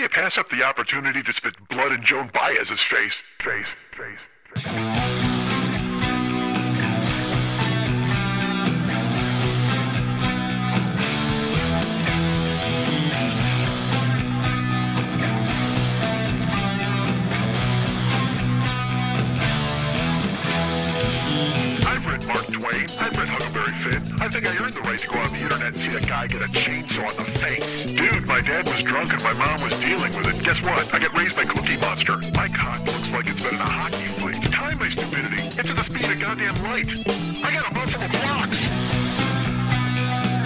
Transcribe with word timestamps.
you 0.00 0.08
pass 0.08 0.38
up 0.38 0.48
the 0.48 0.62
opportunity 0.62 1.22
to 1.22 1.32
spit 1.32 1.54
blood 1.68 1.92
in 1.92 2.02
Joan 2.02 2.30
Baez's 2.32 2.80
face? 2.80 3.22
Face, 3.42 3.66
face, 3.94 4.18
face. 4.56 5.29
I 24.20 24.28
think 24.28 24.46
I 24.46 24.54
earned 24.62 24.74
the 24.74 24.82
right 24.82 24.98
to 24.98 25.08
go 25.08 25.18
on 25.18 25.32
the 25.32 25.38
internet 25.38 25.68
and 25.68 25.80
see 25.80 25.96
a 25.96 26.00
guy 26.00 26.26
get 26.26 26.42
a 26.42 26.48
chainsaw 26.52 27.10
in 27.10 27.16
the 27.16 27.24
face. 27.40 27.84
Dude, 27.86 28.26
my 28.26 28.42
dad 28.42 28.68
was 28.68 28.82
drunk 28.82 29.14
and 29.14 29.22
my 29.22 29.32
mom 29.32 29.62
was 29.62 29.80
dealing 29.80 30.14
with 30.14 30.26
it. 30.26 30.44
Guess 30.44 30.60
what? 30.60 30.92
I 30.92 30.98
got 30.98 31.16
raised 31.16 31.36
by 31.36 31.46
Cookie 31.46 31.78
Monster. 31.78 32.18
My 32.34 32.46
cock 32.48 32.84
looks 32.84 33.10
like 33.12 33.26
it's 33.28 33.42
been 33.42 33.54
in 33.54 33.60
a 33.62 33.64
hockey 33.64 34.08
fight. 34.20 34.52
Time 34.52 34.78
my 34.78 34.90
stupidity. 34.90 35.42
It's 35.58 35.70
at 35.70 35.74
the 35.74 35.84
speed 35.84 36.04
of 36.04 36.20
goddamn 36.20 36.62
light. 36.64 36.92
I 37.42 37.50
got 37.50 37.70
a 37.70 37.74
bunch 37.74 37.94
of 37.94 38.10
blocks. 38.12 38.56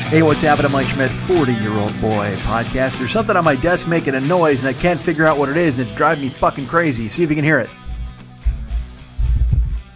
Hey, 0.06 0.22
what's 0.22 0.42
happening, 0.42 0.70
Mike 0.70 0.86
Schmidt, 0.86 1.10
40 1.10 1.54
year 1.54 1.72
old 1.72 2.00
boy 2.00 2.36
podcast. 2.42 2.98
There's 2.98 3.10
something 3.10 3.34
on 3.34 3.42
my 3.42 3.56
desk 3.56 3.88
making 3.88 4.14
a 4.14 4.20
noise 4.20 4.62
and 4.62 4.68
I 4.68 4.80
can't 4.80 5.00
figure 5.00 5.24
out 5.24 5.36
what 5.36 5.48
it 5.48 5.56
is 5.56 5.74
and 5.74 5.82
it's 5.82 5.92
driving 5.92 6.22
me 6.22 6.30
fucking 6.30 6.68
crazy. 6.68 7.08
See 7.08 7.24
if 7.24 7.28
you 7.28 7.34
can 7.34 7.44
hear 7.44 7.58
it. 7.58 7.70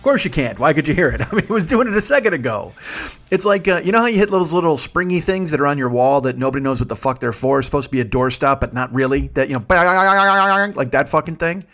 Course 0.09 0.25
you 0.25 0.31
can't. 0.31 0.59
Why 0.59 0.73
could 0.73 0.89
you 0.89 0.95
hear 0.95 1.11
it? 1.11 1.21
I 1.33 1.35
mean, 1.35 1.45
he 1.45 1.53
was 1.53 1.67
doing 1.67 1.87
it 1.87 1.93
a 1.93 2.01
second 2.01 2.33
ago. 2.33 2.73
It's 3.31 3.45
like, 3.45 3.69
uh, 3.69 3.83
you 3.85 3.93
know 3.93 3.99
how 3.99 4.07
you 4.07 4.17
hit 4.17 4.31
those 4.31 4.55
little 4.55 4.79
springy 4.79 5.21
things 5.21 5.51
that 5.51 5.61
are 5.61 5.67
on 5.67 5.77
your 5.77 5.91
wall 5.91 6.23
that 6.23 6.39
nobody 6.39 6.65
knows 6.65 6.81
what 6.81 6.89
the 6.89 6.97
fuck 6.97 7.21
they're 7.21 7.31
for? 7.31 7.59
It's 7.59 7.67
supposed 7.67 7.89
to 7.89 7.91
be 7.91 8.01
a 8.01 8.07
doorstop, 8.07 8.59
but 8.59 8.73
not 8.73 8.91
really. 8.95 9.29
That, 9.35 9.51
you 9.51 9.57
know, 9.57 9.65
like 10.77 10.93
that 10.93 11.11
fucking 11.11 11.37
thing. 11.37 11.67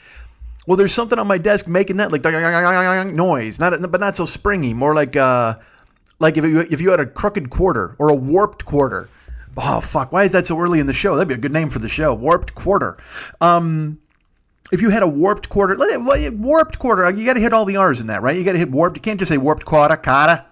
Well, 0.67 0.77
there's 0.77 0.93
something 0.93 1.17
on 1.17 1.29
my 1.29 1.39
desk 1.39 1.69
making 1.69 1.99
that 1.99 2.11
like 2.11 2.25
noise, 3.15 3.61
not 3.61 3.81
but 3.89 4.01
not 4.01 4.17
so 4.17 4.25
springy. 4.25 4.75
More 4.75 4.97
like 4.97 5.15
uh, 5.15 5.55
like 6.19 6.37
if 6.37 6.45
you 6.45 6.59
if 6.63 6.81
you 6.81 6.91
had 6.91 6.99
a 6.99 7.07
crooked 7.07 7.51
quarter 7.51 7.95
or 8.01 8.09
a 8.09 8.17
warped 8.17 8.65
quarter. 8.65 9.09
Oh 9.57 9.81
fuck! 9.81 10.11
Why 10.11 10.25
is 10.25 10.33
that 10.33 10.47
so 10.47 10.59
early 10.59 10.81
in 10.81 10.89
the 10.89 10.93
show? 10.93 11.15
That'd 11.15 11.29
be 11.29 11.35
a 11.35 11.39
good 11.39 11.53
name 11.53 11.71
for 11.71 11.79
the 11.79 11.89
show. 11.89 12.13
Warped 12.13 12.57
quarter. 12.57 12.99
Um, 13.41 14.01
if 14.75 14.83
you 14.83 14.91
had 14.91 15.05
a 15.05 15.09
warped 15.09 15.49
quarter, 15.49 15.77
warped 16.33 16.81
quarter, 16.81 17.09
you 17.11 17.25
got 17.25 17.35
to 17.35 17.41
hit 17.41 17.53
all 17.53 17.65
the 17.65 17.77
R's 17.77 18.01
in 18.01 18.09
that, 18.09 18.23
right? 18.23 18.37
You 18.37 18.43
got 18.43 18.53
to 18.53 18.59
hit 18.59 18.71
warped. 18.71 18.97
You 18.97 19.01
can't 19.01 19.21
just 19.21 19.31
say 19.31 19.39
warped 19.39 19.65
quarter, 19.65 19.97
kata. 19.97 20.45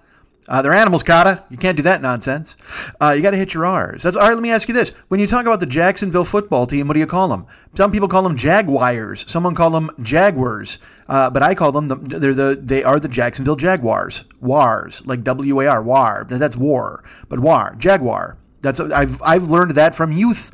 Uh, 0.49 0.63
they're 0.63 0.73
animals, 0.73 1.03
kata. 1.03 1.45
You 1.51 1.57
can't 1.57 1.77
do 1.77 1.83
that 1.83 2.01
nonsense. 2.03 2.57
Uh, 3.01 3.11
you 3.11 3.23
got 3.23 3.33
to 3.33 3.37
hit 3.37 3.53
your 3.53 3.67
R's. 3.67 4.05
That's 4.05 4.17
all 4.17 4.29
right. 4.29 4.35
Let 4.35 4.43
me 4.43 4.51
ask 4.51 4.69
you 4.69 4.75
this: 4.75 4.91
When 5.09 5.19
you 5.19 5.27
talk 5.27 5.45
about 5.45 5.59
the 5.59 5.67
Jacksonville 5.67 6.25
football 6.25 6.67
team, 6.67 6.87
what 6.87 6.95
do 6.95 7.01
you 7.01 7.07
call 7.07 7.29
them? 7.29 7.47
Some 7.75 7.91
people 7.91 8.09
call 8.09 8.23
them 8.23 8.37
Jaguars. 8.37 9.29
Someone 9.29 9.55
call 9.57 9.71
them 9.71 9.91
Jaguars. 10.03 10.79
Uh, 11.09 11.29
but 11.29 11.43
I 11.43 11.55
call 11.55 11.73
them 11.73 11.89
the, 11.89 11.97
they're 11.97 12.35
the 12.35 12.59
they 12.61 12.85
are 12.85 13.01
the 13.01 13.09
Jacksonville 13.09 13.57
Jaguars. 13.57 14.25
Wars, 14.41 15.05
like 15.05 15.25
W 15.25 15.61
A 15.61 15.67
R, 15.67 15.83
war. 15.83 16.27
That's 16.29 16.57
war, 16.57 17.05
but 17.29 17.41
war, 17.41 17.75
Jaguar. 17.79 18.37
That's 18.63 18.79
I've 18.79 19.21
I've 19.23 19.45
learned 19.45 19.73
that 19.73 19.95
from 19.95 20.13
youth 20.13 20.53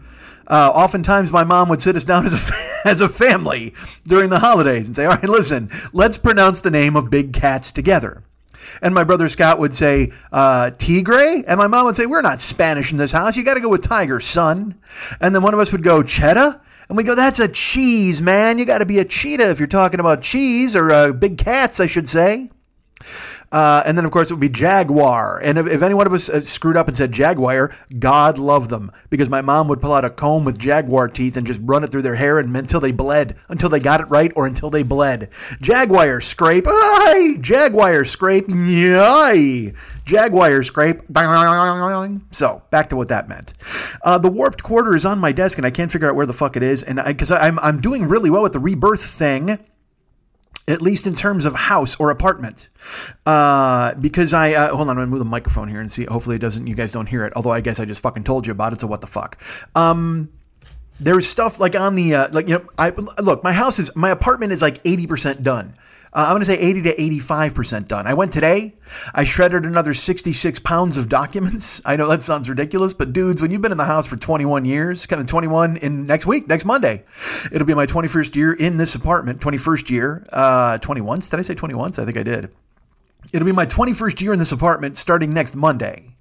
uh, 0.48 0.72
oftentimes, 0.74 1.30
my 1.30 1.44
mom 1.44 1.68
would 1.68 1.82
sit 1.82 1.94
us 1.94 2.04
down 2.04 2.24
as 2.24 2.32
a, 2.32 2.54
as 2.84 3.00
a 3.00 3.08
family 3.08 3.74
during 4.04 4.30
the 4.30 4.38
holidays 4.38 4.86
and 4.86 4.96
say, 4.96 5.04
All 5.04 5.14
right, 5.14 5.24
listen, 5.24 5.70
let's 5.92 6.18
pronounce 6.18 6.60
the 6.60 6.70
name 6.70 6.96
of 6.96 7.10
big 7.10 7.32
cats 7.32 7.72
together. 7.72 8.22
And 8.82 8.94
my 8.94 9.04
brother 9.04 9.28
Scott 9.28 9.58
would 9.58 9.74
say, 9.74 10.12
uh, 10.30 10.70
Tigre? 10.72 11.42
And 11.46 11.58
my 11.58 11.66
mom 11.66 11.86
would 11.86 11.96
say, 11.96 12.06
We're 12.06 12.22
not 12.22 12.40
Spanish 12.40 12.92
in 12.92 12.98
this 12.98 13.12
house. 13.12 13.36
You 13.36 13.44
got 13.44 13.54
to 13.54 13.60
go 13.60 13.68
with 13.68 13.82
Tiger, 13.82 14.20
son. 14.20 14.74
And 15.20 15.34
then 15.34 15.42
one 15.42 15.54
of 15.54 15.60
us 15.60 15.72
would 15.72 15.82
go, 15.82 16.02
Cheddar? 16.02 16.60
And 16.88 16.96
we 16.96 17.04
go, 17.04 17.14
That's 17.14 17.40
a 17.40 17.48
cheese, 17.48 18.22
man. 18.22 18.58
You 18.58 18.64
got 18.64 18.78
to 18.78 18.86
be 18.86 18.98
a 18.98 19.04
cheetah 19.04 19.50
if 19.50 19.58
you're 19.58 19.66
talking 19.66 20.00
about 20.00 20.22
cheese, 20.22 20.76
or 20.76 20.90
uh, 20.90 21.12
big 21.12 21.38
cats, 21.38 21.80
I 21.80 21.86
should 21.86 22.08
say. 22.08 22.50
Uh, 23.50 23.82
and 23.86 23.96
then, 23.96 24.04
of 24.04 24.10
course, 24.10 24.30
it 24.30 24.34
would 24.34 24.40
be 24.40 24.48
Jaguar. 24.48 25.40
And 25.42 25.58
if, 25.58 25.66
if 25.66 25.82
any 25.82 25.94
one 25.94 26.06
of 26.06 26.12
us 26.12 26.28
uh, 26.28 26.40
screwed 26.42 26.76
up 26.76 26.88
and 26.88 26.96
said 26.96 27.12
Jaguar, 27.12 27.74
God 27.98 28.38
love 28.38 28.68
them. 28.68 28.92
Because 29.08 29.30
my 29.30 29.40
mom 29.40 29.68
would 29.68 29.80
pull 29.80 29.94
out 29.94 30.04
a 30.04 30.10
comb 30.10 30.44
with 30.44 30.58
Jaguar 30.58 31.08
teeth 31.08 31.36
and 31.36 31.46
just 31.46 31.60
run 31.64 31.82
it 31.82 31.90
through 31.90 32.02
their 32.02 32.14
hair 32.14 32.38
and, 32.38 32.54
until 32.54 32.80
they 32.80 32.92
bled, 32.92 33.36
until 33.48 33.70
they 33.70 33.80
got 33.80 34.00
it 34.00 34.08
right 34.10 34.32
or 34.36 34.46
until 34.46 34.68
they 34.68 34.82
bled. 34.82 35.30
Jaguar 35.60 36.20
scrape. 36.20 36.66
Aye! 36.68 37.38
Jaguar 37.40 38.04
scrape. 38.04 38.44
Yay! 38.48 39.72
Jaguar 40.04 40.62
scrape. 40.62 41.00
So, 42.30 42.62
back 42.70 42.90
to 42.90 42.96
what 42.96 43.08
that 43.08 43.28
meant. 43.28 43.54
Uh, 44.02 44.18
the 44.18 44.30
warped 44.30 44.62
quarter 44.62 44.94
is 44.94 45.06
on 45.06 45.18
my 45.18 45.32
desk 45.32 45.58
and 45.58 45.66
I 45.66 45.70
can't 45.70 45.90
figure 45.90 46.08
out 46.08 46.16
where 46.16 46.26
the 46.26 46.32
fuck 46.32 46.56
it 46.56 46.62
is. 46.62 46.82
And 46.82 47.00
because 47.04 47.30
I'm, 47.30 47.58
I'm 47.60 47.80
doing 47.80 48.08
really 48.08 48.30
well 48.30 48.42
with 48.42 48.52
the 48.52 48.60
rebirth 48.60 49.04
thing 49.04 49.58
at 50.68 50.82
least 50.82 51.06
in 51.06 51.14
terms 51.14 51.44
of 51.44 51.54
house 51.54 51.96
or 51.98 52.10
apartment. 52.10 52.68
Uh, 53.26 53.94
because 53.94 54.32
I 54.32 54.52
uh, 54.52 54.68
hold 54.68 54.82
on, 54.82 54.90
I'm 54.90 54.96
gonna 54.96 55.06
move 55.06 55.18
the 55.18 55.24
microphone 55.24 55.68
here 55.68 55.80
and 55.80 55.90
see. 55.90 56.04
Hopefully, 56.04 56.36
it 56.36 56.40
doesn't. 56.40 56.66
You 56.66 56.74
guys 56.74 56.92
don't 56.92 57.06
hear 57.06 57.24
it. 57.24 57.32
Although 57.34 57.52
I 57.52 57.60
guess 57.60 57.80
I 57.80 57.84
just 57.84 58.02
fucking 58.02 58.24
told 58.24 58.46
you 58.46 58.52
about 58.52 58.72
it. 58.72 58.80
So 58.80 58.86
what 58.86 59.00
the 59.00 59.06
fuck? 59.06 59.42
Um, 59.74 60.30
there's 61.00 61.26
stuff 61.26 61.58
like 61.58 61.74
on 61.74 61.94
the 61.94 62.14
uh, 62.14 62.28
like 62.32 62.48
you 62.48 62.58
know. 62.58 62.66
I 62.76 62.90
look. 62.90 63.42
My 63.42 63.52
house 63.52 63.78
is 63.78 63.94
my 63.96 64.10
apartment 64.10 64.52
is 64.52 64.62
like 64.62 64.80
eighty 64.84 65.06
percent 65.06 65.42
done. 65.42 65.74
Uh, 66.12 66.24
I'm 66.26 66.32
going 66.32 66.40
to 66.40 66.46
say 66.46 66.58
80 66.58 66.82
to 66.82 66.96
85% 66.96 67.88
done. 67.88 68.06
I 68.06 68.14
went 68.14 68.32
today. 68.32 68.74
I 69.14 69.24
shredded 69.24 69.64
another 69.64 69.94
66 69.94 70.60
pounds 70.60 70.96
of 70.96 71.08
documents. 71.08 71.82
I 71.86 71.96
know 71.96 72.08
that 72.08 72.22
sounds 72.22 72.48
ridiculous, 72.48 72.92
but 72.92 73.12
dudes, 73.12 73.42
when 73.42 73.50
you've 73.50 73.62
been 73.62 73.72
in 73.72 73.78
the 73.78 73.84
house 73.84 74.06
for 74.06 74.16
21 74.16 74.64
years, 74.64 75.06
kind 75.06 75.20
of 75.20 75.26
21 75.26 75.78
in 75.78 76.06
next 76.06 76.26
week, 76.26 76.48
next 76.48 76.64
Monday, 76.64 77.04
it'll 77.52 77.66
be 77.66 77.74
my 77.74 77.86
21st 77.86 78.34
year 78.36 78.52
in 78.52 78.76
this 78.76 78.94
apartment. 78.94 79.40
21st 79.40 79.90
year, 79.90 80.26
uh, 80.32 80.78
21. 80.78 81.20
Did 81.20 81.34
I 81.34 81.42
say 81.42 81.54
21? 81.54 81.92
I 81.98 82.04
think 82.04 82.16
I 82.16 82.22
did. 82.22 82.50
It'll 83.32 83.46
be 83.46 83.52
my 83.52 83.66
21st 83.66 84.20
year 84.20 84.32
in 84.32 84.38
this 84.38 84.52
apartment 84.52 84.96
starting 84.96 85.34
next 85.34 85.54
Monday. 85.54 86.14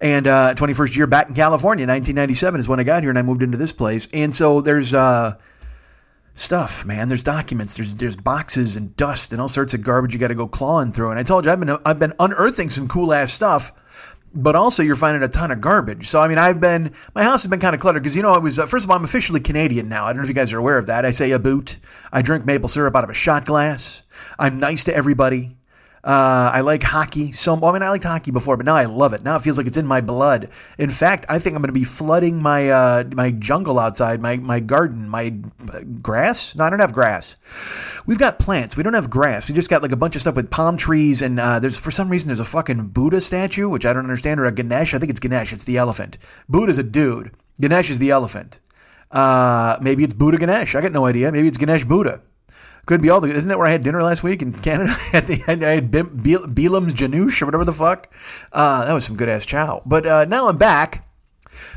And 0.00 0.26
uh, 0.26 0.54
21st 0.54 0.96
year 0.96 1.06
back 1.06 1.28
in 1.28 1.34
California, 1.34 1.86
1997 1.86 2.60
is 2.60 2.68
when 2.68 2.80
I 2.80 2.82
got 2.82 3.02
here 3.02 3.10
and 3.10 3.18
I 3.18 3.22
moved 3.22 3.42
into 3.42 3.58
this 3.58 3.72
place. 3.72 4.08
And 4.12 4.34
so 4.34 4.60
there's 4.60 4.94
uh, 4.94 5.36
stuff, 6.34 6.84
man. 6.84 7.08
There's 7.08 7.24
documents, 7.24 7.76
there's 7.76 7.94
there's 7.94 8.16
boxes 8.16 8.76
and 8.76 8.96
dust 8.96 9.32
and 9.32 9.40
all 9.40 9.48
sorts 9.48 9.74
of 9.74 9.82
garbage 9.82 10.12
you 10.12 10.18
got 10.18 10.28
to 10.28 10.34
go 10.34 10.48
clawing 10.48 10.92
through. 10.92 11.10
And 11.10 11.18
I 11.18 11.22
told 11.22 11.44
you 11.44 11.50
I've 11.50 11.60
been 11.60 11.76
I've 11.84 11.98
been 11.98 12.14
unearthing 12.18 12.70
some 12.70 12.88
cool 12.88 13.12
ass 13.12 13.32
stuff, 13.32 13.72
but 14.34 14.56
also 14.56 14.82
you're 14.82 14.96
finding 14.96 15.22
a 15.22 15.28
ton 15.28 15.50
of 15.50 15.60
garbage. 15.60 16.08
So 16.08 16.20
I 16.20 16.28
mean, 16.28 16.38
I've 16.38 16.60
been 16.60 16.92
my 17.14 17.22
house 17.22 17.42
has 17.42 17.50
been 17.50 17.60
kind 17.60 17.74
of 17.74 17.80
cluttered 17.80 18.02
because 18.02 18.16
you 18.16 18.22
know 18.22 18.34
I 18.34 18.38
was 18.38 18.58
uh, 18.58 18.66
first 18.66 18.84
of 18.84 18.90
all 18.90 18.96
I'm 18.96 19.04
officially 19.04 19.40
Canadian 19.40 19.88
now. 19.88 20.04
I 20.04 20.08
don't 20.08 20.18
know 20.18 20.22
if 20.22 20.28
you 20.28 20.34
guys 20.34 20.52
are 20.52 20.58
aware 20.58 20.78
of 20.78 20.86
that. 20.86 21.04
I 21.04 21.10
say 21.10 21.30
a 21.32 21.38
boot. 21.38 21.78
I 22.12 22.22
drink 22.22 22.46
maple 22.46 22.68
syrup 22.68 22.96
out 22.96 23.04
of 23.04 23.10
a 23.10 23.14
shot 23.14 23.46
glass. 23.46 24.02
I'm 24.38 24.58
nice 24.58 24.84
to 24.84 24.94
everybody. 24.94 25.56
Uh, 26.02 26.50
I 26.54 26.60
like 26.60 26.82
hockey. 26.82 27.32
So 27.32 27.54
I 27.54 27.72
mean, 27.72 27.82
I 27.82 27.90
liked 27.90 28.04
hockey 28.04 28.30
before, 28.30 28.56
but 28.56 28.64
now 28.64 28.74
I 28.74 28.86
love 28.86 29.12
it. 29.12 29.22
Now 29.22 29.36
it 29.36 29.42
feels 29.42 29.58
like 29.58 29.66
it's 29.66 29.76
in 29.76 29.86
my 29.86 30.00
blood. 30.00 30.48
In 30.78 30.88
fact, 30.88 31.26
I 31.28 31.38
think 31.38 31.54
I'm 31.54 31.62
going 31.62 31.68
to 31.68 31.78
be 31.78 31.84
flooding 31.84 32.40
my 32.40 32.70
uh, 32.70 33.04
my 33.12 33.32
jungle 33.32 33.78
outside, 33.78 34.20
my 34.22 34.36
my 34.36 34.60
garden, 34.60 35.08
my 35.08 35.34
uh, 35.72 35.80
grass. 36.00 36.56
No, 36.56 36.64
I 36.64 36.70
don't 36.70 36.80
have 36.80 36.94
grass. 36.94 37.36
We've 38.06 38.18
got 38.18 38.38
plants. 38.38 38.76
We 38.76 38.82
don't 38.82 38.94
have 38.94 39.10
grass. 39.10 39.48
We 39.48 39.54
just 39.54 39.68
got 39.68 39.82
like 39.82 39.92
a 39.92 39.96
bunch 39.96 40.14
of 40.14 40.22
stuff 40.22 40.36
with 40.36 40.50
palm 40.50 40.78
trees, 40.78 41.20
and 41.20 41.38
uh, 41.38 41.58
there's 41.58 41.76
for 41.76 41.90
some 41.90 42.08
reason 42.08 42.28
there's 42.28 42.40
a 42.40 42.44
fucking 42.44 42.88
Buddha 42.88 43.20
statue, 43.20 43.68
which 43.68 43.84
I 43.84 43.92
don't 43.92 44.04
understand, 44.04 44.40
or 44.40 44.46
a 44.46 44.52
Ganesh. 44.52 44.94
I 44.94 44.98
think 44.98 45.10
it's 45.10 45.20
Ganesh. 45.20 45.52
It's 45.52 45.64
the 45.64 45.76
elephant. 45.76 46.16
Buddha's 46.48 46.78
a 46.78 46.82
dude. 46.82 47.32
Ganesh 47.60 47.90
is 47.90 47.98
the 47.98 48.10
elephant. 48.10 48.58
Uh, 49.10 49.76
maybe 49.82 50.04
it's 50.04 50.14
Buddha 50.14 50.38
Ganesh. 50.38 50.74
I 50.74 50.80
got 50.80 50.92
no 50.92 51.04
idea. 51.04 51.30
Maybe 51.30 51.48
it's 51.48 51.58
Ganesh 51.58 51.84
Buddha. 51.84 52.22
Could 52.86 53.02
be 53.02 53.10
all 53.10 53.20
the. 53.20 53.32
Isn't 53.32 53.48
that 53.48 53.58
where 53.58 53.66
I 53.66 53.70
had 53.70 53.82
dinner 53.82 54.02
last 54.02 54.22
week 54.22 54.42
in 54.42 54.52
Canada? 54.52 54.96
at 55.12 55.26
the, 55.26 55.42
I 55.46 55.74
had 55.74 55.90
Beelam's 55.90 56.94
Janouche 56.94 57.42
or 57.42 57.46
whatever 57.46 57.64
the 57.64 57.72
fuck. 57.72 58.12
Uh, 58.52 58.84
that 58.84 58.92
was 58.92 59.04
some 59.04 59.16
good 59.16 59.28
ass 59.28 59.46
chow. 59.46 59.82
But 59.86 60.06
uh, 60.06 60.24
now 60.24 60.48
I'm 60.48 60.58
back. 60.58 61.06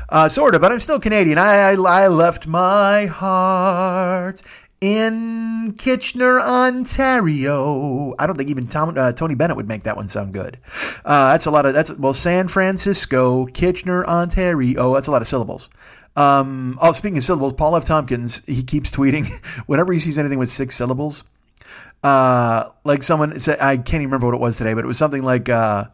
Uh, 0.08 0.28
sort 0.28 0.54
of, 0.54 0.60
but 0.60 0.70
I'm 0.70 0.80
still 0.80 1.00
Canadian. 1.00 1.38
I, 1.38 1.72
I, 1.72 1.74
I 1.74 2.06
left 2.08 2.46
my 2.46 3.06
heart 3.06 4.42
in 4.80 5.74
Kitchener, 5.78 6.40
Ontario. 6.40 8.14
I 8.18 8.26
don't 8.26 8.36
think 8.36 8.50
even 8.50 8.66
Tom, 8.66 8.94
uh, 8.98 9.12
Tony 9.12 9.34
Bennett 9.34 9.56
would 9.56 9.66
make 9.66 9.84
that 9.84 9.96
one 9.96 10.08
sound 10.08 10.34
good. 10.34 10.58
Uh, 11.04 11.32
that's 11.32 11.46
a 11.46 11.50
lot 11.50 11.64
of 11.64 11.72
that's 11.72 11.90
well, 11.92 12.12
San 12.12 12.48
Francisco, 12.48 13.46
Kitchener, 13.46 14.04
Ontario. 14.04 14.92
That's 14.92 15.06
a 15.06 15.10
lot 15.10 15.22
of 15.22 15.28
syllables. 15.28 15.70
Um, 16.16 16.78
oh, 16.80 16.92
speaking 16.92 17.18
of 17.18 17.24
syllables, 17.24 17.52
Paul 17.54 17.76
F. 17.76 17.84
Tompkins, 17.84 18.42
he 18.46 18.62
keeps 18.62 18.90
tweeting 18.90 19.28
whenever 19.66 19.92
he 19.92 19.98
sees 19.98 20.18
anything 20.18 20.38
with 20.38 20.50
six 20.50 20.76
syllables. 20.76 21.24
Uh, 22.02 22.70
like 22.84 23.02
someone 23.02 23.38
said, 23.38 23.58
I 23.60 23.76
can't 23.76 24.02
even 24.02 24.06
remember 24.06 24.26
what 24.26 24.34
it 24.34 24.40
was 24.40 24.58
today, 24.58 24.74
but 24.74 24.84
it 24.84 24.86
was 24.86 24.98
something 24.98 25.22
like 25.22 25.48
uh, 25.48 25.86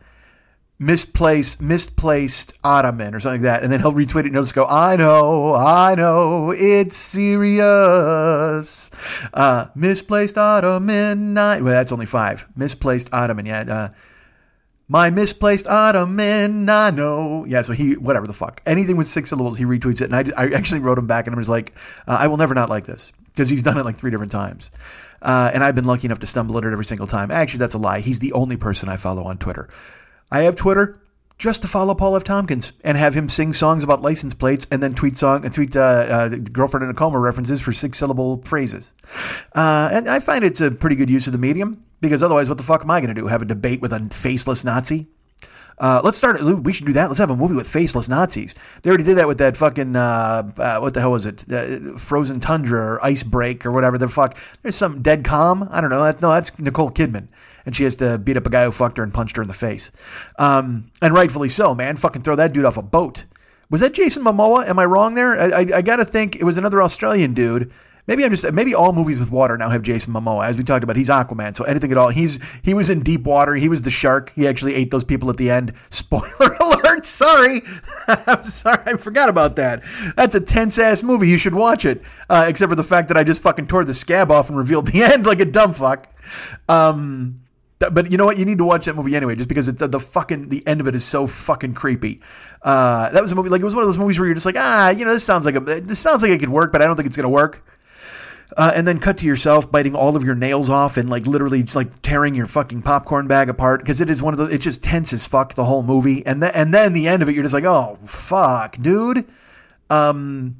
misplaced, 0.79 1.63
misplaced 1.63 2.59
ottoman 2.65 3.15
or 3.15 3.21
something 3.21 3.43
like 3.43 3.61
that. 3.61 3.63
And 3.63 3.73
then 3.73 3.81
he'll 3.81 3.93
retweet 3.93 4.21
it 4.21 4.27
and 4.27 4.35
he'll 4.35 4.43
just 4.43 4.55
go, 4.55 4.67
I 4.67 4.97
know, 4.97 5.55
I 5.55 5.95
know, 5.95 6.51
it's 6.51 6.97
serious. 6.97 8.91
Uh, 9.33 9.67
misplaced 9.77 10.37
ottoman. 10.37 11.35
Well, 11.35 11.65
that's 11.65 11.93
only 11.93 12.07
five. 12.07 12.47
Misplaced 12.57 13.11
ottoman. 13.13 13.47
Yeah. 13.47 13.91
Uh, 14.91 14.93
My 14.93 15.11
misplaced 15.11 15.67
ottoman, 15.67 16.69
I 16.69 16.91
know. 16.91 17.45
Yeah, 17.47 17.63
so 17.63 17.73
he, 17.73 17.97
whatever 17.97 18.27
the 18.27 18.33
fuck. 18.33 18.61
Anything 18.67 18.97
with 18.97 19.07
six 19.07 19.31
syllables, 19.31 19.57
he 19.59 19.65
retweets 19.65 20.01
it. 20.01 20.13
And 20.13 20.15
I, 20.15 20.45
I 20.45 20.51
actually 20.51 20.81
wrote 20.81 20.99
him 20.99 21.07
back 21.07 21.27
and 21.27 21.35
I 21.35 21.39
was 21.39 21.49
like, 21.49 21.73
uh, 22.07 22.17
I 22.21 22.27
will 22.27 22.37
never 22.37 22.55
not 22.55 22.69
like 22.69 22.87
this 22.87 23.13
because 23.27 23.49
he's 23.49 23.63
done 23.63 23.79
it 23.79 23.85
like 23.85 23.97
three 23.97 24.11
different 24.11 24.33
times. 24.33 24.71
Uh, 25.23 25.51
and 25.53 25.63
I've 25.63 25.75
been 25.75 25.85
lucky 25.85 26.07
enough 26.07 26.21
to 26.21 26.27
stumble 26.27 26.57
at 26.59 26.65
it 26.65 26.73
every 26.73 26.85
single 26.85 27.07
time. 27.07 27.31
Actually, 27.31 27.59
that's 27.59 27.75
a 27.75 27.79
lie. 27.79 28.01
He's 28.01 28.19
the 28.19 28.33
only 28.33 28.57
person 28.57 28.89
I 28.89 28.97
follow 28.97 29.25
on 29.25 29.39
Twitter. 29.39 29.69
I 30.33 30.41
have 30.43 30.57
Twitter 30.57 30.97
just 31.39 31.63
to 31.63 31.69
follow 31.69 31.95
Paul 31.95 32.17
F. 32.17 32.25
Tompkins 32.25 32.73
and 32.85 32.99
have 32.99 33.15
him 33.15 33.29
sing 33.29 33.53
songs 33.53 33.83
about 33.83 34.03
license 34.03 34.35
plates 34.35 34.67
and 34.71 34.83
then 34.83 34.95
tweet 34.95 35.17
song 35.17 35.45
and 35.45 35.53
tweet 35.55 35.75
uh, 35.75 35.81
uh, 35.81 36.29
girlfriend 36.29 36.85
in 36.85 36.91
a 36.91 36.95
coma 36.95 37.19
references 37.19 37.61
for 37.61 37.73
six 37.73 37.99
syllable 37.99 38.43
phrases. 38.45 38.93
Uh, 39.55 39.89
and 39.93 40.09
I 40.09 40.21
find 40.21 40.45
it's 40.45 40.61
a 40.61 40.71
pretty 40.71 40.97
good 40.97 41.11
use 41.11 41.27
of 41.27 41.33
the 41.33 41.39
medium 41.39 41.85
because 42.01 42.23
otherwise, 42.23 42.49
what 42.49 42.59
the 42.59 42.65
fuck 42.65 42.83
am 42.83 42.91
I 42.91 43.01
going 43.01 43.15
to 43.15 43.21
do? 43.21 43.27
Have 43.27 43.43
a 43.43 43.47
debate 43.47 43.81
with 43.81 43.93
a 43.93 44.09
faceless 44.11 44.65
Nazi? 44.65 45.09
Uh, 45.81 45.99
let's 46.05 46.19
start. 46.19 46.43
We 46.43 46.75
should 46.75 46.87
do 46.87 46.93
that. 46.93 47.07
Let's 47.07 47.19
have 47.19 47.31
a 47.31 47.37
movie 47.37 47.55
with 47.55 47.67
faceless 47.67 48.07
Nazis. 48.07 48.55
They 48.83 48.91
already 48.91 49.05
did 49.05 49.17
that 49.17 49.27
with 49.27 49.39
that 49.39 49.57
fucking 49.57 49.97
uh, 49.97 50.53
uh, 50.59 50.79
what 50.79 50.93
the 50.93 51.01
hell 51.01 51.13
was 51.13 51.25
it? 51.25 51.51
Uh, 51.51 51.97
Frozen 51.97 52.41
Tundra 52.41 52.81
or 52.81 53.05
Ice 53.05 53.23
Break 53.23 53.65
or 53.65 53.73
whatever 53.73 53.97
the 53.97 54.07
fuck. 54.07 54.37
There's 54.61 54.77
some 54.77 55.01
dead 55.01 55.25
calm. 55.25 55.67
I 55.71 55.81
don't 55.81 55.89
know. 55.89 56.05
That, 56.05 56.21
no, 56.21 56.33
that's 56.33 56.59
Nicole 56.59 56.91
Kidman, 56.91 57.29
and 57.65 57.75
she 57.75 57.85
has 57.85 57.97
to 57.97 58.19
beat 58.19 58.37
up 58.37 58.47
a 58.47 58.51
guy 58.51 58.67
who 58.67 58.73
fucked 58.73 58.99
her 58.99 59.03
and 59.03 59.15
punched 59.15 59.37
her 59.37 59.43
in 59.43 59.49
the 59.49 59.55
face. 59.55 59.91
Um, 60.39 60.91
and 61.01 61.15
rightfully 61.15 61.49
so, 61.49 61.75
man. 61.75 61.97
Fucking 61.97 62.23
throw 62.23 62.37
that 62.37 62.53
dude 62.53 62.67
off 62.67 62.77
a 62.77 62.83
boat. 62.83 63.25
Was 63.71 63.81
that 63.81 63.95
Jason 63.95 64.23
Momoa? 64.23 64.69
Am 64.69 64.79
I 64.79 64.85
wrong 64.85 65.15
there? 65.15 65.41
I, 65.41 65.47
I, 65.47 65.67
I 65.77 65.83
got 65.83 65.97
to 65.97 66.05
think 66.05 66.37
it 66.37 66.45
was 66.45 66.59
another 66.59 66.83
Australian 66.83 67.33
dude 67.33 67.73
Maybe 68.11 68.25
I'm 68.25 68.33
just 68.33 68.53
maybe 68.53 68.75
all 68.75 68.93
movies 68.93 69.21
with 69.21 69.31
water 69.31 69.57
now 69.57 69.69
have 69.69 69.83
Jason 69.83 70.13
Momoa. 70.13 70.45
As 70.45 70.59
we 70.59 70.65
talked 70.65 70.83
about, 70.83 70.97
he's 70.97 71.09
Aquaman, 71.09 71.57
so 71.57 71.63
anything 71.63 71.93
at 71.93 71.97
all. 71.97 72.09
He's 72.09 72.41
he 72.61 72.75
was 72.75 72.91
in 72.91 73.05
deep 73.05 73.23
water. 73.23 73.55
He 73.55 73.69
was 73.69 73.83
the 73.83 73.91
shark. 73.91 74.33
He 74.35 74.49
actually 74.49 74.75
ate 74.75 74.91
those 74.91 75.05
people 75.05 75.31
at 75.31 75.37
the 75.37 75.49
end. 75.49 75.75
Spoiler 75.91 76.57
alert! 76.61 77.07
Sorry, 77.07 77.63
I'm 78.09 78.45
sorry. 78.45 78.83
I 78.85 78.97
forgot 78.97 79.29
about 79.29 79.55
that. 79.57 79.85
That's 80.17 80.35
a 80.35 80.41
tense 80.41 80.77
ass 80.77 81.05
movie. 81.05 81.29
You 81.29 81.39
should 81.39 81.55
watch 81.55 81.85
it. 81.85 82.03
Uh, 82.29 82.47
except 82.49 82.69
for 82.71 82.75
the 82.75 82.83
fact 82.83 83.07
that 83.09 83.17
I 83.17 83.23
just 83.23 83.43
fucking 83.43 83.69
tore 83.69 83.85
the 83.85 83.95
scab 83.95 84.33
off 84.33 84.49
and 84.49 84.59
revealed 84.59 84.87
the 84.87 85.03
end 85.05 85.25
like 85.25 85.39
a 85.39 85.45
dumb 85.45 85.73
fuck. 85.73 86.09
Um, 86.69 87.43
but 87.79 88.11
you 88.11 88.19
know 88.19 88.27
what? 88.27 88.39
You 88.39 88.45
need 88.45 88.59
to 88.59 88.65
watch 88.65 88.87
that 88.87 88.97
movie 88.97 89.15
anyway, 89.15 89.37
just 89.37 89.49
because 89.49 89.69
it, 89.69 89.79
the, 89.79 89.87
the 89.87 90.01
fucking 90.01 90.49
the 90.49 90.67
end 90.67 90.81
of 90.81 90.89
it 90.89 90.97
is 90.97 91.05
so 91.05 91.29
fucking 91.29 91.75
creepy. 91.75 92.23
Uh, 92.61 93.09
that 93.11 93.23
was 93.23 93.31
a 93.31 93.37
movie 93.37 93.51
like 93.51 93.61
it 93.61 93.65
was 93.65 93.77
one 93.77 93.85
of 93.85 93.89
those 93.89 94.01
movies 94.01 94.19
where 94.19 94.27
you're 94.27 94.35
just 94.35 94.47
like, 94.47 94.57
ah, 94.59 94.91
you 94.91 95.05
know, 95.05 95.13
this 95.13 95.23
sounds 95.23 95.47
like 95.47 95.55
a 95.55 95.61
this 95.61 96.01
sounds 96.01 96.23
like 96.23 96.33
it 96.33 96.41
could 96.41 96.49
work, 96.49 96.73
but 96.73 96.83
I 96.83 96.87
don't 96.87 96.97
think 96.97 97.07
it's 97.07 97.17
gonna 97.17 97.29
work 97.29 97.63
uh, 98.57 98.73
and 98.75 98.87
then 98.87 98.99
cut 98.99 99.19
to 99.19 99.27
yourself 99.27 99.71
biting 99.71 99.95
all 99.95 100.17
of 100.17 100.25
your 100.25 100.35
nails 100.35 100.71
off 100.71 100.97
and 100.97 101.09
like 101.09 101.27
literally 101.27 101.63
just, 101.63 101.77
like 101.77 102.03
tearing 102.03 102.35
your 102.35 102.47
fucking 102.47 102.83
popcorn 102.83 103.27
bag 103.29 103.49
apart 103.49 103.81
because 103.81 104.01
it 104.01 104.11
is 104.11 104.23
one 104.23 104.35
of 104.35 104.39
those. 104.39 104.51
It's 104.51 104.65
just 104.65 104.83
tense 104.83 105.13
as 105.13 105.27
fuck 105.27 105.55
the 105.55 105.65
whole 105.65 105.83
movie, 105.83 106.25
and 106.27 106.43
then 106.43 106.53
and 106.55 106.75
then 106.75 106.93
the 106.93 107.09
end 107.09 107.23
of 107.23 107.29
it, 107.29 107.35
you're 107.35 107.45
just 107.45 107.55
like, 107.55 107.65
oh 107.65 107.99
fuck, 108.05 108.77
dude. 108.77 109.27
Um, 109.89 110.57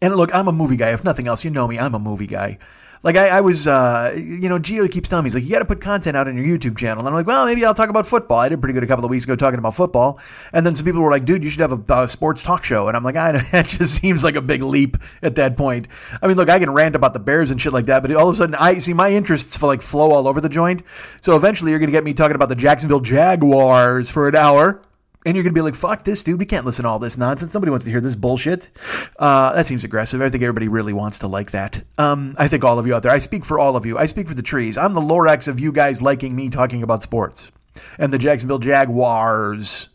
and 0.00 0.14
look, 0.16 0.34
I'm 0.34 0.48
a 0.48 0.52
movie 0.52 0.76
guy. 0.76 0.90
If 0.90 1.04
nothing 1.04 1.28
else, 1.28 1.44
you 1.44 1.50
know 1.50 1.68
me. 1.68 1.78
I'm 1.78 1.94
a 1.94 1.98
movie 1.98 2.26
guy. 2.26 2.58
Like 3.02 3.16
I, 3.16 3.28
I 3.28 3.40
was, 3.40 3.66
uh, 3.66 4.14
you 4.16 4.48
know, 4.48 4.58
Gio 4.58 4.90
keeps 4.90 5.08
telling 5.08 5.24
me 5.24 5.28
he's 5.28 5.34
like, 5.34 5.44
you 5.44 5.50
got 5.50 5.58
to 5.58 5.64
put 5.64 5.80
content 5.80 6.16
out 6.16 6.28
on 6.28 6.36
your 6.36 6.46
YouTube 6.46 6.78
channel. 6.78 7.00
And 7.00 7.08
I'm 7.08 7.14
like, 7.14 7.26
well, 7.26 7.44
maybe 7.46 7.64
I'll 7.64 7.74
talk 7.74 7.88
about 7.88 8.06
football. 8.06 8.38
I 8.38 8.48
did 8.48 8.60
pretty 8.60 8.74
good 8.74 8.84
a 8.84 8.86
couple 8.86 9.04
of 9.04 9.10
weeks 9.10 9.24
ago 9.24 9.34
talking 9.34 9.58
about 9.58 9.74
football. 9.74 10.20
And 10.52 10.64
then 10.64 10.76
some 10.76 10.84
people 10.84 11.02
were 11.02 11.10
like, 11.10 11.24
dude, 11.24 11.42
you 11.42 11.50
should 11.50 11.60
have 11.60 11.90
a, 11.90 12.02
a 12.02 12.08
sports 12.08 12.44
talk 12.44 12.62
show. 12.62 12.86
And 12.86 12.96
I'm 12.96 13.02
like, 13.02 13.16
I, 13.16 13.32
know 13.32 13.38
that 13.52 13.66
just 13.66 14.00
seems 14.00 14.22
like 14.22 14.36
a 14.36 14.40
big 14.42 14.62
leap 14.62 14.96
at 15.20 15.34
that 15.34 15.56
point. 15.56 15.88
I 16.20 16.28
mean, 16.28 16.36
look, 16.36 16.48
I 16.48 16.60
can 16.60 16.70
rant 16.70 16.94
about 16.94 17.12
the 17.12 17.20
Bears 17.20 17.50
and 17.50 17.60
shit 17.60 17.72
like 17.72 17.86
that, 17.86 18.02
but 18.02 18.14
all 18.14 18.28
of 18.28 18.34
a 18.34 18.38
sudden, 18.38 18.54
I 18.54 18.78
see 18.78 18.92
my 18.92 19.10
interests 19.10 19.56
for 19.56 19.66
like 19.66 19.82
flow 19.82 20.12
all 20.12 20.28
over 20.28 20.40
the 20.40 20.48
joint. 20.48 20.82
So 21.20 21.34
eventually, 21.34 21.70
you're 21.70 21.80
gonna 21.80 21.92
get 21.92 22.04
me 22.04 22.14
talking 22.14 22.36
about 22.36 22.48
the 22.48 22.54
Jacksonville 22.54 23.00
Jaguars 23.00 24.10
for 24.10 24.28
an 24.28 24.36
hour 24.36 24.80
and 25.24 25.36
you're 25.36 25.44
going 25.44 25.52
to 25.52 25.58
be 25.58 25.60
like, 25.60 25.74
fuck 25.74 26.04
this, 26.04 26.24
dude. 26.24 26.38
We 26.38 26.46
can't 26.46 26.66
listen 26.66 26.82
to 26.82 26.88
all 26.88 26.98
this 26.98 27.16
nonsense. 27.16 27.52
Somebody 27.52 27.70
wants 27.70 27.84
to 27.84 27.90
hear 27.90 28.00
this 28.00 28.16
bullshit. 28.16 28.70
Uh, 29.18 29.52
that 29.52 29.66
seems 29.66 29.84
aggressive. 29.84 30.20
I 30.20 30.28
think 30.28 30.42
everybody 30.42 30.68
really 30.68 30.92
wants 30.92 31.20
to 31.20 31.28
like 31.28 31.52
that. 31.52 31.82
Um, 31.96 32.34
I 32.38 32.48
think 32.48 32.64
all 32.64 32.78
of 32.78 32.86
you 32.86 32.94
out 32.94 33.04
there, 33.04 33.12
I 33.12 33.18
speak 33.18 33.44
for 33.44 33.58
all 33.58 33.76
of 33.76 33.86
you. 33.86 33.98
I 33.98 34.06
speak 34.06 34.26
for 34.26 34.34
the 34.34 34.42
trees. 34.42 34.76
I'm 34.76 34.94
the 34.94 35.00
Lorax 35.00 35.46
of 35.46 35.60
you 35.60 35.70
guys 35.70 36.02
liking 36.02 36.34
me 36.34 36.50
talking 36.50 36.82
about 36.82 37.02
sports 37.02 37.52
and 37.98 38.12
the 38.12 38.18
Jacksonville 38.18 38.58
Jaguars. 38.58 39.88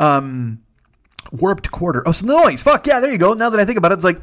Um, 0.00 0.62
warped 1.32 1.70
quarter. 1.70 2.02
Oh, 2.06 2.12
some 2.12 2.28
noise. 2.28 2.62
Fuck 2.62 2.86
yeah, 2.86 3.00
there 3.00 3.12
you 3.12 3.18
go. 3.18 3.34
Now 3.34 3.50
that 3.50 3.60
I 3.60 3.64
think 3.64 3.78
about 3.78 3.92
it, 3.92 3.96
it's 3.96 4.04
like, 4.04 4.20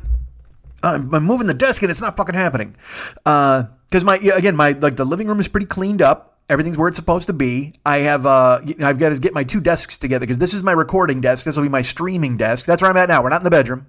I'm, 0.84 1.14
I'm 1.14 1.24
moving 1.24 1.48
the 1.48 1.54
desk 1.54 1.82
and 1.82 1.90
it's 1.90 2.02
not 2.02 2.18
fucking 2.18 2.36
happening. 2.36 2.76
Because 3.24 4.04
uh, 4.04 4.06
my, 4.06 4.18
again, 4.18 4.56
my, 4.56 4.72
like 4.72 4.98
the 4.98 5.06
living 5.06 5.28
room 5.28 5.40
is 5.40 5.48
pretty 5.48 5.66
cleaned 5.66 6.02
up. 6.02 6.35
Everything's 6.48 6.78
where 6.78 6.88
it's 6.88 6.98
supposed 6.98 7.28
to 7.28 7.34
be. 7.34 7.74
I 7.86 8.00
have 8.00 8.26
uh, 8.26 8.62
I've 8.80 9.00
got 9.00 9.10
to 9.10 9.18
get 9.18 9.34
my 9.34 9.44
two 9.44 9.60
desks 9.60 9.98
together 9.98 10.26
because 10.26 10.38
this 10.38 10.54
is 10.54 10.64
my 10.64 10.74
recording 10.74 11.20
desk. 11.20 11.44
This 11.44 11.56
will 11.56 11.64
be 11.64 11.70
my 11.70 11.82
streaming 11.82 12.38
desk. 12.38 12.66
That's 12.66 12.84
where 12.84 12.92
I'm 12.92 12.98
at 12.98 13.10
now. 13.10 13.24
We're 13.24 13.30
not 13.30 13.42
in 13.42 13.46
the 13.46 13.50
bedroom. 13.50 13.88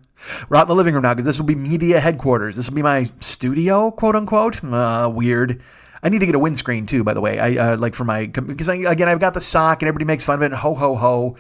We're 0.49 0.56
out 0.56 0.62
in 0.62 0.69
the 0.69 0.75
living 0.75 0.94
room 0.94 1.03
now 1.03 1.12
because 1.12 1.26
this 1.26 1.38
will 1.38 1.47
be 1.47 1.55
media 1.55 2.00
headquarters. 2.00 2.56
This 2.56 2.70
will 2.70 2.76
be 2.76 2.82
my 2.82 3.05
studio, 3.20 3.91
quote 3.91 4.17
unquote. 4.17 4.64
Uh, 4.64 5.11
weird. 5.12 5.62
I 6.03 6.08
need 6.08 6.20
to 6.20 6.26
get 6.26 6.35
a 6.35 6.38
windscreen 6.38 6.87
too, 6.87 7.05
by 7.05 7.12
the 7.12 7.20
way. 7.20 7.38
I 7.38 7.73
uh, 7.73 7.76
like 7.76 7.94
for 7.94 8.05
my 8.05 8.26
because 8.26 8.69
again 8.69 9.09
I've 9.09 9.20
got 9.20 9.35
the 9.35 9.41
sock 9.41 9.82
and 9.82 9.88
everybody 9.88 10.06
makes 10.06 10.25
fun 10.25 10.37
of 10.37 10.50
it. 10.50 10.55
Ho 10.56 10.75
ho 10.75 10.94
ho, 10.94 11.37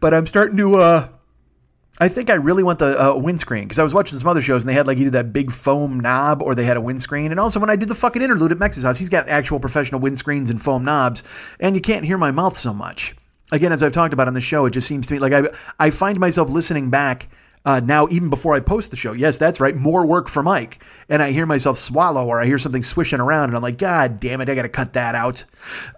but 0.00 0.14
I'm 0.14 0.26
starting 0.26 0.58
to 0.58 0.76
uh, 0.76 1.08
I 2.02 2.08
think 2.08 2.30
I 2.30 2.34
really 2.34 2.64
want 2.64 2.80
the 2.80 3.00
uh, 3.00 3.14
windscreen 3.14 3.62
because 3.62 3.78
I 3.78 3.84
was 3.84 3.94
watching 3.94 4.18
some 4.18 4.28
other 4.28 4.42
shows 4.42 4.64
and 4.64 4.68
they 4.68 4.74
had 4.74 4.88
like 4.88 4.98
either 4.98 5.10
that 5.10 5.32
big 5.32 5.52
foam 5.52 6.00
knob 6.00 6.42
or 6.42 6.56
they 6.56 6.64
had 6.64 6.76
a 6.76 6.80
windscreen. 6.80 7.30
And 7.30 7.38
also 7.38 7.60
when 7.60 7.70
I 7.70 7.76
do 7.76 7.86
the 7.86 7.94
fucking 7.94 8.20
interlude 8.20 8.50
at 8.50 8.58
Mex's 8.58 8.82
house, 8.82 8.98
he's 8.98 9.08
got 9.08 9.28
actual 9.28 9.60
professional 9.60 10.00
windscreens 10.00 10.50
and 10.50 10.60
foam 10.60 10.84
knobs, 10.84 11.22
and 11.60 11.76
you 11.76 11.80
can't 11.80 12.04
hear 12.04 12.18
my 12.18 12.32
mouth 12.32 12.56
so 12.56 12.74
much. 12.74 13.14
Again, 13.52 13.70
as 13.70 13.84
I've 13.84 13.92
talked 13.92 14.12
about 14.12 14.26
on 14.26 14.34
the 14.34 14.40
show, 14.40 14.66
it 14.66 14.72
just 14.72 14.88
seems 14.88 15.06
to 15.06 15.14
me 15.14 15.20
like 15.20 15.32
I 15.32 15.48
I 15.78 15.90
find 15.90 16.18
myself 16.18 16.50
listening 16.50 16.90
back 16.90 17.28
uh, 17.64 17.80
now, 17.80 18.08
even 18.10 18.28
before 18.28 18.54
I 18.54 18.60
post 18.60 18.90
the 18.90 18.96
show, 18.96 19.12
yes, 19.12 19.38
that's 19.38 19.60
right, 19.60 19.74
more 19.74 20.04
work 20.04 20.28
for 20.28 20.42
Mike. 20.42 20.82
And 21.08 21.22
I 21.22 21.30
hear 21.30 21.46
myself 21.46 21.78
swallow 21.78 22.26
or 22.26 22.40
I 22.40 22.46
hear 22.46 22.58
something 22.58 22.82
swishing 22.82 23.20
around 23.20 23.50
and 23.50 23.56
I'm 23.56 23.62
like, 23.62 23.78
God 23.78 24.18
damn 24.18 24.40
it, 24.40 24.48
I 24.48 24.54
got 24.54 24.62
to 24.62 24.68
cut 24.68 24.94
that 24.94 25.14
out. 25.14 25.44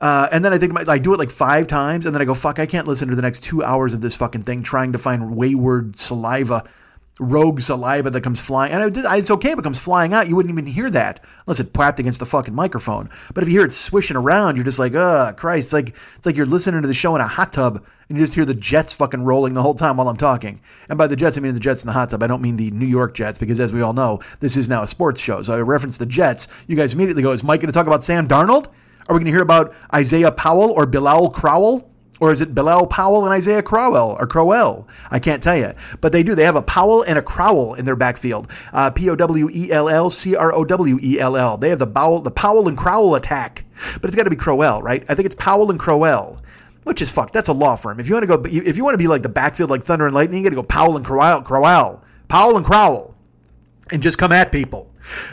Uh, 0.01 0.29
and 0.31 0.45
then 0.45 0.53
I 0.53 0.59
think 0.59 0.89
I 0.89 0.99
do 0.99 1.15
it 1.15 1.19
like 1.19 1.31
five 1.31 1.67
times 1.67 2.05
and 2.05 2.15
then 2.15 2.21
I 2.21 2.27
go, 2.27 2.35
fuck, 2.35 2.59
I 2.59 2.67
can't 2.67 2.87
listen 2.87 3.09
to 3.09 3.17
the 3.17 3.23
next 3.23 3.45
two 3.45 3.65
hours 3.65 3.95
of 3.95 4.03
this 4.03 4.15
fucking 4.17 4.43
thing 4.43 4.63
trying 4.63 4.93
to 4.93 4.99
find 4.99 5.37
wayward 5.37 5.99
saliva 5.99 6.65
rogue 7.21 7.61
saliva 7.61 8.11
that 8.11 8.21
comes 8.23 8.41
flying. 8.41 8.73
And 8.73 8.97
it's 8.97 9.31
okay 9.31 9.53
if 9.53 9.59
it 9.59 9.63
comes 9.63 9.79
flying 9.79 10.13
out. 10.13 10.29
You 10.29 10.37
wouldn't 10.37 10.53
even 10.53 10.67
hear 10.67 10.91
that 10.91 11.21
unless 11.47 11.61
it 11.61 11.73
plapped 11.73 12.01
against 12.01 12.21
the 12.21 12.27
fucking 12.27 12.55
microphone. 12.55 13.09
But 13.33 13.45
if 13.45 13.49
you 13.49 13.61
hear 13.61 13.67
it 13.67 13.73
swishing 13.73 14.17
around, 14.17 14.57
you're 14.57 14.65
just 14.65 14.79
like, 14.79 14.95
oh, 14.95 15.33
Christ. 15.37 15.67
It's 15.67 15.73
like, 15.73 15.95
it's 16.17 16.27
like 16.27 16.37
you're 16.37 16.47
listening 16.47 16.83
to 16.83 16.89
the 16.89 16.95
show 16.95 17.15
in 17.15 17.21
a 17.21 17.27
hot 17.27 17.53
tub 17.53 17.85
and 18.09 18.19
you 18.19 18.25
just 18.25 18.35
hear 18.35 18.45
the 18.45 18.55
jets 18.55 18.93
fucking 18.95 19.25
rolling 19.25 19.55
the 19.55 19.63
whole 19.63 19.75
time 19.75 19.97
while 19.97 20.09
I'm 20.09 20.17
talking. 20.17 20.61
And 20.89 20.99
by 20.99 21.07
the 21.07 21.17
jets, 21.17 21.39
I 21.39 21.41
mean 21.41 21.55
the 21.55 21.61
jets 21.61 21.83
in 21.83 21.87
the 21.87 21.93
hot 21.93 22.11
tub. 22.11 22.23
I 22.23 22.27
don't 22.27 22.43
mean 22.43 22.57
the 22.57 22.71
New 22.71 22.87
York 22.87 23.15
Jets 23.15 23.39
because, 23.39 23.61
as 23.61 23.73
we 23.73 23.81
all 23.81 23.93
know, 23.93 24.21
this 24.41 24.57
is 24.57 24.69
now 24.69 24.83
a 24.83 24.87
sports 24.87 25.21
show. 25.21 25.43
So 25.43 25.55
I 25.55 25.61
reference 25.61 25.99
the 25.99 26.07
Jets. 26.07 26.49
You 26.67 26.77
guys 26.77 26.95
immediately 26.95 27.23
go, 27.23 27.33
is 27.33 27.45
Mike 27.45 27.61
going 27.61 27.73
to 27.73 27.73
talk 27.73 27.87
about 27.87 28.05
Sam 28.05 28.29
Darnold? 28.29 28.67
Are 29.09 29.15
we 29.15 29.21
going 29.21 29.27
to 29.27 29.33
hear 29.33 29.43
about 29.43 29.75
Isaiah 29.95 30.33
Powell 30.33 30.71
or 30.73 30.87
Bilal 30.87 31.31
Crowell? 31.31 31.91
Or 32.21 32.33
is 32.33 32.41
it 32.41 32.55
Bilal 32.55 32.87
Powell 32.87 33.25
and 33.25 33.35
Isaiah 33.35 33.63
Crowell 33.63 34.17
or 34.19 34.27
Crowell? 34.27 34.89
I 35.11 35.19
can't 35.19 35.43
tell 35.43 35.57
you. 35.57 35.75
But 36.01 36.13
they 36.13 36.23
do. 36.23 36.35
They 36.35 36.45
have 36.45 36.57
a 36.57 36.63
Powell 36.63 37.03
and 37.03 37.19
a 37.19 37.23
Crowell 37.23 37.75
in 37.75 37.85
their 37.85 37.97
backfield. 37.97 38.49
Uh, 38.73 38.91
P 38.91 39.11
O 39.11 39.17
W 39.17 39.51
E 39.53 39.73
L 39.73 39.89
L 39.89 40.11
C 40.11 40.37
R 40.37 40.55
O 40.55 40.65
W 40.65 40.99
E 41.03 41.19
L 41.19 41.37
L. 41.37 41.59
They 41.59 41.71
have 41.71 41.81
the 41.81 41.87
Powell, 41.89 42.21
the 42.21 42.31
Powell 42.31 42.69
and 42.69 42.79
Crowell 42.79 43.17
attack. 43.17 43.65
But 44.01 44.05
it's 44.05 44.15
got 44.15 44.25
to 44.25 44.31
be 44.31 44.37
Crowell, 44.37 44.81
right? 44.81 45.05
I 45.09 45.15
think 45.15 45.27
it's 45.27 45.35
Powell 45.35 45.71
and 45.71 45.79
Crowell. 45.79 46.41
Which 46.85 47.01
is 47.01 47.11
fuck. 47.11 47.33
That's 47.33 47.49
a 47.49 47.53
law 47.53 47.77
firm. 47.77 47.99
If 47.99 48.09
you 48.09 48.15
want 48.15 48.29
to 48.29 48.39
go, 48.39 48.45
if 48.45 48.77
you 48.77 48.85
want 48.85 48.95
to 48.95 48.99
be 48.99 49.07
like 49.07 49.23
the 49.23 49.29
backfield, 49.29 49.71
like 49.71 49.83
Thunder 49.83 50.07
and 50.07 50.15
Lightning, 50.15 50.39
you 50.39 50.45
got 50.45 50.51
to 50.51 50.57
go 50.57 50.63
Powell 50.63 50.97
and 50.97 51.05
Crowell, 51.05 51.43
Crowell, 51.43 52.03
Powell 52.29 52.57
and 52.57 52.65
Crowell, 52.65 53.15
and 53.91 54.03
just 54.03 54.19
come 54.19 54.33
at 54.33 54.53
people 54.53 54.91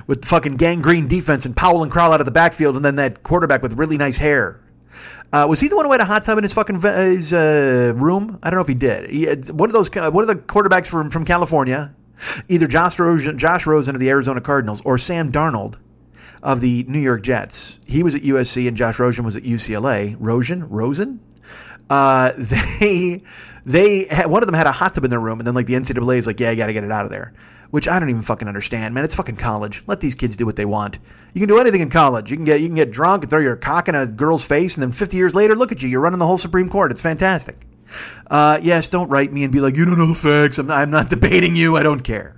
with 0.08 0.26
fucking 0.26 0.56
Gang 0.56 0.82
Green 0.82 1.08
defense 1.08 1.46
and 1.46 1.56
Powell 1.56 1.84
and 1.84 1.92
Crowell 1.92 2.14
out 2.14 2.22
of 2.22 2.26
the 2.26 2.32
backfield, 2.32 2.76
and 2.76 2.86
then 2.86 2.96
that 2.96 3.24
quarterback 3.24 3.62
with 3.62 3.74
really 3.74 3.98
nice 3.98 4.18
hair. 4.18 4.62
Uh, 5.34 5.46
was 5.50 5.62
he 5.62 5.70
the 5.70 5.76
one 5.76 5.86
who 5.86 5.92
had 5.92 6.02
a 6.02 6.06
hot 6.06 6.26
tub 6.26 6.38
in 6.38 6.44
his 6.44 6.54
fucking 6.54 6.82
his, 6.82 7.32
uh, 7.32 7.94
room? 7.96 8.40
I 8.44 8.50
don't 8.50 8.58
know 8.58 8.64
if 8.64 8.68
he 8.68 8.74
did. 8.74 9.10
He 9.10 9.26
one 9.52 9.70
of 9.70 9.74
those, 9.74 9.94
one 9.94 10.24
of 10.24 10.28
the 10.28 10.36
quarterbacks 10.36 10.88
from 10.88 11.10
from 11.10 11.26
California, 11.26 11.94
either 12.50 12.68
Josh 12.68 12.96
Josh 12.96 13.66
Rosen 13.66 13.96
of 13.96 14.00
the 14.00 14.10
Arizona 14.10 14.42
Cardinals 14.42 14.82
or 14.86 14.98
Sam 14.98 15.32
Darnold 15.32 15.76
of 16.44 16.62
the 16.62 16.84
New 16.84 17.00
York 17.00 17.24
Jets. 17.24 17.80
He 17.86 18.04
was 18.04 18.16
at 18.16 18.24
USC 18.24 18.68
and 18.68 18.76
Josh 18.76 19.00
Rosen 19.00 19.24
was 19.24 19.38
at 19.38 19.44
UCLA. 19.44 20.16
Rosen, 20.20 20.68
Rosen. 20.70 21.20
Uh, 21.92 22.32
they 22.38 23.22
they 23.66 24.06
had, 24.06 24.28
one 24.28 24.42
of 24.42 24.48
them 24.48 24.56
had 24.56 24.66
a 24.66 24.72
hot 24.72 24.96
tub 24.96 25.04
in 25.04 25.10
their 25.10 25.20
room, 25.20 25.40
and 25.40 25.46
then 25.46 25.54
like 25.54 25.68
the 25.68 25.74
NCAA 25.74 26.18
is 26.18 26.26
like, 26.26 26.40
yeah, 26.40 26.50
you 26.50 26.58
got 26.58 26.68
to 26.68 26.74
get 26.74 26.84
it 26.84 26.92
out 26.92 27.06
of 27.06 27.12
there 27.12 27.34
which 27.72 27.88
I 27.88 28.00
don't 28.00 28.10
even 28.10 28.22
fucking 28.22 28.48
understand, 28.48 28.94
man. 28.94 29.04
It's 29.04 29.16
fucking 29.16 29.38
college. 29.38 29.82
Let 29.88 30.02
these 30.02 30.14
kids 30.14 30.38
do 30.38 30.46
what 30.46 30.58
they 30.58 30.66
want. 30.66 31.00
You 31.34 31.40
can 31.40 31.48
do 31.48 31.58
anything 31.58 31.82
in 31.82 31.90
college. 31.90 32.30
You 32.30 32.38
can 32.38 32.46
get 32.46 32.62
you 32.62 32.68
can 32.68 32.76
get 32.76 32.92
drunk 32.92 33.24
and 33.24 33.30
throw 33.30 33.40
your 33.40 33.56
cock 33.56 33.88
in 33.88 33.96
a 33.96 34.06
girl's 34.06 34.44
face, 34.44 34.76
and 34.76 34.84
then 34.84 34.92
50 34.92 35.18
years 35.18 35.34
later, 35.34 35.56
look 35.56 35.72
at 35.72 35.82
you. 35.82 35.90
You're 35.90 36.02
running 36.02 36.20
the 36.20 36.28
whole 36.28 36.38
Supreme 36.38 36.70
Court. 36.70 36.92
It's 36.92 37.02
fantastic. 37.02 37.66
Uh, 38.30 38.60
yes, 38.62 38.90
don't 38.90 39.10
write 39.10 39.34
me 39.34 39.44
and 39.44 39.52
be 39.52 39.60
like, 39.60 39.76
you 39.76 39.86
don't 39.86 39.98
know 39.98 40.08
the 40.08 40.16
facts. 40.16 40.58
I'm 40.60 40.68
not, 40.68 40.80
I'm 40.80 40.92
not 40.92 41.10
debating 41.10 41.56
you. 41.56 41.76
I 41.76 41.84
don't 41.84 42.02
care. 42.02 42.36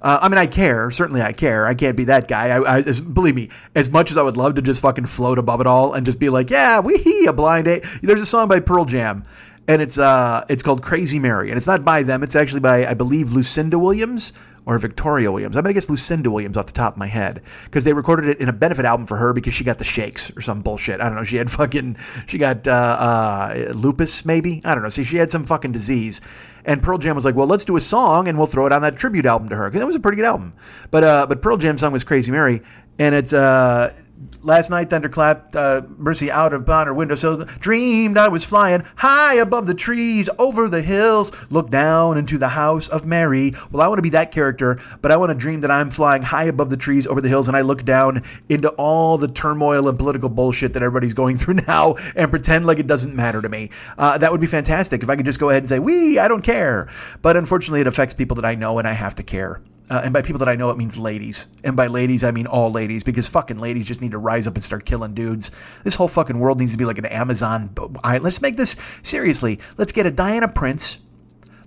Uh, 0.00 0.18
I 0.22 0.28
mean, 0.28 0.38
I 0.38 0.46
care. 0.46 0.90
Certainly, 0.90 1.22
I 1.22 1.32
care. 1.32 1.66
I 1.66 1.74
can't 1.74 1.96
be 1.96 2.04
that 2.04 2.28
guy. 2.28 2.48
I, 2.48 2.60
I 2.60 2.78
as, 2.78 3.00
believe 3.00 3.34
me. 3.34 3.50
As 3.74 3.90
much 3.90 4.10
as 4.10 4.16
I 4.16 4.22
would 4.22 4.36
love 4.36 4.54
to 4.56 4.62
just 4.62 4.80
fucking 4.80 5.06
float 5.06 5.38
above 5.38 5.60
it 5.60 5.66
all 5.66 5.94
and 5.94 6.06
just 6.06 6.18
be 6.18 6.28
like, 6.28 6.50
yeah, 6.50 6.80
we 6.80 7.26
a 7.26 7.32
blind 7.32 7.66
date. 7.66 7.84
There's 8.02 8.22
a 8.22 8.26
song 8.26 8.48
by 8.48 8.60
Pearl 8.60 8.84
Jam, 8.84 9.24
and 9.66 9.82
it's 9.82 9.98
uh, 9.98 10.44
it's 10.48 10.62
called 10.62 10.82
Crazy 10.82 11.18
Mary, 11.18 11.50
and 11.50 11.56
it's 11.56 11.66
not 11.66 11.84
by 11.84 12.02
them. 12.02 12.22
It's 12.22 12.36
actually 12.36 12.60
by 12.60 12.86
I 12.86 12.94
believe 12.94 13.32
Lucinda 13.32 13.78
Williams 13.78 14.32
or 14.66 14.78
Victoria 14.78 15.32
Williams. 15.32 15.56
I'm 15.56 15.62
gonna 15.62 15.74
guess 15.74 15.88
Lucinda 15.88 16.30
Williams 16.30 16.56
off 16.56 16.66
the 16.66 16.72
top 16.72 16.94
of 16.94 16.98
my 16.98 17.06
head 17.06 17.42
because 17.64 17.84
they 17.84 17.92
recorded 17.92 18.28
it 18.28 18.38
in 18.40 18.48
a 18.48 18.52
benefit 18.52 18.84
album 18.84 19.06
for 19.06 19.16
her 19.16 19.32
because 19.32 19.54
she 19.54 19.64
got 19.64 19.78
the 19.78 19.84
shakes 19.84 20.30
or 20.36 20.40
some 20.40 20.60
bullshit. 20.60 21.00
I 21.00 21.04
don't 21.04 21.16
know. 21.16 21.24
She 21.24 21.36
had 21.36 21.50
fucking 21.50 21.96
she 22.26 22.38
got 22.38 22.66
uh, 22.66 22.70
uh, 22.70 23.72
lupus 23.74 24.24
maybe. 24.24 24.60
I 24.64 24.74
don't 24.74 24.82
know. 24.82 24.88
See, 24.88 25.04
she 25.04 25.16
had 25.16 25.30
some 25.30 25.44
fucking 25.44 25.72
disease. 25.72 26.20
And 26.64 26.82
Pearl 26.82 26.98
Jam 26.98 27.14
was 27.14 27.24
like, 27.24 27.34
"Well, 27.34 27.46
let's 27.46 27.64
do 27.64 27.76
a 27.76 27.80
song 27.80 28.28
and 28.28 28.36
we'll 28.36 28.46
throw 28.46 28.66
it 28.66 28.72
on 28.72 28.82
that 28.82 28.96
tribute 28.96 29.24
album 29.24 29.48
to 29.48 29.56
her." 29.56 29.70
Because 29.70 29.80
it 29.80 29.86
was 29.86 29.96
a 29.96 30.00
pretty 30.00 30.16
good 30.16 30.26
album. 30.26 30.52
But 30.90 31.04
uh, 31.04 31.26
but 31.26 31.40
Pearl 31.40 31.56
Jam's 31.56 31.80
song 31.80 31.92
was 31.92 32.04
Crazy 32.04 32.30
Mary, 32.30 32.60
and 32.98 33.14
it's 33.14 33.32
uh, 33.32 33.94
Last 34.42 34.70
night, 34.70 34.90
thunderclap, 34.90 35.54
uh, 35.54 35.82
Mercy 35.96 36.30
out 36.30 36.52
of 36.52 36.64
bonner 36.64 36.94
window. 36.94 37.14
So 37.14 37.44
dreamed 37.44 38.16
I 38.16 38.28
was 38.28 38.44
flying 38.44 38.82
high 38.96 39.34
above 39.34 39.66
the 39.66 39.74
trees, 39.74 40.28
over 40.38 40.68
the 40.68 40.82
hills, 40.82 41.32
look 41.50 41.70
down 41.70 42.18
into 42.18 42.38
the 42.38 42.48
house 42.48 42.88
of 42.88 43.04
Mary. 43.04 43.54
Well, 43.70 43.82
I 43.82 43.88
want 43.88 43.98
to 43.98 44.02
be 44.02 44.10
that 44.10 44.32
character, 44.32 44.80
but 45.02 45.12
I 45.12 45.16
want 45.16 45.30
to 45.30 45.34
dream 45.36 45.60
that 45.60 45.70
I'm 45.70 45.90
flying 45.90 46.22
high 46.22 46.44
above 46.44 46.70
the 46.70 46.76
trees, 46.76 47.06
over 47.06 47.20
the 47.20 47.28
hills, 47.28 47.48
and 47.48 47.56
I 47.56 47.60
look 47.60 47.84
down 47.84 48.22
into 48.48 48.70
all 48.70 49.18
the 49.18 49.28
turmoil 49.28 49.88
and 49.88 49.98
political 49.98 50.28
bullshit 50.28 50.72
that 50.72 50.82
everybody's 50.82 51.14
going 51.14 51.36
through 51.38 51.54
now 51.66 51.94
and 52.16 52.30
pretend 52.30 52.66
like 52.66 52.78
it 52.78 52.86
doesn't 52.86 53.14
matter 53.14 53.40
to 53.42 53.48
me. 53.48 53.70
Uh, 53.96 54.18
that 54.18 54.32
would 54.32 54.40
be 54.40 54.46
fantastic 54.46 55.02
if 55.02 55.08
I 55.08 55.16
could 55.16 55.26
just 55.26 55.40
go 55.40 55.50
ahead 55.50 55.62
and 55.62 55.68
say, 55.68 55.78
"We, 55.78 56.18
I 56.18 56.28
don't 56.28 56.42
care." 56.42 56.88
But 57.22 57.36
unfortunately, 57.36 57.80
it 57.80 57.86
affects 57.86 58.14
people 58.14 58.34
that 58.36 58.44
I 58.44 58.54
know, 58.54 58.78
and 58.78 58.88
I 58.88 58.92
have 58.92 59.14
to 59.16 59.22
care. 59.22 59.60
Uh, 59.90 60.02
and 60.04 60.12
by 60.12 60.22
people 60.22 60.38
that 60.38 60.48
I 60.48 60.56
know, 60.56 60.70
it 60.70 60.76
means 60.76 60.96
ladies. 60.96 61.46
And 61.64 61.76
by 61.76 61.86
ladies, 61.86 62.22
I 62.22 62.30
mean 62.30 62.46
all 62.46 62.70
ladies, 62.70 63.02
because 63.02 63.26
fucking 63.28 63.58
ladies 63.58 63.86
just 63.86 64.02
need 64.02 64.12
to 64.12 64.18
rise 64.18 64.46
up 64.46 64.54
and 64.54 64.64
start 64.64 64.84
killing 64.84 65.14
dudes. 65.14 65.50
This 65.84 65.94
whole 65.94 66.08
fucking 66.08 66.38
world 66.38 66.58
needs 66.58 66.72
to 66.72 66.78
be 66.78 66.84
like 66.84 66.98
an 66.98 67.06
Amazon. 67.06 67.70
Right, 68.04 68.22
let's 68.22 68.42
make 68.42 68.56
this 68.56 68.76
seriously. 69.02 69.58
Let's 69.76 69.92
get 69.92 70.06
a 70.06 70.10
Diana 70.10 70.48
Prince. 70.48 70.98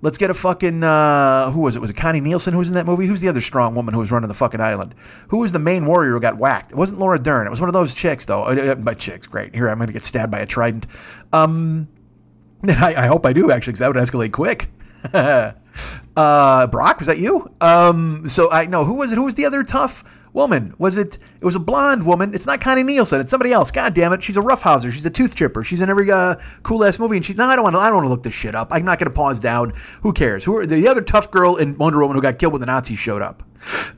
Let's 0.03 0.17
get 0.17 0.31
a 0.31 0.33
fucking 0.33 0.83
uh, 0.83 1.51
who 1.51 1.61
was 1.61 1.75
it? 1.75 1.79
Was 1.79 1.91
it 1.91 1.95
Connie 1.95 2.21
Nielsen 2.21 2.53
who 2.53 2.59
was 2.59 2.69
in 2.69 2.73
that 2.73 2.87
movie? 2.87 3.05
Who's 3.05 3.21
the 3.21 3.29
other 3.29 3.41
strong 3.41 3.75
woman 3.75 3.93
who 3.93 3.99
was 3.99 4.11
running 4.11 4.29
the 4.29 4.33
fucking 4.33 4.59
island? 4.59 4.95
Who 5.27 5.37
was 5.37 5.51
the 5.51 5.59
main 5.59 5.85
warrior 5.85 6.13
who 6.13 6.19
got 6.19 6.37
whacked? 6.37 6.71
It 6.71 6.75
wasn't 6.75 6.99
Laura 6.99 7.19
Dern. 7.19 7.45
It 7.45 7.51
was 7.51 7.61
one 7.61 7.69
of 7.69 7.73
those 7.73 7.93
chicks 7.93 8.25
though. 8.25 8.43
Uh, 8.43 8.55
uh 8.55 8.75
by 8.75 8.95
chicks, 8.95 9.27
great. 9.27 9.53
Here 9.53 9.69
I'm 9.69 9.77
going 9.77 9.87
to 9.87 9.93
get 9.93 10.03
stabbed 10.03 10.31
by 10.31 10.39
a 10.39 10.47
trident. 10.47 10.87
Um, 11.31 11.87
I, 12.67 12.95
I 12.95 13.07
hope 13.07 13.27
I 13.27 13.33
do 13.33 13.51
actually, 13.51 13.73
because 13.73 13.79
that 13.79 13.87
would 13.93 13.97
escalate 13.97 14.31
quick. 14.31 14.69
Uh, 16.15 16.67
Brock, 16.67 16.99
was 16.99 17.07
that 17.07 17.19
you? 17.19 17.49
Um, 17.61 18.27
so 18.27 18.51
I 18.51 18.65
know 18.65 18.83
who 18.83 18.95
was 18.95 19.11
it? 19.11 19.15
Who 19.15 19.23
was 19.23 19.35
the 19.35 19.45
other 19.45 19.63
tough 19.63 20.03
woman? 20.33 20.73
Was 20.77 20.97
it? 20.97 21.17
It 21.39 21.45
was 21.45 21.55
a 21.55 21.59
blonde 21.59 22.05
woman. 22.05 22.33
It's 22.33 22.45
not 22.45 22.59
Connie 22.59 22.83
Nielsen. 22.83 23.21
It's 23.21 23.31
somebody 23.31 23.53
else. 23.53 23.71
God 23.71 23.93
damn 23.93 24.11
it! 24.11 24.21
She's 24.21 24.35
a 24.35 24.41
roughhouser. 24.41 24.91
She's 24.91 25.05
a 25.05 25.09
tooth 25.09 25.35
chipper. 25.35 25.63
She's 25.63 25.79
in 25.79 25.89
every 25.89 26.11
uh, 26.11 26.35
cool 26.63 26.83
ass 26.83 26.99
movie. 26.99 27.15
And 27.15 27.25
she's 27.25 27.37
no, 27.37 27.45
I 27.45 27.55
don't 27.55 27.63
want 27.63 27.75
to. 27.75 27.79
I 27.79 27.87
don't 27.87 27.95
want 27.95 28.05
to 28.05 28.09
look 28.09 28.23
this 28.23 28.33
shit 28.33 28.55
up. 28.55 28.67
I'm 28.71 28.83
not 28.83 28.99
going 28.99 29.09
to 29.09 29.15
pause 29.15 29.39
down. 29.39 29.71
Who 30.01 30.11
cares? 30.11 30.43
Who 30.43 30.57
are 30.57 30.65
the 30.65 30.87
other 30.89 31.01
tough 31.01 31.31
girl 31.31 31.55
in 31.55 31.77
Wonder 31.77 31.99
Woman 31.99 32.15
who 32.15 32.21
got 32.21 32.37
killed 32.37 32.53
when 32.53 32.59
the 32.59 32.65
Nazis 32.65 32.99
showed 32.99 33.21
up? 33.21 33.43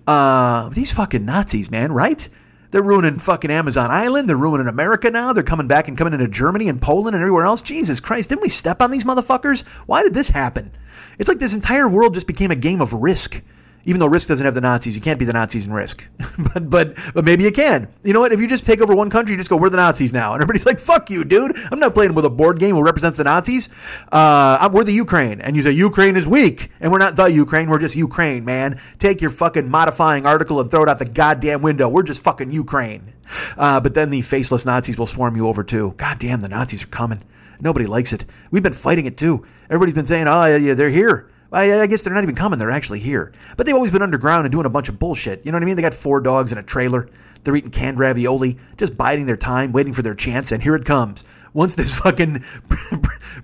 Uh, 0.05 0.69
these 0.69 0.91
fucking 0.91 1.25
Nazis, 1.25 1.72
man. 1.72 1.91
Right? 1.91 2.29
They're 2.74 2.82
ruining 2.82 3.20
fucking 3.20 3.51
Amazon 3.51 3.92
Island. 3.92 4.27
They're 4.27 4.36
ruining 4.36 4.65
America 4.65 5.12
now. 5.12 5.32
They're 5.32 5.44
coming 5.44 5.68
back 5.68 5.88
and 5.88 5.96
coming 5.96 6.12
into 6.12 6.27
Germany 6.27 6.68
and 6.68 6.82
Poland 6.82 7.15
and 7.15 7.22
everywhere 7.22 7.46
else. 7.46 7.62
Jesus 7.62 8.00
Christ, 8.00 8.30
didn't 8.30 8.42
we 8.42 8.50
step 8.50 8.82
on 8.82 8.89
these 8.89 9.03
motherfuckers? 9.03 9.63
Why 9.86 10.01
did 10.01 10.15
this 10.15 10.30
happen? 10.30 10.72
It's 11.20 11.30
like 11.30 11.38
this 11.38 11.53
entire 11.53 11.88
world 11.88 12.15
just 12.15 12.25
became 12.25 12.50
a 12.50 12.56
game 12.56 12.82
of 12.82 12.92
risk. 12.92 13.44
Even 13.86 14.00
though 14.00 14.08
Risk 14.08 14.30
doesn't 14.30 14.46
have 14.46 14.54
the 14.54 14.62
Nazis, 14.62 14.96
you 14.96 15.02
can't 15.02 15.20
be 15.20 15.25
the 15.25 15.34
Nazis 15.34 15.66
in 15.66 15.74
Risk. 15.74 16.08
but 16.54 16.70
but 16.70 16.98
but 17.13 17.25
maybe 17.25 17.44
you 17.44 17.52
can. 17.52 17.90
You 18.04 18.13
know 18.13 18.22
what? 18.22 18.32
If 18.32 18.40
you 18.40 18.48
just 18.48 18.66
take 18.66 18.80
over 18.80 18.96
one 18.96 19.10
country, 19.10 19.34
you 19.34 19.38
just 19.38 19.50
go, 19.50 19.58
"We're 19.58 19.70
the 19.70 19.78
Nazis 19.78 20.13
now," 20.13 20.34
and 20.34 20.42
everybody's 20.42 20.66
like, 20.72 20.80
"Fuck 20.80 21.10
you, 21.10 21.25
dude! 21.25 21.58
I'm 21.72 21.80
not 21.80 21.94
playing 21.94 22.13
with 22.13 22.24
a 22.24 22.30
board 22.30 22.60
game 22.60 22.75
who 22.75 22.84
represents 22.84 23.18
the 23.18 23.25
Nazis. 23.25 23.70
Uh, 24.12 24.70
we're 24.72 24.86
the 24.86 24.94
Ukraine." 24.94 25.42
And 25.42 25.56
you 25.56 25.62
say 25.62 25.72
Ukraine 25.72 26.16
is 26.16 26.28
weak, 26.28 26.72
and 26.80 26.92
we're 26.92 27.00
not 27.00 27.16
the 27.16 27.25
Ukraine. 27.25 27.70
We're 27.70 27.80
just 27.80 27.96
Ukraine, 27.96 28.46
man. 28.46 28.80
Take 29.00 29.22
your 29.22 29.32
fucking 29.32 29.70
modifying 29.70 30.25
article 30.25 30.62
and 30.62 30.72
throw 30.72 30.84
it 30.84 30.90
out 30.90 31.00
the 31.00 31.06
goddamn 31.06 31.62
window. 31.62 31.90
We're 31.90 32.04
just 32.04 32.24
fucking 32.24 32.52
Ukraine. 32.52 33.13
Uh, 33.58 33.80
but 33.80 33.94
then 33.94 34.10
the 34.12 34.22
faceless 34.22 34.66
Nazis 34.66 34.98
will 34.98 35.06
swarm 35.06 35.36
you 35.36 35.48
over 35.48 35.63
too. 35.63 35.94
Goddamn, 35.98 36.40
the 36.40 36.50
Nazis 36.50 36.84
are 36.84 36.88
coming. 36.88 37.22
Nobody 37.60 37.86
likes 37.86 38.13
it. 38.13 38.25
We've 38.52 38.63
been 38.63 38.74
fighting 38.74 39.06
it 39.06 39.18
too. 39.18 39.46
Everybody's 39.70 39.94
been 39.96 40.08
saying, 40.08 40.28
"Oh, 40.28 40.56
yeah, 40.56 40.74
they're 40.74 40.90
here." 40.90 41.30
I, 41.53 41.81
I, 41.81 41.88
guess 41.88 42.03
they're 42.03 42.13
not 42.13 42.24
even 42.24 42.36
coming. 42.36 42.60
They're 42.60 42.72
actually 42.72 43.00
here. 43.00 43.31
But 43.55 43.65
they've 43.65 43.75
always 43.75 43.91
been 43.91 44.01
underground 44.01 44.45
and 44.45 44.51
doing 44.51 44.65
a 44.65 44.69
bunch 44.69 44.89
of 44.89 45.00
bullshit. 45.00 45.45
You 45.45 45.51
know 45.51 45.57
what 45.57 45.63
I 45.63 45.65
mean? 45.65 45.75
They 45.75 45.81
got 45.81 45.93
four 45.93 46.19
dogs 46.19 46.51
in 46.51 46.57
a 46.57 46.63
trailer. 46.63 47.10
They're 47.43 47.55
eating 47.55 47.72
canned 47.72 48.00
ravioli, 48.00 48.57
just 48.77 48.98
biding 48.98 49.25
their 49.25 49.38
time, 49.38 49.72
waiting 49.72 49.93
for 49.93 50.01
their 50.01 50.15
chance. 50.15 50.51
And 50.51 50.63
here 50.63 50.75
it 50.75 50.86
comes. 50.86 51.24
Once 51.53 51.75
this 51.75 52.00
fucking 52.00 52.43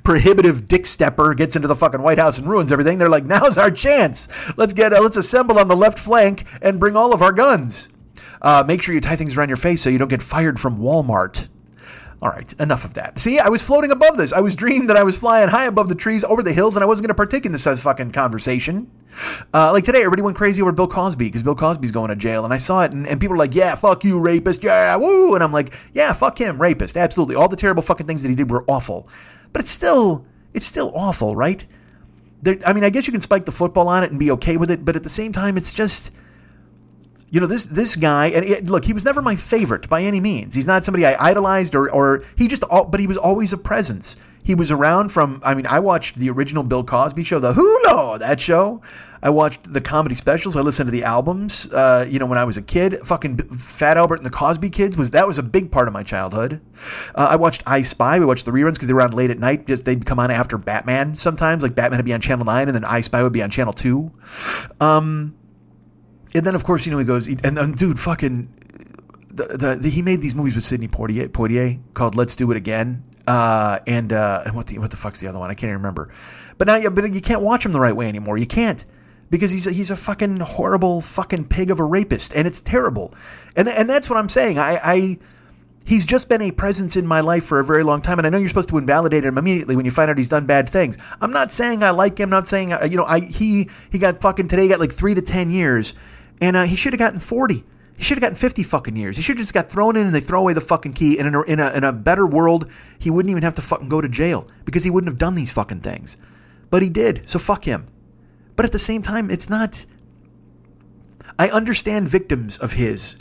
prohibitive 0.04 0.68
dick 0.68 0.86
stepper 0.86 1.34
gets 1.36 1.56
into 1.56 1.68
the 1.68 1.76
fucking 1.76 2.02
White 2.02 2.18
House 2.18 2.40
and 2.40 2.50
ruins 2.50 2.72
everything, 2.72 2.98
they're 2.98 3.10
like, 3.10 3.26
now's 3.26 3.58
our 3.58 3.72
chance. 3.72 4.28
Let's 4.58 4.74
get, 4.74 4.94
uh, 4.94 5.02
let's 5.02 5.18
assemble 5.18 5.60
on 5.60 5.68
the 5.68 5.76
left 5.76 6.00
flank 6.00 6.46
and 6.62 6.80
bring 6.80 6.96
all 6.96 7.14
of 7.14 7.22
our 7.22 7.32
guns. 7.32 7.90
Uh, 8.42 8.64
make 8.66 8.82
sure 8.82 8.96
you 8.96 9.02
tie 9.02 9.16
things 9.16 9.38
around 9.38 9.50
your 9.50 9.58
face 9.58 9.82
so 9.82 9.90
you 9.90 9.98
don't 9.98 10.08
get 10.08 10.22
fired 10.22 10.60
from 10.60 10.80
Walmart. 10.80 11.48
All 12.22 12.30
right, 12.30 12.52
enough 12.60 12.84
of 12.84 12.96
that. 12.96 13.18
See, 13.18 13.40
I 13.40 13.48
was 13.48 13.64
floating 13.64 13.92
above 13.92 14.18
this. 14.18 14.34
I 14.34 14.42
was 14.42 14.54
dreaming 14.54 14.88
that 14.88 14.98
I 14.98 15.04
was 15.04 15.18
flying 15.18 15.48
high 15.48 15.68
above 15.68 15.88
the 15.88 15.96
trees 15.96 16.26
over 16.26 16.44
the 16.44 16.52
hills, 16.52 16.76
and 16.76 16.84
I 16.84 16.86
wasn't 16.86 17.08
going 17.08 17.16
to 17.16 17.18
partake 17.18 17.46
in 17.46 17.54
this 17.54 17.66
fucking 17.66 18.12
conversation. 18.12 18.92
Uh, 19.54 19.72
like 19.72 19.86
today, 19.86 20.00
everybody 20.00 20.22
went 20.22 20.36
crazy 20.36 20.62
over 20.62 20.74
Bill 20.74 20.88
Cosby 20.88 21.26
because 21.26 21.44
Bill 21.44 21.56
Cosby's 21.56 21.94
going 21.94 22.10
to 22.10 22.18
jail, 22.18 22.44
and 22.44 22.54
I 22.54 22.58
saw 22.58 22.84
it, 22.84 22.92
and, 22.92 23.08
and 23.08 23.22
people 23.22 23.36
were 23.36 23.38
like, 23.38 23.56
"Yeah, 23.56 23.74
fuck 23.76 24.04
you, 24.04 24.20
rapist, 24.20 24.64
yeah, 24.64 24.98
woo," 24.98 25.34
and 25.34 25.42
I'm 25.42 25.54
like, 25.54 25.72
"Yeah, 25.94 26.12
fuck 26.12 26.38
him, 26.38 26.62
rapist, 26.62 26.98
absolutely." 26.98 27.36
All 27.36 27.48
the 27.48 27.56
terrible 27.56 27.84
fucking 27.84 28.06
things 28.06 28.22
that 28.24 28.30
he 28.30 28.36
did 28.36 28.52
were 28.52 28.66
awful, 28.68 29.08
but 29.54 29.62
it's 29.62 29.72
still, 29.72 30.26
it's 30.54 30.66
still 30.66 30.92
awful, 30.94 31.38
right? 31.38 31.66
There, 32.42 32.58
I 32.66 32.74
mean, 32.74 32.84
I 32.84 32.90
guess 32.90 33.08
you 33.08 33.14
can 33.14 33.22
spike 33.22 33.46
the 33.46 33.54
football 33.54 33.88
on 33.88 34.04
it 34.04 34.12
and 34.12 34.20
be 34.20 34.32
okay 34.32 34.58
with 34.58 34.70
it, 34.72 34.84
but 34.84 34.98
at 34.98 35.04
the 35.04 35.10
same 35.10 35.32
time, 35.32 35.58
it's 35.58 35.72
just 35.72 36.12
you 37.32 37.40
know 37.40 37.48
this 37.48 37.66
this 37.68 37.96
guy 37.96 38.28
and 38.28 38.46
it, 38.46 38.66
look 38.66 38.86
he 38.86 38.94
was 38.94 39.06
never 39.06 39.22
my 39.22 39.36
favorite 39.36 39.88
by 39.90 40.02
any 40.02 40.20
means. 40.20 40.54
He's 40.54 40.68
not 40.68 40.86
somebody 40.86 41.06
i 41.06 41.30
idolized 41.30 41.76
or 41.76 41.90
or 41.92 42.24
he 42.36 42.48
just 42.48 42.64
all, 42.66 42.86
but 42.86 43.00
he 43.00 43.08
was 43.08 43.18
always 43.18 43.54
a 43.54 43.58
presence. 43.58 44.16
He 44.44 44.56
was 44.56 44.72
around 44.72 45.10
from 45.10 45.42
i 45.44 45.54
mean 45.54 45.68
i 45.68 45.80
watched 45.80 46.18
the 46.18 46.30
original 46.30 46.64
bill 46.64 46.84
cosby 46.84 47.24
show 47.24 47.40
the 47.40 47.54
hulu 47.54 48.20
that 48.20 48.40
show. 48.42 48.82
I 49.22 49.32
watched 49.32 49.74
the 49.74 49.82
comedy 49.82 50.16
specials. 50.16 50.56
I 50.56 50.62
listened 50.62 50.88
to 50.88 50.92
the 50.92 51.04
albums 51.04 51.72
uh, 51.74 52.08
you 52.10 52.20
know 52.20 52.26
when 52.26 52.38
i 52.38 52.44
was 52.44 52.58
a 52.58 52.62
kid. 52.62 53.00
Fucking 53.06 53.38
fat 53.58 53.98
albert 53.98 54.18
and 54.18 54.26
the 54.26 54.32
cosby 54.32 54.70
kids 54.70 54.98
was 54.98 55.12
that 55.12 55.28
was 55.28 55.38
a 55.38 55.44
big 55.44 55.72
part 55.72 55.88
of 55.88 55.94
my 55.94 56.04
childhood. 56.04 56.62
Uh, 57.14 57.28
i 57.30 57.36
watched 57.36 57.64
i 57.68 57.82
spy. 57.82 58.18
We 58.18 58.26
watched 58.26 58.46
the 58.46 58.52
reruns 58.52 58.74
because 58.74 58.88
they 58.88 58.94
were 58.94 59.02
on 59.02 59.12
late 59.12 59.30
at 59.30 59.40
night. 59.40 59.68
Just 59.68 59.86
they'd 59.86 60.06
come 60.06 60.20
on 60.20 60.32
after 60.32 60.58
batman 60.58 61.16
sometimes. 61.16 61.62
Like 61.62 61.76
batman 61.76 62.00
would 62.00 62.06
be 62.06 62.14
on 62.14 62.22
channel 62.22 62.46
9 62.46 62.68
and 62.68 62.76
then 62.76 62.86
i 62.86 63.02
spy 63.02 63.22
would 63.22 63.34
be 63.34 63.44
on 63.44 63.52
channel 63.52 63.74
2 63.74 64.12
um 64.80 65.36
and 66.34 66.46
then 66.46 66.56
of 66.56 66.64
course 66.64 66.86
you 66.86 66.92
know 66.92 67.00
he 67.00 67.06
goes 67.06 67.28
and, 67.28 67.58
and 67.58 67.76
dude 67.76 68.00
fucking 68.00 68.48
the, 69.40 69.58
the, 69.58 69.76
the, 69.76 69.90
he 69.90 70.02
made 70.02 70.22
these 70.22 70.36
movies 70.36 70.56
with 70.56 70.66
Sidney 70.66 70.88
Poitier, 70.88 71.30
Poitier 71.30 71.80
called 71.94 72.16
Let's 72.16 72.36
Do 72.36 72.52
It 72.52 72.58
Again. 72.58 73.04
Uh, 73.28 73.80
and 73.86 74.12
uh, 74.12 74.42
and 74.46 74.56
what 74.56 74.68
the 74.68 74.80
what 74.80 74.90
the 74.90 74.98
fuck's 74.98 75.20
the 75.20 75.28
other 75.28 75.38
one? 75.38 75.52
I 75.52 75.54
can't 75.54 75.70
even 75.70 75.76
remember. 75.76 76.10
But 76.58 76.68
now, 76.68 76.76
you, 76.76 76.90
but 76.90 77.14
you 77.14 77.22
can't 77.22 77.42
watch 77.42 77.64
him 77.64 77.72
the 77.72 77.80
right 77.80 77.96
way 77.96 78.08
anymore. 78.08 78.38
You 78.38 78.48
can't 78.48 78.84
because 79.30 79.52
he's 79.52 79.68
a, 79.68 79.72
he's 79.72 79.92
a 79.92 79.96
fucking 79.96 80.40
horrible 80.40 81.02
fucking 81.02 81.46
pig 81.46 81.70
of 81.70 81.80
a 81.80 81.86
rapist, 81.86 82.36
and 82.36 82.48
it's 82.48 82.60
terrible. 82.60 83.14
And 83.56 83.70
and 83.70 83.88
that's 83.88 84.10
what 84.10 84.18
I'm 84.18 84.30
saying. 84.30 84.58
I, 84.58 84.80
I 84.84 85.18
he's 85.86 86.08
just 86.08 86.28
been 86.28 86.42
a 86.42 86.50
presence 86.50 86.96
in 86.96 87.06
my 87.06 87.22
life 87.22 87.46
for 87.46 87.60
a 87.60 87.64
very 87.64 87.84
long 87.84 88.02
time, 88.02 88.18
and 88.18 88.26
I 88.26 88.32
know 88.32 88.40
you're 88.40 88.48
supposed 88.48 88.70
to 88.70 88.80
invalidate 88.80 89.24
him 89.24 89.38
immediately 89.38 89.76
when 89.76 89.86
you 89.86 89.92
find 89.92 90.10
out 90.10 90.18
he's 90.18 90.30
done 90.30 90.48
bad 90.48 90.68
things. 90.68 90.98
I'm 91.22 91.32
not 91.32 91.52
saying 91.52 91.84
I 91.84 91.92
like 91.92 92.20
him. 92.20 92.28
I'm 92.28 92.32
not 92.32 92.50
saying 92.50 92.74
you 92.90 92.98
know 92.98 93.06
I 93.06 93.20
he 93.20 93.70
he 93.92 94.00
got 94.00 94.22
fucking 94.22 94.48
today 94.48 94.68
got 94.68 94.80
like 94.80 94.94
three 94.94 95.14
to 95.14 95.22
ten 95.22 95.52
years 95.52 95.94
and 96.42 96.56
uh, 96.56 96.64
he 96.64 96.76
should 96.76 96.94
have 96.94 97.00
gotten 97.00 97.20
40. 97.20 97.64
He 97.98 98.04
should 98.04 98.18
have 98.18 98.22
gotten 98.22 98.36
50 98.36 98.64
fucking 98.64 98.96
years. 98.96 99.18
He 99.18 99.22
should 99.22 99.38
have 99.38 99.44
just 99.44 99.54
got 99.54 99.70
thrown 99.70 99.98
in 99.98 100.06
and 100.06 100.16
they 100.16 100.22
throw 100.22 100.40
away 100.40 100.54
the 100.54 100.62
fucking 100.62 100.94
key. 100.94 101.20
And 101.20 101.28
in 101.28 101.36
a, 101.36 101.42
in, 101.42 101.60
a, 101.60 101.72
in 101.72 101.84
a 101.84 101.92
better 101.92 102.26
world, 102.26 102.70
he 102.98 103.10
wouldn't 103.10 103.30
even 103.30 103.44
have 103.44 103.56
to 103.56 103.62
fucking 103.62 103.90
go 103.90 104.00
to 104.00 104.08
jail 104.08 104.48
because 104.64 104.86
he 104.86 104.90
wouldn't 104.90 105.12
have 105.12 105.20
done 105.20 105.36
these 105.36 105.52
fucking 105.52 105.82
things. 105.82 106.16
But 106.70 106.82
he 106.82 106.90
did, 106.90 107.30
so 107.30 107.40
fuck 107.40 107.66
him. 107.66 107.88
But 108.56 108.66
at 108.66 108.72
the 108.72 108.80
same 108.80 109.02
time, 109.02 109.30
it's 109.30 109.50
not. 109.50 109.86
I 111.38 111.50
understand 111.50 112.08
victims 112.08 112.58
of 112.58 112.74
his 112.74 113.18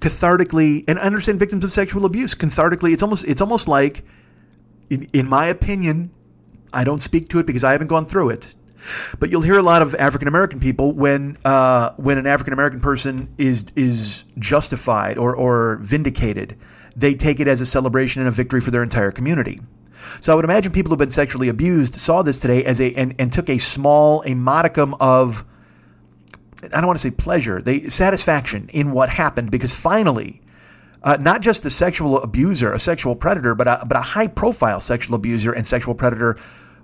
cathartically, 0.00 0.84
and 0.88 0.98
I 0.98 1.02
understand 1.02 1.38
victims 1.38 1.64
of 1.64 1.72
sexual 1.72 2.04
abuse 2.04 2.34
cathartically. 2.34 2.92
It's 2.92 3.02
almost, 3.02 3.24
it's 3.26 3.40
almost 3.40 3.68
like, 3.68 4.04
in, 4.90 5.08
in 5.12 5.28
my 5.28 5.46
opinion, 5.46 6.10
I 6.72 6.84
don't 6.84 7.02
speak 7.02 7.28
to 7.30 7.38
it 7.38 7.46
because 7.46 7.64
I 7.64 7.72
haven't 7.72 7.86
gone 7.86 8.04
through 8.04 8.30
it. 8.30 8.54
But 9.18 9.30
you'll 9.30 9.42
hear 9.42 9.58
a 9.58 9.62
lot 9.62 9.82
of 9.82 9.94
African 9.94 10.28
American 10.28 10.60
people 10.60 10.92
when 10.92 11.38
uh, 11.44 11.92
when 11.96 12.18
an 12.18 12.26
African 12.26 12.52
American 12.52 12.80
person 12.80 13.32
is 13.38 13.66
is 13.76 14.24
justified 14.38 15.18
or 15.18 15.34
or 15.34 15.78
vindicated, 15.82 16.56
they 16.96 17.14
take 17.14 17.40
it 17.40 17.48
as 17.48 17.60
a 17.60 17.66
celebration 17.66 18.22
and 18.22 18.28
a 18.28 18.32
victory 18.32 18.60
for 18.60 18.70
their 18.70 18.82
entire 18.82 19.10
community. 19.10 19.60
So 20.20 20.32
I 20.32 20.36
would 20.36 20.44
imagine 20.44 20.72
people 20.72 20.90
who've 20.90 20.98
been 20.98 21.10
sexually 21.10 21.48
abused 21.48 21.94
saw 21.94 22.22
this 22.22 22.38
today 22.38 22.64
as 22.64 22.80
a 22.80 22.92
and, 22.94 23.14
and 23.18 23.32
took 23.32 23.48
a 23.48 23.58
small 23.58 24.22
a 24.26 24.34
modicum 24.34 24.94
of 25.00 25.44
I 26.64 26.80
don't 26.80 26.86
want 26.86 26.98
to 26.98 27.02
say 27.02 27.10
pleasure, 27.10 27.60
they 27.60 27.88
satisfaction 27.88 28.68
in 28.72 28.92
what 28.92 29.08
happened 29.08 29.50
because 29.50 29.74
finally, 29.74 30.40
uh, 31.02 31.16
not 31.20 31.40
just 31.40 31.64
the 31.64 31.70
sexual 31.70 32.22
abuser, 32.22 32.72
a 32.72 32.78
sexual 32.78 33.16
predator, 33.16 33.54
but 33.54 33.66
a, 33.66 33.84
but 33.86 33.96
a 33.96 34.00
high 34.02 34.28
profile 34.28 34.80
sexual 34.80 35.16
abuser 35.16 35.52
and 35.52 35.66
sexual 35.66 35.94
predator 35.94 36.38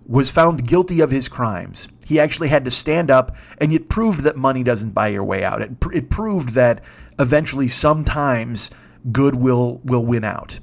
was 0.08 0.30
found 0.30 0.66
guilty 0.66 1.00
of 1.00 1.10
his 1.10 1.28
crimes. 1.28 1.86
He 2.06 2.18
actually 2.18 2.48
had 2.48 2.64
to 2.64 2.70
stand 2.70 3.10
up, 3.10 3.36
and 3.58 3.72
it 3.72 3.88
proved 3.90 4.20
that 4.22 4.36
money 4.36 4.64
doesn't 4.64 4.94
buy 4.94 5.08
your 5.08 5.22
way 5.22 5.44
out. 5.44 5.60
It, 5.60 5.72
it 5.92 6.10
proved 6.10 6.54
that 6.54 6.80
eventually, 7.18 7.68
sometimes, 7.68 8.70
good 9.12 9.34
will 9.34 9.80
will 9.84 10.04
win 10.04 10.24
out. 10.24 10.58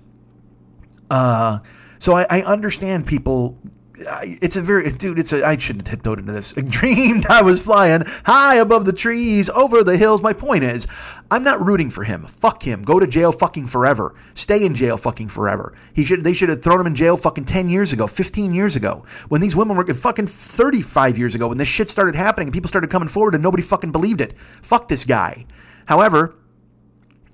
Uh, 1.10 1.60
so 2.00 2.14
I, 2.14 2.25
I 2.30 2.42
understand 2.42 3.06
people 3.06 3.58
it's 3.98 4.56
a 4.56 4.62
very 4.62 4.92
dude. 4.92 5.20
It's 5.20 5.32
a 5.34 5.46
I 5.46 5.58
shouldn't 5.58 5.88
have 5.88 5.98
tiptoed 5.98 6.20
into 6.20 6.32
this. 6.32 6.54
I 6.58 6.62
dreamed 6.62 7.25
I 7.28 7.42
was 7.42 7.64
flying 7.64 8.04
high 8.25 8.56
above 8.56 8.86
the 8.86 8.94
trees, 8.94 9.50
over 9.50 9.84
the 9.84 9.98
hills. 9.98 10.22
My 10.22 10.34
point 10.34 10.64
is, 10.64 10.88
I'm 11.32 11.44
not 11.44 11.66
rooting 11.66 11.90
for 11.90 12.04
him. 12.04 12.24
Fuck 12.24 12.64
him. 12.64 12.84
Go 12.84 13.00
to 13.00 13.08
jail 13.08 13.32
fucking 13.32 13.68
forever. 13.68 14.16
Stay 14.34 14.66
in 14.66 14.75
jail 14.75 14.98
fucking 14.98 15.30
forever. 15.30 15.74
He 15.94 16.06
should. 16.06 16.24
They 16.24 16.34
should 16.34 16.50
have 16.50 16.62
thrown 16.62 16.82
him 16.82 16.88
in 16.88 16.96
jail 16.96 17.18
fucking 17.18 17.46
ten 17.46 17.70
years 17.70 17.94
ago, 17.94 18.08
fifteen 18.08 18.54
years 18.54 18.75
ago, 18.75 19.06
when 19.30 19.42
these 19.42 19.56
women 19.56 19.78
were 19.78 19.86
fucking 19.94 20.28
thirty 20.28 20.82
five 20.82 21.18
years 21.18 21.36
ago, 21.36 21.48
when 21.48 21.58
this 21.58 21.68
shit 21.68 21.90
started 21.90 22.16
happening 22.16 22.48
and 22.48 22.54
people 22.54 22.68
started 22.68 22.90
coming 22.90 23.10
forward 23.10 23.34
and 23.34 23.44
nobody 23.44 23.64
fucking 23.64 23.92
believed 23.92 24.22
it. 24.22 24.34
Fuck 24.62 24.88
this 24.88 25.06
guy. 25.06 25.46
However, 25.86 26.36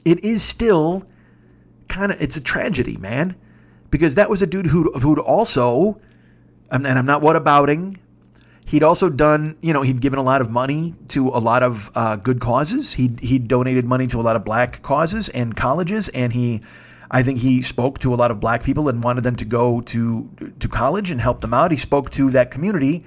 it 0.05 0.23
is 0.23 0.43
still 0.43 1.05
kind 1.87 2.11
of 2.11 2.21
it's 2.21 2.37
a 2.37 2.41
tragedy, 2.41 2.97
man, 2.97 3.35
because 3.89 4.15
that 4.15 4.29
was 4.29 4.41
a 4.41 4.47
dude 4.47 4.67
who 4.67 4.91
who'd 4.93 5.19
also 5.19 5.99
and 6.71 6.87
I'm 6.87 7.05
not 7.05 7.21
what 7.21 7.35
abouting. 7.35 7.99
He'd 8.65 8.83
also 8.83 9.09
done, 9.09 9.57
you 9.61 9.73
know, 9.73 9.81
he'd 9.81 9.99
given 9.99 10.17
a 10.17 10.23
lot 10.23 10.39
of 10.39 10.49
money 10.49 10.93
to 11.09 11.27
a 11.29 11.39
lot 11.39 11.61
of 11.63 11.91
uh, 11.93 12.15
good 12.15 12.39
causes. 12.39 12.93
He 12.93 13.11
he 13.21 13.37
donated 13.37 13.85
money 13.85 14.07
to 14.07 14.19
a 14.19 14.23
lot 14.23 14.35
of 14.35 14.45
black 14.45 14.81
causes 14.81 15.29
and 15.29 15.55
colleges, 15.55 16.07
and 16.09 16.31
he, 16.31 16.61
I 17.09 17.21
think 17.23 17.39
he 17.39 17.61
spoke 17.61 17.99
to 17.99 18.13
a 18.13 18.15
lot 18.15 18.31
of 18.31 18.39
black 18.39 18.63
people 18.63 18.87
and 18.87 19.03
wanted 19.03 19.23
them 19.23 19.35
to 19.37 19.45
go 19.45 19.81
to 19.81 20.29
to 20.59 20.67
college 20.69 21.11
and 21.11 21.19
help 21.19 21.41
them 21.41 21.53
out. 21.53 21.71
He 21.71 21.77
spoke 21.77 22.11
to 22.11 22.29
that 22.31 22.49
community 22.49 23.03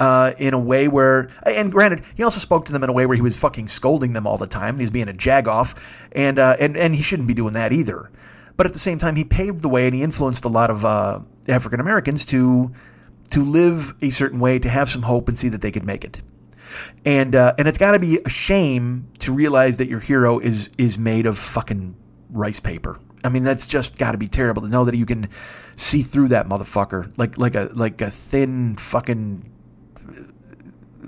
uh, 0.00 0.32
in 0.38 0.54
a 0.54 0.58
way 0.58 0.88
where, 0.88 1.28
and 1.46 1.70
granted, 1.70 2.02
he 2.14 2.22
also 2.22 2.40
spoke 2.40 2.66
to 2.66 2.72
them 2.72 2.82
in 2.82 2.90
a 2.90 2.92
way 2.92 3.06
where 3.06 3.14
he 3.14 3.22
was 3.22 3.36
fucking 3.36 3.68
scolding 3.68 4.14
them 4.14 4.26
all 4.26 4.38
the 4.38 4.46
time. 4.46 4.78
He's 4.78 4.90
being 4.90 5.08
a 5.08 5.12
jagoff, 5.12 5.76
and 6.12 6.38
uh, 6.38 6.56
and 6.58 6.76
and 6.76 6.94
he 6.94 7.02
shouldn't 7.02 7.28
be 7.28 7.34
doing 7.34 7.54
that 7.54 7.72
either. 7.72 8.10
But 8.56 8.66
at 8.66 8.72
the 8.72 8.78
same 8.78 8.98
time, 8.98 9.16
he 9.16 9.24
paved 9.24 9.62
the 9.62 9.68
way 9.68 9.86
and 9.86 9.94
he 9.94 10.02
influenced 10.02 10.44
a 10.44 10.48
lot 10.48 10.70
of 10.70 10.84
uh, 10.84 11.20
African 11.48 11.80
Americans 11.80 12.24
to 12.26 12.72
to 13.30 13.42
live 13.42 13.94
a 14.02 14.10
certain 14.10 14.40
way, 14.40 14.58
to 14.58 14.68
have 14.68 14.88
some 14.88 15.02
hope 15.02 15.28
and 15.28 15.38
see 15.38 15.48
that 15.48 15.60
they 15.60 15.70
could 15.70 15.84
make 15.84 16.04
it. 16.04 16.22
And 17.04 17.34
uh, 17.34 17.54
and 17.58 17.68
it's 17.68 17.78
got 17.78 17.92
to 17.92 17.98
be 17.98 18.18
a 18.24 18.28
shame 18.28 19.08
to 19.20 19.32
realize 19.32 19.76
that 19.76 19.88
your 19.88 20.00
hero 20.00 20.38
is 20.38 20.70
is 20.78 20.98
made 20.98 21.26
of 21.26 21.38
fucking 21.38 21.96
rice 22.30 22.60
paper. 22.60 22.98
I 23.22 23.28
mean, 23.28 23.44
that's 23.44 23.66
just 23.66 23.98
got 23.98 24.12
to 24.12 24.18
be 24.18 24.28
terrible 24.28 24.62
to 24.62 24.68
know 24.68 24.84
that 24.84 24.96
you 24.96 25.06
can 25.06 25.28
see 25.76 26.02
through 26.02 26.28
that 26.28 26.46
motherfucker 26.46 27.12
like 27.16 27.38
like 27.38 27.54
a 27.54 27.70
like 27.74 28.00
a 28.00 28.10
thin 28.10 28.76
fucking. 28.76 29.50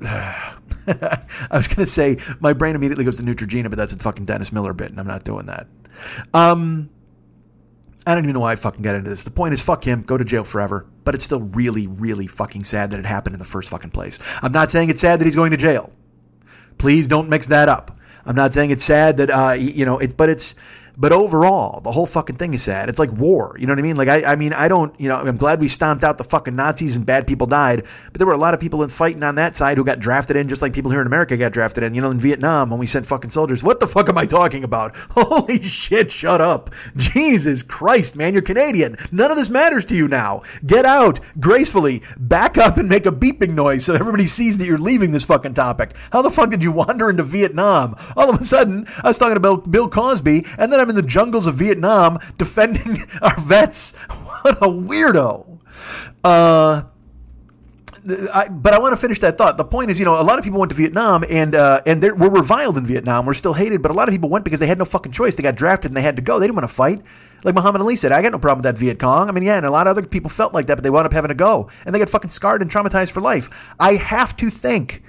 I 0.04 1.26
was 1.50 1.66
gonna 1.68 1.86
say 1.86 2.18
my 2.38 2.52
brain 2.52 2.76
immediately 2.76 3.04
goes 3.04 3.16
to 3.16 3.22
Neutrogena, 3.22 3.68
but 3.70 3.76
that's 3.76 3.92
a 3.92 3.96
fucking 3.96 4.24
Dennis 4.24 4.52
Miller 4.52 4.72
bit, 4.72 4.90
and 4.90 5.00
I'm 5.00 5.06
not 5.06 5.24
doing 5.24 5.46
that. 5.46 5.66
Um, 6.32 6.90
I 8.06 8.14
don't 8.14 8.24
even 8.24 8.34
know 8.34 8.40
why 8.40 8.52
I 8.52 8.56
fucking 8.56 8.82
got 8.82 8.94
into 8.94 9.10
this. 9.10 9.24
The 9.24 9.32
point 9.32 9.52
is, 9.52 9.60
fuck 9.60 9.84
him, 9.84 10.02
go 10.02 10.16
to 10.16 10.24
jail 10.24 10.44
forever. 10.44 10.86
But 11.04 11.16
it's 11.16 11.24
still 11.24 11.40
really, 11.40 11.88
really 11.88 12.28
fucking 12.28 12.62
sad 12.62 12.92
that 12.92 13.00
it 13.00 13.06
happened 13.06 13.34
in 13.34 13.40
the 13.40 13.44
first 13.44 13.68
fucking 13.68 13.90
place. 13.90 14.20
I'm 14.42 14.52
not 14.52 14.70
saying 14.70 14.90
it's 14.90 15.00
sad 15.00 15.20
that 15.20 15.24
he's 15.24 15.34
going 15.34 15.50
to 15.50 15.56
jail. 15.56 15.92
Please 16.78 17.08
don't 17.08 17.28
mix 17.28 17.48
that 17.48 17.68
up. 17.68 17.98
I'm 18.24 18.36
not 18.36 18.52
saying 18.52 18.70
it's 18.70 18.84
sad 18.84 19.16
that 19.18 19.30
uh, 19.30 19.52
you 19.52 19.84
know 19.84 19.98
it's, 19.98 20.14
but 20.14 20.28
it's 20.28 20.54
but 20.96 21.12
overall, 21.12 21.80
the 21.80 21.92
whole 21.92 22.06
fucking 22.06 22.36
thing 22.36 22.54
is 22.54 22.62
sad. 22.62 22.88
It's 22.88 22.98
like 22.98 23.12
war. 23.12 23.54
You 23.58 23.66
know 23.66 23.72
what 23.72 23.78
I 23.78 23.82
mean? 23.82 23.96
Like, 23.96 24.08
I, 24.08 24.32
I 24.32 24.36
mean, 24.36 24.54
I 24.54 24.66
don't, 24.66 24.98
you 24.98 25.08
know, 25.08 25.16
I'm 25.16 25.36
glad 25.36 25.60
we 25.60 25.68
stomped 25.68 26.02
out 26.02 26.16
the 26.16 26.24
fucking 26.24 26.56
Nazis 26.56 26.96
and 26.96 27.04
bad 27.04 27.26
people 27.26 27.46
died, 27.46 27.84
but 28.12 28.18
there 28.18 28.26
were 28.26 28.32
a 28.32 28.38
lot 28.38 28.54
of 28.54 28.60
people 28.60 28.82
in 28.82 28.88
fighting 28.88 29.22
on 29.22 29.34
that 29.34 29.56
side 29.56 29.76
who 29.76 29.84
got 29.84 30.00
drafted 30.00 30.36
in, 30.36 30.48
just 30.48 30.62
like 30.62 30.72
people 30.72 30.90
here 30.90 31.02
in 31.02 31.06
America 31.06 31.36
got 31.36 31.52
drafted 31.52 31.84
in. 31.84 31.94
You 31.94 32.00
know, 32.00 32.10
in 32.10 32.18
Vietnam 32.18 32.70
when 32.70 32.78
we 32.78 32.86
sent 32.86 33.06
fucking 33.06 33.30
soldiers. 33.30 33.62
What 33.62 33.78
the 33.78 33.86
fuck 33.86 34.08
am 34.08 34.16
I 34.16 34.24
talking 34.24 34.64
about? 34.64 34.96
Holy 35.10 35.62
shit, 35.62 36.10
shut 36.10 36.40
up. 36.40 36.70
Jesus 36.96 37.62
Christ, 37.62 38.16
man, 38.16 38.32
you're 38.32 38.42
Canadian. 38.42 38.96
None 39.12 39.30
of 39.30 39.36
this 39.36 39.50
matters 39.50 39.84
to 39.86 39.96
you 39.96 40.08
now. 40.08 40.42
Get 40.64 40.86
out 40.86 41.20
gracefully, 41.38 42.02
back 42.16 42.56
up 42.56 42.78
and 42.78 42.88
make 42.88 43.04
a 43.04 43.12
beeping 43.12 43.54
noise 43.54 43.84
so 43.84 43.94
everybody 43.94 44.26
sees 44.26 44.56
that 44.58 44.66
you're 44.66 44.78
leaving 44.78 45.12
this 45.12 45.24
fucking 45.24 45.54
topic. 45.54 45.94
How 46.10 46.22
the 46.22 46.30
fuck 46.30 46.48
did 46.50 46.62
you 46.62 46.72
wander 46.76 47.10
into 47.10 47.22
Vietnam? 47.22 47.96
All 48.16 48.30
of 48.30 48.40
a 48.40 48.44
sudden, 48.44 48.86
I 49.02 49.08
was 49.08 49.18
talking 49.18 49.36
about 49.36 49.70
Bill 49.70 49.88
Cosby, 49.88 50.46
and 50.58 50.72
then 50.72 50.85
I'm 50.86 50.90
in 50.90 50.94
the 50.96 51.02
jungles 51.02 51.48
of 51.48 51.56
Vietnam 51.56 52.20
defending 52.38 53.04
our 53.22 53.36
vets. 53.40 53.90
What 53.90 54.58
a 54.58 54.68
weirdo. 54.68 55.58
Uh, 56.22 56.84
I, 58.32 58.48
but 58.48 58.72
I 58.72 58.78
want 58.78 58.92
to 58.92 58.96
finish 58.96 59.18
that 59.18 59.36
thought. 59.36 59.56
The 59.56 59.64
point 59.64 59.90
is, 59.90 59.98
you 59.98 60.04
know, 60.04 60.20
a 60.20 60.22
lot 60.22 60.38
of 60.38 60.44
people 60.44 60.60
went 60.60 60.70
to 60.70 60.76
Vietnam 60.76 61.24
and 61.28 61.56
uh, 61.56 61.82
and 61.86 62.00
we're 62.00 62.30
reviled 62.30 62.78
in 62.78 62.86
Vietnam. 62.86 63.26
We're 63.26 63.34
still 63.34 63.54
hated, 63.54 63.82
but 63.82 63.90
a 63.90 63.94
lot 63.94 64.08
of 64.08 64.12
people 64.12 64.28
went 64.28 64.44
because 64.44 64.60
they 64.60 64.68
had 64.68 64.78
no 64.78 64.84
fucking 64.84 65.10
choice. 65.10 65.34
They 65.34 65.42
got 65.42 65.56
drafted 65.56 65.90
and 65.90 65.96
they 65.96 66.02
had 66.02 66.14
to 66.14 66.22
go. 66.22 66.38
They 66.38 66.46
didn't 66.46 66.54
want 66.54 66.70
to 66.70 66.74
fight. 66.74 67.02
Like 67.42 67.56
Muhammad 67.56 67.80
Ali 67.80 67.96
said, 67.96 68.12
I 68.12 68.22
got 68.22 68.30
no 68.30 68.38
problem 68.38 68.62
with 68.62 68.74
that 68.74 68.78
Viet 68.78 69.00
Cong. 69.00 69.28
I 69.28 69.32
mean, 69.32 69.42
yeah, 69.42 69.56
and 69.56 69.66
a 69.66 69.72
lot 69.72 69.88
of 69.88 69.90
other 69.96 70.06
people 70.06 70.30
felt 70.30 70.54
like 70.54 70.68
that, 70.68 70.76
but 70.76 70.84
they 70.84 70.90
wound 70.90 71.06
up 71.06 71.12
having 71.12 71.30
to 71.30 71.34
go 71.34 71.68
and 71.84 71.92
they 71.92 71.98
got 71.98 72.08
fucking 72.08 72.30
scarred 72.30 72.62
and 72.62 72.70
traumatized 72.70 73.10
for 73.10 73.20
life. 73.20 73.74
I 73.80 73.94
have 73.94 74.36
to 74.36 74.50
think, 74.50 75.02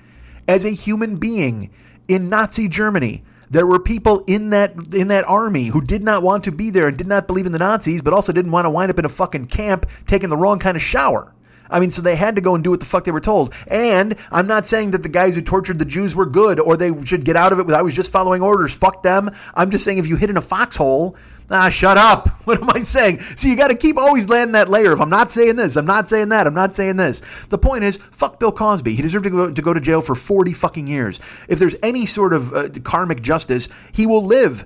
as 0.48 0.66
a 0.66 0.72
human 0.72 1.18
being 1.18 1.70
in 2.08 2.30
Nazi 2.30 2.68
Germany, 2.68 3.24
there 3.50 3.66
were 3.66 3.80
people 3.80 4.24
in 4.28 4.50
that 4.50 4.94
in 4.94 5.08
that 5.08 5.26
army 5.28 5.68
who 5.68 5.82
did 5.82 6.04
not 6.04 6.24
want 6.24 6.44
to 6.46 6.52
be 6.52 6.70
there 6.70 6.88
and 6.88 6.98
did 6.98 7.08
not 7.08 7.28
believe 7.28 7.46
in 7.46 7.52
the 7.52 7.60
Nazis, 7.60 8.02
but 8.02 8.14
also 8.14 8.34
didn't 8.34 8.52
want 8.52 8.66
to 8.66 8.70
wind 8.70 8.90
up 8.90 9.00
in 9.00 9.06
a 9.06 9.10
fucking 9.10 9.46
camp 9.46 9.86
taking 10.06 10.30
the 10.30 10.38
wrong 10.38 10.60
kind 10.60 10.76
of 10.76 10.82
shower. 10.82 11.34
I 11.70 11.80
mean, 11.80 11.92
so 11.92 12.02
they 12.02 12.16
had 12.16 12.36
to 12.36 12.42
go 12.42 12.56
and 12.56 12.64
do 12.64 12.72
what 12.72 12.80
the 12.80 12.86
fuck 12.86 13.04
they 13.04 13.12
were 13.12 13.20
told. 13.22 13.54
And 13.68 14.16
I'm 14.32 14.48
not 14.48 14.68
saying 14.68 14.92
that 14.92 15.04
the 15.04 15.10
guys 15.10 15.36
who 15.36 15.42
tortured 15.42 15.80
the 15.80 15.86
Jews 15.86 16.16
were 16.16 16.26
good 16.26 16.60
or 16.60 16.78
they 16.78 16.92
should 17.06 17.26
get 17.26 17.36
out 17.36 17.54
of 17.54 17.60
it. 17.60 17.70
I 17.72 17.82
was 17.82 17.96
just 17.96 18.12
following 18.12 18.42
orders. 18.42 18.74
Fuck 18.74 19.04
them. 19.04 19.32
I'm 19.54 19.72
just 19.72 19.84
saying 19.84 19.98
if 19.98 20.08
you 20.08 20.16
hid 20.16 20.30
in 20.30 20.38
a 20.38 20.42
foxhole, 20.42 21.16
Ah, 21.50 21.70
shut 21.70 21.98
up. 21.98 22.30
What 22.48 22.62
am 22.62 22.70
I 22.70 22.80
saying? 22.80 23.20
See, 23.36 23.50
you 23.50 23.58
got 23.58 23.68
to 23.68 23.76
keep 23.76 23.98
always 23.98 24.30
landing 24.30 24.54
that 24.54 24.70
layer 24.70 24.94
of 24.94 25.02
I'm 25.02 25.10
not 25.10 25.32
saying 25.32 25.58
this, 25.58 25.76
I'm 25.76 25.86
not 25.86 26.08
saying 26.08 26.30
that, 26.30 26.48
I'm 26.48 26.54
not 26.54 26.78
saying 26.78 26.96
this. 26.96 27.22
The 27.50 27.58
point 27.58 27.84
is, 27.84 27.98
fuck 27.98 28.40
Bill 28.40 28.54
Cosby. 28.54 28.96
He 28.96 29.02
deserved 29.02 29.26
to 29.26 29.30
go, 29.30 29.52
to 29.52 29.62
go 29.62 29.74
to 29.74 29.82
jail 29.82 30.02
for 30.02 30.16
40 30.16 30.54
fucking 30.54 30.88
years. 30.88 31.20
If 31.50 31.60
there's 31.60 31.76
any 31.84 32.06
sort 32.06 32.32
of 32.32 32.54
uh, 32.54 32.70
karmic 32.86 33.22
justice, 33.22 33.68
he 33.92 34.08
will 34.08 34.26
live 34.26 34.66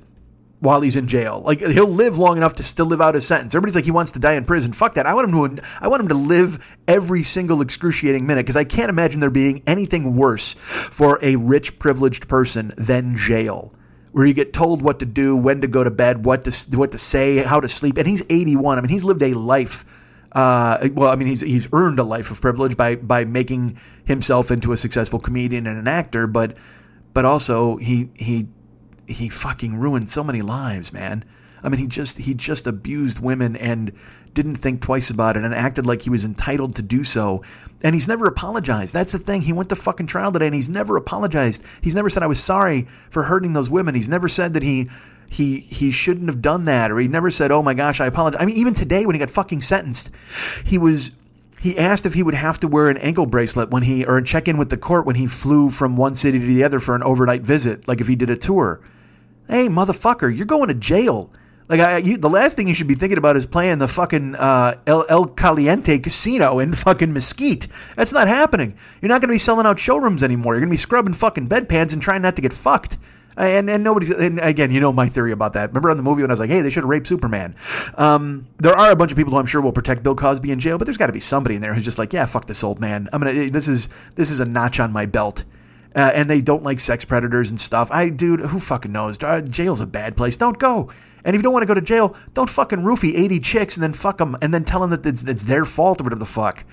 while 0.61 0.79
he's 0.79 0.95
in 0.95 1.07
jail. 1.07 1.41
Like 1.43 1.59
he'll 1.59 1.87
live 1.87 2.17
long 2.17 2.37
enough 2.37 2.53
to 2.53 2.63
still 2.63 2.85
live 2.85 3.01
out 3.01 3.15
his 3.15 3.27
sentence. 3.27 3.53
Everybody's 3.53 3.75
like 3.75 3.85
he 3.85 3.91
wants 3.91 4.11
to 4.11 4.19
die 4.19 4.33
in 4.33 4.45
prison. 4.45 4.71
Fuck 4.71 4.93
that. 4.93 5.05
I 5.05 5.13
want 5.13 5.29
him 5.29 5.57
to 5.57 5.63
I 5.81 5.87
want 5.87 6.01
him 6.01 6.07
to 6.09 6.13
live 6.13 6.77
every 6.87 7.23
single 7.23 7.61
excruciating 7.61 8.25
minute 8.25 8.43
because 8.43 8.55
I 8.55 8.63
can't 8.63 8.89
imagine 8.89 9.19
there 9.19 9.31
being 9.31 9.63
anything 9.67 10.15
worse 10.15 10.53
for 10.53 11.19
a 11.21 11.35
rich 11.35 11.79
privileged 11.79 12.29
person 12.29 12.73
than 12.77 13.17
jail 13.17 13.73
where 14.11 14.25
you 14.25 14.33
get 14.33 14.53
told 14.53 14.81
what 14.81 14.99
to 14.99 15.05
do, 15.05 15.35
when 15.35 15.61
to 15.61 15.67
go 15.67 15.83
to 15.83 15.91
bed, 15.91 16.25
what 16.25 16.45
to 16.45 16.77
what 16.77 16.91
to 16.91 16.97
say, 16.97 17.37
how 17.37 17.59
to 17.59 17.67
sleep. 17.67 17.97
And 17.97 18.07
he's 18.07 18.23
81. 18.29 18.77
I 18.77 18.81
mean, 18.81 18.89
he's 18.89 19.03
lived 19.03 19.23
a 19.23 19.33
life. 19.33 19.83
Uh, 20.31 20.89
well, 20.93 21.11
I 21.11 21.15
mean, 21.15 21.27
he's 21.27 21.41
he's 21.41 21.67
earned 21.73 21.97
a 21.97 22.03
life 22.03 22.29
of 22.29 22.39
privilege 22.39 22.77
by 22.77 22.95
by 22.95 23.25
making 23.25 23.79
himself 24.05 24.51
into 24.51 24.73
a 24.73 24.77
successful 24.77 25.19
comedian 25.19 25.65
and 25.65 25.79
an 25.79 25.87
actor, 25.87 26.27
but 26.27 26.57
but 27.13 27.25
also 27.25 27.77
he 27.77 28.11
he 28.15 28.47
he 29.11 29.29
fucking 29.29 29.75
ruined 29.75 30.09
so 30.09 30.23
many 30.23 30.41
lives, 30.41 30.91
man. 30.91 31.23
I 31.63 31.69
mean, 31.69 31.79
he 31.79 31.87
just 31.87 32.17
he 32.17 32.33
just 32.33 32.67
abused 32.67 33.19
women 33.19 33.55
and 33.55 33.91
didn't 34.33 34.55
think 34.55 34.81
twice 34.81 35.09
about 35.09 35.37
it 35.37 35.43
and 35.43 35.53
acted 35.53 35.85
like 35.85 36.01
he 36.01 36.09
was 36.09 36.25
entitled 36.25 36.75
to 36.75 36.81
do 36.81 37.03
so. 37.03 37.43
And 37.83 37.93
he's 37.93 38.07
never 38.07 38.27
apologized. 38.27 38.93
That's 38.93 39.11
the 39.11 39.19
thing. 39.19 39.41
He 39.41 39.53
went 39.53 39.69
to 39.69 39.75
fucking 39.75 40.07
trial 40.07 40.31
today 40.31 40.45
and 40.45 40.55
he's 40.55 40.69
never 40.69 40.95
apologized. 40.95 41.63
He's 41.81 41.95
never 41.95 42.09
said 42.09 42.23
I 42.23 42.27
was 42.27 42.41
sorry 42.41 42.87
for 43.09 43.23
hurting 43.23 43.53
those 43.53 43.69
women. 43.69 43.95
He's 43.95 44.09
never 44.09 44.29
said 44.29 44.53
that 44.53 44.63
he 44.63 44.89
he 45.29 45.61
he 45.61 45.91
shouldn't 45.91 46.27
have 46.27 46.41
done 46.41 46.65
that 46.65 46.91
or 46.91 46.99
he 46.99 47.07
never 47.07 47.31
said, 47.31 47.51
"Oh 47.51 47.61
my 47.61 47.73
gosh, 47.73 48.01
I 48.01 48.07
apologize." 48.07 48.41
I 48.41 48.45
mean, 48.45 48.57
even 48.57 48.73
today 48.73 49.05
when 49.05 49.15
he 49.15 49.19
got 49.19 49.29
fucking 49.29 49.61
sentenced, 49.61 50.11
he 50.63 50.77
was 50.77 51.11
he 51.59 51.77
asked 51.77 52.05
if 52.05 52.15
he 52.15 52.23
would 52.23 52.33
have 52.33 52.59
to 52.61 52.67
wear 52.67 52.89
an 52.89 52.97
ankle 52.97 53.27
bracelet 53.27 53.69
when 53.69 53.83
he 53.83 54.03
or 54.03 54.21
check 54.21 54.47
in 54.47 54.57
with 54.57 54.69
the 54.69 54.77
court 54.77 55.05
when 55.05 55.15
he 55.15 55.27
flew 55.27 55.69
from 55.69 55.95
one 55.95 56.15
city 56.15 56.39
to 56.39 56.45
the 56.45 56.63
other 56.63 56.79
for 56.79 56.95
an 56.95 57.03
overnight 57.03 57.41
visit, 57.43 57.87
like 57.87 58.01
if 58.01 58.07
he 58.07 58.15
did 58.15 58.29
a 58.29 58.37
tour. 58.37 58.81
Hey, 59.51 59.67
motherfucker, 59.67 60.33
you're 60.33 60.45
going 60.45 60.69
to 60.69 60.73
jail. 60.73 61.29
Like, 61.67 61.81
I, 61.81 61.97
you, 61.97 62.15
the 62.15 62.29
last 62.29 62.55
thing 62.55 62.69
you 62.69 62.73
should 62.73 62.87
be 62.87 62.95
thinking 62.95 63.17
about 63.17 63.35
is 63.35 63.45
playing 63.45 63.79
the 63.79 63.87
fucking 63.89 64.35
uh, 64.35 64.77
El, 64.87 65.05
El 65.09 65.25
Caliente 65.25 65.99
Casino 65.99 66.59
in 66.59 66.71
fucking 66.73 67.11
Mesquite. 67.11 67.67
That's 67.97 68.13
not 68.13 68.29
happening. 68.29 68.77
You're 69.01 69.09
not 69.09 69.19
going 69.19 69.27
to 69.27 69.33
be 69.33 69.37
selling 69.37 69.65
out 69.65 69.77
showrooms 69.77 70.23
anymore. 70.23 70.53
You're 70.53 70.61
going 70.61 70.69
to 70.69 70.73
be 70.73 70.77
scrubbing 70.77 71.15
fucking 71.15 71.49
bedpans 71.49 71.91
and 71.91 72.01
trying 72.01 72.21
not 72.21 72.37
to 72.37 72.41
get 72.41 72.53
fucked. 72.53 72.97
And, 73.35 73.69
and 73.69 73.83
nobody's 73.83 74.09
and 74.09 74.39
again, 74.39 74.71
you 74.71 74.79
know 74.79 74.93
my 74.93 75.09
theory 75.09 75.33
about 75.33 75.51
that. 75.53 75.71
Remember 75.71 75.91
on 75.91 75.97
the 75.97 76.03
movie 76.03 76.21
when 76.21 76.31
I 76.31 76.33
was 76.33 76.39
like, 76.39 76.49
"Hey, 76.49 76.61
they 76.61 76.69
should 76.69 76.83
raped 76.83 77.07
Superman." 77.07 77.55
Um, 77.95 78.45
there 78.59 78.75
are 78.75 78.91
a 78.91 78.95
bunch 78.95 79.11
of 79.11 79.17
people 79.17 79.31
who 79.31 79.39
I'm 79.39 79.45
sure 79.45 79.61
will 79.61 79.71
protect 79.71 80.03
Bill 80.03 80.15
Cosby 80.15 80.51
in 80.51 80.59
jail, 80.59 80.77
but 80.77 80.83
there's 80.83 80.97
got 80.97 81.07
to 81.07 81.13
be 81.13 81.21
somebody 81.21 81.55
in 81.55 81.61
there 81.61 81.73
who's 81.73 81.85
just 81.85 81.97
like, 81.97 82.11
"Yeah, 82.11 82.25
fuck 82.25 82.47
this 82.47 82.61
old 82.61 82.81
man. 82.81 83.07
I'm 83.13 83.21
gonna. 83.21 83.49
This 83.49 83.69
is 83.69 83.87
this 84.15 84.31
is 84.31 84.41
a 84.41 84.45
notch 84.45 84.81
on 84.81 84.91
my 84.91 85.05
belt." 85.05 85.45
Uh, 85.95 86.11
and 86.13 86.29
they 86.29 86.41
don't 86.41 86.63
like 86.63 86.79
sex 86.79 87.05
predators 87.05 87.51
and 87.51 87.59
stuff. 87.59 87.89
I, 87.91 88.09
dude, 88.09 88.41
who 88.41 88.59
fucking 88.59 88.91
knows? 88.91 89.21
Uh, 89.21 89.41
jail's 89.41 89.81
a 89.81 89.85
bad 89.85 90.15
place. 90.15 90.37
Don't 90.37 90.59
go. 90.59 90.89
And 91.23 91.35
if 91.35 91.39
you 91.39 91.43
don't 91.43 91.53
want 91.53 91.63
to 91.63 91.67
go 91.67 91.73
to 91.73 91.81
jail, 91.81 92.15
don't 92.33 92.49
fucking 92.49 92.79
roofie 92.79 93.15
80 93.15 93.39
chicks 93.41 93.75
and 93.75 93.83
then 93.83 93.93
fuck 93.93 94.17
them 94.17 94.35
and 94.41 94.53
then 94.53 94.63
tell 94.63 94.79
them 94.79 94.89
that 94.89 95.05
it's, 95.05 95.23
it's 95.23 95.43
their 95.43 95.65
fault 95.65 96.01
or 96.01 96.05
whatever 96.05 96.19
the 96.19 96.25
fuck. 96.25 96.65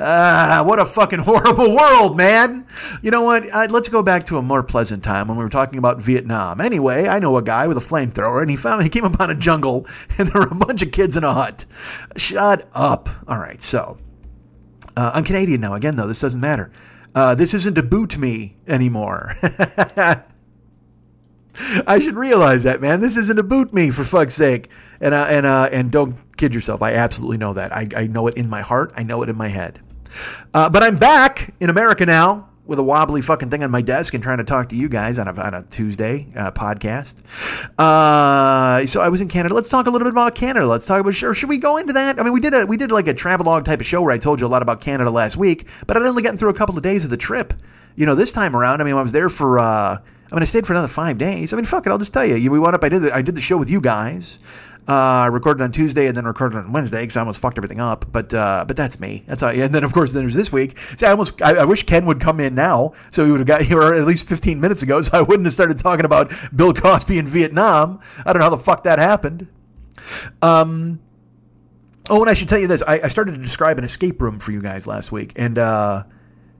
Ah, 0.00 0.64
what 0.66 0.80
a 0.80 0.84
fucking 0.84 1.18
horrible 1.22 1.74
world, 1.74 2.16
man. 2.16 2.66
You 3.00 3.12
know 3.12 3.22
what? 3.22 3.48
Uh, 3.48 3.68
let's 3.70 3.88
go 3.88 4.02
back 4.02 4.24
to 4.24 4.38
a 4.38 4.42
more 4.42 4.62
pleasant 4.62 5.04
time 5.04 5.28
when 5.28 5.36
we 5.36 5.44
were 5.44 5.50
talking 5.50 5.78
about 5.78 6.02
Vietnam. 6.02 6.60
Anyway, 6.60 7.06
I 7.06 7.20
know 7.20 7.36
a 7.36 7.42
guy 7.42 7.68
with 7.68 7.76
a 7.76 7.80
flamethrower, 7.80 8.40
and 8.40 8.50
he 8.50 8.56
found 8.56 8.82
he 8.82 8.88
came 8.88 9.04
upon 9.04 9.30
a 9.30 9.36
jungle, 9.36 9.86
and 10.18 10.28
there 10.28 10.42
were 10.42 10.48
a 10.48 10.54
bunch 10.54 10.82
of 10.82 10.90
kids 10.90 11.16
in 11.16 11.22
a 11.22 11.32
hut. 11.32 11.64
Shut 12.16 12.68
up. 12.74 13.08
All 13.28 13.38
right, 13.38 13.62
so 13.62 13.98
uh, 14.96 15.12
I'm 15.14 15.22
Canadian 15.22 15.60
now. 15.60 15.74
Again, 15.74 15.94
though, 15.94 16.08
this 16.08 16.20
doesn't 16.20 16.40
matter. 16.40 16.72
Uh, 17.14 17.34
this 17.34 17.54
isn't 17.54 17.78
a 17.78 17.82
boot 17.82 18.18
me 18.18 18.56
anymore. 18.66 19.34
I 21.86 21.98
should 22.00 22.16
realize 22.16 22.64
that, 22.64 22.80
man. 22.80 23.00
This 23.00 23.16
isn't 23.16 23.38
a 23.38 23.44
boot 23.44 23.72
me 23.72 23.90
for 23.90 24.02
fuck's 24.02 24.34
sake. 24.34 24.68
And 25.00 25.14
uh, 25.14 25.26
and 25.28 25.46
uh, 25.46 25.68
and 25.70 25.92
don't 25.92 26.16
kid 26.36 26.54
yourself. 26.54 26.82
I 26.82 26.94
absolutely 26.94 27.38
know 27.38 27.52
that. 27.54 27.72
I, 27.72 27.86
I 27.96 28.06
know 28.06 28.26
it 28.26 28.34
in 28.34 28.48
my 28.48 28.62
heart. 28.62 28.92
I 28.96 29.02
know 29.04 29.22
it 29.22 29.28
in 29.28 29.36
my 29.36 29.48
head. 29.48 29.80
Uh, 30.52 30.68
but 30.68 30.82
I'm 30.82 30.96
back 30.96 31.54
in 31.60 31.70
America 31.70 32.06
now 32.06 32.48
with 32.66 32.78
a 32.78 32.82
wobbly 32.82 33.20
fucking 33.20 33.50
thing 33.50 33.62
on 33.62 33.70
my 33.70 33.82
desk 33.82 34.14
and 34.14 34.22
trying 34.22 34.38
to 34.38 34.44
talk 34.44 34.70
to 34.70 34.76
you 34.76 34.88
guys 34.88 35.18
on 35.18 35.28
a, 35.28 35.40
on 35.40 35.54
a 35.54 35.62
Tuesday 35.64 36.26
uh, 36.36 36.50
podcast. 36.50 37.22
Uh, 37.78 38.86
so 38.86 39.00
I 39.00 39.08
was 39.08 39.20
in 39.20 39.28
Canada. 39.28 39.54
Let's 39.54 39.68
talk 39.68 39.86
a 39.86 39.90
little 39.90 40.04
bit 40.04 40.12
about 40.12 40.34
Canada. 40.34 40.66
Let's 40.66 40.86
talk 40.86 41.00
about. 41.00 41.22
Or 41.22 41.34
should 41.34 41.48
we 41.48 41.58
go 41.58 41.76
into 41.76 41.92
that? 41.92 42.18
I 42.18 42.22
mean, 42.22 42.32
we 42.32 42.40
did 42.40 42.54
a 42.54 42.64
we 42.64 42.76
did 42.76 42.90
like 42.90 43.08
a 43.08 43.14
travelogue 43.14 43.64
type 43.64 43.80
of 43.80 43.86
show 43.86 44.02
where 44.02 44.12
I 44.12 44.18
told 44.18 44.40
you 44.40 44.46
a 44.46 44.48
lot 44.48 44.62
about 44.62 44.80
Canada 44.80 45.10
last 45.10 45.36
week, 45.36 45.68
but 45.86 45.96
I'd 45.96 46.02
only 46.02 46.22
gotten 46.22 46.38
through 46.38 46.50
a 46.50 46.54
couple 46.54 46.76
of 46.76 46.82
days 46.82 47.04
of 47.04 47.10
the 47.10 47.16
trip. 47.16 47.52
You 47.96 48.06
know, 48.06 48.14
this 48.14 48.32
time 48.32 48.56
around, 48.56 48.80
I 48.80 48.84
mean, 48.84 48.94
I 48.94 49.02
was 49.02 49.12
there 49.12 49.28
for. 49.28 49.58
Uh, 49.58 49.98
I 50.32 50.34
mean, 50.34 50.42
I 50.42 50.46
stayed 50.46 50.66
for 50.66 50.72
another 50.72 50.88
five 50.88 51.18
days. 51.18 51.52
I 51.52 51.56
mean, 51.56 51.66
fuck 51.66 51.86
it. 51.86 51.90
I'll 51.90 51.98
just 51.98 52.12
tell 52.12 52.24
you. 52.24 52.50
We 52.50 52.58
wound 52.58 52.74
up. 52.74 52.82
I 52.82 52.88
did. 52.88 53.02
The, 53.02 53.14
I 53.14 53.22
did 53.22 53.34
the 53.34 53.40
show 53.40 53.56
with 53.56 53.70
you 53.70 53.80
guys. 53.80 54.38
Uh, 54.86 55.30
recorded 55.32 55.62
on 55.62 55.72
Tuesday 55.72 56.08
and 56.08 56.14
then 56.14 56.26
recorded 56.26 56.58
on 56.58 56.70
Wednesday 56.70 57.00
because 57.00 57.16
I 57.16 57.20
almost 57.20 57.40
fucked 57.40 57.56
everything 57.56 57.80
up. 57.80 58.04
But 58.12 58.34
uh, 58.34 58.66
but 58.68 58.76
that's 58.76 59.00
me. 59.00 59.24
That's 59.26 59.42
all. 59.42 59.48
And 59.48 59.74
then 59.74 59.82
of 59.82 59.94
course 59.94 60.12
then 60.12 60.24
there's 60.24 60.34
this 60.34 60.52
week. 60.52 60.76
See, 60.98 61.06
I 61.06 61.10
almost 61.12 61.40
I, 61.40 61.54
I 61.54 61.64
wish 61.64 61.84
Ken 61.84 62.04
would 62.04 62.20
come 62.20 62.38
in 62.38 62.54
now 62.54 62.92
so 63.10 63.24
he 63.24 63.30
would 63.30 63.40
have 63.40 63.46
got 63.46 63.62
here 63.62 63.80
at 63.80 64.06
least 64.06 64.26
15 64.28 64.60
minutes 64.60 64.82
ago 64.82 65.00
so 65.00 65.16
I 65.16 65.22
wouldn't 65.22 65.46
have 65.46 65.54
started 65.54 65.78
talking 65.78 66.04
about 66.04 66.30
Bill 66.54 66.74
Cosby 66.74 67.18
in 67.18 67.26
Vietnam. 67.26 68.00
I 68.18 68.34
don't 68.34 68.40
know 68.40 68.44
how 68.44 68.50
the 68.50 68.58
fuck 68.58 68.82
that 68.82 68.98
happened. 68.98 69.48
Um. 70.42 71.00
Oh, 72.10 72.20
and 72.20 72.28
I 72.28 72.34
should 72.34 72.50
tell 72.50 72.58
you 72.58 72.66
this. 72.66 72.82
I, 72.86 73.00
I 73.04 73.08
started 73.08 73.36
to 73.36 73.40
describe 73.40 73.78
an 73.78 73.84
escape 73.84 74.20
room 74.20 74.38
for 74.38 74.52
you 74.52 74.60
guys 74.60 74.86
last 74.86 75.10
week, 75.10 75.32
and 75.36 75.56
uh, 75.56 76.02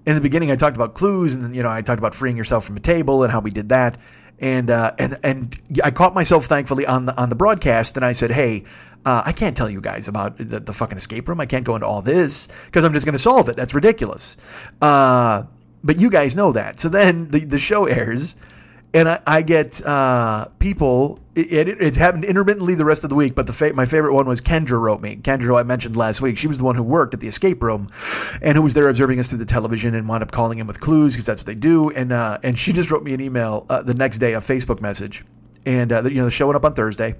in 0.06 0.14
the 0.14 0.22
beginning 0.22 0.50
I 0.50 0.56
talked 0.56 0.74
about 0.76 0.94
clues, 0.94 1.34
and 1.34 1.54
you 1.54 1.62
know 1.62 1.68
I 1.68 1.82
talked 1.82 1.98
about 1.98 2.14
freeing 2.14 2.38
yourself 2.38 2.64
from 2.64 2.78
a 2.78 2.80
table 2.80 3.22
and 3.22 3.30
how 3.30 3.40
we 3.40 3.50
did 3.50 3.68
that 3.68 3.98
and 4.38 4.70
uh, 4.70 4.92
and 4.98 5.18
and 5.22 5.58
I 5.82 5.90
caught 5.90 6.14
myself 6.14 6.46
thankfully 6.46 6.86
on 6.86 7.06
the 7.06 7.16
on 7.16 7.28
the 7.28 7.36
broadcast, 7.36 7.96
and 7.96 8.04
I 8.04 8.12
said, 8.12 8.30
"Hey, 8.30 8.64
uh, 9.04 9.22
I 9.24 9.32
can't 9.32 9.56
tell 9.56 9.70
you 9.70 9.80
guys 9.80 10.08
about 10.08 10.38
the, 10.38 10.60
the, 10.60 10.72
fucking 10.72 10.98
escape 10.98 11.28
room. 11.28 11.40
I 11.40 11.46
can't 11.46 11.64
go 11.64 11.74
into 11.74 11.86
all 11.86 12.02
this 12.02 12.48
because 12.66 12.84
I'm 12.84 12.92
just 12.92 13.06
going 13.06 13.14
to 13.14 13.18
solve 13.18 13.48
it. 13.48 13.56
That's 13.56 13.74
ridiculous." 13.74 14.36
Uh, 14.82 15.44
but 15.82 15.98
you 15.98 16.10
guys 16.10 16.34
know 16.34 16.52
that. 16.52 16.80
So 16.80 16.88
then 16.88 17.30
the 17.30 17.44
the 17.44 17.58
show 17.58 17.84
airs, 17.86 18.36
and 18.94 19.08
I, 19.08 19.20
I 19.26 19.42
get 19.42 19.84
uh, 19.84 20.46
people. 20.60 21.18
It, 21.34 21.52
it, 21.52 21.82
it's 21.82 21.96
happened 21.98 22.24
intermittently 22.24 22.76
the 22.76 22.84
rest 22.84 23.02
of 23.02 23.10
the 23.10 23.16
week, 23.16 23.34
but 23.34 23.48
the 23.48 23.52
fa- 23.52 23.72
my 23.74 23.86
favorite 23.86 24.14
one 24.14 24.26
was 24.26 24.40
Kendra 24.40 24.80
wrote 24.80 25.02
me. 25.02 25.16
Kendra, 25.16 25.42
who 25.42 25.56
I 25.56 25.64
mentioned 25.64 25.96
last 25.96 26.22
week, 26.22 26.38
she 26.38 26.46
was 26.46 26.58
the 26.58 26.64
one 26.64 26.76
who 26.76 26.84
worked 26.84 27.12
at 27.12 27.18
the 27.18 27.26
escape 27.26 27.60
room, 27.60 27.90
and 28.40 28.56
who 28.56 28.62
was 28.62 28.72
there 28.72 28.88
observing 28.88 29.18
us 29.18 29.28
through 29.28 29.38
the 29.38 29.44
television 29.44 29.96
and 29.96 30.08
wound 30.08 30.22
up 30.22 30.30
calling 30.30 30.60
in 30.60 30.68
with 30.68 30.80
clues 30.80 31.14
because 31.14 31.26
that's 31.26 31.40
what 31.40 31.46
they 31.46 31.56
do. 31.56 31.90
And 31.90 32.12
uh, 32.12 32.38
and 32.44 32.56
she 32.56 32.72
just 32.72 32.90
wrote 32.92 33.02
me 33.02 33.12
an 33.12 33.20
email 33.20 33.66
uh, 33.68 33.82
the 33.82 33.94
next 33.94 34.18
day, 34.18 34.34
a 34.34 34.38
Facebook 34.38 34.80
message, 34.80 35.24
and 35.66 35.92
uh, 35.92 36.04
you 36.04 36.22
know, 36.22 36.28
showing 36.28 36.54
up 36.54 36.64
on 36.64 36.74
Thursday, 36.74 37.16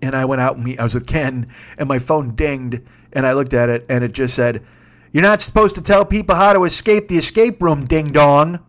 and 0.00 0.16
I 0.16 0.24
went 0.24 0.40
out 0.40 0.56
and 0.56 0.80
I 0.80 0.82
was 0.82 0.94
with 0.94 1.06
Ken, 1.06 1.52
and 1.76 1.88
my 1.88 1.98
phone 1.98 2.34
dinged, 2.34 2.80
and 3.12 3.26
I 3.26 3.34
looked 3.34 3.52
at 3.52 3.68
it, 3.68 3.84
and 3.90 4.02
it 4.02 4.12
just 4.12 4.34
said, 4.34 4.64
"You're 5.12 5.22
not 5.22 5.42
supposed 5.42 5.74
to 5.74 5.82
tell 5.82 6.06
people 6.06 6.36
how 6.36 6.54
to 6.54 6.64
escape 6.64 7.08
the 7.08 7.18
escape 7.18 7.60
room, 7.60 7.84
ding 7.84 8.12
dong." 8.12 8.60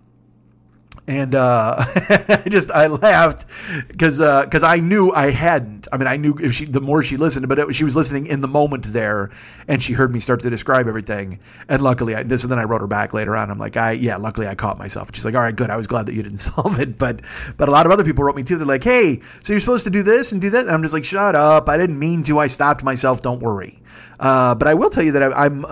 And 1.07 1.33
uh, 1.33 1.75
I 1.79 2.43
just 2.47 2.71
I 2.71 2.87
laughed 2.87 3.45
because 3.87 4.19
because 4.19 4.63
uh, 4.63 4.67
I 4.67 4.77
knew 4.77 5.11
I 5.11 5.31
hadn't. 5.31 5.87
I 5.91 5.97
mean, 5.97 6.07
I 6.07 6.17
knew 6.17 6.37
if 6.39 6.53
she 6.53 6.65
the 6.65 6.81
more 6.81 7.01
she 7.03 7.17
listened, 7.17 7.47
but 7.49 7.57
it, 7.59 7.75
she 7.75 7.83
was 7.83 7.95
listening 7.95 8.27
in 8.27 8.41
the 8.41 8.47
moment 8.47 8.85
there, 8.93 9.31
and 9.67 9.81
she 9.81 9.93
heard 9.93 10.13
me 10.13 10.19
start 10.19 10.41
to 10.41 10.49
describe 10.49 10.87
everything. 10.87 11.39
And 11.67 11.81
luckily, 11.81 12.15
I, 12.15 12.23
this 12.23 12.43
and 12.43 12.51
then 12.51 12.59
I 12.59 12.63
wrote 12.63 12.81
her 12.81 12.87
back 12.87 13.13
later 13.13 13.35
on. 13.35 13.49
I'm 13.49 13.57
like, 13.57 13.77
I 13.77 13.91
yeah, 13.91 14.17
luckily 14.17 14.47
I 14.47 14.55
caught 14.55 14.77
myself. 14.77 15.07
And 15.07 15.15
she's 15.15 15.25
like, 15.25 15.35
all 15.35 15.41
right, 15.41 15.55
good. 15.55 15.69
I 15.69 15.77
was 15.77 15.87
glad 15.87 16.05
that 16.05 16.13
you 16.13 16.23
didn't 16.23 16.37
solve 16.39 16.79
it, 16.79 16.97
but 16.97 17.21
but 17.57 17.67
a 17.67 17.71
lot 17.71 17.85
of 17.85 17.91
other 17.91 18.03
people 18.03 18.23
wrote 18.23 18.35
me 18.35 18.43
too. 18.43 18.57
They're 18.57 18.67
like, 18.67 18.83
hey, 18.83 19.21
so 19.43 19.53
you're 19.53 19.59
supposed 19.59 19.85
to 19.85 19.91
do 19.91 20.03
this 20.03 20.31
and 20.31 20.41
do 20.41 20.49
that. 20.51 20.61
And 20.61 20.71
I'm 20.71 20.83
just 20.83 20.93
like, 20.93 21.05
shut 21.05 21.35
up. 21.35 21.67
I 21.67 21.77
didn't 21.77 21.97
mean 21.99 22.23
to. 22.23 22.39
I 22.39 22.47
stopped 22.47 22.83
myself. 22.83 23.21
Don't 23.21 23.41
worry. 23.41 23.79
Uh, 24.19 24.53
but 24.53 24.67
I 24.67 24.75
will 24.75 24.91
tell 24.91 25.03
you 25.03 25.13
that 25.13 25.33
I, 25.33 25.45
I'm. 25.45 25.65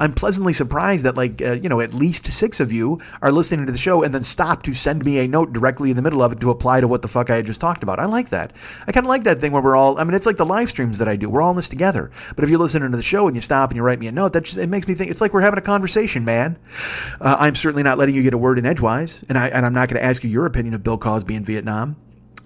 I'm 0.00 0.12
pleasantly 0.12 0.52
surprised 0.52 1.04
that 1.04 1.16
like 1.16 1.42
uh, 1.42 1.52
you 1.52 1.68
know 1.68 1.80
at 1.80 1.94
least 1.94 2.30
six 2.30 2.60
of 2.60 2.72
you 2.72 3.00
are 3.22 3.32
listening 3.32 3.66
to 3.66 3.72
the 3.72 3.78
show 3.78 4.02
and 4.02 4.14
then 4.14 4.22
stop 4.22 4.62
to 4.64 4.74
send 4.74 5.04
me 5.04 5.18
a 5.18 5.28
note 5.28 5.52
directly 5.52 5.90
in 5.90 5.96
the 5.96 6.02
middle 6.02 6.22
of 6.22 6.32
it 6.32 6.40
to 6.40 6.50
apply 6.50 6.80
to 6.80 6.88
what 6.88 7.02
the 7.02 7.08
fuck 7.08 7.30
I 7.30 7.36
had 7.36 7.46
just 7.46 7.60
talked 7.60 7.82
about. 7.82 7.98
I 7.98 8.04
like 8.06 8.30
that. 8.30 8.52
I 8.86 8.92
kind 8.92 9.04
of 9.04 9.08
like 9.08 9.24
that 9.24 9.40
thing 9.40 9.52
where 9.52 9.62
we're 9.62 9.76
all. 9.76 9.98
I 9.98 10.04
mean, 10.04 10.14
it's 10.14 10.26
like 10.26 10.36
the 10.36 10.46
live 10.46 10.68
streams 10.68 10.98
that 10.98 11.08
I 11.08 11.16
do. 11.16 11.28
We're 11.28 11.42
all 11.42 11.50
in 11.50 11.56
this 11.56 11.68
together. 11.68 12.10
But 12.34 12.44
if 12.44 12.50
you're 12.50 12.58
listening 12.58 12.90
to 12.90 12.96
the 12.96 13.02
show 13.02 13.26
and 13.26 13.36
you 13.36 13.40
stop 13.40 13.70
and 13.70 13.76
you 13.76 13.82
write 13.82 13.98
me 13.98 14.06
a 14.06 14.12
note, 14.12 14.32
that 14.32 14.44
just, 14.44 14.58
it 14.58 14.68
makes 14.68 14.86
me 14.86 14.94
think 14.94 15.10
it's 15.10 15.20
like 15.20 15.32
we're 15.32 15.40
having 15.40 15.58
a 15.58 15.62
conversation, 15.62 16.24
man. 16.24 16.58
Uh, 17.20 17.36
I'm 17.38 17.54
certainly 17.54 17.82
not 17.82 17.98
letting 17.98 18.14
you 18.14 18.22
get 18.22 18.34
a 18.34 18.38
word 18.38 18.58
in 18.58 18.66
edgewise, 18.66 19.22
and 19.28 19.36
I 19.36 19.48
and 19.48 19.66
I'm 19.66 19.74
not 19.74 19.88
going 19.88 20.00
to 20.00 20.04
ask 20.04 20.22
you 20.24 20.30
your 20.30 20.46
opinion 20.46 20.74
of 20.74 20.82
Bill 20.82 20.98
Cosby 20.98 21.34
in 21.34 21.44
Vietnam. 21.44 21.96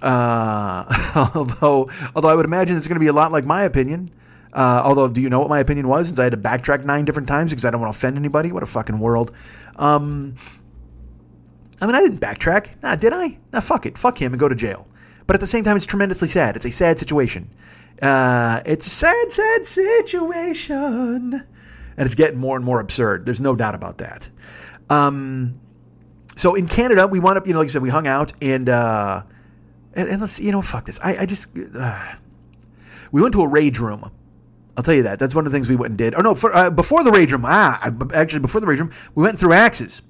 Uh, 0.00 1.30
although 1.34 1.88
although 2.14 2.28
I 2.28 2.34
would 2.34 2.46
imagine 2.46 2.76
it's 2.76 2.88
going 2.88 2.96
to 2.96 3.00
be 3.00 3.08
a 3.08 3.12
lot 3.12 3.32
like 3.32 3.44
my 3.44 3.62
opinion. 3.62 4.10
Uh, 4.52 4.82
although, 4.84 5.08
do 5.08 5.22
you 5.22 5.30
know 5.30 5.38
what 5.40 5.48
my 5.48 5.60
opinion 5.60 5.88
was? 5.88 6.08
Since 6.08 6.18
I 6.18 6.24
had 6.24 6.32
to 6.32 6.38
backtrack 6.38 6.84
nine 6.84 7.04
different 7.04 7.28
times 7.28 7.50
because 7.50 7.64
I 7.64 7.70
don't 7.70 7.80
want 7.80 7.92
to 7.92 7.98
offend 7.98 8.16
anybody. 8.16 8.52
What 8.52 8.62
a 8.62 8.66
fucking 8.66 8.98
world. 8.98 9.32
Um, 9.76 10.34
I 11.80 11.86
mean, 11.86 11.94
I 11.94 12.00
didn't 12.00 12.18
backtrack. 12.18 12.82
Nah, 12.82 12.96
did 12.96 13.12
I? 13.12 13.38
Nah, 13.52 13.60
fuck 13.60 13.86
it. 13.86 13.96
Fuck 13.96 14.20
him 14.20 14.32
and 14.32 14.40
go 14.40 14.48
to 14.48 14.54
jail. 14.54 14.86
But 15.26 15.34
at 15.34 15.40
the 15.40 15.46
same 15.46 15.64
time, 15.64 15.76
it's 15.76 15.86
tremendously 15.86 16.28
sad. 16.28 16.56
It's 16.56 16.66
a 16.66 16.70
sad 16.70 16.98
situation. 16.98 17.48
Uh, 18.02 18.60
it's 18.66 18.86
a 18.86 18.90
sad, 18.90 19.32
sad 19.32 19.64
situation. 19.64 21.34
And 21.96 22.06
it's 22.06 22.14
getting 22.14 22.38
more 22.38 22.56
and 22.56 22.64
more 22.64 22.80
absurd. 22.80 23.24
There's 23.24 23.40
no 23.40 23.54
doubt 23.54 23.74
about 23.74 23.98
that. 23.98 24.28
Um, 24.90 25.60
so 26.36 26.54
in 26.54 26.66
Canada, 26.66 27.06
we 27.06 27.20
wound 27.20 27.38
up, 27.38 27.46
you 27.46 27.52
know, 27.52 27.60
like 27.60 27.68
I 27.68 27.72
said, 27.72 27.82
we 27.82 27.88
hung 27.88 28.06
out 28.06 28.32
and, 28.42 28.68
uh, 28.68 29.22
and, 29.94 30.08
and 30.08 30.20
let's, 30.20 30.40
you 30.40 30.52
know, 30.52 30.62
fuck 30.62 30.86
this. 30.86 31.00
I, 31.02 31.18
I 31.18 31.26
just, 31.26 31.56
uh, 31.74 32.14
we 33.12 33.22
went 33.22 33.34
to 33.34 33.42
a 33.42 33.48
rage 33.48 33.78
room 33.78 34.10
I'll 34.76 34.82
tell 34.82 34.94
you 34.94 35.02
that. 35.02 35.18
That's 35.18 35.35
one 35.35 35.46
of 35.46 35.52
the 35.52 35.56
things 35.56 35.68
we 35.68 35.76
went 35.76 35.90
and 35.90 35.98
did. 35.98 36.14
Oh 36.14 36.20
no, 36.20 36.35
for, 36.35 36.54
uh, 36.54 36.70
before 36.70 37.04
the 37.04 37.11
rage 37.11 37.32
room. 37.32 37.44
Ah, 37.46 37.92
actually, 38.14 38.40
before 38.40 38.61
the 38.61 38.66
rage 38.66 38.80
room, 38.80 38.90
we 39.14 39.22
went 39.22 39.38
through 39.38 39.52
axes. 39.52 40.02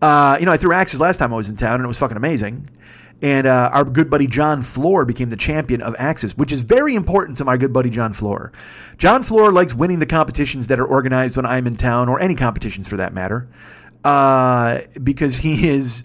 Uh, 0.00 0.36
you 0.40 0.46
know, 0.46 0.52
I 0.52 0.56
threw 0.56 0.72
axes 0.72 1.00
last 1.00 1.18
time 1.18 1.32
I 1.32 1.36
was 1.36 1.50
in 1.50 1.56
town, 1.56 1.74
and 1.76 1.84
it 1.84 1.88
was 1.88 1.98
fucking 1.98 2.16
amazing. 2.16 2.68
And 3.22 3.46
uh, 3.46 3.70
our 3.72 3.84
good 3.84 4.10
buddy 4.10 4.26
John 4.26 4.62
Floor 4.62 5.04
became 5.06 5.30
the 5.30 5.36
champion 5.36 5.80
of 5.80 5.94
axes, 5.98 6.36
which 6.36 6.52
is 6.52 6.62
very 6.62 6.94
important 6.94 7.38
to 7.38 7.44
my 7.44 7.56
good 7.56 7.72
buddy 7.72 7.88
John 7.88 8.12
Floor. 8.12 8.52
John 8.98 9.22
Floor 9.22 9.52
likes 9.52 9.74
winning 9.74 10.00
the 10.00 10.06
competitions 10.06 10.66
that 10.66 10.78
are 10.78 10.86
organized 10.86 11.36
when 11.36 11.46
I'm 11.46 11.66
in 11.66 11.76
town, 11.76 12.08
or 12.08 12.20
any 12.20 12.34
competitions 12.34 12.88
for 12.88 12.96
that 12.98 13.14
matter, 13.14 13.48
uh, 14.04 14.80
because 15.02 15.38
he 15.38 15.68
is 15.68 16.04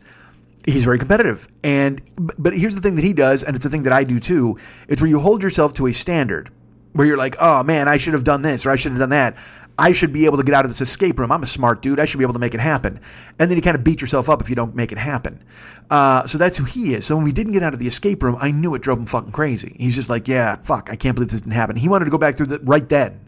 he's 0.66 0.84
very 0.84 1.00
competitive. 1.00 1.48
And 1.64 2.02
but 2.18 2.54
here's 2.54 2.76
the 2.76 2.82
thing 2.82 2.96
that 2.96 3.04
he 3.04 3.14
does, 3.14 3.44
and 3.44 3.56
it's 3.56 3.64
the 3.64 3.70
thing 3.70 3.84
that 3.84 3.94
I 3.94 4.04
do 4.04 4.20
too. 4.20 4.58
It's 4.88 5.02
where 5.02 5.10
you 5.10 5.20
hold 5.20 5.44
yourself 5.44 5.74
to 5.76 5.88
a 5.88 5.94
standard 5.94 6.50
where 6.94 7.08
you're 7.08 7.18
like, 7.18 7.36
oh 7.40 7.64
man, 7.64 7.88
I 7.88 7.98
should 7.98 8.14
have 8.14 8.24
done 8.24 8.42
this 8.42 8.66
or 8.66 8.72
I 8.72 8.76
should 8.76 8.92
have 8.92 9.00
done 9.00 9.10
that. 9.10 9.38
I 9.78 9.94
should 9.94 10.14
be 10.14 10.26
able 10.26 10.38
to 10.38 10.44
get 10.44 10.54
out 10.54 10.66
of 10.66 10.70
this 10.70 10.82
escape 10.82 11.18
room. 11.20 11.32
I'm 11.32 11.44
a 11.44 11.48
smart 11.48 11.82
dude. 11.82 12.00
I 12.00 12.06
should 12.06 12.18
be 12.20 12.24
able 12.24 12.34
to 12.34 12.40
make 12.40 12.54
it 12.54 12.60
happen. 12.60 13.00
And 13.40 13.50
then 13.50 13.58
you 13.58 13.62
kind 13.62 13.76
of 13.76 13.84
beat 13.84 14.02
yourself 14.02 14.30
up 14.30 14.42
if 14.42 14.50
you 14.50 14.56
don't 14.56 14.76
make 14.76 14.92
it 14.92 14.98
happen. 14.98 15.44
Uh, 15.90 16.26
so 16.28 16.38
that's 16.38 16.58
who 16.58 16.66
he 16.66 16.94
is. 16.94 17.06
So 17.06 17.16
when 17.16 17.26
we 17.26 17.32
didn't 17.32 17.54
get 17.54 17.64
out 17.64 17.74
of 17.74 17.80
the 17.80 17.88
escape 17.88 18.22
room, 18.22 18.38
I 18.40 18.52
knew 18.52 18.76
it 18.76 18.82
drove 18.82 19.00
him 19.00 19.06
fucking 19.06 19.32
crazy. 19.32 19.76
He's 19.80 19.96
just 19.96 20.10
like, 20.10 20.28
yeah, 20.28 20.58
fuck, 20.58 20.90
I 20.92 20.96
can't 20.96 21.16
believe 21.16 21.30
this 21.32 21.42
didn't 21.42 21.54
happen. 21.54 21.76
He 21.76 21.90
wanted 21.90 22.06
to 22.06 22.12
go 22.12 22.18
back 22.18 22.36
through 22.36 22.48
the 22.48 22.60
right 22.60 22.88
then. 22.88 23.20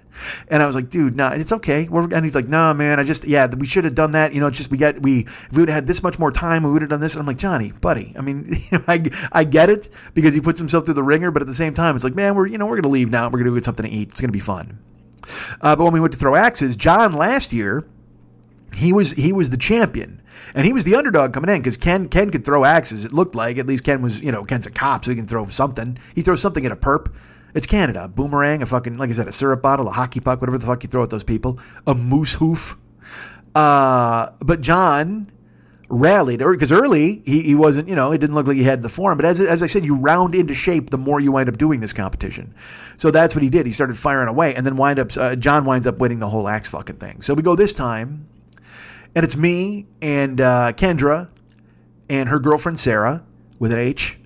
And 0.48 0.62
I 0.62 0.68
was 0.68 0.76
like, 0.76 0.90
dude, 0.90 1.16
nah, 1.16 1.32
it's 1.32 1.52
okay. 1.52 1.88
We're, 1.88 2.04
and 2.04 2.24
he's 2.24 2.36
like, 2.36 2.48
no, 2.48 2.58
nah, 2.58 2.74
man, 2.74 3.00
I 3.00 3.04
just, 3.04 3.26
yeah, 3.26 3.48
we 3.48 3.66
should 3.66 3.86
have 3.86 3.96
done 3.96 4.12
that. 4.12 4.34
You 4.34 4.40
know, 4.40 4.48
it's 4.48 4.58
just 4.58 4.72
we 4.72 4.78
got, 4.78 5.02
we, 5.02 5.22
if 5.22 5.52
we 5.52 5.62
would 5.62 5.70
have 5.70 5.76
had 5.76 5.88
this 5.88 6.04
much 6.04 6.20
more 6.20 6.32
time, 6.32 6.64
we 6.64 6.72
would 6.72 6.82
have 6.82 6.90
done 6.90 7.00
this. 7.00 7.14
And 7.14 7.22
I'm 7.22 7.26
like, 7.26 7.38
Johnny, 7.38 7.72
buddy, 7.72 8.14
I 8.18 8.22
mean, 8.22 8.46
you 8.72 8.78
know, 8.78 8.84
I, 8.88 9.04
I 9.32 9.44
get 9.44 9.70
it 9.70 9.90
because 10.14 10.34
he 10.34 10.42
puts 10.42 10.60
himself 10.60 10.86
through 10.86 10.96
the 10.96 11.04
ringer, 11.04 11.32
but 11.32 11.42
at 11.42 11.48
the 11.48 11.56
same 11.56 11.74
time, 11.74 11.96
it's 11.96 12.04
like, 12.04 12.16
man, 12.16 12.36
we're, 12.36 12.48
you 12.48 12.58
know, 12.58 12.66
we're 12.66 12.76
going 12.76 12.84
to 12.84 12.90
leave 12.90 13.10
now. 13.10 13.26
We're 13.26 13.40
going 13.40 13.46
to 13.46 13.54
get 13.54 13.66
something 13.66 13.86
to 13.86 13.92
eat. 13.92 14.10
It's 14.10 14.22
going 14.22 14.30
to 14.30 14.34
be 14.34 14.40
fun. 14.40 14.80
Uh, 15.62 15.76
but 15.76 15.84
when 15.84 15.94
we 15.94 16.00
went 16.00 16.14
to 16.14 16.20
throw 16.20 16.36
axes, 16.36 16.76
John 16.76 17.14
last 17.14 17.54
year, 17.54 17.88
he 18.76 18.92
was 18.92 19.12
he 19.12 19.32
was 19.32 19.52
the 19.52 19.58
champion 19.58 20.22
and 20.56 20.66
he 20.66 20.74
was 20.74 20.84
the 20.84 20.96
underdog 20.96 21.34
coming 21.34 21.50
in 21.50 21.62
because 21.62 21.78
Ken 21.78 22.08
Ken 22.08 22.30
could 22.30 22.46
throw 22.46 22.66
axes. 22.66 23.06
It 23.06 23.14
looked 23.14 23.36
like 23.36 23.58
at 23.58 23.68
least 23.68 23.84
Ken 23.84 24.02
was 24.02 24.22
you 24.22 24.32
know 24.32 24.44
Ken's 24.44 24.66
a 24.66 24.72
cop, 24.72 25.06
so 25.06 25.12
he 25.12 25.16
can 25.16 25.28
throw 25.28 25.48
something. 25.48 25.98
He 26.16 26.22
throws 26.22 26.42
something 26.42 26.66
at 26.66 26.72
a 26.72 26.76
perp. 26.76 27.12
It's 27.54 27.68
Canada. 27.68 28.06
A 28.06 28.08
boomerang, 28.08 28.62
a 28.62 28.66
fucking, 28.66 28.98
like 28.98 29.10
I 29.10 29.14
said, 29.14 29.28
a 29.28 29.32
syrup 29.32 29.62
bottle, 29.62 29.88
a 29.88 29.92
hockey 29.92 30.20
puck, 30.20 30.42
whatever 30.42 30.58
the 30.58 30.66
fuck 30.66 30.84
you 30.84 30.90
throw 30.90 31.04
at 31.04 31.10
those 31.10 31.24
people, 31.24 31.60
a 31.86 31.94
moose 31.94 32.34
hoof. 32.34 32.78
Uh, 33.54 34.32
but 34.40 34.62
John 34.62 35.32
rallied 35.90 36.40
because 36.40 36.72
early 36.72 37.22
he, 37.26 37.44
he 37.44 37.56
wasn't 37.56 37.88
you 37.88 37.94
know 37.94 38.12
it 38.12 38.18
didn't 38.18 38.36
look 38.36 38.48
like 38.48 38.58
he 38.58 38.64
had 38.64 38.82
the 38.82 38.90
form. 38.90 39.18
But 39.18 39.26
as, 39.26 39.40
as 39.40 39.62
i 39.62 39.68
said 39.68 39.86
you 39.86 39.96
round 39.96 40.34
into 40.34 40.54
shape 40.54 40.90
the 40.90 40.98
more 40.98 41.20
you 41.20 41.32
wind 41.32 41.50
up 41.50 41.58
doing 41.58 41.80
this 41.80 41.94
competition. 41.94 42.54
So 42.98 43.12
that's 43.12 43.36
what 43.36 43.44
he 43.44 43.50
did. 43.50 43.66
He 43.66 43.74
started 43.74 43.98
firing 43.98 44.28
away 44.28 44.56
and 44.56 44.66
then 44.66 44.76
wind 44.76 44.98
up 44.98 45.16
uh, 45.18 45.36
john 45.36 45.66
winds 45.66 45.86
up 45.86 46.00
winning 46.00 46.20
the 46.20 46.30
whole 46.30 46.48
axe 46.48 46.70
fucking 46.70 46.98
thing. 46.98 47.22
So 47.22 47.34
we 47.34 47.44
go 47.44 47.56
this 47.56 47.74
time 47.74 48.28
and 49.14 49.24
it's 49.24 49.38
me 49.38 49.86
and 50.02 50.42
uh, 50.42 50.74
kendra 50.74 51.30
and 52.10 52.30
her 52.30 52.40
girlfriend 52.40 52.80
sarah 52.80 53.24
with 53.60 53.72
an 53.72 53.80
h. 53.80 54.18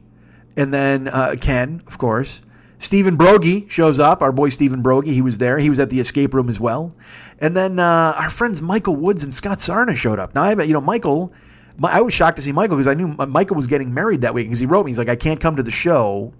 And 0.55 0.73
then 0.73 1.07
uh, 1.09 1.35
ken 1.39 1.83
of 1.87 1.97
course 1.97 2.41
Stephen 2.79 3.17
Brogy 3.17 3.69
shows 3.69 3.99
up. 3.99 4.21
Our 4.21 4.31
boy 4.31 4.49
Stephen 4.49 4.83
Brogy, 4.83 5.13
he 5.13 5.21
was 5.21 5.37
there. 5.37 5.57
He 5.59 5.69
was 5.69 5.79
at 5.79 5.89
the 5.89 5.99
escape 5.99 6.33
room 6.33 6.49
as 6.49 6.59
well. 6.59 6.93
And 7.39 7.55
then 7.55 7.79
uh, 7.79 8.13
our 8.17 8.29
friends 8.29 8.61
Michael 8.61 8.95
Woods 8.95 9.23
and 9.23 9.33
Scott 9.33 9.59
Sarna 9.59 9.95
showed 9.95 10.19
up. 10.19 10.35
Now, 10.35 10.43
I 10.43 10.55
bet, 10.55 10.67
you 10.67 10.73
know, 10.73 10.81
Michael, 10.81 11.33
I 11.83 12.01
was 12.01 12.13
shocked 12.13 12.37
to 12.37 12.41
see 12.41 12.51
Michael 12.51 12.77
because 12.77 12.87
I 12.87 12.93
knew 12.93 13.07
Michael 13.07 13.55
was 13.55 13.67
getting 13.67 13.93
married 13.93 14.21
that 14.21 14.33
week 14.33 14.47
because 14.47 14.59
he 14.59 14.65
wrote 14.65 14.85
me. 14.85 14.91
He's 14.91 14.97
like, 14.97 15.09
I 15.09 15.15
can't 15.15 15.39
come 15.39 15.55
to 15.57 15.63
the 15.63 15.71
show, 15.71 16.33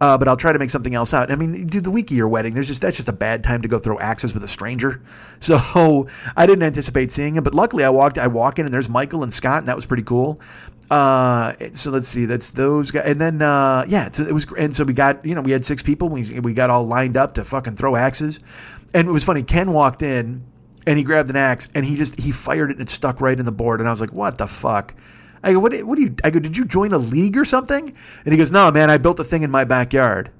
uh, 0.00 0.16
but 0.16 0.28
I'll 0.28 0.36
try 0.36 0.52
to 0.52 0.58
make 0.58 0.70
something 0.70 0.94
else 0.94 1.12
out. 1.12 1.30
I 1.30 1.36
mean, 1.36 1.66
dude, 1.66 1.84
the 1.84 1.90
week 1.90 2.10
of 2.10 2.16
your 2.16 2.28
wedding, 2.28 2.54
there's 2.54 2.68
just 2.68 2.80
that's 2.80 2.96
just 2.96 3.08
a 3.08 3.12
bad 3.12 3.42
time 3.42 3.62
to 3.62 3.68
go 3.68 3.78
throw 3.78 3.98
axes 3.98 4.32
with 4.32 4.44
a 4.44 4.48
stranger. 4.48 5.02
So 5.42 6.06
I 6.36 6.44
didn't 6.44 6.64
anticipate 6.64 7.10
seeing 7.10 7.34
him, 7.34 7.42
but 7.42 7.54
luckily 7.54 7.82
I 7.82 7.88
walked, 7.88 8.18
I 8.18 8.26
walk 8.26 8.58
in 8.58 8.66
and 8.66 8.74
there's 8.74 8.90
Michael 8.90 9.22
and 9.22 9.32
Scott, 9.32 9.60
and 9.60 9.68
that 9.68 9.74
was 9.74 9.86
pretty 9.86 10.02
cool. 10.02 10.38
Uh, 10.90 11.54
so 11.72 11.92
let's 11.92 12.08
see, 12.08 12.24
that's 12.24 12.50
those 12.50 12.90
guys, 12.90 13.04
and 13.06 13.20
then 13.20 13.40
uh, 13.40 13.84
yeah, 13.86 14.10
so 14.10 14.24
it 14.24 14.32
was, 14.32 14.44
and 14.58 14.74
so 14.74 14.82
we 14.82 14.92
got, 14.92 15.24
you 15.24 15.36
know, 15.36 15.40
we 15.40 15.52
had 15.52 15.64
six 15.64 15.82
people, 15.82 16.08
we 16.08 16.40
we 16.40 16.52
got 16.52 16.68
all 16.68 16.84
lined 16.84 17.16
up 17.16 17.34
to 17.34 17.44
fucking 17.44 17.76
throw 17.76 17.94
axes, 17.94 18.40
and 18.92 19.06
it 19.06 19.12
was 19.12 19.22
funny. 19.22 19.44
Ken 19.44 19.72
walked 19.72 20.02
in, 20.02 20.44
and 20.88 20.98
he 20.98 21.04
grabbed 21.04 21.30
an 21.30 21.36
axe, 21.36 21.68
and 21.76 21.84
he 21.84 21.94
just 21.94 22.18
he 22.18 22.32
fired 22.32 22.70
it, 22.70 22.78
and 22.78 22.82
it 22.82 22.88
stuck 22.88 23.20
right 23.20 23.38
in 23.38 23.46
the 23.46 23.52
board, 23.52 23.78
and 23.78 23.88
I 23.88 23.92
was 23.92 24.00
like, 24.00 24.12
what 24.12 24.36
the 24.38 24.48
fuck. 24.48 24.94
I 25.44 25.52
go, 25.52 25.60
what, 25.60 25.72
what 25.84 25.96
do 25.96 26.02
you, 26.02 26.14
I 26.24 26.30
go, 26.30 26.40
did 26.40 26.56
you 26.56 26.64
join 26.64 26.92
a 26.92 26.98
league 26.98 27.36
or 27.38 27.44
something? 27.44 27.94
And 28.24 28.32
he 28.32 28.36
goes, 28.36 28.52
no, 28.52 28.70
man, 28.70 28.90
I 28.90 28.98
built 28.98 29.20
a 29.20 29.24
thing 29.24 29.42
in 29.42 29.50
my 29.50 29.64
backyard. 29.64 30.30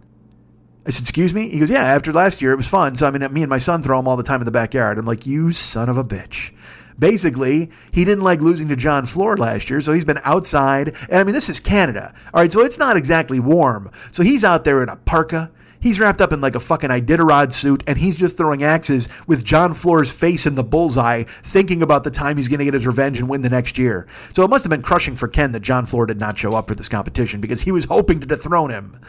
I 0.85 0.91
said, 0.91 1.03
excuse 1.03 1.33
me? 1.33 1.49
He 1.49 1.59
goes, 1.59 1.71
yeah, 1.71 1.85
after 1.85 2.13
last 2.13 2.43
year, 2.43 2.53
it 2.53 2.57
was 2.57 2.67
fun. 2.67 2.97
So, 2.97 3.07
I 3.07 3.11
mean, 3.11 3.33
me 3.33 3.43
and 3.43 3.49
my 3.49 3.57
son 3.57 3.83
throw 3.83 3.99
them 3.99 4.09
all 4.09 4.19
the 4.19 4.23
time 4.23 4.43
in 4.43 4.45
the 4.45 4.51
backyard. 4.51 4.99
I'm 4.99 5.07
like, 5.07 5.27
you 5.27 5.53
son 5.53 5.89
of 5.89 5.97
a 5.97 6.05
bitch 6.05 6.53
basically, 7.01 7.71
he 7.93 8.05
didn't 8.05 8.23
like 8.23 8.41
losing 8.41 8.69
to 8.69 8.77
John 8.77 9.07
Floor 9.07 9.37
last 9.37 9.71
year, 9.71 9.81
so 9.81 9.93
he's 9.93 10.05
been 10.05 10.21
outside. 10.23 10.95
And 11.09 11.19
I 11.19 11.25
mean, 11.25 11.35
this 11.35 11.49
is 11.49 11.59
Canada. 11.59 12.15
All 12.33 12.43
right, 12.43 12.53
so 12.53 12.61
it's 12.61 12.79
not 12.79 12.97
exactly 12.97 13.41
warm. 13.41 13.91
So 14.13 14.23
he's 14.23 14.45
out 14.45 14.65
there 14.65 14.83
in 14.83 14.89
a 14.89 14.97
parka. 14.97 15.51
He's 15.81 15.99
wrapped 15.99 16.21
up 16.21 16.35
in 16.35 16.43
like 16.43 16.55
a 16.55 16.61
fucking 16.61 16.91
Iditarod 16.91 17.55
suit, 17.55 17.83
and 17.87 17.97
he's 17.97 18.15
just 18.15 18.37
throwing 18.37 18.63
axes 18.63 19.09
with 19.27 19.43
John 19.43 19.73
Floor's 19.73 20.13
face 20.13 20.45
in 20.45 20.55
the 20.55 20.63
bullseye, 20.63 21.25
thinking 21.43 21.81
about 21.81 22.05
the 22.05 22.11
time 22.11 22.37
he's 22.37 22.51
going 22.51 22.59
to 22.59 22.67
get 22.67 22.75
his 22.75 22.87
revenge 22.87 23.19
and 23.19 23.31
win 23.31 23.41
the 23.41 23.49
next 23.49 23.79
year. 23.79 24.07
So 24.35 24.45
it 24.45 24.51
must 24.51 24.63
have 24.65 24.71
been 24.71 24.83
crushing 24.83 25.17
for 25.17 25.27
Ken 25.27 25.53
that 25.53 25.61
John 25.61 25.87
Floor 25.87 26.05
did 26.05 26.21
not 26.21 26.39
show 26.39 26.55
up 26.55 26.69
for 26.69 26.75
this 26.75 26.91
competition 26.91 27.41
because 27.41 27.63
he 27.63 27.73
was 27.73 27.87
hoping 27.87 28.21
to 28.21 28.27
dethrone 28.27 28.69
him. 28.69 29.01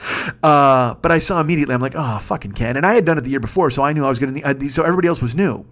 Uh, 0.42 0.94
but 0.94 1.12
I 1.12 1.20
saw 1.20 1.42
immediately, 1.42 1.76
I'm 1.76 1.82
like, 1.82 1.96
oh, 1.98 2.20
fucking 2.20 2.54
Ken. 2.54 2.78
And 2.78 2.86
I 2.86 2.94
had 2.94 3.04
done 3.04 3.18
it 3.18 3.26
the 3.26 3.32
year 3.32 3.42
before, 3.42 3.70
so 3.70 3.84
I 3.84 3.92
knew 3.92 4.06
I 4.06 4.10
was 4.10 4.20
going 4.20 4.42
to, 4.42 4.70
so 4.70 4.84
everybody 4.84 5.10
else 5.10 5.22
was 5.22 5.36
new. 5.36 5.66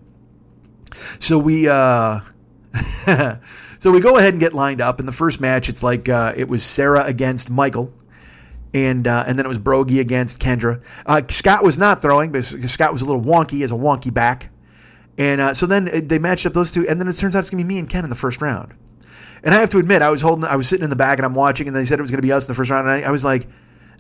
So 1.20 1.38
we 1.38 1.68
uh 1.68 2.20
so 3.80 3.92
we 3.92 4.00
go 4.00 4.18
ahead 4.18 4.34
and 4.34 4.40
get 4.40 4.54
lined 4.54 4.82
up. 4.82 5.00
In 5.00 5.06
the 5.06 5.12
first 5.12 5.40
match, 5.40 5.70
it's 5.70 5.84
like 5.84 6.10
uh, 6.10 6.34
it 6.36 6.48
was 6.48 6.64
Sarah 6.64 7.04
against 7.06 7.50
Michael. 7.50 7.94
And 8.72 9.08
uh, 9.08 9.24
and 9.26 9.38
then 9.38 9.46
it 9.46 9.50
was 9.50 9.58
Brogy 9.58 10.00
against 10.00 10.40
Kendra. 10.40 10.82
Uh, 11.06 11.22
Scott 11.30 11.64
was 11.64 11.80
not 11.80 12.04
throwing 12.04 12.32
because 12.32 12.72
Scott 12.72 12.94
was 12.94 13.02
a 13.02 13.06
little 13.06 13.22
wonky 13.22 13.64
as 13.64 13.72
a 13.72 13.76
wonky 13.76 14.14
back. 14.14 14.52
And 15.18 15.42
uh, 15.42 15.54
so 15.54 15.66
then 15.66 16.08
they 16.08 16.20
matched 16.20 16.46
up 16.46 16.54
those 16.54 16.72
two, 16.72 16.88
and 16.88 17.02
then 17.02 17.08
it 17.08 17.14
turns 17.14 17.36
out 17.36 17.40
it's 17.40 17.50
gonna 17.50 17.64
be 17.64 17.68
me 17.68 17.80
and 17.80 17.90
Ken 17.90 18.04
in 18.04 18.12
the 18.12 18.16
first 18.16 18.42
round. 18.42 18.74
And 19.44 19.56
I 19.56 19.60
have 19.60 19.70
to 19.72 19.80
admit, 19.80 20.02
I 20.02 20.12
was 20.12 20.22
holding, 20.22 20.46
I 20.46 20.56
was 20.56 20.68
sitting 20.68 20.84
in 20.84 20.90
the 20.90 20.96
back 20.96 21.18
and 21.18 21.26
I'm 21.26 21.34
watching, 21.34 21.68
and 21.68 21.76
they 21.76 21.84
said 21.84 21.98
it 21.98 22.02
was 22.02 22.12
gonna 22.12 22.22
be 22.22 22.32
us 22.32 22.48
in 22.48 22.52
the 22.52 22.56
first 22.56 22.70
round, 22.70 22.88
and 22.88 23.04
I, 23.04 23.08
I 23.08 23.12
was 23.12 23.26
like, 23.26 23.48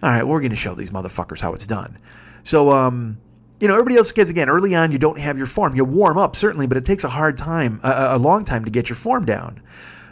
all 0.03 0.09
right, 0.09 0.25
we're 0.25 0.39
gonna 0.39 0.55
show 0.55 0.75
these 0.75 0.91
motherfuckers 0.91 1.41
how 1.41 1.53
it's 1.53 1.65
done. 1.65 1.97
So 2.43 2.71
um, 2.71 3.17
you 3.59 3.67
know, 3.67 3.73
everybody 3.73 3.97
else 3.97 4.11
gets 4.11 4.29
again 4.29 4.49
early 4.49 4.73
on. 4.75 4.91
You 4.91 4.97
don't 4.97 5.19
have 5.19 5.37
your 5.37 5.47
form. 5.47 5.75
You 5.75 5.83
warm 5.83 6.17
up 6.17 6.35
certainly, 6.35 6.67
but 6.67 6.77
it 6.77 6.85
takes 6.85 7.03
a 7.03 7.09
hard 7.09 7.37
time, 7.37 7.79
a, 7.83 8.09
a 8.11 8.17
long 8.17 8.45
time 8.45 8.65
to 8.65 8.71
get 8.71 8.89
your 8.89 8.95
form 8.95 9.25
down. 9.25 9.61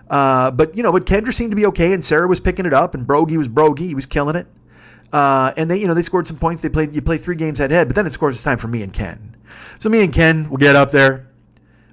Uh, 0.10 0.52
but 0.52 0.76
you 0.76 0.84
know, 0.84 0.92
but 0.92 1.06
Kendra 1.06 1.34
seemed 1.34 1.52
to 1.52 1.56
be 1.56 1.66
okay, 1.68 1.94
and 1.94 2.04
Sarah 2.04 2.28
was 2.28 2.40
picking 2.40 2.66
it 2.66 2.74
up, 2.74 2.96
and 2.96 3.06
Brogy 3.06 3.38
was 3.38 3.48
Brogy. 3.48 3.80
He 3.88 3.96
was 3.96 4.06
killing 4.06 4.36
it. 4.36 4.48
Uh, 5.12 5.54
and 5.56 5.72
they, 5.72 5.78
you 5.78 5.88
know, 5.88 5.94
they 5.94 6.02
scored 6.02 6.28
some 6.28 6.38
points. 6.38 6.62
They 6.62 6.70
played. 6.70 6.94
You 6.94 7.02
play 7.02 7.18
three 7.18 7.36
games 7.36 7.60
head 7.60 7.70
to 7.70 7.76
head, 7.76 7.88
but 7.88 7.96
then 7.96 8.06
it 8.06 8.12
scores. 8.12 8.36
It's 8.36 8.44
time 8.44 8.58
for 8.58 8.68
me 8.68 8.84
and 8.84 8.94
Ken. 8.94 9.36
So 9.80 9.90
me 9.90 10.04
and 10.04 10.14
Ken 10.14 10.50
will 10.50 10.58
get 10.58 10.76
up 10.76 10.92
there. 10.92 11.28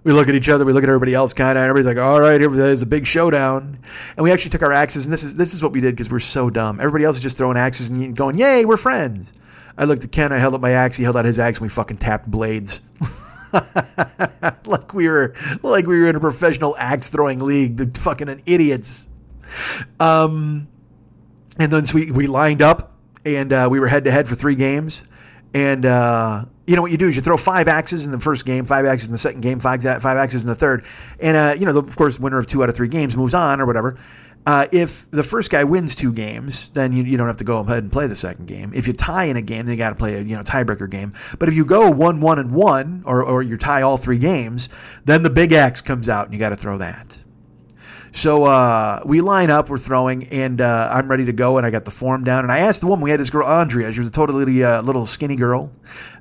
We 0.03 0.13
look 0.13 0.29
at 0.29 0.35
each 0.35 0.49
other. 0.49 0.65
We 0.65 0.73
look 0.73 0.83
at 0.83 0.89
everybody 0.89 1.15
else, 1.15 1.33
kind 1.33 1.57
of. 1.57 1.63
And 1.63 1.71
everybody's 1.71 1.97
like, 1.97 2.05
"All 2.05 2.21
right, 2.21 2.41
here 2.41 2.51
there's 2.51 2.83
a 2.83 2.87
big 2.87 3.07
showdown." 3.07 3.79
And 4.17 4.25
we 4.25 4.33
actually 4.33 4.51
took 4.51 4.63
our 4.63 4.73
axes, 4.73 5.07
and 5.07 5.13
this 5.13 5.23
is 5.23 5.35
this 5.35 5.55
is 5.55 5.63
what 5.63 5.73
we 5.73 5.81
did 5.81 5.95
because 5.95 6.11
we're 6.11 6.21
so 6.21 6.51
dumb. 6.51 6.79
Everybody 6.81 7.05
else 7.05 7.17
is 7.17 7.23
just 7.23 7.39
throwing 7.39 7.57
axes 7.57 7.91
and 7.91 8.17
going, 8.17 8.37
"Yay, 8.37 8.65
we're 8.65 8.77
friends." 8.77 9.33
I 9.77 9.85
looked 9.85 10.05
at 10.05 10.13
Ken. 10.13 10.33
I 10.33 10.39
held 10.39 10.55
up 10.55 10.61
my 10.61 10.71
axe. 10.71 10.97
He 10.97 11.03
held 11.03 11.17
out 11.17 11.25
his 11.25 11.39
axe, 11.39 11.59
and 11.59 11.65
we 11.65 11.69
fucking 11.69 11.99
tapped 11.99 12.31
blades. 12.31 12.81
like 14.67 14.95
we 14.95 15.09
were 15.09 15.35
like 15.63 15.87
we 15.87 15.99
were 15.99 16.07
in 16.07 16.17
a 16.17 16.21
professional 16.21 16.77
axe 16.77 17.09
throwing 17.09 17.41
league. 17.41 17.77
The 17.77 17.99
fucking 17.99 18.43
idiots. 18.47 19.07
Um, 20.01 20.69
and 21.59 21.73
then 21.73 21.87
so 21.87 21.95
we 21.97 22.11
we 22.11 22.27
lined 22.27 22.63
up, 22.63 22.93
and 23.25 23.53
uh, 23.53 23.69
we 23.71 23.81
were 23.81 23.89
head 23.89 24.05
to 24.05 24.11
head 24.11 24.29
for 24.29 24.35
three 24.35 24.55
games. 24.55 25.03
And 25.53 25.87
uh, 25.87 26.47
you 26.67 26.77
know 26.77 26.83
what 26.83 26.91
you 26.91 26.99
do 26.99 27.09
is 27.09 27.17
you 27.17 27.23
throw 27.23 27.37
five 27.37 27.69
axes 27.69 28.07
in 28.07 28.13
the 28.13 28.19
first 28.21 28.45
game, 28.45 28.65
five 28.65 28.87
axes 28.87 29.09
in 29.09 29.13
the 29.13 29.19
second 29.19 29.43
game, 29.43 29.61
five 29.61 29.83
five 29.83 30.17
axes 30.17 30.43
in 30.43 30.49
the 30.49 30.55
third, 30.55 30.85
and 31.21 31.37
uh, 31.37 31.55
you 31.59 31.67
know, 31.67 31.73
the, 31.73 31.81
of 31.81 31.97
course, 31.97 32.19
winner 32.19 32.39
of 32.39 32.47
two 32.47 32.63
out 32.63 32.69
of 32.69 32.75
three 32.75 32.89
games 32.89 33.17
moves 33.17 33.35
on 33.35 33.61
or 33.61 33.67
whatever. 33.67 33.99
Uh, 34.47 34.67
if 34.73 35.11
the 35.11 35.23
first 35.23 35.51
guy 35.51 35.65
wins 35.65 35.95
two 35.95 36.13
games, 36.13 36.69
then 36.75 36.93
you, 36.93 37.03
you 37.03 37.17
don't 37.17 37.29
have 37.29 37.39
to 37.39 37.45
go 37.45 37.59
ahead 37.59 37.83
and 37.83 37.91
play 37.91 38.07
the 38.07 38.17
second 38.17 38.47
game. 38.47 38.73
If 38.75 38.87
you 38.87 38.93
tie 38.93 39.25
in 39.25 39.37
a 39.37 39.43
game, 39.43 39.65
then 39.65 39.73
you 39.73 39.79
got 39.79 39.91
to 39.91 39.97
play 39.97 40.17
a 40.17 40.21
you 40.21 40.37
know 40.37 40.43
tiebreaker 40.43 40.89
game. 40.91 41.15
But 41.39 41.49
if 41.49 41.55
you 41.55 41.65
go 41.65 41.91
one 41.91 42.21
one 42.21 42.39
and 42.39 42.53
one, 42.53 43.03
or 43.07 43.23
or 43.23 43.43
you 43.43 43.57
tie 43.57 43.83
all 43.83 43.97
three 43.97 44.19
games, 44.19 44.69
then 45.05 45.23
the 45.23 45.31
big 45.31 45.53
axe 45.53 45.81
comes 45.81 46.09
out 46.09 46.27
and 46.27 46.35
you 46.35 46.39
got 46.39 46.51
to 46.51 46.57
throw 46.57 46.79
that. 46.79 47.17
So 48.13 48.45
uh, 48.45 49.03
we 49.05 49.21
line 49.21 49.51
up, 49.51 49.69
we're 49.69 49.77
throwing, 49.77 50.29
and 50.29 50.61
uh, 50.61 50.89
I'm 50.93 51.11
ready 51.11 51.25
to 51.25 51.33
go, 51.33 51.57
and 51.57 51.67
I 51.67 51.71
got 51.71 51.85
the 51.85 51.91
form 51.91 52.23
down. 52.23 52.45
And 52.45 52.53
I 52.53 52.61
asked 52.61 52.81
the 52.81 52.87
woman, 52.87 53.03
we 53.03 53.11
had 53.11 53.19
this 53.19 53.29
girl, 53.29 53.45
Andrea. 53.45 53.93
She 53.93 53.99
was 53.99 54.09
a 54.09 54.13
totally 54.13 54.63
uh, 54.63 54.83
little 54.83 55.05
skinny 55.05 55.35
girl, 55.35 55.73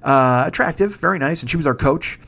uh, 0.01 0.45
attractive, 0.47 0.95
very 0.95 1.19
nice, 1.19 1.41
and 1.41 1.51
she 1.51 1.55
was 1.55 1.67
our 1.67 1.75
coach. 1.75 2.19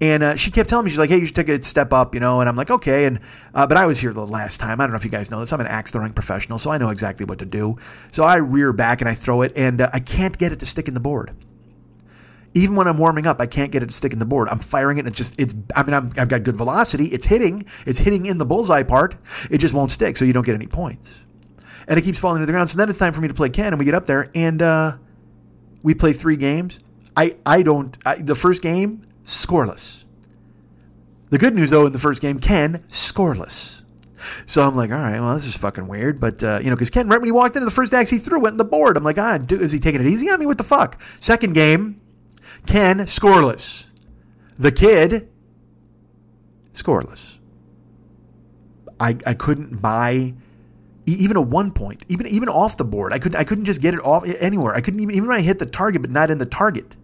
And 0.00 0.22
uh, 0.22 0.36
she 0.36 0.52
kept 0.52 0.70
telling 0.70 0.84
me, 0.84 0.90
she's 0.90 0.98
like, 0.98 1.10
hey, 1.10 1.18
you 1.18 1.26
should 1.26 1.34
take 1.34 1.48
a 1.48 1.60
step 1.62 1.92
up, 1.92 2.14
you 2.14 2.20
know. 2.20 2.40
And 2.40 2.48
I'm 2.48 2.54
like, 2.54 2.70
okay. 2.70 3.06
And 3.06 3.18
uh, 3.52 3.66
but 3.66 3.76
I 3.76 3.86
was 3.86 3.98
here 3.98 4.12
the 4.12 4.24
last 4.24 4.60
time. 4.60 4.80
I 4.80 4.84
don't 4.84 4.92
know 4.92 4.96
if 4.96 5.04
you 5.04 5.10
guys 5.10 5.30
know 5.30 5.40
this. 5.40 5.52
I'm 5.52 5.60
an 5.60 5.66
axe 5.66 5.90
throwing 5.90 6.12
professional, 6.12 6.58
so 6.58 6.70
I 6.70 6.78
know 6.78 6.90
exactly 6.90 7.26
what 7.26 7.40
to 7.40 7.44
do. 7.44 7.78
So 8.12 8.22
I 8.22 8.36
rear 8.36 8.72
back 8.72 9.00
and 9.00 9.08
I 9.08 9.14
throw 9.14 9.42
it, 9.42 9.52
and 9.56 9.80
uh, 9.80 9.90
I 9.92 9.98
can't 10.00 10.38
get 10.38 10.52
it 10.52 10.60
to 10.60 10.66
stick 10.66 10.86
in 10.86 10.94
the 10.94 11.00
board. 11.00 11.34
Even 12.54 12.76
when 12.76 12.86
I'm 12.86 12.96
warming 12.96 13.26
up, 13.26 13.40
I 13.40 13.46
can't 13.46 13.72
get 13.72 13.82
it 13.82 13.86
to 13.86 13.92
stick 13.92 14.12
in 14.12 14.20
the 14.20 14.24
board. 14.24 14.48
I'm 14.48 14.60
firing 14.60 14.98
it, 14.98 15.00
and 15.00 15.08
it's 15.08 15.16
just 15.16 15.38
it's. 15.38 15.52
I 15.74 15.82
mean, 15.82 15.94
i 15.94 16.20
have 16.20 16.28
got 16.28 16.44
good 16.44 16.56
velocity. 16.56 17.06
It's 17.06 17.26
hitting. 17.26 17.66
It's 17.84 17.98
hitting 17.98 18.26
in 18.26 18.38
the 18.38 18.46
bullseye 18.46 18.84
part. 18.84 19.16
It 19.50 19.58
just 19.58 19.74
won't 19.74 19.90
stick, 19.90 20.16
so 20.16 20.24
you 20.24 20.32
don't 20.32 20.46
get 20.46 20.54
any 20.54 20.68
points. 20.68 21.12
And 21.88 21.98
it 21.98 22.02
keeps 22.02 22.18
falling 22.18 22.40
to 22.40 22.46
the 22.46 22.52
ground. 22.52 22.70
So 22.70 22.78
then 22.78 22.88
it's 22.88 22.98
time 22.98 23.12
for 23.12 23.20
me 23.20 23.28
to 23.28 23.34
play 23.34 23.48
Ken, 23.48 23.68
and 23.68 23.78
we 23.78 23.84
get 23.84 23.94
up 23.94 24.06
there, 24.06 24.30
and 24.34 24.62
uh, 24.62 24.96
we 25.82 25.94
play 25.94 26.12
three 26.12 26.36
games. 26.36 26.78
I 27.16 27.36
I 27.44 27.62
don't. 27.62 27.98
I, 28.06 28.14
the 28.14 28.36
first 28.36 28.62
game 28.62 29.02
scoreless. 29.28 30.04
The 31.30 31.38
good 31.38 31.54
news, 31.54 31.70
though, 31.70 31.86
in 31.86 31.92
the 31.92 31.98
first 31.98 32.22
game, 32.22 32.38
Ken 32.38 32.82
scoreless. 32.88 33.82
So 34.46 34.62
I'm 34.62 34.74
like, 34.74 34.90
all 34.90 34.96
right, 34.96 35.20
well, 35.20 35.36
this 35.36 35.46
is 35.46 35.56
fucking 35.56 35.86
weird. 35.86 36.18
But, 36.18 36.42
uh, 36.42 36.58
you 36.62 36.70
know, 36.70 36.76
because 36.76 36.90
Ken, 36.90 37.08
right 37.08 37.18
when 37.18 37.28
he 37.28 37.32
walked 37.32 37.54
into 37.54 37.66
the 37.66 37.70
first 37.70 37.92
axe 37.92 38.10
he 38.10 38.18
threw, 38.18 38.40
went 38.40 38.54
in 38.54 38.58
the 38.58 38.64
board. 38.64 38.96
I'm 38.96 39.04
like, 39.04 39.18
ah, 39.18 39.38
dude, 39.38 39.62
is 39.62 39.70
he 39.70 39.78
taking 39.78 40.00
it 40.00 40.06
easy 40.06 40.30
on 40.30 40.40
me? 40.40 40.46
What 40.46 40.58
the 40.58 40.64
fuck? 40.64 41.00
Second 41.20 41.52
game, 41.54 42.00
Ken 42.66 43.00
scoreless. 43.00 43.86
The 44.58 44.72
kid, 44.72 45.28
scoreless. 46.72 47.36
I, 48.98 49.16
I 49.24 49.34
couldn't 49.34 49.80
buy 49.80 50.34
even 51.06 51.36
a 51.36 51.40
one 51.40 51.70
point, 51.70 52.04
even 52.08 52.26
even 52.26 52.48
off 52.48 52.76
the 52.76 52.84
board. 52.84 53.12
I 53.12 53.18
couldn't 53.18 53.38
I 53.38 53.44
couldn't 53.44 53.66
just 53.66 53.80
get 53.80 53.94
it 53.94 54.00
off 54.00 54.24
anywhere. 54.26 54.74
I 54.74 54.80
couldn't 54.80 55.00
even 55.00 55.14
even 55.14 55.28
when 55.28 55.38
I 55.38 55.42
hit 55.42 55.58
the 55.58 55.66
target, 55.66 56.02
but 56.02 56.10
not 56.10 56.30
in 56.30 56.38
the 56.38 56.46
target. 56.46 56.96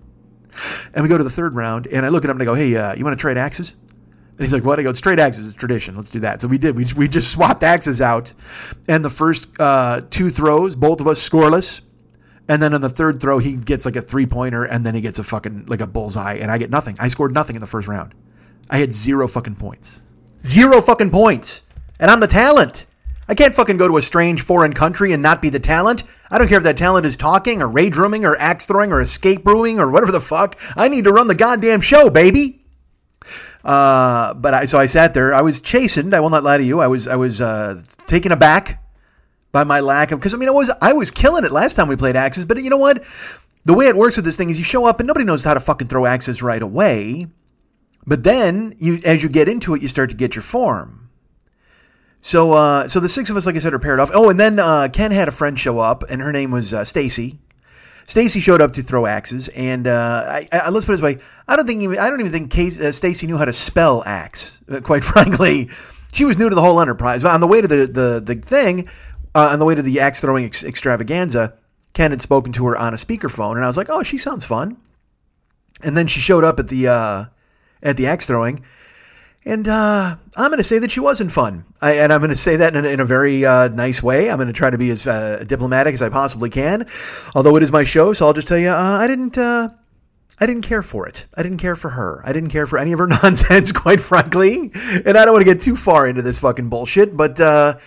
And 0.93 1.03
we 1.03 1.09
go 1.09 1.19
to 1.19 1.25
the 1.25 1.31
third 1.31 1.55
round, 1.55 1.87
and 1.87 2.05
I 2.05 2.09
look 2.09 2.25
at 2.25 2.31
him 2.31 2.37
and 2.41 2.43
I 2.43 2.45
go, 2.45 2.55
"Hey, 2.55 2.77
uh, 2.77 2.95
you 2.95 3.05
want 3.05 3.17
to 3.17 3.21
trade 3.21 3.37
axes?" 3.37 3.75
And 4.37 4.41
he's 4.41 4.53
like, 4.53 4.65
"What?" 4.65 4.79
I 4.79 4.83
go, 4.83 4.93
"Straight 4.93 5.19
axes. 5.19 5.47
It's 5.47 5.55
tradition. 5.55 5.95
Let's 5.95 6.11
do 6.11 6.21
that." 6.21 6.41
So 6.41 6.49
we 6.49 6.59
did. 6.59 6.77
We 6.77 6.87
we 6.97 7.09
just 7.09 7.31
swapped 7.31 7.63
axes 7.63 8.01
out, 8.01 8.33
and 8.89 9.05
the 9.05 9.11
first 9.11 9.49
uh, 9.61 10.03
two 10.11 10.31
throws, 10.31 10.77
both 10.77 11.01
of 11.01 11.09
us 11.09 11.27
scoreless. 11.27 11.81
And 12.47 12.61
then 12.61 12.75
on 12.75 12.83
the 12.83 12.91
third 12.91 13.21
throw, 13.21 13.39
he 13.39 13.57
gets 13.57 13.87
like 13.87 13.97
a 13.97 14.03
three 14.03 14.27
pointer, 14.27 14.65
and 14.65 14.85
then 14.85 14.95
he 14.95 15.01
gets 15.01 15.19
a 15.19 15.25
fucking 15.25 15.67
like 15.67 15.81
a 15.81 15.87
bullseye, 15.87 16.35
and 16.35 16.51
I 16.51 16.59
get 16.59 16.71
nothing. 16.71 16.97
I 16.99 17.09
scored 17.09 17.33
nothing 17.33 17.57
in 17.57 17.61
the 17.61 17.67
first 17.67 17.89
round. 17.89 18.15
I 18.69 18.79
had 18.79 18.93
zero 18.93 19.29
fucking 19.29 19.57
points. 19.57 20.01
Zero 20.45 20.81
fucking 20.81 21.11
points. 21.11 21.63
And 21.99 22.11
I'm 22.11 22.21
the 22.21 22.27
talent. 22.27 22.87
I 23.29 23.35
can't 23.35 23.55
fucking 23.55 23.77
go 23.77 23.89
to 23.89 23.97
a 23.97 24.03
strange 24.03 24.43
foreign 24.43 24.73
country 24.73 25.13
and 25.13 25.23
not 25.23 25.41
be 25.41 25.49
the 25.49 25.61
talent. 25.61 26.05
I 26.31 26.39
don't 26.39 26.49
care 26.49 26.59
if 26.59 26.65
that 26.65 26.77
talent 26.77 27.07
is 27.07 27.17
talking 27.17 27.63
or 27.63 27.69
rage 27.69 27.97
rooming 27.97 28.25
or 28.25 28.37
axe 28.37 28.67
throwing 28.67 28.93
or 28.93 29.01
escape 29.01 29.45
brewing 29.45 29.79
or 29.79 29.91
whatever 29.91 30.13
the 30.13 30.21
fuck. 30.21 30.59
I 30.77 30.89
need 30.89 31.05
to 31.05 31.13
run 31.13 31.29
the 31.29 31.35
goddamn 31.35 31.81
show, 31.81 32.11
baby. 32.11 32.65
Uh, 33.65 34.35
but 34.35 34.53
I 34.53 34.65
so 34.67 34.79
I 34.79 34.87
sat 34.87 35.15
there. 35.15 35.33
I 35.33 35.41
was 35.41 35.61
chastened. 35.61 36.15
I 36.15 36.21
will 36.21 36.31
not 36.31 36.45
lie 36.45 36.59
to 36.59 36.65
you. 36.65 36.81
I 36.81 36.87
was 36.87 37.09
I 37.09 37.17
was 37.17 37.41
uh, 37.41 37.83
taken 38.07 38.31
aback 38.31 38.83
by 39.53 39.65
my 39.65 39.81
lack 39.81 40.13
of 40.13 40.21
because 40.21 40.35
I 40.35 40.37
mean 40.37 40.51
I 40.51 40.53
was 40.53 40.71
I 40.83 40.93
was 40.93 41.11
killing 41.11 41.45
it 41.45 41.53
last 41.53 41.75
time 41.75 41.89
we 41.89 41.97
played 41.97 42.17
axes. 42.17 42.45
But 42.45 42.63
you 42.63 42.69
know 42.69 42.77
what? 42.77 43.03
The 43.65 43.73
way 43.73 43.87
it 43.87 43.97
works 43.97 44.17
with 44.17 44.27
this 44.27 44.37
thing 44.37 44.51
is 44.51 44.59
you 44.59 44.65
show 44.65 44.85
up 44.85 45.01
and 45.01 45.07
nobody 45.07 45.25
knows 45.25 45.43
how 45.43 45.55
to 45.55 45.61
fucking 45.61 45.89
throw 45.89 46.05
axes 46.05 46.43
right 46.43 46.61
away. 46.61 47.29
But 48.07 48.23
then 48.23 48.75
you 48.79 49.01
as 49.07 49.23
you 49.23 49.31
get 49.31 49.49
into 49.49 49.75
it, 49.75 49.81
you 49.81 49.89
start 49.89 50.11
to 50.11 50.17
get 50.17 50.35
your 50.35 50.43
form. 50.43 51.04
So 52.27 52.55
uh, 52.55 52.89
so 52.89 53.01
the 53.01 53.09
six 53.11 53.29
of 53.29 53.37
us, 53.37 53.45
like 53.45 53.55
I 53.55 53.59
said, 53.59 53.75
are 53.75 53.79
paired 53.79 54.01
off. 54.01 54.11
Oh, 54.15 54.31
and 54.31 54.41
then 54.41 54.59
uh, 54.59 54.89
Ken 54.91 55.11
had 55.11 55.29
a 55.29 55.31
friend 55.31 55.61
show 55.61 55.79
up, 55.79 56.05
and 56.09 56.23
her 56.23 56.33
name 56.33 56.51
was 56.51 56.73
uh, 56.73 56.83
Stacy. 56.83 57.39
Stacy 58.07 58.41
showed 58.41 58.63
up 58.63 58.73
to 58.73 58.83
throw 58.83 59.05
axes, 59.05 59.49
and 59.49 59.87
uh, 59.87 60.25
I, 60.27 60.49
I, 60.51 60.71
let's 60.71 60.87
put 60.87 60.93
it 60.93 60.97
this 60.97 61.03
way: 61.03 61.19
I 61.47 61.55
don't 61.55 61.67
think 61.67 61.83
even, 61.83 61.99
I 61.99 62.09
don't 62.09 62.21
even 62.21 62.33
think 62.33 62.81
uh, 62.81 62.93
Stacy 62.93 63.27
knew 63.27 63.37
how 63.37 63.45
to 63.45 63.53
spell 63.53 64.03
axe. 64.07 64.59
Uh, 64.71 64.81
quite 64.81 65.05
frankly, 65.15 65.69
she 66.15 66.25
was 66.25 66.39
new 66.39 66.49
to 66.49 66.55
the 66.55 66.63
whole 66.63 66.81
enterprise. 66.81 67.27
On 67.27 67.43
the 67.43 67.47
way 67.47 67.61
to 67.61 67.69
the 67.69 67.87
the, 67.87 68.23
the 68.25 68.37
thing, 68.37 68.89
on 69.35 69.59
the 69.59 69.67
way 69.67 69.75
to 69.75 69.83
the 69.83 70.01
axe 70.01 70.23
throwing 70.23 70.47
ex- 70.47 70.65
extravaganza, 70.65 71.59
Ken 71.93 72.11
had 72.11 72.23
spoken 72.23 72.55
to 72.55 72.65
her 72.69 72.77
on 72.77 72.95
a 72.95 72.97
speakerphone, 72.97 73.57
and 73.57 73.65
I 73.65 73.67
was 73.67 73.77
like, 73.77 73.91
"Oh, 73.91 74.03
she 74.03 74.17
sounds 74.17 74.47
fun." 74.47 74.79
And 75.83 75.95
then 75.95 76.07
she 76.07 76.21
showed 76.21 76.43
up 76.43 76.59
at 76.59 76.69
the 76.69 76.87
at 77.83 77.99
the 77.99 78.07
axe 78.07 78.27
throwing, 78.27 78.65
and 79.45 79.69
uh, 79.69 80.17
I'm 80.37 80.49
going 80.49 80.59
to 80.59 80.65
say 80.65 80.79
that 80.79 80.91
she 80.91 81.01
wasn't 81.01 81.31
fun. 81.31 81.65
I, 81.81 81.97
and 81.97 82.13
I'm 82.13 82.21
going 82.21 82.31
to 82.31 82.37
say 82.37 82.57
that 82.57 82.75
in 82.75 82.85
a, 82.85 82.89
in 82.89 83.01
a 83.01 83.05
very 83.05 83.45
uh, 83.45 83.69
nice 83.69 84.03
way. 84.03 84.31
I'm 84.31 84.37
going 84.39 84.47
to 84.47 84.55
try 84.55 84.71
to 84.71 84.79
be 84.79 84.91
as 84.91 85.07
uh, 85.07 85.45
diplomatic 85.47 85.93
as 85.95 86.03
I 86.03 86.09
possibly 86.09 86.49
can. 86.49 86.87
Although 87.35 87.57
it 87.57 87.63
is 87.63 87.71
my 87.71 87.85
show, 87.85 88.13
so 88.13 88.27
I'll 88.27 88.33
just 88.33 88.49
tell 88.49 88.59
you, 88.59 88.71
uh, 88.71 88.99
I 89.01 89.07
didn't. 89.07 89.37
Uh, 89.37 89.71
I 90.41 90.47
didn't 90.47 90.63
care 90.63 90.83
for 90.83 91.07
it. 91.07 91.27
I 91.37 91.45
didn't 91.45 91.59
care 91.59 91.77
for 91.77 91.91
her. 91.91 92.21
I 92.25 92.33
didn't 92.33 92.51
care 92.51 92.67
for 92.67 92.77
any 92.77 92.93
of 92.93 92.99
her 92.99 93.07
nonsense, 93.23 93.71
quite 93.71 94.01
frankly. 94.01 94.73
And 94.75 95.17
I 95.17 95.25
don't 95.25 95.33
want 95.33 95.47
to 95.47 95.53
get 95.55 95.63
too 95.63 95.77
far 95.77 96.09
into 96.09 96.23
this 96.23 96.41
fucking 96.41 96.71
bullshit, 96.71 97.17
but 97.17 97.41
uh, 97.41 97.79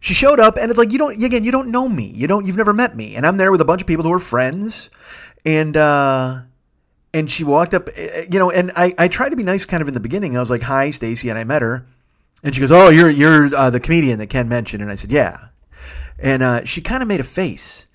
she 0.00 0.14
showed 0.14 0.40
up, 0.40 0.56
and 0.56 0.70
it's 0.70 0.78
like 0.78 0.90
you 0.90 0.98
don't. 0.98 1.22
Again, 1.22 1.44
you 1.44 1.52
don't 1.52 1.70
know 1.70 1.88
me. 1.88 2.06
You 2.06 2.26
don't. 2.26 2.46
You've 2.46 2.56
never 2.56 2.72
met 2.72 2.96
me, 2.96 3.16
and 3.16 3.26
I'm 3.26 3.36
there 3.36 3.52
with 3.52 3.60
a 3.60 3.66
bunch 3.66 3.82
of 3.82 3.86
people 3.86 4.04
who 4.04 4.12
are 4.12 4.18
friends, 4.18 4.88
and 5.44 5.76
and 7.14 7.30
she 7.30 7.44
walked 7.44 7.74
up, 7.74 7.88
eh, 7.90 8.08
eh, 8.12 8.26
you 8.30 8.38
know, 8.38 8.50
and 8.50 8.72
I, 8.76 8.94
I 8.98 9.08
tried 9.08 9.30
to 9.30 9.36
be 9.36 9.42
nice 9.42 9.66
kind 9.66 9.82
of 9.82 9.88
in 9.88 9.94
the 9.94 10.00
beginning. 10.00 10.36
I 10.36 10.40
was 10.40 10.50
like, 10.50 10.62
hi, 10.62 10.90
Stacy. 10.90 11.28
And 11.28 11.38
I 11.38 11.44
met 11.44 11.62
her. 11.62 11.86
And 12.42 12.54
she 12.54 12.60
goes, 12.60 12.72
oh, 12.72 12.88
you're, 12.88 13.10
you're 13.10 13.54
uh, 13.54 13.70
the 13.70 13.80
comedian 13.80 14.18
that 14.18 14.28
Ken 14.28 14.48
mentioned. 14.48 14.82
And 14.82 14.90
I 14.90 14.94
said, 14.94 15.12
yeah. 15.12 15.48
And 16.18 16.42
uh, 16.42 16.64
she 16.64 16.80
kind 16.80 17.02
of 17.02 17.08
made 17.08 17.20
a 17.20 17.24
face 17.24 17.86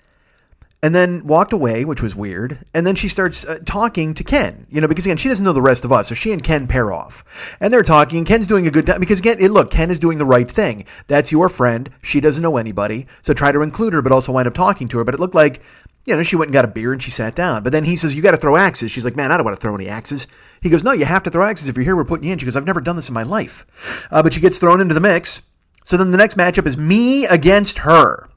and 0.82 0.94
then 0.94 1.24
walked 1.24 1.52
away, 1.52 1.84
which 1.84 2.00
was 2.00 2.14
weird. 2.14 2.64
And 2.72 2.86
then 2.86 2.94
she 2.94 3.08
starts 3.08 3.44
uh, 3.44 3.58
talking 3.66 4.14
to 4.14 4.22
Ken, 4.22 4.66
you 4.70 4.80
know, 4.80 4.86
because 4.86 5.06
again, 5.06 5.16
she 5.16 5.28
doesn't 5.28 5.44
know 5.44 5.52
the 5.52 5.60
rest 5.60 5.84
of 5.84 5.92
us. 5.92 6.08
So 6.08 6.14
she 6.14 6.32
and 6.32 6.42
Ken 6.42 6.68
pair 6.68 6.92
off. 6.92 7.24
And 7.60 7.72
they're 7.72 7.82
talking, 7.82 8.18
and 8.18 8.26
Ken's 8.26 8.46
doing 8.46 8.66
a 8.66 8.70
good 8.70 8.86
time 8.86 9.00
because 9.00 9.18
again, 9.18 9.38
it, 9.40 9.50
look, 9.50 9.70
Ken 9.70 9.90
is 9.90 9.98
doing 9.98 10.18
the 10.18 10.24
right 10.24 10.50
thing. 10.50 10.84
That's 11.08 11.32
your 11.32 11.48
friend. 11.48 11.90
She 12.02 12.20
doesn't 12.20 12.42
know 12.42 12.56
anybody. 12.56 13.06
So 13.22 13.34
try 13.34 13.50
to 13.50 13.62
include 13.62 13.92
her, 13.92 14.02
but 14.02 14.12
also 14.12 14.32
wind 14.32 14.46
up 14.46 14.54
talking 14.54 14.86
to 14.88 14.98
her. 14.98 15.04
But 15.04 15.14
it 15.14 15.20
looked 15.20 15.34
like 15.34 15.62
you 16.04 16.16
know, 16.16 16.22
she 16.22 16.36
went 16.36 16.48
and 16.48 16.54
got 16.54 16.64
a 16.64 16.68
beer 16.68 16.92
and 16.92 17.02
she 17.02 17.10
sat 17.10 17.34
down. 17.34 17.62
But 17.62 17.72
then 17.72 17.84
he 17.84 17.96
says, 17.96 18.14
You 18.14 18.22
got 18.22 18.30
to 18.30 18.36
throw 18.38 18.56
axes. 18.56 18.90
She's 18.90 19.04
like, 19.04 19.16
Man, 19.16 19.30
I 19.30 19.36
don't 19.36 19.44
want 19.44 19.56
to 19.56 19.60
throw 19.60 19.74
any 19.74 19.88
axes. 19.88 20.26
He 20.62 20.70
goes, 20.70 20.84
No, 20.84 20.92
you 20.92 21.04
have 21.04 21.22
to 21.24 21.30
throw 21.30 21.46
axes. 21.46 21.68
If 21.68 21.76
you're 21.76 21.84
here, 21.84 21.96
we're 21.96 22.04
putting 22.04 22.26
you 22.26 22.32
in. 22.32 22.38
She 22.38 22.46
goes, 22.46 22.56
I've 22.56 22.66
never 22.66 22.80
done 22.80 22.96
this 22.96 23.08
in 23.08 23.14
my 23.14 23.22
life. 23.22 23.66
Uh, 24.10 24.22
but 24.22 24.32
she 24.32 24.40
gets 24.40 24.58
thrown 24.58 24.80
into 24.80 24.94
the 24.94 25.00
mix. 25.00 25.42
So 25.84 25.96
then 25.96 26.10
the 26.10 26.18
next 26.18 26.36
matchup 26.36 26.66
is 26.66 26.76
me 26.76 27.26
against 27.26 27.78
her. 27.78 28.28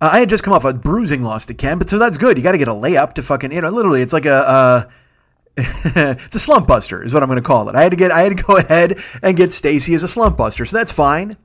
Uh, 0.00 0.10
I 0.12 0.20
had 0.20 0.28
just 0.28 0.44
come 0.44 0.52
off 0.52 0.64
a 0.64 0.74
bruising 0.74 1.22
loss 1.22 1.46
to 1.46 1.54
Ken, 1.54 1.78
but 1.78 1.88
so 1.88 1.98
that's 1.98 2.18
good. 2.18 2.36
You 2.36 2.42
got 2.42 2.52
to 2.52 2.58
get 2.58 2.68
a 2.68 2.72
layup 2.72 3.14
to 3.14 3.22
fucking, 3.22 3.52
you 3.52 3.60
know, 3.60 3.70
literally, 3.70 4.02
it's 4.02 4.12
like 4.12 4.26
a. 4.26 4.48
Uh, 4.48 4.90
it's 5.58 6.34
a 6.34 6.38
slump 6.38 6.68
buster, 6.68 7.02
is 7.02 7.14
what 7.14 7.22
I'm 7.22 7.30
going 7.30 7.40
to 7.40 7.46
call 7.46 7.70
it. 7.70 7.74
I 7.74 7.82
had 7.82 7.92
to 7.92 7.96
get, 7.96 8.10
I 8.10 8.20
had 8.20 8.36
to 8.36 8.42
go 8.42 8.56
ahead 8.58 8.98
and 9.22 9.36
get 9.36 9.54
Stacy 9.54 9.94
as 9.94 10.02
a 10.02 10.08
slump 10.08 10.36
buster, 10.36 10.66
so 10.66 10.76
that's 10.76 10.92
fine. 10.92 11.38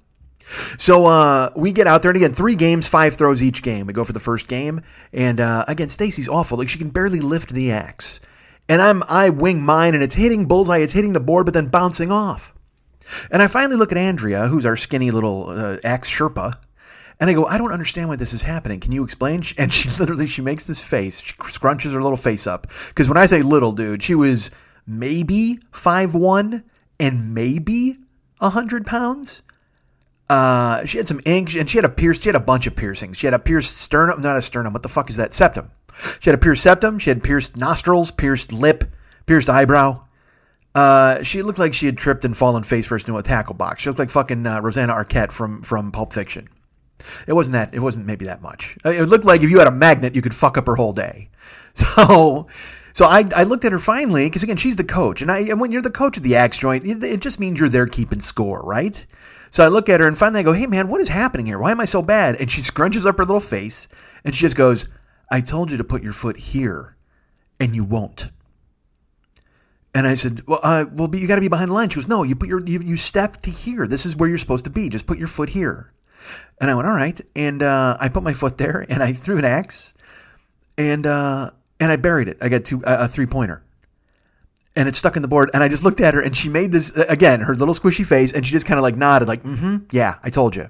So 0.77 1.05
uh, 1.05 1.51
we 1.55 1.71
get 1.71 1.87
out 1.87 2.01
there, 2.01 2.11
and 2.11 2.17
again, 2.17 2.33
three 2.33 2.55
games, 2.55 2.87
five 2.87 3.15
throws 3.15 3.41
each 3.41 3.63
game. 3.63 3.87
We 3.87 3.93
go 3.93 4.03
for 4.03 4.13
the 4.13 4.19
first 4.19 4.47
game, 4.47 4.81
and 5.13 5.39
uh, 5.39 5.65
again, 5.67 5.89
Stacy's 5.89 6.27
awful. 6.29 6.57
Like 6.57 6.69
she 6.69 6.77
can 6.77 6.89
barely 6.89 7.19
lift 7.19 7.51
the 7.53 7.71
axe, 7.71 8.19
and 8.67 8.81
I'm 8.81 9.03
I 9.07 9.29
wing 9.29 9.61
mine, 9.61 9.93
and 9.93 10.03
it's 10.03 10.15
hitting 10.15 10.45
bullseye, 10.45 10.79
it's 10.79 10.93
hitting 10.93 11.13
the 11.13 11.19
board, 11.19 11.45
but 11.45 11.53
then 11.53 11.67
bouncing 11.67 12.11
off. 12.11 12.53
And 13.29 13.41
I 13.41 13.47
finally 13.47 13.75
look 13.75 13.91
at 13.91 13.97
Andrea, 13.97 14.47
who's 14.47 14.65
our 14.65 14.77
skinny 14.77 15.11
little 15.11 15.49
uh, 15.49 15.77
axe 15.83 16.09
Sherpa, 16.09 16.53
and 17.19 17.29
I 17.29 17.33
go, 17.33 17.45
I 17.45 17.57
don't 17.57 17.71
understand 17.71 18.09
why 18.09 18.15
this 18.15 18.33
is 18.33 18.43
happening. 18.43 18.79
Can 18.79 18.91
you 18.91 19.03
explain? 19.03 19.43
And 19.57 19.71
she 19.71 19.89
literally 19.99 20.27
she 20.27 20.41
makes 20.41 20.63
this 20.63 20.81
face, 20.81 21.19
she 21.19 21.33
scrunches 21.33 21.93
her 21.93 22.01
little 22.01 22.17
face 22.17 22.47
up, 22.47 22.67
because 22.89 23.07
when 23.07 23.17
I 23.17 23.25
say 23.25 23.41
little 23.41 23.71
dude, 23.71 24.03
she 24.03 24.15
was 24.15 24.51
maybe 24.87 25.59
five 25.71 26.15
one 26.15 26.63
and 26.99 27.33
maybe 27.33 27.97
hundred 28.39 28.85
pounds. 28.85 29.43
Uh, 30.31 30.85
she 30.85 30.97
had 30.97 31.09
some 31.09 31.19
ink, 31.25 31.53
and 31.55 31.69
she 31.69 31.77
had 31.77 31.83
a 31.83 31.89
pierced. 31.89 32.23
She 32.23 32.29
had 32.29 32.37
a 32.37 32.39
bunch 32.39 32.65
of 32.65 32.73
piercings. 32.73 33.17
She 33.17 33.27
had 33.27 33.33
a 33.33 33.39
pierced 33.39 33.75
sternum, 33.75 34.21
not 34.21 34.37
a 34.37 34.41
sternum. 34.41 34.71
What 34.71 34.81
the 34.81 34.87
fuck 34.87 35.09
is 35.09 35.17
that? 35.17 35.33
Septum. 35.33 35.71
She 36.21 36.29
had 36.29 36.35
a 36.35 36.41
pierced 36.41 36.63
septum. 36.63 36.99
She 36.99 37.09
had 37.09 37.21
pierced 37.21 37.57
nostrils, 37.57 38.11
pierced 38.11 38.53
lip, 38.53 38.85
pierced 39.25 39.49
eyebrow. 39.49 40.05
Uh, 40.73 41.21
she 41.21 41.41
looked 41.41 41.59
like 41.59 41.73
she 41.73 41.85
had 41.85 41.97
tripped 41.97 42.23
and 42.23 42.37
fallen 42.37 42.63
face 42.63 42.87
first 42.87 43.09
into 43.09 43.19
a 43.19 43.23
tackle 43.23 43.55
box. 43.55 43.81
She 43.81 43.89
looked 43.89 43.99
like 43.99 44.09
fucking 44.09 44.47
uh, 44.47 44.61
Rosanna 44.61 44.93
Arquette 44.93 45.33
from 45.33 45.63
from 45.63 45.91
Pulp 45.91 46.13
Fiction. 46.13 46.47
It 47.27 47.33
wasn't 47.33 47.53
that. 47.53 47.73
It 47.73 47.79
wasn't 47.79 48.05
maybe 48.05 48.23
that 48.23 48.41
much. 48.41 48.77
Uh, 48.85 48.91
it 48.91 49.09
looked 49.09 49.25
like 49.25 49.41
if 49.41 49.49
you 49.49 49.59
had 49.59 49.67
a 49.67 49.71
magnet, 49.71 50.15
you 50.15 50.21
could 50.21 50.33
fuck 50.33 50.57
up 50.57 50.65
her 50.67 50.77
whole 50.77 50.93
day. 50.93 51.29
So. 51.75 52.47
So 52.93 53.05
I, 53.05 53.23
I 53.33 53.43
looked 53.43 53.63
at 53.63 53.71
her 53.71 53.79
finally 53.79 54.25
because 54.27 54.43
again 54.43 54.57
she's 54.57 54.75
the 54.75 54.83
coach 54.83 55.21
and 55.21 55.31
I 55.31 55.39
and 55.39 55.61
when 55.61 55.71
you're 55.71 55.81
the 55.81 55.89
coach 55.89 56.17
of 56.17 56.23
the 56.23 56.35
axe 56.35 56.57
joint 56.57 56.83
it 56.85 57.21
just 57.21 57.39
means 57.39 57.57
you're 57.57 57.69
there 57.69 57.87
keeping 57.87 58.19
score 58.19 58.61
right 58.65 59.05
so 59.51 59.65
I 59.65 59.67
look 59.67 59.89
at 59.89 59.99
her 59.99 60.07
and 60.07 60.17
finally 60.17 60.39
I 60.39 60.43
go, 60.43 60.53
hey 60.53 60.65
man, 60.65 60.87
what 60.87 61.01
is 61.01 61.09
happening 61.09 61.45
here? 61.45 61.59
Why 61.59 61.71
am 61.71 61.81
I 61.81 61.85
so 61.85 62.01
bad? 62.01 62.35
And 62.35 62.49
she 62.49 62.61
scrunches 62.61 63.05
up 63.05 63.17
her 63.17 63.25
little 63.25 63.41
face 63.41 63.89
and 64.23 64.33
she 64.33 64.41
just 64.41 64.55
goes, 64.55 64.87
I 65.29 65.41
told 65.41 65.71
you 65.71 65.77
to 65.77 65.83
put 65.83 66.01
your 66.01 66.13
foot 66.13 66.37
here 66.37 66.95
and 67.59 67.75
you 67.75 67.83
won't. 67.83 68.31
And 69.93 70.07
I 70.07 70.13
said, 70.13 70.47
well, 70.47 70.61
uh, 70.63 70.85
well, 70.93 71.13
you 71.13 71.27
got 71.27 71.35
to 71.35 71.41
be 71.41 71.49
behind 71.49 71.69
the 71.69 71.75
line. 71.75 71.89
She 71.89 71.95
goes, 71.95 72.07
no, 72.07 72.23
you 72.23 72.33
put 72.33 72.47
your, 72.47 72.63
you, 72.63 72.79
you 72.79 72.95
step 72.95 73.41
to 73.41 73.51
here. 73.51 73.87
This 73.87 74.05
is 74.05 74.15
where 74.15 74.29
you're 74.29 74.37
supposed 74.37 74.63
to 74.63 74.71
be. 74.71 74.87
Just 74.87 75.05
put 75.05 75.17
your 75.17 75.27
foot 75.27 75.49
here. 75.49 75.91
And 76.61 76.71
I 76.71 76.75
went, 76.75 76.87
all 76.87 76.93
right. 76.93 77.19
And 77.35 77.61
uh, 77.61 77.97
I 77.99 78.07
put 78.07 78.23
my 78.23 78.31
foot 78.31 78.57
there 78.57 78.85
and 78.87 79.03
I 79.03 79.11
threw 79.11 79.37
an 79.37 79.43
axe 79.43 79.93
and, 80.77 81.05
uh, 81.05 81.51
and 81.81 81.91
I 81.91 81.97
buried 81.97 82.29
it. 82.29 82.37
I 82.39 82.47
got 82.47 82.63
two, 82.63 82.81
a 82.85 83.09
three 83.09 83.25
pointer 83.25 83.63
and 84.75 84.87
it 84.87 84.95
stuck 84.95 85.15
in 85.15 85.21
the 85.21 85.27
board. 85.27 85.49
And 85.53 85.63
I 85.63 85.67
just 85.67 85.83
looked 85.83 86.01
at 86.01 86.13
her, 86.13 86.21
and 86.21 86.35
she 86.35 86.49
made 86.49 86.71
this 86.71 86.91
again, 86.95 87.41
her 87.41 87.55
little 87.55 87.73
squishy 87.73 88.05
face, 88.05 88.31
and 88.31 88.45
she 88.45 88.51
just 88.51 88.65
kind 88.65 88.77
of 88.77 88.83
like 88.83 88.95
nodded, 88.95 89.27
like, 89.27 89.43
"Mm-hmm, 89.43 89.77
yeah, 89.91 90.15
I 90.23 90.29
told 90.29 90.55
you." 90.55 90.69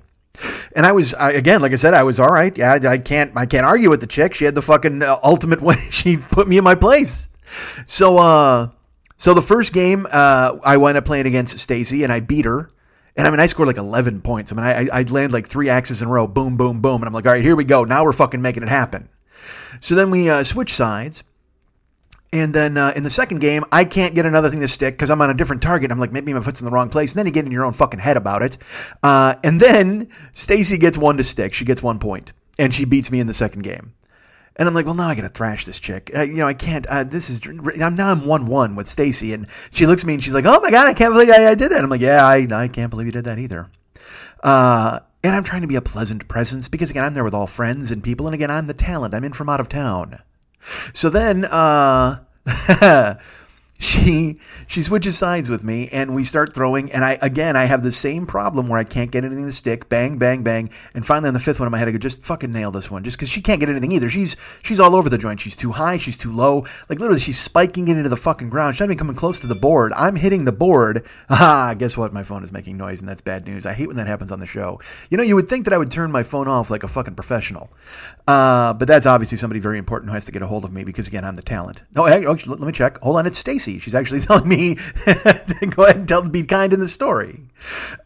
And 0.75 0.85
I 0.85 0.91
was 0.91 1.13
I, 1.13 1.31
again, 1.31 1.61
like 1.61 1.71
I 1.71 1.75
said, 1.75 1.93
I 1.93 2.03
was 2.03 2.19
all 2.19 2.31
right. 2.31 2.55
Yeah, 2.57 2.73
I, 2.73 2.93
I 2.93 2.97
can't 2.97 3.35
I 3.35 3.45
can't 3.45 3.65
argue 3.65 3.89
with 3.89 4.01
the 4.01 4.07
chick. 4.07 4.33
She 4.33 4.45
had 4.45 4.55
the 4.55 4.61
fucking 4.61 5.01
uh, 5.01 5.17
ultimate 5.23 5.61
way. 5.61 5.75
She 5.91 6.17
put 6.17 6.47
me 6.47 6.57
in 6.57 6.63
my 6.63 6.75
place. 6.75 7.27
So, 7.85 8.17
uh, 8.17 8.69
so 9.17 9.33
the 9.33 9.41
first 9.41 9.73
game, 9.73 10.07
uh, 10.11 10.57
I 10.63 10.77
wound 10.77 10.97
up 10.97 11.05
playing 11.05 11.25
against 11.25 11.59
Stacy, 11.59 12.03
and 12.03 12.11
I 12.11 12.21
beat 12.21 12.45
her. 12.45 12.71
And 13.15 13.27
I 13.27 13.29
mean, 13.29 13.41
I 13.41 13.45
scored 13.47 13.67
like 13.67 13.77
11 13.77 14.21
points. 14.21 14.51
I 14.51 14.55
mean, 14.55 14.65
I, 14.65 14.87
I'd 14.91 15.09
land 15.09 15.33
like 15.33 15.45
three 15.45 15.67
axes 15.67 16.01
in 16.01 16.07
a 16.07 16.11
row, 16.11 16.27
boom, 16.27 16.55
boom, 16.55 16.79
boom. 16.79 17.01
And 17.01 17.07
I'm 17.07 17.13
like, 17.13 17.25
all 17.25 17.33
right, 17.33 17.43
here 17.43 17.57
we 17.57 17.65
go. 17.65 17.83
Now 17.83 18.05
we're 18.05 18.13
fucking 18.13 18.41
making 18.41 18.63
it 18.63 18.69
happen. 18.69 19.09
So 19.81 19.95
then 19.95 20.11
we 20.11 20.29
uh, 20.29 20.43
switch 20.43 20.73
sides. 20.73 21.23
And 22.34 22.56
then 22.56 22.78
uh, 22.78 22.94
in 22.96 23.04
the 23.04 23.10
second 23.10 23.39
game, 23.39 23.65
I 23.74 23.84
can't 23.84 24.15
get 24.15 24.26
another 24.26 24.50
thing 24.50 24.62
to 24.62 24.67
stick 24.67 24.94
because 24.94 25.10
I'm 25.10 25.22
on 25.22 25.30
a 25.30 25.34
different 25.34 25.62
target. 25.62 25.91
I'm 25.91 26.00
like, 26.00 26.13
maybe 26.13 26.34
my 26.34 26.39
foot's 26.39 26.62
in 26.62 26.65
the 26.65 26.72
wrong 26.72 26.88
place. 26.88 27.12
And 27.12 27.20
then 27.20 27.26
you 27.26 27.32
get 27.34 27.46
in 27.46 27.52
your 27.52 27.65
own 27.65 27.74
fucking 27.74 28.00
head 28.00 28.15
about 28.15 28.41
it. 28.41 28.58
Uh, 29.04 29.36
and 29.44 29.60
then 29.60 30.08
Stacy 30.32 30.78
gets 30.78 30.98
one 30.98 31.17
to 31.17 31.24
stick. 31.26 31.54
She 31.54 31.65
gets 31.65 31.84
one 31.84 32.00
point, 32.00 32.32
and 32.58 32.74
she 32.74 32.86
beats 32.86 33.12
me 33.12 33.20
in 33.20 33.28
the 33.28 33.34
second 33.34 33.63
game. 33.63 33.94
And 34.56 34.67
I'm 34.67 34.74
like, 34.74 34.86
well, 34.86 34.96
now 34.96 35.08
I 35.08 35.15
got 35.15 35.24
to 35.24 35.30
thrash 35.30 35.65
this 35.65 35.80
chick. 35.80 36.12
Uh, 36.15 36.22
you 36.22 36.36
know, 36.36 36.48
I 36.48 36.54
can't. 36.54 36.86
Uh, 36.88 37.04
this 37.04 37.30
is. 37.30 37.41
I'm 37.82 37.96
now 37.96 38.12
I'm 38.12 38.26
one 38.26 38.48
one 38.48 38.76
with 38.76 38.88
Stacy, 38.88 39.34
and 39.34 39.48
she 39.72 39.86
looks 39.86 40.04
at 40.04 40.08
me 40.08 40.13
and 40.13 40.24
she's 40.24 40.34
like, 40.34 40.46
oh 40.46 40.60
my 40.62 40.72
god, 40.72 40.88
I 40.88 40.94
can't 40.94 41.13
believe 41.13 41.30
I, 41.30 41.48
I 41.48 41.56
did 41.56 41.72
that. 41.72 41.84
I'm 41.84 41.89
like, 41.89 42.02
yeah, 42.02 42.26
I 42.26 42.48
I 42.52 42.67
can't 42.67 42.89
believe 42.89 43.08
you 43.08 43.12
did 43.13 43.26
that 43.26 43.39
either. 43.39 43.70
Uh, 44.44 45.00
and 45.24 45.36
I'm 45.36 45.44
trying 45.44 45.62
to 45.62 45.67
be 45.67 45.76
a 45.76 45.82
pleasant 45.82 46.28
presence 46.28 46.67
because 46.67 46.89
again, 46.89 47.04
I'm 47.04 47.13
there 47.13 47.24
with 47.24 47.34
all 47.34 47.48
friends 47.48 47.91
and 47.91 48.04
people, 48.04 48.28
and 48.28 48.34
again, 48.34 48.52
I'm 48.52 48.67
the 48.67 48.74
talent. 48.74 49.13
I'm 49.13 49.24
in 49.24 49.34
from 49.34 49.50
out 49.50 49.60
of 49.60 49.70
town. 49.70 50.22
So 50.93 51.10
then, 51.10 51.45
uh, 51.45 52.19
she 53.82 54.38
she 54.67 54.83
switches 54.83 55.17
sides 55.17 55.50
with 55.50 55.63
me 55.63 55.90
and 55.92 56.13
we 56.13 56.23
start 56.23 56.54
throwing 56.54 56.92
and 56.92 57.04
I 57.04 57.17
again 57.19 57.56
I 57.56 57.65
have 57.65 57.81
the 57.81 57.92
same 57.92 58.27
problem 58.27 58.69
where 58.69 58.79
I 58.79 58.83
can't 58.83 59.10
get 59.10 59.25
anything 59.25 59.48
to 59.48 59.52
stick. 59.52 59.90
Bang 59.90 60.19
bang 60.19 60.44
bang. 60.44 60.69
And 60.94 61.04
finally 61.04 61.29
on 61.29 61.33
the 61.33 61.40
fifth 61.40 61.60
one 61.60 61.65
in 61.65 61.71
my 61.71 61.79
head 61.79 61.88
I 61.88 61.92
go 61.92 61.98
just 61.98 62.23
fucking 62.23 62.52
nail 62.52 62.69
this 62.69 62.92
one. 62.92 63.04
Just 63.04 63.17
because 63.17 63.29
she 63.29 63.42
can't 63.42 63.60
get 63.60 63.69
anything 63.69 63.92
either. 63.92 64.08
She's 64.08 64.38
she's 64.62 64.79
all 64.79 64.96
over 64.96 65.10
the 65.10 65.17
joint. 65.17 65.42
She's 65.42 65.56
too 65.56 65.71
high. 65.71 65.98
She's 65.98 66.17
too 66.17 66.31
low. 66.31 66.67
Like 66.90 67.00
literally 67.00 67.19
she's 67.19 67.40
spiking 67.40 67.88
it 67.88 67.98
into 67.98 68.08
the 68.10 68.15
fucking 68.15 68.52
ground. 68.52 68.75
She's 68.75 68.81
not 68.81 68.85
even 68.85 69.00
coming 69.00 69.15
close 69.15 69.40
to 69.40 69.48
the 69.48 69.56
board. 69.56 69.94
I'm 69.94 70.15
hitting 70.15 70.46
the 70.46 70.52
board. 70.52 71.04
Ah 71.44 71.73
guess 71.73 71.98
what? 71.98 72.13
My 72.13 72.21
phone 72.23 72.44
is 72.44 72.52
making 72.52 72.77
noise 72.77 73.00
and 73.00 73.10
that's 73.10 73.21
bad 73.21 73.46
news. 73.46 73.65
I 73.65 73.73
hate 73.73 73.88
when 73.88 73.98
that 73.98 74.06
happens 74.06 74.31
on 74.31 74.40
the 74.40 74.46
show. 74.46 74.79
You 75.10 75.17
know 75.17 75.23
you 75.23 75.35
would 75.35 75.50
think 75.50 75.65
that 75.65 75.73
I 75.73 75.77
would 75.79 75.90
turn 75.90 76.12
my 76.12 76.21
phone 76.21 76.48
off 76.48 76.69
like 76.69 76.83
a 76.83 76.88
fucking 76.88 77.15
professional 77.15 77.71
uh, 78.32 78.73
but 78.73 78.88
that's 78.88 79.06
obviously 79.06 79.38
somebody 79.38 79.60
very 79.60 79.77
important 79.77 80.10
who 80.10 80.13
has 80.13 80.25
to 80.25 80.32
get 80.32 80.42
a 80.42 80.48
hold 80.48 80.65
of 80.65 80.73
me 80.73 80.84
because 80.84 81.08
again 81.08 81.23
I'm 81.23 81.36
the 81.36 81.42
talent 81.42 81.84
no 81.96 82.06
actually, 82.08 82.56
let 82.56 82.60
me 82.60 82.71
check 82.71 83.00
hold 83.00 83.17
on 83.17 83.25
it's 83.25 83.38
Stacy 83.38 83.62
Stacy. 83.62 83.79
She's 83.79 83.96
actually 83.96 84.19
telling 84.27 84.48
me 84.48 84.75
to 85.06 85.73
go 85.75 85.84
ahead 85.84 85.98
and 85.98 86.08
tell 86.08 86.27
be 86.27 86.44
kind 86.44 86.73
in 86.73 86.79
the 86.79 86.88
story. 86.88 87.42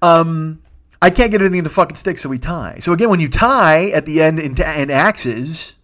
Um, 0.01 0.61
I 1.01 1.09
can't 1.09 1.31
get 1.31 1.41
anything 1.41 1.63
to 1.63 1.69
fucking 1.69 1.95
stick, 1.95 2.17
so 2.17 2.29
we 2.29 2.39
tie. 2.39 2.77
So 2.79 2.93
again, 2.93 3.09
when 3.09 3.19
you 3.19 3.29
tie 3.29 3.89
at 3.89 4.05
the 4.05 4.21
end 4.21 4.39
in, 4.39 4.53
in 4.53 4.89
axes, 4.89 5.75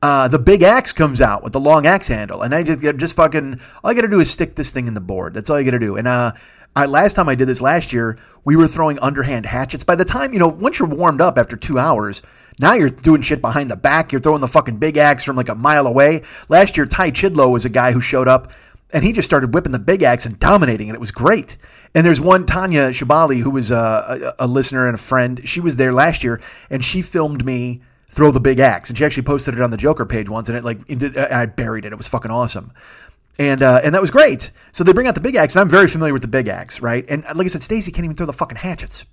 uh, 0.00 0.28
the 0.28 0.38
big 0.38 0.62
axe 0.62 0.92
comes 0.92 1.20
out 1.20 1.42
with 1.42 1.52
the 1.52 1.60
long 1.60 1.86
axe 1.86 2.08
handle, 2.08 2.42
and 2.42 2.54
I 2.54 2.62
just, 2.62 2.96
just 2.96 3.16
fucking 3.16 3.60
all 3.84 3.90
I 3.90 3.94
got 3.94 4.02
to 4.02 4.08
do 4.08 4.20
is 4.20 4.30
stick 4.30 4.54
this 4.56 4.70
thing 4.70 4.86
in 4.86 4.94
the 4.94 5.00
board. 5.00 5.34
That's 5.34 5.50
all 5.50 5.58
you 5.58 5.64
got 5.64 5.72
to 5.72 5.78
do. 5.78 5.96
And 5.96 6.08
uh, 6.08 6.32
I, 6.74 6.86
last 6.86 7.14
time 7.14 7.28
I 7.28 7.34
did 7.34 7.48
this 7.48 7.60
last 7.60 7.92
year, 7.92 8.18
we 8.44 8.56
were 8.56 8.68
throwing 8.68 8.98
underhand 9.00 9.46
hatchets. 9.46 9.84
By 9.84 9.96
the 9.96 10.04
time 10.04 10.32
you 10.32 10.38
know, 10.38 10.48
once 10.48 10.78
you're 10.78 10.88
warmed 10.88 11.20
up 11.20 11.36
after 11.36 11.56
two 11.56 11.78
hours, 11.78 12.22
now 12.58 12.74
you're 12.74 12.90
doing 12.90 13.22
shit 13.22 13.40
behind 13.40 13.70
the 13.70 13.76
back. 13.76 14.12
You're 14.12 14.20
throwing 14.20 14.40
the 14.40 14.48
fucking 14.48 14.76
big 14.76 14.96
axe 14.96 15.24
from 15.24 15.36
like 15.36 15.48
a 15.48 15.54
mile 15.54 15.86
away. 15.86 16.22
Last 16.48 16.76
year, 16.76 16.86
Ty 16.86 17.10
Chidlow 17.10 17.50
was 17.50 17.64
a 17.64 17.70
guy 17.70 17.92
who 17.92 18.00
showed 18.00 18.28
up 18.28 18.52
and 18.92 19.04
he 19.04 19.12
just 19.12 19.26
started 19.26 19.54
whipping 19.54 19.72
the 19.72 19.78
big 19.78 20.02
axe 20.02 20.26
and 20.26 20.38
dominating 20.38 20.88
and 20.88 20.94
It 20.94 21.00
was 21.00 21.10
great. 21.10 21.56
And 21.94 22.06
there's 22.06 22.20
one 22.20 22.46
Tanya 22.46 22.90
Shabali 22.90 23.40
who 23.40 23.50
was 23.50 23.70
a, 23.70 24.34
a, 24.38 24.44
a, 24.44 24.46
listener 24.46 24.86
and 24.86 24.94
a 24.94 24.98
friend. 24.98 25.46
She 25.48 25.60
was 25.60 25.76
there 25.76 25.92
last 25.92 26.22
year 26.22 26.40
and 26.70 26.84
she 26.84 27.02
filmed 27.02 27.44
me 27.44 27.82
throw 28.12 28.30
the 28.30 28.40
big 28.40 28.60
axe, 28.60 28.90
and 28.90 28.98
she 28.98 29.04
actually 29.04 29.22
posted 29.22 29.54
it 29.54 29.60
on 29.62 29.70
the 29.70 29.76
Joker 29.76 30.04
page 30.04 30.28
once, 30.28 30.48
and 30.50 30.58
it 30.58 30.64
like 30.64 30.80
it, 30.86 31.16
I 31.16 31.46
buried 31.46 31.86
it. 31.86 31.92
It 31.92 31.96
was 31.96 32.08
fucking 32.08 32.30
awesome. 32.30 32.72
And, 33.38 33.62
uh, 33.62 33.80
and 33.82 33.94
that 33.94 34.02
was 34.02 34.10
great. 34.10 34.50
So 34.72 34.84
they 34.84 34.92
bring 34.92 35.06
out 35.06 35.14
the 35.14 35.20
big 35.22 35.34
axe, 35.34 35.54
and 35.54 35.62
I'm 35.62 35.68
very 35.70 35.88
familiar 35.88 36.12
with 36.12 36.20
the 36.20 36.28
big 36.28 36.46
axe, 36.46 36.80
right? 36.80 37.06
And 37.08 37.24
like 37.34 37.46
I 37.46 37.48
said, 37.48 37.62
Stacy 37.62 37.90
can't 37.90 38.04
even 38.04 38.14
throw 38.14 38.26
the 38.26 38.34
fucking 38.34 38.58
hatchets. 38.58 39.06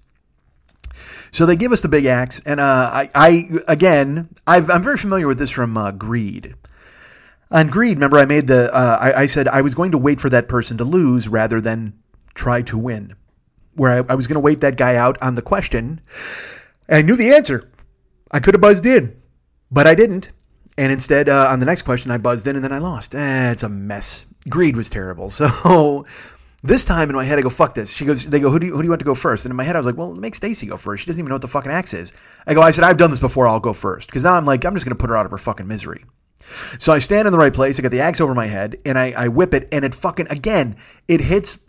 So 1.31 1.45
they 1.45 1.55
give 1.55 1.71
us 1.71 1.81
the 1.81 1.89
big 1.89 2.05
axe, 2.05 2.41
and 2.45 2.59
uh, 2.59 2.89
I, 2.91 3.09
I 3.13 3.49
again, 3.67 4.29
i 4.47 4.57
am 4.57 4.83
very 4.83 4.97
familiar 4.97 5.27
with 5.27 5.37
this 5.37 5.51
from 5.51 5.77
uh, 5.77 5.91
Greed. 5.91 6.55
On 7.51 7.67
Greed, 7.67 7.97
remember, 7.97 8.17
I 8.17 8.25
made 8.25 8.47
the, 8.47 8.73
uh, 8.73 8.97
I, 8.99 9.21
I, 9.21 9.25
said 9.25 9.47
I 9.47 9.61
was 9.61 9.73
going 9.73 9.91
to 9.91 9.97
wait 9.97 10.21
for 10.21 10.29
that 10.29 10.47
person 10.47 10.77
to 10.77 10.83
lose 10.83 11.27
rather 11.27 11.59
than 11.59 11.93
try 12.35 12.61
to 12.63 12.77
win. 12.77 13.15
Where 13.73 13.91
I, 13.91 14.11
I 14.11 14.15
was 14.15 14.27
going 14.27 14.35
to 14.35 14.39
wait 14.39 14.61
that 14.61 14.75
guy 14.75 14.95
out 14.95 15.19
on 15.21 15.33
the 15.33 15.41
question. 15.41 16.01
I 16.87 17.01
knew 17.01 17.15
the 17.15 17.33
answer. 17.33 17.71
I 18.31 18.39
could 18.39 18.53
have 18.53 18.61
buzzed 18.61 18.85
in, 18.85 19.19
but 19.71 19.87
I 19.87 19.95
didn't. 19.95 20.29
And 20.77 20.91
instead, 20.91 21.27
uh, 21.27 21.47
on 21.49 21.59
the 21.59 21.65
next 21.65 21.81
question, 21.81 22.11
I 22.11 22.17
buzzed 22.17 22.47
in 22.47 22.55
and 22.55 22.63
then 22.63 22.71
I 22.71 22.77
lost. 22.77 23.15
Eh, 23.15 23.51
it's 23.51 23.63
a 23.63 23.69
mess. 23.69 24.25
Greed 24.47 24.77
was 24.77 24.89
terrible. 24.89 25.29
So 25.39 26.05
this 26.61 26.83
time 26.83 27.09
in 27.09 27.15
my 27.15 27.23
head, 27.23 27.39
I 27.39 27.41
go, 27.41 27.49
fuck 27.49 27.73
this. 27.73 27.91
She 27.91 28.05
goes, 28.05 28.25
they 28.25 28.39
go, 28.39 28.49
who 28.49 28.59
do 28.59 28.67
you, 28.67 28.73
who 28.73 28.81
do 28.81 28.85
you 28.85 28.89
want 28.89 28.99
to 28.99 29.05
go 29.05 29.15
first? 29.15 29.45
And 29.45 29.51
in 29.51 29.55
my 29.55 29.63
head, 29.63 29.75
I 29.75 29.79
was 29.79 29.85
like, 29.85 29.97
well, 29.97 30.13
make 30.13 30.35
Stacy 30.35 30.67
go 30.67 30.77
first. 30.77 31.03
She 31.03 31.07
doesn't 31.07 31.19
even 31.19 31.29
know 31.29 31.35
what 31.35 31.41
the 31.41 31.47
fucking 31.47 31.71
axe 31.71 31.93
is. 31.93 32.11
I 32.45 32.53
go, 32.53 32.61
I 32.61 32.71
said, 32.71 32.83
I've 32.83 32.97
done 32.97 33.09
this 33.09 33.19
before. 33.19 33.47
I'll 33.47 33.59
go 33.59 33.73
first. 33.73 34.07
Because 34.07 34.23
now 34.23 34.33
I'm 34.33 34.45
like, 34.45 34.65
I'm 34.65 34.73
just 34.73 34.85
going 34.85 34.95
to 34.95 35.01
put 35.01 35.09
her 35.09 35.15
out 35.15 35.25
of 35.25 35.31
her 35.31 35.37
fucking 35.37 35.67
misery. 35.67 36.03
So 36.79 36.91
I 36.91 36.99
stand 36.99 37.27
in 37.27 37.31
the 37.31 37.37
right 37.37 37.53
place. 37.53 37.79
I 37.79 37.83
got 37.83 37.91
the 37.91 38.01
axe 38.01 38.19
over 38.19 38.33
my 38.33 38.47
head 38.47 38.77
and 38.85 38.97
I, 38.97 39.11
I 39.11 39.27
whip 39.27 39.53
it 39.53 39.69
and 39.71 39.85
it 39.85 39.93
fucking, 39.93 40.27
again, 40.29 40.75
it 41.07 41.21
hits 41.21 41.59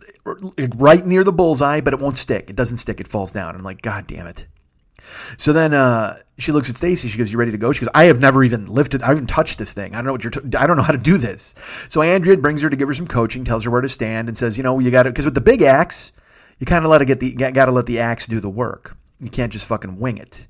right 0.75 1.05
near 1.05 1.23
the 1.23 1.31
bullseye, 1.31 1.81
but 1.81 1.93
it 1.93 1.99
won't 1.99 2.17
stick. 2.17 2.49
It 2.49 2.55
doesn't 2.55 2.77
stick. 2.77 2.99
It 2.99 3.07
falls 3.07 3.31
down. 3.31 3.55
I'm 3.55 3.63
like, 3.63 3.81
God 3.81 4.07
damn 4.07 4.27
it. 4.27 4.45
So 5.37 5.53
then 5.53 5.73
uh, 5.73 6.17
she 6.37 6.51
looks 6.51 6.69
at 6.69 6.77
Stacy. 6.77 7.07
She 7.07 7.17
goes, 7.17 7.31
"You 7.31 7.37
ready 7.37 7.51
to 7.51 7.57
go?" 7.57 7.71
She 7.71 7.81
goes, 7.81 7.91
"I 7.93 8.05
have 8.05 8.19
never 8.19 8.43
even 8.43 8.65
lifted. 8.67 9.03
I 9.03 9.07
haven't 9.07 9.27
touched 9.27 9.57
this 9.57 9.73
thing. 9.73 9.93
I 9.93 9.97
don't 9.97 10.05
know 10.05 10.11
what 10.13 10.23
you're. 10.23 10.31
T- 10.31 10.57
I 10.57 10.67
don't 10.67 10.77
know 10.77 10.83
how 10.83 10.93
to 10.93 10.97
do 10.97 11.17
this." 11.17 11.53
So 11.89 12.01
Andrea 12.01 12.37
brings 12.37 12.61
her 12.61 12.69
to 12.69 12.75
give 12.75 12.87
her 12.87 12.93
some 12.93 13.07
coaching, 13.07 13.43
tells 13.43 13.63
her 13.63 13.71
where 13.71 13.81
to 13.81 13.89
stand, 13.89 14.27
and 14.27 14.37
says, 14.37 14.57
"You 14.57 14.63
know, 14.63 14.79
you 14.79 14.91
got 14.91 15.03
to 15.03 15.09
because 15.09 15.25
with 15.25 15.35
the 15.35 15.41
big 15.41 15.61
axe, 15.61 16.11
you 16.59 16.65
kind 16.65 16.85
of 16.85 16.91
let 16.91 17.01
it 17.01 17.05
get 17.05 17.19
the 17.19 17.33
got 17.33 17.65
to 17.65 17.71
let 17.71 17.85
the 17.85 17.99
axe 17.99 18.27
do 18.27 18.39
the 18.39 18.49
work. 18.49 18.95
You 19.19 19.29
can't 19.29 19.51
just 19.51 19.65
fucking 19.67 19.99
wing 19.99 20.17
it." 20.17 20.47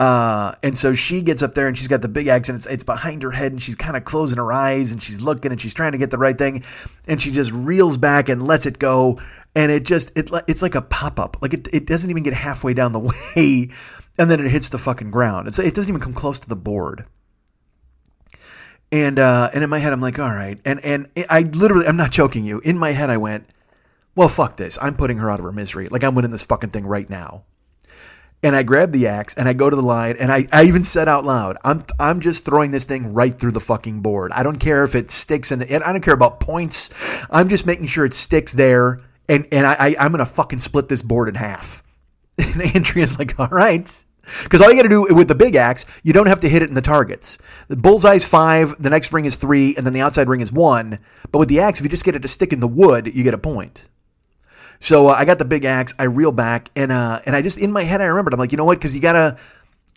Uh, 0.00 0.54
and 0.62 0.78
so 0.78 0.94
she 0.94 1.20
gets 1.20 1.42
up 1.42 1.54
there 1.54 1.68
and 1.68 1.76
she's 1.76 1.86
got 1.86 2.00
the 2.00 2.08
big 2.08 2.26
axe 2.26 2.48
and 2.48 2.56
it's, 2.56 2.64
it's 2.64 2.82
behind 2.82 3.22
her 3.22 3.32
head 3.32 3.52
and 3.52 3.60
she's 3.60 3.74
kind 3.74 3.98
of 3.98 4.04
closing 4.06 4.38
her 4.38 4.50
eyes 4.50 4.90
and 4.92 5.02
she's 5.02 5.20
looking 5.20 5.52
and 5.52 5.60
she's 5.60 5.74
trying 5.74 5.92
to 5.92 5.98
get 5.98 6.10
the 6.10 6.16
right 6.16 6.38
thing 6.38 6.64
and 7.06 7.20
she 7.20 7.30
just 7.30 7.52
reels 7.52 7.98
back 7.98 8.30
and 8.30 8.46
lets 8.46 8.64
it 8.64 8.78
go 8.78 9.20
and 9.54 9.72
it 9.72 9.84
just 9.84 10.12
it 10.16 10.30
it's 10.46 10.62
like 10.62 10.74
a 10.74 10.82
pop 10.82 11.18
up. 11.18 11.36
Like 11.42 11.54
it 11.54 11.68
it 11.72 11.86
doesn't 11.86 12.10
even 12.10 12.22
get 12.22 12.34
halfway 12.34 12.74
down 12.74 12.92
the 12.92 13.00
way, 13.36 13.70
and 14.18 14.30
then 14.30 14.44
it 14.44 14.50
hits 14.50 14.70
the 14.70 14.78
fucking 14.78 15.10
ground. 15.10 15.48
It's, 15.48 15.58
it 15.58 15.74
doesn't 15.74 15.90
even 15.90 16.00
come 16.00 16.14
close 16.14 16.40
to 16.40 16.48
the 16.48 16.56
board. 16.56 17.06
And 18.92 19.18
uh, 19.18 19.50
and 19.54 19.62
in 19.62 19.70
my 19.70 19.78
head, 19.78 19.92
I'm 19.92 20.00
like, 20.00 20.18
all 20.18 20.34
right. 20.34 20.60
And 20.64 20.84
and 20.84 21.08
I 21.28 21.40
literally, 21.42 21.86
I'm 21.86 21.96
not 21.96 22.10
joking 22.10 22.44
you. 22.44 22.58
In 22.60 22.76
my 22.76 22.92
head, 22.92 23.10
I 23.10 23.16
went, 23.18 23.46
well, 24.16 24.28
fuck 24.28 24.56
this. 24.56 24.78
I'm 24.82 24.96
putting 24.96 25.18
her 25.18 25.30
out 25.30 25.38
of 25.38 25.44
her 25.44 25.52
misery. 25.52 25.88
Like 25.88 26.02
I'm 26.02 26.14
winning 26.14 26.32
this 26.32 26.42
fucking 26.42 26.70
thing 26.70 26.86
right 26.86 27.08
now. 27.08 27.44
And 28.42 28.56
I 28.56 28.62
grab 28.62 28.92
the 28.92 29.06
axe 29.06 29.34
and 29.34 29.46
I 29.46 29.52
go 29.52 29.68
to 29.68 29.76
the 29.76 29.82
line 29.82 30.16
and 30.18 30.32
I, 30.32 30.46
I 30.50 30.64
even 30.64 30.82
said 30.82 31.08
out 31.08 31.26
loud, 31.26 31.58
I'm 31.62 31.84
I'm 31.98 32.20
just 32.20 32.46
throwing 32.46 32.70
this 32.70 32.84
thing 32.84 33.12
right 33.12 33.38
through 33.38 33.52
the 33.52 33.60
fucking 33.60 34.00
board. 34.00 34.32
I 34.32 34.42
don't 34.42 34.58
care 34.58 34.82
if 34.82 34.94
it 34.94 35.10
sticks 35.10 35.52
in 35.52 35.62
and 35.62 35.84
I 35.84 35.92
don't 35.92 36.00
care 36.00 36.14
about 36.14 36.40
points. 36.40 36.88
I'm 37.30 37.50
just 37.50 37.66
making 37.66 37.88
sure 37.88 38.06
it 38.06 38.14
sticks 38.14 38.52
there 38.54 39.02
and 39.30 39.46
and 39.50 39.66
I, 39.66 39.76
I 39.78 39.96
I'm 39.98 40.10
gonna 40.10 40.26
fucking 40.26 40.58
split 40.58 40.88
this 40.88 41.02
board 41.02 41.28
in 41.28 41.36
half. 41.36 41.82
And 42.38 42.62
Andrea's 42.74 43.18
like, 43.18 43.38
all 43.38 43.48
right. 43.48 44.04
Because 44.44 44.62
all 44.62 44.70
you 44.70 44.76
got 44.76 44.84
to 44.84 44.88
do 44.88 45.14
with 45.14 45.28
the 45.28 45.34
big 45.34 45.56
axe, 45.56 45.84
you 46.02 46.12
don't 46.12 46.26
have 46.26 46.40
to 46.40 46.48
hit 46.48 46.62
it 46.62 46.68
in 46.68 46.74
the 46.74 46.80
targets. 46.80 47.36
The 47.68 47.76
bullseye's 47.76 48.24
five, 48.24 48.80
the 48.80 48.88
next 48.88 49.12
ring 49.12 49.24
is 49.24 49.36
three, 49.36 49.74
and 49.76 49.84
then 49.84 49.92
the 49.92 50.00
outside 50.00 50.28
ring 50.28 50.40
is 50.40 50.52
one. 50.52 50.98
But 51.32 51.38
with 51.40 51.48
the 51.48 51.60
axe, 51.60 51.80
if 51.80 51.84
you 51.84 51.90
just 51.90 52.04
get 52.04 52.14
it 52.14 52.22
to 52.22 52.28
stick 52.28 52.52
in 52.52 52.60
the 52.60 52.68
wood, 52.68 53.14
you 53.14 53.24
get 53.24 53.34
a 53.34 53.38
point. 53.38 53.88
So 54.78 55.08
uh, 55.08 55.16
I 55.18 55.24
got 55.24 55.38
the 55.38 55.44
big 55.44 55.64
axe, 55.64 55.94
I 55.98 56.04
reel 56.04 56.32
back, 56.32 56.70
and 56.74 56.90
uh, 56.90 57.20
and 57.26 57.36
I 57.36 57.42
just 57.42 57.58
in 57.58 57.72
my 57.72 57.82
head 57.82 58.00
I 58.00 58.06
remembered, 58.06 58.32
I'm 58.32 58.40
like, 58.40 58.52
you 58.52 58.58
know 58.58 58.64
what? 58.64 58.78
Because 58.78 58.94
you 58.94 59.00
gotta 59.00 59.36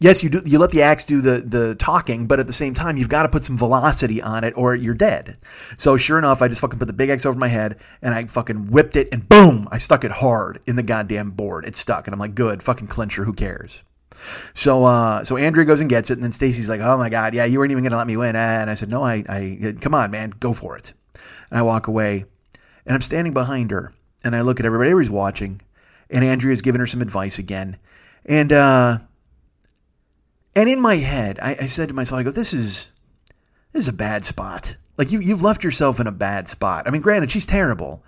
yes, 0.03 0.21
you 0.21 0.29
do. 0.29 0.41
You 0.45 0.59
let 0.59 0.71
the 0.71 0.81
axe 0.81 1.05
do 1.05 1.21
the 1.21 1.39
the 1.39 1.75
talking, 1.75 2.27
but 2.27 2.39
at 2.39 2.45
the 2.45 2.53
same 2.53 2.73
time, 2.73 2.97
you've 2.97 3.09
got 3.09 3.23
to 3.23 3.29
put 3.29 3.43
some 3.43 3.57
velocity 3.57 4.21
on 4.21 4.43
it, 4.43 4.55
or 4.57 4.75
you're 4.75 4.93
dead. 4.93 5.37
So 5.77 5.95
sure 5.95 6.19
enough, 6.19 6.41
I 6.41 6.49
just 6.49 6.61
fucking 6.61 6.77
put 6.77 6.85
the 6.85 6.93
big 6.93 7.09
axe 7.09 7.25
over 7.25 7.39
my 7.39 7.47
head, 7.47 7.79
and 8.01 8.13
I 8.13 8.25
fucking 8.25 8.69
whipped 8.69 8.97
it, 8.97 9.07
and 9.11 9.27
boom, 9.27 9.67
I 9.71 9.77
stuck 9.77 10.03
it 10.03 10.11
hard 10.11 10.59
in 10.67 10.75
the 10.75 10.83
goddamn 10.83 11.31
board. 11.31 11.65
It 11.65 11.75
stuck, 11.75 12.05
and 12.05 12.13
I'm 12.13 12.19
like, 12.19 12.35
good, 12.35 12.61
fucking 12.61 12.87
clincher. 12.87 13.23
Who 13.23 13.33
cares? 13.33 13.81
So 14.53 14.83
uh, 14.83 15.23
so 15.23 15.37
Andrea 15.37 15.65
goes 15.65 15.79
and 15.79 15.89
gets 15.89 16.09
it, 16.09 16.15
and 16.15 16.23
then 16.23 16.33
Stacy's 16.33 16.69
like, 16.69 16.81
oh 16.81 16.97
my 16.97 17.09
god, 17.09 17.33
yeah, 17.33 17.45
you 17.45 17.57
weren't 17.57 17.71
even 17.71 17.83
gonna 17.83 17.97
let 17.97 18.07
me 18.07 18.17
win. 18.17 18.35
And 18.35 18.69
I 18.69 18.73
said, 18.73 18.89
no, 18.89 19.03
I, 19.03 19.23
I, 19.27 19.73
come 19.79 19.93
on, 19.95 20.11
man, 20.11 20.33
go 20.39 20.53
for 20.53 20.77
it. 20.77 20.93
And 21.49 21.59
I 21.59 21.61
walk 21.61 21.87
away, 21.87 22.25
and 22.85 22.93
I'm 22.93 23.01
standing 23.01 23.33
behind 23.33 23.71
her, 23.71 23.93
and 24.23 24.35
I 24.35 24.41
look 24.41 24.59
at 24.59 24.65
everybody. 24.65 24.89
Everybody's 24.91 25.11
watching, 25.11 25.61
and 26.09 26.25
Andrea's 26.25 26.61
giving 26.61 26.79
her 26.79 26.87
some 26.87 27.01
advice 27.01 27.39
again, 27.39 27.77
and. 28.25 28.51
uh 28.51 28.97
and 30.55 30.69
in 30.69 30.79
my 30.79 30.97
head, 30.97 31.39
I, 31.41 31.57
I 31.61 31.65
said 31.65 31.89
to 31.89 31.95
myself, 31.95 32.19
I 32.19 32.23
go, 32.23 32.31
this 32.31 32.53
is 32.53 32.89
this 33.71 33.81
is 33.81 33.87
a 33.87 33.93
bad 33.93 34.25
spot. 34.25 34.75
Like 34.97 35.11
you 35.11 35.19
you've 35.19 35.41
left 35.41 35.63
yourself 35.63 35.99
in 35.99 36.07
a 36.07 36.11
bad 36.11 36.47
spot. 36.47 36.87
I 36.87 36.91
mean, 36.91 37.01
granted, 37.01 37.31
she's 37.31 37.45
terrible. 37.45 38.03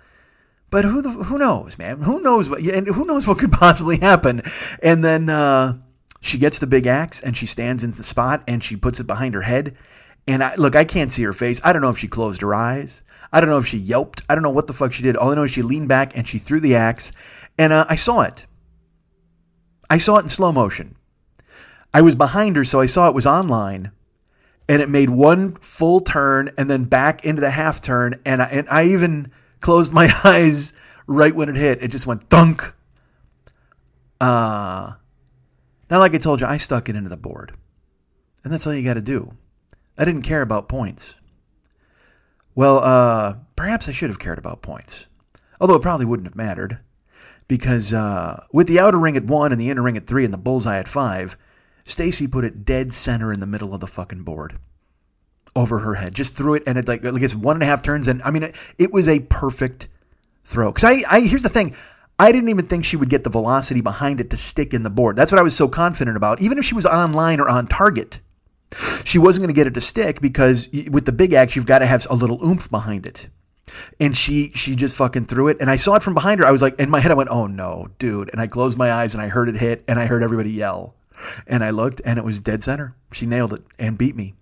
But 0.70 0.84
who 0.84 1.00
the, 1.00 1.10
who 1.10 1.38
knows, 1.38 1.78
man? 1.78 2.00
Who 2.02 2.20
knows 2.20 2.50
what 2.50 2.60
and 2.60 2.86
who 2.86 3.04
knows 3.04 3.26
what 3.26 3.38
could 3.38 3.52
possibly 3.64 3.98
happen? 3.98 4.42
And 4.82 5.04
then 5.04 5.28
uh, 5.28 5.78
she 6.20 6.38
gets 6.38 6.58
the 6.58 6.66
big 6.66 6.86
axe 6.86 7.20
and 7.20 7.36
she 7.36 7.46
stands 7.46 7.84
in 7.84 7.92
the 7.92 8.04
spot 8.04 8.42
and 8.46 8.62
she 8.62 8.76
puts 8.76 9.00
it 9.00 9.06
behind 9.06 9.34
her 9.34 9.42
head. 9.42 9.76
And 10.28 10.42
I, 10.42 10.54
look, 10.56 10.74
I 10.74 10.84
can't 10.84 11.12
see 11.12 11.22
her 11.22 11.32
face. 11.32 11.60
I 11.62 11.72
don't 11.72 11.82
know 11.82 11.90
if 11.90 11.98
she 11.98 12.08
closed 12.08 12.42
her 12.42 12.54
eyes. 12.54 13.02
I 13.32 13.40
don't 13.40 13.48
know 13.48 13.58
if 13.58 13.66
she 13.66 13.78
yelped. 13.78 14.22
I 14.28 14.34
don't 14.34 14.42
know 14.42 14.50
what 14.50 14.66
the 14.66 14.72
fuck 14.72 14.92
she 14.92 15.02
did. 15.02 15.16
All 15.16 15.30
I 15.30 15.34
know 15.34 15.44
is 15.44 15.50
she 15.50 15.62
leaned 15.62 15.88
back 15.88 16.16
and 16.16 16.26
she 16.26 16.38
threw 16.38 16.60
the 16.60 16.76
axe, 16.76 17.12
and 17.58 17.72
uh, 17.72 17.86
I 17.88 17.94
saw 17.96 18.22
it. 18.22 18.46
I 19.90 19.98
saw 19.98 20.18
it 20.18 20.22
in 20.22 20.28
slow 20.28 20.52
motion. 20.52 20.96
I 21.96 22.02
was 22.02 22.14
behind 22.14 22.56
her, 22.56 22.64
so 22.66 22.78
I 22.78 22.84
saw 22.84 23.08
it 23.08 23.14
was 23.14 23.26
online, 23.26 23.90
and 24.68 24.82
it 24.82 24.90
made 24.90 25.08
one 25.08 25.54
full 25.54 26.00
turn 26.00 26.50
and 26.58 26.68
then 26.68 26.84
back 26.84 27.24
into 27.24 27.40
the 27.40 27.48
half 27.48 27.80
turn, 27.80 28.20
and 28.26 28.42
I, 28.42 28.44
and 28.48 28.68
I 28.68 28.84
even 28.84 29.32
closed 29.62 29.94
my 29.94 30.14
eyes 30.24 30.74
right 31.06 31.34
when 31.34 31.48
it 31.48 31.56
hit. 31.56 31.82
It 31.82 31.88
just 31.88 32.06
went 32.06 32.28
thunk. 32.28 32.74
Uh, 34.20 34.92
now, 35.90 35.98
like 35.98 36.14
I 36.14 36.18
told 36.18 36.42
you, 36.42 36.46
I 36.46 36.58
stuck 36.58 36.90
it 36.90 36.96
into 36.96 37.08
the 37.08 37.16
board, 37.16 37.54
and 38.44 38.52
that's 38.52 38.66
all 38.66 38.74
you 38.74 38.84
got 38.84 38.94
to 38.94 39.00
do. 39.00 39.32
I 39.96 40.04
didn't 40.04 40.20
care 40.20 40.42
about 40.42 40.68
points. 40.68 41.14
Well, 42.54 42.84
uh, 42.84 43.36
perhaps 43.56 43.88
I 43.88 43.92
should 43.92 44.10
have 44.10 44.18
cared 44.18 44.36
about 44.38 44.60
points, 44.60 45.06
although 45.62 45.76
it 45.76 45.82
probably 45.82 46.04
wouldn't 46.04 46.28
have 46.28 46.36
mattered 46.36 46.78
because 47.48 47.94
uh, 47.94 48.44
with 48.52 48.66
the 48.66 48.80
outer 48.80 48.98
ring 48.98 49.16
at 49.16 49.24
one 49.24 49.50
and 49.50 49.58
the 49.58 49.70
inner 49.70 49.80
ring 49.80 49.96
at 49.96 50.06
three 50.06 50.26
and 50.26 50.34
the 50.34 50.38
bullseye 50.38 50.78
at 50.78 50.88
five, 50.88 51.38
Stacy 51.86 52.26
put 52.26 52.44
it 52.44 52.64
dead 52.64 52.92
center 52.92 53.32
in 53.32 53.38
the 53.38 53.46
middle 53.46 53.72
of 53.72 53.80
the 53.80 53.86
fucking 53.86 54.24
board 54.24 54.58
over 55.54 55.78
her 55.78 55.94
head. 55.94 56.14
Just 56.14 56.36
threw 56.36 56.54
it 56.54 56.64
and 56.66 56.76
it 56.76 56.88
like, 56.88 57.04
like 57.04 57.22
it's 57.22 57.34
one 57.34 57.54
and 57.56 57.62
a 57.62 57.66
half 57.66 57.82
turns. 57.82 58.08
And 58.08 58.20
I 58.24 58.32
mean, 58.32 58.42
it, 58.42 58.54
it 58.76 58.92
was 58.92 59.08
a 59.08 59.20
perfect 59.20 59.88
throw. 60.44 60.72
Cause 60.72 60.82
I, 60.82 61.02
I, 61.08 61.20
here's 61.20 61.44
the 61.44 61.48
thing. 61.48 61.76
I 62.18 62.32
didn't 62.32 62.48
even 62.48 62.66
think 62.66 62.84
she 62.84 62.96
would 62.96 63.08
get 63.08 63.22
the 63.22 63.30
velocity 63.30 63.82
behind 63.82 64.20
it 64.20 64.30
to 64.30 64.36
stick 64.36 64.74
in 64.74 64.82
the 64.82 64.90
board. 64.90 65.14
That's 65.16 65.30
what 65.30 65.38
I 65.38 65.44
was 65.44 65.56
so 65.56 65.68
confident 65.68 66.16
about. 66.16 66.42
Even 66.42 66.58
if 66.58 66.64
she 66.64 66.74
was 66.74 66.86
online 66.86 67.38
or 67.38 67.48
on 67.48 67.68
target, 67.68 68.20
she 69.04 69.18
wasn't 69.18 69.44
going 69.44 69.54
to 69.54 69.58
get 69.58 69.68
it 69.68 69.74
to 69.74 69.80
stick 69.80 70.20
because 70.20 70.68
with 70.90 71.04
the 71.04 71.12
big 71.12 71.34
axe, 71.34 71.54
you've 71.54 71.66
got 71.66 71.78
to 71.80 71.86
have 71.86 72.06
a 72.10 72.16
little 72.16 72.44
oomph 72.44 72.68
behind 72.68 73.06
it. 73.06 73.28
And 74.00 74.16
she 74.16 74.50
she 74.54 74.76
just 74.76 74.94
fucking 74.96 75.26
threw 75.26 75.48
it, 75.48 75.56
and 75.60 75.68
I 75.68 75.74
saw 75.74 75.96
it 75.96 76.02
from 76.02 76.14
behind 76.14 76.38
her. 76.38 76.46
I 76.46 76.52
was 76.52 76.62
like, 76.62 76.78
in 76.78 76.88
my 76.88 77.00
head, 77.00 77.10
I 77.10 77.14
went, 77.14 77.30
"Oh 77.30 77.48
no, 77.48 77.88
dude!" 77.98 78.30
And 78.30 78.40
I 78.40 78.46
closed 78.46 78.78
my 78.78 78.92
eyes, 78.92 79.12
and 79.12 79.20
I 79.20 79.26
heard 79.26 79.48
it 79.48 79.56
hit, 79.56 79.82
and 79.88 79.98
I 79.98 80.06
heard 80.06 80.22
everybody 80.22 80.50
yell. 80.50 80.94
And 81.46 81.64
I 81.64 81.70
looked 81.70 82.00
and 82.04 82.18
it 82.18 82.24
was 82.24 82.40
dead 82.40 82.62
center. 82.62 82.94
She 83.12 83.26
nailed 83.26 83.52
it 83.52 83.62
and 83.78 83.98
beat 83.98 84.16
me. 84.16 84.34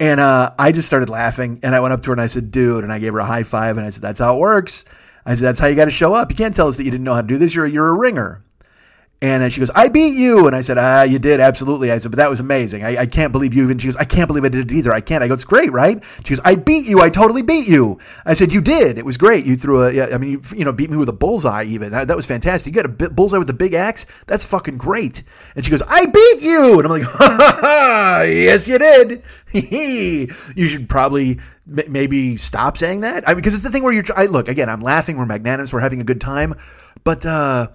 And 0.00 0.20
uh, 0.20 0.52
I 0.58 0.70
just 0.72 0.86
started 0.86 1.08
laughing, 1.08 1.58
and 1.62 1.74
I 1.74 1.80
went 1.80 1.92
up 1.92 2.02
to 2.02 2.06
her 2.08 2.12
and 2.12 2.20
I 2.20 2.28
said, 2.28 2.52
"Dude," 2.52 2.84
and 2.84 2.92
I 2.92 3.00
gave 3.00 3.12
her 3.12 3.18
a 3.18 3.26
high 3.26 3.42
five, 3.42 3.76
and 3.76 3.84
I 3.86 3.90
said, 3.90 4.02
"That's 4.02 4.20
how 4.20 4.36
it 4.36 4.38
works." 4.38 4.84
I 5.26 5.34
said, 5.34 5.44
"That's 5.44 5.58
how 5.58 5.66
you 5.66 5.74
got 5.74 5.86
to 5.86 5.90
show 5.90 6.14
up. 6.14 6.30
You 6.30 6.36
can't 6.36 6.54
tell 6.54 6.68
us 6.68 6.76
that 6.76 6.84
you 6.84 6.90
didn't 6.92 7.04
know 7.04 7.14
how 7.14 7.20
to 7.20 7.26
do 7.26 7.36
this. 7.36 7.54
You're 7.54 7.66
you're 7.66 7.88
a 7.88 7.98
ringer." 7.98 8.44
And 9.20 9.42
then 9.42 9.50
she 9.50 9.58
goes, 9.58 9.70
I 9.70 9.88
beat 9.88 10.16
you. 10.16 10.46
And 10.46 10.54
I 10.54 10.60
said, 10.60 10.78
Ah, 10.78 11.02
you 11.02 11.18
did. 11.18 11.40
Absolutely. 11.40 11.90
I 11.90 11.98
said, 11.98 12.12
But 12.12 12.18
that 12.18 12.30
was 12.30 12.38
amazing. 12.38 12.84
I, 12.84 12.98
I 12.98 13.06
can't 13.06 13.32
believe 13.32 13.52
you 13.52 13.64
even. 13.64 13.78
She 13.78 13.88
goes, 13.88 13.96
I 13.96 14.04
can't 14.04 14.28
believe 14.28 14.44
I 14.44 14.48
did 14.48 14.70
it 14.70 14.74
either. 14.74 14.92
I 14.92 15.00
can't. 15.00 15.24
I 15.24 15.28
go, 15.28 15.34
It's 15.34 15.44
great, 15.44 15.72
right? 15.72 16.00
She 16.24 16.30
goes, 16.30 16.40
I 16.44 16.54
beat 16.54 16.86
you. 16.86 17.00
I 17.00 17.10
totally 17.10 17.42
beat 17.42 17.66
you. 17.66 17.98
I 18.24 18.34
said, 18.34 18.52
You 18.52 18.60
did. 18.60 18.96
It 18.96 19.04
was 19.04 19.16
great. 19.16 19.44
You 19.44 19.56
threw 19.56 19.82
a, 19.82 19.92
yeah, 19.92 20.10
I 20.12 20.18
mean, 20.18 20.30
you, 20.30 20.42
you 20.56 20.64
know, 20.64 20.72
beat 20.72 20.88
me 20.88 20.96
with 20.96 21.08
a 21.08 21.12
bullseye 21.12 21.64
even. 21.64 21.90
That, 21.90 22.06
that 22.06 22.16
was 22.16 22.26
fantastic. 22.26 22.72
You 22.72 22.82
got 22.82 23.02
a 23.02 23.10
bullseye 23.10 23.38
with 23.38 23.48
the 23.48 23.54
big 23.54 23.74
axe? 23.74 24.06
That's 24.28 24.44
fucking 24.44 24.76
great. 24.76 25.24
And 25.56 25.64
she 25.64 25.72
goes, 25.72 25.82
I 25.88 26.06
beat 26.06 26.42
you. 26.42 26.74
And 26.78 26.84
I'm 26.84 26.90
like, 26.90 27.02
ha, 27.02 27.36
ha, 27.40 27.58
ha, 27.60 28.22
Yes, 28.22 28.68
you 28.68 28.78
did. 28.78 29.24
you 30.56 30.68
should 30.68 30.88
probably 30.88 31.40
maybe 31.66 32.36
stop 32.36 32.78
saying 32.78 33.00
that. 33.00 33.28
I 33.28 33.32
mean, 33.32 33.38
because 33.38 33.54
it's 33.54 33.64
the 33.64 33.70
thing 33.70 33.82
where 33.82 33.92
you're, 33.92 34.04
I, 34.14 34.26
look, 34.26 34.48
again, 34.48 34.68
I'm 34.68 34.80
laughing. 34.80 35.16
We're 35.16 35.26
magnanimous. 35.26 35.72
We're 35.72 35.80
having 35.80 36.00
a 36.00 36.04
good 36.04 36.20
time. 36.20 36.54
But, 37.02 37.26
uh, 37.26 37.68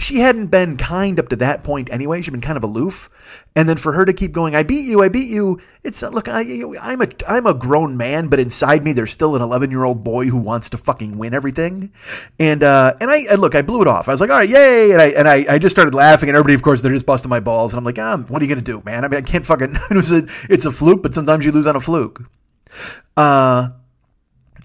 she 0.00 0.20
hadn't 0.20 0.46
been 0.48 0.76
kind 0.76 1.18
up 1.18 1.28
to 1.28 1.36
that 1.36 1.62
point 1.62 1.92
anyway. 1.92 2.22
She'd 2.22 2.30
been 2.30 2.40
kind 2.40 2.56
of 2.56 2.64
aloof, 2.64 3.10
and 3.54 3.68
then 3.68 3.76
for 3.76 3.92
her 3.92 4.04
to 4.04 4.12
keep 4.12 4.32
going, 4.32 4.54
"I 4.54 4.62
beat 4.62 4.86
you, 4.86 5.02
I 5.02 5.08
beat 5.08 5.28
you." 5.28 5.60
It's 5.84 6.02
look, 6.02 6.26
I, 6.26 6.40
I'm 6.80 7.02
a 7.02 7.08
I'm 7.28 7.46
a 7.46 7.54
grown 7.54 7.96
man, 7.96 8.28
but 8.28 8.38
inside 8.38 8.82
me 8.82 8.92
there's 8.92 9.12
still 9.12 9.36
an 9.36 9.42
11 9.42 9.70
year 9.70 9.84
old 9.84 10.02
boy 10.02 10.26
who 10.26 10.38
wants 10.38 10.70
to 10.70 10.78
fucking 10.78 11.18
win 11.18 11.34
everything, 11.34 11.92
and 12.38 12.62
uh, 12.62 12.94
and 13.00 13.10
I, 13.10 13.26
I 13.30 13.34
look, 13.34 13.54
I 13.54 13.62
blew 13.62 13.82
it 13.82 13.88
off. 13.88 14.08
I 14.08 14.12
was 14.12 14.20
like, 14.20 14.30
"All 14.30 14.38
right, 14.38 14.48
yay!" 14.48 14.92
And 14.92 15.02
I 15.02 15.06
and 15.08 15.28
I, 15.28 15.44
I 15.48 15.58
just 15.58 15.74
started 15.74 15.94
laughing, 15.94 16.28
and 16.28 16.36
everybody, 16.36 16.54
of 16.54 16.62
course, 16.62 16.80
they're 16.80 16.92
just 16.92 17.06
busting 17.06 17.28
my 17.28 17.40
balls, 17.40 17.72
and 17.72 17.78
I'm 17.78 17.84
like, 17.84 17.98
um, 17.98 18.26
"What 18.26 18.40
are 18.40 18.44
you 18.44 18.48
gonna 18.48 18.62
do, 18.62 18.82
man? 18.84 19.04
I 19.04 19.08
mean, 19.08 19.18
I 19.18 19.22
can't 19.22 19.44
fucking." 19.44 19.76
It 19.90 19.96
was 19.96 20.12
a, 20.12 20.26
it's 20.48 20.64
a 20.64 20.70
fluke, 20.70 21.02
but 21.02 21.14
sometimes 21.14 21.44
you 21.44 21.52
lose 21.52 21.66
on 21.66 21.74
a 21.76 21.80
fluke. 21.80 22.22
Uh, 23.16 23.70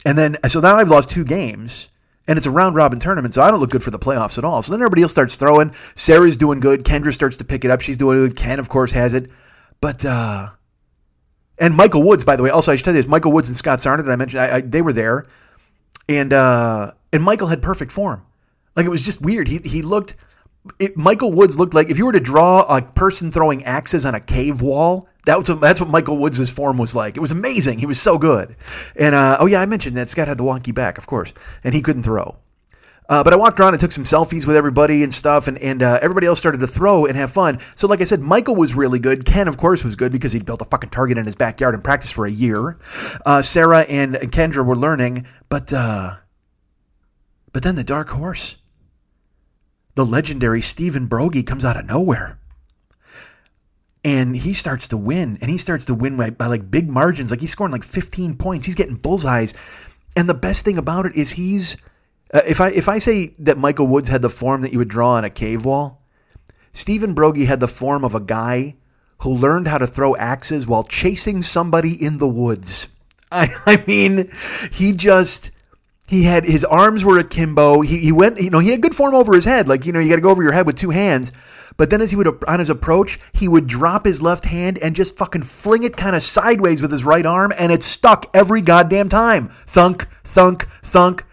and 0.06 0.18
then 0.18 0.38
so 0.48 0.60
now 0.60 0.78
I've 0.78 0.90
lost 0.90 1.10
two 1.10 1.24
games 1.24 1.90
and 2.28 2.38
it's 2.38 2.48
a 2.48 2.52
round 2.52 2.76
robin 2.76 3.00
tournament, 3.00 3.34
so 3.34 3.42
I 3.42 3.52
don't 3.52 3.60
look 3.60 3.70
good 3.70 3.84
for 3.84 3.92
the 3.92 4.00
playoffs 4.00 4.38
at 4.38 4.44
all. 4.44 4.62
So 4.62 4.72
then 4.72 4.82
everybody 4.82 5.04
else 5.04 5.12
starts 5.12 5.36
throwing. 5.36 5.74
Sarah's 5.94 6.38
doing 6.38 6.60
good. 6.60 6.84
Kendra 6.84 7.14
starts 7.14 7.38
to 7.38 7.46
pick 7.46 7.64
it 7.64 7.72
up. 7.72 7.82
She's 7.82 7.98
doing 7.98 8.20
good. 8.20 8.36
Ken, 8.36 8.60
of 8.60 8.70
course, 8.70 8.94
has 8.94 9.14
it. 9.14 9.30
But, 9.82 10.04
uh, 10.06 10.50
and 11.60 11.76
Michael 11.76 12.04
Woods, 12.04 12.26
by 12.26 12.36
the 12.36 12.44
way, 12.44 12.50
also 12.50 12.72
I 12.72 12.76
should 12.76 12.86
tell 12.86 12.96
you 12.96 13.02
this 13.02 13.10
Michael 13.10 13.32
Woods 13.32 13.50
and 13.50 13.58
Scott 13.58 13.80
Sarna 13.80 14.04
that 14.04 14.12
I 14.12 14.16
mentioned, 14.16 14.42
I, 14.42 14.56
I, 14.56 14.62
they 14.62 14.82
were 14.82 14.94
there. 14.94 15.26
And, 16.10 16.34
uh, 16.34 16.92
and 17.14 17.24
Michael 17.24 17.48
had 17.48 17.62
perfect 17.62 17.92
form. 17.92 18.26
Like 18.76 18.86
it 18.86 18.90
was 18.90 19.04
just 19.04 19.22
weird. 19.22 19.48
He, 19.48 19.60
he 19.60 19.82
looked, 19.82 20.16
it, 20.80 20.98
Michael 20.98 21.32
Woods 21.32 21.58
looked 21.60 21.74
like 21.74 21.90
if 21.90 21.98
you 21.98 22.06
were 22.06 22.12
to 22.12 22.20
draw 22.20 22.62
a 22.64 22.82
person 22.82 23.32
throwing 23.32 23.64
axes 23.66 24.06
on 24.06 24.16
a 24.16 24.20
cave 24.20 24.62
wall, 24.62 25.08
that 25.26 25.38
was 25.38 25.60
that's 25.60 25.82
what 25.82 25.90
Michael 25.90 26.18
Woods' 26.18 26.50
form 26.50 26.78
was 26.78 26.96
like. 26.96 27.18
It 27.18 27.20
was 27.20 27.32
amazing. 27.32 27.80
He 27.80 27.86
was 27.86 28.02
so 28.02 28.18
good. 28.18 28.56
And 28.96 29.14
uh, 29.14 29.38
oh 29.40 29.46
yeah, 29.46 29.62
I 29.62 29.66
mentioned 29.66 29.98
that 29.98 30.10
Scott 30.10 30.28
had 30.28 30.38
the 30.38 30.44
wonky 30.44 30.74
back, 30.74 30.98
of 30.98 31.08
course, 31.08 31.34
and 31.64 31.74
he 31.74 31.82
couldn't 31.82 32.04
throw. 32.04 32.38
Uh, 33.08 33.24
but 33.24 33.34
I 33.34 33.36
walked 33.36 33.60
around 33.60 33.74
and 33.74 33.80
took 33.80 33.92
some 33.92 34.04
selfies 34.04 34.48
with 34.48 34.56
everybody 34.56 35.04
and 35.04 35.14
stuff, 35.14 35.48
and, 35.48 35.60
and 35.60 35.84
uh, 35.84 36.00
everybody 36.02 36.26
else 36.26 36.40
started 36.40 36.60
to 36.62 36.68
throw 36.68 37.06
and 37.06 37.16
have 37.16 37.32
fun. 37.32 37.60
So, 37.76 37.88
like 37.88 38.02
I 38.02 38.04
said, 38.04 38.20
Michael 38.20 38.56
was 38.56 38.74
really 38.74 38.98
good. 38.98 39.26
Ken, 39.26 39.48
of 39.48 39.58
course, 39.58 39.84
was 39.84 39.96
good 39.96 40.12
because 40.12 40.34
he'd 40.34 40.46
built 40.46 40.62
a 40.62 40.66
fucking 40.66 40.90
target 40.90 41.18
in 41.18 41.26
his 41.26 41.36
backyard 41.36 41.76
and 41.76 41.84
practiced 41.84 42.16
for 42.16 42.26
a 42.26 42.32
year. 42.32 42.80
Uh, 43.24 43.44
Sarah 43.44 43.82
and, 43.82 44.16
and 44.16 44.32
Kendra 44.32 44.66
were 44.66 44.76
learning, 44.76 45.28
but 45.50 45.72
uh, 45.72 46.16
but 47.54 47.62
then 47.62 47.76
the 47.76 47.84
dark 47.84 48.10
horse, 48.10 48.58
the 49.94 50.06
legendary 50.06 50.62
Stephen 50.62 51.08
Brogy, 51.08 51.46
comes 51.46 51.64
out 51.64 51.78
of 51.78 51.86
nowhere 51.86 52.40
and 54.06 54.38
he 54.38 54.54
starts 54.54 54.88
to 54.90 54.98
win 54.98 55.40
and 55.42 55.50
he 55.50 55.58
starts 55.58 55.86
to 55.86 55.96
win 55.96 56.16
by, 56.16 56.30
by, 56.30 56.46
like 56.46 56.70
big 56.70 56.88
margins. 56.88 57.32
Like 57.32 57.42
he's 57.42 57.52
scoring 57.52 57.74
like 57.74 57.84
15 57.84 58.38
points. 58.38 58.68
He's 58.68 58.76
getting 58.76 58.96
bullseyes. 58.96 59.54
And 60.16 60.30
the 60.30 60.36
best 60.36 60.64
thing 60.64 60.78
about 60.78 61.08
it 61.08 61.16
is 61.16 61.32
he's 61.32 61.76
uh, 62.34 62.42
if 62.48 62.62
i 62.62 62.70
if 62.70 62.88
i 62.90 62.98
say 62.98 63.36
that 63.38 63.58
michael 63.58 63.86
woods 63.86 64.10
had 64.10 64.22
the 64.22 64.30
form 64.30 64.62
that 64.62 64.72
you 64.72 64.80
would 64.80 64.88
draw 64.88 65.12
on 65.12 65.24
a 65.24 65.30
cave 65.30 65.64
wall 65.64 66.02
stephen 66.74 67.14
brogy 67.14 67.46
had 67.46 67.60
the 67.60 67.68
form 67.68 68.04
of 68.04 68.16
a 68.16 68.20
guy 68.20 68.76
who 69.20 69.32
learned 69.32 69.68
how 69.68 69.78
to 69.78 69.86
throw 69.86 70.16
axes 70.16 70.66
while 70.66 70.84
chasing 70.84 71.42
somebody 71.42 71.94
in 71.94 72.18
the 72.18 72.28
woods. 72.28 72.88
I 73.32 73.50
i 73.66 73.84
mean 73.88 74.30
he 74.72 74.92
just 74.94 75.52
he 76.08 76.24
had 76.24 76.46
his 76.46 76.64
arms 76.64 77.04
were 77.04 77.20
akimbo. 77.20 77.82
He, 77.82 78.00
he 78.00 78.12
went 78.12 78.40
you 78.40 78.50
know 78.50 78.60
he 78.60 78.70
had 78.70 78.82
good 78.82 78.96
form 78.96 79.16
over 79.16 79.34
his 79.34 79.46
head. 79.46 79.68
Like 79.68 79.86
you 79.86 79.92
know 79.92 80.00
you 80.00 80.10
got 80.10 80.16
to 80.16 80.22
go 80.22 80.30
over 80.30 80.44
your 80.44 80.54
head 80.54 80.68
with 80.68 80.78
two 80.78 80.92
hands 80.92 81.32
but 81.78 81.90
then 81.90 82.02
as 82.02 82.12
he 82.12 82.16
would 82.16 82.44
on 82.48 82.60
his 82.60 82.70
approach, 82.70 83.20
he 83.34 83.48
would 83.48 83.68
drop 83.68 84.06
his 84.06 84.22
left 84.22 84.46
hand 84.46 84.78
and 84.78 84.96
just 84.96 85.18
fucking 85.18 85.44
fling 85.44 85.84
it 85.84 85.98
kind 85.98 86.16
of 86.16 86.24
sideways 86.24 86.82
with 86.82 86.92
his 86.92 87.04
right 87.04 87.26
arm, 87.26 87.54
and 87.58 87.72
it 87.72 87.84
stuck 87.84 88.30
every 88.34 88.62
goddamn 88.62 89.10
time. 89.10 89.50
Thunk, 89.68 90.08
thunk, 90.24 90.68
thunk. 90.84 91.26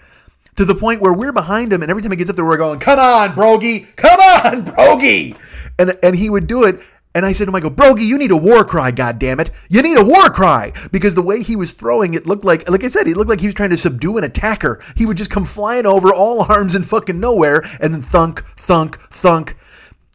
To 0.57 0.65
the 0.67 0.75
point 0.75 1.01
where 1.01 1.15
we're 1.15 1.33
behind 1.33 1.73
him, 1.73 1.81
and 1.81 1.91
every 1.91 2.03
time 2.03 2.11
he 2.11 2.17
gets 2.17 2.29
up 2.29 2.37
there, 2.37 2.45
we're 2.45 2.59
going, 2.59 2.79
"Come 2.79 2.99
on, 2.99 3.31
Brogy! 3.31 3.87
Come 3.97 4.21
on, 4.21 4.65
Brogy!" 4.67 5.37
And 5.79 5.97
and 6.03 6.15
he 6.15 6.29
would 6.29 6.47
do 6.47 6.65
it, 6.65 6.81
and 7.15 7.27
I 7.27 7.33
said 7.33 7.45
to 7.45 7.51
him, 7.51 7.55
I 7.55 7.61
go, 7.61 7.71
Brogy, 7.71 8.05
you 8.05 8.17
need 8.17 8.31
a 8.31 8.37
war 8.37 8.65
cry, 8.65 8.91
God 8.91 9.19
damn 9.19 9.39
it! 9.39 9.51
You 9.69 9.83
need 9.83 9.99
a 9.99 10.05
war 10.05 10.31
cry! 10.31 10.73
Because 10.91 11.15
the 11.15 11.23
way 11.23 11.43
he 11.43 11.57
was 11.57 11.75
throwing 11.75 12.15
it 12.15 12.27
looked 12.27 12.45
like, 12.45 12.69
like 12.71 12.85
I 12.85 12.89
said, 12.89 13.07
he 13.07 13.15
looked 13.15 13.29
like 13.29 13.41
he 13.41 13.47
was 13.47 13.55
trying 13.55 13.71
to 13.71 13.77
subdue 13.77 14.17
an 14.17 14.25
attacker. 14.25 14.81
He 14.97 15.05
would 15.05 15.19
just 15.19 15.31
come 15.31 15.45
flying 15.45 15.85
over 15.85 16.13
all 16.13 16.43
arms 16.51 16.75
and 16.75 16.87
fucking 16.87 17.21
nowhere, 17.21 17.65
and 17.81 17.93
then 17.93 18.03
thunk, 18.03 18.45
thunk, 18.57 18.99
thunk. 19.11 19.57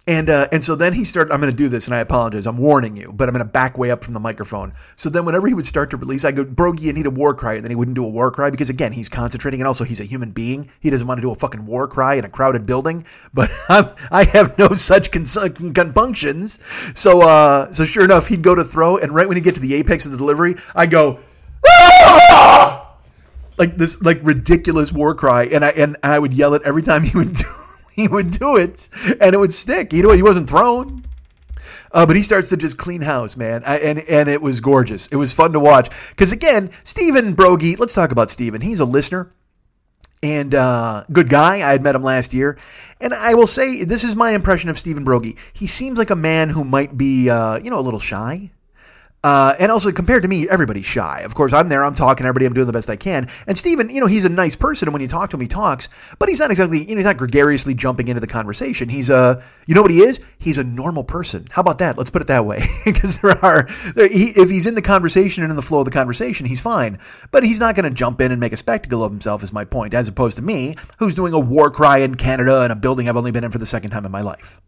And 0.07 0.29
uh, 0.29 0.47
and 0.53 0.63
so 0.63 0.75
then 0.75 0.93
he 0.93 1.03
started. 1.03 1.33
I'm 1.33 1.41
going 1.41 1.51
to 1.51 1.57
do 1.57 1.67
this, 1.67 1.85
and 1.85 1.93
I 1.93 1.99
apologize. 1.99 2.47
I'm 2.47 2.57
warning 2.57 2.95
you, 2.95 3.11
but 3.11 3.27
I'm 3.27 3.35
going 3.35 3.45
to 3.45 3.51
back 3.51 3.77
way 3.77 3.91
up 3.91 4.05
from 4.05 4.13
the 4.13 4.21
microphone. 4.21 4.73
So 4.95 5.09
then, 5.09 5.25
whenever 5.25 5.47
he 5.47 5.53
would 5.53 5.65
start 5.65 5.89
to 5.89 5.97
release, 5.97 6.23
I 6.23 6.31
go, 6.31 6.45
"Brogy, 6.45 6.83
you 6.83 6.93
need 6.93 7.07
a 7.07 7.11
war 7.11 7.35
cry," 7.35 7.55
and 7.55 7.63
then 7.65 7.71
he 7.71 7.75
wouldn't 7.75 7.95
do 7.95 8.05
a 8.05 8.07
war 8.07 8.31
cry 8.31 8.49
because 8.49 8.69
again, 8.69 8.93
he's 8.93 9.09
concentrating, 9.09 9.59
and 9.59 9.67
also 9.67 9.83
he's 9.83 9.99
a 9.99 10.05
human 10.05 10.31
being. 10.31 10.69
He 10.79 10.89
doesn't 10.89 11.05
want 11.05 11.17
to 11.17 11.21
do 11.21 11.31
a 11.31 11.35
fucking 11.35 11.65
war 11.65 11.89
cry 11.89 12.15
in 12.15 12.23
a 12.23 12.29
crowded 12.29 12.65
building. 12.65 13.05
But 13.33 13.51
I'm, 13.69 13.89
i 14.09 14.23
have 14.23 14.57
no 14.57 14.69
such 14.69 15.11
compunctions. 15.11 16.59
So 16.93 17.27
uh, 17.27 17.73
so 17.73 17.83
sure 17.83 18.05
enough, 18.05 18.27
he'd 18.27 18.43
go 18.43 18.55
to 18.55 18.63
throw, 18.63 18.95
and 18.95 19.13
right 19.13 19.27
when 19.27 19.35
he 19.35 19.41
get 19.41 19.55
to 19.55 19.61
the 19.61 19.73
apex 19.73 20.05
of 20.05 20.13
the 20.13 20.17
delivery, 20.17 20.55
I 20.73 20.85
go. 20.85 21.19
Ah! 21.67 22.95
Like 23.57 23.77
this, 23.77 24.01
like 24.01 24.19
ridiculous 24.23 24.93
war 24.93 25.15
cry, 25.15 25.45
and 25.47 25.65
I 25.65 25.69
and 25.71 25.97
I 26.01 26.17
would 26.17 26.33
yell 26.33 26.53
it 26.53 26.61
every 26.63 26.83
time 26.83 27.03
he 27.03 27.17
would 27.17 27.35
do 27.35 27.45
he 28.01 28.07
would 28.07 28.31
do 28.31 28.55
it 28.55 28.89
and 29.19 29.33
it 29.33 29.39
would 29.39 29.53
stick. 29.53 29.91
You 29.91 30.03
know, 30.03 30.11
he 30.11 30.23
wasn't 30.23 30.49
thrown. 30.49 31.03
Uh, 31.91 32.05
but 32.05 32.15
he 32.15 32.21
starts 32.21 32.49
to 32.49 32.57
just 32.57 32.77
clean 32.77 33.01
house, 33.01 33.37
man, 33.37 33.63
I, 33.65 33.77
and 33.77 33.99
and 33.99 34.27
it 34.27 34.41
was 34.41 34.59
gorgeous. 34.59 35.07
It 35.07 35.15
was 35.15 35.31
fun 35.31 35.53
to 35.53 35.59
watch 35.59 35.89
because 36.09 36.33
again, 36.33 36.69
Stephen 36.83 37.33
Brogy. 37.33 37.79
Let's 37.79 37.93
talk 37.93 38.11
about 38.11 38.29
Stephen. 38.29 38.59
He's 38.59 38.81
a 38.81 38.85
listener 38.85 39.31
and 40.21 40.53
uh, 40.53 41.05
good 41.11 41.29
guy. 41.29 41.55
I 41.55 41.71
had 41.71 41.81
met 41.81 41.95
him 41.95 42.03
last 42.03 42.33
year, 42.33 42.57
and 42.99 43.13
I 43.13 43.35
will 43.35 43.47
say 43.47 43.85
this 43.85 44.03
is 44.03 44.17
my 44.17 44.31
impression 44.31 44.69
of 44.69 44.77
Stephen 44.77 45.05
Brogy. 45.05 45.37
He 45.53 45.65
seems 45.65 45.97
like 45.97 46.09
a 46.09 46.15
man 46.15 46.49
who 46.49 46.65
might 46.65 46.97
be, 46.97 47.29
uh, 47.29 47.57
you 47.59 47.69
know, 47.71 47.79
a 47.79 47.81
little 47.81 48.01
shy. 48.01 48.51
Uh, 49.23 49.55
and 49.59 49.71
also, 49.71 49.91
compared 49.91 50.21
to 50.21 50.29
me, 50.29 50.47
everybody's 50.47 50.85
shy. 50.85 51.21
Of 51.21 51.33
course, 51.33 51.51
I'm 51.51 51.69
there, 51.69 51.83
I'm 51.83 51.95
talking 51.95 52.23
to 52.23 52.27
everybody, 52.27 52.45
I'm 52.45 52.53
doing 52.53 52.67
the 52.67 52.73
best 52.73 52.89
I 52.89 52.95
can. 52.95 53.27
And 53.47 53.57
Steven, 53.57 53.89
you 53.89 53.99
know, 53.99 54.05
he's 54.05 54.25
a 54.25 54.29
nice 54.29 54.55
person, 54.55 54.87
and 54.87 54.93
when 54.93 55.01
you 55.01 55.07
talk 55.07 55.31
to 55.31 55.37
him, 55.37 55.41
he 55.41 55.47
talks, 55.47 55.89
but 56.19 56.29
he's 56.29 56.39
not 56.39 56.51
exactly, 56.51 56.79
you 56.79 56.91
know, 56.91 56.97
he's 56.97 57.05
not 57.05 57.17
gregariously 57.17 57.73
jumping 57.73 58.09
into 58.09 58.19
the 58.19 58.27
conversation. 58.27 58.89
He's 58.89 59.09
a, 59.09 59.43
you 59.65 59.73
know 59.73 59.81
what 59.81 59.89
he 59.89 60.01
is? 60.01 60.21
He's 60.37 60.59
a 60.59 60.63
normal 60.63 61.03
person. 61.03 61.47
How 61.49 61.61
about 61.61 61.79
that? 61.79 61.97
Let's 61.97 62.11
put 62.11 62.21
it 62.21 62.27
that 62.27 62.45
way. 62.45 62.69
because 62.85 63.17
there 63.19 63.43
are, 63.43 63.67
there, 63.95 64.07
he, 64.07 64.27
if 64.29 64.49
he's 64.49 64.67
in 64.67 64.75
the 64.75 64.83
conversation 64.83 65.43
and 65.43 65.49
in 65.49 65.55
the 65.55 65.63
flow 65.63 65.79
of 65.79 65.85
the 65.85 65.91
conversation, 65.91 66.45
he's 66.45 66.61
fine. 66.61 66.99
But 67.31 67.43
he's 67.43 67.59
not 67.59 67.75
going 67.75 67.89
to 67.89 67.95
jump 67.95 68.21
in 68.21 68.31
and 68.31 68.39
make 68.39 68.53
a 68.53 68.57
spectacle 68.57 69.03
of 69.03 69.11
himself, 69.11 69.41
is 69.41 69.51
my 69.51 69.65
point, 69.65 69.95
as 69.95 70.07
opposed 70.07 70.37
to 70.37 70.43
me, 70.43 70.75
who's 70.99 71.15
doing 71.15 71.33
a 71.33 71.39
war 71.39 71.71
cry 71.71 71.97
in 71.97 72.15
Canada 72.15 72.63
in 72.63 72.71
a 72.71 72.75
building 72.75 73.09
I've 73.09 73.17
only 73.17 73.31
been 73.31 73.43
in 73.43 73.51
for 73.51 73.57
the 73.57 73.65
second 73.65 73.89
time 73.89 74.05
in 74.05 74.11
my 74.11 74.21
life. 74.21 74.61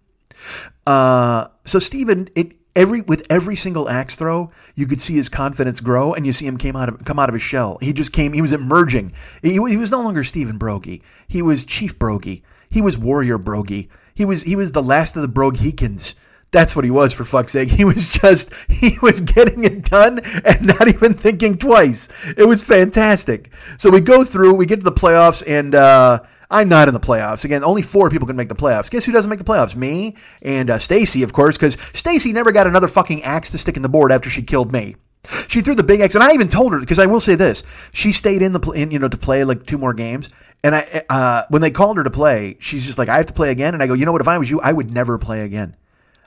Uh, 0.87 1.47
so 1.65 1.77
Stephen, 1.79 2.27
it 2.35 2.58
every 2.79 3.01
with 3.01 3.27
every 3.29 3.55
single 3.55 3.89
axe 3.89 4.15
throw, 4.15 4.51
you 4.73 4.87
could 4.87 5.01
see 5.01 5.15
his 5.15 5.27
confidence 5.27 5.81
grow, 5.81 6.13
and 6.13 6.25
you 6.25 6.31
see 6.31 6.47
him 6.47 6.57
came 6.57 6.75
out 6.75 6.89
of 6.89 7.03
come 7.03 7.19
out 7.19 7.29
of 7.29 7.33
his 7.33 7.43
shell. 7.43 7.77
He 7.81 7.91
just 7.91 8.13
came. 8.13 8.33
He 8.33 8.41
was 8.41 8.53
emerging. 8.53 9.11
He, 9.41 9.53
he 9.53 9.77
was 9.77 9.91
no 9.91 10.01
longer 10.01 10.23
Stephen 10.23 10.57
Brogy. 10.57 11.01
He 11.27 11.41
was 11.41 11.65
Chief 11.65 11.99
Brogy. 11.99 12.41
He 12.71 12.81
was 12.81 12.97
Warrior 12.97 13.37
Brogy. 13.37 13.89
He 14.15 14.23
was 14.23 14.43
he 14.43 14.55
was 14.55 14.71
the 14.71 14.81
last 14.81 15.15
of 15.15 15.21
the 15.21 15.27
Broghicans. 15.27 16.15
That's 16.51 16.75
what 16.75 16.83
he 16.83 16.89
was 16.89 17.13
for 17.13 17.25
fuck's 17.25 17.51
sake. 17.51 17.69
He 17.79 17.83
was 17.83 18.11
just 18.11 18.51
he 18.69 18.97
was 19.01 19.19
getting 19.19 19.65
it 19.65 19.83
done 19.85 20.19
and 20.45 20.65
not 20.65 20.87
even 20.87 21.13
thinking 21.13 21.57
twice. 21.57 22.07
It 22.37 22.47
was 22.47 22.63
fantastic. 22.63 23.51
So 23.77 23.89
we 23.89 23.99
go 23.99 24.23
through, 24.23 24.55
we 24.55 24.65
get 24.65 24.79
to 24.79 24.85
the 24.85 24.91
playoffs, 24.91 25.43
and 25.45 25.75
uh, 25.75 26.21
I'm 26.51 26.67
not 26.67 26.87
in 26.87 26.93
the 26.93 26.99
playoffs. 26.99 27.45
Again, 27.45 27.63
only 27.63 27.81
four 27.81 28.09
people 28.09 28.27
can 28.27 28.35
make 28.35 28.49
the 28.49 28.55
playoffs. 28.55 28.89
Guess 28.89 29.05
who 29.05 29.11
doesn't 29.11 29.29
make 29.29 29.39
the 29.39 29.45
playoffs? 29.45 29.75
Me 29.75 30.15
and 30.41 30.69
uh, 30.69 30.79
Stacy, 30.79 31.21
of 31.21 31.31
course, 31.31 31.57
because 31.57 31.77
Stacy 31.93 32.33
never 32.33 32.51
got 32.51 32.65
another 32.65 32.87
fucking 32.87 33.23
axe 33.23 33.51
to 33.51 33.57
stick 33.57 33.75
in 33.75 33.83
the 33.83 33.89
board 33.89 34.11
after 34.11 34.29
she 34.29 34.41
killed 34.41 34.71
me. 34.71 34.95
She 35.47 35.61
threw 35.61 35.75
the 35.75 35.83
big 35.83 35.99
axe, 36.01 36.15
and 36.15 36.23
I 36.23 36.33
even 36.33 36.47
told 36.47 36.73
her 36.73 36.79
because 36.79 36.97
I 36.97 37.05
will 37.05 37.19
say 37.19 37.35
this: 37.35 37.63
she 37.91 38.11
stayed 38.11 38.41
in 38.41 38.53
the 38.53 38.71
in, 38.71 38.89
you 38.89 38.99
know 38.99 39.09
to 39.09 39.17
play 39.17 39.43
like 39.43 39.65
two 39.65 39.77
more 39.77 39.93
games. 39.93 40.29
And 40.63 40.75
I 40.75 41.03
uh, 41.09 41.43
when 41.49 41.61
they 41.61 41.71
called 41.71 41.97
her 41.97 42.03
to 42.03 42.09
play, 42.09 42.57
she's 42.59 42.85
just 42.85 42.97
like, 42.97 43.09
I 43.09 43.17
have 43.17 43.27
to 43.27 43.33
play 43.33 43.51
again. 43.51 43.73
And 43.73 43.83
I 43.83 43.87
go, 43.87 43.93
you 43.93 44.05
know 44.05 44.11
what? 44.11 44.21
If 44.21 44.27
I 44.27 44.37
was 44.37 44.49
you, 44.49 44.59
I 44.61 44.71
would 44.71 44.91
never 44.91 45.17
play 45.17 45.41
again. 45.41 45.75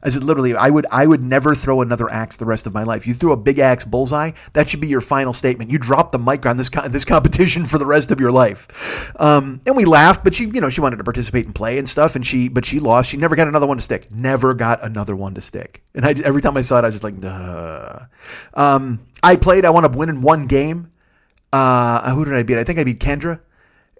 I 0.02 0.08
said 0.08 0.24
literally, 0.24 0.54
I 0.56 0.68
would 0.68 0.86
I 0.90 1.06
would 1.06 1.22
never 1.22 1.54
throw 1.54 1.80
another 1.80 2.10
axe 2.10 2.36
the 2.36 2.44
rest 2.44 2.66
of 2.66 2.74
my 2.74 2.82
life. 2.82 3.06
You 3.06 3.14
threw 3.14 3.32
a 3.32 3.36
big 3.36 3.60
axe 3.60 3.84
bullseye, 3.84 4.32
that 4.52 4.68
should 4.68 4.80
be 4.80 4.88
your 4.88 5.00
final 5.00 5.32
statement. 5.32 5.70
You 5.70 5.78
drop 5.78 6.10
the 6.10 6.18
mic 6.18 6.44
on 6.44 6.56
this 6.56 6.70
this 6.88 7.04
competition 7.04 7.64
for 7.64 7.78
the 7.78 7.86
rest 7.86 8.10
of 8.10 8.18
your 8.18 8.32
life. 8.32 9.12
Um, 9.20 9.60
and 9.64 9.76
we 9.76 9.84
laughed, 9.84 10.24
but 10.24 10.34
she 10.34 10.46
you 10.46 10.60
know 10.60 10.68
she 10.68 10.80
wanted 10.80 10.96
to 10.96 11.04
participate 11.04 11.46
and 11.46 11.54
play 11.54 11.78
and 11.78 11.88
stuff, 11.88 12.16
and 12.16 12.26
she 12.26 12.48
but 12.48 12.64
she 12.64 12.80
lost. 12.80 13.10
She 13.10 13.16
never 13.16 13.36
got 13.36 13.46
another 13.46 13.66
one 13.66 13.76
to 13.76 13.82
stick. 13.82 14.10
Never 14.12 14.54
got 14.54 14.82
another 14.82 15.14
one 15.14 15.34
to 15.34 15.40
stick. 15.40 15.82
And 15.94 16.04
I 16.04 16.14
every 16.24 16.42
time 16.42 16.56
I 16.56 16.62
saw 16.62 16.78
it, 16.78 16.82
I 16.82 16.86
was 16.86 16.94
just 16.94 17.04
like, 17.04 17.20
Duh. 17.20 18.00
Um, 18.54 19.06
I 19.22 19.36
played. 19.36 19.64
I 19.64 19.70
wound 19.70 19.86
up 19.86 19.94
winning 19.94 20.22
one 20.22 20.46
game. 20.46 20.90
Uh, 21.52 22.12
who 22.14 22.24
did 22.24 22.34
I 22.34 22.42
beat? 22.42 22.58
I 22.58 22.64
think 22.64 22.78
I 22.78 22.84
beat 22.84 22.98
Kendra, 22.98 23.40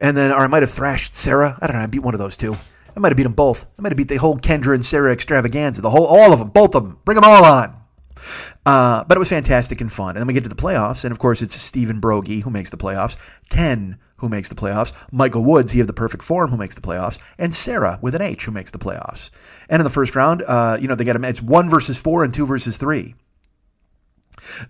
and 0.00 0.16
then 0.16 0.32
or 0.32 0.38
I 0.38 0.46
might 0.48 0.62
have 0.62 0.70
thrashed 0.70 1.14
Sarah. 1.14 1.58
I 1.60 1.66
don't 1.66 1.76
know. 1.76 1.82
I 1.82 1.86
beat 1.86 2.02
one 2.02 2.14
of 2.14 2.18
those 2.18 2.36
two. 2.36 2.56
I 2.96 3.00
might 3.00 3.08
have 3.08 3.16
beat 3.16 3.22
them 3.24 3.32
both. 3.32 3.66
I 3.78 3.82
might 3.82 3.92
have 3.92 3.96
beat 3.96 4.08
the 4.08 4.16
whole 4.16 4.36
Kendra 4.36 4.74
and 4.74 4.84
Sarah 4.84 5.12
extravaganza, 5.12 5.80
the 5.80 5.90
whole, 5.90 6.06
all 6.06 6.32
of 6.32 6.38
them, 6.38 6.48
both 6.48 6.74
of 6.74 6.84
them. 6.84 6.98
Bring 7.04 7.16
them 7.16 7.24
all 7.24 7.44
on. 7.44 7.76
Uh, 8.64 9.04
but 9.04 9.16
it 9.16 9.18
was 9.18 9.28
fantastic 9.28 9.80
and 9.80 9.92
fun. 9.92 10.10
And 10.10 10.18
then 10.18 10.26
we 10.26 10.34
get 10.34 10.44
to 10.44 10.48
the 10.48 10.54
playoffs, 10.54 11.04
and 11.04 11.12
of 11.12 11.18
course 11.18 11.42
it's 11.42 11.54
Stephen 11.54 12.00
Brogy 12.00 12.42
who 12.42 12.50
makes 12.50 12.70
the 12.70 12.76
playoffs, 12.76 13.16
Ken 13.50 13.98
who 14.16 14.28
makes 14.28 14.48
the 14.48 14.54
playoffs, 14.54 14.92
Michael 15.10 15.42
Woods, 15.42 15.72
he 15.72 15.80
of 15.80 15.88
the 15.88 15.92
perfect 15.92 16.22
form 16.22 16.50
who 16.50 16.56
makes 16.56 16.76
the 16.76 16.80
playoffs, 16.80 17.18
and 17.38 17.52
Sarah 17.52 17.98
with 18.00 18.14
an 18.14 18.22
H 18.22 18.44
who 18.44 18.52
makes 18.52 18.70
the 18.70 18.78
playoffs. 18.78 19.30
And 19.68 19.80
in 19.80 19.84
the 19.84 19.90
first 19.90 20.14
round, 20.14 20.42
uh, 20.42 20.78
you 20.80 20.86
know, 20.86 20.94
they 20.94 21.04
got 21.04 21.14
them. 21.14 21.24
It's 21.24 21.42
one 21.42 21.68
versus 21.68 21.98
four 21.98 22.22
and 22.22 22.32
two 22.32 22.46
versus 22.46 22.76
three. 22.76 23.16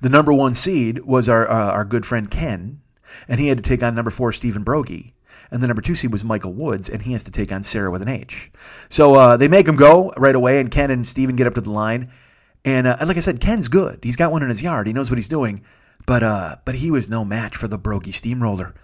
The 0.00 0.08
number 0.08 0.32
one 0.32 0.54
seed 0.54 1.00
was 1.00 1.28
our 1.28 1.48
uh, 1.48 1.70
our 1.70 1.84
good 1.84 2.06
friend 2.06 2.30
Ken, 2.30 2.80
and 3.28 3.40
he 3.40 3.48
had 3.48 3.58
to 3.58 3.62
take 3.62 3.82
on 3.82 3.94
number 3.94 4.10
four 4.10 4.32
Stephen 4.32 4.64
Brogy 4.64 5.12
and 5.52 5.62
the 5.62 5.66
number 5.66 5.82
two 5.82 5.94
seed 5.94 6.10
was 6.10 6.24
Michael 6.24 6.52
Woods, 6.52 6.88
and 6.88 7.02
he 7.02 7.12
has 7.12 7.24
to 7.24 7.30
take 7.30 7.52
on 7.52 7.62
Sarah 7.62 7.90
with 7.90 8.02
an 8.02 8.08
H. 8.08 8.50
So 8.88 9.14
uh, 9.14 9.36
they 9.36 9.48
make 9.48 9.68
him 9.68 9.76
go 9.76 10.12
right 10.16 10.34
away, 10.34 10.58
and 10.58 10.70
Ken 10.70 10.90
and 10.90 11.06
Steven 11.06 11.36
get 11.36 11.46
up 11.46 11.54
to 11.54 11.60
the 11.60 11.70
line. 11.70 12.10
And 12.64 12.86
uh, 12.86 12.96
like 13.04 13.18
I 13.18 13.20
said, 13.20 13.40
Ken's 13.40 13.68
good. 13.68 14.00
He's 14.02 14.16
got 14.16 14.32
one 14.32 14.42
in 14.42 14.48
his 14.48 14.62
yard. 14.62 14.86
He 14.86 14.92
knows 14.92 15.10
what 15.10 15.18
he's 15.18 15.28
doing. 15.28 15.62
But 16.06 16.22
uh, 16.22 16.56
but 16.64 16.76
he 16.76 16.90
was 16.90 17.08
no 17.08 17.24
match 17.24 17.56
for 17.56 17.68
the 17.68 17.78
Brogy 17.78 18.12
steamroller. 18.12 18.74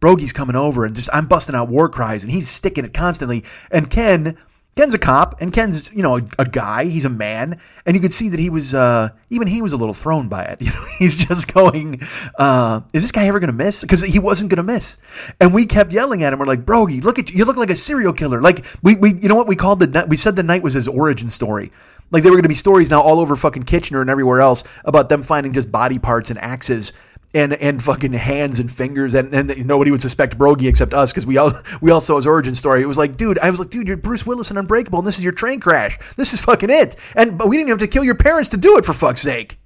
Brogy's 0.00 0.32
coming 0.32 0.56
over, 0.56 0.84
and 0.84 0.94
just 0.94 1.10
I'm 1.12 1.26
busting 1.26 1.54
out 1.54 1.68
war 1.68 1.88
cries, 1.88 2.22
and 2.22 2.32
he's 2.32 2.48
sticking 2.48 2.84
it 2.84 2.94
constantly. 2.94 3.44
And 3.70 3.90
Ken 3.90 4.38
Ken's 4.76 4.92
a 4.92 4.98
cop, 4.98 5.40
and 5.40 5.54
Ken's 5.54 5.90
you 5.90 6.02
know 6.02 6.18
a, 6.18 6.22
a, 6.38 6.44
guy. 6.44 6.84
He's 6.84 7.06
a 7.06 7.10
man, 7.10 7.58
and 7.86 7.96
you 7.96 8.00
could 8.00 8.12
see 8.12 8.28
that 8.28 8.38
he 8.38 8.50
was 8.50 8.74
uh, 8.74 9.08
even 9.30 9.48
he 9.48 9.62
was 9.62 9.72
a 9.72 9.76
little 9.78 9.94
thrown 9.94 10.28
by 10.28 10.42
it. 10.44 10.60
You 10.66 10.70
know, 10.70 10.84
he's 10.98 11.16
just 11.16 11.52
going, 11.52 12.02
uh, 12.38 12.82
"Is 12.92 13.02
this 13.02 13.12
guy 13.12 13.26
ever 13.26 13.40
going 13.40 13.50
to 13.50 13.56
miss?" 13.56 13.80
Because 13.80 14.02
he 14.02 14.18
wasn't 14.18 14.50
going 14.50 14.58
to 14.58 14.62
miss, 14.62 14.98
and 15.40 15.54
we 15.54 15.64
kept 15.64 15.92
yelling 15.92 16.22
at 16.22 16.32
him. 16.34 16.38
We're 16.38 16.46
like, 16.46 16.66
"Brogy, 16.66 17.02
look 17.02 17.18
at 17.18 17.30
you! 17.30 17.38
You 17.38 17.44
look 17.46 17.56
like 17.56 17.70
a 17.70 17.74
serial 17.74 18.12
killer." 18.12 18.42
Like 18.42 18.66
we, 18.82 18.96
we 18.96 19.14
you 19.14 19.30
know 19.30 19.34
what 19.34 19.46
we 19.46 19.56
called 19.56 19.80
the 19.80 20.06
we 20.08 20.18
said 20.18 20.36
the 20.36 20.42
night 20.42 20.62
was 20.62 20.74
his 20.74 20.88
origin 20.88 21.30
story. 21.30 21.72
Like 22.10 22.22
there 22.22 22.30
were 22.30 22.36
going 22.36 22.42
to 22.42 22.48
be 22.50 22.54
stories 22.54 22.90
now 22.90 23.00
all 23.00 23.18
over 23.18 23.34
fucking 23.34 23.62
Kitchener 23.62 24.02
and 24.02 24.10
everywhere 24.10 24.42
else 24.42 24.62
about 24.84 25.08
them 25.08 25.22
finding 25.22 25.54
just 25.54 25.72
body 25.72 25.98
parts 25.98 26.28
and 26.28 26.38
axes 26.38 26.92
and 27.34 27.52
and 27.54 27.82
fucking 27.82 28.12
hands 28.12 28.58
and 28.58 28.70
fingers 28.70 29.14
and, 29.14 29.34
and 29.34 29.66
nobody 29.66 29.90
would 29.90 30.02
suspect 30.02 30.38
Brogy 30.38 30.68
except 30.68 30.94
us 30.94 31.12
because 31.12 31.26
we 31.26 31.36
all 31.36 31.52
we 31.80 31.90
all 31.90 32.00
saw 32.00 32.16
his 32.16 32.26
origin 32.26 32.54
story. 32.54 32.82
It 32.82 32.86
was 32.86 32.98
like, 32.98 33.16
dude, 33.16 33.38
I 33.38 33.50
was 33.50 33.60
like, 33.60 33.70
dude, 33.70 33.88
you're 33.88 33.96
Bruce 33.96 34.26
Willis 34.26 34.50
and 34.50 34.58
Unbreakable, 34.58 34.98
and 34.98 35.06
this 35.06 35.18
is 35.18 35.24
your 35.24 35.32
train 35.32 35.60
crash. 35.60 35.98
This 36.16 36.32
is 36.32 36.44
fucking 36.44 36.70
it. 36.70 36.96
And 37.14 37.38
but 37.38 37.48
we 37.48 37.56
didn't 37.56 37.70
have 37.70 37.78
to 37.78 37.88
kill 37.88 38.04
your 38.04 38.14
parents 38.14 38.50
to 38.50 38.56
do 38.56 38.78
it 38.78 38.84
for 38.84 38.92
fuck's 38.92 39.22
sake. 39.22 39.58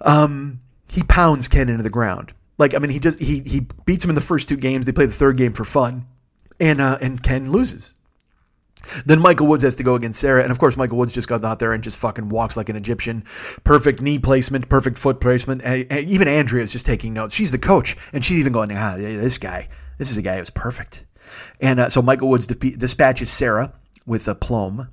Um, 0.00 0.60
he 0.90 1.02
pounds 1.02 1.48
Ken 1.48 1.68
into 1.68 1.82
the 1.82 1.90
ground. 1.90 2.34
Like 2.58 2.74
I 2.74 2.78
mean, 2.78 2.90
he 2.90 2.98
just 2.98 3.18
he 3.18 3.40
he 3.40 3.66
beats 3.86 4.04
him 4.04 4.10
in 4.10 4.14
the 4.14 4.20
first 4.20 4.48
two 4.48 4.56
games. 4.56 4.86
They 4.86 4.92
play 4.92 5.06
the 5.06 5.12
third 5.12 5.36
game 5.36 5.52
for 5.52 5.64
fun, 5.64 6.06
and 6.60 6.80
uh, 6.80 6.98
and 7.00 7.22
Ken 7.22 7.50
loses. 7.50 7.94
Then 9.06 9.20
Michael 9.20 9.46
Woods 9.46 9.64
has 9.64 9.76
to 9.76 9.82
go 9.82 9.94
against 9.94 10.20
Sarah, 10.20 10.42
and 10.42 10.50
of 10.50 10.58
course 10.58 10.76
Michael 10.76 10.98
Woods 10.98 11.12
just 11.12 11.28
got 11.28 11.44
out 11.44 11.58
there 11.58 11.72
and 11.72 11.82
just 11.82 11.96
fucking 11.98 12.28
walks 12.28 12.56
like 12.56 12.68
an 12.68 12.76
Egyptian. 12.76 13.24
Perfect 13.64 14.00
knee 14.00 14.18
placement, 14.18 14.68
perfect 14.68 14.98
foot 14.98 15.20
placement. 15.20 15.62
And 15.62 15.90
even 16.08 16.28
Andrea 16.28 16.62
is 16.62 16.72
just 16.72 16.86
taking 16.86 17.12
notes. 17.12 17.34
She's 17.34 17.52
the 17.52 17.58
coach, 17.58 17.96
and 18.12 18.24
she's 18.24 18.38
even 18.38 18.52
going, 18.52 18.72
"Ah, 18.72 18.96
this 18.96 19.38
guy, 19.38 19.68
this 19.98 20.10
is 20.10 20.16
a 20.16 20.22
guy 20.22 20.38
who's 20.38 20.50
perfect." 20.50 21.04
And 21.60 21.80
uh, 21.80 21.88
so 21.88 22.02
Michael 22.02 22.28
Woods 22.28 22.46
dispatches 22.46 23.30
Sarah 23.30 23.72
with 24.06 24.28
a 24.28 24.34
plum, 24.34 24.88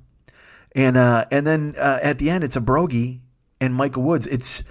and 0.74 0.96
uh, 0.96 1.26
and 1.30 1.46
then 1.46 1.74
uh, 1.76 1.98
at 2.02 2.18
the 2.18 2.30
end 2.30 2.44
it's 2.44 2.56
a 2.56 2.60
Brogy 2.60 3.20
and 3.60 3.74
Michael 3.74 4.02
Woods. 4.02 4.26
It's 4.26 4.64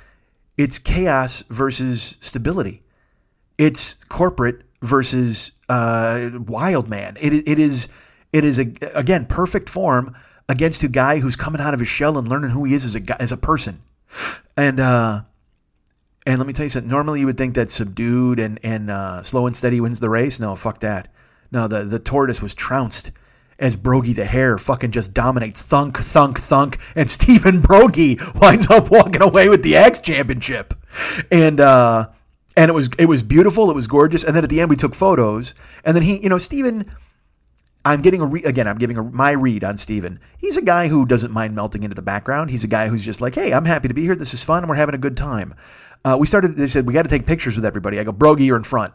it's 0.58 0.80
chaos 0.80 1.44
versus 1.50 2.18
stability. 2.20 2.84
It's 3.58 3.96
corporate 4.10 4.64
versus 4.82 5.52
uh, 5.68 6.30
wild 6.48 6.90
man. 6.90 7.18
It 7.20 7.48
it 7.48 7.60
is 7.60 7.88
it 8.32 8.44
is, 8.44 8.60
a, 8.60 8.72
again, 8.94 9.26
perfect 9.26 9.70
form 9.70 10.16
against 10.48 10.84
a 10.84 10.88
guy 10.88 11.20
who's 11.20 11.36
coming 11.36 11.62
out 11.62 11.74
of 11.74 11.80
his 11.80 11.90
shell 11.90 12.18
and 12.18 12.28
learning 12.28 12.52
who 12.52 12.64
he 12.64 12.74
is 12.74 12.86
as 12.86 12.96
a, 12.96 13.22
as 13.22 13.32
a 13.32 13.38
person. 13.38 13.82
And, 14.58 14.80
uh, 14.80 15.22
and 16.26 16.38
let 16.38 16.48
me 16.48 16.54
tell 16.54 16.66
you 16.66 16.70
something. 16.70 16.90
Normally, 16.90 17.22
you 17.22 17.26
would 17.26 17.38
think 17.38 17.56
that 17.56 17.70
subdued 17.70 18.40
and, 18.40 18.60
and 18.64 18.92
uh, 18.92 19.24
slow 19.24 19.48
and 19.48 19.56
steady 19.56 19.80
wins 19.82 20.00
the 20.00 20.10
race. 20.10 20.40
No, 20.40 20.56
fuck 20.56 20.82
that. 20.82 21.08
No, 21.52 21.68
the, 21.68 21.84
the 21.84 22.00
tortoise 22.00 22.42
was 22.42 22.54
trounced 22.54 23.12
as 23.58 23.76
Brogy 23.76 24.16
the 24.16 24.26
Hare 24.26 24.58
fucking 24.58 24.92
just 24.92 25.14
dominates. 25.14 25.62
Thunk, 25.62 25.98
thunk, 25.98 26.40
thunk. 26.40 26.78
And 26.96 27.10
Stephen 27.10 27.62
Brogy 27.62 28.20
winds 28.40 28.70
up 28.70 28.92
walking 28.92 29.22
away 29.22 29.50
with 29.50 29.64
the 29.64 29.76
Axe 29.76 30.00
Championship. 30.00 30.74
And, 31.32 31.60
uh, 31.60 32.10
and 32.56 32.70
it 32.70 32.74
was 32.74 32.90
it 32.98 33.06
was 33.06 33.24
beautiful. 33.24 33.70
It 33.70 33.76
was 33.76 33.88
gorgeous. 33.88 34.24
And 34.24 34.36
then 34.36 34.44
at 34.44 34.50
the 34.50 34.60
end, 34.60 34.70
we 34.70 34.76
took 34.76 34.94
photos. 34.94 35.54
And 35.86 35.96
then 35.96 36.04
he, 36.04 36.22
you 36.22 36.30
know, 36.30 36.38
Stephen 36.38 36.92
I'm 37.90 38.02
getting 38.02 38.22
a 38.22 38.26
re- 38.26 38.44
again. 38.44 38.68
I'm 38.68 38.78
giving 38.78 38.98
a, 38.98 39.04
my 39.04 39.32
read 39.32 39.64
on 39.64 39.78
Steven. 39.78 40.20
He's 40.38 40.58
a 40.58 40.62
guy 40.62 40.88
who 40.88 41.06
doesn't 41.06 41.32
mind 41.32 41.56
melting 41.56 41.84
into 41.84 41.96
the 41.96 42.02
background. 42.02 42.52
He's 42.52 42.64
a 42.64 42.68
guy 42.68 42.88
who's 42.88 43.04
just 43.04 43.20
like, 43.20 43.36
hey, 43.36 43.52
I'm 43.52 43.66
happy 43.66 43.88
to 43.88 43.94
be 43.94 44.04
here. 44.04 44.16
This 44.16 44.34
is 44.34 44.44
fun. 44.44 44.60
and 44.64 44.70
We're 44.70 44.76
having 44.76 44.96
a 44.96 45.00
good 45.00 45.18
time. 45.18 45.56
Uh, 46.06 46.16
we 46.20 46.28
started. 46.28 46.56
They 46.56 46.68
said 46.68 46.86
we 46.86 46.94
got 46.94 47.04
to 47.04 47.10
take 47.10 47.26
pictures 47.26 47.56
with 47.56 47.66
everybody. 47.66 48.00
I 48.00 48.04
go, 48.04 48.14
Brogy, 48.14 48.46
you're 48.46 48.58
in 48.58 48.64
front. 48.64 48.94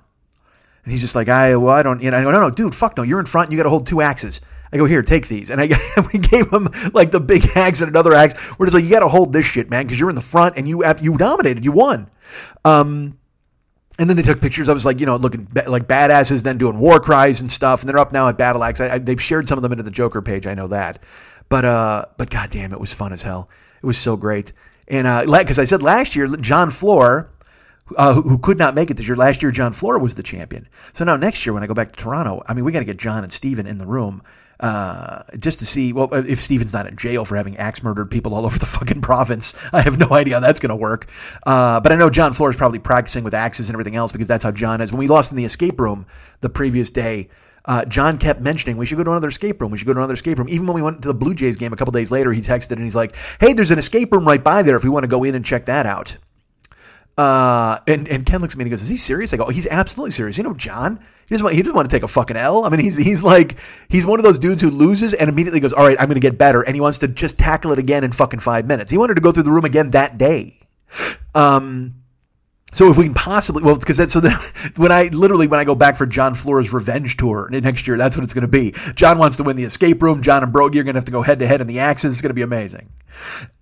And 0.84 0.92
he's 0.92 1.00
just 1.00 1.14
like, 1.14 1.28
I 1.28 1.56
well, 1.56 1.74
I 1.74 1.82
don't. 1.82 2.02
Know, 2.02 2.16
I 2.16 2.22
go, 2.22 2.30
no, 2.30 2.40
no, 2.40 2.50
dude, 2.50 2.74
fuck 2.74 2.96
no. 2.96 3.02
You're 3.02 3.20
in 3.20 3.26
front. 3.26 3.50
You 3.50 3.56
got 3.56 3.64
to 3.64 3.70
hold 3.70 3.86
two 3.86 4.00
axes. 4.00 4.40
I 4.72 4.76
go, 4.76 4.86
here, 4.86 5.02
take 5.02 5.28
these. 5.28 5.50
And 5.50 5.60
I 5.60 5.66
we 6.12 6.18
gave 6.18 6.50
him 6.50 6.68
like 6.92 7.10
the 7.10 7.20
big 7.20 7.44
axe 7.56 7.80
and 7.80 7.88
another 7.88 8.12
axe. 8.12 8.34
We're 8.58 8.66
just 8.66 8.74
like, 8.74 8.84
you 8.84 8.90
got 8.90 9.00
to 9.00 9.08
hold 9.08 9.32
this 9.32 9.44
shit, 9.44 9.70
man, 9.70 9.86
because 9.86 9.98
you're 9.98 10.10
in 10.10 10.16
the 10.16 10.22
front 10.22 10.56
and 10.56 10.68
you 10.68 10.84
you 11.00 11.16
dominated. 11.16 11.64
You 11.64 11.72
won. 11.72 12.10
Um, 12.64 13.18
and 13.98 14.08
then 14.08 14.16
they 14.16 14.22
took 14.22 14.40
pictures. 14.40 14.68
I 14.68 14.72
was 14.72 14.84
like, 14.84 15.00
you 15.00 15.06
know, 15.06 15.16
looking 15.16 15.48
like 15.66 15.86
badasses, 15.86 16.42
then 16.42 16.58
doing 16.58 16.78
war 16.78 16.98
cries 16.98 17.40
and 17.40 17.50
stuff. 17.50 17.80
And 17.80 17.88
they're 17.88 17.98
up 17.98 18.12
now 18.12 18.28
at 18.28 18.36
Battle 18.36 18.64
Axe. 18.64 18.80
I, 18.80 18.94
I, 18.94 18.98
they've 18.98 19.20
shared 19.20 19.48
some 19.48 19.58
of 19.58 19.62
them 19.62 19.72
into 19.72 19.84
the 19.84 19.90
Joker 19.90 20.20
page. 20.20 20.46
I 20.46 20.54
know 20.54 20.66
that. 20.68 21.02
But 21.48 21.64
uh, 21.64 22.06
but 22.16 22.30
goddamn, 22.30 22.72
it 22.72 22.80
was 22.80 22.92
fun 22.92 23.12
as 23.12 23.22
hell. 23.22 23.48
It 23.82 23.86
was 23.86 23.98
so 23.98 24.16
great. 24.16 24.52
And 24.88 25.06
because 25.30 25.58
uh, 25.58 25.62
I 25.62 25.64
said 25.64 25.82
last 25.82 26.16
year, 26.16 26.26
John 26.36 26.70
Floor, 26.70 27.30
uh, 27.96 28.14
who, 28.14 28.22
who, 28.22 28.38
could 28.38 28.58
not 28.58 28.74
make 28.74 28.90
it 28.90 28.94
this 28.94 29.06
year, 29.06 29.16
last 29.16 29.42
year 29.42 29.50
John 29.50 29.72
Floor 29.72 29.98
was 29.98 30.14
the 30.14 30.22
champion. 30.22 30.68
So 30.92 31.04
now 31.04 31.16
next 31.16 31.46
year 31.46 31.52
when 31.52 31.62
I 31.62 31.66
go 31.66 31.74
back 31.74 31.92
to 31.92 31.96
Toronto, 31.96 32.42
I 32.46 32.54
mean, 32.54 32.64
we 32.64 32.72
got 32.72 32.80
to 32.80 32.84
get 32.84 32.96
John 32.96 33.24
and 33.24 33.32
Steven 33.32 33.66
in 33.66 33.78
the 33.78 33.86
room 33.86 34.22
uh, 34.60 35.22
just 35.38 35.58
to 35.58 35.66
see, 35.66 35.92
well, 35.92 36.12
if 36.12 36.40
Steven's 36.40 36.72
not 36.72 36.86
in 36.86 36.96
jail 36.96 37.24
for 37.24 37.36
having 37.36 37.56
axe 37.56 37.82
murdered 37.82 38.10
people 38.10 38.34
all 38.34 38.44
over 38.46 38.58
the 38.58 38.66
fucking 38.66 39.00
province, 39.00 39.54
I 39.72 39.82
have 39.82 39.98
no 39.98 40.08
idea 40.12 40.34
how 40.34 40.40
that's 40.40 40.60
going 40.60 40.70
to 40.70 40.76
work. 40.76 41.08
Uh, 41.46 41.80
but 41.80 41.92
I 41.92 41.96
know 41.96 42.10
John 42.10 42.32
Floor 42.32 42.50
is 42.50 42.56
probably 42.56 42.78
practicing 42.78 43.24
with 43.24 43.34
axes 43.34 43.68
and 43.68 43.74
everything 43.74 43.96
else 43.96 44.12
because 44.12 44.28
that's 44.28 44.44
how 44.44 44.50
John 44.50 44.80
is. 44.80 44.92
When 44.92 44.98
we 44.98 45.08
lost 45.08 45.30
in 45.30 45.36
the 45.36 45.44
escape 45.44 45.80
room 45.80 46.06
the 46.40 46.50
previous 46.50 46.90
day, 46.90 47.28
uh, 47.66 47.84
John 47.86 48.18
kept 48.18 48.40
mentioning 48.40 48.76
we 48.76 48.84
should 48.84 48.98
go 48.98 49.04
to 49.04 49.10
another 49.10 49.28
escape 49.28 49.60
room. 49.60 49.70
We 49.70 49.78
should 49.78 49.86
go 49.86 49.94
to 49.94 50.00
another 50.00 50.14
escape 50.14 50.38
room. 50.38 50.48
Even 50.50 50.66
when 50.66 50.74
we 50.74 50.82
went 50.82 51.02
to 51.02 51.08
the 51.08 51.14
Blue 51.14 51.34
Jays 51.34 51.56
game 51.56 51.72
a 51.72 51.76
couple 51.76 51.92
days 51.92 52.12
later, 52.12 52.32
he 52.32 52.42
texted 52.42 52.72
and 52.72 52.82
he's 52.82 52.96
like, 52.96 53.16
"Hey, 53.40 53.54
there's 53.54 53.70
an 53.70 53.78
escape 53.78 54.12
room 54.12 54.26
right 54.26 54.42
by 54.42 54.62
there 54.62 54.76
if 54.76 54.84
we 54.84 54.90
want 54.90 55.04
to 55.04 55.08
go 55.08 55.24
in 55.24 55.34
and 55.34 55.44
check 55.44 55.66
that 55.66 55.86
out." 55.86 56.18
Uh, 57.16 57.78
and 57.86 58.06
and 58.08 58.26
Ken 58.26 58.40
looks 58.40 58.54
at 58.54 58.58
me 58.58 58.62
and 58.62 58.66
he 58.68 58.70
goes, 58.70 58.82
"Is 58.82 58.90
he 58.90 58.96
serious?" 58.96 59.32
I 59.32 59.38
go, 59.38 59.44
oh, 59.44 59.50
"He's 59.50 59.66
absolutely 59.68 60.10
serious." 60.10 60.36
You 60.36 60.44
know, 60.44 60.52
John, 60.52 61.00
he 61.26 61.34
doesn't 61.34 61.44
want, 61.44 61.56
he 61.56 61.62
doesn't 61.62 61.76
want 61.76 61.90
to 61.90 61.94
take 61.94 62.02
a 62.02 62.08
fucking 62.08 62.36
L. 62.36 62.64
I 62.64 62.68
mean, 62.68 62.80
he's 62.80 62.96
he's 62.96 63.22
like 63.22 63.56
he's 63.88 64.06
one 64.06 64.18
of 64.18 64.24
those 64.24 64.38
dudes 64.38 64.60
who 64.62 64.70
loses 64.70 65.14
and 65.14 65.28
immediately 65.28 65.60
goes, 65.60 65.72
"All 65.72 65.86
right, 65.86 65.98
I'm 65.98 66.06
going 66.06 66.14
to 66.14 66.20
get 66.20 66.36
better," 66.38 66.62
and 66.62 66.74
he 66.74 66.80
wants 66.80 66.98
to 66.98 67.08
just 67.08 67.38
tackle 67.38 67.72
it 67.72 67.78
again 67.78 68.04
in 68.04 68.12
fucking 68.12 68.40
five 68.40 68.66
minutes. 68.66 68.90
He 68.90 68.98
wanted 68.98 69.14
to 69.14 69.20
go 69.20 69.32
through 69.32 69.44
the 69.44 69.52
room 69.52 69.64
again 69.64 69.90
that 69.90 70.18
day. 70.18 70.60
Um, 71.34 71.94
so 72.74 72.90
if 72.90 72.98
we 72.98 73.04
can 73.04 73.14
possibly, 73.14 73.62
well, 73.62 73.76
because 73.76 73.96
that, 73.98 74.10
so 74.10 74.20
then 74.20 74.36
when 74.76 74.92
I 74.92 75.04
literally 75.04 75.46
when 75.46 75.60
I 75.60 75.64
go 75.64 75.76
back 75.76 75.96
for 75.96 76.06
John 76.06 76.34
Floor's 76.34 76.72
revenge 76.72 77.16
tour 77.16 77.48
next 77.50 77.86
year, 77.86 77.96
that's 77.96 78.16
what 78.16 78.24
it's 78.24 78.34
going 78.34 78.42
to 78.42 78.48
be. 78.48 78.74
John 78.94 79.18
wants 79.18 79.36
to 79.38 79.44
win 79.44 79.56
the 79.56 79.64
escape 79.64 80.02
room. 80.02 80.22
John 80.22 80.42
and 80.42 80.52
Brogy 80.52 80.76
are 80.76 80.82
going 80.82 80.94
to 80.94 80.94
have 80.94 81.04
to 81.04 81.12
go 81.12 81.22
head 81.22 81.38
to 81.38 81.46
head 81.46 81.60
in 81.60 81.68
the 81.68 81.78
axes. 81.78 82.14
It's 82.14 82.22
going 82.22 82.30
to 82.30 82.34
be 82.34 82.42
amazing. 82.42 82.90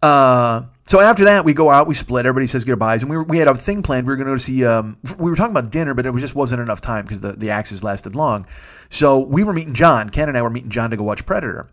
Uh, 0.00 0.62
so 0.86 0.98
after 0.98 1.24
that, 1.24 1.44
we 1.44 1.52
go 1.52 1.70
out, 1.70 1.86
we 1.86 1.94
split. 1.94 2.26
Everybody 2.26 2.46
says 2.46 2.64
goodbyes, 2.64 3.02
and 3.02 3.10
we 3.10 3.18
we 3.18 3.38
had 3.38 3.48
a 3.48 3.54
thing 3.54 3.82
planned. 3.82 4.06
We 4.06 4.12
were 4.14 4.16
going 4.24 4.36
to 4.36 4.42
see. 4.42 4.64
Um, 4.64 4.96
we 5.18 5.30
were 5.30 5.36
talking 5.36 5.52
about 5.52 5.70
dinner, 5.70 5.92
but 5.94 6.06
it 6.06 6.16
just 6.16 6.34
wasn't 6.34 6.62
enough 6.62 6.80
time 6.80 7.04
because 7.04 7.20
the 7.20 7.32
the 7.32 7.50
axes 7.50 7.84
lasted 7.84 8.16
long. 8.16 8.46
So 8.88 9.18
we 9.18 9.44
were 9.44 9.52
meeting 9.52 9.74
John. 9.74 10.08
Ken 10.08 10.28
and 10.28 10.38
I 10.38 10.42
were 10.42 10.50
meeting 10.50 10.70
John 10.70 10.90
to 10.90 10.96
go 10.96 11.04
watch 11.04 11.24
Predator, 11.26 11.68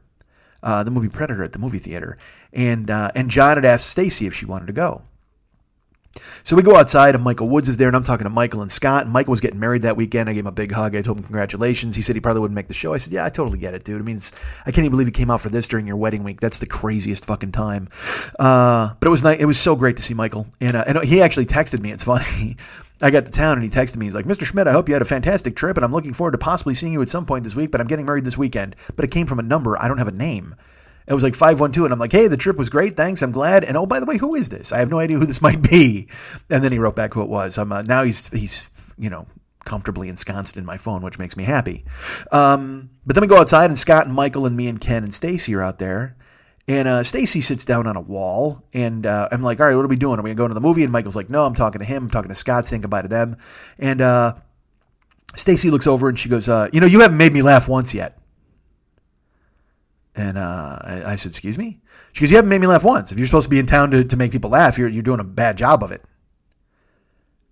uh, 0.62 0.84
the 0.84 0.92
movie 0.92 1.10
Predator 1.10 1.44
at 1.44 1.54
the 1.54 1.60
movie 1.60 1.80
theater, 1.80 2.18
and 2.52 2.92
uh, 2.92 3.12
and 3.16 3.30
John 3.30 3.56
had 3.56 3.66
asked 3.66 3.90
Stacy 3.90 4.28
if 4.28 4.34
she 4.34 4.46
wanted 4.46 4.68
to 4.68 4.74
go. 4.74 5.04
So 6.44 6.56
we 6.56 6.64
go 6.64 6.76
outside, 6.76 7.16
and 7.16 7.24
Michael 7.24 7.50
Woods 7.50 7.70
is 7.70 7.78
there, 7.78 7.88
and 7.88 7.96
I'm 7.96 8.04
talking 8.04 8.26
to 8.26 8.30
Michael 8.30 8.62
and 8.62 8.72
Scott. 8.72 9.04
And 9.04 9.14
Michael 9.14 9.32
was 9.32 9.42
getting 9.42 9.60
married 9.60 9.82
that 9.84 9.98
weekend. 9.98 10.30
I 10.30 10.34
gave 10.34 10.44
him 10.44 10.48
a 10.48 10.52
big 10.52 10.72
hug. 10.72 10.96
I 10.96 11.02
told 11.02 11.18
him 11.18 11.24
congratulations. 11.24 11.96
He 11.96 12.02
said 12.02 12.16
he 12.16 12.22
probably 12.22 12.42
wouldn't 12.42 12.56
make 12.56 12.68
the 12.68 12.74
show. 12.74 12.94
I 12.94 12.98
said, 12.98 13.14
yeah, 13.14 13.26
I 13.26 13.30
totally 13.30 13.60
get 13.60 13.74
it, 13.74 13.84
dude. 13.84 14.02
I 14.02 14.04
mean, 14.04 14.22
I 14.66 14.72
can't 14.72 14.80
even 14.80 14.92
believe 14.92 15.08
you 15.08 15.14
came 15.14 15.32
out 15.32 15.42
for 15.42 15.50
this 15.50 15.68
during 15.68 15.88
your 15.88 15.98
wedding 15.98 16.24
week. 16.24 16.40
That's 16.42 16.60
the 16.60 16.66
craziest 16.66 17.26
fucking 17.26 17.52
time. 17.52 17.90
Uh, 18.38 18.94
but 19.00 19.08
it 19.08 19.12
was 19.12 19.24
nice. 19.24 19.40
It 19.40 19.46
was 19.46 19.60
so 19.60 19.76
great 19.76 19.98
to 19.98 20.04
see 20.04 20.14
Michael, 20.14 20.48
and 20.60 20.76
uh, 20.76 20.84
and 20.88 21.04
he 21.04 21.22
actually 21.22 21.46
texted 21.46 21.82
me. 21.82 21.92
It's 21.92 22.04
funny. 22.04 22.58
I 23.02 23.12
got 23.12 23.26
to 23.26 23.32
town 23.32 23.54
and 23.54 23.64
he 23.64 23.70
texted 23.70 23.96
me. 23.96 24.08
He's 24.08 24.16
like, 24.16 24.26
Mr. 24.26 24.44
Schmidt, 24.44 24.68
I 24.68 24.74
hope 24.74 24.90
you 24.90 24.94
had 24.94 25.02
a 25.02 25.06
fantastic 25.06 25.56
trip, 25.56 25.78
and 25.78 25.86
I'm 25.86 25.94
looking 25.94 26.14
forward 26.14 26.32
to 26.32 26.38
possibly 26.38 26.74
seeing 26.74 26.92
you 26.92 27.02
at 27.02 27.08
some 27.08 27.26
point 27.26 27.46
this 27.46 27.56
week. 27.56 27.72
But 27.72 27.80
I'm 27.80 27.88
getting 27.88 28.06
married 28.06 28.26
this 28.26 28.38
weekend. 28.38 28.76
But 28.96 29.06
it 29.06 29.12
came 29.12 29.26
from 29.26 29.40
a 29.40 29.44
number 29.44 29.78
I 29.82 29.88
don't 29.88 30.00
have 30.00 30.10
a 30.10 30.14
name. 30.14 30.56
It 31.10 31.14
was 31.14 31.24
like 31.24 31.36
512. 31.36 31.86
And 31.86 31.94
I'm 31.94 32.00
like, 32.00 32.12
hey, 32.12 32.28
the 32.28 32.38
trip 32.38 32.56
was 32.56 32.70
great. 32.70 32.96
Thanks. 32.96 33.22
I'm 33.24 33.32
glad. 33.32 33.64
And 33.64 33.76
oh, 33.76 33.88
by 33.88 34.00
the 34.00 34.06
way, 34.06 34.18
who 34.18 34.36
is 34.36 34.50
this? 34.50 34.72
I 34.72 34.78
have 34.78 34.92
no 34.92 35.00
idea 35.00 35.18
who 35.18 35.26
this 35.26 35.42
might 35.42 35.62
be. 35.62 36.08
And 36.50 36.64
then 36.64 36.72
he 36.72 36.78
wrote 36.78 36.96
back 36.96 37.14
who 37.14 37.22
it 37.22 37.30
was. 37.30 37.58
I'm, 37.58 37.72
uh, 37.72 37.82
now 37.82 38.04
he's, 38.04 38.28
he's, 38.28 38.64
you 38.98 39.10
know, 39.10 39.26
comfortably 39.66 40.08
ensconced 40.08 40.56
in 40.56 40.66
my 40.66 40.78
phone, 40.78 41.02
which 41.02 41.20
makes 41.20 41.36
me 41.36 41.44
happy. 41.44 41.84
Um, 42.32 42.92
but 43.06 43.16
then 43.16 43.22
we 43.22 43.28
go 43.28 43.38
outside 43.38 43.66
and 43.66 43.78
Scott 43.78 44.06
and 44.06 44.14
Michael 44.14 44.46
and 44.46 44.56
me 44.56 44.68
and 44.68 44.80
Ken 44.80 45.04
and 45.04 45.14
Stacy 45.14 45.56
are 45.56 45.64
out 45.64 45.80
there. 45.80 46.16
And 46.68 46.88
uh, 46.88 47.04
Stacy 47.04 47.42
sits 47.42 47.66
down 47.66 47.88
on 47.88 47.96
a 47.96 48.02
wall, 48.02 48.64
and 48.76 49.04
uh, 49.04 49.28
I'm 49.32 49.42
like, 49.42 49.60
"All 49.60 49.66
right, 49.66 49.76
what 49.76 49.84
are 49.84 49.88
we 49.88 49.96
doing? 49.96 50.20
Are 50.20 50.22
we 50.22 50.36
gonna 50.36 50.54
the 50.54 50.62
movie?" 50.62 50.84
And 50.84 50.92
Michael's 50.92 51.16
like, 51.16 51.28
"No, 51.28 51.44
I'm 51.44 51.56
talking 51.56 51.80
to 51.80 51.86
him. 51.86 52.04
I'm 52.04 52.12
talking 52.12 52.30
to 52.30 52.36
Scott, 52.36 52.68
saying 52.68 52.84
goodbye 52.84 53.02
to 53.02 53.08
them." 53.08 53.38
And 53.80 54.02
uh, 54.02 54.36
Stacy 55.36 55.72
looks 55.72 55.88
over 55.88 56.10
and 56.10 56.20
she 56.20 56.30
goes, 56.30 56.48
uh, 56.48 56.70
"You 56.72 56.80
know, 56.80 56.86
you 56.86 57.00
haven't 57.00 57.18
made 57.18 57.34
me 57.34 57.42
laugh 57.42 57.68
once 57.68 57.96
yet." 57.96 58.20
And 60.16 60.38
uh, 60.38 60.80
I, 60.82 61.04
I, 61.12 61.16
said, 61.16 61.32
"Excuse 61.32 61.58
me." 61.58 61.80
She 62.14 62.22
goes, 62.22 62.32
"You 62.32 62.38
haven't 62.38 62.50
made 62.50 62.62
me 62.62 62.68
laugh 62.68 62.84
once. 62.84 63.12
If 63.12 63.18
you're 63.18 63.28
supposed 63.28 63.46
to 63.46 63.50
be 63.50 63.60
in 63.60 63.66
town 63.66 63.92
to, 63.92 64.04
to 64.04 64.18
make 64.18 64.32
people 64.32 64.50
laugh, 64.50 64.78
you're 64.78 64.90
you're 64.90 65.04
doing 65.04 65.20
a 65.20 65.26
bad 65.26 65.58
job 65.58 65.84
of 65.84 65.92
it." 65.92 66.04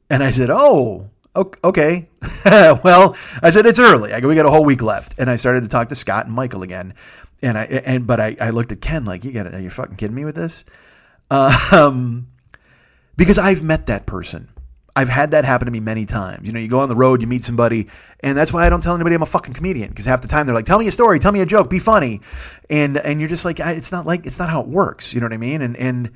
And 0.10 0.24
I 0.24 0.32
said, 0.32 0.50
"Oh, 0.50 1.10
okay. 1.36 2.10
well, 2.46 3.16
I 3.42 3.50
said 3.52 3.66
it's 3.66 3.80
early. 3.80 4.14
I 4.14 4.20
go, 4.20 4.28
we 4.28 4.36
got 4.36 4.46
a 4.46 4.52
whole 4.52 4.66
week 4.66 4.82
left." 4.82 5.16
And 5.18 5.30
I 5.30 5.36
started 5.36 5.62
to 5.62 5.70
talk 5.70 5.90
to 5.90 5.96
Scott 5.96 6.26
and 6.26 6.36
Michael 6.36 6.64
again. 6.64 6.94
And 7.42 7.58
I 7.58 7.64
and 7.64 8.08
but 8.08 8.20
I, 8.20 8.36
I 8.40 8.50
looked 8.50 8.72
at 8.72 8.82
Ken 8.82 9.06
like, 9.06 9.24
"You 9.24 9.32
got 9.32 9.46
it? 9.48 9.54
Are 9.54 9.62
you 9.62 9.70
fucking 9.70 9.96
kidding 9.96 10.16
me 10.16 10.26
with 10.26 10.36
this?" 10.36 10.66
Um, 11.30 12.28
because 13.18 13.38
I've 13.38 13.62
met 13.62 13.88
that 13.88 14.06
person. 14.06 14.50
I've 14.98 15.10
had 15.10 15.30
that 15.30 15.46
happen 15.46 15.68
to 15.68 15.72
me 15.72 15.80
many 15.80 16.08
times. 16.08 16.48
You 16.48 16.54
know, 16.54 16.60
you 16.60 16.68
go 16.68 16.80
on 16.80 16.90
the 16.90 16.96
road, 16.96 17.22
you 17.22 17.28
meet 17.28 17.44
somebody, 17.44 17.88
and 18.22 18.36
that's 18.36 18.52
why 18.52 18.66
I 18.66 18.70
don't 18.72 18.82
tell 18.82 18.96
anybody 18.96 19.14
I'm 19.14 19.22
a 19.22 19.28
fucking 19.28 19.54
comedian 19.54 19.90
because 19.90 20.08
half 20.08 20.22
the 20.22 20.28
time 20.28 20.48
they're 20.48 20.56
like, 20.56 20.66
"Tell 20.66 20.80
me 20.80 20.88
a 20.88 20.92
story, 20.92 21.20
tell 21.20 21.32
me 21.32 21.42
a 21.42 21.46
joke, 21.46 21.70
be 21.70 21.78
funny," 21.78 22.20
and 22.68 22.98
and 22.98 23.20
you're 23.20 23.30
just 23.30 23.46
like, 23.46 23.60
it's 23.60 23.92
not 23.92 24.08
like 24.08 24.26
it's 24.26 24.40
not 24.40 24.50
how 24.50 24.60
it 24.62 24.68
works. 24.68 25.14
You 25.14 25.20
know 25.20 25.28
what 25.28 25.34
I 25.34 25.38
mean? 25.38 25.62
And 25.62 25.78
and 25.78 26.14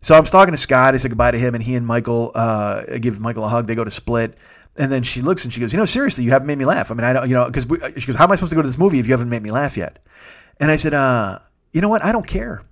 so 0.00 0.16
I'm 0.16 0.24
talking 0.24 0.52
to 0.52 0.58
Scott. 0.58 0.94
I 0.94 0.96
said 0.96 1.10
goodbye 1.10 1.32
to 1.32 1.38
him, 1.38 1.54
and 1.54 1.62
he 1.62 1.74
and 1.74 1.86
Michael 1.86 2.32
uh, 2.34 2.84
give 2.98 3.20
Michael 3.20 3.44
a 3.44 3.48
hug. 3.48 3.66
They 3.66 3.74
go 3.74 3.84
to 3.84 3.90
split. 3.90 4.38
And 4.78 4.90
then 4.90 5.02
she 5.02 5.22
looks 5.22 5.44
and 5.44 5.52
she 5.52 5.60
goes, 5.60 5.72
you 5.72 5.78
know, 5.78 5.86
seriously, 5.86 6.24
you 6.24 6.32
haven't 6.32 6.46
made 6.46 6.58
me 6.58 6.66
laugh. 6.66 6.90
I 6.90 6.94
mean, 6.94 7.04
I 7.04 7.14
don't, 7.14 7.28
you 7.30 7.34
know, 7.34 7.46
because 7.46 7.64
she 7.96 8.06
goes, 8.06 8.16
how 8.16 8.24
am 8.24 8.32
I 8.32 8.34
supposed 8.34 8.50
to 8.50 8.56
go 8.56 8.60
to 8.60 8.68
this 8.68 8.76
movie 8.76 8.98
if 8.98 9.06
you 9.06 9.14
haven't 9.14 9.30
made 9.30 9.42
me 9.42 9.50
laugh 9.50 9.74
yet? 9.74 10.04
And 10.60 10.70
I 10.70 10.76
said, 10.76 10.92
uh, 10.92 11.38
you 11.72 11.80
know 11.80 11.88
what? 11.88 12.04
I 12.04 12.12
don't 12.12 12.26
care. 12.26 12.62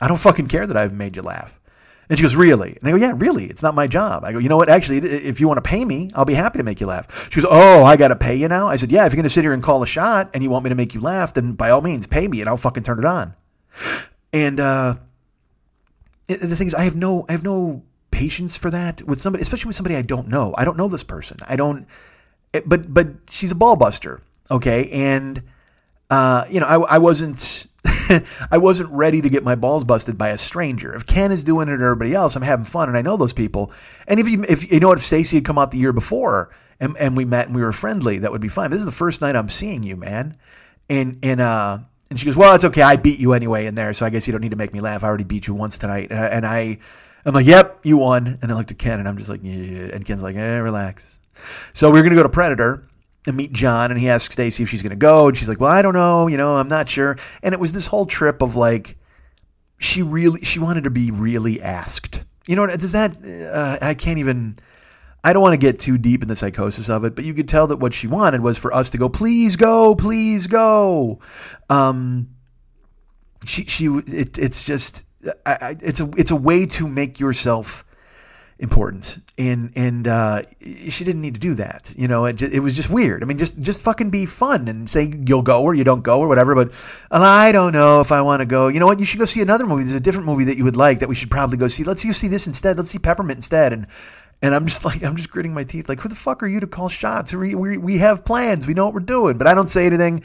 I 0.00 0.08
don't 0.08 0.18
fucking 0.18 0.48
care 0.48 0.66
that 0.66 0.78
I've 0.78 0.94
made 0.94 1.14
you 1.14 1.22
laugh. 1.22 1.60
And 2.08 2.18
she 2.18 2.22
goes, 2.22 2.36
Really? 2.36 2.76
And 2.80 2.88
I 2.88 2.90
go, 2.90 2.96
Yeah, 2.96 3.14
really. 3.16 3.46
It's 3.46 3.62
not 3.62 3.74
my 3.74 3.86
job. 3.86 4.24
I 4.24 4.32
go, 4.32 4.38
You 4.38 4.48
know 4.48 4.56
what? 4.56 4.68
Actually, 4.68 4.98
if 4.98 5.40
you 5.40 5.48
want 5.48 5.58
to 5.58 5.68
pay 5.68 5.84
me, 5.84 6.10
I'll 6.14 6.24
be 6.24 6.34
happy 6.34 6.58
to 6.58 6.64
make 6.64 6.80
you 6.80 6.86
laugh. 6.86 7.28
She 7.30 7.40
goes, 7.40 7.48
Oh, 7.50 7.84
I 7.84 7.96
got 7.96 8.08
to 8.08 8.16
pay 8.16 8.34
you 8.34 8.48
now? 8.48 8.68
I 8.68 8.76
said, 8.76 8.92
Yeah, 8.92 9.06
if 9.06 9.12
you're 9.12 9.16
going 9.16 9.24
to 9.24 9.30
sit 9.30 9.44
here 9.44 9.52
and 9.52 9.62
call 9.62 9.82
a 9.82 9.86
shot 9.86 10.30
and 10.34 10.42
you 10.42 10.50
want 10.50 10.64
me 10.64 10.68
to 10.70 10.74
make 10.74 10.94
you 10.94 11.00
laugh, 11.00 11.34
then 11.34 11.52
by 11.54 11.70
all 11.70 11.80
means, 11.80 12.06
pay 12.06 12.28
me 12.28 12.40
and 12.40 12.48
I'll 12.48 12.56
fucking 12.56 12.82
turn 12.82 12.98
it 12.98 13.04
on. 13.04 13.34
And 14.32 14.60
uh, 14.60 14.94
the 16.26 16.56
thing 16.56 16.66
is, 16.66 16.74
I 16.74 16.84
have 16.84 16.96
no, 16.96 17.26
I 17.28 17.32
have 17.32 17.44
no 17.44 17.82
patience 18.10 18.56
for 18.56 18.70
that 18.70 19.02
with 19.02 19.20
somebody, 19.20 19.42
especially 19.42 19.68
with 19.68 19.76
somebody 19.76 19.96
I 19.96 20.02
don't 20.02 20.28
know. 20.28 20.54
I 20.56 20.64
don't 20.64 20.76
know 20.76 20.88
this 20.88 21.04
person. 21.04 21.38
I 21.46 21.56
don't, 21.56 21.86
eh, 22.54 22.60
but, 22.64 22.92
but 22.92 23.08
she's 23.30 23.52
a 23.52 23.56
ball 23.56 23.76
buster. 23.76 24.22
Okay. 24.50 24.90
And, 24.90 25.42
uh, 26.10 26.44
you 26.48 26.60
know, 26.60 26.66
I, 26.66 26.94
I 26.94 26.98
wasn't, 26.98 27.66
I 28.50 28.58
wasn't 28.58 28.90
ready 28.90 29.20
to 29.20 29.28
get 29.28 29.42
my 29.42 29.54
balls 29.54 29.84
busted 29.84 30.16
by 30.16 30.28
a 30.28 30.38
stranger. 30.38 30.94
If 30.94 31.06
Ken 31.06 31.32
is 31.32 31.44
doing 31.44 31.68
it 31.68 31.80
or 31.80 31.84
everybody 31.84 32.14
else, 32.14 32.36
I'm 32.36 32.42
having 32.42 32.64
fun 32.64 32.88
and 32.88 32.96
I 32.96 33.02
know 33.02 33.16
those 33.16 33.32
people. 33.32 33.72
And 34.06 34.20
if 34.20 34.28
you, 34.28 34.44
if 34.48 34.70
you 34.70 34.80
know 34.80 34.88
what, 34.88 34.98
if 34.98 35.04
Stacy 35.04 35.36
had 35.36 35.44
come 35.44 35.58
out 35.58 35.70
the 35.70 35.78
year 35.78 35.92
before 35.92 36.50
and, 36.78 36.96
and 36.96 37.16
we 37.16 37.24
met 37.24 37.46
and 37.46 37.56
we 37.56 37.62
were 37.62 37.72
friendly, 37.72 38.18
that 38.18 38.30
would 38.30 38.40
be 38.40 38.48
fine. 38.48 38.70
This 38.70 38.80
is 38.80 38.86
the 38.86 38.92
first 38.92 39.20
night 39.20 39.34
I'm 39.34 39.48
seeing 39.48 39.82
you, 39.82 39.96
man. 39.96 40.34
And, 40.88 41.18
and, 41.22 41.40
uh, 41.40 41.78
and 42.10 42.20
she 42.20 42.26
goes, 42.26 42.36
well, 42.36 42.54
it's 42.54 42.64
okay. 42.64 42.82
I 42.82 42.96
beat 42.96 43.18
you 43.18 43.32
anyway 43.32 43.66
in 43.66 43.74
there. 43.74 43.94
So 43.94 44.06
I 44.06 44.10
guess 44.10 44.26
you 44.26 44.32
don't 44.32 44.42
need 44.42 44.50
to 44.50 44.56
make 44.56 44.72
me 44.72 44.80
laugh. 44.80 45.02
I 45.02 45.08
already 45.08 45.24
beat 45.24 45.46
you 45.46 45.54
once 45.54 45.78
tonight. 45.78 46.12
And 46.12 46.46
I, 46.46 46.78
I'm 47.24 47.34
like, 47.34 47.46
yep, 47.46 47.80
you 47.84 47.96
won. 47.96 48.38
And 48.42 48.52
I 48.52 48.54
looked 48.54 48.70
at 48.70 48.78
Ken 48.78 48.98
and 48.98 49.08
I'm 49.08 49.16
just 49.16 49.30
like, 49.30 49.40
yeah. 49.42 49.88
And 49.92 50.04
Ken's 50.04 50.22
like, 50.22 50.36
eh, 50.36 50.58
relax. 50.58 51.18
So 51.72 51.90
we 51.90 51.98
are 51.98 52.02
going 52.02 52.10
to 52.10 52.16
go 52.16 52.22
to 52.22 52.28
Predator 52.28 52.84
and 53.26 53.36
meet 53.36 53.52
John, 53.52 53.90
and 53.90 54.00
he 54.00 54.08
asks 54.08 54.32
Stacy 54.34 54.62
if 54.62 54.68
she's 54.68 54.82
going 54.82 54.90
to 54.90 54.96
go, 54.96 55.28
and 55.28 55.36
she's 55.36 55.48
like, 55.48 55.60
"Well, 55.60 55.70
I 55.70 55.82
don't 55.82 55.94
know, 55.94 56.26
you 56.26 56.36
know, 56.36 56.56
I'm 56.56 56.68
not 56.68 56.88
sure." 56.88 57.16
And 57.42 57.52
it 57.52 57.60
was 57.60 57.72
this 57.72 57.86
whole 57.88 58.06
trip 58.06 58.42
of 58.42 58.56
like, 58.56 58.96
she 59.78 60.02
really 60.02 60.44
she 60.44 60.58
wanted 60.58 60.84
to 60.84 60.90
be 60.90 61.10
really 61.10 61.60
asked. 61.62 62.24
You 62.46 62.56
know, 62.56 62.66
does 62.66 62.92
that? 62.92 63.16
Uh, 63.24 63.78
I 63.80 63.94
can't 63.94 64.18
even. 64.18 64.58
I 65.24 65.32
don't 65.32 65.42
want 65.42 65.52
to 65.52 65.58
get 65.58 65.78
too 65.78 65.98
deep 65.98 66.22
in 66.22 66.28
the 66.28 66.34
psychosis 66.34 66.90
of 66.90 67.04
it, 67.04 67.14
but 67.14 67.24
you 67.24 67.32
could 67.32 67.48
tell 67.48 67.68
that 67.68 67.76
what 67.76 67.94
she 67.94 68.08
wanted 68.08 68.40
was 68.40 68.58
for 68.58 68.74
us 68.74 68.90
to 68.90 68.98
go, 68.98 69.08
please 69.08 69.54
go, 69.54 69.94
please 69.94 70.48
go. 70.48 71.20
Um, 71.70 72.30
she 73.44 73.64
she 73.66 73.86
it, 73.86 74.36
it's 74.38 74.64
just 74.64 75.04
I, 75.46 75.76
it's 75.80 76.00
a 76.00 76.10
it's 76.16 76.32
a 76.32 76.36
way 76.36 76.66
to 76.66 76.88
make 76.88 77.20
yourself 77.20 77.84
important. 78.62 79.18
And 79.36 79.72
and 79.74 80.06
uh, 80.06 80.42
she 80.88 81.04
didn't 81.04 81.20
need 81.20 81.34
to 81.34 81.40
do 81.40 81.54
that 81.54 81.92
you 81.96 82.06
know 82.06 82.26
it, 82.26 82.36
just, 82.36 82.54
it 82.54 82.60
was 82.60 82.76
just 82.76 82.88
weird. 82.88 83.22
I 83.22 83.26
mean 83.26 83.36
just 83.36 83.58
just 83.58 83.82
fucking 83.82 84.10
be 84.10 84.24
fun 84.24 84.68
and 84.68 84.88
say 84.88 85.12
you'll 85.26 85.42
go 85.42 85.62
or 85.62 85.74
you 85.74 85.82
don't 85.84 86.02
go 86.02 86.20
or 86.20 86.28
whatever 86.28 86.54
but 86.54 86.70
i 87.10 87.50
don't 87.50 87.72
know 87.72 88.00
if 88.00 88.12
i 88.12 88.22
want 88.22 88.40
to 88.40 88.46
go. 88.46 88.68
You 88.68 88.78
know 88.78 88.86
what? 88.86 89.00
You 89.00 89.04
should 89.04 89.18
go 89.18 89.24
see 89.24 89.42
another 89.42 89.66
movie. 89.66 89.82
There's 89.82 89.96
a 89.98 90.00
different 90.00 90.26
movie 90.26 90.44
that 90.44 90.56
you 90.56 90.64
would 90.64 90.76
like 90.76 91.00
that 91.00 91.08
we 91.08 91.16
should 91.16 91.30
probably 91.30 91.56
go 91.58 91.68
see. 91.68 91.82
Let's 91.82 92.04
you 92.04 92.12
see 92.12 92.28
this 92.28 92.46
instead. 92.46 92.76
Let's 92.76 92.90
see 92.90 92.98
peppermint 92.98 93.38
instead. 93.38 93.72
And 93.72 93.88
and 94.42 94.54
I'm 94.54 94.66
just 94.66 94.84
like, 94.84 95.02
I'm 95.02 95.16
just 95.16 95.30
gritting 95.30 95.54
my 95.54 95.64
teeth, 95.64 95.88
like, 95.88 96.00
who 96.00 96.08
the 96.08 96.14
fuck 96.14 96.42
are 96.42 96.46
you 96.46 96.60
to 96.60 96.66
call 96.66 96.88
shots? 96.88 97.32
We, 97.32 97.54
we, 97.54 97.78
we 97.78 97.98
have 97.98 98.24
plans. 98.24 98.66
We 98.66 98.74
know 98.74 98.84
what 98.84 98.94
we're 98.94 99.00
doing, 99.00 99.38
but 99.38 99.46
I 99.46 99.54
don't 99.54 99.68
say 99.68 99.86
anything. 99.86 100.24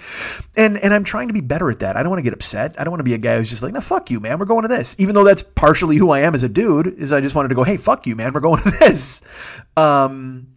And 0.56 0.78
and 0.78 0.94
I'm 0.94 1.04
trying 1.04 1.28
to 1.28 1.34
be 1.34 1.42
better 1.42 1.70
at 1.70 1.80
that. 1.80 1.96
I 1.96 2.04
don't 2.04 2.10
want 2.10 2.20
to 2.20 2.24
get 2.24 2.34
upset. 2.34 2.80
I 2.80 2.84
don't 2.84 2.92
want 2.92 3.00
to 3.00 3.06
be 3.06 3.14
a 3.14 3.20
guy 3.20 3.38
who's 3.38 3.50
just 3.50 3.62
like, 3.62 3.74
no, 3.74 3.82
fuck 3.82 4.10
you, 4.10 4.20
man. 4.20 4.40
We're 4.40 4.46
going 4.46 4.64
to 4.64 4.68
this. 4.68 4.96
Even 4.98 5.16
though 5.16 5.24
that's 5.24 5.44
partially 5.44 5.98
who 5.98 6.10
I 6.10 6.20
am 6.22 6.36
as 6.36 6.44
a 6.44 6.50
dude, 6.50 6.88
is 6.88 7.12
I 7.14 7.22
just 7.22 7.36
wanted 7.36 7.50
to 7.50 7.56
go, 7.56 7.64
hey, 7.64 7.78
fuck 7.78 8.08
you, 8.08 8.16
man. 8.16 8.34
We're 8.34 8.40
going 8.40 8.64
to 8.64 8.72
this. 8.80 9.22
Um, 9.78 10.48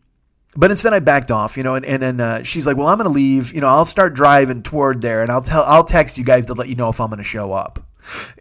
but 0.57 0.71
instead 0.71 0.93
I 0.93 0.99
backed 0.99 1.31
off, 1.31 1.57
you 1.57 1.63
know, 1.63 1.77
and, 1.77 1.85
and 1.85 2.03
then 2.03 2.21
uh, 2.21 2.43
she's 2.43 2.67
like, 2.67 2.77
well, 2.77 2.89
I'm 2.89 2.99
going 2.99 3.09
to 3.09 3.15
leave. 3.15 3.55
You 3.55 3.61
know, 3.61 3.69
I'll 3.69 3.85
start 3.85 4.15
driving 4.15 4.63
toward 4.63 5.01
there 5.01 5.23
and 5.23 5.31
I'll 5.31 5.43
tell, 5.43 5.63
I'll 5.63 5.85
text 5.85 6.19
you 6.19 6.25
guys 6.25 6.47
to 6.47 6.55
let 6.55 6.69
you 6.69 6.75
know 6.75 6.89
if 6.89 7.01
I'm 7.01 7.09
going 7.09 7.19
to 7.19 7.25
show 7.25 7.53
up. 7.53 7.79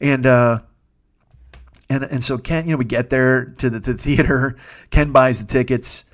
And, 0.01 0.25
uh, 0.25 0.59
and 1.89 2.03
and 2.03 2.23
so 2.23 2.37
Ken, 2.37 2.65
you 2.65 2.71
know, 2.71 2.77
we 2.77 2.85
get 2.85 3.09
there 3.09 3.45
to 3.45 3.69
the, 3.69 3.79
to 3.79 3.93
the 3.93 3.99
theater. 4.03 4.55
Ken 4.91 5.11
buys 5.11 5.39
the 5.39 5.47
tickets, 5.47 6.05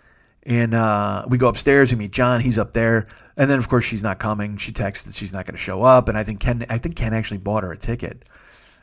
and 0.43 0.73
uh, 0.73 1.25
we 1.27 1.37
go 1.37 1.47
upstairs. 1.47 1.91
We 1.91 1.97
meet 1.97 2.11
John. 2.11 2.41
He's 2.41 2.57
up 2.57 2.73
there, 2.73 3.07
and 3.37 3.49
then 3.49 3.57
of 3.57 3.67
course 3.67 3.85
she's 3.85 4.03
not 4.03 4.19
coming. 4.19 4.57
She 4.57 4.71
texts 4.71 5.05
that 5.05 5.15
she's 5.15 5.33
not 5.33 5.45
going 5.45 5.55
to 5.55 5.61
show 5.61 5.83
up, 5.83 6.07
and 6.09 6.17
I 6.17 6.23
think 6.23 6.39
Ken, 6.39 6.65
I 6.69 6.77
think 6.77 6.95
Ken 6.95 7.13
actually 7.13 7.39
bought 7.39 7.63
her 7.63 7.71
a 7.71 7.77
ticket, 7.77 8.23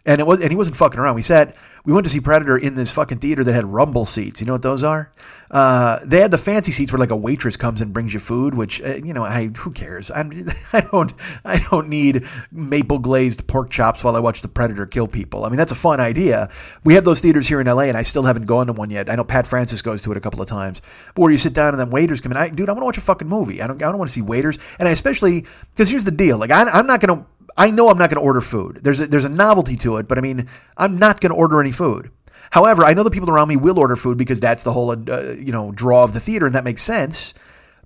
and 0.04 0.20
it 0.20 0.26
was, 0.26 0.40
and 0.40 0.50
he 0.50 0.56
wasn't 0.56 0.76
fucking 0.76 0.98
around. 0.98 1.14
We 1.14 1.22
sat 1.22 1.56
we 1.84 1.92
went 1.92 2.06
to 2.06 2.10
see 2.10 2.20
Predator 2.20 2.56
in 2.56 2.76
this 2.76 2.92
fucking 2.92 3.18
theater 3.18 3.42
that 3.42 3.52
had 3.52 3.64
rumble 3.64 4.06
seats. 4.06 4.40
You 4.40 4.46
know 4.46 4.52
what 4.52 4.62
those 4.62 4.84
are? 4.84 5.10
Uh, 5.50 5.98
they 6.04 6.20
had 6.20 6.30
the 6.30 6.38
fancy 6.38 6.70
seats 6.70 6.92
where 6.92 6.98
like 6.98 7.10
a 7.10 7.16
waitress 7.16 7.56
comes 7.56 7.80
and 7.80 7.92
brings 7.92 8.14
you 8.14 8.20
food, 8.20 8.54
which 8.54 8.80
uh, 8.82 8.94
you 8.96 9.12
know, 9.12 9.24
I 9.24 9.48
who 9.48 9.72
cares? 9.72 10.10
I'm, 10.10 10.30
I 10.72 10.82
don't 10.82 11.12
I 11.44 11.58
don't 11.70 11.88
need 11.88 12.26
maple 12.52 12.98
glazed 12.98 13.46
pork 13.48 13.70
chops 13.70 14.04
while 14.04 14.14
I 14.14 14.20
watch 14.20 14.42
the 14.42 14.48
Predator 14.48 14.86
kill 14.86 15.08
people. 15.08 15.44
I 15.44 15.48
mean, 15.48 15.58
that's 15.58 15.72
a 15.72 15.76
fun 15.76 15.98
idea. 15.98 16.50
We 16.84 16.94
have 16.94 17.04
those 17.04 17.20
theaters 17.20 17.48
here 17.48 17.60
in 17.60 17.66
LA, 17.66 17.82
and 17.82 17.96
I 17.96 18.02
still 18.02 18.22
haven't 18.22 18.46
gone 18.46 18.68
to 18.68 18.72
one 18.72 18.90
yet. 18.90 19.10
I 19.10 19.16
know 19.16 19.24
Pat 19.24 19.46
Francis 19.46 19.82
goes 19.82 20.02
to 20.04 20.12
it 20.12 20.16
a 20.16 20.20
couple 20.20 20.40
of 20.40 20.48
times, 20.48 20.80
but 21.14 21.22
where 21.22 21.32
you 21.32 21.38
sit 21.38 21.52
down 21.52 21.70
and 21.70 21.80
then 21.80 21.90
waiters 21.90 22.20
come 22.20 22.32
in. 22.32 22.38
I, 22.38 22.48
dude, 22.48 22.68
I 22.68 22.72
want 22.72 22.82
to 22.82 22.86
watch 22.86 22.98
a 22.98 23.02
fucking 23.02 23.28
movie. 23.28 23.60
I 23.60 23.66
don't 23.66 23.82
I 23.82 23.86
don't 23.86 23.98
want 23.98 24.08
to 24.08 24.14
see 24.14 24.22
waiters, 24.22 24.58
and 24.78 24.86
I 24.86 24.92
especially 24.92 25.46
because 25.74 25.90
here's 25.90 26.04
the 26.04 26.12
deal. 26.12 26.38
Like 26.38 26.52
I, 26.52 26.62
I'm 26.62 26.86
not 26.86 27.00
gonna 27.00 27.26
I 27.56 27.70
know 27.70 27.88
I'm 27.88 27.98
not 27.98 28.10
going 28.10 28.20
to 28.20 28.26
order 28.26 28.40
food. 28.40 28.80
There's 28.82 29.00
a, 29.00 29.06
there's 29.06 29.24
a 29.24 29.28
novelty 29.28 29.76
to 29.78 29.98
it, 29.98 30.08
but 30.08 30.18
I 30.18 30.20
mean, 30.20 30.48
I'm 30.76 30.98
not 30.98 31.20
going 31.20 31.32
to 31.32 31.36
order 31.36 31.60
any 31.60 31.72
food. 31.72 32.10
However, 32.50 32.84
I 32.84 32.94
know 32.94 33.02
the 33.02 33.10
people 33.10 33.30
around 33.30 33.48
me 33.48 33.56
will 33.56 33.78
order 33.78 33.96
food 33.96 34.18
because 34.18 34.40
that's 34.40 34.62
the 34.62 34.72
whole 34.72 34.90
uh, 34.90 35.32
you 35.32 35.52
know 35.52 35.72
draw 35.72 36.04
of 36.04 36.12
the 36.12 36.20
theater, 36.20 36.46
and 36.46 36.54
that 36.54 36.64
makes 36.64 36.82
sense. 36.82 37.34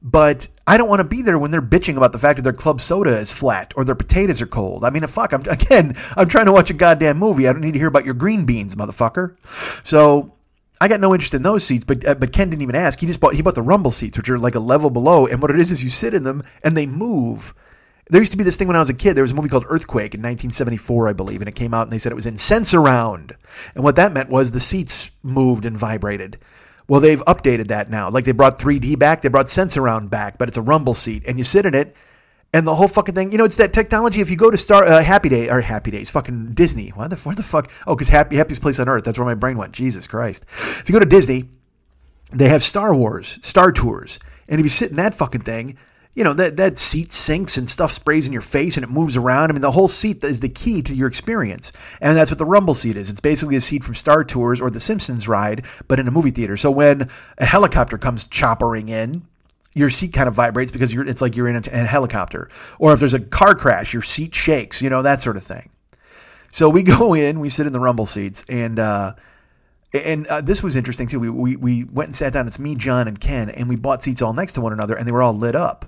But 0.02 0.48
I 0.66 0.76
don't 0.76 0.88
want 0.88 1.00
to 1.00 1.08
be 1.08 1.22
there 1.22 1.38
when 1.38 1.50
they're 1.50 1.62
bitching 1.62 1.96
about 1.96 2.12
the 2.12 2.18
fact 2.18 2.36
that 2.36 2.42
their 2.42 2.52
club 2.52 2.80
soda 2.80 3.18
is 3.18 3.32
flat 3.32 3.72
or 3.76 3.84
their 3.84 3.94
potatoes 3.94 4.42
are 4.42 4.46
cold. 4.46 4.84
I 4.84 4.90
mean, 4.90 5.06
fuck. 5.06 5.32
I'm 5.32 5.42
again. 5.48 5.96
I'm 6.16 6.28
trying 6.28 6.46
to 6.46 6.52
watch 6.52 6.70
a 6.70 6.74
goddamn 6.74 7.18
movie. 7.18 7.46
I 7.48 7.52
don't 7.52 7.62
need 7.62 7.72
to 7.72 7.78
hear 7.78 7.88
about 7.88 8.04
your 8.04 8.14
green 8.14 8.44
beans, 8.44 8.74
motherfucker. 8.74 9.36
So 9.84 10.34
I 10.80 10.88
got 10.88 11.00
no 11.00 11.14
interest 11.14 11.34
in 11.34 11.42
those 11.42 11.64
seats, 11.64 11.84
but 11.84 12.04
uh, 12.04 12.14
but 12.14 12.32
Ken 12.32 12.50
didn't 12.50 12.62
even 12.62 12.74
ask. 12.74 12.98
He 12.98 13.06
just 13.06 13.20
bought 13.20 13.34
he 13.34 13.42
bought 13.42 13.54
the 13.54 13.62
rumble 13.62 13.90
seats, 13.90 14.18
which 14.18 14.28
are 14.28 14.38
like 14.38 14.54
a 14.54 14.60
level 14.60 14.90
below. 14.90 15.26
And 15.26 15.40
what 15.40 15.50
it 15.50 15.58
is 15.58 15.70
is 15.70 15.84
you 15.84 15.90
sit 15.90 16.12
in 16.12 16.24
them 16.24 16.42
and 16.62 16.76
they 16.76 16.86
move 16.86 17.54
There 18.08 18.20
used 18.20 18.32
to 18.32 18.38
be 18.38 18.44
this 18.44 18.56
thing 18.56 18.68
when 18.68 18.76
I 18.76 18.80
was 18.80 18.88
a 18.88 18.94
kid. 18.94 19.14
There 19.14 19.24
was 19.24 19.32
a 19.32 19.34
movie 19.34 19.48
called 19.48 19.64
Earthquake 19.68 20.14
in 20.14 20.20
1974, 20.20 21.08
I 21.08 21.12
believe, 21.12 21.40
and 21.40 21.48
it 21.48 21.56
came 21.56 21.74
out 21.74 21.82
and 21.82 21.92
they 21.92 21.98
said 21.98 22.12
it 22.12 22.16
was 22.16 22.26
in 22.26 22.36
Sensurround. 22.36 23.34
And 23.74 23.82
what 23.82 23.96
that 23.96 24.12
meant 24.12 24.30
was 24.30 24.52
the 24.52 24.60
seats 24.60 25.10
moved 25.22 25.64
and 25.64 25.76
vibrated. 25.76 26.38
Well, 26.88 27.00
they've 27.00 27.24
updated 27.24 27.66
that 27.68 27.90
now. 27.90 28.08
Like 28.08 28.24
they 28.24 28.32
brought 28.32 28.60
3D 28.60 28.96
back, 28.98 29.22
they 29.22 29.28
brought 29.28 29.46
Sensurround 29.46 30.08
back, 30.08 30.38
but 30.38 30.46
it's 30.46 30.56
a 30.56 30.62
rumble 30.62 30.94
seat, 30.94 31.24
and 31.26 31.36
you 31.36 31.42
sit 31.42 31.66
in 31.66 31.74
it, 31.74 31.96
and 32.52 32.64
the 32.64 32.76
whole 32.76 32.86
fucking 32.86 33.14
thing. 33.14 33.32
You 33.32 33.38
know, 33.38 33.44
it's 33.44 33.56
that 33.56 33.72
technology. 33.72 34.20
If 34.20 34.30
you 34.30 34.36
go 34.36 34.50
to 34.50 34.56
Star 34.56 34.84
uh, 34.84 35.02
Happy 35.02 35.28
Day 35.28 35.50
or 35.50 35.60
Happy 35.60 35.90
Days, 35.90 36.10
fucking 36.10 36.54
Disney. 36.54 36.90
Why 36.90 37.08
the 37.08 37.16
where 37.16 37.34
the 37.34 37.42
fuck? 37.42 37.70
Oh, 37.86 37.96
because 37.96 38.08
Happy 38.08 38.36
Happiest 38.36 38.62
Place 38.62 38.78
on 38.78 38.88
Earth. 38.88 39.04
That's 39.04 39.18
where 39.18 39.26
my 39.26 39.34
brain 39.34 39.58
went. 39.58 39.72
Jesus 39.72 40.06
Christ. 40.06 40.44
If 40.56 40.84
you 40.88 40.92
go 40.92 41.00
to 41.00 41.06
Disney, 41.06 41.48
they 42.32 42.48
have 42.48 42.62
Star 42.62 42.94
Wars, 42.94 43.38
Star 43.42 43.72
Tours, 43.72 44.20
and 44.48 44.60
if 44.60 44.64
you 44.64 44.70
sit 44.70 44.90
in 44.90 44.96
that 44.96 45.14
fucking 45.14 45.40
thing, 45.40 45.76
you 46.16 46.24
know 46.24 46.32
that 46.32 46.56
that 46.56 46.78
seat 46.78 47.12
sinks 47.12 47.58
and 47.58 47.68
stuff 47.68 47.92
sprays 47.92 48.26
in 48.26 48.32
your 48.32 48.42
face 48.42 48.76
and 48.76 48.82
it 48.82 48.90
moves 48.90 49.18
around. 49.18 49.50
I 49.50 49.52
mean, 49.52 49.60
the 49.60 49.70
whole 49.72 49.86
seat 49.86 50.24
is 50.24 50.40
the 50.40 50.48
key 50.48 50.80
to 50.82 50.94
your 50.94 51.08
experience, 51.08 51.70
and 52.00 52.16
that's 52.16 52.30
what 52.30 52.38
the 52.38 52.46
Rumble 52.46 52.74
seat 52.74 52.96
is. 52.96 53.10
It's 53.10 53.20
basically 53.20 53.54
a 53.54 53.60
seat 53.60 53.84
from 53.84 53.94
Star 53.94 54.24
Tours 54.24 54.58
or 54.58 54.70
the 54.70 54.80
Simpsons 54.80 55.28
ride, 55.28 55.64
but 55.86 56.00
in 56.00 56.08
a 56.08 56.10
movie 56.10 56.30
theater. 56.30 56.56
So 56.56 56.70
when 56.70 57.10
a 57.36 57.44
helicopter 57.44 57.98
comes 57.98 58.26
choppering 58.26 58.88
in, 58.88 59.26
your 59.74 59.90
seat 59.90 60.14
kind 60.14 60.26
of 60.26 60.34
vibrates 60.34 60.72
because 60.72 60.94
it's 60.94 61.20
like 61.20 61.36
you're 61.36 61.48
in 61.48 61.56
a, 61.56 61.62
a 61.70 61.84
helicopter. 61.84 62.48
Or 62.78 62.94
if 62.94 62.98
there's 62.98 63.12
a 63.12 63.20
car 63.20 63.54
crash, 63.54 63.92
your 63.92 64.02
seat 64.02 64.34
shakes. 64.34 64.80
You 64.80 64.88
know 64.88 65.02
that 65.02 65.20
sort 65.20 65.36
of 65.36 65.44
thing. 65.44 65.68
So 66.50 66.70
we 66.70 66.82
go 66.98 67.12
in, 67.12 67.40
we 67.40 67.50
sit 67.50 67.66
in 67.66 67.72
the 67.72 67.80
Rumble 67.80 68.06
seats, 68.06 68.42
and. 68.48 68.78
uh 68.78 69.14
and 69.94 70.26
uh, 70.26 70.42
this 70.42 70.62
was 70.62 70.76
interesting 70.76 71.06
too. 71.06 71.18
We, 71.18 71.30
we 71.30 71.56
we 71.56 71.84
went 71.84 72.08
and 72.08 72.16
sat 72.16 72.32
down. 72.34 72.46
It's 72.46 72.58
me, 72.58 72.74
John, 72.74 73.08
and 73.08 73.18
Ken, 73.18 73.48
and 73.48 73.66
we 73.66 73.76
bought 73.76 74.02
seats 74.02 74.20
all 74.20 74.34
next 74.34 74.52
to 74.54 74.60
one 74.60 74.74
another, 74.74 74.94
and 74.94 75.06
they 75.06 75.12
were 75.12 75.22
all 75.22 75.32
lit 75.32 75.54
up. 75.54 75.86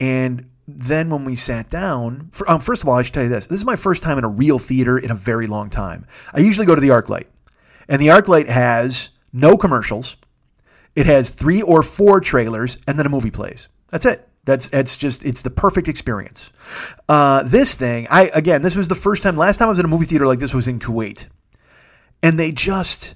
And 0.00 0.50
then 0.66 1.10
when 1.10 1.24
we 1.24 1.34
sat 1.34 1.70
down, 1.70 2.28
for, 2.32 2.48
um, 2.50 2.60
first 2.60 2.82
of 2.82 2.88
all, 2.88 2.96
I 2.96 3.02
should 3.02 3.14
tell 3.14 3.22
you 3.22 3.28
this: 3.28 3.46
this 3.46 3.58
is 3.58 3.66
my 3.66 3.76
first 3.76 4.02
time 4.02 4.18
in 4.18 4.24
a 4.24 4.28
real 4.28 4.58
theater 4.58 4.98
in 4.98 5.10
a 5.10 5.14
very 5.14 5.46
long 5.46 5.70
time. 5.70 6.06
I 6.32 6.40
usually 6.40 6.66
go 6.66 6.74
to 6.74 6.80
the 6.80 6.88
ArcLight, 6.88 7.26
and 7.88 8.00
the 8.00 8.08
ArcLight 8.08 8.48
has 8.48 9.10
no 9.32 9.56
commercials. 9.56 10.16
It 10.94 11.06
has 11.06 11.30
three 11.30 11.62
or 11.62 11.82
four 11.82 12.20
trailers, 12.20 12.76
and 12.86 12.98
then 12.98 13.06
a 13.06 13.10
movie 13.10 13.30
plays. 13.30 13.68
That's 13.88 14.04
it. 14.04 14.28
That's 14.44 14.68
that's 14.68 14.96
just 14.96 15.24
it's 15.24 15.42
the 15.42 15.50
perfect 15.50 15.88
experience. 15.88 16.50
Uh, 17.08 17.42
this 17.42 17.74
thing, 17.74 18.06
I 18.10 18.30
again, 18.32 18.62
this 18.62 18.76
was 18.76 18.88
the 18.88 18.94
first 18.94 19.22
time. 19.22 19.36
Last 19.36 19.58
time 19.58 19.68
I 19.68 19.70
was 19.70 19.78
in 19.78 19.84
a 19.84 19.88
movie 19.88 20.06
theater 20.06 20.26
like 20.26 20.38
this 20.38 20.54
was 20.54 20.68
in 20.68 20.78
Kuwait, 20.78 21.26
and 22.22 22.38
they 22.38 22.52
just 22.52 23.14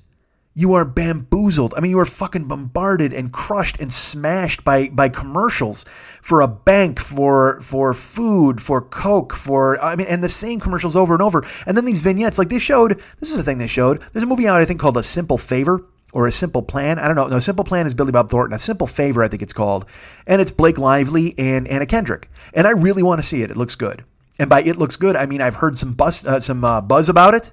you 0.55 0.74
are 0.74 0.84
bamboozled. 0.84 1.72
I 1.76 1.80
mean, 1.80 1.90
you 1.90 1.98
are 1.98 2.05
fucking 2.07 2.46
bombarded 2.46 3.12
and 3.12 3.32
crushed 3.32 3.80
and 3.80 3.92
smashed 3.92 4.64
by 4.64 4.88
by 4.88 5.09
commercials 5.09 5.84
for 6.20 6.40
a 6.40 6.48
bank, 6.48 7.00
for 7.00 7.61
for 7.62 7.94
food, 7.94 8.61
for 8.61 8.82
Coke, 8.82 9.32
for 9.32 9.82
I 9.82 9.96
mean, 9.96 10.07
and 10.09 10.22
the 10.22 10.28
same 10.28 10.61
commercials 10.61 10.96
over 10.96 11.14
and 11.14 11.22
over. 11.22 11.44
And 11.66 11.76
then 11.76 11.84
these 11.84 12.03
vignettes, 12.03 12.38
like 12.38 12.50
they 12.50 12.59
showed. 12.59 13.00
This 13.20 13.30
is 13.30 13.36
the 13.36 13.42
thing 13.42 13.59
they 13.59 13.66
showed. 13.66 14.03
There's 14.12 14.24
a 14.24 14.26
movie 14.26 14.46
out 14.46 14.61
I 14.61 14.64
think 14.64 14.80
called 14.80 14.96
A 14.96 15.03
Simple 15.03 15.38
Favor 15.38 15.86
or 16.12 16.26
A 16.26 16.32
Simple 16.32 16.62
Plan. 16.62 16.98
I 16.98 17.07
don't 17.07 17.16
know. 17.16 17.28
No, 17.28 17.38
Simple 17.38 17.64
Plan 17.64 17.86
is 17.86 17.94
Billy 17.94 18.12
Bob 18.12 18.30
Thornton. 18.30 18.55
A 18.55 18.59
Simple 18.59 18.86
Favor, 18.86 19.22
I 19.22 19.28
think 19.28 19.42
it's 19.42 19.55
called, 19.55 19.86
and 20.26 20.42
it's 20.42 20.50
Blake 20.50 20.76
Lively 20.76 21.34
and 21.38 21.66
Anna 21.68 21.86
Kendrick. 21.86 22.28
And 22.53 22.66
I 22.66 22.70
really 22.72 23.03
want 23.03 23.20
to 23.22 23.26
see 23.26 23.42
it. 23.42 23.50
It 23.50 23.57
looks 23.57 23.74
good. 23.74 24.05
And 24.38 24.50
by 24.50 24.62
it 24.62 24.76
looks 24.76 24.96
good, 24.96 25.16
I 25.16 25.24
mean 25.26 25.40
I've 25.40 25.57
heard 25.57 25.78
some 25.78 25.94
buzz, 25.94 26.26
uh, 26.26 26.40
some 26.40 26.64
uh, 26.64 26.80
buzz 26.80 27.09
about 27.09 27.34
it. 27.34 27.50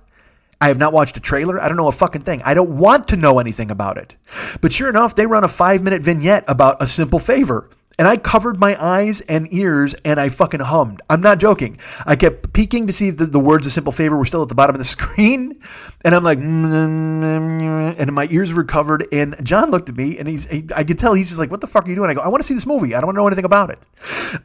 I 0.62 0.68
have 0.68 0.78
not 0.78 0.94
watched 0.94 1.16
a 1.16 1.22
trailer. 1.22 1.62
I 1.62 1.68
don't 1.68 1.78
know 1.78 1.88
a 1.88 1.92
fucking 1.94 2.22
thing. 2.22 2.42
I 2.44 2.54
don't 2.54 2.78
want 2.78 3.08
to 3.10 3.18
know 3.18 3.40
anything 3.40 3.72
about 3.72 3.98
it. 3.98 4.16
But 4.62 4.74
sure 4.74 4.90
enough, 4.90 5.16
they 5.16 5.26
run 5.26 5.44
a 5.44 5.48
five 5.48 5.82
minute 5.82 6.02
vignette 6.02 6.44
about 6.48 6.82
a 6.82 6.88
simple 6.88 7.20
favor. 7.20 7.70
And 7.98 8.08
I 8.08 8.16
covered 8.16 8.62
my 8.62 8.82
eyes 8.82 9.20
and 9.22 9.52
ears 9.54 9.94
and 10.06 10.22
I 10.22 10.30
fucking 10.30 10.62
hummed. 10.62 11.02
I'm 11.10 11.20
not 11.20 11.38
joking. 11.38 11.78
I 12.06 12.16
kept 12.16 12.54
peeking 12.54 12.88
to 12.88 12.94
see 12.94 13.10
if 13.10 13.18
the, 13.18 13.26
the 13.26 13.42
words 13.42 13.68
of 13.68 13.74
simple 13.74 13.92
favor 13.92 14.18
were 14.18 14.24
still 14.24 14.42
at 14.42 14.48
the 14.48 14.56
bottom 14.56 14.74
of 14.74 14.80
the 14.80 14.86
screen. 14.86 15.62
And 16.06 16.16
I'm 16.16 16.24
like, 16.24 16.38
mm, 16.38 16.66
mm, 16.66 17.60
mm, 17.60 18.00
and 18.00 18.14
my 18.14 18.28
ears 18.32 18.54
were 18.54 18.64
covered. 18.64 19.06
And 19.12 19.36
John 19.46 19.70
looked 19.70 19.90
at 19.90 19.98
me 19.98 20.18
and 20.18 20.30
he's, 20.30 20.48
he, 20.48 20.66
I 20.74 20.86
could 20.86 20.98
tell 20.98 21.14
he's 21.14 21.28
just 21.28 21.40
like, 21.40 21.52
what 21.52 21.60
the 21.60 21.68
fuck 21.68 21.86
are 21.86 21.90
you 21.90 21.96
doing? 21.96 22.10
I 22.10 22.14
go, 22.14 22.22
I 22.22 22.30
want 22.30 22.42
to 22.42 22.48
see 22.48 22.54
this 22.54 22.66
movie. 22.66 22.96
I 22.96 23.02
don't 23.02 23.08
want 23.08 23.16
to 23.18 23.22
know 23.22 23.28
anything 23.28 23.46
about 23.46 23.70
it. 23.70 23.80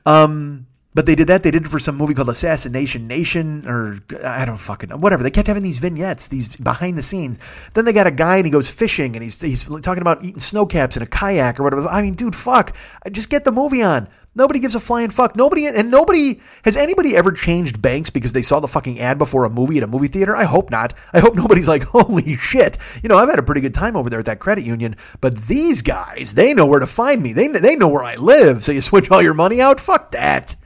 Um, 0.04 0.66
but 0.94 1.06
they 1.06 1.14
did 1.14 1.26
that. 1.26 1.42
They 1.42 1.50
did 1.50 1.66
it 1.66 1.68
for 1.68 1.80
some 1.80 1.96
movie 1.96 2.14
called 2.14 2.28
Assassination 2.28 3.08
Nation, 3.08 3.66
or 3.66 3.98
I 4.24 4.44
don't 4.44 4.56
fucking 4.56 4.90
know. 4.90 4.96
Whatever. 4.96 5.22
They 5.22 5.30
kept 5.30 5.48
having 5.48 5.64
these 5.64 5.80
vignettes, 5.80 6.28
these 6.28 6.48
behind 6.56 6.96
the 6.96 7.02
scenes. 7.02 7.38
Then 7.74 7.84
they 7.84 7.92
got 7.92 8.06
a 8.06 8.12
guy 8.12 8.36
and 8.36 8.46
he 8.46 8.50
goes 8.50 8.70
fishing 8.70 9.16
and 9.16 9.22
he's 9.22 9.40
he's 9.40 9.64
talking 9.64 10.02
about 10.02 10.24
eating 10.24 10.40
Sno-Caps 10.40 10.96
in 10.96 11.02
a 11.02 11.06
kayak 11.06 11.58
or 11.58 11.64
whatever. 11.64 11.88
I 11.88 12.00
mean, 12.00 12.14
dude, 12.14 12.36
fuck. 12.36 12.76
Just 13.10 13.28
get 13.28 13.44
the 13.44 13.52
movie 13.52 13.82
on. 13.82 14.08
Nobody 14.36 14.58
gives 14.58 14.74
a 14.74 14.80
flying 14.80 15.10
fuck. 15.10 15.36
Nobody 15.36 15.66
and 15.66 15.90
nobody 15.90 16.40
has 16.64 16.76
anybody 16.76 17.14
ever 17.14 17.30
changed 17.30 17.80
banks 17.80 18.10
because 18.10 18.32
they 18.32 18.42
saw 18.42 18.58
the 18.58 18.66
fucking 18.68 18.98
ad 18.98 19.16
before 19.16 19.44
a 19.44 19.50
movie 19.50 19.76
at 19.76 19.84
a 19.84 19.88
movie 19.88 20.08
theater? 20.08 20.34
I 20.34 20.44
hope 20.44 20.70
not. 20.70 20.92
I 21.12 21.20
hope 21.20 21.34
nobody's 21.36 21.68
like, 21.68 21.84
holy 21.84 22.36
shit. 22.36 22.76
You 23.02 23.08
know, 23.08 23.16
I've 23.16 23.28
had 23.28 23.38
a 23.38 23.44
pretty 23.44 23.60
good 23.60 23.74
time 23.74 23.96
over 23.96 24.10
there 24.10 24.18
at 24.18 24.26
that 24.26 24.40
credit 24.40 24.64
union, 24.64 24.96
but 25.20 25.38
these 25.46 25.82
guys, 25.82 26.34
they 26.34 26.52
know 26.52 26.66
where 26.66 26.80
to 26.80 26.86
find 26.86 27.22
me. 27.22 27.32
They 27.32 27.48
they 27.48 27.76
know 27.76 27.88
where 27.88 28.04
I 28.04 28.14
live. 28.14 28.64
So 28.64 28.72
you 28.72 28.80
switch 28.80 29.10
all 29.10 29.22
your 29.22 29.34
money 29.34 29.60
out? 29.60 29.80
Fuck 29.80 30.10
that. 30.12 30.56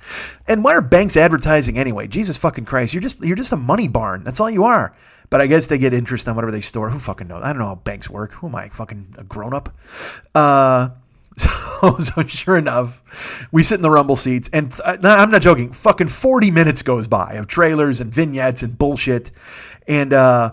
And 0.46 0.64
why 0.64 0.74
are 0.74 0.80
banks 0.80 1.16
advertising 1.16 1.78
anyway? 1.78 2.06
Jesus 2.06 2.38
fucking 2.38 2.64
Christ, 2.64 2.94
you're 2.94 3.02
just 3.02 3.22
you're 3.22 3.36
just 3.36 3.52
a 3.52 3.56
money 3.56 3.88
barn. 3.88 4.24
That's 4.24 4.40
all 4.40 4.50
you 4.50 4.64
are. 4.64 4.94
But 5.30 5.42
I 5.42 5.46
guess 5.46 5.66
they 5.66 5.76
get 5.76 5.92
interest 5.92 6.26
on 6.26 6.36
whatever 6.36 6.52
they 6.52 6.62
store. 6.62 6.88
Who 6.88 6.98
fucking 6.98 7.28
knows? 7.28 7.42
I 7.44 7.48
don't 7.48 7.58
know 7.58 7.66
how 7.66 7.74
banks 7.74 8.08
work. 8.08 8.32
Who 8.32 8.46
am 8.46 8.54
I? 8.54 8.70
Fucking 8.70 9.16
a 9.18 9.24
grown 9.24 9.52
up? 9.52 9.68
Uh 10.34 10.88
so, 11.80 11.98
so 11.98 12.22
sure 12.24 12.56
enough, 12.56 13.02
we 13.52 13.62
sit 13.62 13.76
in 13.76 13.82
the 13.82 13.90
rumble 13.90 14.16
seats, 14.16 14.48
and 14.52 14.72
uh, 14.84 14.96
I'm 15.02 15.30
not 15.30 15.42
joking. 15.42 15.72
Fucking 15.72 16.08
40 16.08 16.50
minutes 16.50 16.82
goes 16.82 17.06
by 17.06 17.34
of 17.34 17.46
trailers 17.46 18.00
and 18.00 18.12
vignettes 18.12 18.62
and 18.62 18.76
bullshit, 18.76 19.30
and 19.86 20.12
uh, 20.12 20.52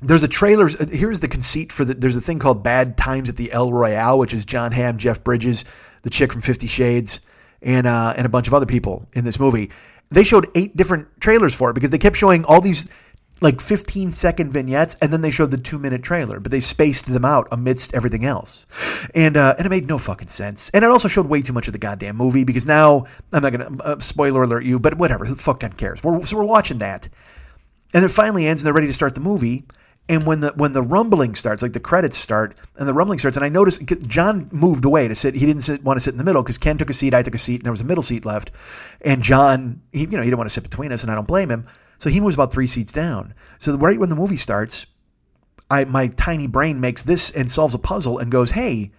there's 0.00 0.22
a 0.22 0.28
trailer. 0.28 0.66
Uh, 0.66 0.86
here's 0.86 1.20
the 1.20 1.28
conceit 1.28 1.72
for 1.72 1.84
the. 1.84 1.94
There's 1.94 2.16
a 2.16 2.20
thing 2.20 2.38
called 2.38 2.62
Bad 2.62 2.96
Times 2.96 3.28
at 3.28 3.36
the 3.36 3.52
El 3.52 3.72
Royale, 3.72 4.18
which 4.18 4.32
is 4.32 4.44
Jon 4.44 4.72
Hamm, 4.72 4.98
Jeff 4.98 5.24
Bridges, 5.24 5.64
the 6.02 6.10
chick 6.10 6.32
from 6.32 6.42
Fifty 6.42 6.66
Shades, 6.66 7.20
and 7.60 7.86
uh, 7.86 8.14
and 8.16 8.24
a 8.24 8.28
bunch 8.28 8.46
of 8.46 8.54
other 8.54 8.66
people 8.66 9.08
in 9.12 9.24
this 9.24 9.40
movie. 9.40 9.70
They 10.10 10.24
showed 10.24 10.48
eight 10.54 10.74
different 10.76 11.20
trailers 11.20 11.54
for 11.54 11.70
it 11.70 11.74
because 11.74 11.90
they 11.90 11.98
kept 11.98 12.16
showing 12.16 12.44
all 12.44 12.60
these 12.60 12.88
like 13.40 13.60
15 13.60 14.12
second 14.12 14.50
vignettes 14.50 14.96
and 15.00 15.12
then 15.12 15.20
they 15.20 15.30
showed 15.30 15.50
the 15.50 15.58
two 15.58 15.78
minute 15.78 16.02
trailer 16.02 16.40
but 16.40 16.52
they 16.52 16.60
spaced 16.60 17.06
them 17.06 17.24
out 17.24 17.46
amidst 17.52 17.94
everything 17.94 18.24
else 18.24 18.66
and 19.14 19.36
uh, 19.36 19.54
and 19.56 19.66
it 19.66 19.70
made 19.70 19.86
no 19.86 19.98
fucking 19.98 20.28
sense 20.28 20.70
and 20.70 20.84
it 20.84 20.90
also 20.90 21.08
showed 21.08 21.26
way 21.26 21.42
too 21.42 21.52
much 21.52 21.66
of 21.66 21.72
the 21.72 21.78
goddamn 21.78 22.16
movie 22.16 22.44
because 22.44 22.66
now 22.66 23.04
i'm 23.32 23.42
not 23.42 23.52
gonna 23.52 23.70
uh, 23.82 23.98
spoiler 23.98 24.42
alert 24.42 24.64
you 24.64 24.78
but 24.78 24.98
whatever 24.98 25.24
who 25.24 25.34
the 25.34 25.42
fuck 25.42 25.60
cares 25.76 26.02
we're, 26.02 26.24
so 26.24 26.36
we're 26.36 26.44
watching 26.44 26.78
that 26.78 27.08
and 27.94 28.04
it 28.04 28.08
finally 28.08 28.46
ends 28.46 28.62
and 28.62 28.66
they're 28.66 28.74
ready 28.74 28.86
to 28.86 28.92
start 28.92 29.14
the 29.14 29.20
movie 29.20 29.64
and 30.08 30.26
when 30.26 30.40
the 30.40 30.52
when 30.56 30.72
the 30.72 30.82
rumbling 30.82 31.34
starts, 31.34 31.62
like 31.62 31.74
the 31.74 31.80
credits 31.80 32.16
start, 32.16 32.56
and 32.76 32.88
the 32.88 32.94
rumbling 32.94 33.18
starts, 33.18 33.36
and 33.36 33.44
I 33.44 33.50
noticed 33.50 33.84
John 34.06 34.48
moved 34.50 34.84
away 34.84 35.06
to 35.06 35.14
sit. 35.14 35.34
He 35.34 35.44
didn't 35.44 35.62
sit, 35.62 35.84
want 35.84 35.98
to 35.98 36.00
sit 36.00 36.14
in 36.14 36.18
the 36.18 36.24
middle 36.24 36.42
because 36.42 36.56
Ken 36.56 36.78
took 36.78 36.88
a 36.88 36.94
seat, 36.94 37.12
I 37.12 37.22
took 37.22 37.34
a 37.34 37.38
seat, 37.38 37.56
and 37.56 37.64
there 37.64 37.72
was 37.72 37.82
a 37.82 37.84
middle 37.84 38.02
seat 38.02 38.24
left. 38.24 38.50
And 39.02 39.22
John, 39.22 39.82
he, 39.92 40.00
you 40.00 40.06
know, 40.06 40.22
he 40.22 40.30
didn't 40.30 40.38
want 40.38 40.48
to 40.48 40.54
sit 40.54 40.62
between 40.62 40.92
us, 40.92 41.02
and 41.02 41.12
I 41.12 41.14
don't 41.14 41.28
blame 41.28 41.50
him. 41.50 41.66
So 41.98 42.10
he 42.10 42.20
moves 42.20 42.34
about 42.34 42.52
three 42.52 42.66
seats 42.66 42.92
down. 42.92 43.34
So 43.58 43.76
right 43.76 43.98
when 43.98 44.08
the 44.08 44.16
movie 44.16 44.36
starts, 44.36 44.86
I 45.70 45.84
my 45.84 46.06
tiny 46.08 46.46
brain 46.46 46.80
makes 46.80 47.02
this 47.02 47.30
and 47.30 47.50
solves 47.50 47.74
a 47.74 47.78
puzzle 47.78 48.18
and 48.18 48.30
goes, 48.30 48.52
"Hey." 48.52 48.92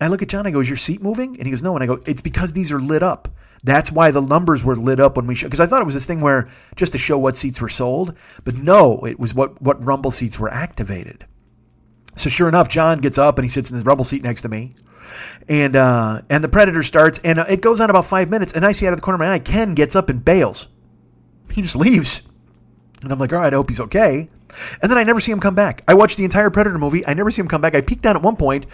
I 0.00 0.08
look 0.08 0.22
at 0.22 0.28
John. 0.28 0.48
I 0.48 0.50
go, 0.50 0.58
"Is 0.58 0.68
your 0.68 0.76
seat 0.76 1.00
moving?" 1.00 1.36
And 1.36 1.44
he 1.44 1.50
goes, 1.50 1.62
"No." 1.62 1.76
And 1.76 1.82
I 1.82 1.86
go, 1.86 2.00
"It's 2.06 2.22
because 2.22 2.52
these 2.52 2.72
are 2.72 2.80
lit 2.80 3.04
up. 3.04 3.28
That's 3.62 3.92
why 3.92 4.10
the 4.10 4.20
numbers 4.20 4.64
were 4.64 4.74
lit 4.74 4.98
up 4.98 5.16
when 5.16 5.28
we 5.28 5.36
show." 5.36 5.46
Because 5.46 5.60
I 5.60 5.66
thought 5.66 5.80
it 5.80 5.86
was 5.86 5.94
this 5.94 6.06
thing 6.06 6.20
where 6.20 6.48
just 6.74 6.92
to 6.92 6.98
show 6.98 7.18
what 7.18 7.36
seats 7.36 7.60
were 7.60 7.68
sold, 7.68 8.14
but 8.44 8.56
no, 8.56 9.04
it 9.06 9.20
was 9.20 9.34
what 9.34 9.62
what 9.62 9.84
Rumble 9.84 10.10
seats 10.10 10.40
were 10.40 10.52
activated. 10.52 11.24
So 12.16 12.28
sure 12.28 12.48
enough, 12.48 12.68
John 12.68 12.98
gets 12.98 13.16
up 13.16 13.38
and 13.38 13.44
he 13.44 13.48
sits 13.48 13.70
in 13.70 13.78
the 13.78 13.84
Rumble 13.84 14.04
seat 14.04 14.24
next 14.24 14.42
to 14.42 14.48
me, 14.48 14.74
and 15.48 15.76
uh, 15.76 16.22
and 16.28 16.42
the 16.42 16.48
Predator 16.48 16.82
starts, 16.82 17.20
and 17.20 17.38
uh, 17.38 17.44
it 17.48 17.60
goes 17.60 17.80
on 17.80 17.88
about 17.88 18.06
five 18.06 18.28
minutes, 18.28 18.52
and 18.52 18.66
I 18.66 18.72
see 18.72 18.86
out 18.86 18.92
of 18.92 18.98
the 18.98 19.02
corner 19.02 19.16
of 19.16 19.20
my 19.20 19.32
eye, 19.32 19.38
Ken 19.38 19.74
gets 19.74 19.94
up 19.94 20.08
and 20.08 20.24
bails 20.24 20.66
he 21.52 21.62
just 21.62 21.76
leaves. 21.76 22.22
And 23.02 23.12
I'm 23.12 23.18
like, 23.18 23.32
all 23.32 23.40
right, 23.40 23.52
I 23.52 23.56
hope 23.56 23.68
he's 23.68 23.80
okay. 23.80 24.28
And 24.80 24.90
then 24.90 24.98
I 24.98 25.04
never 25.04 25.20
see 25.20 25.32
him 25.32 25.40
come 25.40 25.54
back. 25.54 25.82
I 25.88 25.94
watched 25.94 26.16
the 26.16 26.24
entire 26.24 26.50
Predator 26.50 26.78
movie. 26.78 27.06
I 27.06 27.14
never 27.14 27.30
see 27.30 27.40
him 27.40 27.48
come 27.48 27.60
back. 27.60 27.74
I 27.74 27.80
peeked 27.80 28.02
down 28.02 28.16
at 28.16 28.22
one 28.22 28.36
point. 28.36 28.66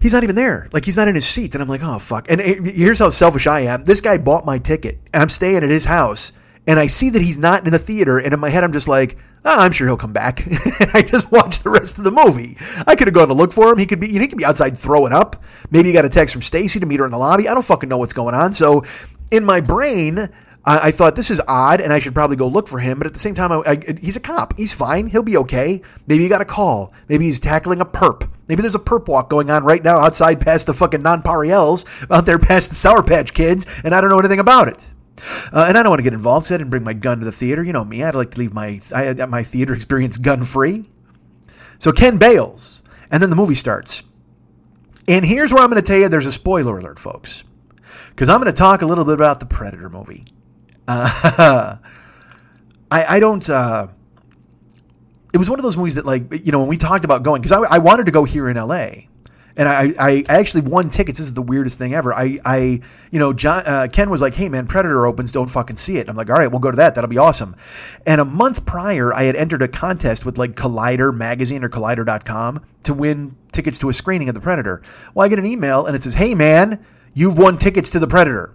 He's 0.00 0.12
not 0.12 0.22
even 0.22 0.36
there. 0.36 0.68
Like, 0.72 0.84
he's 0.84 0.96
not 0.96 1.08
in 1.08 1.14
his 1.14 1.26
seat. 1.26 1.54
And 1.54 1.62
I'm 1.62 1.68
like, 1.68 1.82
oh, 1.82 1.98
fuck. 1.98 2.30
And 2.30 2.40
here's 2.40 2.98
how 2.98 3.10
selfish 3.10 3.46
I 3.46 3.60
am. 3.60 3.84
This 3.84 4.00
guy 4.00 4.18
bought 4.18 4.46
my 4.46 4.58
ticket, 4.58 4.98
and 5.12 5.22
I'm 5.22 5.28
staying 5.28 5.62
at 5.62 5.70
his 5.70 5.84
house. 5.84 6.32
And 6.66 6.78
I 6.78 6.86
see 6.86 7.10
that 7.10 7.22
he's 7.22 7.38
not 7.38 7.64
in 7.64 7.72
the 7.72 7.78
theater. 7.78 8.18
And 8.18 8.34
in 8.34 8.40
my 8.40 8.50
head, 8.50 8.64
I'm 8.64 8.72
just 8.72 8.88
like, 8.88 9.16
oh, 9.44 9.60
I'm 9.60 9.72
sure 9.72 9.86
he'll 9.86 9.96
come 9.96 10.12
back. 10.12 10.46
and 10.80 10.90
I 10.92 11.02
just 11.02 11.30
watched 11.32 11.64
the 11.64 11.70
rest 11.70 11.98
of 11.98 12.04
the 12.04 12.10
movie. 12.10 12.56
I 12.86 12.94
could 12.94 13.06
have 13.06 13.14
gone 13.14 13.28
to 13.28 13.34
look 13.34 13.52
for 13.52 13.72
him. 13.72 13.78
He 13.78 13.86
could 13.86 14.00
be, 14.00 14.08
you 14.08 14.14
know, 14.14 14.20
he 14.20 14.28
could 14.28 14.38
be 14.38 14.44
outside 14.44 14.76
throwing 14.76 15.12
up. 15.12 15.42
Maybe 15.70 15.88
he 15.88 15.94
got 15.94 16.04
a 16.04 16.10
text 16.10 16.34
from 16.34 16.42
Stacy 16.42 16.80
to 16.80 16.86
meet 16.86 17.00
her 17.00 17.06
in 17.06 17.10
the 17.10 17.18
lobby. 17.18 17.48
I 17.48 17.54
don't 17.54 17.64
fucking 17.64 17.88
know 17.88 17.98
what's 17.98 18.12
going 18.12 18.34
on. 18.34 18.52
So 18.52 18.84
in 19.30 19.44
my 19.44 19.60
brain, 19.60 20.28
I, 20.68 20.88
I, 20.88 20.90
thought 20.90 21.16
this 21.16 21.30
is 21.30 21.40
odd, 21.48 21.80
and 21.80 21.94
I 21.94 21.98
should 21.98 22.14
probably 22.14 22.36
go 22.36 22.46
look 22.46 22.68
for 22.68 22.78
him. 22.78 22.98
But 22.98 23.06
at 23.06 23.14
the 23.14 23.18
same 23.18 23.34
time, 23.34 23.50
I, 23.50 23.62
I, 23.64 23.98
he's 24.02 24.16
a 24.16 24.20
cop. 24.20 24.54
He's 24.58 24.72
fine. 24.72 25.06
He'll 25.06 25.22
be 25.22 25.38
okay. 25.38 25.80
Maybe 26.06 26.24
he 26.24 26.28
got 26.28 26.42
a 26.42 26.44
call. 26.44 26.92
Maybe 27.08 27.24
he's 27.24 27.40
tackling 27.40 27.80
a 27.80 27.86
perp. 27.86 28.28
Maybe 28.48 28.60
there's 28.60 28.74
a 28.74 28.80
perp 28.80 29.08
walk 29.08 29.30
going 29.30 29.50
on 29.50 29.64
right 29.64 29.82
now 29.82 29.98
outside 29.98 30.42
past 30.42 30.66
the 30.66 30.74
fucking 30.74 31.00
nonpareils 31.00 31.86
out 32.10 32.26
there 32.26 32.38
past 32.38 32.68
the 32.68 32.74
Sour 32.74 33.02
Patch 33.02 33.32
Kids, 33.32 33.64
and 33.82 33.94
I 33.94 34.02
don't 34.02 34.10
know 34.10 34.18
anything 34.18 34.40
about 34.40 34.68
it. 34.68 34.86
Uh, 35.52 35.64
and 35.66 35.78
I 35.78 35.82
don't 35.82 35.88
want 35.88 36.00
to 36.00 36.04
get 36.04 36.12
involved, 36.12 36.46
so 36.46 36.54
I 36.54 36.58
didn't 36.58 36.70
bring 36.70 36.84
my 36.84 36.92
gun 36.92 37.18
to 37.20 37.24
the 37.24 37.32
theater. 37.32 37.64
You 37.64 37.72
know 37.72 37.84
me; 37.84 38.04
I'd 38.04 38.14
like 38.14 38.32
to 38.32 38.38
leave 38.38 38.52
my 38.52 38.78
I, 38.94 39.14
my 39.26 39.42
theater 39.42 39.72
experience 39.74 40.18
gun 40.18 40.44
free. 40.44 40.84
So 41.78 41.92
Ken 41.92 42.18
bails, 42.18 42.82
and 43.10 43.22
then 43.22 43.30
the 43.30 43.36
movie 43.36 43.54
starts. 43.54 44.02
And 45.08 45.24
here's 45.24 45.50
where 45.50 45.62
I'm 45.62 45.70
going 45.70 45.82
to 45.82 45.86
tell 45.86 45.98
you: 45.98 46.10
there's 46.10 46.26
a 46.26 46.32
spoiler 46.32 46.78
alert, 46.78 46.98
folks, 46.98 47.42
because 48.10 48.28
I'm 48.28 48.40
going 48.40 48.52
to 48.52 48.56
talk 48.56 48.82
a 48.82 48.86
little 48.86 49.06
bit 49.06 49.14
about 49.14 49.40
the 49.40 49.46
Predator 49.46 49.88
movie. 49.88 50.26
Uh, 50.88 51.76
I, 52.90 53.16
I 53.16 53.20
don't. 53.20 53.48
Uh, 53.48 53.88
it 55.32 55.38
was 55.38 55.50
one 55.50 55.58
of 55.58 55.62
those 55.62 55.76
movies 55.76 55.94
that, 55.96 56.06
like, 56.06 56.44
you 56.44 56.52
know, 56.52 56.60
when 56.60 56.68
we 56.68 56.78
talked 56.78 57.04
about 57.04 57.22
going, 57.22 57.42
because 57.42 57.52
I, 57.52 57.60
I 57.74 57.78
wanted 57.78 58.06
to 58.06 58.12
go 58.12 58.24
here 58.24 58.48
in 58.48 58.56
LA, 58.56 59.08
and 59.58 59.68
I, 59.68 59.92
I, 59.98 60.24
actually 60.28 60.62
won 60.62 60.88
tickets. 60.88 61.18
This 61.18 61.26
is 61.26 61.34
the 61.34 61.42
weirdest 61.42 61.78
thing 61.78 61.92
ever. 61.92 62.14
I, 62.14 62.38
I 62.44 62.80
you 63.10 63.18
know, 63.18 63.32
John 63.32 63.64
uh, 63.66 63.88
Ken 63.92 64.08
was 64.08 64.22
like, 64.22 64.34
"Hey 64.34 64.48
man, 64.48 64.66
Predator 64.66 65.06
opens, 65.06 65.32
don't 65.32 65.48
fucking 65.48 65.76
see 65.76 65.98
it." 65.98 66.08
I'm 66.08 66.16
like, 66.16 66.30
"All 66.30 66.36
right, 66.36 66.50
we'll 66.50 66.60
go 66.60 66.70
to 66.70 66.76
that. 66.76 66.94
That'll 66.94 67.10
be 67.10 67.18
awesome." 67.18 67.56
And 68.06 68.20
a 68.20 68.24
month 68.24 68.64
prior, 68.64 69.12
I 69.12 69.24
had 69.24 69.36
entered 69.36 69.60
a 69.60 69.68
contest 69.68 70.24
with 70.24 70.38
like 70.38 70.54
Collider 70.54 71.14
magazine 71.14 71.64
or 71.64 71.68
Collider.com 71.68 72.64
to 72.84 72.94
win 72.94 73.36
tickets 73.52 73.78
to 73.80 73.88
a 73.90 73.92
screening 73.92 74.28
of 74.28 74.34
The 74.34 74.40
Predator. 74.40 74.80
Well, 75.12 75.26
I 75.26 75.28
get 75.28 75.38
an 75.38 75.46
email 75.46 75.86
and 75.86 75.94
it 75.94 76.04
says, 76.04 76.14
"Hey 76.14 76.34
man, 76.34 76.84
you've 77.12 77.36
won 77.36 77.58
tickets 77.58 77.90
to 77.90 77.98
The 77.98 78.06
Predator," 78.06 78.54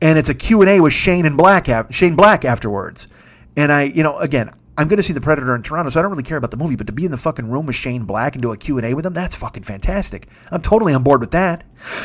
and 0.00 0.18
it's 0.18 0.28
a 0.28 0.34
Q 0.34 0.60
and 0.60 0.70
A 0.70 0.80
with 0.80 0.92
Shane 0.92 1.26
and 1.26 1.36
Black, 1.36 1.68
Shane 1.92 2.16
Black 2.16 2.44
afterwards. 2.44 3.08
And 3.56 3.70
I, 3.70 3.84
you 3.84 4.02
know, 4.02 4.18
again, 4.18 4.50
I'm 4.76 4.88
going 4.88 4.96
to 4.96 5.02
see 5.02 5.12
The 5.12 5.20
Predator 5.20 5.54
in 5.54 5.62
Toronto, 5.62 5.90
so 5.90 6.00
I 6.00 6.02
don't 6.02 6.10
really 6.10 6.24
care 6.24 6.36
about 6.36 6.50
the 6.50 6.56
movie, 6.56 6.74
but 6.74 6.88
to 6.88 6.92
be 6.92 7.04
in 7.04 7.12
the 7.12 7.16
fucking 7.16 7.48
room 7.48 7.66
with 7.66 7.76
Shane 7.76 8.04
Black 8.04 8.34
and 8.34 8.42
do 8.42 8.52
a 8.52 8.56
Q&A 8.56 8.94
with 8.94 9.06
him, 9.06 9.14
that's 9.14 9.36
fucking 9.36 9.62
fantastic. 9.62 10.26
I'm 10.50 10.60
totally 10.60 10.92
on 10.94 11.04
board 11.04 11.20
with 11.20 11.30
that. 11.30 11.62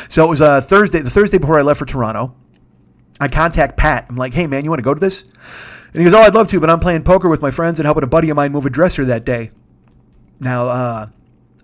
So 0.08 0.24
it 0.24 0.28
was 0.28 0.40
uh, 0.40 0.60
Thursday, 0.60 1.00
the 1.00 1.10
Thursday 1.10 1.38
before 1.38 1.58
I 1.58 1.62
left 1.62 1.80
for 1.80 1.86
Toronto. 1.86 2.34
I 3.20 3.28
contact 3.28 3.76
Pat. 3.76 4.06
I'm 4.08 4.16
like, 4.16 4.32
hey, 4.32 4.46
man, 4.46 4.64
you 4.64 4.70
want 4.70 4.78
to 4.78 4.84
go 4.84 4.94
to 4.94 5.00
this? 5.00 5.22
And 5.22 5.96
he 6.00 6.04
goes, 6.04 6.14
oh, 6.14 6.22
I'd 6.22 6.34
love 6.34 6.48
to, 6.48 6.60
but 6.60 6.70
I'm 6.70 6.78
playing 6.78 7.02
poker 7.02 7.28
with 7.28 7.42
my 7.42 7.50
friends 7.50 7.80
and 7.80 7.86
helping 7.86 8.04
a 8.04 8.08
buddy 8.08 8.30
of 8.30 8.36
mine 8.36 8.52
move 8.52 8.66
a 8.66 8.70
dresser 8.70 9.04
that 9.06 9.24
day. 9.24 9.50
Now, 10.38 10.66
uh, 10.68 11.08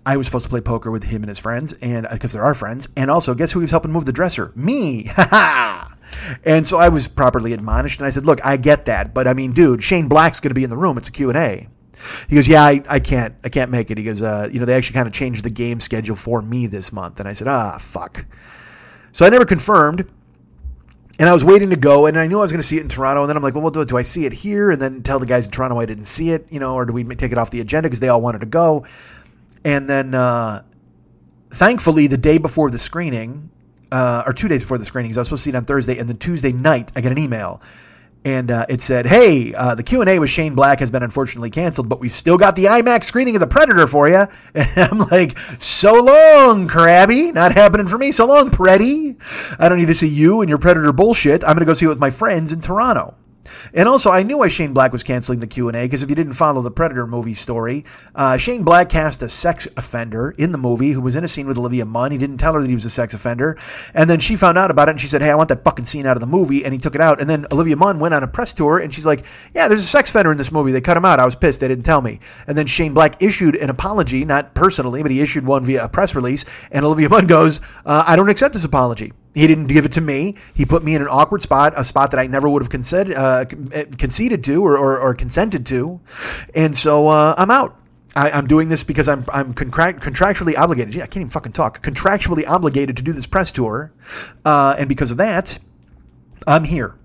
I 0.05 0.17
was 0.17 0.27
supposed 0.27 0.45
to 0.45 0.49
play 0.49 0.61
poker 0.61 0.91
with 0.91 1.05
him 1.05 1.23
and 1.23 1.29
his 1.29 1.39
friends, 1.39 1.73
and 1.81 2.07
because 2.11 2.35
uh, 2.35 2.37
they're 2.37 2.45
our 2.45 2.53
friends. 2.53 2.87
And 2.95 3.09
also, 3.09 3.33
guess 3.33 3.53
who 3.53 3.61
was 3.61 3.71
helping 3.71 3.91
move 3.91 4.05
the 4.05 4.11
dresser? 4.11 4.51
Me. 4.55 5.03
Ha 5.15 5.27
ha. 5.29 5.96
And 6.43 6.65
so 6.67 6.77
I 6.77 6.89
was 6.89 7.07
properly 7.07 7.53
admonished, 7.53 7.99
and 7.99 8.07
I 8.07 8.09
said, 8.09 8.25
"Look, 8.25 8.39
I 8.45 8.57
get 8.57 8.85
that, 8.85 9.13
but 9.13 9.27
I 9.27 9.33
mean, 9.33 9.53
dude, 9.53 9.83
Shane 9.83 10.07
Black's 10.07 10.39
going 10.39 10.51
to 10.51 10.55
be 10.55 10.63
in 10.63 10.69
the 10.69 10.77
room. 10.77 10.97
It's 10.97 11.09
a 11.09 11.11
Q 11.11 11.29
and 11.29 11.37
A." 11.37 11.67
He 12.27 12.35
goes, 12.35 12.47
"Yeah, 12.47 12.63
I, 12.63 12.83
I 12.87 12.99
can't, 12.99 13.35
I 13.43 13.49
can't 13.49 13.71
make 13.71 13.91
it." 13.91 13.97
He 13.97 14.03
goes, 14.03 14.21
uh, 14.21 14.49
"You 14.51 14.59
know, 14.59 14.65
they 14.65 14.75
actually 14.75 14.95
kind 14.95 15.07
of 15.07 15.13
changed 15.13 15.43
the 15.43 15.49
game 15.49 15.79
schedule 15.79 16.15
for 16.15 16.41
me 16.41 16.67
this 16.67 16.91
month." 16.91 17.19
And 17.19 17.27
I 17.27 17.33
said, 17.33 17.47
"Ah, 17.47 17.77
fuck." 17.77 18.25
So 19.11 19.25
I 19.25 19.29
never 19.29 19.45
confirmed, 19.45 20.07
and 21.19 21.27
I 21.27 21.33
was 21.33 21.43
waiting 21.43 21.71
to 21.71 21.75
go, 21.75 22.05
and 22.05 22.19
I 22.19 22.27
knew 22.27 22.37
I 22.37 22.41
was 22.41 22.51
going 22.51 22.61
to 22.61 22.67
see 22.67 22.77
it 22.77 22.81
in 22.81 22.89
Toronto. 22.89 23.21
And 23.21 23.29
then 23.29 23.37
I'm 23.37 23.43
like, 23.43 23.55
"Well, 23.55 23.69
do, 23.69 23.83
do 23.83 23.97
I 23.97 24.03
see 24.03 24.25
it 24.25 24.33
here?" 24.33 24.71
And 24.71 24.81
then 24.81 25.01
tell 25.01 25.19
the 25.19 25.25
guys 25.25 25.45
in 25.45 25.51
Toronto 25.51 25.79
I 25.79 25.85
didn't 25.85 26.05
see 26.05 26.31
it, 26.31 26.47
you 26.51 26.59
know, 26.59 26.75
or 26.75 26.85
do 26.85 26.93
we 26.93 27.03
take 27.15 27.31
it 27.31 27.37
off 27.37 27.51
the 27.51 27.61
agenda 27.61 27.89
because 27.89 27.99
they 27.99 28.09
all 28.09 28.21
wanted 28.21 28.39
to 28.39 28.45
go? 28.47 28.85
And 29.63 29.89
then, 29.89 30.13
uh, 30.13 30.63
thankfully, 31.49 32.07
the 32.07 32.17
day 32.17 32.37
before 32.37 32.69
the 32.69 32.79
screening, 32.79 33.49
uh, 33.91 34.23
or 34.25 34.33
two 34.33 34.47
days 34.47 34.63
before 34.63 34.77
the 34.77 34.85
screenings. 34.85 35.17
I 35.17 35.21
was 35.21 35.27
supposed 35.27 35.43
to 35.43 35.49
see 35.49 35.55
it 35.55 35.55
on 35.55 35.65
Thursday, 35.65 35.97
and 35.97 36.09
then 36.09 36.17
Tuesday 36.17 36.51
night 36.51 36.91
I 36.95 37.01
get 37.01 37.11
an 37.11 37.17
email, 37.17 37.61
and 38.25 38.51
uh, 38.51 38.65
it 38.67 38.81
said, 38.81 39.05
"Hey, 39.05 39.53
uh, 39.53 39.75
the 39.75 39.83
Q 39.83 40.01
and 40.01 40.09
A 40.09 40.19
with 40.19 40.29
Shane 40.29 40.55
Black 40.55 40.79
has 40.79 40.91
been 40.91 41.03
unfortunately 41.03 41.49
canceled, 41.49 41.89
but 41.89 41.99
we've 41.99 42.13
still 42.13 42.37
got 42.37 42.55
the 42.55 42.65
IMAX 42.65 43.05
screening 43.05 43.35
of 43.35 43.39
The 43.39 43.47
Predator 43.47 43.87
for 43.87 44.09
you." 44.09 44.27
And 44.53 44.77
I'm 44.77 44.99
like, 45.09 45.37
"So 45.59 45.93
long, 45.93 46.67
Krabby. 46.67 47.33
Not 47.33 47.53
happening 47.53 47.87
for 47.87 47.97
me. 47.97 48.11
So 48.11 48.25
long, 48.25 48.49
Preddy. 48.49 49.15
I 49.59 49.69
don't 49.69 49.77
need 49.77 49.87
to 49.87 49.95
see 49.95 50.07
you 50.07 50.41
and 50.41 50.49
your 50.49 50.57
Predator 50.57 50.91
bullshit. 50.93 51.43
I'm 51.43 51.57
to 51.57 51.65
go 51.65 51.73
see 51.73 51.85
it 51.85 51.89
with 51.89 51.99
my 51.99 52.09
friends 52.09 52.51
in 52.51 52.61
Toronto." 52.61 53.15
And 53.73 53.87
also, 53.87 54.11
I 54.11 54.23
knew 54.23 54.39
why 54.39 54.47
Shane 54.47 54.73
Black 54.73 54.91
was 54.91 55.03
canceling 55.03 55.39
the 55.39 55.47
Q 55.47 55.67
and 55.67 55.77
A 55.77 55.83
because 55.83 56.03
if 56.03 56.09
you 56.09 56.15
didn't 56.15 56.33
follow 56.33 56.61
the 56.61 56.71
Predator 56.71 57.07
movie 57.07 57.33
story, 57.33 57.85
uh, 58.15 58.37
Shane 58.37 58.63
Black 58.63 58.89
cast 58.89 59.21
a 59.21 59.29
sex 59.29 59.67
offender 59.77 60.33
in 60.37 60.51
the 60.51 60.57
movie 60.57 60.91
who 60.91 61.01
was 61.01 61.15
in 61.15 61.23
a 61.23 61.27
scene 61.27 61.47
with 61.47 61.57
Olivia 61.57 61.85
Munn. 61.85 62.11
He 62.11 62.17
didn't 62.17 62.37
tell 62.37 62.53
her 62.53 62.61
that 62.61 62.67
he 62.67 62.73
was 62.73 62.85
a 62.85 62.89
sex 62.89 63.13
offender, 63.13 63.57
and 63.93 64.09
then 64.09 64.19
she 64.19 64.35
found 64.35 64.57
out 64.57 64.71
about 64.71 64.89
it 64.89 64.91
and 64.91 65.01
she 65.01 65.07
said, 65.07 65.21
"Hey, 65.21 65.31
I 65.31 65.35
want 65.35 65.49
that 65.49 65.63
fucking 65.63 65.85
scene 65.85 66.05
out 66.05 66.17
of 66.17 66.21
the 66.21 66.27
movie," 66.27 66.63
and 66.63 66.73
he 66.73 66.79
took 66.79 66.95
it 66.95 67.01
out. 67.01 67.19
And 67.19 67.29
then 67.29 67.45
Olivia 67.51 67.75
Munn 67.75 67.99
went 67.99 68.13
on 68.13 68.23
a 68.23 68.27
press 68.27 68.53
tour 68.53 68.79
and 68.79 68.93
she's 68.93 69.05
like, 69.05 69.23
"Yeah, 69.53 69.67
there's 69.67 69.83
a 69.83 69.87
sex 69.87 70.09
offender 70.09 70.31
in 70.31 70.37
this 70.37 70.51
movie. 70.51 70.71
They 70.71 70.81
cut 70.81 70.97
him 70.97 71.05
out. 71.05 71.19
I 71.19 71.25
was 71.25 71.35
pissed. 71.35 71.61
They 71.61 71.67
didn't 71.67 71.85
tell 71.85 72.01
me." 72.01 72.19
And 72.47 72.57
then 72.57 72.67
Shane 72.67 72.93
Black 72.93 73.21
issued 73.21 73.55
an 73.55 73.69
apology, 73.69 74.25
not 74.25 74.53
personally, 74.53 75.01
but 75.01 75.11
he 75.11 75.21
issued 75.21 75.45
one 75.45 75.65
via 75.65 75.85
a 75.85 75.89
press 75.89 76.15
release. 76.15 76.45
And 76.71 76.85
Olivia 76.85 77.09
Munn 77.09 77.27
goes, 77.27 77.61
uh, 77.85 78.03
"I 78.07 78.15
don't 78.15 78.29
accept 78.29 78.53
this 78.53 78.63
apology." 78.63 79.13
He 79.37 79.45
didn't 79.45 79.67
give 79.67 79.85
it 79.85 79.91
to 79.91 80.01
me. 80.01 80.33
He 80.55 80.65
put 80.65 80.83
me 80.83 80.95
in 80.95 81.01
an 81.03 81.07
awkward 81.07 81.43
spot, 81.43 81.73
a 81.77 81.83
spot 81.83 82.09
that 82.09 82.19
I 82.19 82.25
never 82.25 82.49
would 82.49 82.63
have 82.63 82.71
conceded, 82.71 83.15
uh, 83.15 83.45
eh, 83.71 83.85
conceded 83.99 84.43
to 84.45 84.65
or, 84.65 84.75
or, 84.75 84.99
or, 84.99 85.13
consented 85.13 85.63
to. 85.67 86.01
And 86.55 86.75
so 86.75 87.07
uh, 87.07 87.35
I'm 87.37 87.51
out. 87.51 87.79
I, 88.15 88.31
am 88.31 88.47
doing 88.47 88.69
this 88.69 88.83
because 88.83 89.07
I'm 89.07 89.25
I'm 89.31 89.53
contractually 89.53 90.57
obligated. 90.57 90.95
Yeah, 90.95 91.03
I 91.03 91.05
can't 91.05 91.17
even 91.17 91.29
fucking 91.29 91.51
talk. 91.51 91.83
Contractually 91.83 92.47
obligated 92.47 92.97
to 92.97 93.03
do 93.03 93.13
this 93.13 93.27
press 93.27 93.51
tour, 93.51 93.93
uh, 94.43 94.75
and 94.79 94.89
because 94.89 95.11
of 95.11 95.17
that, 95.17 95.59
I'm 96.47 96.63
here. 96.63 96.96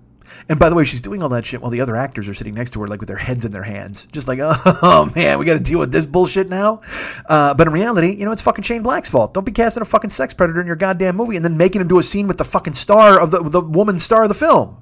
And 0.49 0.59
by 0.59 0.69
the 0.69 0.75
way, 0.75 0.83
she's 0.83 1.01
doing 1.01 1.23
all 1.23 1.29
that 1.29 1.45
shit 1.45 1.61
while 1.61 1.71
the 1.71 1.81
other 1.81 1.95
actors 1.95 2.27
are 2.27 2.33
sitting 2.33 2.53
next 2.53 2.71
to 2.71 2.81
her, 2.81 2.87
like 2.87 2.99
with 2.99 3.07
their 3.07 3.17
heads 3.17 3.45
in 3.45 3.51
their 3.51 3.63
hands, 3.63 4.07
just 4.11 4.27
like, 4.27 4.39
oh 4.41 5.11
man, 5.15 5.39
we 5.39 5.45
got 5.45 5.53
to 5.53 5.59
deal 5.59 5.79
with 5.79 5.91
this 5.91 6.05
bullshit 6.05 6.49
now. 6.49 6.81
Uh, 7.27 7.53
but 7.53 7.67
in 7.67 7.73
reality, 7.73 8.13
you 8.13 8.25
know, 8.25 8.31
it's 8.31 8.41
fucking 8.41 8.63
Shane 8.63 8.83
Black's 8.83 9.09
fault. 9.09 9.33
Don't 9.33 9.45
be 9.45 9.51
casting 9.51 9.81
a 9.81 9.85
fucking 9.85 10.09
sex 10.09 10.33
predator 10.33 10.59
in 10.59 10.67
your 10.67 10.75
goddamn 10.75 11.15
movie 11.15 11.35
and 11.35 11.45
then 11.45 11.57
making 11.57 11.81
him 11.81 11.87
do 11.87 11.99
a 11.99 12.03
scene 12.03 12.27
with 12.27 12.37
the 12.37 12.45
fucking 12.45 12.73
star 12.73 13.19
of 13.19 13.31
the 13.31 13.41
the 13.41 13.61
woman 13.61 13.99
star 13.99 14.23
of 14.23 14.29
the 14.29 14.35
film. 14.35 14.77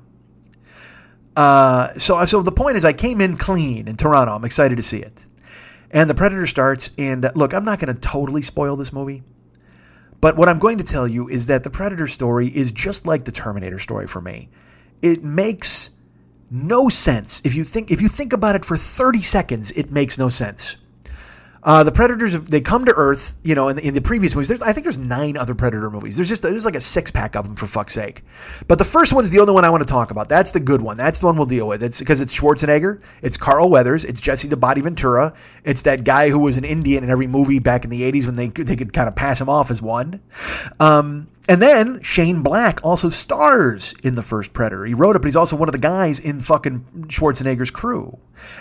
Uh, 1.36 1.94
so 1.98 2.24
so 2.26 2.42
the 2.42 2.52
point 2.52 2.78
is, 2.78 2.86
I 2.86 2.94
came 2.94 3.22
in 3.22 3.38
clean 3.38 3.88
in 3.88 3.98
Toronto. 3.98 4.34
I'm 4.34 4.46
excited 4.46 4.78
to 4.78 4.84
see 4.84 5.00
it. 5.00 5.26
And 5.92 6.10
the 6.10 6.16
Predator 6.16 6.48
starts, 6.48 6.92
and 6.98 7.30
look, 7.36 7.54
I'm 7.54 7.66
not 7.66 7.80
going 7.80 7.94
to 7.94 8.00
totally 8.00 8.42
spoil 8.42 8.78
this 8.78 8.94
movie. 8.94 9.24
But 10.22 10.38
what 10.38 10.48
I'm 10.48 10.60
going 10.60 10.78
to 10.78 10.84
tell 10.84 11.08
you 11.08 11.28
is 11.28 11.48
that 11.48 11.64
the 11.64 11.70
Predator 11.70 12.08
story 12.08 12.48
is 12.48 12.72
just 12.72 13.06
like 13.06 13.26
the 13.26 13.32
Terminator 13.32 13.80
story 13.80 14.08
for 14.08 14.22
me 14.22 14.50
it 15.02 15.24
makes 15.24 15.92
no 16.50 16.90
sense. 16.90 17.42
If 17.44 17.56
you 17.56 17.64
think 17.64 17.92
if 17.92 18.02
you 18.02 18.08
think 18.08 18.34
about 18.34 18.56
it 18.56 18.66
for 18.66 18.78
30 18.78 19.22
seconds 19.22 19.72
it 19.72 19.92
makes 19.92 20.18
no 20.18 20.30
sense 20.30 20.78
uh, 21.64 21.84
the 21.84 21.92
Predators 21.92 22.34
they 22.34 22.62
come 22.62 22.86
to 22.86 22.94
Earth, 22.94 23.36
you 23.44 23.54
know, 23.54 23.68
in 23.68 23.76
the, 23.76 23.88
in 23.88 23.94
the 23.94 24.02
previous 24.02 24.34
movies. 24.34 24.48
There's 24.48 24.62
I 24.62 24.74
think 24.74 24.84
there's 24.84 24.98
nine 24.98 25.38
other 25.38 25.54
Predator 25.54 25.92
movies. 25.92 26.16
There's 26.16 26.30
just 26.30 26.42
there's 26.42 26.66
like 26.66 26.76
a 26.76 26.80
six 26.80 27.12
pack 27.12 27.36
of 27.36 27.46
them 27.46 27.56
for 27.56 27.68
fuck's 27.68 27.94
sake. 27.94 28.24
But 28.68 28.80
the 28.80 28.86
first 28.86 29.14
one's 29.14 29.30
the 29.30 29.40
only 29.40 29.54
one 29.54 29.64
I 29.64 29.70
want 29.70 29.82
to 29.82 29.92
talk 29.92 30.10
about. 30.10 30.28
That's 30.28 30.52
the 30.52 30.60
good 30.60 30.82
one. 30.82 30.98
That's 30.98 31.20
the 31.20 31.28
one 31.28 31.38
we'll 31.38 31.46
deal 31.46 31.68
with. 31.68 31.84
It's 31.84 32.00
because 32.00 32.20
it's 32.20 32.38
Schwarzenegger, 32.38 33.02
it's 33.22 33.38
Carl 33.38 33.70
Weathers, 33.70 34.06
it's 34.06 34.22
Jesse 34.22 34.48
the 34.48 34.58
Body 34.58 34.82
Ventura, 34.82 35.34
it's 35.64 35.84
that 35.84 36.04
guy 36.04 36.30
who 36.30 36.40
was 36.40 36.58
an 36.58 36.64
Indian 36.64 37.04
in 37.04 37.12
every 37.12 37.28
movie 37.28 37.60
back 37.60 37.84
in 37.84 37.92
the 37.92 38.02
'80s 38.12 38.26
when 38.26 38.36
they 38.36 38.48
they 38.48 38.76
could 38.76 38.92
kind 38.92 39.08
of 39.08 39.16
pass 39.16 39.40
him 39.40 39.50
off 39.50 39.70
as 39.70 39.82
one. 39.82 40.20
Um, 40.80 41.28
and 41.48 41.62
then 41.62 42.02
Shane 42.02 42.42
Black 42.44 42.80
also 42.84 43.10
stars 43.10 43.94
in 44.04 44.16
the 44.16 44.22
first 44.22 44.54
Predator. 44.54 44.86
He 44.86 44.94
wrote 44.94 45.16
it, 45.16 45.20
but 45.20 45.26
he's 45.26 45.36
also 45.36 45.56
one 45.56 45.68
of 45.68 45.74
the 45.74 45.80
guys 45.80 46.20
in 46.20 46.40
fucking 46.40 47.08
Schwarzenegger's 47.08 47.72
crew. 47.72 48.18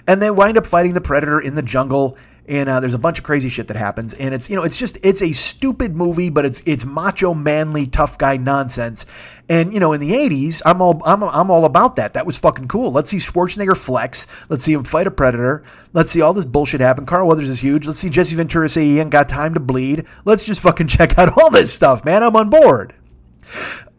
And 0.07 0.21
they 0.21 0.31
wind 0.31 0.59
up 0.59 0.67
fighting 0.67 0.95
the 0.95 1.01
Predator 1.01 1.41
in 1.41 1.55
the 1.55 1.63
jungle 1.63 2.17
and 2.51 2.69
uh, 2.69 2.81
there's 2.81 2.95
a 2.95 2.99
bunch 2.99 3.17
of 3.17 3.25
crazy 3.25 3.49
shit 3.49 3.69
that 3.69 3.77
happens. 3.77 4.13
And 4.13 4.35
it's 4.35 4.51
you 4.51 4.57
know 4.57 4.65
it's 4.65 4.77
just 4.77 4.99
it's 5.05 5.23
a 5.23 5.31
stupid 5.33 5.95
movie 5.95 6.31
but 6.31 6.45
it's 6.45 6.63
it's 6.67 6.85
macho 6.85 7.33
manly 7.33 7.87
tough 7.87 8.19
guy 8.19 8.37
nonsense. 8.37 9.07
And 9.49 9.73
you 9.73 9.79
know 9.79 9.93
in 9.93 10.01
the 10.01 10.11
80s 10.11 10.61
i'm 10.67 10.83
all 10.83 11.01
i'm, 11.07 11.23
I'm 11.23 11.51
all 11.51 11.65
about 11.65 11.97
that. 11.97 12.15
That 12.15 12.27
was 12.27 12.37
fucking 12.37 12.67
cool. 12.67 12.91
Let's 12.91 13.09
see 13.09 13.19
schwarzenegger 13.19 13.77
flex. 13.77 14.27
Let's 14.49 14.65
see 14.65 14.73
him 14.73 14.83
fight 14.83 15.07
a 15.07 15.13
predator. 15.13 15.63
Let's 15.93 16.11
see 16.11 16.21
all 16.21 16.35
this 16.35 16.45
bullshit 16.45 16.81
happen. 16.81 17.07
Carl 17.07 17.29
weathers 17.29 17.49
is 17.49 17.61
huge. 17.61 17.87
Let's 17.87 18.01
see 18.01 18.11
jesse 18.11 18.35
ventura 18.35 18.69
say 18.69 18.85
he 18.85 18.99
ain't 18.99 19.11
got 19.11 19.29
time 19.29 19.55
to 19.55 19.61
bleed. 19.61 20.05
Let's 20.25 20.45
just 20.45 20.61
fucking 20.61 20.87
check 20.89 21.17
out 21.19 21.39
all 21.39 21.51
this 21.51 21.73
stuff 21.73 22.05
man. 22.05 22.25
I'm 22.25 22.35
on 22.35 22.51
board 22.51 22.95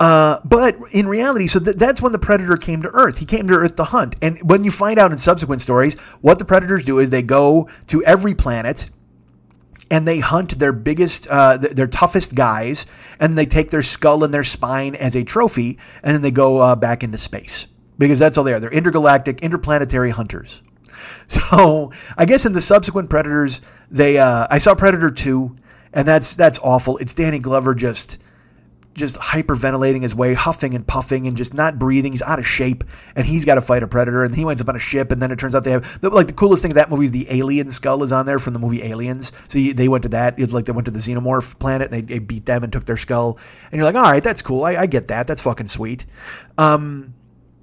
uh, 0.02 0.40
but 0.44 0.78
in 0.94 1.08
reality, 1.08 1.46
so 1.46 1.60
th- 1.60 1.78
that's 1.78 2.02
when 2.02 2.12
the 2.12 2.18
predator 2.18 2.58
came 2.58 2.82
to 2.82 2.90
Earth. 2.90 3.20
He 3.20 3.26
came 3.26 3.48
to 3.48 3.54
Earth 3.54 3.76
to 3.76 3.84
hunt. 3.84 4.16
And 4.20 4.40
when 4.42 4.64
you 4.64 4.72
find 4.72 4.98
out 4.98 5.12
in 5.12 5.20
subsequent 5.20 5.62
stories, 5.62 5.94
what 6.22 6.40
the 6.40 6.46
predators 6.46 6.84
do 6.84 6.98
is 6.98 7.12
they 7.12 7.22
go 7.22 7.70
to 7.86 8.04
every 8.04 8.34
planet 8.34 8.90
and 9.92 10.08
they 10.08 10.18
hunt 10.18 10.58
their 10.58 10.74
biggest, 10.74 11.28
uh, 11.28 11.58
their 11.58 11.86
toughest 11.86 12.34
guys, 12.34 12.88
and 13.20 13.38
they 13.38 13.46
take 13.46 13.70
their 13.70 13.84
skull 13.84 14.24
and 14.24 14.34
their 14.34 14.44
spine 14.44 14.96
as 14.96 15.16
a 15.16 15.24
trophy, 15.24 15.78
and 16.02 16.16
then 16.16 16.24
they 16.24 16.32
go 16.32 16.58
uh, 16.58 16.76
back 16.76 17.04
into 17.04 17.20
space 17.20 17.68
because 18.00 18.18
that's 18.18 18.40
all 18.40 18.44
they 18.44 18.54
are. 18.54 18.60
They're 18.60 18.72
intergalactic, 18.72 19.42
interplanetary 19.42 20.10
hunters. 20.10 20.64
So 21.28 21.94
I 22.18 22.26
guess 22.26 22.46
in 22.46 22.52
the 22.52 22.62
subsequent 22.62 23.10
Predators, 23.10 23.62
they 23.90 24.18
uh, 24.18 24.48
I 24.50 24.58
saw 24.58 24.76
Predator 24.76 25.10
two, 25.10 25.56
and 25.94 26.06
that's 26.06 26.36
that's 26.36 26.60
awful. 26.60 26.98
It's 26.98 27.14
Danny 27.14 27.40
Glover 27.40 27.74
just 27.74 28.20
just 28.94 29.18
hyperventilating 29.18 30.02
his 30.02 30.14
way, 30.14 30.34
huffing 30.34 30.74
and 30.76 30.86
puffing, 30.86 31.28
and 31.28 31.38
just 31.38 31.54
not 31.54 31.80
breathing. 31.80 32.12
He's 32.12 32.22
out 32.22 32.40
of 32.40 32.48
shape, 32.48 32.84
and 33.16 33.26
he's 33.26 33.46
got 33.46 33.56
to 33.56 33.62
fight 33.62 33.84
a 33.84 33.88
predator. 33.88 34.24
And 34.24 34.36
he 34.36 34.44
winds 34.44 34.62
up 34.62 34.70
on 34.70 34.76
a 34.76 34.80
ship, 34.80 35.12
and 35.12 35.22
then 35.22 35.32
it 35.32 35.40
turns 35.40 35.56
out 35.56 35.64
they 35.64 35.72
have 35.72 36.04
like 36.04 36.28
the 36.28 36.34
coolest 36.34 36.62
thing 36.62 36.72
of 36.72 36.76
that 36.76 36.90
movie 36.90 37.06
is 37.06 37.12
the 37.12 37.28
alien 37.30 37.72
skull 37.72 38.04
is 38.04 38.12
on 38.12 38.26
there 38.26 38.40
from 38.40 38.54
the 38.54 38.60
movie 38.60 38.84
Aliens. 38.84 39.32
So 39.48 39.60
you, 39.60 39.74
they 39.74 39.88
went 39.88 40.04
to 40.04 40.10
that. 40.10 40.38
It's 40.38 40.54
like 40.54 40.66
they 40.66 40.72
went 40.72 40.86
to 40.86 40.92
the 40.92 41.00
xenomorph 41.00 41.58
planet, 41.60 41.92
and 41.92 41.94
they, 41.94 42.14
they, 42.14 42.20
beat 42.20 42.46
them 42.46 42.64
and 42.64 42.72
took 42.72 42.86
their 42.86 42.98
skull. 42.98 43.38
And 43.72 43.80
you're 43.80 43.86
like, 43.86 43.96
all 43.96 44.12
right, 44.12 44.24
that's 44.24 44.42
cool. 44.42 44.66
I, 44.66 44.76
I 44.76 44.86
get 44.86 45.08
that. 45.08 45.28
That's 45.28 45.42
fucking 45.42 45.68
sweet. 45.68 46.06
Um, 46.58 47.14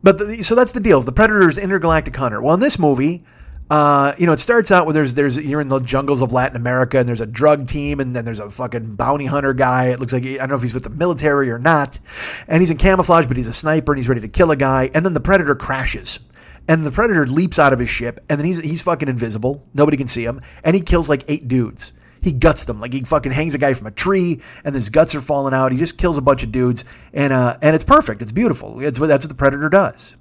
but 0.03 0.19
the, 0.19 0.43
so 0.43 0.55
that's 0.55 0.73
the 0.73 0.81
deal. 0.81 1.01
The 1.01 1.13
predator 1.13 1.49
is 1.49 1.59
intergalactic 1.59 2.17
hunter. 2.17 2.41
Well, 2.41 2.55
in 2.55 2.61
this 2.61 2.79
movie, 2.79 3.25
uh, 3.71 4.15
you 4.17 4.27
know, 4.27 4.33
it 4.33 4.41
starts 4.41 4.71
out 4.71 4.87
where 4.87 4.95
there's 4.95 5.15
there's 5.15 5.37
you're 5.37 5.61
in 5.61 5.69
the 5.69 5.81
jungles 5.81 6.23
of 6.23 6.33
Latin 6.33 6.57
America 6.57 6.99
and 6.99 7.09
there's 7.09 7.21
a 7.21 7.27
drug 7.27 7.69
team 7.69 8.01
and 8.01 8.17
then 8.17 8.25
there's 8.25 8.41
a 8.41 8.51
fucking 8.51 8.97
bounty 8.97 9.27
hunter 9.27 9.53
guy. 9.53 9.89
It 9.89 10.01
looks 10.01 10.13
like 10.13 10.25
I 10.25 10.37
don't 10.37 10.51
know 10.51 10.57
if 10.57 10.63
he's 10.63 10.75
with 10.75 10.85
the 10.85 10.91
military 10.91 11.51
or 11.51 11.59
not, 11.59 12.01
and 12.47 12.63
he's 12.63 12.71
in 12.71 12.79
camouflage, 12.79 13.27
but 13.27 13.37
he's 13.37 13.47
a 13.47 13.53
sniper 13.53 13.93
and 13.93 13.99
he's 13.99 14.09
ready 14.09 14.23
to 14.23 14.29
kill 14.29 14.51
a 14.51 14.57
guy. 14.57 14.91
And 14.95 15.05
then 15.05 15.13
the 15.13 15.21
predator 15.21 15.55
crashes, 15.55 16.19
and 16.67 16.85
the 16.85 16.91
predator 16.91 17.27
leaps 17.27 17.59
out 17.59 17.75
of 17.75 17.79
his 17.79 17.91
ship, 17.91 18.25
and 18.29 18.39
then 18.39 18.47
he's 18.47 18.59
he's 18.59 18.83
fucking 18.83 19.09
invisible. 19.09 19.67
Nobody 19.75 19.99
can 19.99 20.09
see 20.09 20.25
him, 20.25 20.41
and 20.65 20.75
he 20.75 20.81
kills 20.81 21.11
like 21.11 21.25
eight 21.29 21.47
dudes. 21.47 21.93
He 22.23 22.33
guts 22.33 22.65
them 22.65 22.81
like 22.81 22.93
he 22.93 23.03
fucking 23.05 23.33
hangs 23.33 23.55
a 23.55 23.59
guy 23.59 23.75
from 23.75 23.87
a 23.87 23.93
tree, 23.93 24.41
and 24.65 24.75
his 24.75 24.89
guts 24.89 25.15
are 25.15 25.21
falling 25.21 25.55
out. 25.55 25.73
He 25.73 25.79
just 25.79 25.99
kills 25.99 26.19
a 26.19 26.23
bunch 26.23 26.43
of 26.43 26.53
dudes, 26.53 26.85
and 27.13 27.33
uh, 27.35 27.59
and 27.61 27.75
it's 27.75 27.85
perfect. 27.85 28.23
It's 28.23 28.33
beautiful. 28.33 28.81
It's 28.81 28.99
that's 28.99 29.25
what 29.25 29.29
the 29.29 29.35
predator 29.35 29.69
does. 29.69 30.17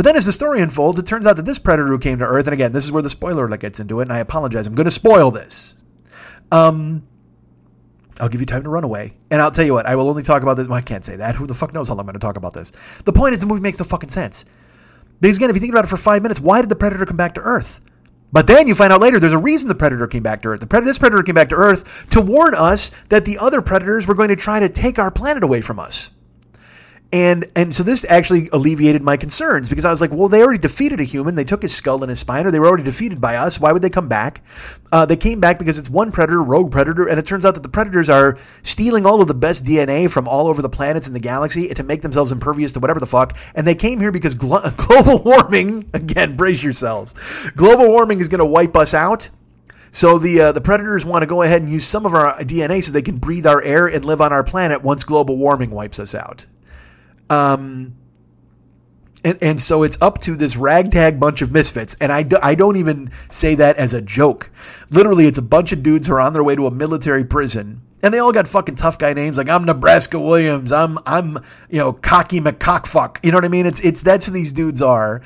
But 0.00 0.04
then 0.04 0.16
as 0.16 0.24
the 0.24 0.32
story 0.32 0.62
unfolds, 0.62 0.98
it 0.98 1.04
turns 1.04 1.26
out 1.26 1.36
that 1.36 1.44
this 1.44 1.58
predator 1.58 1.88
who 1.88 1.98
came 1.98 2.20
to 2.20 2.24
Earth, 2.24 2.46
and 2.46 2.54
again, 2.54 2.72
this 2.72 2.86
is 2.86 2.90
where 2.90 3.02
the 3.02 3.10
spoiler 3.10 3.44
alert 3.44 3.60
gets 3.60 3.80
into 3.80 4.00
it, 4.00 4.04
and 4.04 4.12
I 4.14 4.20
apologize. 4.20 4.66
I'm 4.66 4.74
going 4.74 4.86
to 4.86 4.90
spoil 4.90 5.30
this. 5.30 5.74
Um, 6.50 7.06
I'll 8.18 8.30
give 8.30 8.40
you 8.40 8.46
time 8.46 8.62
to 8.62 8.70
run 8.70 8.82
away. 8.82 9.18
And 9.30 9.42
I'll 9.42 9.50
tell 9.50 9.66
you 9.66 9.74
what, 9.74 9.84
I 9.84 9.96
will 9.96 10.08
only 10.08 10.22
talk 10.22 10.42
about 10.42 10.56
this. 10.56 10.68
Well, 10.68 10.78
I 10.78 10.80
can't 10.80 11.04
say 11.04 11.16
that. 11.16 11.34
Who 11.34 11.46
the 11.46 11.52
fuck 11.52 11.74
knows 11.74 11.88
how 11.88 11.96
long 11.96 12.00
I'm 12.00 12.06
going 12.06 12.14
to 12.14 12.18
talk 12.18 12.38
about 12.38 12.54
this? 12.54 12.72
The 13.04 13.12
point 13.12 13.34
is, 13.34 13.40
the 13.40 13.46
movie 13.46 13.60
makes 13.60 13.78
no 13.78 13.84
fucking 13.84 14.08
sense. 14.08 14.46
Because 15.20 15.36
again, 15.36 15.50
if 15.50 15.56
you 15.56 15.60
think 15.60 15.74
about 15.74 15.84
it 15.84 15.88
for 15.88 15.98
five 15.98 16.22
minutes, 16.22 16.40
why 16.40 16.62
did 16.62 16.70
the 16.70 16.76
predator 16.76 17.04
come 17.04 17.18
back 17.18 17.34
to 17.34 17.42
Earth? 17.42 17.82
But 18.32 18.46
then 18.46 18.68
you 18.68 18.74
find 18.74 18.94
out 18.94 19.02
later 19.02 19.20
there's 19.20 19.34
a 19.34 19.38
reason 19.38 19.68
the 19.68 19.74
predator 19.74 20.06
came 20.06 20.22
back 20.22 20.40
to 20.40 20.48
Earth. 20.48 20.60
The 20.60 20.66
predator, 20.66 20.88
this 20.88 20.98
predator 20.98 21.22
came 21.22 21.34
back 21.34 21.50
to 21.50 21.56
Earth 21.56 22.08
to 22.08 22.22
warn 22.22 22.54
us 22.54 22.90
that 23.10 23.26
the 23.26 23.36
other 23.36 23.60
predators 23.60 24.06
were 24.06 24.14
going 24.14 24.30
to 24.30 24.36
try 24.36 24.60
to 24.60 24.70
take 24.70 24.98
our 24.98 25.10
planet 25.10 25.42
away 25.42 25.60
from 25.60 25.78
us. 25.78 26.08
And 27.12 27.50
and 27.56 27.74
so 27.74 27.82
this 27.82 28.06
actually 28.08 28.48
alleviated 28.52 29.02
my 29.02 29.16
concerns 29.16 29.68
because 29.68 29.84
I 29.84 29.90
was 29.90 30.00
like, 30.00 30.12
well, 30.12 30.28
they 30.28 30.42
already 30.42 30.60
defeated 30.60 31.00
a 31.00 31.04
human. 31.04 31.34
They 31.34 31.42
took 31.42 31.62
his 31.62 31.74
skull 31.74 32.04
and 32.04 32.10
his 32.10 32.20
spine, 32.20 32.46
or 32.46 32.52
they 32.52 32.60
were 32.60 32.68
already 32.68 32.84
defeated 32.84 33.20
by 33.20 33.34
us. 33.34 33.58
Why 33.58 33.72
would 33.72 33.82
they 33.82 33.90
come 33.90 34.06
back? 34.06 34.44
Uh, 34.92 35.06
they 35.06 35.16
came 35.16 35.40
back 35.40 35.58
because 35.58 35.76
it's 35.76 35.90
one 35.90 36.12
predator, 36.12 36.40
rogue 36.40 36.70
predator, 36.70 37.08
and 37.08 37.18
it 37.18 37.26
turns 37.26 37.44
out 37.44 37.54
that 37.54 37.64
the 37.64 37.68
predators 37.68 38.08
are 38.08 38.38
stealing 38.62 39.06
all 39.06 39.20
of 39.20 39.26
the 39.26 39.34
best 39.34 39.64
DNA 39.64 40.08
from 40.08 40.28
all 40.28 40.46
over 40.46 40.62
the 40.62 40.68
planets 40.68 41.08
in 41.08 41.12
the 41.12 41.18
galaxy 41.18 41.66
to 41.74 41.82
make 41.82 42.02
themselves 42.02 42.30
impervious 42.30 42.72
to 42.72 42.80
whatever 42.80 43.00
the 43.00 43.06
fuck. 43.06 43.36
And 43.56 43.66
they 43.66 43.74
came 43.74 43.98
here 43.98 44.12
because 44.12 44.36
glo- 44.36 44.70
global 44.76 45.18
warming, 45.24 45.90
again, 45.94 46.36
brace 46.36 46.62
yourselves. 46.62 47.14
Global 47.56 47.88
warming 47.88 48.20
is 48.20 48.28
going 48.28 48.38
to 48.38 48.44
wipe 48.44 48.76
us 48.76 48.94
out. 48.94 49.30
So 49.90 50.18
the 50.20 50.40
uh, 50.40 50.52
the 50.52 50.60
predators 50.60 51.04
want 51.04 51.22
to 51.22 51.26
go 51.26 51.42
ahead 51.42 51.62
and 51.62 51.70
use 51.70 51.84
some 51.84 52.06
of 52.06 52.14
our 52.14 52.38
DNA 52.38 52.84
so 52.84 52.92
they 52.92 53.02
can 53.02 53.18
breathe 53.18 53.46
our 53.48 53.60
air 53.60 53.88
and 53.88 54.04
live 54.04 54.20
on 54.20 54.32
our 54.32 54.44
planet 54.44 54.84
once 54.84 55.02
global 55.02 55.36
warming 55.36 55.70
wipes 55.70 55.98
us 55.98 56.14
out. 56.14 56.46
Um, 57.30 57.94
and, 59.24 59.38
and 59.42 59.60
so 59.60 59.82
it's 59.82 59.98
up 60.00 60.18
to 60.22 60.34
this 60.34 60.56
ragtag 60.56 61.20
bunch 61.20 61.42
of 61.42 61.52
misfits. 61.52 61.94
And 62.00 62.10
I, 62.10 62.22
do, 62.22 62.38
I 62.42 62.54
don't 62.54 62.76
even 62.76 63.10
say 63.30 63.54
that 63.54 63.76
as 63.76 63.94
a 63.94 64.00
joke. 64.00 64.50
Literally, 64.90 65.26
it's 65.26 65.38
a 65.38 65.42
bunch 65.42 65.72
of 65.72 65.82
dudes 65.82 66.06
who 66.06 66.14
are 66.14 66.20
on 66.20 66.32
their 66.32 66.44
way 66.44 66.56
to 66.56 66.66
a 66.66 66.70
military 66.70 67.24
prison. 67.24 67.82
And 68.02 68.14
they 68.14 68.18
all 68.18 68.32
got 68.32 68.48
fucking 68.48 68.76
tough 68.76 68.98
guy 68.98 69.12
names 69.12 69.36
like 69.36 69.50
I'm 69.50 69.66
Nebraska 69.66 70.18
Williams. 70.18 70.72
I'm 70.72 70.98
I'm 71.04 71.36
you 71.68 71.78
know 71.78 71.92
cocky 71.92 72.40
McCockfuck. 72.40 73.18
You 73.22 73.30
know 73.30 73.36
what 73.36 73.44
I 73.44 73.48
mean? 73.48 73.66
It's 73.66 73.78
it's 73.80 74.00
that's 74.00 74.24
who 74.24 74.32
these 74.32 74.54
dudes 74.54 74.80
are, 74.80 75.20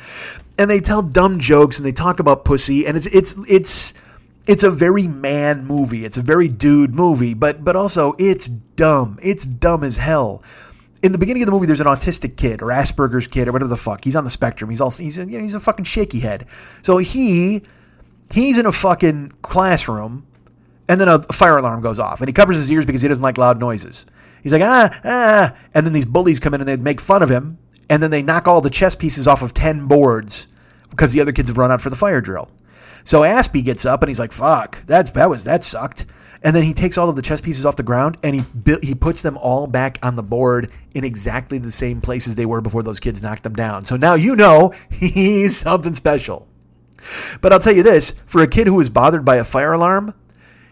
and 0.59 0.69
they 0.69 0.81
tell 0.81 1.01
dumb 1.01 1.39
jokes 1.39 1.79
and 1.79 1.87
they 1.87 1.93
talk 1.93 2.19
about 2.19 2.45
pussy 2.45 2.85
and 2.85 2.97
it's 2.97 3.07
it's 3.07 3.37
it's 3.49 3.95
it's 4.49 4.65
a 4.65 4.73
very 4.73 5.07
man 5.07 5.65
movie. 5.65 6.05
It's 6.05 6.17
a 6.17 6.23
very 6.23 6.49
dude 6.49 6.97
movie, 6.97 7.33
but 7.33 7.63
but 7.63 7.77
also 7.77 8.17
it's 8.19 8.49
dumb. 8.49 9.21
It's 9.23 9.45
dumb 9.45 9.85
as 9.85 9.99
hell 9.99 10.43
in 11.05 11.13
the 11.13 11.19
beginning 11.19 11.43
of 11.43 11.47
the 11.47 11.53
movie, 11.53 11.67
there's 11.67 11.83
an 11.83 11.87
autistic 11.87 12.39
kid 12.39 12.63
or 12.63 12.69
Asperger's 12.69 13.27
kid 13.27 13.47
or 13.47 13.53
whatever 13.53 13.69
the 13.69 13.77
fuck. 13.77 14.03
He's 14.03 14.17
on 14.17 14.25
the 14.25 14.31
spectrum. 14.31 14.71
He's 14.71 14.81
also 14.81 15.03
he's 15.03 15.19
a, 15.19 15.27
you 15.27 15.37
know, 15.37 15.45
he's 15.45 15.53
a 15.53 15.61
fucking 15.61 15.85
shaky 15.85 16.21
head. 16.21 16.47
So 16.81 16.97
he 16.97 17.61
he's 18.33 18.57
in 18.57 18.65
a 18.65 18.73
fucking 18.73 19.33
classroom, 19.43 20.27
and 20.89 20.99
then 20.99 21.09
a 21.09 21.23
fire 21.25 21.59
alarm 21.59 21.83
goes 21.83 21.99
off, 21.99 22.21
and 22.21 22.29
he 22.29 22.33
covers 22.33 22.57
his 22.57 22.71
ears 22.71 22.87
because 22.87 23.03
he 23.03 23.09
doesn't 23.09 23.23
like 23.23 23.37
loud 23.37 23.61
noises. 23.61 24.07
He's 24.43 24.55
like 24.55 24.63
ah 24.63 24.99
ah, 25.05 25.55
and 25.75 25.85
then 25.85 25.93
these 25.93 26.07
bullies 26.07 26.41
come 26.41 26.55
in 26.55 26.63
and 26.63 26.69
they 26.69 26.79
make 26.79 27.03
fun 27.03 27.23
of 27.23 27.31
him, 27.31 27.59
and 27.91 28.03
then 28.03 28.11
they 28.11 28.23
knock 28.23 28.49
all 28.49 28.63
the 28.63 28.71
chess 28.71 28.97
pieces 28.97 29.29
off 29.29 29.43
of 29.43 29.53
ten 29.53 29.87
boards 29.87 30.47
because 30.89 31.13
the 31.13 31.21
other 31.21 31.33
kids 31.33 31.51
have 31.51 31.59
run 31.59 31.71
out 31.71 31.83
for 31.83 31.91
the 31.91 31.97
fire 31.97 32.23
drill. 32.23 32.49
So 33.05 33.21
Aspie 33.21 33.63
gets 33.63 33.85
up 33.85 34.03
and 34.03 34.09
he's 34.09 34.19
like, 34.19 34.33
"Fuck, 34.33 34.87
that 34.87 35.13
that 35.13 35.29
was 35.29 35.45
that 35.45 35.63
sucked." 35.63 36.07
And 36.45 36.55
then 36.55 36.63
he 36.63 36.75
takes 36.75 36.99
all 36.99 37.09
of 37.09 37.17
the 37.17 37.23
chess 37.23 37.41
pieces 37.41 37.65
off 37.65 37.77
the 37.77 37.83
ground 37.83 38.19
and 38.23 38.37
he 38.37 38.45
he 38.83 38.95
puts 38.95 39.23
them 39.23 39.39
all 39.39 39.67
back 39.67 39.99
on 40.03 40.15
the 40.15 40.23
board 40.23 40.71
in 40.95 41.03
exactly 41.03 41.57
the 41.59 41.73
same 41.73 42.03
places 42.03 42.35
they 42.35 42.47
were 42.47 42.61
before 42.61 42.83
those 42.83 43.01
kids 43.01 43.23
knocked 43.23 43.43
them 43.43 43.55
down. 43.55 43.87
So 43.87 43.97
now 43.97 44.15
you 44.15 44.37
know 44.37 44.75
he's 44.91 45.57
something 45.57 45.95
special. 45.95 46.47
But 47.41 47.53
I'll 47.53 47.61
tell 47.61 47.75
you 47.75 47.83
this: 47.83 48.15
for 48.27 48.43
a 48.43 48.47
kid 48.47 48.67
who 48.67 48.75
was 48.75 48.91
bothered 48.91 49.25
by 49.25 49.37
a 49.37 49.45
fire 49.45 49.73
alarm, 49.73 50.13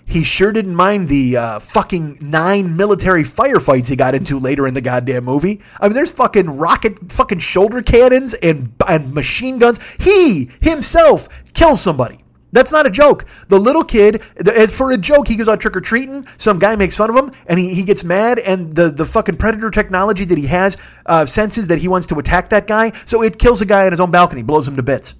he 0.07 0.25
sure 0.25 0.53
didn't 0.53 0.75
mind 0.75 1.09
the 1.09 1.37
uh, 1.37 1.59
fucking 1.59 2.19
nine 2.21 2.77
military 2.77 3.23
firefights 3.23 3.87
he 3.87 3.97
got 3.97 4.15
into 4.15 4.39
later 4.39 4.67
in 4.67 4.75
the 4.75 4.81
goddamn 4.83 5.25
movie. 5.25 5.63
I 5.81 5.89
mean, 5.89 5.95
there's 5.95 6.13
fucking 6.13 6.59
rocket, 6.59 7.11
fucking 7.11 7.39
shoulder 7.39 7.83
cannons 7.83 8.35
and 8.35 8.75
and 8.87 9.15
machine 9.15 9.59
guns. 9.59 9.81
He 9.99 10.51
himself 10.61 11.29
kills 11.55 11.81
somebody. 11.81 12.22
That's 12.53 12.71
not 12.71 12.87
a 12.87 12.91
joke. 12.91 13.25
The 13.49 13.59
little 13.59 13.83
kid, 13.83 14.23
for 14.71 14.93
a 14.93 14.99
joke, 14.99 15.27
he 15.27 15.37
goes 15.37 15.49
out 15.49 15.61
trick 15.61 15.75
or 15.75 15.81
treating. 15.81 16.27
Some 16.37 16.59
guy 16.59 16.77
makes 16.77 16.97
fun 16.97 17.09
of 17.09 17.17
him, 17.17 17.33
and 17.47 17.59
he, 17.59 17.75
he 17.75 17.83
gets 17.83 18.05
mad. 18.05 18.39
And 18.39 18.73
the, 18.73 18.91
the 18.91 19.07
fucking 19.07 19.37
predator 19.37 19.71
technology 19.71 20.27
that 20.27 20.37
he 20.37 20.47
has 20.47 20.77
uh, 21.07 21.25
senses 21.25 21.69
that 21.69 21.79
he 21.79 21.89
wants 21.89 22.07
to 22.09 22.19
attack 22.19 22.51
that 22.51 22.67
guy, 22.67 22.93
so 23.07 23.23
it 23.23 23.39
kills 23.39 23.63
a 23.63 23.67
guy 23.67 23.87
on 23.87 23.93
his 23.93 24.01
own 24.01 24.11
balcony, 24.11 24.43
blows 24.43 24.69
him 24.69 24.77
to 24.77 24.83
bits. 24.83 25.15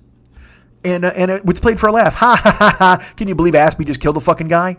And 0.85 1.05
uh, 1.05 1.13
and 1.15 1.31
it, 1.31 1.43
it's 1.47 1.61
played 1.61 1.79
for 1.81 1.87
a 1.87 1.93
laugh. 1.93 2.15
Ha 2.23 2.37
ha 2.37 2.51
ha 2.59 2.77
ha! 2.79 3.13
Can 3.17 3.29
you 3.29 3.35
believe 3.35 3.55
Aspie 3.55 3.87
just 3.87 4.01
killed 4.01 4.17
a 4.17 4.21
fucking 4.21 4.49
guy? 4.49 4.79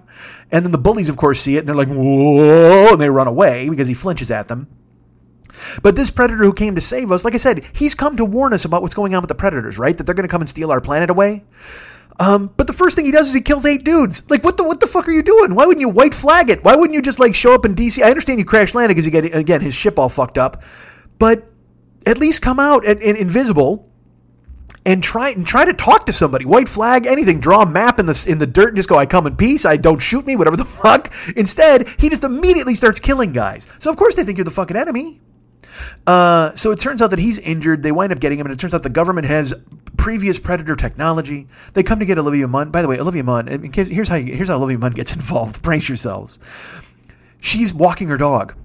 And 0.51 0.65
then 0.65 0.71
the 0.71 0.77
bullies, 0.77 1.09
of 1.09 1.17
course, 1.17 1.39
see 1.39 1.55
it, 1.55 1.59
and 1.59 1.67
they're 1.67 1.75
like, 1.75 1.87
"Whoa!" 1.87 2.91
and 2.91 3.01
they 3.01 3.09
run 3.09 3.27
away 3.27 3.69
because 3.69 3.87
he 3.87 3.93
flinches 3.93 4.29
at 4.29 4.49
them. 4.49 4.67
But 5.81 5.95
this 5.95 6.11
predator 6.11 6.43
who 6.43 6.53
came 6.53 6.75
to 6.75 6.81
save 6.81 7.11
us, 7.11 7.23
like 7.23 7.35
I 7.35 7.37
said, 7.37 7.65
he's 7.73 7.95
come 7.95 8.17
to 8.17 8.25
warn 8.25 8.51
us 8.51 8.65
about 8.65 8.81
what's 8.81 8.95
going 8.95 9.15
on 9.15 9.21
with 9.21 9.29
the 9.29 9.35
predators, 9.35 9.79
right? 9.79 9.97
That 9.97 10.03
they're 10.03 10.15
going 10.15 10.27
to 10.27 10.31
come 10.31 10.41
and 10.41 10.49
steal 10.49 10.71
our 10.71 10.81
planet 10.81 11.09
away. 11.09 11.45
Um, 12.19 12.53
but 12.57 12.67
the 12.67 12.73
first 12.73 12.95
thing 12.95 13.05
he 13.05 13.11
does 13.11 13.29
is 13.29 13.33
he 13.33 13.41
kills 13.41 13.65
eight 13.65 13.83
dudes. 13.83 14.21
Like, 14.29 14.43
what 14.43 14.57
the 14.57 14.63
what 14.63 14.79
the 14.79 14.87
fuck 14.87 15.07
are 15.07 15.11
you 15.11 15.23
doing? 15.23 15.55
Why 15.55 15.65
wouldn't 15.65 15.81
you 15.81 15.89
white 15.89 16.13
flag 16.13 16.49
it? 16.49 16.63
Why 16.63 16.75
wouldn't 16.75 16.93
you 16.93 17.01
just 17.01 17.19
like 17.19 17.33
show 17.33 17.53
up 17.53 17.65
in 17.65 17.75
DC? 17.75 18.03
I 18.03 18.09
understand 18.09 18.39
you 18.39 18.45
crash 18.45 18.75
landed 18.75 18.93
because 18.93 19.05
you 19.05 19.11
get 19.11 19.35
again 19.35 19.61
his 19.61 19.73
ship 19.73 19.97
all 19.97 20.09
fucked 20.09 20.37
up, 20.37 20.63
but 21.17 21.49
at 22.05 22.17
least 22.17 22.41
come 22.41 22.59
out 22.59 22.85
and, 22.85 23.01
and 23.01 23.17
invisible 23.17 23.89
and 24.85 25.01
try 25.01 25.29
and 25.29 25.47
try 25.47 25.65
to 25.65 25.73
talk 25.73 26.05
to 26.05 26.13
somebody. 26.13 26.45
White 26.45 26.69
flag, 26.69 27.05
anything. 27.05 27.39
Draw 27.39 27.61
a 27.61 27.65
map 27.65 27.99
in 27.99 28.05
the 28.05 28.25
in 28.27 28.37
the 28.37 28.47
dirt 28.47 28.69
and 28.69 28.77
just 28.77 28.89
go, 28.89 28.97
"I 28.97 29.05
come 29.05 29.25
in 29.25 29.35
peace. 29.35 29.65
I 29.65 29.77
don't 29.77 29.99
shoot 29.99 30.25
me. 30.25 30.35
Whatever 30.35 30.57
the 30.57 30.65
fuck." 30.83 31.11
Instead, 31.35 31.87
he 31.97 32.09
just 32.09 32.23
immediately 32.23 32.75
starts 32.75 32.99
killing 32.99 33.33
guys. 33.33 33.67
So 33.79 33.89
of 33.89 33.97
course 33.97 34.15
they 34.15 34.23
think 34.23 34.37
you're 34.37 34.45
the 34.45 34.51
fucking 34.51 34.77
enemy. 34.77 35.21
Uh, 36.05 36.53
so 36.55 36.71
it 36.71 36.79
turns 36.79 37.01
out 37.01 37.09
that 37.09 37.19
he's 37.19 37.39
injured. 37.39 37.83
They 37.83 37.91
wind 37.91 38.11
up 38.11 38.19
getting 38.19 38.39
him, 38.39 38.45
and 38.45 38.53
it 38.53 38.59
turns 38.59 38.73
out 38.73 38.83
the 38.83 38.89
government 38.89 39.27
has 39.27 39.53
previous 39.97 40.39
Predator 40.39 40.75
technology. 40.75 41.47
They 41.73 41.83
come 41.83 41.99
to 41.99 42.05
get 42.05 42.17
Olivia 42.17 42.47
Munn. 42.47 42.71
By 42.71 42.81
the 42.81 42.87
way, 42.87 42.99
Olivia 42.99 43.23
Munn. 43.23 43.71
Here's 43.73 44.09
how 44.09 44.15
you, 44.15 44.33
here's 44.33 44.49
how 44.49 44.57
Olivia 44.57 44.77
Munn 44.77 44.93
gets 44.93 45.13
involved. 45.15 45.61
Brace 45.61 45.87
yourselves. 45.87 46.39
She's 47.39 47.73
walking 47.73 48.07
her 48.09 48.17
dog, 48.17 48.55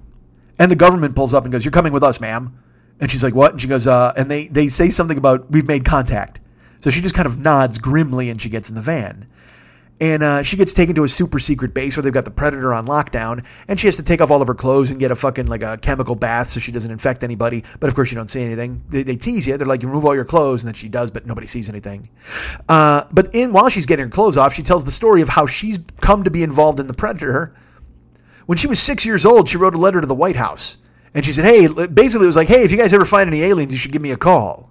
and 0.57 0.71
the 0.71 0.75
government 0.75 1.15
pulls 1.15 1.33
up 1.33 1.43
and 1.43 1.51
goes, 1.51 1.65
"You're 1.65 1.71
coming 1.71 1.93
with 1.93 2.03
us, 2.03 2.19
ma'am." 2.19 2.57
And 2.99 3.09
she's 3.09 3.23
like, 3.23 3.35
"What?" 3.35 3.51
And 3.51 3.61
she 3.61 3.67
goes, 3.67 3.87
uh, 3.87 4.13
and 4.17 4.29
they 4.29 4.47
they 4.47 4.67
say 4.67 4.89
something 4.89 5.17
about 5.17 5.49
we've 5.51 5.67
made 5.67 5.85
contact. 5.85 6.39
So 6.81 6.89
she 6.89 7.01
just 7.01 7.15
kind 7.15 7.25
of 7.25 7.37
nods 7.37 7.77
grimly, 7.77 8.29
and 8.29 8.41
she 8.41 8.49
gets 8.49 8.69
in 8.69 8.75
the 8.75 8.81
van 8.81 9.27
and 9.99 10.23
uh, 10.23 10.43
she 10.43 10.55
gets 10.55 10.73
taken 10.73 10.95
to 10.95 11.03
a 11.03 11.09
super 11.09 11.39
secret 11.39 11.73
base 11.73 11.97
where 11.97 12.03
they've 12.03 12.13
got 12.13 12.25
the 12.25 12.31
predator 12.31 12.73
on 12.73 12.87
lockdown 12.87 13.43
and 13.67 13.79
she 13.79 13.87
has 13.87 13.97
to 13.97 14.03
take 14.03 14.21
off 14.21 14.31
all 14.31 14.41
of 14.41 14.47
her 14.47 14.55
clothes 14.55 14.91
and 14.91 14.99
get 14.99 15.11
a 15.11 15.15
fucking 15.15 15.47
like 15.47 15.61
a 15.61 15.77
chemical 15.77 16.15
bath 16.15 16.49
so 16.49 16.59
she 16.59 16.71
doesn't 16.71 16.91
infect 16.91 17.23
anybody. 17.23 17.63
But 17.79 17.89
of 17.89 17.95
course 17.95 18.11
you 18.11 18.15
don't 18.15 18.29
see 18.29 18.41
anything. 18.41 18.83
They, 18.89 19.03
they 19.03 19.17
tease 19.17 19.45
you. 19.45 19.57
They're 19.57 19.67
like 19.67 19.81
you 19.81 19.89
remove 19.89 20.05
all 20.05 20.15
your 20.15 20.25
clothes 20.25 20.63
and 20.63 20.67
then 20.67 20.75
she 20.75 20.87
does 20.87 21.11
but 21.11 21.25
nobody 21.25 21.47
sees 21.47 21.69
anything. 21.69 22.09
Uh, 22.69 23.05
but 23.11 23.33
in 23.35 23.51
while 23.51 23.69
she's 23.69 23.85
getting 23.85 24.05
her 24.05 24.11
clothes 24.11 24.37
off 24.37 24.53
she 24.53 24.63
tells 24.63 24.85
the 24.85 24.91
story 24.91 25.21
of 25.21 25.29
how 25.29 25.45
she's 25.45 25.79
come 25.99 26.23
to 26.23 26.31
be 26.31 26.43
involved 26.43 26.79
in 26.79 26.87
the 26.87 26.93
predator. 26.93 27.53
When 28.45 28.57
she 28.57 28.67
was 28.67 28.79
six 28.79 29.05
years 29.05 29.25
old 29.25 29.49
she 29.49 29.57
wrote 29.57 29.75
a 29.75 29.77
letter 29.77 29.99
to 29.99 30.07
the 30.07 30.15
white 30.15 30.37
house 30.37 30.77
and 31.13 31.25
she 31.25 31.33
said 31.33 31.45
hey 31.45 31.67
basically 31.87 32.25
it 32.25 32.27
was 32.27 32.35
like 32.35 32.47
hey 32.47 32.63
if 32.63 32.71
you 32.71 32.77
guys 32.77 32.93
ever 32.93 33.05
find 33.05 33.27
any 33.27 33.41
aliens 33.43 33.73
you 33.73 33.79
should 33.79 33.91
give 33.91 34.01
me 34.01 34.11
a 34.11 34.17
call 34.17 34.68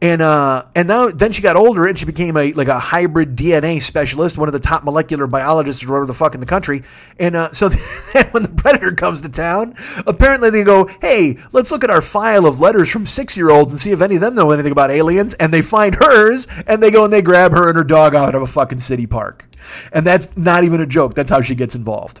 And 0.00 0.22
uh, 0.22 0.66
and 0.76 0.86
now 0.86 1.08
then 1.08 1.32
she 1.32 1.42
got 1.42 1.56
older 1.56 1.86
and 1.86 1.98
she 1.98 2.04
became 2.04 2.36
a 2.36 2.52
like 2.52 2.68
a 2.68 2.78
hybrid 2.78 3.34
DNA 3.34 3.82
specialist, 3.82 4.38
one 4.38 4.48
of 4.48 4.52
the 4.52 4.60
top 4.60 4.84
molecular 4.84 5.26
biologists 5.26 5.82
or 5.82 5.88
whatever 5.88 6.06
the 6.06 6.14
fuck 6.14 6.34
in 6.34 6.40
the 6.40 6.46
country. 6.46 6.84
And 7.18 7.34
uh, 7.34 7.50
so 7.50 7.68
when 8.30 8.44
the 8.44 8.54
predator 8.56 8.92
comes 8.92 9.22
to 9.22 9.28
town, 9.28 9.74
apparently 10.06 10.50
they 10.50 10.62
go, 10.62 10.88
"Hey, 11.00 11.38
let's 11.50 11.72
look 11.72 11.82
at 11.82 11.90
our 11.90 12.00
file 12.00 12.46
of 12.46 12.60
letters 12.60 12.88
from 12.88 13.06
six 13.06 13.36
year 13.36 13.50
olds 13.50 13.72
and 13.72 13.80
see 13.80 13.90
if 13.90 14.00
any 14.00 14.14
of 14.14 14.20
them 14.20 14.36
know 14.36 14.52
anything 14.52 14.70
about 14.70 14.92
aliens." 14.92 15.34
And 15.34 15.52
they 15.52 15.62
find 15.62 15.96
hers, 15.96 16.46
and 16.68 16.80
they 16.80 16.92
go 16.92 17.02
and 17.02 17.12
they 17.12 17.22
grab 17.22 17.50
her 17.50 17.68
and 17.68 17.76
her 17.76 17.82
dog 17.82 18.14
out 18.14 18.36
of 18.36 18.42
a 18.42 18.46
fucking 18.46 18.78
city 18.78 19.06
park. 19.08 19.46
And 19.92 20.06
that's 20.06 20.36
not 20.36 20.62
even 20.62 20.80
a 20.80 20.86
joke. 20.86 21.14
That's 21.14 21.30
how 21.30 21.40
she 21.40 21.56
gets 21.56 21.74
involved. 21.74 22.20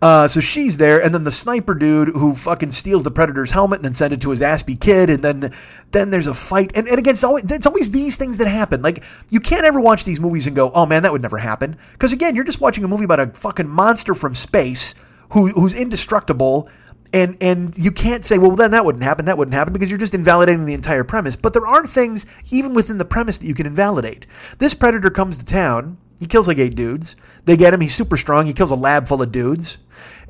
Uh, 0.00 0.28
so 0.28 0.40
she's 0.40 0.76
there, 0.76 1.02
and 1.02 1.14
then 1.14 1.24
the 1.24 1.30
sniper 1.30 1.74
dude 1.74 2.08
who 2.08 2.34
fucking 2.34 2.70
steals 2.70 3.04
the 3.04 3.10
predator's 3.10 3.50
helmet 3.50 3.78
and 3.78 3.84
then 3.84 3.94
sends 3.94 4.14
it 4.14 4.20
to 4.20 4.30
his 4.30 4.40
Aspie 4.40 4.80
kid, 4.80 5.10
and 5.10 5.22
then 5.22 5.52
then 5.92 6.10
there's 6.10 6.26
a 6.26 6.34
fight, 6.34 6.72
and, 6.74 6.88
and 6.88 6.98
again, 6.98 7.12
it's 7.12 7.24
always, 7.24 7.44
it's 7.44 7.66
always 7.66 7.90
these 7.90 8.16
things 8.16 8.38
that 8.38 8.48
happen. 8.48 8.82
Like 8.82 9.02
you 9.28 9.40
can't 9.40 9.64
ever 9.64 9.80
watch 9.80 10.04
these 10.04 10.20
movies 10.20 10.46
and 10.46 10.56
go, 10.56 10.70
oh 10.72 10.86
man, 10.86 11.02
that 11.02 11.12
would 11.12 11.22
never 11.22 11.38
happen, 11.38 11.76
because 11.92 12.12
again, 12.12 12.34
you're 12.34 12.44
just 12.44 12.60
watching 12.60 12.84
a 12.84 12.88
movie 12.88 13.04
about 13.04 13.20
a 13.20 13.26
fucking 13.28 13.68
monster 13.68 14.14
from 14.14 14.34
space 14.34 14.94
who 15.30 15.48
who's 15.48 15.74
indestructible. 15.74 16.68
And 17.14 17.36
and 17.42 17.76
you 17.76 17.92
can't 17.92 18.24
say, 18.24 18.38
well, 18.38 18.52
then 18.52 18.70
that 18.70 18.86
wouldn't 18.86 19.04
happen, 19.04 19.26
that 19.26 19.36
wouldn't 19.36 19.54
happen, 19.54 19.74
because 19.74 19.90
you're 19.90 19.98
just 19.98 20.14
invalidating 20.14 20.64
the 20.64 20.72
entire 20.72 21.04
premise. 21.04 21.36
But 21.36 21.52
there 21.52 21.66
are 21.66 21.84
things, 21.84 22.24
even 22.50 22.72
within 22.72 22.96
the 22.96 23.04
premise, 23.04 23.36
that 23.36 23.46
you 23.46 23.54
can 23.54 23.66
invalidate. 23.66 24.26
This 24.56 24.72
predator 24.72 25.10
comes 25.10 25.36
to 25.36 25.44
town, 25.44 25.98
he 26.22 26.28
kills 26.28 26.46
like 26.46 26.58
eight 26.58 26.76
dudes. 26.76 27.16
They 27.46 27.56
get 27.56 27.74
him, 27.74 27.80
he's 27.80 27.96
super 27.96 28.16
strong, 28.16 28.46
he 28.46 28.52
kills 28.52 28.70
a 28.70 28.76
lab 28.76 29.08
full 29.08 29.20
of 29.22 29.32
dudes. 29.32 29.78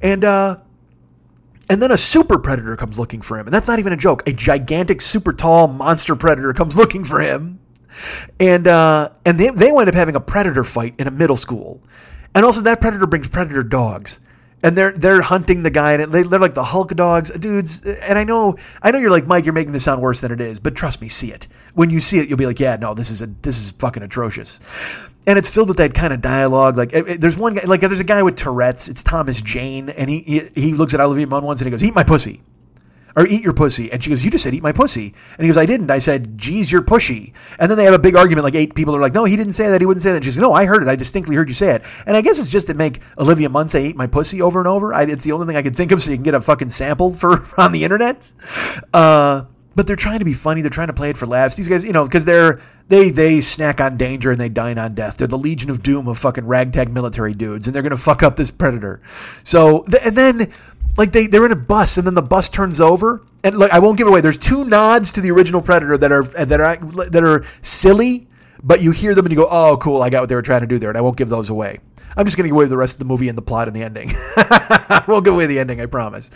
And 0.02 0.24
uh 0.24 0.56
and 1.68 1.82
then 1.82 1.90
a 1.90 1.98
super 1.98 2.38
predator 2.38 2.76
comes 2.76 2.98
looking 2.98 3.20
for 3.20 3.38
him. 3.38 3.46
And 3.46 3.52
that's 3.52 3.68
not 3.68 3.78
even 3.78 3.92
a 3.92 3.96
joke. 3.98 4.26
A 4.26 4.32
gigantic, 4.32 5.02
super 5.02 5.34
tall 5.34 5.68
monster 5.68 6.16
predator 6.16 6.54
comes 6.54 6.76
looking 6.78 7.04
for 7.04 7.20
him. 7.20 7.60
And 8.40 8.66
uh 8.66 9.10
and 9.26 9.38
they 9.38 9.50
they 9.50 9.70
wind 9.70 9.90
up 9.90 9.94
having 9.94 10.16
a 10.16 10.20
predator 10.20 10.64
fight 10.64 10.94
in 10.98 11.06
a 11.06 11.10
middle 11.10 11.36
school. 11.36 11.82
And 12.34 12.46
also 12.46 12.62
that 12.62 12.80
predator 12.80 13.06
brings 13.06 13.28
predator 13.28 13.62
dogs. 13.62 14.18
And 14.62 14.78
they're 14.78 14.92
they're 14.92 15.22
hunting 15.22 15.64
the 15.64 15.70
guy, 15.70 15.94
and 15.94 16.12
they, 16.12 16.22
they're 16.22 16.38
like 16.38 16.54
the 16.54 16.62
Hulk 16.62 16.94
dogs, 16.94 17.30
dudes. 17.30 17.84
And 17.84 18.16
I 18.16 18.22
know 18.22 18.56
I 18.80 18.92
know 18.92 18.98
you're 18.98 19.10
like 19.10 19.26
Mike, 19.26 19.44
you're 19.44 19.52
making 19.52 19.72
this 19.72 19.82
sound 19.82 20.00
worse 20.00 20.20
than 20.20 20.30
it 20.30 20.40
is, 20.40 20.60
but 20.60 20.76
trust 20.76 21.00
me, 21.00 21.08
see 21.08 21.32
it. 21.32 21.48
When 21.74 21.90
you 21.90 21.98
see 21.98 22.20
it, 22.20 22.28
you'll 22.28 22.38
be 22.38 22.46
like, 22.46 22.60
yeah, 22.60 22.76
no, 22.76 22.94
this 22.94 23.10
is 23.10 23.22
a 23.22 23.26
this 23.26 23.58
is 23.58 23.72
fucking 23.72 24.04
atrocious 24.04 24.60
and 25.26 25.38
it's 25.38 25.48
filled 25.48 25.68
with 25.68 25.76
that 25.78 25.94
kind 25.94 26.12
of 26.12 26.20
dialogue. 26.20 26.76
Like, 26.76 26.92
it, 26.92 27.08
it, 27.08 27.20
there's 27.20 27.36
one 27.36 27.54
guy, 27.54 27.64
like, 27.64 27.80
there's 27.80 28.00
a 28.00 28.04
guy 28.04 28.22
with 28.22 28.36
Tourette's. 28.36 28.88
It's 28.88 29.02
Thomas 29.02 29.40
Jane, 29.40 29.88
and 29.90 30.10
he 30.10 30.20
he, 30.20 30.50
he 30.54 30.72
looks 30.72 30.94
at 30.94 31.00
Olivia 31.00 31.26
Munn 31.26 31.44
once 31.44 31.60
and 31.60 31.66
he 31.66 31.70
goes, 31.70 31.84
"Eat 31.84 31.94
my 31.94 32.04
pussy." 32.04 32.42
Or 33.14 33.26
eat 33.26 33.42
your 33.42 33.52
pussy. 33.52 33.92
And 33.92 34.02
she 34.02 34.10
goes, 34.10 34.24
You 34.24 34.30
just 34.30 34.44
said 34.44 34.54
eat 34.54 34.62
my 34.62 34.72
pussy. 34.72 35.14
And 35.36 35.44
he 35.44 35.48
goes, 35.48 35.58
I 35.58 35.66
didn't. 35.66 35.90
I 35.90 35.98
said, 35.98 36.38
geez, 36.38 36.72
you're 36.72 36.82
pushy. 36.82 37.32
And 37.58 37.70
then 37.70 37.76
they 37.76 37.84
have 37.84 37.94
a 37.94 37.98
big 37.98 38.16
argument. 38.16 38.44
Like 38.44 38.54
eight 38.54 38.74
people 38.74 38.96
are 38.96 39.00
like, 39.00 39.12
No, 39.12 39.24
he 39.24 39.36
didn't 39.36 39.52
say 39.52 39.68
that. 39.68 39.80
He 39.80 39.86
wouldn't 39.86 40.02
say 40.02 40.10
that. 40.10 40.16
And 40.16 40.24
she 40.24 40.30
says, 40.30 40.38
No, 40.38 40.52
I 40.52 40.64
heard 40.64 40.82
it. 40.82 40.88
I 40.88 40.96
distinctly 40.96 41.36
heard 41.36 41.48
you 41.48 41.54
say 41.54 41.74
it. 41.74 41.82
And 42.06 42.16
I 42.16 42.22
guess 42.22 42.38
it's 42.38 42.48
just 42.48 42.68
to 42.68 42.74
make 42.74 43.00
Olivia 43.18 43.48
Munn 43.48 43.68
say 43.68 43.86
eat 43.86 43.96
my 43.96 44.06
pussy 44.06 44.40
over 44.40 44.58
and 44.58 44.68
over. 44.68 44.94
I, 44.94 45.02
it's 45.02 45.24
the 45.24 45.32
only 45.32 45.46
thing 45.46 45.56
I 45.56 45.62
could 45.62 45.76
think 45.76 45.92
of 45.92 46.02
so 46.02 46.10
you 46.10 46.16
can 46.16 46.24
get 46.24 46.34
a 46.34 46.40
fucking 46.40 46.70
sample 46.70 47.12
for 47.14 47.46
on 47.58 47.72
the 47.72 47.84
internet. 47.84 48.32
Uh, 48.94 49.44
but 49.74 49.86
they're 49.86 49.96
trying 49.96 50.18
to 50.18 50.24
be 50.24 50.34
funny. 50.34 50.60
They're 50.62 50.70
trying 50.70 50.88
to 50.88 50.94
play 50.94 51.10
it 51.10 51.16
for 51.16 51.26
laughs. 51.26 51.54
These 51.56 51.68
guys, 51.68 51.84
you 51.84 51.92
know, 51.92 52.04
because 52.04 52.24
they're 52.24 52.60
they 52.88 53.10
they 53.10 53.40
snack 53.40 53.80
on 53.80 53.96
danger 53.96 54.30
and 54.30 54.40
they 54.40 54.48
dine 54.48 54.78
on 54.78 54.94
death. 54.94 55.16
They're 55.16 55.26
the 55.26 55.38
Legion 55.38 55.70
of 55.70 55.82
Doom 55.82 56.08
of 56.08 56.18
fucking 56.18 56.46
ragtag 56.46 56.92
military 56.92 57.34
dudes, 57.34 57.66
and 57.66 57.74
they're 57.74 57.82
gonna 57.82 57.96
fuck 57.96 58.22
up 58.22 58.36
this 58.36 58.50
predator. 58.50 59.00
So 59.44 59.84
and 60.02 60.16
then 60.16 60.52
like 60.96 61.12
they 61.12 61.26
they're 61.26 61.46
in 61.46 61.52
a 61.52 61.56
bus, 61.56 61.96
and 61.96 62.06
then 62.06 62.14
the 62.14 62.22
bus 62.22 62.50
turns 62.50 62.80
over, 62.80 63.22
and 63.44 63.56
like 63.56 63.70
I 63.70 63.78
won't 63.78 63.98
give 63.98 64.06
away. 64.06 64.20
There's 64.20 64.38
two 64.38 64.64
nods 64.64 65.12
to 65.12 65.20
the 65.20 65.30
original 65.30 65.62
Predator 65.62 65.96
that 65.98 66.12
are 66.12 66.24
that 66.24 66.60
are 66.60 66.76
that 67.08 67.24
are 67.24 67.44
silly, 67.60 68.28
but 68.62 68.82
you 68.82 68.90
hear 68.90 69.14
them 69.14 69.26
and 69.26 69.32
you 69.32 69.36
go, 69.36 69.48
oh 69.50 69.76
cool, 69.78 70.02
I 70.02 70.10
got 70.10 70.22
what 70.22 70.28
they 70.28 70.34
were 70.34 70.42
trying 70.42 70.60
to 70.60 70.66
do 70.66 70.78
there, 70.78 70.88
and 70.88 70.98
I 70.98 71.00
won't 71.00 71.16
give 71.16 71.28
those 71.28 71.50
away. 71.50 71.80
I'm 72.16 72.26
just 72.26 72.36
going 72.36 72.44
to 72.44 72.48
give 72.48 72.56
away 72.56 72.66
the 72.66 72.76
rest 72.76 72.96
of 72.96 72.98
the 72.98 73.04
movie 73.06 73.28
and 73.28 73.38
the 73.38 73.42
plot 73.42 73.68
and 73.68 73.76
the 73.76 73.82
ending. 73.82 74.10
I 74.36 75.02
won't 75.08 75.24
give 75.24 75.34
away 75.34 75.46
the 75.46 75.58
ending, 75.58 75.80
I 75.80 75.86
promise. 75.86 76.30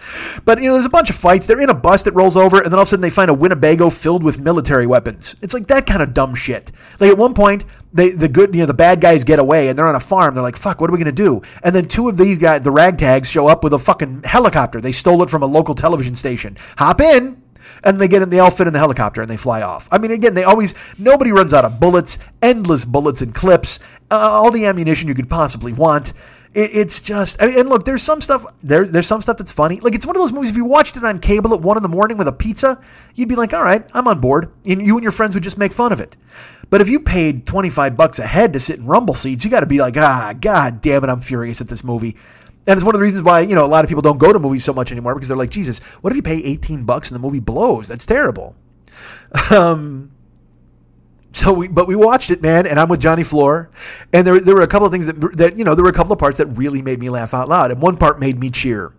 But, 0.44 0.60
you 0.60 0.68
know, 0.68 0.74
there's 0.74 0.86
a 0.86 0.90
bunch 0.90 1.10
of 1.10 1.16
fights. 1.16 1.46
They're 1.46 1.60
in 1.60 1.70
a 1.70 1.74
bus 1.74 2.02
that 2.04 2.14
rolls 2.14 2.36
over, 2.36 2.56
and 2.56 2.66
then 2.66 2.74
all 2.74 2.82
of 2.82 2.88
a 2.88 2.90
sudden 2.90 3.02
they 3.02 3.10
find 3.10 3.30
a 3.30 3.34
Winnebago 3.34 3.90
filled 3.90 4.22
with 4.22 4.40
military 4.40 4.86
weapons. 4.86 5.34
It's 5.42 5.52
like 5.52 5.66
that 5.66 5.86
kind 5.86 6.02
of 6.02 6.14
dumb 6.14 6.34
shit. 6.34 6.72
Like 6.98 7.10
at 7.10 7.18
one 7.18 7.34
point, 7.34 7.64
they, 7.92 8.10
the 8.10 8.28
good, 8.28 8.54
you 8.54 8.60
know, 8.60 8.66
the 8.66 8.74
bad 8.74 9.00
guys 9.00 9.24
get 9.24 9.38
away, 9.38 9.68
and 9.68 9.78
they're 9.78 9.86
on 9.86 9.94
a 9.94 10.00
farm. 10.00 10.34
They're 10.34 10.42
like, 10.42 10.56
fuck, 10.56 10.80
what 10.80 10.88
are 10.88 10.92
we 10.92 10.98
going 10.98 11.14
to 11.14 11.22
do? 11.22 11.42
And 11.62 11.74
then 11.74 11.84
two 11.84 12.08
of 12.08 12.16
these 12.16 12.38
guys, 12.38 12.62
the 12.62 12.70
ragtags, 12.72 13.26
show 13.26 13.46
up 13.46 13.62
with 13.62 13.74
a 13.74 13.78
fucking 13.78 14.22
helicopter. 14.22 14.80
They 14.80 14.92
stole 14.92 15.22
it 15.22 15.30
from 15.30 15.42
a 15.42 15.46
local 15.46 15.74
television 15.74 16.14
station. 16.14 16.56
Hop 16.78 17.00
in, 17.00 17.42
and 17.84 18.00
they 18.00 18.08
get 18.08 18.22
in 18.22 18.30
the 18.30 18.40
outfit 18.40 18.66
in 18.66 18.72
the 18.72 18.78
helicopter 18.78 19.22
and 19.22 19.30
they 19.30 19.36
fly 19.36 19.62
off. 19.62 19.88
I 19.90 19.98
mean, 19.98 20.10
again, 20.10 20.34
they 20.34 20.44
always 20.44 20.74
nobody 20.98 21.32
runs 21.32 21.54
out 21.54 21.64
of 21.64 21.80
bullets, 21.80 22.18
endless 22.42 22.84
bullets 22.84 23.20
and 23.20 23.34
clips, 23.34 23.80
uh, 24.10 24.14
all 24.14 24.50
the 24.50 24.66
ammunition 24.66 25.08
you 25.08 25.14
could 25.14 25.30
possibly 25.30 25.72
want. 25.72 26.12
It, 26.54 26.74
it's 26.74 27.00
just, 27.02 27.40
I 27.40 27.46
mean, 27.46 27.58
and 27.58 27.68
look, 27.68 27.84
there's 27.84 28.02
some 28.02 28.20
stuff 28.20 28.44
there. 28.62 28.86
There's 28.86 29.06
some 29.06 29.22
stuff 29.22 29.36
that's 29.36 29.52
funny. 29.52 29.78
Like 29.80 29.94
it's 29.94 30.06
one 30.06 30.16
of 30.16 30.22
those 30.22 30.32
movies. 30.32 30.50
If 30.50 30.56
you 30.56 30.64
watched 30.64 30.96
it 30.96 31.04
on 31.04 31.18
cable 31.18 31.54
at 31.54 31.60
one 31.60 31.76
in 31.76 31.82
the 31.82 31.88
morning 31.88 32.16
with 32.16 32.28
a 32.28 32.32
pizza, 32.32 32.80
you'd 33.14 33.28
be 33.28 33.36
like, 33.36 33.52
all 33.52 33.62
right, 33.62 33.88
I'm 33.92 34.08
on 34.08 34.20
board, 34.20 34.50
and 34.64 34.80
you 34.80 34.96
and 34.96 35.02
your 35.02 35.12
friends 35.12 35.34
would 35.34 35.44
just 35.44 35.58
make 35.58 35.72
fun 35.72 35.92
of 35.92 36.00
it. 36.00 36.16
But 36.68 36.80
if 36.80 36.88
you 36.88 36.98
paid 36.98 37.46
25 37.46 37.96
bucks 37.96 38.18
a 38.18 38.26
head 38.26 38.52
to 38.52 38.60
sit 38.60 38.78
in 38.78 38.86
rumble 38.86 39.14
seats, 39.14 39.44
you 39.44 39.50
got 39.50 39.60
to 39.60 39.66
be 39.66 39.78
like, 39.78 39.96
ah, 39.96 40.32
god 40.32 40.80
damn 40.80 41.04
it, 41.04 41.10
I'm 41.10 41.20
furious 41.20 41.60
at 41.60 41.68
this 41.68 41.84
movie. 41.84 42.16
And 42.66 42.76
it's 42.76 42.84
one 42.84 42.94
of 42.94 42.98
the 42.98 43.04
reasons 43.04 43.22
why, 43.22 43.40
you 43.40 43.54
know, 43.54 43.64
a 43.64 43.66
lot 43.66 43.84
of 43.84 43.88
people 43.88 44.02
don't 44.02 44.18
go 44.18 44.32
to 44.32 44.38
movies 44.38 44.64
so 44.64 44.72
much 44.72 44.90
anymore 44.90 45.14
because 45.14 45.28
they're 45.28 45.36
like, 45.36 45.50
Jesus, 45.50 45.78
what 46.00 46.12
if 46.12 46.16
you 46.16 46.22
pay 46.22 46.42
18 46.42 46.84
bucks 46.84 47.10
and 47.10 47.14
the 47.14 47.20
movie 47.20 47.40
blows? 47.40 47.88
That's 47.88 48.06
terrible. 48.06 48.54
Um, 49.50 50.12
so 51.36 51.52
we, 51.52 51.68
but 51.68 51.86
we 51.86 51.94
watched 51.94 52.30
it, 52.30 52.40
man, 52.40 52.66
and 52.66 52.80
I'm 52.80 52.88
with 52.88 53.00
Johnny 53.00 53.22
Floor, 53.22 53.70
and 54.10 54.26
there, 54.26 54.40
there 54.40 54.54
were 54.54 54.62
a 54.62 54.66
couple 54.66 54.86
of 54.86 54.92
things 54.92 55.04
that, 55.04 55.36
that, 55.36 55.58
you 55.58 55.64
know, 55.64 55.74
there 55.74 55.84
were 55.84 55.90
a 55.90 55.94
couple 55.94 56.14
of 56.14 56.18
parts 56.18 56.38
that 56.38 56.46
really 56.46 56.80
made 56.80 56.98
me 56.98 57.10
laugh 57.10 57.34
out 57.34 57.46
loud, 57.46 57.70
and 57.70 57.82
one 57.82 57.98
part 57.98 58.18
made 58.18 58.38
me 58.38 58.48
cheer. 58.48 58.94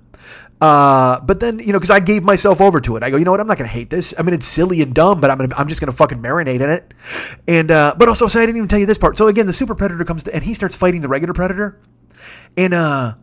Uh, 0.61 1.19
but 1.21 1.39
then, 1.39 1.57
you 1.57 1.73
know, 1.73 1.79
because 1.79 1.89
I 1.89 1.99
gave 1.99 2.23
myself 2.23 2.61
over 2.61 2.79
to 2.81 2.95
it. 2.95 3.03
I 3.03 3.09
go, 3.09 3.17
you 3.17 3.25
know 3.25 3.31
what? 3.31 3.39
I'm 3.39 3.47
not 3.47 3.57
to 3.57 3.65
hate 3.65 3.89
this. 3.89 4.13
I 4.17 4.23
mean, 4.23 4.33
it's 4.33 4.45
silly 4.45 4.81
and 4.81 4.93
dumb, 4.93 5.19
but 5.19 5.29
I'm 5.29 5.37
gonna, 5.37 5.55
I'm 5.55 5.67
just 5.67 5.81
to 5.81 5.91
fucking 5.91 6.19
marinate 6.19 6.61
in 6.61 6.69
it. 6.69 6.93
And, 7.47 7.71
uh, 7.71 7.95
but 7.97 8.07
also, 8.07 8.27
so 8.27 8.39
I 8.39 8.45
didn't 8.45 8.57
even 8.57 8.67
tell 8.67 8.79
you 8.79 8.85
this 8.85 8.97
part. 8.97 9.17
So 9.17 9.27
again, 9.27 9.47
the 9.47 9.53
super 9.53 9.75
predator 9.75 10.03
comes 10.03 10.23
to, 10.23 10.33
and 10.33 10.43
he 10.43 10.53
starts 10.53 10.75
fighting 10.75 11.01
the 11.01 11.07
regular 11.07 11.33
predator. 11.33 11.79
And, 12.55 12.73
uh, 12.73 13.15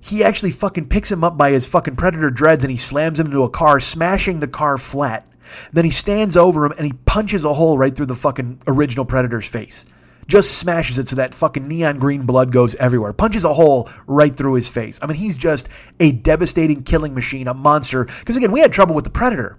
he 0.00 0.24
actually 0.24 0.50
fucking 0.50 0.88
picks 0.88 1.10
him 1.10 1.22
up 1.22 1.36
by 1.36 1.50
his 1.50 1.66
fucking 1.66 1.96
predator 1.96 2.30
dreads 2.30 2.64
and 2.64 2.70
he 2.70 2.76
slams 2.76 3.20
him 3.20 3.26
into 3.26 3.42
a 3.42 3.50
car, 3.50 3.80
smashing 3.80 4.40
the 4.40 4.48
car 4.48 4.78
flat. 4.78 5.28
Then 5.72 5.84
he 5.84 5.90
stands 5.90 6.36
over 6.36 6.64
him 6.64 6.72
and 6.72 6.86
he 6.86 6.92
punches 6.92 7.44
a 7.44 7.54
hole 7.54 7.76
right 7.76 7.94
through 7.94 8.06
the 8.06 8.14
fucking 8.14 8.62
original 8.66 9.04
predator's 9.04 9.46
face. 9.46 9.84
Just 10.26 10.58
smashes 10.58 10.98
it 10.98 11.08
so 11.08 11.16
that 11.16 11.34
fucking 11.34 11.66
neon 11.66 11.98
green 11.98 12.22
blood 12.22 12.52
goes 12.52 12.76
everywhere. 12.76 13.12
Punches 13.12 13.44
a 13.44 13.52
hole 13.52 13.88
right 14.06 14.34
through 14.34 14.54
his 14.54 14.68
face. 14.68 14.98
I 15.02 15.06
mean, 15.06 15.16
he's 15.16 15.36
just 15.36 15.68
a 15.98 16.12
devastating 16.12 16.82
killing 16.82 17.14
machine, 17.14 17.48
a 17.48 17.54
monster. 17.54 18.04
Because 18.04 18.36
again, 18.36 18.52
we 18.52 18.60
had 18.60 18.72
trouble 18.72 18.94
with 18.94 19.04
the 19.04 19.10
predator. 19.10 19.58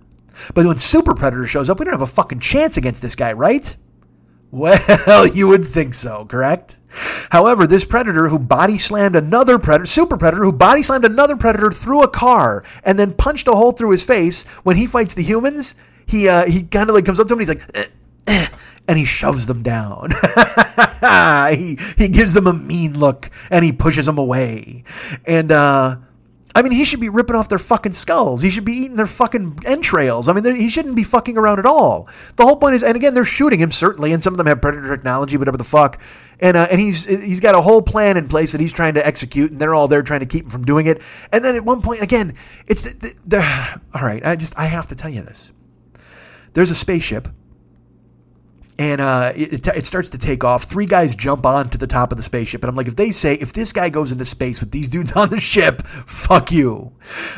But 0.53 0.65
when 0.65 0.77
Super 0.77 1.13
Predator 1.13 1.45
shows 1.45 1.69
up, 1.69 1.79
we 1.79 1.85
don't 1.85 1.93
have 1.93 2.01
a 2.01 2.07
fucking 2.07 2.39
chance 2.39 2.77
against 2.77 3.01
this 3.01 3.15
guy, 3.15 3.33
right? 3.33 3.75
Well, 4.51 5.27
you 5.33 5.47
would 5.47 5.65
think 5.65 5.93
so, 5.93 6.25
correct? 6.25 6.77
However, 7.29 7.65
this 7.65 7.85
predator 7.85 8.27
who 8.27 8.37
body 8.37 8.77
slammed 8.77 9.15
another 9.15 9.57
predator, 9.57 9.85
super 9.85 10.17
predator 10.17 10.43
who 10.43 10.51
body 10.51 10.81
slammed 10.81 11.05
another 11.05 11.37
predator 11.37 11.71
through 11.71 12.03
a 12.03 12.09
car 12.09 12.63
and 12.83 12.99
then 12.99 13.13
punched 13.13 13.47
a 13.47 13.53
hole 13.53 13.71
through 13.71 13.91
his 13.91 14.03
face, 14.03 14.43
when 14.63 14.75
he 14.75 14.85
fights 14.85 15.13
the 15.13 15.23
humans, 15.23 15.73
he 16.05 16.27
uh, 16.27 16.45
he 16.45 16.63
kind 16.63 16.89
of 16.89 16.95
like 16.95 17.05
comes 17.05 17.19
up 17.19 17.27
to 17.29 17.33
him 17.33 17.39
and 17.39 17.47
he's 17.47 17.55
like, 17.55 17.75
eh, 17.75 17.85
eh, 18.27 18.47
and 18.89 18.97
he 18.97 19.05
shoves 19.05 19.47
them 19.47 19.63
down. 19.63 20.11
he 21.57 21.79
he 21.97 22.09
gives 22.09 22.33
them 22.33 22.47
a 22.47 22.53
mean 22.53 22.99
look 22.99 23.29
and 23.49 23.63
he 23.63 23.71
pushes 23.71 24.05
them 24.05 24.17
away, 24.17 24.83
and 25.25 25.49
uh, 25.53 25.95
I 26.53 26.61
mean, 26.61 26.71
he 26.71 26.83
should 26.83 26.99
be 26.99 27.09
ripping 27.09 27.35
off 27.35 27.49
their 27.49 27.59
fucking 27.59 27.93
skulls. 27.93 28.41
He 28.41 28.49
should 28.49 28.65
be 28.65 28.73
eating 28.73 28.97
their 28.97 29.07
fucking 29.07 29.59
entrails. 29.65 30.27
I 30.27 30.33
mean, 30.33 30.55
he 30.55 30.69
shouldn't 30.69 30.95
be 30.95 31.03
fucking 31.03 31.37
around 31.37 31.59
at 31.59 31.65
all. 31.65 32.09
The 32.35 32.45
whole 32.45 32.57
point 32.57 32.75
is, 32.75 32.83
and 32.83 32.95
again, 32.95 33.13
they're 33.13 33.23
shooting 33.23 33.59
him 33.59 33.71
certainly, 33.71 34.11
and 34.11 34.21
some 34.21 34.33
of 34.33 34.37
them 34.37 34.47
have 34.47 34.61
predator 34.61 34.93
technology, 34.93 35.37
whatever 35.37 35.57
the 35.57 35.63
fuck. 35.63 36.01
And 36.39 36.57
uh, 36.57 36.67
and 36.71 36.81
he's 36.81 37.05
he's 37.05 37.39
got 37.39 37.53
a 37.53 37.61
whole 37.61 37.83
plan 37.83 38.17
in 38.17 38.27
place 38.27 38.51
that 38.51 38.61
he's 38.61 38.73
trying 38.73 38.95
to 38.95 39.05
execute, 39.05 39.51
and 39.51 39.61
they're 39.61 39.75
all 39.75 39.87
there 39.87 40.01
trying 40.01 40.21
to 40.21 40.25
keep 40.25 40.45
him 40.45 40.49
from 40.49 40.65
doing 40.65 40.87
it. 40.87 40.99
And 41.31 41.45
then 41.45 41.55
at 41.55 41.63
one 41.63 41.81
point, 41.83 42.01
again, 42.01 42.33
it's 42.65 42.81
the, 42.81 42.95
the, 42.95 43.13
the 43.27 43.81
all 43.93 44.01
right. 44.01 44.25
I 44.25 44.35
just 44.35 44.57
I 44.57 44.65
have 44.65 44.87
to 44.87 44.95
tell 44.95 45.11
you 45.11 45.21
this. 45.21 45.51
There's 46.53 46.71
a 46.71 46.75
spaceship 46.75 47.27
and 48.79 49.01
uh, 49.01 49.33
it, 49.35 49.67
it, 49.67 49.85
starts 49.85 50.09
to 50.09 50.17
take 50.17 50.43
off. 50.43 50.63
Three 50.63 50.85
guys 50.85 51.15
jump 51.15 51.45
on 51.45 51.69
to 51.69 51.77
the 51.77 51.87
top 51.87 52.11
of 52.11 52.17
the 52.17 52.23
spaceship, 52.23 52.63
and 52.63 52.69
I'm 52.69 52.75
like, 52.75 52.87
if 52.87 52.95
they 52.95 53.11
say 53.11 53.35
if 53.35 53.53
this 53.53 53.73
guy 53.73 53.89
goes 53.89 54.11
into 54.11 54.25
space 54.25 54.59
with 54.59 54.71
these 54.71 54.89
dudes 54.89 55.11
on 55.15 55.29
the 55.29 55.39
ship, 55.39 55.85
fuck 55.85 56.51
you. 56.51 56.91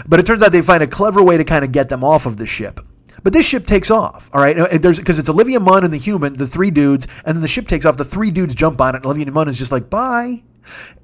But 0.07 0.19
it 0.19 0.25
turns 0.25 0.41
out 0.41 0.51
they 0.51 0.61
find 0.61 0.83
a 0.83 0.87
clever 0.87 1.23
way 1.23 1.37
to 1.37 1.43
kind 1.43 1.65
of 1.65 1.71
get 1.71 1.89
them 1.89 2.03
off 2.03 2.25
of 2.25 2.37
the 2.37 2.45
ship. 2.45 2.79
But 3.23 3.31
this 3.31 3.45
ship 3.45 3.65
takes 3.65 3.89
off, 3.89 4.29
all 4.33 4.41
right? 4.41 4.55
Because 4.71 5.17
it's 5.17 5.29
Olivia 5.29 5.59
Munn 5.59 5.85
and 5.85 5.93
the 5.93 5.97
human, 5.97 6.35
the 6.35 6.47
three 6.47 6.71
dudes, 6.71 7.07
and 7.25 7.35
then 7.35 7.41
the 7.41 7.47
ship 7.47 7.67
takes 7.67 7.85
off. 7.85 7.95
The 7.95 8.03
three 8.03 8.31
dudes 8.31 8.53
jump 8.53 8.81
on 8.81 8.95
it, 8.95 8.97
and 8.97 9.05
Olivia 9.05 9.31
Munn 9.31 9.47
is 9.47 9.57
just 9.57 9.71
like, 9.71 9.89
bye. 9.89 10.43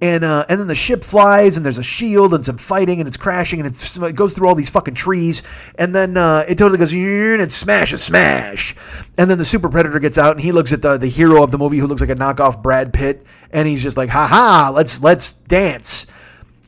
And 0.01 0.23
uh, 0.23 0.45
and 0.47 0.59
then 0.59 0.67
the 0.67 0.75
ship 0.75 1.03
flies, 1.03 1.57
and 1.57 1.65
there's 1.65 1.77
a 1.77 1.83
shield 1.83 2.33
and 2.33 2.45
some 2.45 2.57
fighting, 2.57 2.99
and 2.99 3.07
it's 3.07 3.17
crashing, 3.17 3.59
and 3.59 3.67
it's, 3.67 3.97
it 3.97 4.15
goes 4.15 4.33
through 4.33 4.47
all 4.47 4.55
these 4.55 4.69
fucking 4.69 4.93
trees, 4.93 5.43
and 5.75 5.93
then 5.93 6.15
uh, 6.15 6.45
it 6.47 6.57
totally 6.57 6.77
goes 6.77 6.93
and 6.93 7.41
it 7.41 7.51
smashes, 7.51 8.03
smash, 8.03 8.75
and 9.17 9.29
then 9.29 9.37
the 9.37 9.45
super 9.45 9.69
predator 9.69 9.99
gets 9.99 10.17
out, 10.17 10.31
and 10.31 10.41
he 10.41 10.51
looks 10.51 10.71
at 10.71 10.81
the 10.81 10.97
the 10.97 11.07
hero 11.07 11.43
of 11.43 11.51
the 11.51 11.57
movie 11.57 11.77
who 11.77 11.87
looks 11.87 12.01
like 12.01 12.09
a 12.09 12.15
knockoff 12.15 12.61
Brad 12.63 12.93
Pitt, 12.93 13.25
and 13.51 13.67
he's 13.67 13.83
just 13.83 13.97
like, 13.97 14.09
ha 14.09 14.27
ha, 14.27 14.71
let's 14.73 15.01
let's 15.01 15.33
dance, 15.33 16.07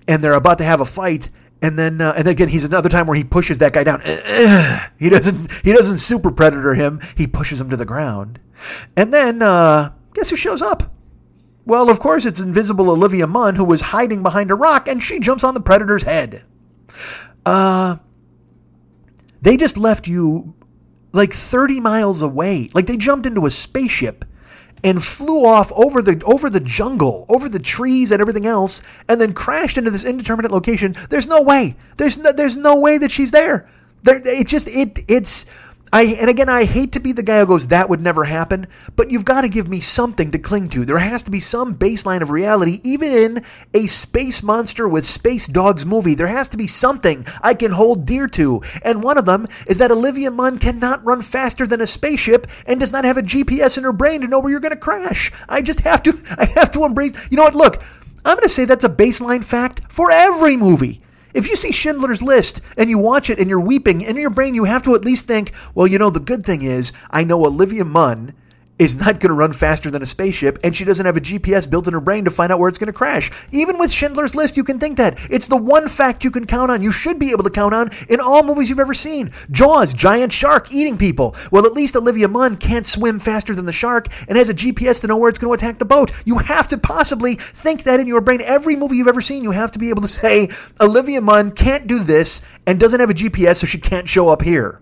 and 0.08 0.24
they're 0.24 0.34
about 0.34 0.58
to 0.58 0.66
have 0.66 0.82
a 0.82 0.86
fight, 0.86 1.30
and 1.62 1.80
then 1.80 2.02
uh, 2.02 2.14
and 2.18 2.28
again 2.28 2.50
he's 2.50 2.66
another 2.66 2.90
time 2.90 3.08
where 3.08 3.18
he 3.18 3.24
pushes 3.24 3.60
that 3.60 3.74
guy 3.74 3.84
down. 3.84 4.02
He 5.00 5.10
doesn't 5.10 5.50
he 5.64 5.74
doesn't 5.74 5.98
super 5.98 6.30
predator 6.30 6.76
him. 6.76 7.02
He 7.16 7.26
pushes 7.26 7.60
him 7.60 7.72
to 7.72 7.78
the 7.78 7.86
ground, 7.86 8.40
and 8.96 9.12
then 9.12 9.42
uh, 9.42 9.94
guess 10.14 10.30
who 10.30 10.36
shows 10.36 10.62
up? 10.62 10.94
Well, 11.66 11.90
of 11.90 12.00
course, 12.00 12.26
it's 12.26 12.40
invisible 12.40 12.90
Olivia 12.90 13.28
Munn 13.28 13.56
who 13.56 13.66
was 13.66 13.82
hiding 13.82 14.24
behind 14.24 14.52
a 14.52 14.56
rock, 14.56 14.88
and 14.88 15.02
she 15.02 15.20
jumps 15.20 15.44
on 15.44 15.54
the 15.54 15.62
predator's 15.62 16.04
head. 16.04 16.44
Uh, 17.46 17.98
they 19.42 19.58
just 19.58 19.78
left 19.78 20.08
you 20.08 20.56
like 21.12 21.34
30 21.34 21.80
miles 21.80 22.22
away. 22.22 22.70
Like 22.74 22.86
they 22.88 22.98
jumped 22.98 23.26
into 23.26 23.46
a 23.46 23.52
spaceship 23.52 24.26
and 24.84 25.04
flew 25.04 25.46
off 25.46 25.72
over 25.74 26.02
the 26.02 26.22
over 26.26 26.50
the 26.50 26.60
jungle, 26.60 27.26
over 27.30 27.48
the 27.48 27.60
trees 27.60 28.12
and 28.12 28.22
everything 28.22 28.48
else, 28.48 28.82
and 29.08 29.22
then 29.22 29.34
crashed 29.34 29.78
into 29.78 29.92
this 29.92 30.04
indeterminate 30.04 30.52
location. 30.52 30.96
There's 31.10 31.28
no 31.28 31.42
way. 31.42 31.76
There's 31.98 32.18
no, 32.18 32.32
there's 32.32 32.58
no 32.58 32.80
way 32.80 32.98
that 32.98 33.12
she's 33.12 33.32
there. 33.32 33.70
There, 34.04 34.22
it 34.26 34.48
just 34.48 34.68
it 34.68 35.00
it's 35.08 35.46
I 35.94 36.04
and 36.04 36.30
again 36.30 36.48
I 36.48 36.64
hate 36.64 36.94
to 36.94 37.02
be 37.02 37.12
the 37.12 37.24
guy 37.24 37.40
who 37.40 37.48
goes 37.48 37.68
that 37.68 37.90
would 37.90 38.02
never 38.02 38.24
happen, 38.24 38.68
but 38.96 39.12
you've 39.12 39.26
got 39.26 39.42
to 39.42 39.50
give 39.50 39.68
me 39.68 39.82
something 39.82 40.32
to 40.32 40.40
cling 40.40 40.70
to. 40.70 40.86
There 40.86 40.98
has 40.98 41.24
to 41.24 41.32
be 41.32 41.42
some 41.42 41.76
baseline 41.76 42.22
of 42.22 42.30
reality 42.30 42.80
even 42.86 43.12
in 43.12 43.46
a 43.74 43.88
space 43.88 44.42
monster 44.42 44.88
with 44.88 45.04
space 45.04 45.48
dogs 45.48 45.86
movie. 45.86 46.16
There 46.16 46.28
has 46.28 46.48
to 46.50 46.58
be 46.58 46.68
something 46.68 47.26
I 47.42 47.56
can 47.56 47.72
hold 47.72 48.06
dear 48.06 48.28
to. 48.30 48.62
And 48.84 49.04
one 49.04 49.18
of 49.18 49.26
them 49.26 49.48
is 49.68 49.80
that 49.80 49.92
Olivia 49.92 50.32
Munn 50.32 50.60
cannot 50.60 51.06
run 51.06 51.22
faster 51.22 51.68
than 51.68 51.82
a 51.82 51.88
spaceship 51.88 52.48
and 52.66 52.80
does 52.80 52.94
not 52.94 53.04
have 53.04 53.18
a 53.18 53.22
GPS 53.22 53.78
in 53.78 53.84
her 53.84 53.92
brain 53.92 54.22
to 54.22 54.28
know 54.28 54.40
where 54.40 54.52
you're 54.52 54.62
going 54.62 54.74
to 54.74 54.80
crash. 54.80 55.30
I 55.50 55.62
just 55.62 55.82
have 55.82 56.04
to 56.04 56.18
I 56.38 56.46
have 56.56 56.72
to 56.72 56.86
embrace. 56.86 57.14
You 57.30 57.36
know 57.36 57.44
what? 57.44 57.56
Look, 57.56 57.84
I'm 58.24 58.36
going 58.36 58.44
to 58.44 58.50
say 58.50 58.64
that's 58.64 58.86
a 58.86 58.90
baseline 58.90 59.44
fact 59.44 59.82
for 59.92 60.10
every 60.10 60.56
movie. 60.56 61.01
If 61.34 61.48
you 61.48 61.56
see 61.56 61.72
Schindler's 61.72 62.22
List 62.22 62.62
and 62.78 62.90
you 62.90 62.98
watch 62.98 63.30
it 63.30 63.40
and 63.40 63.50
you're 63.50 63.60
weeping, 63.60 64.02
in 64.02 64.18
your 64.18 64.30
brain 64.30 64.56
you 64.56 64.66
have 64.66 64.84
to 64.84 64.96
at 64.96 65.06
least 65.06 65.28
think, 65.28 65.54
well, 65.74 65.88
you 65.88 65.98
know, 65.98 66.10
the 66.10 66.20
good 66.20 66.46
thing 66.46 66.62
is 66.62 66.92
I 67.10 67.24
know 67.24 67.46
Olivia 67.46 67.86
Munn 67.86 68.34
is 68.82 68.96
not 68.96 69.20
going 69.20 69.30
to 69.30 69.36
run 69.36 69.54
faster 69.54 69.92
than 69.92 70.02
a 70.02 70.08
spaceship, 70.08 70.58
and 70.64 70.76
she 70.76 70.84
doesn't 70.84 71.06
have 71.06 71.16
a 71.16 71.22
GPS 71.22 71.70
built 71.70 71.88
in 71.88 71.94
her 71.94 72.02
brain 72.02 72.26
to 72.26 72.32
find 72.32 72.52
out 72.52 72.58
where 72.58 72.68
it's 72.68 72.80
going 72.80 72.88
to 72.88 72.94
crash. 72.94 73.30
Even 73.52 73.78
with 73.78 73.92
Schindler's 73.92 74.34
List, 74.34 74.58
you 74.58 74.64
can 74.64 74.80
think 74.80 74.98
that. 74.98 75.20
It's 75.30 75.46
the 75.46 75.56
one 75.56 75.88
fact 75.88 76.24
you 76.24 76.32
can 76.32 76.48
count 76.48 76.72
on. 76.72 76.82
You 76.82 76.92
should 76.92 77.20
be 77.20 77.30
able 77.30 77.44
to 77.44 77.52
count 77.52 77.76
on 77.76 77.92
in 78.10 78.20
all 78.20 78.42
movies 78.42 78.72
you've 78.72 78.80
ever 78.80 78.96
seen. 78.96 79.34
Jaws, 79.52 79.94
giant 79.94 80.34
shark 80.34 80.74
eating 80.74 80.98
people. 80.98 81.36
Well, 81.52 81.68
at 81.68 81.74
least 81.74 81.96
Olivia 81.96 82.28
Munn 82.28 82.58
can't 82.58 82.88
swim 82.88 83.20
faster 83.20 83.54
than 83.54 83.68
the 83.68 83.72
shark 83.72 84.08
and 84.28 84.36
has 84.36 84.50
a 84.50 84.56
GPS 84.56 85.00
to 85.02 85.08
know 85.08 85.16
where 85.16 85.30
it's 85.30 85.38
going 85.38 85.56
to 85.56 85.64
attack 85.64 85.78
the 85.78 85.86
boat. 85.86 86.12
You 86.26 86.40
have 86.40 86.68
to 86.70 86.80
possibly 86.80 87.36
think 87.36 87.84
that 87.84 88.00
in 88.00 88.08
your 88.08 88.20
brain. 88.20 88.42
Every 88.44 88.76
movie 88.76 88.96
you've 88.96 89.08
ever 89.08 89.22
seen, 89.22 89.44
you 89.44 89.52
have 89.52 89.72
to 89.74 89.80
be 89.80 89.90
able 89.90 90.02
to 90.02 90.08
say, 90.08 90.50
Olivia 90.80 91.22
Munn 91.22 91.52
can't 91.52 91.86
do 91.86 92.00
this 92.00 92.42
and 92.66 92.80
doesn't 92.80 93.00
have 93.00 93.12
a 93.12 93.14
GPS, 93.14 93.58
so 93.58 93.68
she 93.68 93.78
can't 93.78 94.10
show 94.10 94.30
up 94.30 94.42
here. 94.42 94.82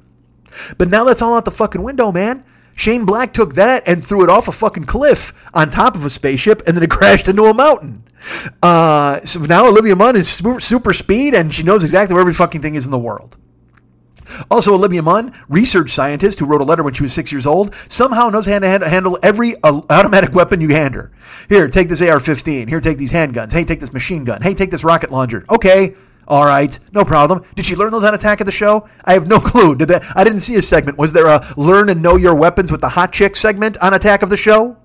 But 0.78 0.90
now 0.90 1.04
that's 1.04 1.22
all 1.22 1.36
out 1.36 1.44
the 1.44 1.52
fucking 1.52 1.84
window, 1.84 2.14
man. 2.14 2.46
Shane 2.80 3.04
Black 3.04 3.34
took 3.34 3.56
that 3.56 3.84
and 3.86 4.02
threw 4.02 4.24
it 4.24 4.30
off 4.30 4.48
a 4.48 4.54
fucking 4.54 4.86
cliff 4.86 5.34
on 5.54 5.70
top 5.70 5.96
of 5.96 6.06
a 6.06 6.10
spaceship, 6.10 6.64
and 6.66 6.78
then 6.78 6.84
it 6.84 6.90
crashed 6.90 7.28
into 7.28 7.44
a 7.44 7.54
mountain. 7.54 8.06
Uh, 8.64 9.20
so 9.26 9.42
now 9.42 9.68
Olivia 9.68 9.98
Munn 9.98 10.16
is 10.16 10.30
super, 10.30 10.62
super 10.62 10.94
speed, 10.94 11.34
and 11.36 11.54
she 11.54 11.62
knows 11.62 11.84
exactly 11.84 12.14
where 12.14 12.22
every 12.22 12.34
fucking 12.34 12.62
thing 12.62 12.76
is 12.76 12.86
in 12.86 12.92
the 12.92 12.98
world. 12.98 13.36
Also, 14.50 14.74
Olivia 14.74 15.02
Munn, 15.02 15.34
research 15.50 15.92
scientist 15.92 16.40
who 16.40 16.46
wrote 16.46 16.62
a 16.62 16.64
letter 16.64 16.84
when 16.84 16.94
she 16.94 17.04
was 17.04 17.12
six 17.12 17.34
years 17.34 17.46
old, 17.46 17.76
somehow 17.90 18.30
knows 18.30 18.46
how 18.46 18.60
to 18.60 18.68
handle 18.68 19.20
every 19.24 19.56
uh, 19.64 19.82
automatic 19.90 20.34
weapon 20.34 20.62
you 20.62 20.70
hand 20.70 20.96
her. 20.96 21.12
Here, 21.50 21.68
take 21.68 21.90
this 21.90 22.02
AR 22.02 22.22
15. 22.22 22.70
Here, 22.70 22.80
take 22.80 22.98
these 22.98 23.12
handguns. 23.12 23.52
Hey, 23.52 23.66
take 23.66 23.82
this 23.82 23.92
machine 23.92 24.24
gun. 24.24 24.42
Hey, 24.42 24.54
take 24.54 24.72
this 24.72 24.86
rocket 24.86 25.12
launcher. 25.12 25.44
Okay, 25.50 25.96
all 26.30 26.46
right, 26.46 26.78
no 26.92 27.04
problem. 27.04 27.44
Did 27.56 27.66
she 27.66 27.76
learn 27.76 27.92
those 27.92 28.04
on 28.04 28.14
Attack 28.14 28.40
of 28.40 28.46
the 28.46 28.52
Show? 28.52 28.88
I 29.04 29.14
have 29.14 29.28
no 29.28 29.40
clue. 29.40 29.76
Did 29.76 29.88
that? 29.88 30.04
I 30.16 30.24
didn't 30.24 30.42
see 30.42 30.56
a 30.56 30.62
segment. 30.62 30.98
Was 30.98 31.14
there 31.14 31.28
a 31.28 31.46
learn 31.58 31.90
and 31.90 32.02
know 32.04 32.16
your 32.16 32.36
weapons 32.36 32.72
with 32.72 32.82
the 32.82 32.90
hot 32.90 33.12
chick 33.12 33.36
segment 33.36 33.78
on 33.80 33.94
Attack 33.94 34.22
of 34.22 34.30
the 34.30 34.38
Show? 34.38 34.78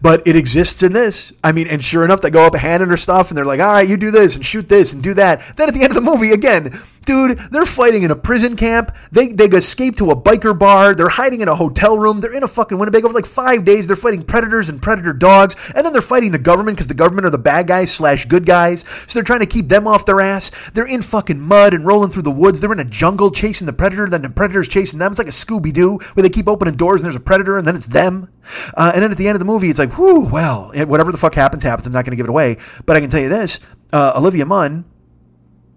But 0.00 0.26
it 0.26 0.36
exists 0.36 0.82
in 0.82 0.92
this. 0.92 1.32
I 1.44 1.52
mean, 1.52 1.66
and 1.66 1.84
sure 1.84 2.04
enough, 2.04 2.22
they 2.22 2.30
go 2.30 2.46
up 2.46 2.54
handing 2.54 2.88
her 2.88 2.96
stuff, 2.96 3.28
and 3.28 3.36
they're 3.36 3.44
like, 3.44 3.60
"All 3.60 3.66
right, 3.66 3.86
you 3.86 3.96
do 3.96 4.10
this 4.10 4.36
and 4.36 4.44
shoot 4.44 4.68
this 4.68 4.92
and 4.92 5.02
do 5.02 5.14
that." 5.14 5.56
Then 5.56 5.68
at 5.68 5.74
the 5.74 5.82
end 5.82 5.90
of 5.90 5.96
the 5.96 6.10
movie, 6.10 6.32
again, 6.32 6.80
dude, 7.04 7.38
they're 7.50 7.66
fighting 7.66 8.02
in 8.02 8.10
a 8.10 8.16
prison 8.16 8.56
camp. 8.56 8.94
They 9.12 9.28
they 9.28 9.46
escape 9.46 9.96
to 9.96 10.10
a 10.10 10.16
biker 10.16 10.58
bar. 10.58 10.94
They're 10.94 11.08
hiding 11.08 11.40
in 11.40 11.48
a 11.48 11.54
hotel 11.54 11.98
room. 11.98 12.20
They're 12.20 12.32
in 12.32 12.42
a 12.42 12.48
fucking 12.48 12.78
Winnebago 12.78 13.08
for 13.08 13.14
like 13.14 13.26
five 13.26 13.64
days. 13.64 13.86
They're 13.86 13.96
fighting 13.96 14.22
predators 14.22 14.68
and 14.68 14.80
predator 14.80 15.12
dogs, 15.12 15.56
and 15.74 15.84
then 15.84 15.92
they're 15.92 16.02
fighting 16.02 16.32
the 16.32 16.38
government 16.38 16.76
because 16.76 16.88
the 16.88 16.94
government 16.94 17.26
are 17.26 17.30
the 17.30 17.38
bad 17.38 17.66
guys 17.66 17.92
slash 17.92 18.26
good 18.26 18.46
guys. 18.46 18.84
So 19.06 19.14
they're 19.14 19.24
trying 19.24 19.40
to 19.40 19.46
keep 19.46 19.68
them 19.68 19.86
off 19.86 20.06
their 20.06 20.20
ass. 20.20 20.50
They're 20.74 20.86
in 20.86 21.02
fucking 21.02 21.40
mud 21.40 21.74
and 21.74 21.86
rolling 21.86 22.10
through 22.10 22.22
the 22.22 22.30
woods. 22.30 22.60
They're 22.60 22.72
in 22.72 22.80
a 22.80 22.84
jungle 22.84 23.30
chasing 23.30 23.66
the 23.66 23.72
predator. 23.72 24.08
Then 24.08 24.22
the 24.22 24.30
predator's 24.30 24.68
chasing 24.68 24.98
them. 24.98 25.12
It's 25.12 25.18
like 25.18 25.28
a 25.28 25.30
Scooby 25.30 25.72
Doo 25.72 25.98
where 26.14 26.22
they 26.22 26.30
keep 26.30 26.48
opening 26.48 26.74
doors 26.74 27.02
and 27.02 27.06
there's 27.06 27.16
a 27.16 27.20
predator 27.20 27.58
and 27.58 27.66
then 27.66 27.76
it's 27.76 27.86
them. 27.86 28.28
Uh, 28.74 28.92
and 28.94 29.02
then 29.02 29.10
at 29.10 29.16
the 29.16 29.28
end 29.28 29.36
of 29.36 29.40
the 29.40 29.44
movie, 29.44 29.70
it's 29.70 29.78
like, 29.78 29.96
whoo, 29.96 30.24
well, 30.24 30.72
whatever 30.86 31.12
the 31.12 31.18
fuck 31.18 31.34
happens, 31.34 31.62
happens. 31.62 31.86
I'm 31.86 31.92
not 31.92 32.04
going 32.04 32.12
to 32.12 32.16
give 32.16 32.26
it 32.26 32.30
away. 32.30 32.58
But 32.86 32.96
I 32.96 33.00
can 33.00 33.10
tell 33.10 33.20
you 33.20 33.28
this 33.28 33.60
uh, 33.92 34.12
Olivia 34.16 34.44
Munn, 34.44 34.84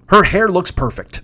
her 0.07 0.23
hair 0.23 0.47
looks 0.47 0.71
perfect. 0.71 1.21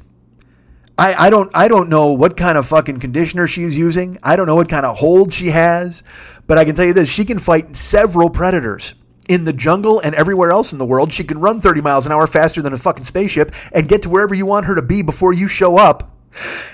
I, 0.97 1.27
I 1.27 1.29
don't 1.29 1.49
I 1.53 1.67
don't 1.67 1.89
know 1.89 2.11
what 2.11 2.35
kind 2.35 2.57
of 2.57 2.67
fucking 2.67 2.99
conditioner 2.99 3.47
she's 3.47 3.77
using. 3.77 4.17
I 4.21 4.35
don't 4.35 4.47
know 4.47 4.55
what 4.55 4.69
kind 4.69 4.85
of 4.85 4.97
hold 4.97 5.33
she 5.33 5.47
has, 5.47 6.03
but 6.47 6.57
I 6.57 6.65
can 6.65 6.75
tell 6.75 6.85
you 6.85 6.93
this: 6.93 7.09
she 7.09 7.25
can 7.25 7.39
fight 7.39 7.75
several 7.75 8.29
predators 8.29 8.95
in 9.27 9.45
the 9.45 9.53
jungle 9.53 9.99
and 9.99 10.15
everywhere 10.15 10.51
else 10.51 10.73
in 10.73 10.79
the 10.79 10.85
world. 10.85 11.13
She 11.13 11.23
can 11.23 11.39
run 11.39 11.61
30 11.61 11.81
miles 11.81 12.05
an 12.05 12.11
hour 12.11 12.25
faster 12.27 12.61
than 12.61 12.73
a 12.73 12.77
fucking 12.77 13.03
spaceship 13.03 13.53
and 13.71 13.87
get 13.87 14.01
to 14.01 14.09
wherever 14.09 14.33
you 14.33 14.45
want 14.45 14.65
her 14.65 14.75
to 14.75 14.81
be 14.81 15.03
before 15.03 15.33
you 15.33 15.47
show 15.47 15.77
up. 15.77 16.17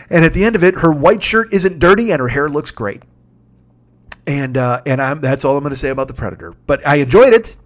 And 0.09 0.23
at 0.23 0.33
the 0.33 0.45
end 0.45 0.55
of 0.55 0.63
it, 0.63 0.75
her 0.75 0.91
white 0.91 1.21
shirt 1.21 1.53
isn't 1.53 1.79
dirty 1.79 2.11
and 2.11 2.21
her 2.21 2.29
hair 2.29 2.49
looks 2.49 2.71
great 2.71 3.03
and 4.27 4.57
uh, 4.57 4.81
and 4.85 5.01
I'm, 5.01 5.21
that's 5.21 5.45
all 5.45 5.57
I'm 5.57 5.63
going 5.63 5.71
to 5.71 5.79
say 5.79 5.89
about 5.89 6.07
the 6.07 6.13
Predator. 6.13 6.53
But 6.65 6.85
I 6.87 6.95
enjoyed 6.95 7.33
it 7.33 7.57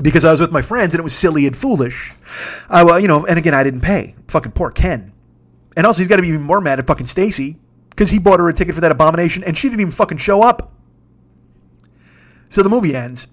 because 0.00 0.24
I 0.24 0.30
was 0.30 0.40
with 0.40 0.52
my 0.52 0.62
friends 0.62 0.94
and 0.94 1.00
it 1.00 1.04
was 1.04 1.14
silly 1.14 1.46
and 1.46 1.56
foolish. 1.56 2.14
I 2.68 2.82
well, 2.84 2.98
you 2.98 3.08
know, 3.08 3.26
and 3.26 3.38
again, 3.38 3.54
I 3.54 3.62
didn't 3.62 3.82
pay. 3.82 4.14
Fucking 4.28 4.52
poor 4.52 4.70
Ken. 4.70 5.12
And 5.76 5.86
also, 5.86 6.00
he's 6.00 6.08
got 6.08 6.16
to 6.16 6.22
be 6.22 6.28
even 6.28 6.42
more 6.42 6.60
mad 6.60 6.78
at 6.78 6.86
fucking 6.86 7.06
Stacy 7.06 7.58
because 7.90 8.10
he 8.10 8.18
bought 8.18 8.40
her 8.40 8.48
a 8.48 8.52
ticket 8.52 8.74
for 8.74 8.80
that 8.80 8.92
abomination 8.92 9.44
and 9.44 9.56
she 9.56 9.68
didn't 9.68 9.80
even 9.80 9.92
fucking 9.92 10.18
show 10.18 10.42
up. 10.42 10.72
So 12.48 12.62
the 12.62 12.68
movie 12.68 12.94
ends 12.94 13.28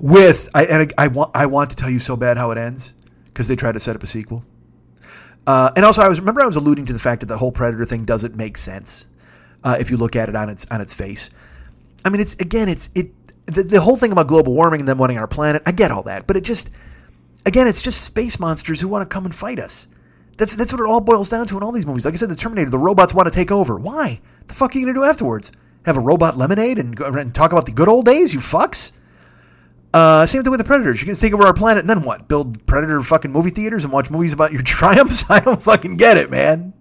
with 0.00 0.48
I 0.54 0.64
and 0.64 0.92
I, 0.98 1.04
I 1.04 1.08
want 1.08 1.30
I 1.34 1.46
want 1.46 1.70
to 1.70 1.76
tell 1.76 1.90
you 1.90 2.00
so 2.00 2.16
bad 2.16 2.36
how 2.36 2.50
it 2.50 2.58
ends 2.58 2.94
because 3.26 3.48
they 3.48 3.56
tried 3.56 3.72
to 3.72 3.80
set 3.80 3.96
up 3.96 4.02
a 4.02 4.06
sequel. 4.06 4.44
Uh, 5.46 5.70
and 5.76 5.84
also, 5.84 6.02
I 6.02 6.08
was 6.08 6.20
remember 6.20 6.40
I 6.40 6.46
was 6.46 6.56
alluding 6.56 6.86
to 6.86 6.92
the 6.92 6.98
fact 6.98 7.20
that 7.20 7.26
the 7.26 7.38
whole 7.38 7.52
Predator 7.52 7.84
thing 7.84 8.04
doesn't 8.04 8.34
make 8.34 8.56
sense 8.56 9.06
uh, 9.62 9.76
if 9.78 9.90
you 9.90 9.96
look 9.96 10.16
at 10.16 10.28
it 10.28 10.34
on 10.34 10.48
its 10.48 10.66
on 10.70 10.80
its 10.80 10.94
face. 10.94 11.30
I 12.04 12.10
mean, 12.10 12.20
it's 12.20 12.34
again, 12.34 12.68
it's 12.68 12.90
it 12.94 13.12
the, 13.46 13.62
the 13.62 13.80
whole 13.80 13.96
thing 13.96 14.12
about 14.12 14.28
global 14.28 14.52
warming 14.52 14.80
and 14.80 14.88
them 14.88 14.98
wanting 14.98 15.18
our 15.18 15.26
planet. 15.26 15.62
I 15.66 15.72
get 15.72 15.90
all 15.90 16.02
that, 16.04 16.26
but 16.26 16.36
it 16.36 16.44
just 16.44 16.70
again, 17.46 17.68
it's 17.68 17.82
just 17.82 18.02
space 18.02 18.38
monsters 18.38 18.80
who 18.80 18.88
want 18.88 19.08
to 19.08 19.12
come 19.12 19.24
and 19.24 19.34
fight 19.34 19.58
us. 19.58 19.86
That's 20.36 20.56
that's 20.56 20.72
what 20.72 20.80
it 20.80 20.86
all 20.86 21.00
boils 21.00 21.30
down 21.30 21.46
to 21.48 21.56
in 21.56 21.62
all 21.62 21.72
these 21.72 21.86
movies. 21.86 22.04
Like 22.04 22.14
I 22.14 22.16
said, 22.16 22.28
the 22.28 22.36
Terminator, 22.36 22.70
the 22.70 22.78
robots 22.78 23.14
want 23.14 23.26
to 23.26 23.34
take 23.34 23.52
over. 23.52 23.76
Why? 23.76 24.20
The 24.48 24.54
fuck 24.54 24.74
are 24.74 24.78
you 24.78 24.86
gonna 24.86 24.94
do 24.94 25.04
afterwards? 25.04 25.52
Have 25.84 25.96
a 25.96 26.00
robot 26.00 26.36
lemonade 26.36 26.78
and, 26.78 26.98
and 26.98 27.34
talk 27.34 27.52
about 27.52 27.66
the 27.66 27.72
good 27.72 27.88
old 27.88 28.06
days? 28.06 28.32
You 28.32 28.40
fucks. 28.40 28.92
Uh, 29.92 30.26
same 30.26 30.42
thing 30.42 30.50
with 30.50 30.58
the 30.58 30.64
Predators. 30.64 31.00
You 31.00 31.06
can 31.06 31.14
take 31.14 31.32
over 31.32 31.44
our 31.44 31.54
planet 31.54 31.82
and 31.82 31.90
then 31.90 32.02
what? 32.02 32.26
Build 32.26 32.66
Predator 32.66 33.00
fucking 33.02 33.30
movie 33.30 33.50
theaters 33.50 33.84
and 33.84 33.92
watch 33.92 34.10
movies 34.10 34.32
about 34.32 34.52
your 34.52 34.62
triumphs? 34.64 35.24
I 35.28 35.40
don't 35.40 35.62
fucking 35.62 35.96
get 35.96 36.16
it, 36.16 36.30
man. 36.30 36.72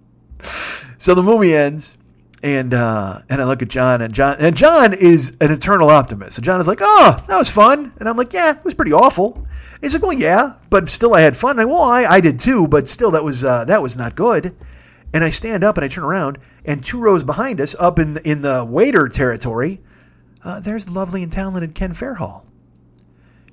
So 0.98 1.14
the 1.14 1.22
movie 1.22 1.54
ends 1.54 1.96
and 2.44 2.74
uh, 2.74 3.22
and 3.30 3.42
I 3.42 3.46
look 3.46 3.62
at 3.62 3.70
John, 3.70 4.02
and 4.02 4.14
John 4.14 4.36
and 4.38 4.56
John 4.56 4.94
is 4.94 5.32
an 5.40 5.52
eternal 5.52 5.90
optimist. 5.90 6.38
And 6.38 6.46
John 6.46 6.60
is 6.60 6.68
like, 6.68 6.80
"Oh, 6.82 7.24
that 7.28 7.38
was 7.38 7.50
fun," 7.50 7.94
and 7.98 8.10
I'm 8.10 8.18
like, 8.18 8.34
"Yeah, 8.34 8.58
it 8.58 8.66
was 8.66 8.74
pretty 8.74 8.92
awful." 8.92 9.36
And 9.36 9.48
he's 9.82 9.94
like, 9.94 10.04
"Well, 10.04 10.14
yeah, 10.14 10.56
but 10.70 10.90
still, 10.90 11.16
I 11.16 11.22
had 11.22 11.38
fun." 11.38 11.58
I, 11.58 11.66
well, 11.66 11.82
I, 11.82 12.04
I 12.04 12.20
did 12.20 12.40
too, 12.40 12.68
but 12.68 12.90
still, 12.90 13.12
that 13.12 13.24
was 13.24 13.46
uh, 13.46 13.64
that 13.66 13.82
was 13.82 13.96
not 13.96 14.16
good. 14.16 14.54
And 15.14 15.24
I 15.24 15.30
stand 15.30 15.64
up 15.64 15.78
and 15.78 15.86
I 15.86 15.88
turn 15.88 16.04
around, 16.04 16.38
and 16.66 16.84
two 16.84 17.00
rows 17.00 17.24
behind 17.24 17.62
us, 17.62 17.76
up 17.80 17.98
in 17.98 18.18
in 18.18 18.42
the 18.42 18.66
waiter 18.66 19.08
territory, 19.08 19.80
uh, 20.44 20.60
there's 20.60 20.86
the 20.86 20.92
lovely 20.92 21.24
and 21.24 21.32
talented 21.32 21.74
Ken 21.74 21.94
Fairhall. 21.94 22.46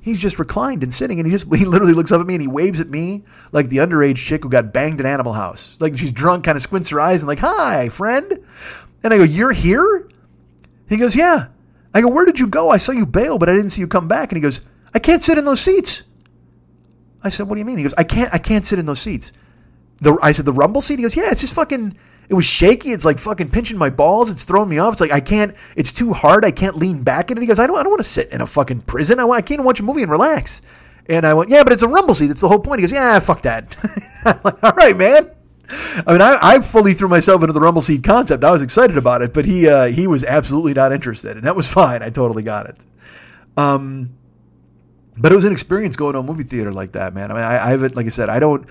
He's 0.03 0.19
just 0.19 0.39
reclined 0.39 0.83
and 0.83 0.93
sitting, 0.93 1.19
and 1.21 1.27
he 1.27 1.33
just 1.33 1.53
he 1.55 1.65
literally 1.65 1.95
looks 1.95 2.13
up 2.13 2.21
at 2.21 2.27
me 2.27 2.35
and 2.35 2.43
he 2.43 2.49
waves 2.49 2.81
at 2.81 2.89
me 2.89 3.25
like 3.53 3.69
the 3.69 3.79
underage 3.79 4.17
chick 4.17 4.43
who 4.43 4.49
got 4.49 4.73
banged 4.73 5.01
in 5.01 5.07
Animal 5.07 5.33
House. 5.33 5.77
Like 5.81 5.97
she's 5.97 6.13
drunk, 6.13 6.45
kind 6.45 6.57
of 6.57 6.63
squints 6.63 6.89
her 6.91 7.01
eyes 7.01 7.23
and 7.23 7.29
like, 7.29 7.41
"Hi, 7.41 7.89
friend." 7.89 8.41
And 9.03 9.15
I 9.15 9.19
go, 9.19 9.25
You're 9.25 9.53
here? 9.53 10.09
He 10.89 10.97
goes, 10.97 11.17
Yeah. 11.17 11.49
I 11.95 12.01
go, 12.01 12.09
Where 12.09 12.25
did 12.25 12.39
you 12.39 12.47
go? 12.47 12.71
I 12.71 12.77
saw 12.77 12.93
you 12.93 13.07
bail, 13.07 13.39
but 13.39 13.49
I 13.49 13.55
didn't 13.55 13.71
see 13.71 13.81
you 13.81 13.89
come 13.89 14.09
back. 14.09 14.31
And 14.31 14.37
he 14.37 14.43
goes, 14.43 14.61
I 14.95 14.99
can't 14.99 15.23
sit 15.23 15.39
in 15.39 15.45
those 15.45 15.61
seats. 15.61 16.03
I 17.23 17.29
said, 17.29 17.49
what 17.49 17.55
do 17.55 17.61
you 17.61 17.65
mean? 17.65 17.77
He 17.77 17.83
goes, 17.83 17.95
I 17.97 18.05
can't, 18.05 18.33
I 18.33 18.39
can't 18.39 18.65
sit 18.65 18.79
in 18.79 18.87
those 18.87 19.01
seats. 19.01 19.31
The, 20.01 20.19
I 20.23 20.33
said, 20.33 20.47
the 20.47 20.53
rumble 20.53 20.81
seat? 20.81 20.99
He 20.99 21.03
goes, 21.03 21.15
yeah, 21.15 21.31
it's 21.31 21.43
just 21.43 21.55
fucking, 21.55 21.97
it 22.31 22.35
was 22.35 22.45
shaky. 22.45 22.93
It's 22.93 23.05
like 23.05 23.19
fucking 23.19 23.51
pinching 23.51 23.77
my 23.77 23.91
balls. 23.91 24.31
It's 24.31 24.45
throwing 24.45 24.69
me 24.69 24.79
off. 24.79 24.93
It's 24.93 25.01
like, 25.01 25.11
I 25.11 25.19
can't, 25.19 25.53
it's 25.75 25.93
too 25.93 26.13
hard. 26.13 26.45
I 26.45 26.53
can't 26.53 26.77
lean 26.77 27.03
back 27.03 27.33
in 27.33 27.37
it. 27.37 27.41
He 27.41 27.47
goes, 27.49 27.59
I 27.59 27.67
don't, 27.67 27.77
I 27.77 27.83
don't 27.83 27.91
want 27.91 28.05
to 28.05 28.09
sit 28.09 28.31
in 28.31 28.41
a 28.41 28.47
fucking 28.47 28.83
prison. 28.83 29.19
I, 29.19 29.27
I 29.27 29.43
can't 29.43 29.65
watch 29.65 29.81
a 29.81 29.83
movie 29.83 30.03
and 30.03 30.11
relax. 30.13 30.63
And 31.07 31.27
I 31.27 31.35
went, 31.35 31.51
yeah, 31.51 31.65
but 31.65 31.73
it's 31.73 31.83
a 31.83 31.89
rumble 31.89 32.15
seat. 32.15 32.31
It's 32.31 32.41
the 32.41 32.47
whole 32.49 32.61
point. 32.61 32.79
He 32.79 32.83
goes, 32.83 32.93
yeah, 32.93 33.19
fuck 33.19 33.43
that. 33.43 33.77
Like, 34.45 34.63
all 34.63 34.73
right, 34.73 34.95
man. 34.95 35.31
I 36.07 36.13
mean, 36.13 36.21
I, 36.21 36.39
I 36.41 36.61
fully 36.61 36.93
threw 36.93 37.09
myself 37.09 37.41
into 37.43 37.55
the 37.55 37.61
rumble 37.61 37.81
seat 37.81 38.05
concept. 38.05 38.45
I 38.45 38.51
was 38.51 38.63
excited 38.63 38.99
about 38.99 39.23
it, 39.23 39.33
but 39.33 39.47
he 39.47 39.67
uh, 39.67 39.87
he 39.87 40.07
was 40.07 40.23
absolutely 40.23 40.75
not 40.75 40.93
interested, 40.93 41.39
and 41.39 41.45
that 41.45 41.57
was 41.57 41.67
fine. 41.73 42.03
I 42.03 42.11
totally 42.11 42.43
got 42.43 42.69
it. 42.69 42.77
Um, 43.57 44.11
but 45.17 45.33
it 45.33 45.37
was 45.37 45.47
an 45.47 45.53
experience 45.53 45.97
going 45.97 46.13
to 46.13 46.19
a 46.19 46.23
movie 46.23 46.43
theater 46.43 46.71
like 46.71 46.93
that, 46.93 47.15
man. 47.15 47.31
I 47.31 47.35
mean, 47.35 47.43
I, 47.45 47.67
I 47.67 47.71
haven't, 47.71 47.97
like 47.97 48.05
I 48.05 48.11
said, 48.11 48.29
I 48.29 48.39
don't, 48.39 48.67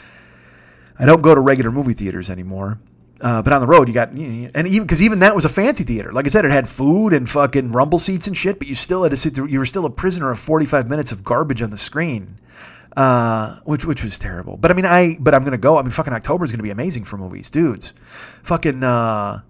I 1.00 1.08
don't 1.08 1.24
go 1.24 1.34
to 1.34 1.42
regular 1.42 1.72
movie 1.72 1.94
theaters 1.94 2.30
anymore. 2.30 2.80
Uh, 3.22 3.42
but 3.42 3.52
on 3.52 3.60
the 3.60 3.68
road, 3.68 3.88
you 3.90 3.94
got, 3.94 4.12
and 4.12 4.68
even 4.68 4.84
because 4.84 5.02
even 5.02 5.20
that 5.20 5.36
was 5.36 5.44
a 5.44 5.50
fancy 5.50 5.84
theater. 5.84 6.14
Like 6.14 6.26
I 6.26 6.30
said, 6.30 6.46
it 6.46 6.52
had 6.52 6.70
food 6.70 7.14
and 7.14 7.30
fucking 7.30 7.74
rumble 7.74 8.00
seats 8.00 8.28
and 8.28 8.38
shit. 8.38 8.60
But 8.60 8.70
you 8.70 8.76
still 8.76 9.04
had 9.04 9.10
to 9.10 9.18
sit 9.18 9.36
through. 9.36 9.48
You 9.48 9.60
were 9.60 9.66
still 9.66 9.86
a 9.86 9.90
prisoner 9.90 10.32
of 10.32 10.40
forty 10.40 10.66
five 10.66 10.88
minutes 10.88 11.12
of 11.12 11.24
garbage 11.24 11.62
on 11.62 11.70
the 11.70 11.78
screen, 11.78 12.40
uh, 12.96 13.60
which 13.66 13.84
which 13.84 14.04
was 14.04 14.18
terrible. 14.20 14.56
But 14.56 14.72
I 14.72 14.74
mean, 14.74 14.86
I 14.86 15.18
but 15.20 15.36
I'm 15.36 15.44
gonna 15.44 15.58
go. 15.58 15.78
I 15.78 15.82
mean, 15.82 15.92
fucking 15.92 16.14
October 16.14 16.46
is 16.46 16.52
gonna 16.52 16.64
be 16.64 16.70
amazing 16.70 17.04
for 17.04 17.18
movies, 17.18 17.50
dudes. 17.50 17.94
Fucking 18.44 18.84
uh, 18.84 19.42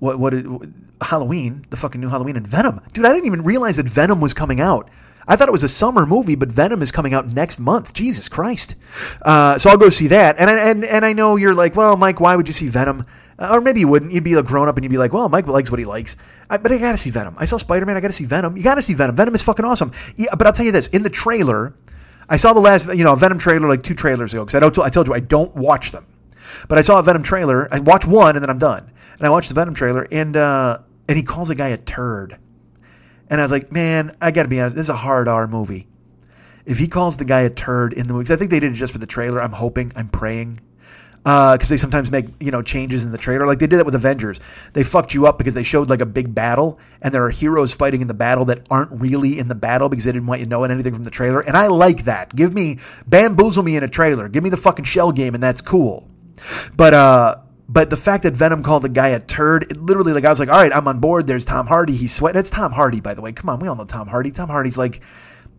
what 0.00 0.18
what, 0.18 0.34
what 0.44 0.68
Halloween, 1.00 1.64
the 1.70 1.76
fucking 1.76 2.00
new 2.00 2.08
Halloween 2.08 2.36
and 2.36 2.46
Venom, 2.46 2.80
dude. 2.92 3.04
I 3.04 3.12
didn't 3.12 3.26
even 3.26 3.44
realize 3.44 3.76
that 3.76 3.86
Venom 3.86 4.20
was 4.20 4.34
coming 4.34 4.60
out. 4.60 4.90
I 5.28 5.36
thought 5.36 5.48
it 5.48 5.52
was 5.52 5.62
a 5.62 5.68
summer 5.68 6.06
movie, 6.06 6.34
but 6.34 6.48
Venom 6.48 6.80
is 6.80 6.90
coming 6.90 7.12
out 7.12 7.28
next 7.28 7.60
month. 7.60 7.92
Jesus 7.92 8.28
Christ! 8.28 8.74
Uh, 9.22 9.58
so 9.58 9.68
I'll 9.68 9.76
go 9.76 9.90
see 9.90 10.08
that. 10.08 10.38
And 10.38 10.48
I, 10.48 10.70
and 10.70 10.84
and 10.84 11.04
I 11.04 11.12
know 11.12 11.36
you're 11.36 11.54
like, 11.54 11.76
well, 11.76 11.96
Mike, 11.96 12.18
why 12.18 12.34
would 12.34 12.48
you 12.48 12.54
see 12.54 12.68
Venom? 12.68 13.04
Uh, 13.38 13.50
or 13.52 13.60
maybe 13.60 13.80
you 13.80 13.88
wouldn't. 13.88 14.10
You'd 14.10 14.24
be 14.24 14.32
a 14.34 14.42
grown 14.42 14.68
up 14.68 14.76
and 14.76 14.84
you'd 14.84 14.90
be 14.90 14.98
like, 14.98 15.12
well, 15.12 15.28
Mike 15.28 15.46
likes 15.46 15.70
what 15.70 15.78
he 15.78 15.84
likes. 15.84 16.16
I, 16.50 16.56
but 16.56 16.72
I 16.72 16.78
gotta 16.78 16.96
see 16.96 17.10
Venom. 17.10 17.36
I 17.38 17.44
saw 17.44 17.58
Spider 17.58 17.84
Man. 17.84 17.96
I 17.96 18.00
gotta 18.00 18.12
see 18.12 18.24
Venom. 18.24 18.56
You 18.56 18.62
gotta 18.62 18.82
see 18.82 18.94
Venom. 18.94 19.14
Venom 19.14 19.34
is 19.34 19.42
fucking 19.42 19.66
awesome. 19.66 19.92
Yeah, 20.16 20.34
but 20.34 20.46
I'll 20.46 20.52
tell 20.52 20.66
you 20.66 20.72
this: 20.72 20.88
in 20.88 21.02
the 21.02 21.10
trailer, 21.10 21.74
I 22.28 22.36
saw 22.36 22.52
the 22.52 22.60
last, 22.60 22.86
you 22.94 23.04
know, 23.04 23.14
Venom 23.14 23.38
trailer 23.38 23.68
like 23.68 23.82
two 23.82 23.94
trailers 23.94 24.32
ago 24.32 24.44
because 24.44 24.54
I 24.54 24.60
don't. 24.60 24.78
I 24.78 24.88
told 24.88 25.08
you 25.08 25.14
I 25.14 25.20
don't 25.20 25.54
watch 25.54 25.92
them, 25.92 26.06
but 26.68 26.78
I 26.78 26.80
saw 26.80 26.98
a 26.98 27.02
Venom 27.02 27.22
trailer. 27.22 27.68
I 27.72 27.80
watch 27.80 28.06
one 28.06 28.34
and 28.34 28.42
then 28.42 28.50
I'm 28.50 28.58
done. 28.58 28.90
And 29.18 29.26
I 29.26 29.30
watched 29.30 29.48
the 29.48 29.54
Venom 29.54 29.74
trailer 29.74 30.08
and 30.10 30.36
uh, 30.36 30.78
and 31.08 31.16
he 31.16 31.22
calls 31.22 31.50
a 31.50 31.54
guy 31.54 31.68
a 31.68 31.76
turd. 31.76 32.38
And 33.30 33.40
I 33.40 33.44
was 33.44 33.50
like, 33.50 33.70
man, 33.72 34.16
I 34.20 34.30
got 34.30 34.44
to 34.44 34.48
be 34.48 34.60
honest, 34.60 34.76
this 34.76 34.86
is 34.86 34.90
a 34.90 34.96
hard 34.96 35.28
R 35.28 35.46
movie. 35.46 35.86
If 36.64 36.78
he 36.78 36.88
calls 36.88 37.16
the 37.16 37.24
guy 37.24 37.40
a 37.40 37.50
turd 37.50 37.92
in 37.92 38.08
the 38.08 38.14
movie, 38.14 38.32
I 38.32 38.36
think 38.36 38.50
they 38.50 38.60
did 38.60 38.72
it 38.72 38.74
just 38.74 38.92
for 38.92 38.98
the 38.98 39.06
trailer. 39.06 39.40
I'm 39.42 39.52
hoping, 39.52 39.92
I'm 39.96 40.08
praying, 40.08 40.60
because 41.24 41.68
they 41.68 41.76
sometimes 41.76 42.10
make 42.10 42.26
you 42.40 42.50
know 42.50 42.62
changes 42.62 43.04
in 43.04 43.10
the 43.10 43.18
trailer. 43.18 43.46
Like 43.46 43.58
they 43.58 43.66
did 43.66 43.78
that 43.78 43.86
with 43.86 43.94
Avengers. 43.94 44.40
They 44.72 44.84
fucked 44.84 45.14
you 45.14 45.26
up 45.26 45.38
because 45.38 45.54
they 45.54 45.62
showed 45.62 45.90
like 45.90 46.00
a 46.00 46.06
big 46.06 46.34
battle, 46.34 46.78
and 47.02 47.12
there 47.12 47.24
are 47.24 47.30
heroes 47.30 47.74
fighting 47.74 48.00
in 48.00 48.06
the 48.06 48.14
battle 48.14 48.44
that 48.46 48.66
aren't 48.70 48.90
really 48.92 49.38
in 49.38 49.48
the 49.48 49.54
battle 49.54 49.88
because 49.88 50.04
they 50.04 50.12
didn't 50.12 50.26
want 50.26 50.40
you 50.40 50.46
knowing 50.46 50.70
anything 50.70 50.94
from 50.94 51.04
the 51.04 51.10
trailer. 51.10 51.40
And 51.40 51.56
I 51.56 51.66
like 51.66 52.04
that. 52.04 52.34
Give 52.34 52.54
me 52.54 52.78
bamboozle 53.06 53.62
me 53.62 53.76
in 53.76 53.82
a 53.82 53.88
trailer. 53.88 54.28
Give 54.28 54.42
me 54.42 54.50
the 54.50 54.56
fucking 54.56 54.84
shell 54.84 55.12
game, 55.12 55.34
and 55.34 55.42
that's 55.42 55.60
cool. 55.60 56.08
But 56.76 56.94
uh, 56.94 57.36
but 57.68 57.90
the 57.90 57.96
fact 57.96 58.22
that 58.22 58.34
Venom 58.34 58.62
called 58.62 58.82
the 58.82 58.88
guy 58.88 59.08
a 59.08 59.20
turd, 59.20 59.64
it 59.64 59.76
literally 59.76 60.12
like 60.12 60.24
I 60.24 60.30
was 60.30 60.40
like, 60.40 60.48
all 60.48 60.56
right, 60.56 60.72
I'm 60.72 60.88
on 60.88 61.00
board. 61.00 61.26
There's 61.26 61.44
Tom 61.44 61.66
Hardy. 61.66 61.94
He's 61.94 62.14
sweating. 62.14 62.38
It's 62.40 62.50
Tom 62.50 62.72
Hardy, 62.72 63.00
by 63.00 63.14
the 63.14 63.20
way. 63.20 63.32
Come 63.32 63.50
on, 63.50 63.58
we 63.60 63.68
all 63.68 63.76
know 63.76 63.84
Tom 63.84 64.08
Hardy. 64.08 64.30
Tom 64.30 64.48
Hardy's 64.48 64.78
like 64.78 65.02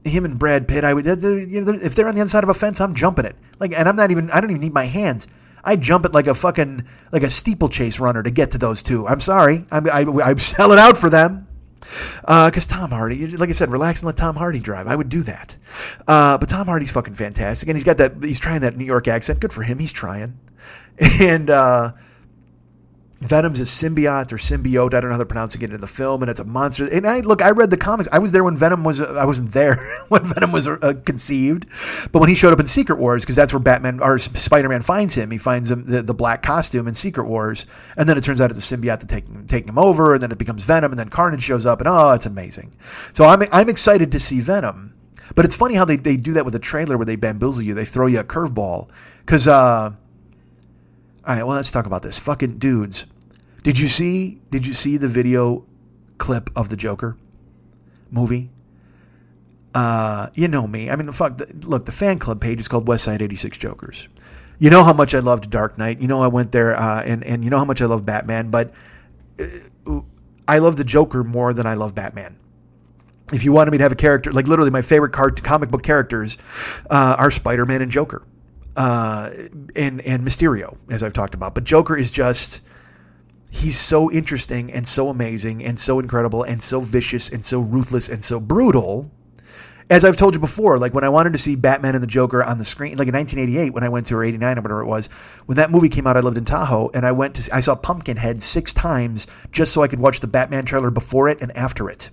him 0.04 0.26
and 0.26 0.40
Brad 0.40 0.68
Pitt. 0.68 0.84
I 0.84 0.94
would, 0.94 1.06
you 1.06 1.62
know, 1.62 1.74
if 1.74 1.94
they're 1.94 2.08
on 2.08 2.16
the 2.16 2.22
other 2.22 2.30
side 2.30 2.44
of 2.44 2.50
a 2.50 2.54
fence, 2.54 2.82
I'm 2.82 2.96
jumping 2.96 3.26
it. 3.26 3.36
Like, 3.60 3.74
and 3.74 3.88
I'm 3.88 3.96
not 3.96 4.12
even. 4.12 4.32
I 4.32 4.42
don't 4.42 4.50
even 4.50 4.62
need 4.62 4.74
my 4.74 4.86
hands. 4.86 5.28
I 5.64 5.76
jump 5.76 6.06
it 6.06 6.14
like 6.14 6.28
a 6.28 6.34
fucking 6.34 6.88
like 7.12 7.24
a 7.24 7.30
steeplechase 7.30 8.00
runner 8.00 8.24
to 8.24 8.32
get 8.32 8.52
to 8.52 8.58
those 8.58 8.82
two. 8.82 9.08
I'm 9.08 9.22
sorry. 9.22 9.66
I'm 9.72 9.88
I, 9.90 10.02
I'm 10.24 10.38
selling 10.40 10.80
out 10.80 10.98
for 10.98 11.10
them. 11.10 11.48
Uh, 12.26 12.50
Because 12.50 12.72
uh, 12.72 12.76
Tom 12.76 12.92
Hardy, 12.92 13.28
like 13.28 13.50
I 13.50 13.54
said, 13.54 13.72
relax 13.72 14.02
and 14.02 14.08
let 14.08 14.18
Tom 14.18 14.36
Hardy 14.36 14.60
drive. 14.60 14.88
I 14.88 14.96
would 14.96 15.10
do 15.10 15.24
that. 15.24 15.58
Uh, 16.08 16.38
but 16.38 16.50
Tom 16.50 16.68
Hardy's 16.68 16.92
fucking 16.92 17.14
fantastic, 17.14 17.70
and 17.70 17.78
he's 17.78 17.84
got 17.84 17.98
that. 17.98 18.22
He's 18.22 18.40
trying 18.40 18.62
that 18.62 18.78
New 18.78 18.86
York 18.86 19.08
accent. 19.08 19.40
Good 19.40 19.54
for 19.54 19.64
him. 19.64 19.80
He's 19.80 19.92
trying. 19.92 20.40
And 21.00 21.50
uh, 21.50 21.94
Venom's 23.22 23.60
a 23.60 23.64
symbiote 23.64 24.32
or 24.32 24.38
symbiote. 24.38 24.94
I 24.94 25.02
don't 25.02 25.10
know 25.10 25.12
how 25.12 25.18
they're 25.18 25.26
pronouncing 25.26 25.62
it 25.62 25.72
in 25.72 25.82
the 25.82 25.88
film, 25.88 26.22
and 26.22 26.32
it's 26.32 26.40
a 26.40 26.46
monster. 26.46 26.88
And 26.88 27.06
I 27.06 27.20
look, 27.20 27.42
I 27.42 27.50
read 27.50 27.70
the 27.70 27.78
comics. 27.78 28.08
I 28.14 28.20
was 28.20 28.32
there 28.32 28.46
when 28.46 28.56
Venom 28.56 28.86
was. 28.86 29.02
I 29.02 29.26
wasn't 29.26 29.52
there 29.52 29.76
when 30.08 30.24
Venom 30.24 30.54
was 30.54 30.70
uh, 30.70 30.94
conceived, 31.06 31.66
but 32.14 32.20
when 32.20 32.30
he 32.30 32.36
showed 32.36 32.54
up 32.54 32.62
in 32.62 32.68
Secret 32.68 32.98
Wars, 32.98 33.24
because 33.24 33.36
that's 33.36 33.52
where 33.52 33.60
Batman 33.60 34.00
or 34.00 34.20
Spider 34.20 34.70
Man 34.70 34.82
finds 34.82 35.16
him. 35.16 35.32
He 35.32 35.38
finds 35.38 35.70
him 35.70 35.86
the, 35.86 36.02
the, 36.02 36.14
black 36.14 36.44
costume 36.44 36.88
in 36.88 36.94
Secret 36.94 37.26
Wars, 37.26 37.66
and 37.98 38.08
then 38.08 38.18
it 38.18 38.24
turns 38.24 38.40
out 38.40 38.52
it's 38.52 38.72
a 38.72 38.78
symbiote 38.78 39.06
taking 39.10 39.46
taking 39.48 39.68
him 39.68 39.80
over, 39.80 40.14
and 40.14 40.24
then 40.24 40.32
it 40.32 40.38
becomes 40.38 40.64
Venom, 40.64 40.94
and 40.94 41.00
then 41.00 41.10
Carnage 41.10 41.44
shows 41.44 41.66
up, 41.66 41.82
and 41.82 41.90
oh, 41.90 42.14
it's 42.14 42.26
amazing. 42.26 42.72
So 43.12 43.26
I'm 43.26 43.44
I'm 43.52 43.68
excited 43.68 44.14
to 44.14 44.20
see 44.20 44.40
Venom. 44.40 44.94
But 45.36 45.46
it's 45.46 45.56
funny 45.56 45.76
how 45.76 45.86
they, 45.86 45.98
they 45.98 46.18
do 46.18 46.34
that 46.34 46.46
with 46.46 46.56
a 46.56 46.60
trailer 46.60 46.98
where 46.98 47.06
they 47.06 47.16
bamboozle 47.16 47.62
you. 47.62 47.76
They 47.76 47.86
throw 47.86 48.08
you 48.08 48.20
a 48.20 48.24
curveball. 48.24 48.90
Because, 49.20 49.48
uh, 49.48 49.92
all 51.30 51.36
right, 51.36 51.44
well, 51.44 51.58
let's 51.58 51.70
talk 51.70 51.86
about 51.86 52.02
this. 52.02 52.18
Fucking 52.18 52.58
dudes. 52.58 53.06
Did 53.62 53.78
you 53.78 53.88
see? 53.88 54.42
Did 54.50 54.66
you 54.66 54.74
see 54.74 54.98
the 54.98 55.08
video 55.08 55.64
clip 56.18 56.50
of 56.56 56.70
the 56.70 56.76
Joker 56.76 57.18
movie? 58.10 58.50
Uh, 59.76 60.30
you 60.34 60.48
know 60.48 60.66
me. 60.66 60.90
I 60.90 60.96
mean, 60.96 61.12
fuck. 61.12 61.38
The, 61.38 61.46
look, 61.68 61.86
the 61.86 61.92
fan 61.92 62.18
club 62.18 62.42
page 62.42 62.60
is 62.60 62.68
called 62.68 62.88
Westside 62.88 63.22
86 63.22 63.60
Jokers. 63.60 64.08
You 64.58 64.72
know 64.72 64.84
how 64.84 64.92
much 64.92 65.14
I 65.14 65.20
loved 65.20 65.52
Dark 65.52 65.78
Knight. 65.78 66.02
You 66.02 66.08
know 66.08 66.24
I 66.24 66.28
went 66.28 66.52
there, 66.52 66.76
uh, 66.76 67.04
and 67.04 67.24
and 67.24 67.44
you 67.44 67.52
know 67.52 67.60
how 67.60 67.66
much 67.66 67.80
I 67.80 67.86
love 67.86 68.08
Batman. 68.08 68.50
But 68.50 68.74
uh, 69.40 70.00
I 70.48 70.58
love 70.58 70.78
the 70.78 70.84
Joker 70.84 71.24
more 71.24 71.54
than 71.54 71.68
I 71.68 71.76
love 71.76 71.94
Batman 71.94 72.40
if 73.34 73.44
you 73.44 73.52
wanted 73.52 73.72
me 73.72 73.78
to 73.78 73.84
have 73.84 73.92
a 73.92 73.96
character, 73.96 74.32
like 74.32 74.48
literally 74.48 74.72
my 74.72 74.82
favorite 74.82 75.12
comic 75.12 75.70
book 75.70 75.84
characters 75.84 76.38
uh, 76.90 77.16
are 77.18 77.32
Spider 77.32 77.66
Man 77.66 77.82
and 77.82 77.92
Joker, 77.92 78.24
uh, 78.80 79.30
and 79.76 80.00
and 80.02 80.26
Mysterio, 80.26 80.78
as 80.90 81.04
I've 81.04 81.12
talked 81.12 81.34
about. 81.34 81.54
But 81.54 81.66
Joker 81.66 81.98
is 81.98 82.10
just 82.10 82.62
he's 83.52 83.78
so 83.78 84.10
interesting 84.10 84.72
and 84.72 84.88
so 84.88 85.10
amazing 85.10 85.66
and 85.66 85.78
so 85.78 86.00
incredible 86.00 86.44
and 86.44 86.62
so 86.62 86.80
vicious 86.80 87.30
and 87.30 87.44
so 87.44 87.60
ruthless 87.60 88.08
and 88.08 88.24
so 88.24 88.40
brutal. 88.40 89.12
As 89.90 90.06
I've 90.06 90.16
told 90.16 90.34
you 90.34 90.40
before, 90.40 90.78
like 90.78 90.94
when 90.94 91.04
I 91.04 91.10
wanted 91.10 91.34
to 91.34 91.40
see 91.40 91.56
Batman 91.56 91.96
and 91.96 92.04
the 92.04 92.08
Joker 92.08 92.42
on 92.42 92.58
the 92.58 92.64
screen, 92.64 92.96
like 92.96 93.08
in 93.08 93.16
1988 93.16 93.74
when 93.74 93.84
I 93.84 93.90
went 93.90 94.06
to 94.08 94.16
or 94.16 94.24
89 94.24 94.60
or 94.60 94.62
whatever 94.62 94.82
it 94.82 94.86
was, 94.86 95.08
when 95.48 95.58
that 95.58 95.72
movie 95.72 95.90
came 95.90 96.08
out, 96.08 96.16
I 96.16 96.22
lived 96.22 96.38
in 96.38 96.46
Tahoe 96.46 96.90
and 96.94 97.06
I 97.06 97.12
went 97.12 97.36
to 97.36 97.54
I 97.54 97.60
saw 97.60 97.76
Pumpkinhead 97.76 98.42
six 98.42 98.74
times 98.74 99.28
just 99.52 99.74
so 99.74 99.82
I 99.82 99.90
could 99.90 100.00
watch 100.00 100.22
the 100.22 100.28
Batman 100.28 100.64
trailer 100.64 100.92
before 100.92 101.28
it 101.28 101.42
and 101.42 101.56
after 101.58 101.90
it. 101.90 102.12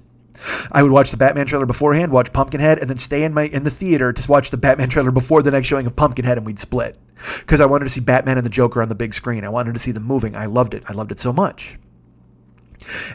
I 0.72 0.82
would 0.82 0.92
watch 0.92 1.10
the 1.10 1.16
Batman 1.16 1.46
trailer 1.46 1.66
beforehand, 1.66 2.12
watch 2.12 2.32
Pumpkinhead, 2.32 2.78
and 2.78 2.90
then 2.90 2.98
stay 2.98 3.24
in 3.24 3.34
my 3.34 3.44
in 3.44 3.64
the 3.64 3.70
theater 3.70 4.12
to 4.12 4.30
watch 4.30 4.50
the 4.50 4.56
Batman 4.56 4.88
trailer 4.88 5.10
before 5.10 5.42
the 5.42 5.50
next 5.50 5.66
showing 5.66 5.86
of 5.86 5.96
Pumpkinhead, 5.96 6.38
and 6.38 6.46
we'd 6.46 6.58
split 6.58 6.98
because 7.40 7.60
I 7.60 7.66
wanted 7.66 7.84
to 7.84 7.90
see 7.90 8.00
Batman 8.00 8.36
and 8.38 8.44
the 8.44 8.50
Joker 8.50 8.82
on 8.82 8.88
the 8.88 8.94
big 8.94 9.14
screen. 9.14 9.44
I 9.44 9.48
wanted 9.48 9.74
to 9.74 9.80
see 9.80 9.92
them 9.92 10.04
moving. 10.04 10.34
I 10.34 10.46
loved 10.46 10.74
it. 10.74 10.84
I 10.86 10.92
loved 10.92 11.12
it 11.12 11.20
so 11.20 11.32
much. 11.32 11.78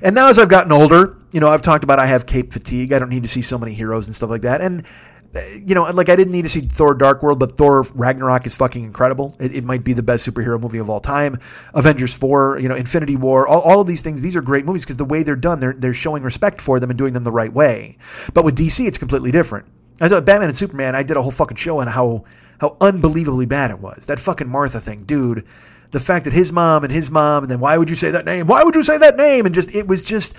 And 0.02 0.16
now, 0.16 0.30
as 0.30 0.40
I've 0.40 0.50
gotten 0.50 0.72
older, 0.72 1.18
you 1.32 1.40
know, 1.40 1.50
I've 1.50 1.62
talked 1.62 1.84
about 1.84 2.00
I 2.00 2.08
have 2.08 2.26
cape 2.26 2.52
fatigue. 2.52 2.92
I 2.92 3.00
don't 3.00 3.10
need 3.10 3.24
to 3.24 3.30
see 3.30 3.42
so 3.42 3.58
many 3.58 3.74
heroes 3.74 4.08
and 4.08 4.16
stuff 4.16 4.30
like 4.30 4.42
that. 4.42 4.62
And 4.62 4.86
Uh, 5.34 5.42
you 5.66 5.74
know, 5.74 5.84
like 5.84 6.10
I 6.10 6.16
didn't 6.18 6.34
need 6.34 6.42
to 6.42 6.50
see 6.50 6.62
Thor 6.62 6.94
Dark 6.94 7.24
World, 7.24 7.40
but 7.40 7.58
Thor 7.58 7.84
Ragnarok 7.94 8.46
is 8.46 8.54
fucking 8.54 8.84
incredible. 8.84 9.36
It, 9.40 9.56
it, 9.56 9.64
might 9.64 9.84
be 9.84 9.94
the 9.94 10.04
best 10.04 10.28
superhero 10.30 10.60
movie 10.60 10.78
of 10.78 10.90
all 10.90 11.00
time. 11.00 11.40
Avengers 11.74 12.14
4, 12.14 12.60
you 12.60 12.68
know, 12.68 12.76
Infinity 12.76 13.16
War, 13.16 13.48
all, 13.48 13.62
all 13.62 13.80
of 13.82 13.88
these 13.88 14.02
things, 14.02 14.22
these 14.22 14.36
are 14.36 14.42
great 14.42 14.66
movies 14.66 14.84
because 14.84 14.98
the 14.98 15.06
way 15.06 15.24
they're 15.24 15.38
done, 15.38 15.62
they're, 15.62 15.74
they're 15.74 15.94
showing 15.94 16.24
respect 16.24 16.60
for 16.60 16.82
them 16.82 16.90
and 16.90 16.98
doing 16.98 17.14
them 17.14 17.24
the 17.24 17.32
right 17.32 17.54
way. 17.54 17.98
But 18.34 18.44
with 18.44 18.58
DC, 18.58 18.86
it's 18.86 18.98
completely 18.98 19.32
different. 19.32 19.66
I 20.02 20.10
thought 20.10 20.26
Batman 20.26 20.50
and 20.50 20.58
Superman, 20.58 20.96
I 20.96 21.04
did 21.04 21.16
a 21.16 21.22
whole 21.22 21.32
fucking 21.32 21.58
show 21.58 21.80
on 21.80 21.88
how, 21.88 22.26
how 22.60 22.76
unbelievably 22.82 23.46
bad 23.46 23.72
it 23.72 23.80
was. 23.80 24.08
That 24.08 24.20
fucking 24.20 24.50
Martha 24.50 24.82
thing, 24.82 25.04
dude. 25.04 25.46
The 25.92 26.00
fact 26.02 26.26
that 26.26 26.34
his 26.34 26.52
mom 26.52 26.84
and 26.84 26.92
his 26.92 27.10
mom, 27.10 27.44
and 27.44 27.52
then 27.52 27.60
why 27.62 27.78
would 27.78 27.90
you 27.90 27.96
say 27.96 28.12
that 28.12 28.26
name? 28.26 28.48
Why 28.48 28.64
would 28.64 28.76
you 28.76 28.84
say 28.84 28.98
that 28.98 29.16
name? 29.16 29.46
And 29.46 29.56
just, 29.56 29.74
it 29.74 29.88
was 29.88 30.04
just, 30.04 30.36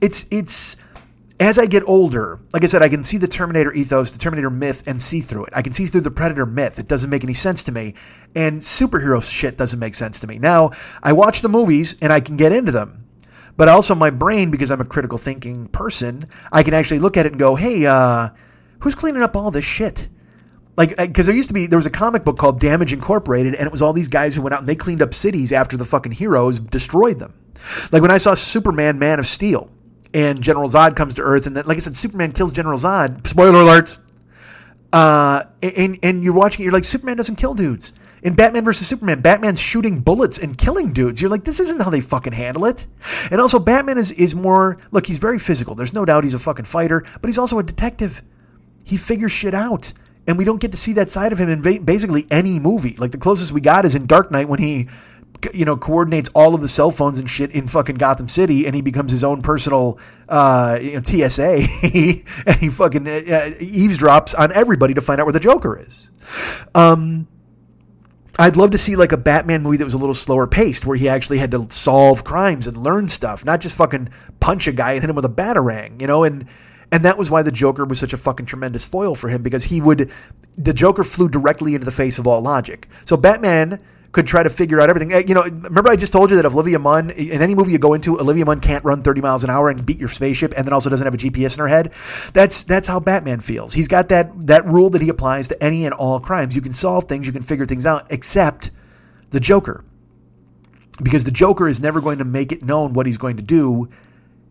it's, 0.00 0.26
it's, 0.30 0.76
as 1.40 1.58
I 1.58 1.64
get 1.64 1.82
older, 1.88 2.38
like 2.52 2.62
I 2.62 2.66
said, 2.66 2.82
I 2.82 2.90
can 2.90 3.02
see 3.02 3.16
the 3.16 3.26
Terminator 3.26 3.72
ethos, 3.72 4.12
the 4.12 4.18
Terminator 4.18 4.50
myth, 4.50 4.86
and 4.86 5.00
see 5.00 5.22
through 5.22 5.46
it. 5.46 5.54
I 5.56 5.62
can 5.62 5.72
see 5.72 5.86
through 5.86 6.02
the 6.02 6.10
Predator 6.10 6.44
myth. 6.44 6.78
It 6.78 6.86
doesn't 6.86 7.08
make 7.08 7.24
any 7.24 7.32
sense 7.32 7.64
to 7.64 7.72
me. 7.72 7.94
And 8.34 8.60
superhero 8.60 9.22
shit 9.22 9.56
doesn't 9.56 9.78
make 9.78 9.94
sense 9.94 10.20
to 10.20 10.26
me. 10.26 10.38
Now, 10.38 10.72
I 11.02 11.14
watch 11.14 11.40
the 11.40 11.48
movies 11.48 11.96
and 12.02 12.12
I 12.12 12.20
can 12.20 12.36
get 12.36 12.52
into 12.52 12.72
them. 12.72 13.06
But 13.56 13.68
also, 13.68 13.94
my 13.94 14.10
brain, 14.10 14.50
because 14.50 14.70
I'm 14.70 14.82
a 14.82 14.84
critical 14.84 15.16
thinking 15.16 15.68
person, 15.68 16.26
I 16.52 16.62
can 16.62 16.74
actually 16.74 17.00
look 17.00 17.16
at 17.16 17.24
it 17.24 17.32
and 17.32 17.38
go, 17.38 17.56
hey, 17.56 17.86
uh, 17.86 18.28
who's 18.80 18.94
cleaning 18.94 19.22
up 19.22 19.34
all 19.34 19.50
this 19.50 19.64
shit? 19.64 20.08
Like, 20.76 20.96
because 20.96 21.26
there 21.26 21.34
used 21.34 21.48
to 21.48 21.54
be, 21.54 21.66
there 21.66 21.78
was 21.78 21.86
a 21.86 21.90
comic 21.90 22.22
book 22.22 22.38
called 22.38 22.60
Damage 22.60 22.92
Incorporated, 22.92 23.54
and 23.54 23.66
it 23.66 23.72
was 23.72 23.82
all 23.82 23.92
these 23.92 24.08
guys 24.08 24.34
who 24.34 24.42
went 24.42 24.54
out 24.54 24.60
and 24.60 24.68
they 24.68 24.76
cleaned 24.76 25.02
up 25.02 25.14
cities 25.14 25.52
after 25.52 25.76
the 25.76 25.84
fucking 25.84 26.12
heroes 26.12 26.60
destroyed 26.60 27.18
them. 27.18 27.34
Like 27.92 28.02
when 28.02 28.10
I 28.10 28.18
saw 28.18 28.34
Superman 28.34 28.98
Man 28.98 29.18
of 29.18 29.26
Steel, 29.26 29.70
and 30.14 30.42
General 30.42 30.68
Zod 30.68 30.96
comes 30.96 31.14
to 31.16 31.22
Earth, 31.22 31.46
and 31.46 31.56
then, 31.56 31.64
like 31.66 31.76
I 31.76 31.80
said, 31.80 31.96
Superman 31.96 32.32
kills 32.32 32.52
General 32.52 32.78
Zod. 32.78 33.26
Spoiler 33.26 33.60
alert. 33.60 33.98
Uh, 34.92 35.44
and 35.62 35.98
and 36.02 36.24
you're 36.24 36.34
watching 36.34 36.62
it, 36.62 36.64
you're 36.64 36.72
like, 36.72 36.84
Superman 36.84 37.16
doesn't 37.16 37.36
kill 37.36 37.54
dudes. 37.54 37.92
In 38.22 38.34
Batman 38.34 38.64
versus 38.64 38.86
Superman, 38.86 39.20
Batman's 39.22 39.60
shooting 39.60 40.00
bullets 40.00 40.38
and 40.38 40.56
killing 40.58 40.92
dudes. 40.92 41.22
You're 41.22 41.30
like, 41.30 41.44
this 41.44 41.58
isn't 41.58 41.80
how 41.80 41.88
they 41.88 42.02
fucking 42.02 42.34
handle 42.34 42.66
it. 42.66 42.86
And 43.30 43.40
also, 43.40 43.58
Batman 43.58 43.98
is 43.98 44.10
is 44.12 44.34
more 44.34 44.78
look. 44.90 45.06
He's 45.06 45.18
very 45.18 45.38
physical. 45.38 45.74
There's 45.74 45.94
no 45.94 46.04
doubt 46.04 46.24
he's 46.24 46.34
a 46.34 46.38
fucking 46.38 46.66
fighter, 46.66 47.04
but 47.20 47.28
he's 47.28 47.38
also 47.38 47.58
a 47.58 47.62
detective. 47.62 48.22
He 48.84 48.96
figures 48.96 49.32
shit 49.32 49.54
out, 49.54 49.92
and 50.26 50.36
we 50.36 50.44
don't 50.44 50.60
get 50.60 50.72
to 50.72 50.76
see 50.76 50.92
that 50.94 51.10
side 51.10 51.32
of 51.32 51.38
him 51.38 51.48
in 51.48 51.84
basically 51.84 52.26
any 52.30 52.58
movie. 52.58 52.96
Like 52.96 53.12
the 53.12 53.18
closest 53.18 53.52
we 53.52 53.60
got 53.60 53.84
is 53.84 53.94
in 53.94 54.06
Dark 54.06 54.30
Knight 54.30 54.48
when 54.48 54.58
he 54.58 54.88
you 55.54 55.64
know, 55.64 55.76
coordinates 55.76 56.28
all 56.34 56.54
of 56.54 56.60
the 56.60 56.68
cell 56.68 56.90
phones 56.90 57.18
and 57.18 57.28
shit 57.28 57.50
in 57.52 57.68
fucking 57.68 57.96
Gotham 57.96 58.28
City, 58.28 58.66
and 58.66 58.74
he 58.74 58.82
becomes 58.82 59.12
his 59.12 59.24
own 59.24 59.42
personal 59.42 59.98
uh, 60.28 60.78
you 60.80 60.94
know, 60.94 61.02
TSA, 61.02 61.66
and 62.46 62.56
he 62.56 62.68
fucking 62.68 63.06
uh, 63.06 63.10
uh, 63.10 63.50
eavesdrops 63.58 64.38
on 64.38 64.52
everybody 64.52 64.94
to 64.94 65.00
find 65.00 65.20
out 65.20 65.26
where 65.26 65.32
the 65.32 65.40
Joker 65.40 65.78
is. 65.78 66.08
Um, 66.74 67.28
I'd 68.38 68.56
love 68.56 68.70
to 68.70 68.78
see 68.78 68.96
like 68.96 69.12
a 69.12 69.16
Batman 69.16 69.62
movie 69.62 69.76
that 69.78 69.84
was 69.84 69.94
a 69.94 69.98
little 69.98 70.14
slower 70.14 70.46
paced, 70.46 70.86
where 70.86 70.96
he 70.96 71.08
actually 71.08 71.38
had 71.38 71.50
to 71.50 71.68
solve 71.70 72.24
crimes 72.24 72.66
and 72.66 72.76
learn 72.76 73.08
stuff, 73.08 73.44
not 73.44 73.60
just 73.60 73.76
fucking 73.76 74.08
punch 74.40 74.66
a 74.66 74.72
guy 74.72 74.92
and 74.92 75.00
hit 75.02 75.10
him 75.10 75.16
with 75.16 75.24
a 75.24 75.30
batarang, 75.30 76.00
you 76.00 76.06
know, 76.06 76.24
and. 76.24 76.46
And 76.92 77.04
that 77.04 77.16
was 77.16 77.30
why 77.30 77.42
the 77.42 77.52
Joker 77.52 77.84
was 77.84 78.00
such 78.00 78.14
a 78.14 78.16
fucking 78.16 78.46
tremendous 78.46 78.84
foil 78.84 79.14
for 79.14 79.28
him 79.28 79.44
because 79.44 79.62
he 79.62 79.80
would, 79.80 80.10
the 80.56 80.72
Joker 80.72 81.04
flew 81.04 81.28
directly 81.28 81.76
into 81.76 81.84
the 81.84 81.92
face 81.92 82.18
of 82.18 82.26
all 82.26 82.40
logic. 82.40 82.88
So 83.04 83.16
Batman 83.16 83.78
could 84.12 84.26
try 84.26 84.42
to 84.42 84.50
figure 84.50 84.80
out 84.80 84.90
everything. 84.90 85.12
Eh, 85.12 85.22
you 85.26 85.34
know, 85.34 85.42
remember 85.42 85.88
I 85.88 85.96
just 85.96 86.12
told 86.12 86.30
you 86.30 86.36
that 86.36 86.44
if 86.44 86.52
Olivia 86.52 86.78
Munn, 86.78 87.10
in 87.10 87.42
any 87.42 87.54
movie 87.54 87.72
you 87.72 87.78
go 87.78 87.94
into, 87.94 88.18
Olivia 88.18 88.44
Munn 88.44 88.60
can't 88.60 88.84
run 88.84 89.02
30 89.02 89.20
miles 89.20 89.44
an 89.44 89.50
hour 89.50 89.70
and 89.70 89.84
beat 89.84 89.98
your 89.98 90.08
spaceship 90.08 90.52
and 90.56 90.66
then 90.66 90.72
also 90.72 90.90
doesn't 90.90 91.06
have 91.06 91.14
a 91.14 91.18
GPS 91.18 91.54
in 91.54 91.60
her 91.60 91.68
head. 91.68 91.92
That's 92.32 92.64
that's 92.64 92.88
how 92.88 93.00
Batman 93.00 93.40
feels. 93.40 93.72
He's 93.72 93.88
got 93.88 94.08
that 94.08 94.46
that 94.46 94.66
rule 94.66 94.90
that 94.90 95.02
he 95.02 95.08
applies 95.08 95.48
to 95.48 95.62
any 95.62 95.84
and 95.84 95.94
all 95.94 96.18
crimes. 96.18 96.56
You 96.56 96.62
can 96.62 96.72
solve 96.72 97.04
things, 97.04 97.26
you 97.26 97.32
can 97.32 97.42
figure 97.42 97.66
things 97.66 97.86
out, 97.86 98.06
except 98.10 98.70
the 99.30 99.40
Joker. 99.40 99.84
Because 101.02 101.24
the 101.24 101.30
Joker 101.30 101.68
is 101.68 101.80
never 101.80 102.00
going 102.00 102.18
to 102.18 102.24
make 102.24 102.52
it 102.52 102.62
known 102.62 102.92
what 102.92 103.06
he's 103.06 103.16
going 103.16 103.36
to 103.36 103.42
do 103.42 103.88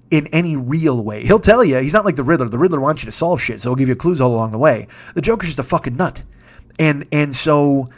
in 0.10 0.26
any 0.28 0.56
real 0.56 1.04
way. 1.04 1.24
He'll 1.24 1.40
tell 1.40 1.64
you, 1.64 1.78
he's 1.78 1.94
not 1.94 2.06
like 2.06 2.16
the 2.16 2.24
Riddler. 2.24 2.50
The 2.50 2.58
Riddler 2.58 2.80
wants 2.80 3.04
you 3.04 3.06
to 3.06 3.12
solve 3.12 3.40
shit, 3.40 3.62
so 3.62 3.70
he'll 3.70 3.76
give 3.76 3.90
you 3.90 3.96
clues 3.96 4.20
all 4.20 4.34
along 4.34 4.52
the 4.52 4.58
way. 4.58 4.88
The 5.14 5.22
Joker's 5.22 5.50
just 5.50 5.60
a 5.60 5.64
fucking 5.64 5.98
nut. 5.98 6.24
And 6.80 7.06
and 7.12 7.36
so 7.36 7.90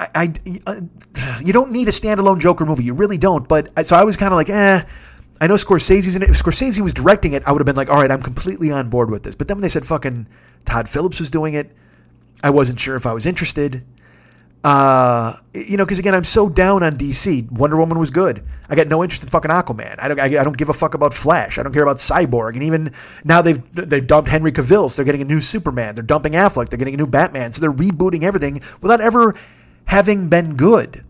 I, 0.00 0.08
I, 0.14 0.60
uh, 0.66 0.80
you 1.44 1.52
don't 1.52 1.70
need 1.70 1.88
a 1.88 1.92
standalone 1.92 2.40
Joker 2.40 2.66
movie. 2.66 2.84
You 2.84 2.94
really 2.94 3.18
don't. 3.18 3.48
But 3.48 3.86
so 3.86 3.96
I 3.96 4.04
was 4.04 4.16
kind 4.16 4.32
of 4.32 4.36
like, 4.36 4.50
eh. 4.50 4.82
I 5.40 5.46
know 5.46 5.54
Scorsese's 5.54 6.14
in 6.14 6.22
it. 6.22 6.30
If 6.30 6.42
Scorsese 6.42 6.80
was 6.80 6.94
directing 6.94 7.32
it, 7.32 7.42
I 7.46 7.52
would 7.52 7.58
have 7.58 7.66
been 7.66 7.76
like, 7.76 7.90
all 7.90 8.00
right, 8.00 8.10
I'm 8.10 8.22
completely 8.22 8.70
on 8.70 8.88
board 8.88 9.10
with 9.10 9.24
this. 9.24 9.34
But 9.34 9.48
then 9.48 9.56
when 9.56 9.62
they 9.62 9.68
said 9.68 9.84
fucking 9.84 10.28
Todd 10.64 10.88
Phillips 10.88 11.18
was 11.18 11.30
doing 11.30 11.54
it, 11.54 11.72
I 12.42 12.50
wasn't 12.50 12.78
sure 12.78 12.94
if 12.94 13.04
I 13.06 13.12
was 13.12 13.26
interested. 13.26 13.84
Uh, 14.64 15.36
you 15.52 15.76
know, 15.76 15.84
because 15.84 15.98
again, 15.98 16.14
I'm 16.14 16.24
so 16.24 16.48
down 16.48 16.82
on 16.82 16.96
DC. 16.96 17.50
Wonder 17.52 17.76
Woman 17.76 17.98
was 17.98 18.08
good. 18.08 18.42
I 18.70 18.74
got 18.74 18.88
no 18.88 19.02
interest 19.02 19.22
in 19.22 19.28
fucking 19.28 19.50
Aquaman. 19.50 19.96
I 19.98 20.08
don't. 20.08 20.18
I, 20.18 20.24
I, 20.24 20.44
don't 20.44 20.56
give 20.56 20.70
a 20.70 20.72
fuck 20.72 20.94
about 20.94 21.12
Flash. 21.12 21.58
I 21.58 21.62
don't 21.62 21.74
care 21.74 21.82
about 21.82 21.98
Cyborg. 21.98 22.54
And 22.54 22.62
even 22.62 22.92
now 23.24 23.42
they've 23.42 23.60
they've 23.74 24.06
dumped 24.06 24.30
Henry 24.30 24.52
Cavill. 24.52 24.90
So 24.90 24.96
they're 24.96 25.04
getting 25.04 25.20
a 25.20 25.26
new 25.26 25.42
Superman. 25.42 25.94
They're 25.94 26.02
dumping 26.02 26.32
Affleck. 26.32 26.70
They're 26.70 26.78
getting 26.78 26.94
a 26.94 26.96
new 26.96 27.06
Batman. 27.06 27.52
So 27.52 27.60
they're 27.60 27.72
rebooting 27.72 28.22
everything 28.22 28.62
without 28.80 29.02
ever 29.02 29.34
having 29.86 30.28
been 30.28 30.56
good. 30.56 31.04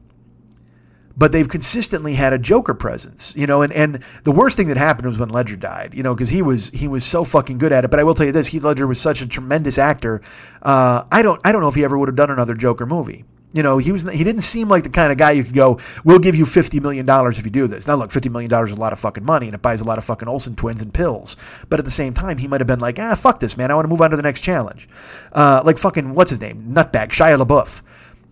But 1.16 1.30
they've 1.30 1.48
consistently 1.48 2.14
had 2.14 2.32
a 2.32 2.38
Joker 2.38 2.74
presence, 2.74 3.32
you 3.36 3.46
know, 3.46 3.62
and, 3.62 3.72
and 3.72 4.00
the 4.24 4.32
worst 4.32 4.56
thing 4.56 4.66
that 4.66 4.76
happened 4.76 5.06
was 5.06 5.16
when 5.16 5.28
Ledger 5.28 5.54
died, 5.54 5.94
you 5.94 6.02
know, 6.02 6.12
because 6.12 6.28
he 6.28 6.42
was 6.42 6.70
he 6.70 6.88
was 6.88 7.04
so 7.04 7.22
fucking 7.22 7.58
good 7.58 7.70
at 7.70 7.84
it. 7.84 7.90
But 7.92 8.00
I 8.00 8.04
will 8.04 8.14
tell 8.14 8.26
you 8.26 8.32
this: 8.32 8.48
Heath 8.48 8.64
Ledger 8.64 8.88
was 8.88 9.00
such 9.00 9.20
a 9.20 9.26
tremendous 9.28 9.78
actor. 9.78 10.22
Uh, 10.60 11.04
I 11.12 11.22
don't 11.22 11.40
I 11.44 11.52
don't 11.52 11.60
know 11.60 11.68
if 11.68 11.76
he 11.76 11.84
ever 11.84 11.96
would 11.96 12.08
have 12.08 12.16
done 12.16 12.32
another 12.32 12.54
Joker 12.54 12.84
movie. 12.84 13.24
You 13.54 13.62
know, 13.62 13.78
he 13.78 13.92
was 13.92 14.02
he 14.10 14.24
didn't 14.24 14.42
seem 14.42 14.68
like 14.68 14.82
the 14.82 14.88
kind 14.88 15.12
of 15.12 15.18
guy 15.18 15.30
you 15.30 15.44
could 15.44 15.54
go, 15.54 15.78
"We'll 16.02 16.18
give 16.18 16.34
you 16.34 16.44
fifty 16.44 16.80
million 16.80 17.06
dollars 17.06 17.38
if 17.38 17.44
you 17.44 17.52
do 17.52 17.68
this." 17.68 17.86
Now, 17.86 17.94
look, 17.94 18.10
fifty 18.10 18.28
million 18.28 18.50
dollars 18.50 18.72
is 18.72 18.76
a 18.76 18.80
lot 18.80 18.92
of 18.92 18.98
fucking 18.98 19.24
money, 19.24 19.46
and 19.46 19.54
it 19.54 19.62
buys 19.62 19.80
a 19.80 19.84
lot 19.84 19.98
of 19.98 20.04
fucking 20.04 20.26
Olsen 20.26 20.56
twins 20.56 20.82
and 20.82 20.92
pills. 20.92 21.36
But 21.68 21.78
at 21.78 21.84
the 21.84 21.90
same 21.92 22.14
time, 22.14 22.38
he 22.38 22.48
might 22.48 22.60
have 22.60 22.66
been 22.66 22.80
like, 22.80 22.98
"Ah, 22.98 23.14
fuck 23.14 23.38
this, 23.38 23.56
man. 23.56 23.70
I 23.70 23.74
want 23.74 23.84
to 23.84 23.88
move 23.88 24.02
on 24.02 24.10
to 24.10 24.16
the 24.16 24.22
next 24.22 24.40
challenge." 24.40 24.88
Uh, 25.32 25.62
like 25.64 25.78
fucking 25.78 26.14
what's 26.14 26.30
his 26.30 26.40
name, 26.40 26.72
nutbag 26.72 27.10
Shia 27.10 27.40
LaBeouf. 27.40 27.80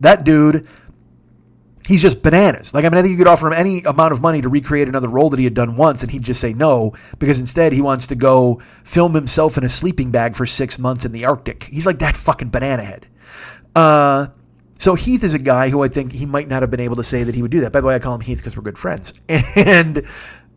That 0.02 0.24
dude 0.24 0.68
he's 1.86 2.02
just 2.02 2.22
bananas. 2.22 2.74
Like, 2.74 2.84
I 2.84 2.88
mean, 2.88 2.98
I 2.98 3.02
think 3.02 3.12
you 3.12 3.18
could 3.18 3.26
offer 3.26 3.46
him 3.46 3.52
any 3.52 3.82
amount 3.82 4.12
of 4.12 4.20
money 4.20 4.40
to 4.42 4.48
recreate 4.48 4.88
another 4.88 5.08
role 5.08 5.30
that 5.30 5.38
he 5.38 5.44
had 5.44 5.54
done 5.54 5.76
once, 5.76 6.02
and 6.02 6.10
he'd 6.10 6.22
just 6.22 6.40
say 6.40 6.52
no 6.52 6.94
because 7.18 7.40
instead 7.40 7.72
he 7.72 7.80
wants 7.80 8.06
to 8.08 8.14
go 8.14 8.60
film 8.84 9.14
himself 9.14 9.58
in 9.58 9.64
a 9.64 9.68
sleeping 9.68 10.10
bag 10.10 10.36
for 10.36 10.46
six 10.46 10.78
months 10.78 11.04
in 11.04 11.12
the 11.12 11.24
Arctic. 11.24 11.64
He's 11.64 11.86
like 11.86 11.98
that 11.98 12.16
fucking 12.16 12.50
banana 12.50 12.84
head. 12.84 13.08
Uh, 13.74 14.28
so 14.78 14.94
Heath 14.94 15.24
is 15.24 15.34
a 15.34 15.38
guy 15.38 15.68
who 15.68 15.82
I 15.82 15.88
think 15.88 16.12
he 16.12 16.26
might 16.26 16.48
not 16.48 16.62
have 16.62 16.70
been 16.70 16.80
able 16.80 16.96
to 16.96 17.04
say 17.04 17.24
that 17.24 17.34
he 17.34 17.42
would 17.42 17.50
do 17.50 17.60
that. 17.60 17.72
By 17.72 17.80
the 17.80 17.86
way, 17.86 17.94
I 17.94 17.98
call 17.98 18.14
him 18.14 18.20
Heath 18.20 18.38
because 18.38 18.56
we're 18.56 18.62
good 18.62 18.78
friends. 18.78 19.20
And 19.28 20.06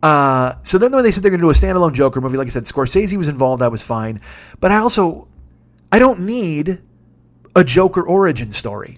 uh, 0.04 0.56
so 0.64 0.78
then 0.78 0.92
when 0.92 1.04
they 1.04 1.12
said 1.12 1.24
they're 1.24 1.32
going 1.32 1.42
to 1.42 1.46
do 1.46 1.50
a 1.50 1.54
standalone 1.54 1.94
Joker 1.94 2.22
movie, 2.22 2.38
like 2.38 2.48
I 2.48 2.52
said, 2.52 2.64
Scorsese 2.64 3.18
was 3.18 3.28
involved. 3.28 3.62
That 3.62 3.72
was 3.72 3.82
fine. 3.82 4.22
But 4.60 4.72
I 4.72 4.78
also, 4.78 5.28
I 5.92 6.00
don't 6.00 6.22
need 6.22 6.82
a 7.56 7.64
Joker 7.64 8.04
origin 8.04 8.52
story. 8.52 8.98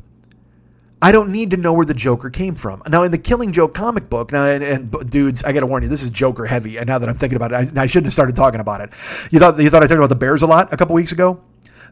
I 1.02 1.12
don't 1.12 1.32
need 1.32 1.52
to 1.52 1.58
know 1.58 1.74
where 1.74 1.86
the 1.86 1.94
Joker 1.94 2.30
came 2.30 2.56
from. 2.56 2.82
Now, 2.88 3.04
in 3.04 3.12
the 3.12 3.20
Killing 3.20 3.52
Joke 3.52 3.74
comic 3.76 4.10
book, 4.10 4.32
now, 4.32 4.46
and, 4.46 4.64
and 4.64 5.10
dudes, 5.10 5.44
I 5.44 5.54
got 5.54 5.60
to 5.60 5.68
warn 5.68 5.84
you, 5.84 5.90
this 5.90 6.02
is 6.02 6.10
Joker 6.10 6.46
heavy. 6.46 6.78
And 6.78 6.88
now 6.88 6.98
that 6.98 7.08
I'm 7.08 7.18
thinking 7.18 7.36
about 7.36 7.52
it, 7.52 7.78
I, 7.78 7.84
I, 7.84 7.86
shouldn't 7.86 8.08
have 8.08 8.14
started 8.14 8.36
talking 8.36 8.60
about 8.60 8.82
it. 8.82 8.92
You 9.32 9.40
thought 9.40 9.60
you 9.60 9.70
thought 9.70 9.84
I 9.84 9.88
talked 9.88 10.00
about 10.00 10.10
the 10.10 10.16
Bears 10.16 10.42
a 10.42 10.48
lot 10.48 10.74
a 10.74 10.78
couple 10.78 10.96
weeks 10.96 11.12
ago. 11.12 11.42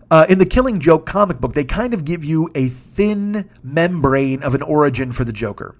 Uh, 0.10 0.26
in 0.30 0.40
the 0.40 0.46
Killing 0.46 0.80
Joke 0.80 1.06
comic 1.06 1.40
book, 1.40 1.54
they 1.54 1.64
kind 1.64 1.94
of 1.94 2.06
give 2.06 2.24
you 2.24 2.50
a 2.56 2.68
thin 2.68 3.50
membrane 3.64 4.44
of 4.44 4.56
an 4.56 4.62
origin 4.62 5.12
for 5.12 5.24
the 5.24 5.34
Joker. 5.34 5.76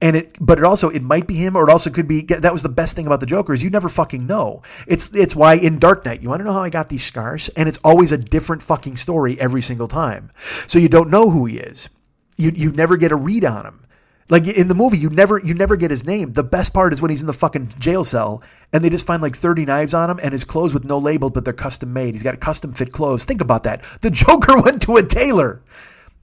And 0.00 0.14
it, 0.14 0.36
but 0.38 0.58
it 0.58 0.64
also 0.64 0.90
it 0.90 1.02
might 1.02 1.26
be 1.26 1.34
him, 1.34 1.56
or 1.56 1.68
it 1.68 1.72
also 1.72 1.90
could 1.90 2.06
be. 2.06 2.22
That 2.22 2.52
was 2.52 2.62
the 2.62 2.68
best 2.68 2.94
thing 2.94 3.06
about 3.06 3.20
the 3.20 3.26
Joker 3.26 3.54
is 3.54 3.62
you 3.62 3.70
never 3.70 3.88
fucking 3.88 4.26
know. 4.26 4.62
It's 4.86 5.08
it's 5.14 5.34
why 5.34 5.54
in 5.54 5.78
Dark 5.78 6.04
Knight 6.04 6.22
you 6.22 6.28
want 6.28 6.40
to 6.40 6.44
know 6.44 6.52
how 6.52 6.62
I 6.62 6.70
got 6.70 6.90
these 6.90 7.02
scars, 7.02 7.48
and 7.50 7.68
it's 7.68 7.78
always 7.82 8.12
a 8.12 8.18
different 8.18 8.62
fucking 8.62 8.98
story 8.98 9.40
every 9.40 9.62
single 9.62 9.88
time. 9.88 10.30
So 10.66 10.78
you 10.78 10.88
don't 10.88 11.10
know 11.10 11.30
who 11.30 11.46
he 11.46 11.58
is 11.58 11.88
you 12.36 12.52
you 12.54 12.72
never 12.72 12.96
get 12.96 13.12
a 13.12 13.16
read 13.16 13.44
on 13.44 13.66
him. 13.66 13.86
Like 14.28 14.48
in 14.48 14.66
the 14.68 14.74
movie, 14.74 14.98
you 14.98 15.08
never 15.08 15.38
you 15.38 15.54
never 15.54 15.76
get 15.76 15.90
his 15.90 16.04
name. 16.04 16.32
The 16.32 16.42
best 16.42 16.72
part 16.72 16.92
is 16.92 17.00
when 17.00 17.10
he's 17.10 17.20
in 17.20 17.28
the 17.28 17.32
fucking 17.32 17.68
jail 17.78 18.02
cell 18.02 18.42
and 18.72 18.82
they 18.82 18.90
just 18.90 19.06
find 19.06 19.22
like 19.22 19.36
30 19.36 19.64
knives 19.64 19.94
on 19.94 20.10
him 20.10 20.18
and 20.22 20.32
his 20.32 20.44
clothes 20.44 20.74
with 20.74 20.84
no 20.84 20.98
label, 20.98 21.30
but 21.30 21.44
they're 21.44 21.54
custom 21.54 21.92
made. 21.92 22.14
He's 22.14 22.24
got 22.24 22.38
custom 22.40 22.72
fit 22.72 22.92
clothes. 22.92 23.24
Think 23.24 23.40
about 23.40 23.62
that. 23.64 23.84
The 24.00 24.10
Joker 24.10 24.60
went 24.60 24.82
to 24.82 24.96
a 24.96 25.02
tailor. 25.02 25.62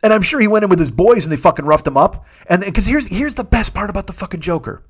And 0.03 0.11
I'm 0.11 0.22
sure 0.22 0.41
he 0.41 0.49
went 0.49 0.64
in 0.64 0.69
with 0.69 0.80
his 0.80 0.91
boys 0.91 1.26
and 1.26 1.31
they 1.31 1.38
fucking 1.38 1.64
roughed 1.64 1.88
him 1.88 1.95
up. 1.95 2.26
And 2.48 2.61
because 2.64 2.85
here's 2.85 3.07
here's 3.07 3.35
the 3.35 3.45
best 3.45 3.73
part 3.73 3.90
about 3.90 4.07
the 4.07 4.14
fucking 4.14 4.41
Joker. 4.41 4.84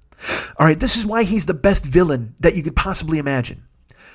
All 0.58 0.66
right, 0.66 0.80
this 0.80 0.98
is 0.98 1.06
why 1.06 1.24
he's 1.24 1.45
the 1.45 1.54
best 1.54 1.86
villain 1.86 2.36
that 2.40 2.56
you 2.56 2.64
could 2.64 2.76
possibly 2.76 3.20
imagine. 3.20 3.68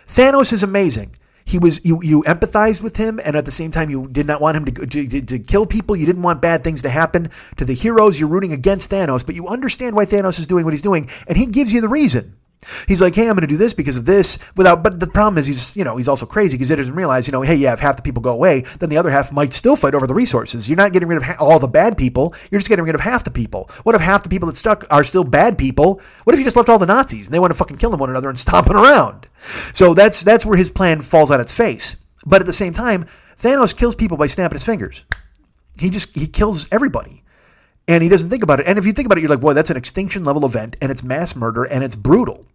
Thanos 0.08 0.52
is 0.52 0.62
amazing 0.62 1.14
he 1.48 1.58
was 1.58 1.82
you 1.84 2.02
you 2.02 2.22
empathized 2.24 2.82
with 2.82 2.96
him 2.96 3.18
and 3.24 3.34
at 3.34 3.46
the 3.46 3.50
same 3.50 3.72
time 3.72 3.88
you 3.88 4.06
did 4.08 4.26
not 4.26 4.40
want 4.40 4.56
him 4.58 4.64
to, 4.66 4.86
to, 4.86 5.22
to 5.22 5.38
kill 5.38 5.64
people. 5.64 5.96
You 5.96 6.04
didn't 6.04 6.22
want 6.22 6.42
bad 6.42 6.62
things 6.62 6.82
to 6.82 6.90
happen 6.90 7.30
to 7.56 7.64
the 7.64 7.72
heroes. 7.72 8.20
You're 8.20 8.28
rooting 8.28 8.52
against 8.52 8.90
Thanos 8.90 9.24
but 9.24 9.34
you 9.34 9.48
understand 9.48 9.96
why 9.96 10.04
Thanos 10.04 10.38
is 10.38 10.46
doing 10.46 10.64
what 10.64 10.74
he's 10.74 10.82
doing 10.82 11.08
and 11.26 11.38
he 11.38 11.46
gives 11.46 11.72
you 11.72 11.80
the 11.80 11.88
reason 11.88 12.36
He's 12.86 13.00
like, 13.00 13.14
hey, 13.14 13.22
I'm 13.22 13.34
going 13.34 13.42
to 13.42 13.46
do 13.46 13.56
this 13.56 13.72
because 13.72 13.96
of 13.96 14.04
this. 14.04 14.38
Without, 14.56 14.82
but 14.82 15.00
the 15.00 15.06
problem 15.06 15.38
is 15.38 15.46
he's, 15.46 15.74
you 15.76 15.84
know, 15.84 15.96
he's 15.96 16.08
also 16.08 16.26
crazy 16.26 16.56
because 16.56 16.68
he 16.68 16.76
doesn't 16.76 16.94
realize, 16.94 17.26
you 17.26 17.32
know, 17.32 17.42
hey, 17.42 17.54
yeah, 17.54 17.72
if 17.72 17.80
half 17.80 17.96
the 17.96 18.02
people 18.02 18.20
go 18.20 18.32
away, 18.32 18.64
then 18.78 18.88
the 18.88 18.96
other 18.96 19.10
half 19.10 19.32
might 19.32 19.52
still 19.52 19.76
fight 19.76 19.94
over 19.94 20.06
the 20.06 20.14
resources. 20.14 20.68
You're 20.68 20.76
not 20.76 20.92
getting 20.92 21.08
rid 21.08 21.18
of 21.18 21.22
ha- 21.22 21.36
all 21.38 21.58
the 21.58 21.68
bad 21.68 21.96
people. 21.96 22.34
You're 22.50 22.58
just 22.58 22.68
getting 22.68 22.84
rid 22.84 22.94
of 22.94 23.00
half 23.00 23.24
the 23.24 23.30
people. 23.30 23.70
What 23.84 23.94
if 23.94 24.00
half 24.00 24.22
the 24.22 24.28
people 24.28 24.48
that 24.48 24.56
stuck 24.56 24.84
are 24.90 25.04
still 25.04 25.24
bad 25.24 25.56
people? 25.56 26.00
What 26.24 26.34
if 26.34 26.40
you 26.40 26.44
just 26.44 26.56
left 26.56 26.68
all 26.68 26.78
the 26.78 26.86
Nazis 26.86 27.26
and 27.26 27.34
they 27.34 27.38
want 27.38 27.52
to 27.52 27.58
fucking 27.58 27.78
kill 27.78 27.90
them 27.90 28.00
one 28.00 28.10
another 28.10 28.28
and 28.28 28.38
stomping 28.38 28.76
around? 28.76 29.26
So 29.72 29.94
that's 29.94 30.22
that's 30.22 30.44
where 30.44 30.58
his 30.58 30.70
plan 30.70 31.00
falls 31.00 31.30
on 31.30 31.40
its 31.40 31.52
face. 31.52 31.96
But 32.26 32.40
at 32.40 32.46
the 32.46 32.52
same 32.52 32.74
time, 32.74 33.06
Thanos 33.40 33.76
kills 33.76 33.94
people 33.94 34.16
by 34.16 34.26
snapping 34.26 34.56
his 34.56 34.64
fingers. 34.64 35.04
He 35.78 35.90
just 35.90 36.14
he 36.16 36.26
kills 36.26 36.66
everybody 36.72 37.22
and 37.88 38.02
he 38.02 38.08
doesn't 38.08 38.28
think 38.30 38.42
about 38.42 38.60
it. 38.60 38.66
And 38.66 38.78
if 38.78 38.84
you 38.86 38.92
think 38.92 39.06
about 39.06 39.18
it, 39.18 39.22
you're 39.22 39.30
like, 39.30 39.40
boy, 39.40 39.54
that's 39.54 39.70
an 39.70 39.76
extinction 39.76 40.22
level 40.22 40.44
event, 40.44 40.76
and 40.80 40.92
it's 40.92 41.02
mass 41.02 41.34
murder, 41.34 41.64
and 41.64 41.82
it's 41.82 41.96
brutal. 41.96 42.46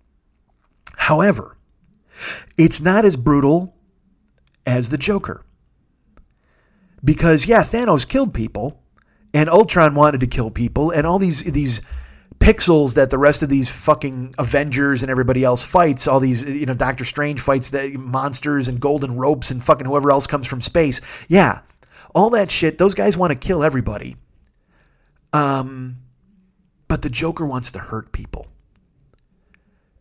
However, 0.96 1.58
it's 2.56 2.80
not 2.80 3.04
as 3.04 3.18
brutal 3.18 3.76
as 4.66 4.90
the 4.90 4.98
Joker. 4.98 5.44
Because, 7.04 7.48
yeah, 7.48 7.64
Thanos 7.64 8.08
killed 8.08 8.34
people, 8.34 8.80
and 9.34 9.50
Ultron 9.50 9.96
wanted 9.96 10.22
to 10.22 10.28
kill 10.28 10.52
people, 10.52 10.92
and 10.92 11.06
all 11.06 11.20
these, 11.20 11.44
these 11.44 11.82
pixels 12.40 12.94
that 12.94 13.10
the 13.10 13.18
rest 13.18 13.42
of 13.42 13.50
these 13.50 13.70
fucking 13.70 14.36
Avengers 14.38 15.02
and 15.02 15.10
everybody 15.10 15.44
else 15.44 15.64
fights, 15.64 16.08
all 16.08 16.20
these, 16.20 16.44
you 16.44 16.66
know, 16.66 16.74
Doctor 16.74 17.06
Strange 17.06 17.42
fights 17.42 17.72
the 17.72 17.98
monsters 17.98 18.68
and 18.68 18.80
golden 18.80 19.16
ropes 19.18 19.50
and 19.50 19.64
fucking 19.64 19.86
whoever 19.86 20.12
else 20.12 20.28
comes 20.28 20.46
from 20.46 20.62
space. 20.62 21.02
Yeah, 21.28 21.62
all 22.14 22.30
that 22.30 22.52
shit, 22.52 22.78
those 22.78 22.94
guys 22.94 23.18
want 23.18 23.32
to 23.32 23.38
kill 23.38 23.64
everybody. 23.64 24.16
Um, 25.34 25.98
but 26.88 27.02
the 27.02 27.10
Joker 27.10 27.46
wants 27.46 27.72
to 27.72 27.80
hurt 27.80 28.12
people. 28.12 28.48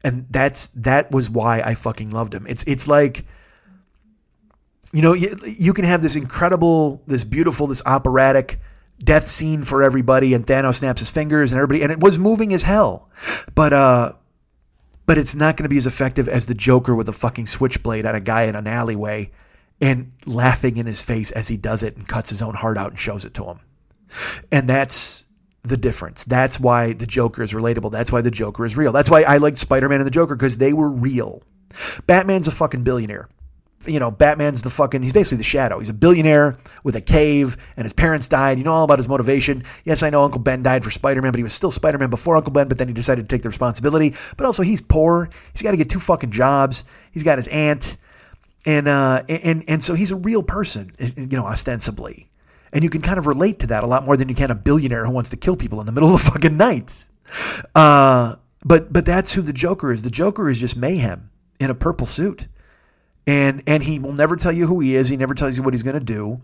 and 0.04 0.26
that's 0.30 0.68
that 0.74 1.10
was 1.10 1.30
why 1.30 1.60
I 1.60 1.74
fucking 1.74 2.10
loved 2.10 2.34
him. 2.34 2.46
It's 2.48 2.64
it's 2.66 2.88
like 2.88 3.24
you 4.92 5.02
know 5.02 5.12
you, 5.14 5.38
you 5.44 5.72
can 5.72 5.84
have 5.84 6.02
this 6.02 6.16
incredible, 6.16 7.02
this 7.06 7.24
beautiful, 7.24 7.66
this 7.66 7.82
operatic 7.86 8.60
death 8.98 9.28
scene 9.28 9.62
for 9.62 9.82
everybody, 9.82 10.34
and 10.34 10.46
Thanos 10.46 10.76
snaps 10.76 11.00
his 11.00 11.10
fingers 11.10 11.52
and 11.52 11.58
everybody, 11.58 11.82
and 11.82 11.92
it 11.92 12.00
was 12.00 12.18
moving 12.18 12.52
as 12.52 12.62
hell, 12.64 13.08
but 13.54 13.72
uh, 13.72 14.12
but 15.06 15.18
it's 15.18 15.34
not 15.34 15.56
going 15.56 15.64
to 15.64 15.68
be 15.68 15.78
as 15.78 15.86
effective 15.86 16.28
as 16.28 16.46
the 16.46 16.54
Joker 16.54 16.94
with 16.94 17.08
a 17.08 17.12
fucking 17.12 17.46
switchblade 17.46 18.06
at 18.06 18.14
a 18.14 18.20
guy 18.20 18.42
in 18.42 18.54
an 18.56 18.66
alleyway 18.66 19.30
and 19.80 20.12
laughing 20.26 20.76
in 20.76 20.86
his 20.86 21.02
face 21.02 21.30
as 21.32 21.48
he 21.48 21.56
does 21.56 21.82
it 21.82 21.96
and 21.96 22.06
cuts 22.06 22.30
his 22.30 22.42
own 22.42 22.54
heart 22.54 22.78
out 22.78 22.90
and 22.90 22.98
shows 23.00 23.24
it 23.24 23.34
to 23.34 23.44
him, 23.44 23.60
and 24.50 24.68
that's 24.68 25.24
the 25.62 25.76
difference. 25.76 26.24
That's 26.24 26.58
why 26.58 26.92
the 26.92 27.06
Joker 27.06 27.42
is 27.42 27.52
relatable. 27.52 27.92
That's 27.92 28.10
why 28.10 28.20
the 28.20 28.30
Joker 28.30 28.64
is 28.64 28.76
real. 28.76 28.92
That's 28.92 29.10
why 29.10 29.22
I 29.22 29.38
liked 29.38 29.58
Spider 29.58 29.88
Man 29.88 30.00
and 30.00 30.06
the 30.06 30.10
Joker 30.10 30.34
because 30.34 30.58
they 30.58 30.72
were 30.72 30.90
real. 30.90 31.42
Batman's 32.06 32.48
a 32.48 32.50
fucking 32.50 32.82
billionaire. 32.82 33.28
You 33.84 33.98
know, 33.98 34.12
Batman's 34.12 34.62
the 34.62 34.70
fucking, 34.70 35.02
he's 35.02 35.12
basically 35.12 35.38
the 35.38 35.44
shadow. 35.44 35.80
He's 35.80 35.88
a 35.88 35.94
billionaire 35.94 36.56
with 36.84 36.94
a 36.94 37.00
cave 37.00 37.56
and 37.76 37.84
his 37.84 37.92
parents 37.92 38.28
died. 38.28 38.58
You 38.58 38.64
know 38.64 38.72
all 38.72 38.84
about 38.84 38.98
his 38.98 39.08
motivation. 39.08 39.64
Yes, 39.84 40.04
I 40.04 40.10
know 40.10 40.22
Uncle 40.22 40.40
Ben 40.40 40.62
died 40.62 40.84
for 40.84 40.90
Spider 40.92 41.20
Man, 41.20 41.32
but 41.32 41.38
he 41.38 41.42
was 41.42 41.52
still 41.52 41.72
Spider 41.72 41.98
Man 41.98 42.10
before 42.10 42.36
Uncle 42.36 42.52
Ben, 42.52 42.68
but 42.68 42.78
then 42.78 42.86
he 42.86 42.94
decided 42.94 43.28
to 43.28 43.34
take 43.34 43.42
the 43.42 43.48
responsibility. 43.48 44.14
But 44.36 44.46
also, 44.46 44.62
he's 44.62 44.80
poor. 44.80 45.30
He's 45.52 45.62
got 45.62 45.72
to 45.72 45.76
get 45.76 45.90
two 45.90 45.98
fucking 45.98 46.30
jobs. 46.30 46.84
He's 47.10 47.24
got 47.24 47.38
his 47.38 47.48
aunt. 47.48 47.96
And, 48.64 48.86
uh, 48.86 49.24
and, 49.28 49.64
and 49.66 49.82
so 49.82 49.94
he's 49.94 50.12
a 50.12 50.16
real 50.16 50.44
person, 50.44 50.92
you 51.16 51.36
know, 51.36 51.46
ostensibly. 51.46 52.28
And 52.72 52.82
you 52.82 52.90
can 52.90 53.02
kind 53.02 53.18
of 53.18 53.26
relate 53.26 53.58
to 53.60 53.66
that 53.68 53.84
a 53.84 53.86
lot 53.86 54.04
more 54.04 54.16
than 54.16 54.28
you 54.28 54.34
can 54.34 54.50
a 54.50 54.54
billionaire 54.54 55.04
who 55.04 55.12
wants 55.12 55.30
to 55.30 55.36
kill 55.36 55.56
people 55.56 55.80
in 55.80 55.86
the 55.86 55.92
middle 55.96 56.14
of 56.14 56.24
the 56.24 56.30
fucking 56.30 56.56
night. 56.56 57.06
Uh, 57.74 58.36
but 58.64 58.92
but 58.92 59.04
that's 59.04 59.34
who 59.34 59.42
the 59.42 59.52
Joker 59.52 59.92
is. 59.92 60.02
The 60.02 60.10
Joker 60.10 60.48
is 60.48 60.58
just 60.58 60.76
mayhem 60.76 61.30
in 61.60 61.70
a 61.70 61.74
purple 61.74 62.06
suit. 62.06 62.48
And 63.26 63.62
and 63.66 63.82
he 63.82 63.98
will 63.98 64.12
never 64.12 64.36
tell 64.36 64.52
you 64.52 64.66
who 64.66 64.80
he 64.80 64.96
is. 64.96 65.08
He 65.08 65.16
never 65.16 65.34
tells 65.34 65.56
you 65.56 65.62
what 65.62 65.74
he's 65.74 65.82
going 65.82 65.98
to 65.98 66.04
do. 66.04 66.40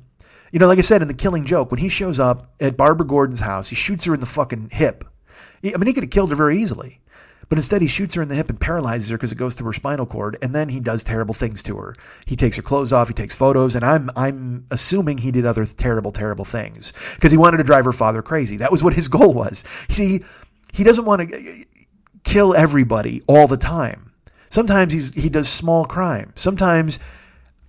You 0.53 0.59
know, 0.59 0.67
like 0.67 0.79
I 0.79 0.83
said 0.83 1.03
in 1.03 1.09
the 1.09 1.15
Killing 1.15 1.45
Joke, 1.45 1.71
when 1.71 1.81
he 1.81 1.89
shows 1.89 2.19
up 2.19 2.55
at 2.61 2.77
Barbara 2.77 3.07
Gordon's 3.07 3.41
house, 3.41 3.69
he 3.69 3.77
shoots 3.77 4.05
her 4.07 4.15
in 4.15 4.21
the 4.21 4.27
fucking 4.27 4.71
hip. 4.73 5.05
I 5.63 5.77
mean, 5.77 5.87
he 5.87 5.93
could 5.93 6.05
have 6.05 6.11
killed 6.11 6.31
her 6.31 6.37
very 6.37 6.61
easily. 6.61 7.01
But 7.49 7.59
instead, 7.59 7.81
he 7.81 7.89
shoots 7.89 8.15
her 8.15 8.23
in 8.23 8.29
the 8.29 8.35
hip 8.35 8.51
and 8.51 8.61
paralyzes 8.61 9.09
her 9.09 9.17
because 9.17 9.33
it 9.33 9.39
goes 9.39 9.55
through 9.55 9.69
her 9.69 9.73
spinal 9.73 10.05
cord, 10.05 10.37
and 10.43 10.55
then 10.55 10.69
he 10.69 10.81
does 10.81 11.03
terrible 11.03 11.35
things 11.35 11.63
to 11.65 11.77
her. 11.77 11.95
He 12.27 12.37
takes 12.37 12.57
her 12.57 12.63
clothes 12.63 12.93
off, 12.93 13.09
he 13.09 13.15
takes 13.15 13.35
photos, 13.35 13.75
and 13.75 13.85
I'm 13.85 14.11
I'm 14.17 14.67
assuming 14.71 15.19
he 15.19 15.31
did 15.31 15.47
other 15.47 15.65
terrible, 15.65 16.13
terrible 16.13 16.45
things 16.45 16.93
because 17.15 17.33
he 17.33 17.39
wanted 17.39 17.59
to 17.59 17.65
drive 17.65 17.87
her 17.87 17.93
father 17.93 18.21
crazy. 18.21 18.59
That 18.59 18.71
was 18.71 18.83
what 18.83 18.93
his 18.95 19.09
goal 19.19 19.33
was. 19.33 19.65
See, 19.89 20.23
he 20.73 20.85
doesn't 20.85 21.07
want 21.07 21.31
to 21.31 21.65
kill 22.25 22.55
everybody 22.55 23.23
all 23.27 23.47
the 23.47 23.57
time. 23.57 24.13
Sometimes 24.51 24.93
he's 24.93 25.15
he 25.15 25.31
does 25.31 25.49
small 25.49 25.87
crime. 25.87 26.33
Sometimes, 26.37 26.99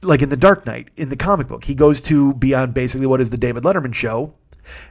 like 0.02 0.22
in 0.22 0.30
the 0.30 0.38
Dark 0.38 0.66
Knight 0.66 0.90
in 0.98 1.08
the 1.08 1.16
comic 1.16 1.48
book, 1.48 1.64
he 1.64 1.74
goes 1.74 2.02
to 2.02 2.34
be 2.34 2.54
on 2.54 2.74
basically 2.74 3.08
what 3.08 3.22
is 3.22 3.30
the 3.30 3.38
David 3.38 3.64
Letterman 3.64 3.94
show, 3.94 4.34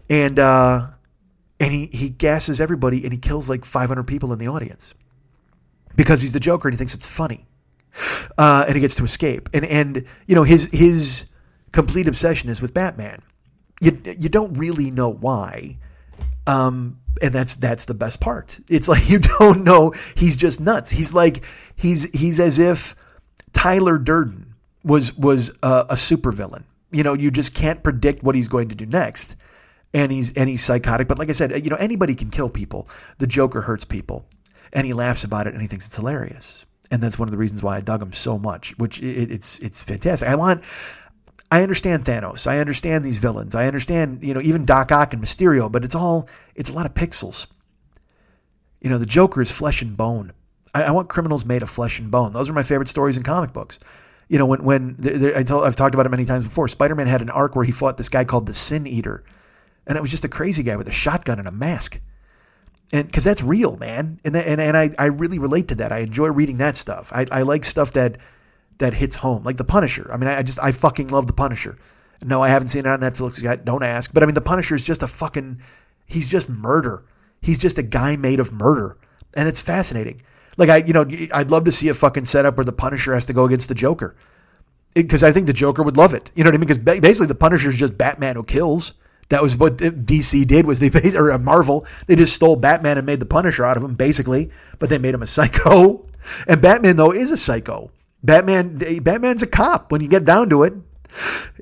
and. 0.09 0.39
uh 0.39 0.87
and 1.61 1.73
he 1.73 1.87
he 1.87 2.09
gasses 2.09 2.61
everybody 2.61 3.05
and 3.05 3.13
he 3.13 3.19
kills 3.19 3.49
like 3.49 3.65
500 3.65 4.05
people 4.05 4.33
in 4.33 4.39
the 4.39 4.49
audience 4.49 4.95
because 5.97 6.21
he's 6.23 6.33
the 6.33 6.41
Joker 6.41 6.69
and 6.69 6.75
he 6.75 6.79
thinks 6.79 6.95
it's 6.95 7.07
funny, 7.07 7.47
uh, 8.37 8.65
and 8.67 8.75
he 8.75 8.81
gets 8.81 8.95
to 8.97 9.05
escape. 9.05 9.49
And 9.53 9.65
and 9.65 10.05
you 10.27 10.35
know 10.35 10.45
his 10.45 10.69
his 10.73 11.27
complete 11.73 12.09
obsession 12.09 12.49
is 12.49 12.63
with 12.63 12.75
Batman. 12.75 13.23
You 13.81 14.01
you 14.19 14.29
don't 14.29 14.55
really 14.55 14.91
know 14.91 15.09
why, 15.09 15.79
um, 16.47 17.01
and 17.21 17.35
that's 17.35 17.57
that's 17.57 17.85
the 17.87 17.95
best 17.95 18.21
part. 18.21 18.61
It's 18.69 18.89
like 18.89 19.09
you 19.11 19.19
don't 19.19 19.65
know. 19.65 19.93
He's 20.15 20.37
just 20.37 20.61
nuts. 20.61 20.91
He's 20.91 21.13
like 21.13 21.43
he's 21.75 22.09
he's 22.17 22.39
as 22.41 22.59
if 22.59 22.95
Tyler 23.53 23.99
Durden 23.99 24.55
was 24.85 25.17
was 25.17 25.51
a, 25.63 25.87
a 25.91 25.95
supervillain. 25.95 26.65
You 26.91 27.03
know, 27.03 27.13
you 27.13 27.31
just 27.31 27.55
can't 27.55 27.83
predict 27.83 28.23
what 28.23 28.35
he's 28.35 28.49
going 28.49 28.69
to 28.71 28.75
do 28.75 28.87
next 28.87 29.37
and 29.95 30.13
he's 30.13 30.33
and 30.35 30.49
he's 30.49 30.65
psychotic. 30.65 31.09
But 31.09 31.19
like 31.19 31.31
I 31.31 31.33
said, 31.33 31.65
you 31.65 31.71
know, 31.71 31.77
anybody 31.77 32.15
can 32.15 32.31
kill 32.31 32.51
people. 32.51 32.89
The 33.19 33.27
Joker 33.27 33.63
hurts 33.63 33.85
people, 33.85 34.27
and 34.73 34.87
he 34.87 34.93
laughs 34.93 35.25
about 35.25 35.47
it, 35.47 35.55
and 35.55 35.63
he 35.63 35.69
thinks 35.69 35.87
it's 35.87 35.97
hilarious. 35.97 36.65
And 36.91 37.03
that's 37.03 37.19
one 37.19 37.29
of 37.29 37.33
the 37.33 37.39
reasons 37.39 37.63
why 37.63 37.77
I 37.77 37.81
dug 37.81 38.03
him 38.03 38.13
so 38.13 38.39
much. 38.39 38.77
Which 38.79 39.01
it, 39.01 39.31
it's 39.31 39.59
it's 39.59 39.83
fantastic. 39.83 40.29
I 40.29 40.35
want. 40.35 40.63
I 41.51 41.63
understand 41.63 42.05
Thanos. 42.05 42.47
I 42.47 42.59
understand 42.59 43.05
these 43.05 43.17
villains. 43.17 43.55
I 43.55 43.67
understand, 43.67 44.23
you 44.23 44.35
know, 44.35 44.41
even 44.43 44.67
Doc 44.67 44.93
Ock 44.93 45.15
and 45.15 45.23
Mysterio, 45.23 45.73
but 45.73 45.83
it's 45.83 45.95
all, 45.95 46.29
it's 46.55 46.69
a 46.69 46.75
lot 46.75 46.85
of 46.85 46.93
pixels. 46.93 47.47
You 48.83 48.91
know, 48.91 48.99
the 48.99 49.07
Joker 49.07 49.41
is 49.41 49.51
flesh 49.51 49.81
and 49.81 49.97
bone. 49.97 50.33
I, 50.75 50.83
I 50.83 50.91
want 50.91 51.09
criminals 51.09 51.47
made 51.47 51.63
of 51.63 51.71
flesh 51.71 51.99
and 51.99 52.11
bone. 52.11 52.33
Those 52.33 52.51
are 52.51 52.53
my 52.53 52.63
favorite 52.63 52.89
stories 52.89 53.17
in 53.17 53.23
comic 53.23 53.55
books. 53.55 53.79
You 54.29 54.39
know, 54.39 54.45
when, 54.45 54.63
when 54.63 55.33
I 55.35 55.43
told, 55.43 55.65
I've 55.65 55.75
talked 55.75 55.95
about 55.95 56.05
it 56.05 56.11
many 56.11 56.27
times 56.27 56.45
before, 56.45 56.69
Spider 56.69 56.95
Man 56.95 57.07
had 57.07 57.23
an 57.23 57.31
arc 57.31 57.57
where 57.57 57.65
he 57.65 57.73
fought 57.73 57.97
this 57.97 58.11
guy 58.11 58.25
called 58.25 58.45
the 58.45 58.53
Sin 58.53 58.87
Eater 58.87 59.25
and 59.89 59.97
it 59.97 60.01
was 60.01 60.11
just 60.11 60.25
a 60.25 60.29
crazy 60.29 60.63
guy 60.63 60.77
with 60.77 60.87
a 60.87 60.93
shotgun 60.93 61.39
and 61.39 61.49
a 61.49 61.53
mask. 61.53 62.01
And 62.93 63.07
because 63.07 63.25
that's 63.25 63.43
real, 63.43 63.77
man. 63.77 64.21
And, 64.25 64.37
and, 64.37 64.61
and 64.61 64.77
I, 64.77 64.91
I 64.99 65.07
really 65.07 65.39
relate 65.39 65.69
to 65.69 65.75
that. 65.77 65.93
I 65.93 65.99
enjoy 65.99 66.29
reading 66.29 66.59
that 66.59 66.77
stuff. 66.77 67.11
I, 67.13 67.27
I 67.33 67.43
like 67.43 67.65
stuff 67.65 67.93
that, 67.95 68.19
that 68.79 68.95
hits 68.95 69.17
home, 69.17 69.45
like 69.45 69.57
The 69.57 69.65
Punisher. 69.65 70.11
I 70.13 70.17
mean, 70.17 70.29
I, 70.29 70.39
I 70.39 70.43
just, 70.43 70.59
I 70.63 70.73
fucking 70.73 71.09
love 71.09 71.27
The 71.27 71.33
Punisher. 71.33 71.77
No, 72.23 72.43
I 72.43 72.49
haven't 72.49 72.69
seen 72.69 72.81
it 72.81 72.87
on 72.87 73.01
Netflix 73.01 73.41
yet. 73.43 73.65
Don't 73.65 73.83
ask. 73.83 74.13
But 74.13 74.23
I 74.23 74.27
mean, 74.27 74.35
The 74.35 74.41
Punisher 74.41 74.75
is 74.75 74.85
just 74.85 75.03
a 75.03 75.07
fucking, 75.07 75.61
he's 76.07 76.29
just 76.29 76.49
murder. 76.49 77.05
He's 77.41 77.59
just 77.59 77.79
a 77.79 77.83
guy 77.83 78.17
made 78.17 78.41
of 78.41 78.53
murder. 78.53 78.99
And 79.35 79.49
it's 79.49 79.61
fascinating. 79.61 80.23
Like, 80.57 80.69
I, 80.69 80.79
you 80.79 80.93
know, 80.93 81.07
I'd 81.33 81.51
love 81.51 81.65
to 81.65 81.73
see 81.73 81.89
a 81.89 81.95
fucking 81.95 82.25
setup 82.25 82.57
where 82.57 82.65
the 82.65 82.73
Punisher 82.73 83.15
has 83.15 83.27
to 83.27 83.33
go 83.33 83.45
against 83.45 83.69
the 83.69 83.75
Joker. 83.75 84.17
Because 84.95 85.23
I 85.23 85.31
think 85.31 85.47
the 85.47 85.53
Joker 85.53 85.83
would 85.83 85.97
love 85.97 86.15
it. 86.15 86.33
You 86.35 86.43
know 86.43 86.49
what 86.49 86.55
I 86.55 86.59
mean? 86.59 86.67
Because 86.67 87.01
basically, 87.01 87.29
the 87.29 87.35
Punisher 87.37 87.69
is 87.69 87.77
just 87.77 87.97
Batman 87.97 88.35
who 88.35 88.43
kills. 88.43 88.95
That 89.29 89.43
was 89.43 89.57
what 89.57 89.77
DC 89.77 90.47
did 90.47 90.67
was 90.67 90.81
they 90.81 90.91
or 91.17 91.33
uh, 91.33 91.39
Marvel 91.39 91.87
they 92.07 92.17
just 92.17 92.35
stole 92.35 92.57
Batman 92.57 92.99
and 92.99 93.07
made 93.07 93.21
the 93.21 93.27
Punisher 93.27 93.65
out 93.65 93.77
of 93.77 93.83
him 93.83 93.95
basically, 93.95 94.51
but 94.79 94.89
they 94.89 94.99
made 94.99 95.15
him 95.15 95.23
a 95.23 95.27
psycho. 95.39 96.07
And 96.47 96.61
Batman 96.63 96.97
though 96.97 97.13
is 97.13 97.31
a 97.31 97.37
psycho. 97.37 97.91
Batman 98.23 98.77
Batman's 99.03 99.43
a 99.43 99.47
cop 99.47 99.93
when 99.93 100.01
you 100.01 100.09
get 100.09 100.25
down 100.25 100.49
to 100.51 100.63
it. 100.63 100.75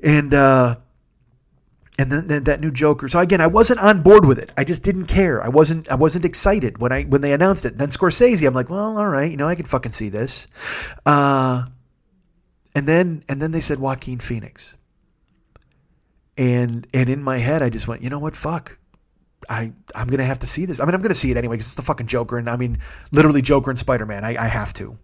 And 0.03 0.33
uh 0.33 0.77
and 1.99 2.11
then, 2.11 2.27
then, 2.27 2.43
that 2.43 2.61
new 2.61 2.69
Joker. 2.69 3.07
So 3.07 3.19
again, 3.19 3.41
I 3.41 3.47
wasn't 3.47 3.79
on 3.79 4.03
board 4.03 4.23
with 4.23 4.37
it. 4.37 4.51
I 4.55 4.63
just 4.63 4.83
didn't 4.83 5.05
care. 5.05 5.43
I 5.43 5.49
wasn't 5.49 5.89
I 5.89 5.95
wasn't 5.95 6.25
excited 6.25 6.77
when 6.77 6.91
I 6.91 7.03
when 7.03 7.21
they 7.21 7.33
announced 7.33 7.65
it. 7.65 7.77
Then 7.77 7.89
Scorsese, 7.89 8.47
I'm 8.47 8.53
like, 8.53 8.69
well, 8.69 8.97
all 8.97 9.07
right, 9.07 9.29
you 9.29 9.37
know, 9.37 9.47
I 9.47 9.55
can 9.55 9.65
fucking 9.65 9.91
see 9.91 10.09
this. 10.09 10.47
Uh 11.05 11.65
and 12.75 12.87
then 12.87 13.23
and 13.27 13.41
then 13.41 13.51
they 13.51 13.61
said 13.61 13.79
Joaquin 13.79 14.19
Phoenix 14.19 14.73
and 16.37 16.87
and 16.93 17.09
in 17.09 17.23
my 17.23 17.37
head 17.37 17.61
I 17.61 17.69
just 17.69 17.87
went, 17.87 18.01
you 18.01 18.09
know 18.09 18.19
what, 18.19 18.35
fuck. 18.35 18.77
I 19.49 19.71
I'm 19.95 20.07
gonna 20.07 20.25
have 20.25 20.39
to 20.39 20.47
see 20.47 20.65
this. 20.65 20.79
I 20.79 20.85
mean, 20.85 20.95
I'm 20.95 21.01
gonna 21.01 21.13
see 21.13 21.31
it 21.31 21.37
anyway 21.37 21.55
because 21.55 21.67
it's 21.67 21.75
the 21.75 21.81
fucking 21.81 22.07
Joker, 22.07 22.37
and 22.37 22.49
I 22.49 22.55
mean, 22.55 22.79
literally 23.11 23.41
Joker 23.41 23.69
and 23.69 23.79
Spider 23.79 24.05
Man. 24.05 24.23
I, 24.23 24.45
I 24.45 24.47
have 24.47 24.73
to. 24.75 24.97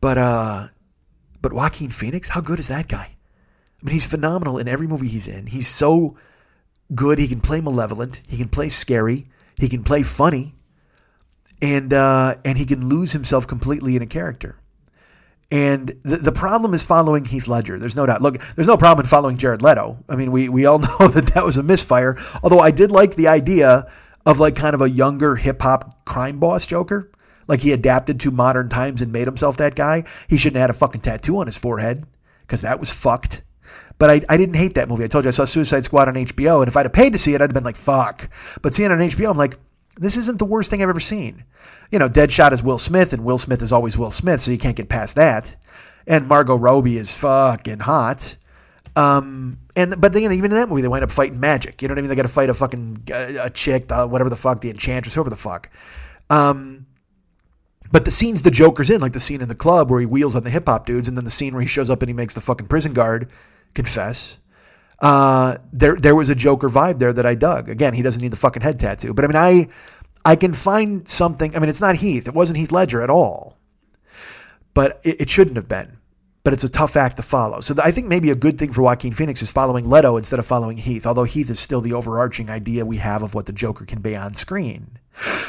But 0.00 0.18
uh, 0.18 0.68
but 1.40 1.52
Joaquin 1.52 1.90
Phoenix, 1.90 2.28
how 2.30 2.40
good 2.40 2.58
is 2.58 2.68
that 2.68 2.88
guy? 2.88 3.16
I 3.80 3.84
mean, 3.84 3.92
he's 3.94 4.06
phenomenal 4.06 4.58
in 4.58 4.68
every 4.68 4.86
movie 4.86 5.08
he's 5.08 5.28
in. 5.28 5.46
He's 5.46 5.68
so 5.68 6.16
good. 6.94 7.18
He 7.18 7.28
can 7.28 7.40
play 7.40 7.60
malevolent. 7.60 8.20
He 8.28 8.36
can 8.36 8.48
play 8.48 8.68
scary. 8.68 9.26
He 9.58 9.68
can 9.68 9.84
play 9.84 10.02
funny, 10.02 10.54
and 11.60 11.92
uh, 11.92 12.36
and 12.44 12.58
he 12.58 12.64
can 12.64 12.88
lose 12.88 13.12
himself 13.12 13.46
completely 13.46 13.96
in 13.96 14.02
a 14.02 14.06
character. 14.06 14.56
And 15.50 15.94
the, 16.02 16.16
the 16.16 16.32
problem 16.32 16.72
is 16.72 16.82
following 16.82 17.24
Heath 17.24 17.46
Ledger. 17.46 17.78
There's 17.78 17.96
no 17.96 18.06
doubt. 18.06 18.22
Look, 18.22 18.40
there's 18.54 18.68
no 18.68 18.76
problem 18.76 19.04
in 19.04 19.08
following 19.08 19.36
Jared 19.36 19.60
Leto. 19.60 20.02
I 20.08 20.16
mean, 20.16 20.32
we, 20.32 20.48
we 20.48 20.64
all 20.64 20.78
know 21.00 21.08
that 21.08 21.34
that 21.34 21.44
was 21.44 21.58
a 21.58 21.62
misfire. 21.62 22.16
Although 22.42 22.60
I 22.60 22.70
did 22.70 22.90
like 22.90 23.16
the 23.16 23.28
idea 23.28 23.90
of 24.24 24.40
like 24.40 24.56
kind 24.56 24.74
of 24.74 24.80
a 24.80 24.90
younger 24.90 25.36
hip 25.36 25.62
hop 25.62 26.04
crime 26.04 26.38
boss 26.38 26.66
Joker. 26.66 27.10
Like 27.48 27.60
he 27.60 27.72
adapted 27.72 28.20
to 28.20 28.30
modern 28.30 28.68
times 28.68 29.02
and 29.02 29.12
made 29.12 29.26
himself 29.26 29.56
that 29.56 29.74
guy. 29.74 30.04
He 30.28 30.38
shouldn't 30.38 30.56
have 30.56 30.68
had 30.68 30.70
a 30.70 30.78
fucking 30.78 31.00
tattoo 31.00 31.38
on 31.38 31.46
his 31.46 31.56
forehead 31.56 32.06
because 32.42 32.62
that 32.62 32.80
was 32.80 32.90
fucked. 32.90 33.42
But 33.98 34.10
I, 34.10 34.20
I 34.28 34.36
didn't 34.36 34.56
hate 34.56 34.74
that 34.74 34.88
movie. 34.88 35.04
I 35.04 35.06
told 35.06 35.24
you 35.24 35.28
I 35.28 35.32
saw 35.32 35.44
Suicide 35.44 35.84
Squad 35.84 36.08
on 36.08 36.14
HBO, 36.14 36.60
and 36.60 36.68
if 36.68 36.76
I'd 36.76 36.86
have 36.86 36.92
paid 36.92 37.12
to 37.12 37.18
see 37.18 37.34
it, 37.34 37.42
I'd 37.42 37.50
have 37.50 37.54
been 37.54 37.64
like, 37.64 37.76
fuck. 37.76 38.28
But 38.60 38.74
seeing 38.74 38.90
it 38.90 38.94
on 38.94 39.00
HBO, 39.00 39.30
I'm 39.30 39.36
like, 39.36 39.58
this 39.96 40.16
isn't 40.16 40.38
the 40.38 40.44
worst 40.44 40.70
thing 40.70 40.82
I've 40.82 40.88
ever 40.88 41.00
seen. 41.00 41.44
You 41.90 41.98
know, 41.98 42.08
Deadshot 42.08 42.52
is 42.52 42.62
Will 42.62 42.78
Smith, 42.78 43.12
and 43.12 43.24
Will 43.24 43.38
Smith 43.38 43.62
is 43.62 43.72
always 43.72 43.98
Will 43.98 44.10
Smith, 44.10 44.40
so 44.40 44.50
you 44.50 44.58
can't 44.58 44.76
get 44.76 44.88
past 44.88 45.16
that. 45.16 45.56
And 46.06 46.26
Margot 46.26 46.56
Robbie 46.56 46.98
is 46.98 47.14
fucking 47.14 47.80
hot. 47.80 48.36
Um, 48.96 49.58
and 49.76 50.00
but 50.00 50.12
then 50.12 50.32
even 50.32 50.50
in 50.50 50.56
that 50.56 50.68
movie, 50.68 50.82
they 50.82 50.88
wind 50.88 51.04
up 51.04 51.10
fighting 51.10 51.40
magic. 51.40 51.80
You 51.80 51.88
know 51.88 51.92
what 51.92 51.98
I 51.98 52.02
mean? 52.02 52.08
They 52.10 52.16
got 52.16 52.22
to 52.22 52.28
fight 52.28 52.50
a 52.50 52.54
fucking 52.54 53.08
a 53.10 53.50
chick, 53.50 53.88
the, 53.88 54.06
whatever 54.06 54.30
the 54.30 54.36
fuck, 54.36 54.60
the 54.60 54.70
enchantress, 54.70 55.14
whoever 55.14 55.30
the 55.30 55.36
fuck. 55.36 55.70
Um, 56.28 56.86
but 57.90 58.04
the 58.04 58.10
scenes 58.10 58.42
the 58.42 58.50
Joker's 58.50 58.90
in, 58.90 59.00
like 59.00 59.12
the 59.12 59.20
scene 59.20 59.40
in 59.40 59.48
the 59.48 59.54
club 59.54 59.90
where 59.90 60.00
he 60.00 60.06
wheels 60.06 60.34
on 60.34 60.42
the 60.42 60.50
hip 60.50 60.66
hop 60.66 60.86
dudes, 60.86 61.08
and 61.08 61.16
then 61.16 61.24
the 61.24 61.30
scene 61.30 61.52
where 61.52 61.62
he 61.62 61.68
shows 61.68 61.90
up 61.90 62.02
and 62.02 62.08
he 62.08 62.14
makes 62.14 62.34
the 62.34 62.40
fucking 62.40 62.68
prison 62.68 62.92
guard 62.92 63.28
confess. 63.74 64.38
Uh, 65.02 65.58
there 65.72 65.96
there 65.96 66.14
was 66.14 66.30
a 66.30 66.34
Joker 66.34 66.68
vibe 66.68 67.00
there 67.00 67.12
that 67.12 67.26
I 67.26 67.34
dug. 67.34 67.68
Again, 67.68 67.92
he 67.92 68.02
doesn't 68.02 68.22
need 68.22 68.30
the 68.30 68.36
fucking 68.36 68.62
head 68.62 68.78
tattoo, 68.78 69.12
but 69.12 69.24
I 69.24 69.28
mean, 69.28 69.36
I 69.36 69.68
I 70.24 70.36
can 70.36 70.52
find 70.52 71.06
something. 71.08 71.56
I 71.56 71.58
mean, 71.58 71.68
it's 71.68 71.80
not 71.80 71.96
Heath. 71.96 72.28
It 72.28 72.34
wasn't 72.34 72.58
Heath 72.58 72.70
Ledger 72.70 73.02
at 73.02 73.10
all. 73.10 73.58
But 74.74 75.00
it, 75.02 75.22
it 75.22 75.30
shouldn't 75.30 75.56
have 75.56 75.68
been. 75.68 75.98
But 76.44 76.52
it's 76.52 76.64
a 76.64 76.68
tough 76.68 76.96
act 76.96 77.16
to 77.16 77.22
follow. 77.22 77.60
So 77.60 77.74
I 77.82 77.90
think 77.90 78.06
maybe 78.06 78.30
a 78.30 78.34
good 78.36 78.58
thing 78.58 78.72
for 78.72 78.82
Joaquin 78.82 79.12
Phoenix 79.12 79.42
is 79.42 79.52
following 79.52 79.90
Leto 79.90 80.16
instead 80.16 80.38
of 80.38 80.46
following 80.46 80.76
Heath, 80.76 81.06
although 81.06 81.24
Heath 81.24 81.50
is 81.50 81.60
still 81.60 81.80
the 81.80 81.92
overarching 81.92 82.48
idea 82.50 82.86
we 82.86 82.96
have 82.96 83.22
of 83.22 83.34
what 83.34 83.46
the 83.46 83.52
Joker 83.52 83.84
can 83.84 84.00
be 84.00 84.16
on 84.16 84.34
screen. 84.34 84.98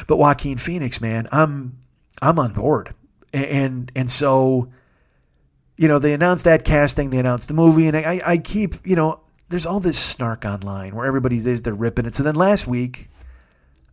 But 0.08 0.18
Joaquin 0.18 0.58
Phoenix, 0.58 1.00
man, 1.00 1.28
I'm 1.32 1.78
I'm 2.22 2.40
on 2.40 2.54
board. 2.54 2.94
And 3.34 3.92
and 3.96 4.10
so 4.10 4.72
you 5.78 5.88
know, 5.88 6.00
they 6.00 6.14
announced 6.14 6.46
that 6.46 6.66
casting, 6.66 7.10
they 7.10 7.18
announced 7.18 7.48
the 7.48 7.54
movie, 7.54 7.88
and 7.88 7.98
I, 7.98 8.22
I 8.24 8.38
keep, 8.38 8.76
you 8.86 8.96
know, 8.96 9.20
there's 9.54 9.68
all 9.68 9.80
this 9.80 10.00
snark 10.00 10.46
online 10.46 10.96
where 10.96 11.06
everybody's 11.06 11.62
they're 11.62 11.76
ripping 11.76 12.08
it. 12.08 12.16
So 12.16 12.24
then 12.24 12.34
last 12.34 12.66
week, 12.66 13.12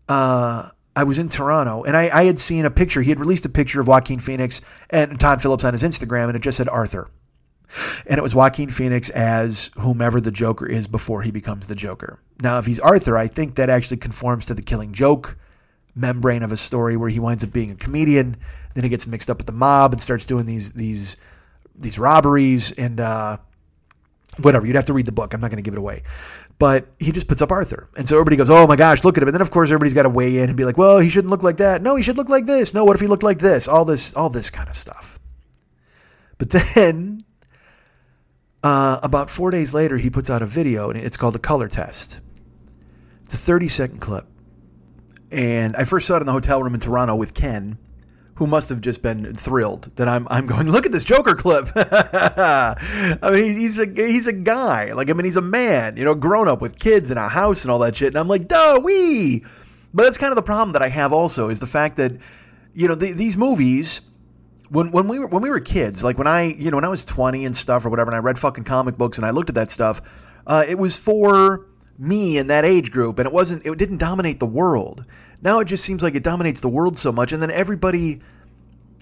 uh, 0.09 0.71
I 0.97 1.05
was 1.05 1.19
in 1.19 1.29
Toronto 1.29 1.83
and 1.83 1.95
I, 1.95 2.09
I 2.09 2.25
had 2.25 2.39
seen 2.39 2.65
a 2.65 2.71
picture. 2.71 3.03
He 3.03 3.11
had 3.11 3.21
released 3.21 3.45
a 3.45 3.51
picture 3.51 3.79
of 3.79 3.87
Joaquin 3.87 4.21
Phoenix 4.21 4.63
and 4.89 5.21
Todd 5.21 5.43
Phillips 5.43 5.63
on 5.65 5.75
his 5.75 5.83
Instagram, 5.83 6.29
and 6.29 6.35
it 6.35 6.41
just 6.41 6.57
said 6.57 6.67
Arthur. 6.67 7.11
And 8.07 8.17
it 8.17 8.23
was 8.23 8.35
Joaquin 8.35 8.71
Phoenix 8.71 9.11
as 9.11 9.71
whomever 9.79 10.19
the 10.19 10.31
Joker 10.31 10.67
is 10.67 10.89
before 10.89 11.21
he 11.21 11.31
becomes 11.31 11.69
the 11.69 11.75
Joker. 11.75 12.19
Now, 12.41 12.59
if 12.59 12.65
he's 12.65 12.81
Arthur, 12.81 13.19
I 13.19 13.27
think 13.27 13.57
that 13.57 13.69
actually 13.69 13.99
conforms 13.99 14.47
to 14.47 14.55
the 14.55 14.63
killing 14.63 14.95
joke 14.95 15.37
membrane 15.95 16.43
of 16.43 16.53
a 16.53 16.57
story 16.57 16.97
where 16.97 17.11
he 17.11 17.21
winds 17.21 17.45
up 17.45 17.53
being 17.53 17.71
a 17.71 17.75
comedian. 17.75 18.39
Then 18.73 18.85
he 18.85 18.89
gets 18.89 19.07
mixed 19.07 19.29
up 19.29 19.37
with 19.37 19.47
the 19.47 19.53
mob 19.53 19.93
and 19.93 20.01
starts 20.01 20.25
doing 20.25 20.47
these 20.47 20.73
these 20.73 21.19
these 21.75 21.99
robberies 21.99 22.73
and 22.73 22.99
uh, 22.99 23.37
whatever. 24.39 24.67
You'd 24.67 24.77
have 24.77 24.87
to 24.87 24.93
read 24.93 25.07
the 25.07 25.13
book. 25.13 25.35
I'm 25.35 25.41
not 25.41 25.51
going 25.51 25.63
to 25.63 25.63
give 25.63 25.75
it 25.75 25.79
away 25.79 26.03
but 26.61 26.89
he 26.99 27.11
just 27.11 27.27
puts 27.27 27.41
up 27.41 27.51
Arthur. 27.51 27.89
And 27.97 28.07
so 28.07 28.17
everybody 28.17 28.37
goes, 28.37 28.51
oh 28.51 28.67
my 28.67 28.77
gosh, 28.77 29.03
look 29.03 29.17
at 29.17 29.23
him. 29.23 29.29
And 29.29 29.35
then 29.35 29.41
of 29.41 29.51
course 29.51 29.71
everybody's 29.71 29.95
got 29.95 30.03
to 30.03 30.11
weigh 30.11 30.41
in 30.41 30.51
and 30.51 30.57
be 30.59 30.67
like, 30.67 30.77
well, 30.77 30.99
he 30.99 31.09
shouldn't 31.09 31.31
look 31.31 31.43
like 31.43 31.57
that. 31.57 31.81
No, 31.81 31.97
he 31.97 32.03
should 32.03 32.19
look 32.19 32.29
like 32.29 32.45
this. 32.45 32.75
No, 32.75 32.85
what 32.85 32.95
if 32.95 33.01
he 33.01 33.07
looked 33.07 33.23
like 33.23 33.39
this? 33.39 33.67
All 33.67 33.87
this, 33.87 34.15
all 34.15 34.29
this 34.29 34.51
kind 34.51 34.69
of 34.69 34.77
stuff. 34.77 35.19
But 36.37 36.51
then 36.75 37.25
uh, 38.63 39.01
about 39.03 39.31
four 39.31 39.51
days 39.51 39.73
later, 39.73 39.97
he 39.97 40.11
puts 40.11 40.29
out 40.29 40.43
a 40.43 40.47
video 40.47 40.91
and 40.91 41.01
it's 41.01 41.17
called 41.17 41.35
a 41.35 41.39
color 41.39 41.67
test. 41.67 42.21
It's 43.25 43.33
a 43.33 43.39
30 43.39 43.69
second 43.69 43.99
clip. 44.01 44.27
And 45.33 45.75
I 45.77 45.85
first 45.85 46.07
saw 46.07 46.17
it 46.17 46.21
in 46.21 46.27
the 46.27 46.33
hotel 46.33 46.63
room 46.63 46.75
in 46.75 46.81
Toronto 46.81 47.15
with 47.15 47.33
Ken 47.33 47.79
who 48.41 48.47
must 48.47 48.71
have 48.71 48.81
just 48.81 49.03
been 49.03 49.35
thrilled 49.35 49.95
that 49.97 50.09
I'm 50.09 50.27
I'm 50.31 50.47
going. 50.47 50.71
Look 50.71 50.87
at 50.87 50.93
this 50.93 51.05
Joker 51.05 51.35
clip. 51.35 51.69
I 51.77 52.75
mean, 53.31 53.53
he's 53.53 53.79
a 53.79 53.85
he's 53.85 54.27
a 54.27 54.33
guy. 54.33 54.95
Like 54.95 55.11
I 55.11 55.13
mean, 55.13 55.27
he's 55.27 55.37
a 55.37 55.43
man. 55.43 55.99
You 55.99 56.07
know, 56.07 56.15
grown 56.15 56.49
up 56.49 56.63
with 56.63 56.79
kids 56.79 57.11
and 57.11 57.19
a 57.19 57.29
house 57.29 57.65
and 57.65 57.71
all 57.71 57.81
that 57.81 57.95
shit. 57.95 58.09
And 58.09 58.17
I'm 58.17 58.29
like, 58.29 58.49
duh, 58.49 58.81
we. 58.83 59.45
But 59.93 60.05
that's 60.05 60.17
kind 60.17 60.33
of 60.33 60.37
the 60.37 60.43
problem 60.43 60.73
that 60.73 60.81
I 60.81 60.89
have. 60.89 61.13
Also, 61.13 61.51
is 61.51 61.61
the 61.61 61.67
fact 61.67 61.99
that 61.99 62.13
you 62.73 62.89
know 62.89 62.95
the, 62.95 63.13
these 63.13 63.37
movies. 63.37 64.01
When, 64.71 64.93
when 64.93 65.09
we 65.09 65.19
were 65.19 65.27
when 65.27 65.43
we 65.43 65.51
were 65.51 65.61
kids, 65.61 66.03
like 66.03 66.17
when 66.17 66.29
I 66.29 66.45
you 66.45 66.71
know 66.71 66.79
when 66.79 66.85
I 66.85 66.89
was 66.89 67.05
twenty 67.05 67.45
and 67.45 67.55
stuff 67.55 67.85
or 67.85 67.91
whatever, 67.91 68.11
and 68.11 68.17
I 68.17 68.21
read 68.21 68.39
fucking 68.39 68.65
comic 68.65 68.97
books 68.97 69.19
and 69.19 69.27
I 69.27 69.31
looked 69.33 69.51
at 69.51 69.57
that 69.57 69.71
stuff, 69.71 70.01
uh, 70.47 70.65
it 70.67 70.79
was 70.79 70.97
for 70.97 71.67
me 71.99 72.39
in 72.39 72.47
that 72.47 72.65
age 72.65 72.91
group, 72.91 73.19
and 73.19 73.27
it 73.27 73.35
wasn't 73.35 73.67
it 73.67 73.77
didn't 73.77 73.99
dominate 73.99 74.41
the 74.41 74.47
world. 74.47 75.05
Now 75.43 75.61
it 75.61 75.67
just 75.67 75.85
seems 75.85 76.03
like 76.03 76.15
it 76.15 76.23
dominates 76.23 76.61
the 76.61 76.69
world 76.69 76.99
so 76.99 77.13
much, 77.13 77.33
and 77.33 77.43
then 77.43 77.51
everybody. 77.51 78.21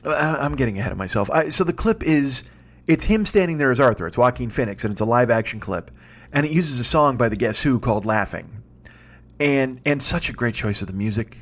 I'm 0.05 0.55
getting 0.55 0.79
ahead 0.79 0.93
of 0.93 0.99
myself. 0.99 1.29
I, 1.31 1.49
so 1.49 1.65
the 1.65 1.73
clip 1.73 2.05
is 2.05 2.45
it's 2.87 3.05
him 3.05 3.27
standing 3.27 3.59
there 3.59 3.71
as 3.71 3.81
Arthur. 3.81 4.07
It's 4.07 4.17
Joaquin 4.17 4.49
Phoenix, 4.49 4.85
and 4.85 4.93
it's 4.93 5.01
a 5.01 5.05
live 5.05 5.31
action 5.31 5.61
clip, 5.61 5.91
and 6.33 6.47
it 6.47 6.53
uses 6.53 6.79
a 6.79 6.85
song 6.85 7.17
by 7.17 7.29
the 7.29 7.37
Guess 7.37 7.63
Who 7.63 7.81
called 7.81 8.07
"Laughing," 8.07 8.63
and 9.41 9.81
and 9.85 10.03
such 10.03 10.29
a 10.29 10.33
great 10.33 10.55
choice 10.55 10.81
of 10.81 10.87
the 10.87 10.95
music. 10.95 11.39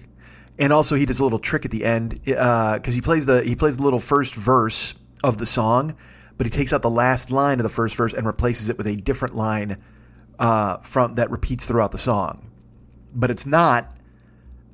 And 0.58 0.72
also, 0.72 0.96
he 0.96 1.04
does 1.04 1.20
a 1.20 1.22
little 1.22 1.38
trick 1.38 1.66
at 1.66 1.70
the 1.70 1.84
end 1.84 2.20
because 2.24 2.38
uh, 2.38 2.90
he 2.90 3.02
plays 3.02 3.26
the 3.26 3.42
he 3.42 3.54
plays 3.54 3.76
the 3.76 3.82
little 3.82 4.00
first 4.00 4.34
verse 4.34 4.94
of 5.22 5.36
the 5.36 5.46
song, 5.46 5.94
but 6.38 6.46
he 6.46 6.50
takes 6.50 6.72
out 6.72 6.82
the 6.82 6.90
last 6.90 7.30
line 7.30 7.58
of 7.58 7.62
the 7.62 7.68
first 7.68 7.94
verse 7.94 8.14
and 8.14 8.26
replaces 8.26 8.70
it 8.70 8.78
with 8.78 8.86
a 8.86 8.96
different 8.96 9.36
line 9.36 9.76
uh, 10.38 10.78
from 10.78 11.14
that 11.14 11.30
repeats 11.30 11.66
throughout 11.66 11.92
the 11.92 11.98
song. 11.98 12.50
But 13.14 13.30
it's 13.30 13.44
not 13.46 13.95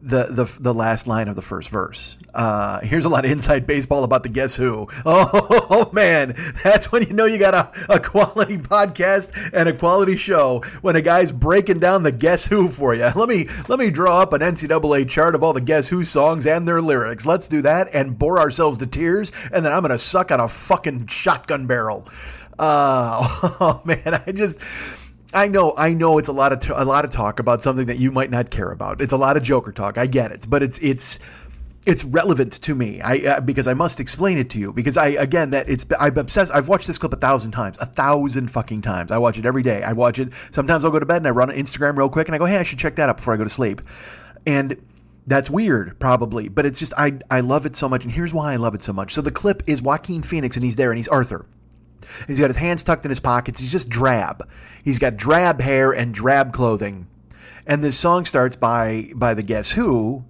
the, 0.03 0.25
the 0.25 0.45
the 0.61 0.75
last 0.75 1.07
line 1.07 1.29
of 1.29 1.37
the 1.37 1.43
first 1.43 1.69
verse. 1.69 2.19
Uh, 2.35 2.81
here's 2.81 3.05
a 3.05 3.09
lot 3.09 3.25
of 3.25 3.31
inside 3.31 3.67
baseball 3.67 4.03
about 4.03 4.25
the 4.25 4.29
Guess 4.29 4.57
Who. 4.57 4.89
Oh, 5.07 5.67
oh, 5.71 5.91
man, 5.93 6.35
that's 6.65 6.91
when 6.91 7.03
you 7.03 7.13
know 7.13 7.25
you 7.25 7.39
got 7.39 7.55
a, 7.55 7.95
a 7.95 8.01
quality 8.01 8.59
podcast 8.59 9.31
and 9.53 9.69
a 9.69 9.73
quality 9.73 10.17
show 10.17 10.65
when 10.81 10.97
a 10.97 11.03
guy's 11.03 11.31
breaking 11.31 11.79
down 11.79 12.03
the 12.03 12.11
Guess 12.11 12.47
Who 12.47 12.67
for 12.67 12.95
you. 12.95 13.03
Let 13.15 13.29
me 13.29 13.47
let 13.69 13.79
me 13.79 13.91
draw 13.91 14.21
up 14.21 14.33
an 14.33 14.41
NCAA 14.41 15.09
chart 15.09 15.37
of 15.37 15.43
all 15.45 15.53
the 15.53 15.61
Guess 15.61 15.89
Who 15.89 16.03
songs 16.03 16.47
and 16.47 16.67
their 16.67 16.83
lyrics. 16.83 17.25
Let's 17.25 17.49
do 17.49 17.63
that 17.63 17.89
and 17.95 18.19
bore 18.19 18.41
ourselves 18.41 18.79
to 18.79 18.87
tears, 18.87 19.31
and 19.53 19.65
then 19.65 19.73
I'm 19.73 19.83
gonna 19.83 19.99
suck 19.99 20.33
on 20.33 20.41
a 20.41 20.49
fucking 20.49 21.07
shotgun 21.07 21.67
barrel. 21.67 22.09
Uh, 22.59 23.19
oh 23.61 23.83
man, 23.85 24.21
I 24.27 24.33
just 24.33 24.59
I 25.35 25.49
know, 25.49 25.75
I 25.77 25.95
know, 25.95 26.19
it's 26.19 26.29
a 26.29 26.33
lot 26.33 26.53
of 26.53 26.61
t- 26.61 26.73
a 26.75 26.85
lot 26.85 27.05
of 27.05 27.11
talk 27.11 27.39
about 27.39 27.63
something 27.63 27.87
that 27.87 27.99
you 27.99 28.13
might 28.13 28.31
not 28.31 28.51
care 28.51 28.71
about. 28.71 29.01
It's 29.01 29.13
a 29.13 29.17
lot 29.17 29.37
of 29.37 29.43
Joker 29.43 29.73
talk. 29.73 29.97
I 29.97 30.07
get 30.07 30.31
it, 30.31 30.47
but 30.49 30.63
it's 30.63 30.79
it's 30.79 31.19
it's 31.87 32.05
relevant 32.05 32.53
to 32.63 32.75
me. 32.75 33.01
I 33.01 33.17
uh, 33.17 33.41
because 33.41 33.67
I 33.67 33.75
must 33.75 33.99
explain 33.99 34.39
it 34.39 34.51
to 34.51 34.59
you 34.59 34.73
because 34.73 34.97
I 34.97 35.09
again 35.09 35.51
that 35.51 35.69
it's 35.69 35.87
I'm 35.99 36.17
obsessed. 36.19 36.53
I've 36.53 36.69
watched 36.69 36.87
this 36.87 36.99
clip 36.99 37.13
a 37.13 37.17
thousand 37.17 37.53
times, 37.53 37.79
a 37.81 37.87
thousand 37.87 38.51
fucking 38.51 38.83
times. 38.83 39.11
I 39.11 39.19
watch 39.19 39.39
it 39.39 39.47
every 39.47 39.63
day. 39.63 39.83
I 39.83 39.93
watch 39.93 40.19
it. 40.19 40.29
Sometimes 40.51 40.85
I'll 40.85 40.91
go 40.91 41.01
to 41.01 41.07
bed 41.07 41.19
and 41.19 41.27
I 41.27 41.31
run 41.31 41.51
on 41.51 41.57
Instagram 41.57 41.97
real 41.97 42.09
quick 42.11 42.29
and 42.29 42.35
I 42.35 42.39
go, 42.39 42.45
hey, 42.45 42.59
I 42.59 42.63
should 42.63 42.79
check 42.79 42.97
that 42.97 43.09
up 43.09 43.17
before 43.17 43.35
I 43.35 43.37
go 43.37 43.45
to 43.45 43.51
sleep. 43.51 43.81
And 44.47 44.81
that's 45.27 45.51
weird, 45.51 45.99
probably, 45.99 46.49
but 46.49 46.67
it's 46.67 46.79
just 46.79 46.93
I 46.97 47.19
I 47.31 47.41
love 47.41 47.65
it 47.65 47.75
so 47.75 47.89
much. 47.89 48.05
And 48.05 48.13
here's 48.13 48.35
why 48.35 48.53
I 48.53 48.57
love 48.57 48.75
it 48.75 48.83
so 48.83 48.93
much. 48.93 49.13
So 49.13 49.23
the 49.23 49.31
clip 49.31 49.63
is 49.67 49.81
Joaquin 49.81 50.23
Phoenix 50.23 50.57
and 50.57 50.65
he's 50.65 50.77
there 50.77 50.91
and 50.91 50.99
he's 50.99 51.09
Arthur. 51.09 51.47
He's 52.27 52.39
got 52.39 52.49
his 52.49 52.57
hands 52.57 52.83
tucked 52.83 53.05
in 53.05 53.11
his 53.11 53.21
pockets. 53.21 53.61
He's 53.61 53.73
just 53.73 53.89
drab. 53.89 54.49
He's 54.83 54.99
got 54.99 55.17
drab 55.17 55.61
hair 55.61 55.93
and 55.93 56.15
drab 56.15 56.53
clothing. 56.53 57.07
And 57.67 57.83
this 57.83 57.99
song 57.99 58.25
starts 58.25 58.57
by 58.57 59.13
by 59.15 59.35
the 59.35 59.43
Guess 59.43 59.73
Who, 59.73 60.25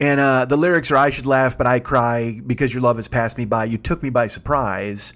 and 0.00 0.20
uh, 0.20 0.44
the 0.44 0.56
lyrics 0.56 0.90
are 0.90 0.96
"I 0.96 1.10
should 1.10 1.26
laugh, 1.26 1.58
but 1.58 1.66
I 1.66 1.80
cry 1.80 2.40
because 2.46 2.72
your 2.72 2.82
love 2.82 2.96
has 2.96 3.08
passed 3.08 3.36
me 3.36 3.44
by. 3.44 3.64
You 3.64 3.78
took 3.78 4.02
me 4.02 4.10
by 4.10 4.28
surprise." 4.28 5.12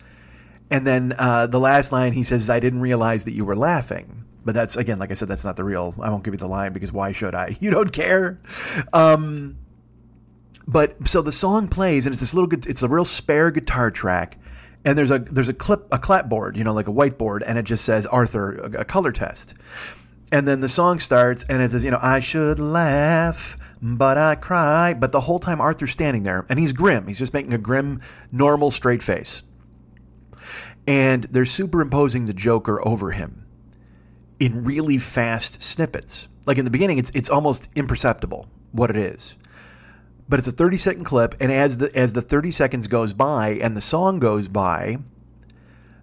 And 0.70 0.86
then 0.86 1.14
uh, 1.18 1.47
the 1.47 1.60
last 1.60 1.93
line 1.93 2.12
he 2.12 2.22
says, 2.22 2.51
"I 2.51 2.59
didn't 2.59 2.80
realize 2.80 3.24
that 3.24 3.34
you 3.34 3.44
were 3.44 3.56
laughing." 3.56 4.24
But 4.44 4.55
that's 4.55 4.76
again, 4.76 4.98
like 4.98 5.12
I 5.12 5.14
said, 5.14 5.28
that's 5.28 5.44
not 5.44 5.56
the 5.56 5.64
real. 5.64 5.94
I 6.01 6.10
won't 6.10 6.24
give 6.24 6.34
you 6.34 6.39
the 6.39 6.48
line 6.48 6.72
because 6.72 6.93
why 6.93 7.12
should 7.12 7.34
I? 7.34 7.56
You 7.60 7.70
don't 7.70 7.93
care. 7.93 8.40
Um, 8.93 9.56
but 10.66 11.06
so 11.06 11.22
the 11.22 11.32
song 11.32 11.68
plays, 11.68 12.06
and 12.06 12.12
it's 12.12 12.20
this 12.20 12.34
little. 12.34 12.52
It's 12.52 12.82
a 12.82 12.89
real 12.89 13.05
spare 13.05 13.51
guitar 13.52 13.90
track 13.90 14.36
and 14.85 14.99
there's 14.99 15.11
a 15.11 15.19
there's 15.19 15.49
a 15.49 15.55
clip 15.55 15.87
a 15.93 15.99
clapboard, 15.99 16.57
you 16.57 16.65
know, 16.65 16.73
like 16.73 16.89
a 16.89 16.93
whiteboard, 16.93 17.43
and 17.47 17.59
it 17.59 17.65
just 17.65 17.85
says 17.85 18.07
Arthur 18.07 18.55
a, 18.55 18.81
a 18.81 18.85
color 18.85 19.13
test. 19.13 19.55
And 20.31 20.49
then 20.49 20.61
the 20.61 20.69
song 20.69 20.99
starts, 20.99 21.45
and 21.49 21.61
it 21.61 21.73
says, 21.73 21.85
you 21.85 21.91
know, 21.91 21.99
I 22.01 22.21
should 22.21 22.59
laugh, 22.59 23.59
but 23.83 24.17
I 24.17 24.35
cry. 24.35 24.95
But 24.95 25.13
the 25.13 25.21
whole 25.21 25.39
time 25.39 25.61
Arthur's 25.61 25.93
standing 25.93 26.23
there, 26.23 26.47
and 26.49 26.59
he's 26.59 26.73
grim. 26.73 27.07
He's 27.07 27.19
just 27.19 27.35
making 27.35 27.53
a 27.53 27.59
grim, 27.59 28.01
normal, 28.31 28.71
straight 28.71 29.03
face. 29.03 29.43
And 30.87 31.25
they're 31.25 31.45
superimposing 31.45 32.25
the 32.25 32.33
Joker 32.33 32.87
over 32.87 33.11
him 33.11 33.47
in 34.41 34.65
really 34.65 34.99
fast 34.99 35.63
snippets. 35.63 36.29
Like 36.47 36.59
in 36.59 36.65
the 36.65 36.71
beginning, 36.71 36.99
it's 36.99 37.11
it's 37.15 37.31
almost 37.31 37.69
imperceptible 37.77 38.49
what 38.73 38.91
it 38.91 38.97
is 38.97 39.37
but 40.28 40.39
it's 40.39 40.49
a 40.49 40.53
30 40.53 40.77
second 40.78 41.05
clip 41.05 41.35
and 41.40 41.53
as 41.53 41.78
the 41.78 41.94
as 41.97 42.12
the 42.12 42.23
30 42.23 42.51
seconds 42.51 42.89
goes 42.89 43.12
by 43.12 43.51
and 43.62 43.77
the 43.77 43.81
song 43.81 44.19
goes 44.19 44.49
by 44.49 44.99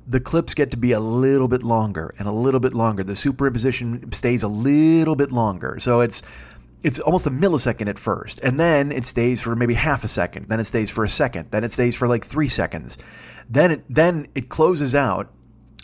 the 0.08 0.20
clips 0.20 0.54
get 0.54 0.72
to 0.72 0.78
be 0.78 0.91
a 0.91 1.00
little 1.00 1.48
bit 1.48 1.64
longer 1.64 2.14
and 2.18 2.28
a 2.28 2.32
little 2.32 2.60
bit 2.60 2.74
longer 2.74 3.04
the 3.04 3.14
superimposition 3.14 4.14
stays 4.14 4.44
a 4.44 4.48
little 4.48 5.16
bit 5.16 5.32
longer 5.32 5.80
so 5.80 6.02
it's 6.02 6.22
it's 6.82 7.00
almost 7.00 7.28
a 7.28 7.32
millisecond 7.32 7.88
at 7.88 8.00
first 8.00 8.40
and 8.41 8.60
then 8.60 8.91
it 8.91 9.06
stays 9.06 9.41
for 9.41 9.56
maybe 9.56 9.74
half 9.74 10.04
a 10.04 10.08
second 10.08 10.48
then 10.48 10.60
it 10.60 10.66
stays 10.66 10.90
for 10.90 11.04
a 11.04 11.10
second 11.10 11.50
then 11.52 11.64
it 11.64 11.72
stays 11.72 11.96
for 11.96 12.08
like 12.08 12.26
3 12.26 12.48
seconds 12.50 12.98
then 13.50 13.72
it 13.72 13.84
then 13.90 14.28
it 14.36 14.50
closes 14.50 14.96
out 14.96 15.32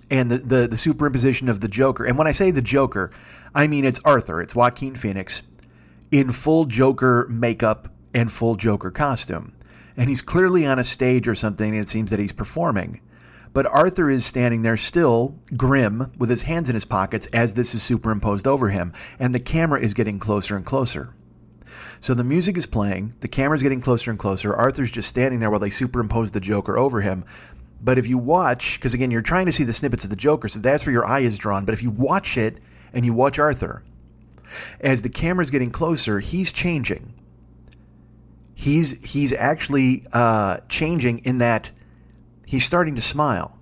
and 0.10 0.30
the, 0.30 0.38
the, 0.38 0.68
the 0.68 0.76
superimposition 0.76 1.50
of 1.50 1.62
the 1.62 1.68
Joker. 1.68 2.06
And 2.06 2.18
when 2.18 2.28
I 2.28 2.32
say 2.32 2.52
the 2.52 2.62
Joker, 2.62 3.12
I 3.54 3.68
mean 3.68 3.86
it's 3.86 4.00
Arthur, 4.06 4.42
it's 4.42 4.56
Joaquin 4.56 4.96
Phoenix 4.96 5.42
in 6.12 6.32
full 6.32 6.66
Joker 6.66 7.28
makeup 7.30 7.90
and 8.16 8.32
full 8.32 8.56
Joker 8.56 8.90
costume. 8.90 9.54
And 9.98 10.10
he's 10.10 10.22
clearly 10.22 10.66
on 10.66 10.80
a 10.80 10.84
stage 10.84 11.28
or 11.28 11.36
something, 11.36 11.74
and 11.74 11.82
it 11.82 11.90
seems 11.90 12.10
that 12.10 12.20
he's 12.20 12.32
performing. 12.32 13.02
But 13.54 13.66
Arthur 13.68 14.10
is 14.10 14.26
standing 14.26 14.64
there 14.64 14.78
still, 14.78 15.38
grim, 15.56 16.12
with 16.18 16.30
his 16.30 16.44
hands 16.44 16.70
in 16.70 16.74
his 16.74 16.86
pockets 16.86 17.28
as 17.28 17.54
this 17.54 17.76
is 17.76 17.84
superimposed 17.84 18.48
over 18.48 18.70
him, 18.70 18.94
and 19.20 19.36
the 19.36 19.40
camera 19.40 19.80
is 19.80 19.94
getting 19.94 20.18
closer 20.18 20.56
and 20.56 20.66
closer. 20.66 21.14
So 22.02 22.14
the 22.14 22.24
music 22.24 22.58
is 22.58 22.66
playing, 22.66 23.16
the 23.20 23.28
camera's 23.28 23.64
getting 23.64 23.82
closer 23.82 24.12
and 24.12 24.20
closer. 24.20 24.54
Arthur's 24.54 24.92
just 24.92 25.10
standing 25.10 25.40
there 25.40 25.50
while 25.50 25.60
they 25.60 25.70
superimpose 25.70 26.32
the 26.32 26.40
Joker 26.40 26.78
over 26.78 27.02
him. 27.02 27.24
But 27.82 27.98
if 27.98 28.08
you 28.08 28.18
watch, 28.18 28.80
because 28.80 28.94
again, 28.94 29.12
you're 29.12 29.22
trying 29.22 29.46
to 29.46 29.52
see 29.52 29.64
the 29.64 29.74
snippets 29.74 30.04
of 30.04 30.10
the 30.10 30.16
Joker, 30.16 30.48
so 30.48 30.60
that's 30.60 30.86
where 30.86 30.94
your 30.94 31.06
eye 31.06 31.20
is 31.20 31.38
drawn. 31.38 31.66
But 31.66 31.74
if 31.74 31.84
you 31.84 31.90
watch 31.90 32.38
it 32.38 32.60
and 32.94 33.06
you 33.06 33.14
watch 33.14 33.40
Arthur, 33.40 33.84
as 34.80 35.02
the 35.02 35.10
camera's 35.10 35.50
getting 35.50 35.72
closer, 35.72 36.20
he's 36.20 36.52
changing 36.52 37.14
he's 38.56 39.04
he's 39.04 39.34
actually 39.34 40.04
uh, 40.12 40.58
changing 40.68 41.20
in 41.20 41.38
that 41.38 41.72
he's 42.48 42.66
starting 42.66 42.96
to 42.96 43.02
smile 43.02 43.60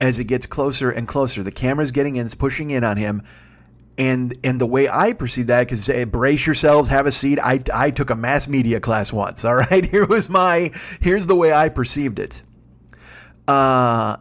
as 0.00 0.18
it 0.18 0.24
gets 0.24 0.46
closer 0.46 0.90
and 0.90 1.06
closer. 1.06 1.42
The 1.42 1.52
camera's 1.52 1.90
getting 1.90 2.16
in, 2.16 2.26
it's 2.26 2.34
pushing 2.34 2.70
in 2.70 2.82
on 2.82 2.96
him. 2.96 3.22
And 3.96 4.36
and 4.44 4.60
the 4.60 4.66
way 4.66 4.88
I 4.88 5.12
perceive 5.12 5.48
that, 5.48 5.68
because 5.68 5.88
brace 6.06 6.46
yourselves, 6.46 6.88
have 6.88 7.06
a 7.06 7.12
seat. 7.12 7.38
I, 7.40 7.60
I 7.74 7.90
took 7.90 8.10
a 8.10 8.14
mass 8.14 8.46
media 8.46 8.80
class 8.80 9.12
once. 9.12 9.44
All 9.44 9.56
right, 9.56 9.84
here 9.84 10.06
was 10.06 10.28
my 10.28 10.72
here's 11.00 11.26
the 11.26 11.36
way 11.36 11.52
I 11.52 11.68
perceived 11.68 12.18
it. 12.18 12.42
Uh, 13.46 14.16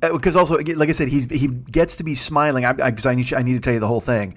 because 0.00 0.36
also, 0.36 0.58
like 0.58 0.90
I 0.90 0.92
said, 0.92 1.08
he's 1.08 1.30
he 1.30 1.48
gets 1.48 1.96
to 1.96 2.04
be 2.04 2.14
smiling. 2.14 2.66
I 2.66 2.72
I, 2.72 2.94
I, 3.04 3.14
need 3.14 3.32
I 3.32 3.42
need 3.42 3.54
to 3.54 3.60
tell 3.60 3.74
you 3.74 3.80
the 3.80 3.88
whole 3.88 4.02
thing. 4.02 4.36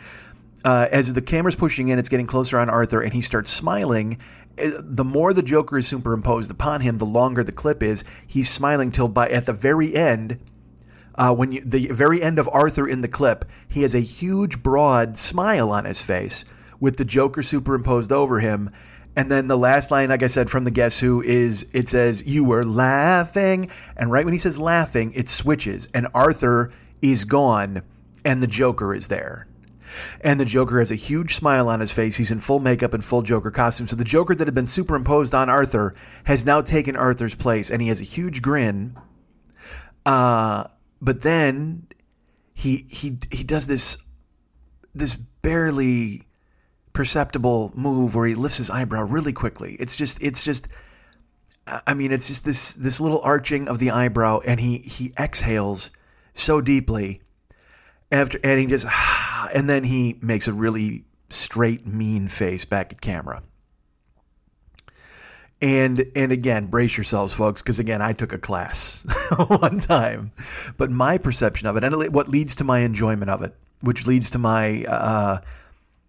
Uh, 0.63 0.87
as 0.91 1.11
the 1.11 1.21
camera's 1.21 1.55
pushing 1.55 1.89
in, 1.89 1.99
it's 1.99 2.09
getting 2.09 2.27
closer 2.27 2.57
on 2.57 2.69
Arthur, 2.69 3.01
and 3.01 3.13
he 3.13 3.21
starts 3.21 3.51
smiling. 3.51 4.17
The 4.59 5.03
more 5.03 5.33
the 5.33 5.41
Joker 5.41 5.77
is 5.77 5.87
superimposed 5.87 6.51
upon 6.51 6.81
him, 6.81 6.97
the 6.97 7.05
longer 7.05 7.43
the 7.43 7.51
clip 7.51 7.81
is. 7.81 8.03
He's 8.25 8.49
smiling 8.49 8.91
till 8.91 9.07
by 9.07 9.29
at 9.29 9.45
the 9.45 9.53
very 9.53 9.95
end 9.95 10.39
uh, 11.19 11.33
when 11.35 11.51
you, 11.51 11.61
the 11.61 11.87
very 11.87 12.21
end 12.21 12.39
of 12.39 12.49
Arthur 12.53 12.87
in 12.87 13.01
the 13.01 13.07
clip, 13.09 13.43
he 13.67 13.81
has 13.81 13.93
a 13.93 13.99
huge, 13.99 14.63
broad 14.63 15.17
smile 15.17 15.69
on 15.69 15.83
his 15.83 16.01
face 16.01 16.45
with 16.79 16.95
the 16.95 17.03
Joker 17.03 17.43
superimposed 17.43 18.13
over 18.13 18.39
him. 18.39 18.69
And 19.17 19.29
then 19.29 19.47
the 19.47 19.57
last 19.57 19.91
line, 19.91 20.07
like 20.09 20.23
I 20.23 20.27
said, 20.27 20.49
from 20.49 20.63
the 20.63 20.71
Guess 20.71 21.01
Who 21.01 21.21
is 21.21 21.65
it 21.73 21.89
says, 21.89 22.23
You 22.25 22.45
were 22.45 22.63
laughing. 22.63 23.69
And 23.97 24.09
right 24.09 24.23
when 24.23 24.33
he 24.33 24.39
says 24.39 24.57
laughing, 24.57 25.11
it 25.13 25.27
switches. 25.27 25.89
And 25.93 26.07
Arthur 26.13 26.71
is 27.01 27.25
gone, 27.25 27.81
and 28.23 28.41
the 28.41 28.47
Joker 28.47 28.93
is 28.93 29.09
there. 29.09 29.48
And 30.21 30.39
the 30.39 30.45
Joker 30.45 30.79
has 30.79 30.91
a 30.91 30.95
huge 30.95 31.35
smile 31.35 31.69
on 31.69 31.79
his 31.79 31.91
face. 31.91 32.17
He's 32.17 32.31
in 32.31 32.39
full 32.39 32.59
makeup 32.59 32.93
and 32.93 33.03
full 33.03 33.21
Joker 33.21 33.51
costume. 33.51 33.87
So 33.87 33.95
the 33.95 34.03
Joker 34.03 34.35
that 34.35 34.47
had 34.47 34.55
been 34.55 34.67
superimposed 34.67 35.33
on 35.33 35.49
Arthur 35.49 35.95
has 36.25 36.45
now 36.45 36.61
taken 36.61 36.95
Arthur's 36.95 37.35
place, 37.35 37.69
and 37.69 37.81
he 37.81 37.87
has 37.87 38.01
a 38.01 38.05
huge 38.05 38.41
grin. 38.41 38.97
Uh, 40.05 40.65
but 41.01 41.21
then 41.21 41.87
he 42.53 42.85
he 42.89 43.17
he 43.31 43.43
does 43.43 43.67
this 43.67 43.97
this 44.93 45.15
barely 45.15 46.27
perceptible 46.93 47.71
move 47.75 48.15
where 48.15 48.27
he 48.27 48.35
lifts 48.35 48.57
his 48.57 48.69
eyebrow 48.69 49.03
really 49.03 49.33
quickly. 49.33 49.77
It's 49.79 49.95
just 49.95 50.21
it's 50.21 50.43
just 50.43 50.67
I 51.65 51.93
mean 51.93 52.11
it's 52.11 52.27
just 52.27 52.45
this 52.45 52.73
this 52.73 52.99
little 52.99 53.21
arching 53.21 53.67
of 53.67 53.79
the 53.79 53.91
eyebrow 53.91 54.39
and 54.45 54.59
he 54.59 54.79
he 54.79 55.13
exhales 55.17 55.91
so 56.33 56.61
deeply 56.61 57.21
after 58.11 58.39
and 58.43 58.59
he 58.59 58.65
just 58.65 58.85
and 59.53 59.69
then 59.69 59.83
he 59.83 60.17
makes 60.21 60.47
a 60.47 60.53
really 60.53 61.05
straight 61.29 61.85
mean 61.85 62.27
face 62.27 62.65
back 62.65 62.91
at 62.91 63.01
camera. 63.01 63.43
And 65.61 66.05
and 66.15 66.31
again, 66.31 66.67
brace 66.67 66.95
yourselves, 66.95 67.33
folks, 67.33 67.61
because 67.61 67.79
again, 67.79 68.01
I 68.01 68.13
took 68.13 68.31
a 68.31 68.37
class 68.37 69.03
one 69.47 69.79
time, 69.81 70.31
but 70.77 70.89
my 70.89 71.17
perception 71.17 71.67
of 71.67 71.75
it 71.75 71.83
and 71.83 72.13
what 72.13 72.29
leads 72.29 72.55
to 72.55 72.63
my 72.63 72.79
enjoyment 72.79 73.29
of 73.29 73.41
it, 73.41 73.55
which 73.81 74.07
leads 74.07 74.29
to 74.31 74.39
my 74.39 74.85
uh, 74.85 75.41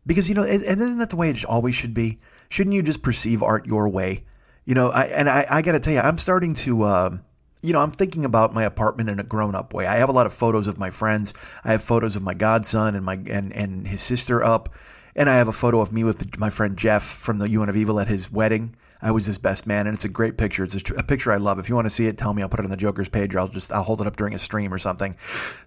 because 0.07 0.29
you 0.29 0.37
know, 0.37 0.45
and 0.45 0.63
isn't 0.63 0.99
that 0.99 1.11
the 1.11 1.17
way 1.17 1.31
it 1.31 1.45
always 1.45 1.75
should 1.75 1.95
be? 1.95 2.19
Shouldn't 2.49 2.75
you 2.75 2.83
just 2.83 3.03
perceive 3.03 3.43
art 3.43 3.67
your 3.67 3.89
way? 3.89 4.25
You 4.65 4.75
know, 4.75 4.91
I, 4.91 5.05
and 5.07 5.29
I, 5.29 5.47
I 5.51 5.63
got 5.63 5.73
to 5.73 5.81
tell 5.81 5.95
you, 5.95 6.01
I'm 6.01 6.19
starting 6.19 6.55
to. 6.55 6.83
Uh, 6.85 7.19
you 7.63 7.73
know, 7.73 7.81
I'm 7.81 7.93
thinking 7.93 8.25
about 8.25 8.55
my 8.55 8.65
apartment 8.65 9.11
in 9.11 9.21
a 9.21 9.25
grown-up 9.25 9.75
way. 9.75 9.87
I 9.87 9.97
have 9.97 10.09
a 10.09 10.13
lot 10.13 10.27
of 10.27 10.33
photos 10.33 10.67
of 10.67 10.79
my 10.79 10.91
friends. 10.91 11.35
I 11.65 11.73
have 11.73 11.83
photos 11.83 12.17
of 12.17 12.23
my 12.23 12.35
godson 12.35 12.95
and 12.95 13.05
my 13.05 13.19
and 13.27 13.53
and 13.53 13.87
his 13.87 14.01
sister 14.01 14.43
up, 14.43 14.71
and 15.15 15.29
I 15.29 15.37
have 15.37 15.49
a 15.49 15.53
photo 15.53 15.81
of 15.81 15.93
me 15.93 16.05
with 16.05 16.39
my 16.39 16.51
friend 16.51 16.77
Jeff 16.77 17.05
from 17.05 17.39
the 17.39 17.49
UN 17.51 17.69
of 17.69 17.77
Evil 17.77 18.01
at 18.01 18.09
his 18.09 18.33
wedding. 18.33 18.75
I 19.03 19.11
was 19.13 19.27
his 19.27 19.39
best 19.39 19.67
man, 19.67 19.87
and 19.87 19.95
it's 19.95 20.05
a 20.05 20.11
great 20.11 20.37
picture. 20.37 20.65
It's 20.65 20.75
a, 20.75 20.95
a, 20.95 21.03
picture 21.03 21.33
I 21.33 21.37
love. 21.37 21.59
If 21.59 21.71
you 21.71 21.75
want 21.75 21.87
to 21.87 21.91
see 21.91 22.07
it, 22.07 22.19
tell 22.19 22.35
me. 22.35 22.43
I'll 22.43 22.51
put 22.51 22.61
it 22.61 22.65
on 22.65 22.71
the 22.71 22.77
Joker's 22.77 23.09
page, 23.09 23.35
or 23.35 23.41
I'll 23.41 23.49
just 23.49 23.73
I'll 23.73 23.83
hold 23.83 24.01
it 24.01 24.07
up 24.07 24.17
during 24.17 24.35
a 24.35 24.39
stream 24.39 24.73
or 24.73 24.79
something. 24.79 25.17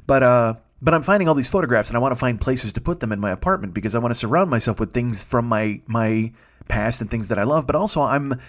But 0.05 0.23
uh, 0.23 0.55
but 0.81 0.93
I'm 0.93 1.01
finding 1.03 1.27
all 1.27 1.35
these 1.35 1.47
photographs, 1.47 1.89
and 1.89 1.97
I 1.97 1.99
want 1.99 2.11
to 2.11 2.19
find 2.19 2.39
places 2.39 2.73
to 2.73 2.81
put 2.81 2.99
them 2.99 3.11
in 3.11 3.19
my 3.19 3.31
apartment 3.31 3.73
because 3.73 3.95
I 3.95 3.99
want 3.99 4.13
to 4.13 4.19
surround 4.19 4.49
myself 4.49 4.79
with 4.79 4.93
things 4.93 5.23
from 5.23 5.45
my 5.45 5.81
my 5.87 6.31
past 6.67 7.01
and 7.01 7.09
things 7.09 7.29
that 7.29 7.39
I 7.39 7.43
love. 7.43 7.65
But 7.65 7.75
also, 7.75 8.01
I'm 8.01 8.39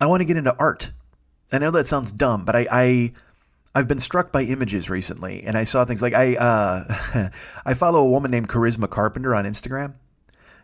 I 0.00 0.06
want 0.06 0.20
to 0.20 0.24
get 0.24 0.36
into 0.36 0.56
art. 0.58 0.92
I 1.52 1.58
know 1.58 1.70
that 1.70 1.86
sounds 1.86 2.12
dumb, 2.12 2.44
but 2.44 2.56
I, 2.56 2.66
I 2.70 3.12
I've 3.74 3.88
been 3.88 4.00
struck 4.00 4.32
by 4.32 4.42
images 4.42 4.88
recently, 4.90 5.42
and 5.44 5.56
I 5.56 5.64
saw 5.64 5.84
things 5.84 6.02
like 6.02 6.14
I 6.14 6.36
uh, 6.36 7.30
I 7.66 7.74
follow 7.74 8.00
a 8.00 8.08
woman 8.08 8.30
named 8.30 8.48
Charisma 8.48 8.88
Carpenter 8.88 9.34
on 9.34 9.44
Instagram 9.44 9.94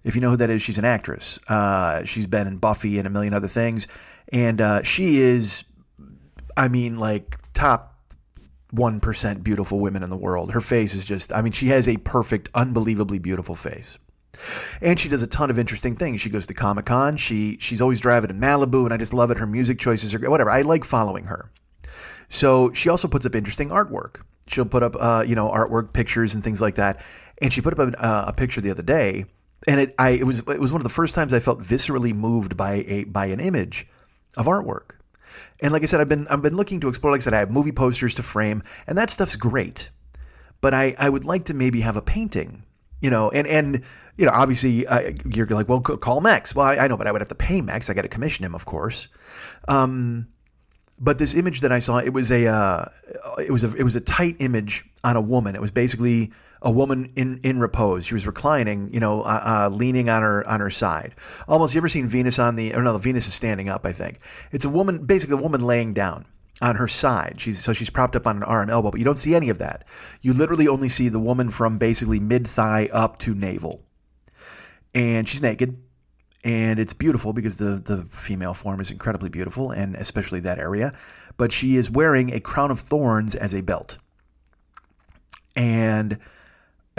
if 0.05 0.15
you 0.15 0.21
know 0.21 0.31
who 0.31 0.37
that 0.37 0.51
is, 0.51 0.63
she's 0.63 0.79
an 0.79 0.85
actress. 0.85 1.39
Uh, 1.49 2.05
she's 2.05 2.27
been 2.27 2.47
in 2.47 2.59
Buffy 2.59 2.99
and 2.99 3.07
a 3.07 3.11
million 3.11 3.35
other 3.35 3.49
things. 3.49 3.89
And 4.33 4.61
uh, 4.61 4.83
she 4.83 5.19
is, 5.19 5.65
I 6.57 6.69
mean, 6.69 6.99
like 6.99 7.39
top 7.55 7.95
1% 8.75 9.43
beautiful 9.43 9.81
women 9.81 10.03
in 10.03 10.11
the 10.11 10.17
world. 10.17 10.53
Her 10.53 10.61
face 10.61 10.95
is 10.95 11.05
just, 11.05 11.33
I 11.33 11.43
mean, 11.43 11.53
she 11.53 11.69
has 11.69 11.89
a 11.89 11.97
perfect, 11.99 12.49
unbelievably 12.55 13.19
beautiful 13.19 13.55
face. 13.55 13.99
And 14.81 15.01
she 15.01 15.09
does 15.09 15.23
a 15.23 15.27
ton 15.27 15.51
of 15.51 15.59
interesting 15.59 15.97
things. 15.97 16.21
She 16.21 16.31
goes 16.31 16.47
to 16.47 16.55
Comic 16.55 16.87
Con. 16.87 17.17
She 17.17 17.57
she's 17.59 17.83
always 17.83 18.01
driving 18.01 18.31
in 18.31 18.39
Malibu, 18.39 18.85
and 18.85 18.93
I 18.93 18.97
just 18.97 19.15
love 19.15 19.31
it. 19.31 19.37
Her 19.37 19.47
music 19.47 19.79
choices 19.79 20.15
are 20.15 20.31
whatever. 20.31 20.51
I 20.51 20.63
like 20.63 20.85
following 20.85 21.25
her. 21.25 21.51
So 22.29 22.73
she 22.73 22.89
also 22.89 23.09
puts 23.09 23.27
up 23.27 23.35
interesting 23.35 23.71
artwork. 23.71 24.21
She'll 24.47 24.67
put 24.67 24.83
up 24.83 24.97
uh, 24.99 25.25
you 25.27 25.35
know 25.35 25.49
artwork, 25.49 25.93
pictures, 25.93 26.35
and 26.35 26.45
things 26.45 26.61
like 26.61 26.77
that. 26.77 27.01
And 27.41 27.53
she 27.53 27.61
put 27.61 27.79
up 27.79 27.95
a, 27.95 28.05
uh, 28.05 28.25
a 28.29 28.33
picture 28.33 28.61
the 28.61 28.71
other 28.71 28.83
day 28.83 29.25
and 29.67 29.81
it 29.81 29.95
I 29.99 30.11
it 30.11 30.25
was 30.25 30.41
it 30.41 30.61
was 30.61 30.73
one 30.73 30.81
of 30.81 30.85
the 30.85 30.91
first 30.91 31.15
times 31.15 31.35
I 31.35 31.41
felt 31.41 31.61
viscerally 31.61 32.15
moved 32.15 32.57
by 32.57 32.85
a 32.87 33.05
by 33.05 33.27
an 33.27 33.41
image 33.41 33.87
of 34.37 34.47
artwork. 34.47 34.91
And 35.61 35.73
like 35.73 35.83
I 35.83 35.87
said, 35.87 36.01
I've 36.01 36.09
been 36.09 36.29
I've 36.29 36.43
been 36.43 36.57
looking 36.57 36.81
to 36.81 36.89
explore. 36.89 37.13
Like 37.13 37.23
I 37.23 37.25
said, 37.25 37.35
I 37.35 37.41
have 37.41 37.51
movie 37.51 37.73
posters 37.73 38.15
to 38.17 38.23
frame, 38.23 38.63
and 38.87 38.97
that 38.97 39.11
stuff's 39.11 39.37
great. 39.37 39.91
But 40.61 40.75
I 40.75 40.95
I 40.99 41.09
would 41.09 41.25
like 41.25 41.47
to 41.47 41.55
maybe 41.55 41.81
have 41.81 41.97
a 41.97 42.03
painting, 42.03 42.65
you 43.01 43.11
know, 43.11 43.31
and 43.31 43.47
and 43.47 43.85
you 44.17 44.27
know, 44.27 44.33
obviously 44.33 44.87
uh, 44.87 45.13
you're 45.25 45.47
like, 45.47 45.69
well, 45.69 45.81
call 45.81 46.21
Max. 46.21 46.55
Well, 46.55 46.67
I, 46.67 46.77
I, 46.77 46.89
know, 46.89 46.97
but 46.97 47.07
I 47.07 47.13
would 47.13 47.21
have 47.21 47.29
to 47.29 47.37
pay 47.37 47.61
Max. 47.61 47.89
I 47.89 47.95
got 47.95 48.03
to 48.03 48.09
commission 48.09 48.45
him, 48.45 48.55
of 48.55 48.65
course. 48.67 49.07
Um, 49.69 50.27
but 50.99 51.19
this 51.19 51.35
image 51.35 51.61
that 51.61 51.71
I 51.71 51.79
saw, 51.79 51.99
it 51.99 52.13
was 52.13 52.33
a 52.33 52.47
uh, 52.47 52.87
it 53.39 53.51
was 53.51 53.63
a 53.65 53.75
it 53.77 53.85
was 53.85 53.95
a 53.95 54.01
tight 54.01 54.37
image 54.41 54.85
on 55.05 55.17
a 55.17 55.21
woman. 55.21 55.55
It 55.55 55.61
was 55.61 55.71
basically 55.71 56.33
a 56.61 56.73
woman 56.73 57.13
in, 57.15 57.39
in 57.45 57.61
repose. 57.61 58.07
She 58.07 58.15
was 58.15 58.27
reclining, 58.27 58.93
you 58.93 58.99
know, 58.99 59.23
uh, 59.23 59.69
uh, 59.69 59.69
leaning 59.69 60.09
on 60.09 60.23
her 60.23 60.47
on 60.49 60.59
her 60.59 60.71
side. 60.71 61.15
Almost, 61.47 61.75
you 61.75 61.79
ever 61.79 61.89
seen 61.89 62.09
Venus 62.09 62.41
on 62.41 62.57
the? 62.57 62.75
Or 62.75 62.83
no, 62.83 62.93
the 62.93 62.99
Venus 62.99 63.29
is 63.29 63.35
standing 63.35 63.69
up. 63.69 63.87
I 63.87 63.93
think 63.93 64.19
it's 64.51 64.65
a 64.65 64.69
woman, 64.69 65.07
basically 65.07 65.35
a 65.35 65.43
woman 65.43 65.61
laying 65.61 65.93
down 65.95 66.27
on 66.61 66.77
her 66.77 66.89
side. 66.89 67.37
She's 67.39 67.63
so 67.63 67.73
she's 67.73 67.91
propped 67.91 68.17
up 68.17 68.27
on 68.27 68.37
an 68.37 68.43
arm, 68.43 68.63
and 68.63 68.71
elbow, 68.71 68.91
but 68.91 68.99
you 68.99 69.05
don't 69.05 69.19
see 69.19 69.35
any 69.35 69.49
of 69.49 69.59
that. 69.59 69.85
You 70.21 70.33
literally 70.33 70.69
only 70.69 70.89
see 70.89 71.09
the 71.09 71.21
woman 71.21 71.51
from 71.51 71.79
basically 71.79 72.21
mid 72.21 72.47
thigh 72.47 72.89
up 72.93 73.19
to 73.21 73.35
navel, 73.35 73.85
and 74.95 75.29
she's 75.29 75.43
naked. 75.43 75.83
And 76.45 76.79
it's 76.79 76.93
beautiful 76.93 77.33
because 77.33 77.57
the, 77.57 77.83
the 77.85 78.03
female 78.05 78.55
form 78.55 78.81
is 78.81 78.93
incredibly 78.93 79.29
beautiful, 79.29 79.73
and 79.73 79.97
especially 79.97 80.41
that 80.41 80.59
area. 80.59 80.93
But 81.37 81.53
she 81.53 81.77
is 81.77 81.91
wearing 81.91 82.33
a 82.33 82.41
crown 82.41 82.71
of 82.71 82.81
thorns 82.81 83.35
as 83.35 83.55
a 83.55 83.61
belt. 83.61 83.99
And 85.57 86.19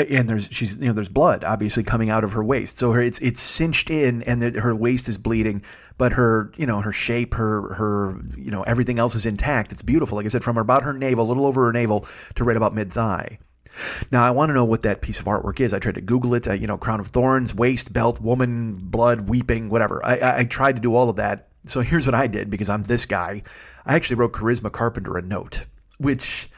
and 0.07 0.29
there's 0.29 0.47
she's 0.51 0.75
you 0.77 0.87
know 0.87 0.93
there's 0.93 1.09
blood 1.09 1.43
obviously 1.43 1.83
coming 1.83 2.09
out 2.09 2.23
of 2.23 2.33
her 2.33 2.43
waist. 2.43 2.77
So 2.77 2.91
her 2.91 3.01
it's 3.01 3.19
it's 3.19 3.41
cinched 3.41 3.89
in 3.89 4.23
and 4.23 4.41
the, 4.41 4.59
her 4.61 4.75
waist 4.75 5.09
is 5.09 5.17
bleeding 5.17 5.61
but 5.97 6.13
her 6.13 6.51
you 6.55 6.65
know 6.65 6.81
her 6.81 6.91
shape 6.91 7.33
her 7.35 7.73
her 7.73 8.19
you 8.37 8.51
know 8.51 8.63
everything 8.63 8.99
else 8.99 9.15
is 9.15 9.25
intact. 9.25 9.71
It's 9.71 9.81
beautiful. 9.81 10.15
Like 10.15 10.25
i 10.25 10.29
said 10.29 10.43
from 10.43 10.57
about 10.57 10.83
her 10.83 10.93
navel 10.93 11.25
a 11.25 11.27
little 11.27 11.45
over 11.45 11.65
her 11.65 11.73
navel 11.73 12.05
to 12.35 12.43
right 12.43 12.57
about 12.57 12.73
mid 12.73 12.91
thigh 12.91 13.39
now 14.11 14.23
i 14.23 14.31
want 14.31 14.49
to 14.49 14.53
know 14.53 14.65
what 14.65 14.83
that 14.83 15.01
piece 15.01 15.19
of 15.19 15.25
artwork 15.25 15.59
is. 15.59 15.73
I 15.73 15.79
tried 15.79 15.95
to 15.95 16.01
google 16.01 16.33
it 16.33 16.47
uh, 16.47 16.53
you 16.53 16.67
know 16.67 16.77
crown 16.77 16.99
of 16.99 17.07
thorns 17.07 17.53
waist 17.53 17.93
belt 17.93 18.19
woman 18.19 18.75
blood 18.75 19.29
weeping 19.29 19.69
whatever. 19.69 20.03
I, 20.05 20.17
I 20.17 20.37
i 20.39 20.43
tried 20.43 20.75
to 20.75 20.81
do 20.81 20.95
all 20.95 21.09
of 21.09 21.17
that. 21.17 21.47
So 21.67 21.81
here's 21.81 22.05
what 22.05 22.15
i 22.15 22.27
did 22.27 22.49
because 22.49 22.69
i'm 22.69 22.83
this 22.83 23.05
guy. 23.05 23.43
I 23.85 23.95
actually 23.95 24.17
wrote 24.17 24.33
charisma 24.33 24.71
carpenter 24.71 25.17
a 25.17 25.21
note 25.21 25.65
which 25.99 26.49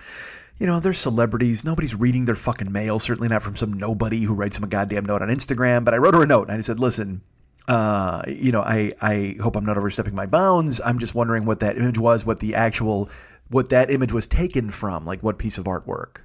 you 0.61 0.67
know, 0.67 0.79
they're 0.79 0.93
celebrities. 0.93 1.65
Nobody's 1.65 1.95
reading 1.95 2.25
their 2.25 2.35
fucking 2.35 2.71
mail. 2.71 2.99
Certainly 2.99 3.29
not 3.29 3.41
from 3.41 3.55
some 3.55 3.73
nobody 3.73 4.21
who 4.21 4.35
writes 4.35 4.57
them 4.57 4.63
a 4.63 4.67
goddamn 4.67 5.05
note 5.05 5.23
on 5.23 5.29
Instagram. 5.29 5.83
But 5.83 5.95
I 5.95 5.97
wrote 5.97 6.13
her 6.13 6.21
a 6.21 6.27
note 6.27 6.49
and 6.49 6.57
I 6.59 6.61
said, 6.61 6.79
listen, 6.79 7.23
uh, 7.67 8.21
you 8.27 8.51
know, 8.51 8.61
I, 8.61 8.91
I 9.01 9.37
hope 9.41 9.55
I'm 9.55 9.65
not 9.65 9.79
overstepping 9.79 10.13
my 10.13 10.27
bounds. 10.27 10.79
I'm 10.79 10.99
just 10.99 11.15
wondering 11.15 11.45
what 11.45 11.61
that 11.61 11.79
image 11.79 11.97
was, 11.97 12.27
what 12.27 12.41
the 12.41 12.53
actual, 12.53 13.09
what 13.49 13.69
that 13.69 13.89
image 13.89 14.11
was 14.11 14.27
taken 14.27 14.69
from, 14.69 15.03
like 15.03 15.23
what 15.23 15.39
piece 15.39 15.57
of 15.57 15.65
artwork. 15.65 16.17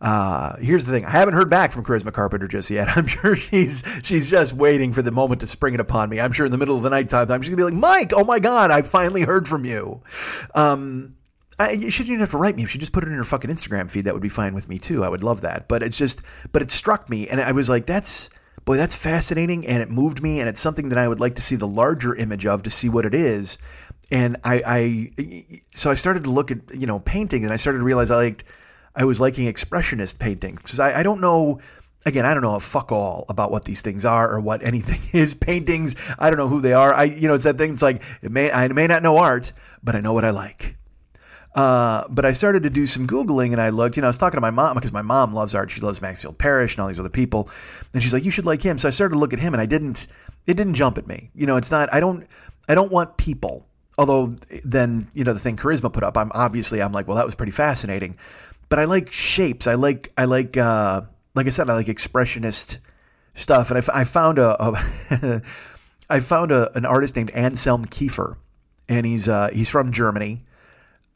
Uh, 0.00 0.56
here's 0.56 0.86
the 0.86 0.92
thing: 0.92 1.04
I 1.04 1.10
haven't 1.10 1.34
heard 1.34 1.50
back 1.50 1.72
from 1.72 1.84
Charisma 1.84 2.14
Carpenter 2.14 2.48
just 2.48 2.70
yet. 2.70 2.88
I'm 2.96 3.06
sure 3.06 3.36
she's 3.36 3.82
she's 4.02 4.28
just 4.28 4.52
waiting 4.52 4.92
for 4.92 5.02
the 5.02 5.10
moment 5.10 5.40
to 5.40 5.46
spring 5.46 5.74
it 5.74 5.80
upon 5.80 6.10
me. 6.10 6.20
I'm 6.20 6.32
sure 6.32 6.46
in 6.46 6.52
the 6.52 6.58
middle 6.58 6.76
of 6.76 6.82
the 6.82 6.90
night 6.90 7.08
time, 7.08 7.30
I'm 7.30 7.40
just 7.40 7.50
gonna 7.50 7.56
be 7.56 7.74
like, 7.74 7.80
Mike, 7.80 8.12
oh 8.14 8.24
my 8.24 8.38
god, 8.38 8.70
I 8.70 8.82
finally 8.82 9.22
heard 9.22 9.48
from 9.48 9.64
you. 9.64 10.02
Um, 10.54 11.15
I, 11.58 11.88
shouldn't 11.88 12.08
even 12.08 12.20
have 12.20 12.30
to 12.32 12.36
write 12.36 12.56
me. 12.56 12.64
If 12.64 12.70
she 12.70 12.78
just 12.78 12.92
put 12.92 13.02
it 13.04 13.08
in 13.08 13.14
her 13.14 13.24
fucking 13.24 13.50
Instagram 13.50 13.90
feed, 13.90 14.04
that 14.04 14.12
would 14.12 14.22
be 14.22 14.28
fine 14.28 14.54
with 14.54 14.68
me 14.68 14.78
too. 14.78 15.04
I 15.04 15.08
would 15.08 15.24
love 15.24 15.40
that. 15.40 15.68
But 15.68 15.82
it's 15.82 15.96
just, 15.96 16.20
but 16.52 16.62
it 16.62 16.70
struck 16.70 17.08
me, 17.08 17.28
and 17.28 17.40
I 17.40 17.52
was 17.52 17.68
like, 17.68 17.86
that's 17.86 18.28
boy, 18.64 18.76
that's 18.76 18.94
fascinating, 18.94 19.66
and 19.66 19.80
it 19.80 19.88
moved 19.88 20.22
me, 20.22 20.40
and 20.40 20.48
it's 20.48 20.60
something 20.60 20.88
that 20.90 20.98
I 20.98 21.08
would 21.08 21.20
like 21.20 21.36
to 21.36 21.42
see 21.42 21.56
the 21.56 21.68
larger 21.68 22.14
image 22.14 22.44
of 22.46 22.62
to 22.64 22.70
see 22.70 22.88
what 22.88 23.06
it 23.06 23.14
is. 23.14 23.58
And 24.10 24.36
I, 24.44 24.62
I 24.66 25.62
so 25.72 25.90
I 25.90 25.94
started 25.94 26.24
to 26.24 26.30
look 26.30 26.50
at 26.50 26.58
you 26.74 26.86
know 26.86 26.98
painting, 27.00 27.44
and 27.44 27.52
I 27.52 27.56
started 27.56 27.78
to 27.78 27.84
realize 27.84 28.10
I 28.10 28.16
liked 28.16 28.44
I 28.94 29.04
was 29.04 29.20
liking 29.20 29.50
expressionist 29.52 30.18
paintings 30.18 30.62
because 30.62 30.80
I, 30.80 31.00
I 31.00 31.02
don't 31.02 31.20
know 31.20 31.60
again, 32.04 32.24
I 32.24 32.34
don't 32.34 32.42
know 32.42 32.54
a 32.54 32.60
fuck 32.60 32.92
all 32.92 33.24
about 33.28 33.50
what 33.50 33.64
these 33.64 33.82
things 33.82 34.04
are 34.04 34.30
or 34.30 34.40
what 34.40 34.62
anything 34.62 35.00
is. 35.18 35.34
Paintings, 35.34 35.96
I 36.18 36.28
don't 36.30 36.38
know 36.38 36.48
who 36.48 36.60
they 36.60 36.72
are. 36.72 36.92
I, 36.92 37.04
you 37.04 37.28
know, 37.28 37.34
it's 37.34 37.44
that 37.44 37.58
thing. 37.58 37.72
It's 37.72 37.82
like 37.82 38.02
it 38.20 38.30
may 38.30 38.50
I 38.50 38.68
may 38.68 38.86
not 38.86 39.02
know 39.02 39.16
art, 39.16 39.52
but 39.82 39.96
I 39.96 40.00
know 40.00 40.12
what 40.12 40.24
I 40.24 40.30
like. 40.30 40.76
Uh, 41.56 42.06
but 42.10 42.26
I 42.26 42.32
started 42.32 42.64
to 42.64 42.70
do 42.70 42.86
some 42.86 43.06
Googling 43.06 43.52
and 43.52 43.60
I 43.60 43.70
looked, 43.70 43.96
you 43.96 44.02
know, 44.02 44.08
I 44.08 44.10
was 44.10 44.18
talking 44.18 44.36
to 44.36 44.42
my 44.42 44.50
mom 44.50 44.74
because 44.74 44.92
my 44.92 45.00
mom 45.00 45.32
loves 45.32 45.54
art. 45.54 45.70
She 45.70 45.80
loves 45.80 46.02
Maxfield 46.02 46.36
Parrish 46.36 46.74
and 46.74 46.82
all 46.82 46.88
these 46.88 47.00
other 47.00 47.08
people. 47.08 47.48
And 47.94 48.02
she's 48.02 48.12
like, 48.12 48.26
you 48.26 48.30
should 48.30 48.44
like 48.44 48.60
him. 48.60 48.78
So 48.78 48.88
I 48.88 48.90
started 48.90 49.14
to 49.14 49.18
look 49.18 49.32
at 49.32 49.38
him 49.38 49.54
and 49.54 49.60
I 49.60 49.64
didn't, 49.64 50.06
it 50.46 50.54
didn't 50.54 50.74
jump 50.74 50.98
at 50.98 51.06
me. 51.06 51.30
You 51.34 51.46
know, 51.46 51.56
it's 51.56 51.70
not, 51.70 51.92
I 51.94 51.98
don't, 51.98 52.26
I 52.68 52.74
don't 52.74 52.92
want 52.92 53.16
people. 53.16 53.66
Although 53.96 54.32
then, 54.64 55.10
you 55.14 55.24
know, 55.24 55.32
the 55.32 55.40
thing 55.40 55.56
Charisma 55.56 55.90
put 55.90 56.04
up, 56.04 56.18
I'm 56.18 56.30
obviously, 56.34 56.82
I'm 56.82 56.92
like, 56.92 57.08
well, 57.08 57.16
that 57.16 57.24
was 57.24 57.34
pretty 57.34 57.52
fascinating. 57.52 58.18
But 58.68 58.78
I 58.78 58.84
like 58.84 59.10
shapes. 59.10 59.66
I 59.66 59.74
like, 59.74 60.12
I 60.18 60.26
like, 60.26 60.58
uh, 60.58 61.02
like 61.34 61.46
I 61.46 61.50
said, 61.50 61.70
I 61.70 61.74
like 61.74 61.86
expressionist 61.86 62.78
stuff. 63.34 63.70
And 63.70 63.78
I, 63.78 64.00
I 64.00 64.04
found 64.04 64.38
a, 64.38 64.62
a 64.62 65.42
I 66.10 66.20
found 66.20 66.52
a, 66.52 66.76
an 66.76 66.84
artist 66.84 67.16
named 67.16 67.30
Anselm 67.30 67.86
Kiefer 67.86 68.36
and 68.90 69.06
he's, 69.06 69.26
uh, 69.26 69.48
he's 69.54 69.70
from 69.70 69.90
Germany 69.90 70.42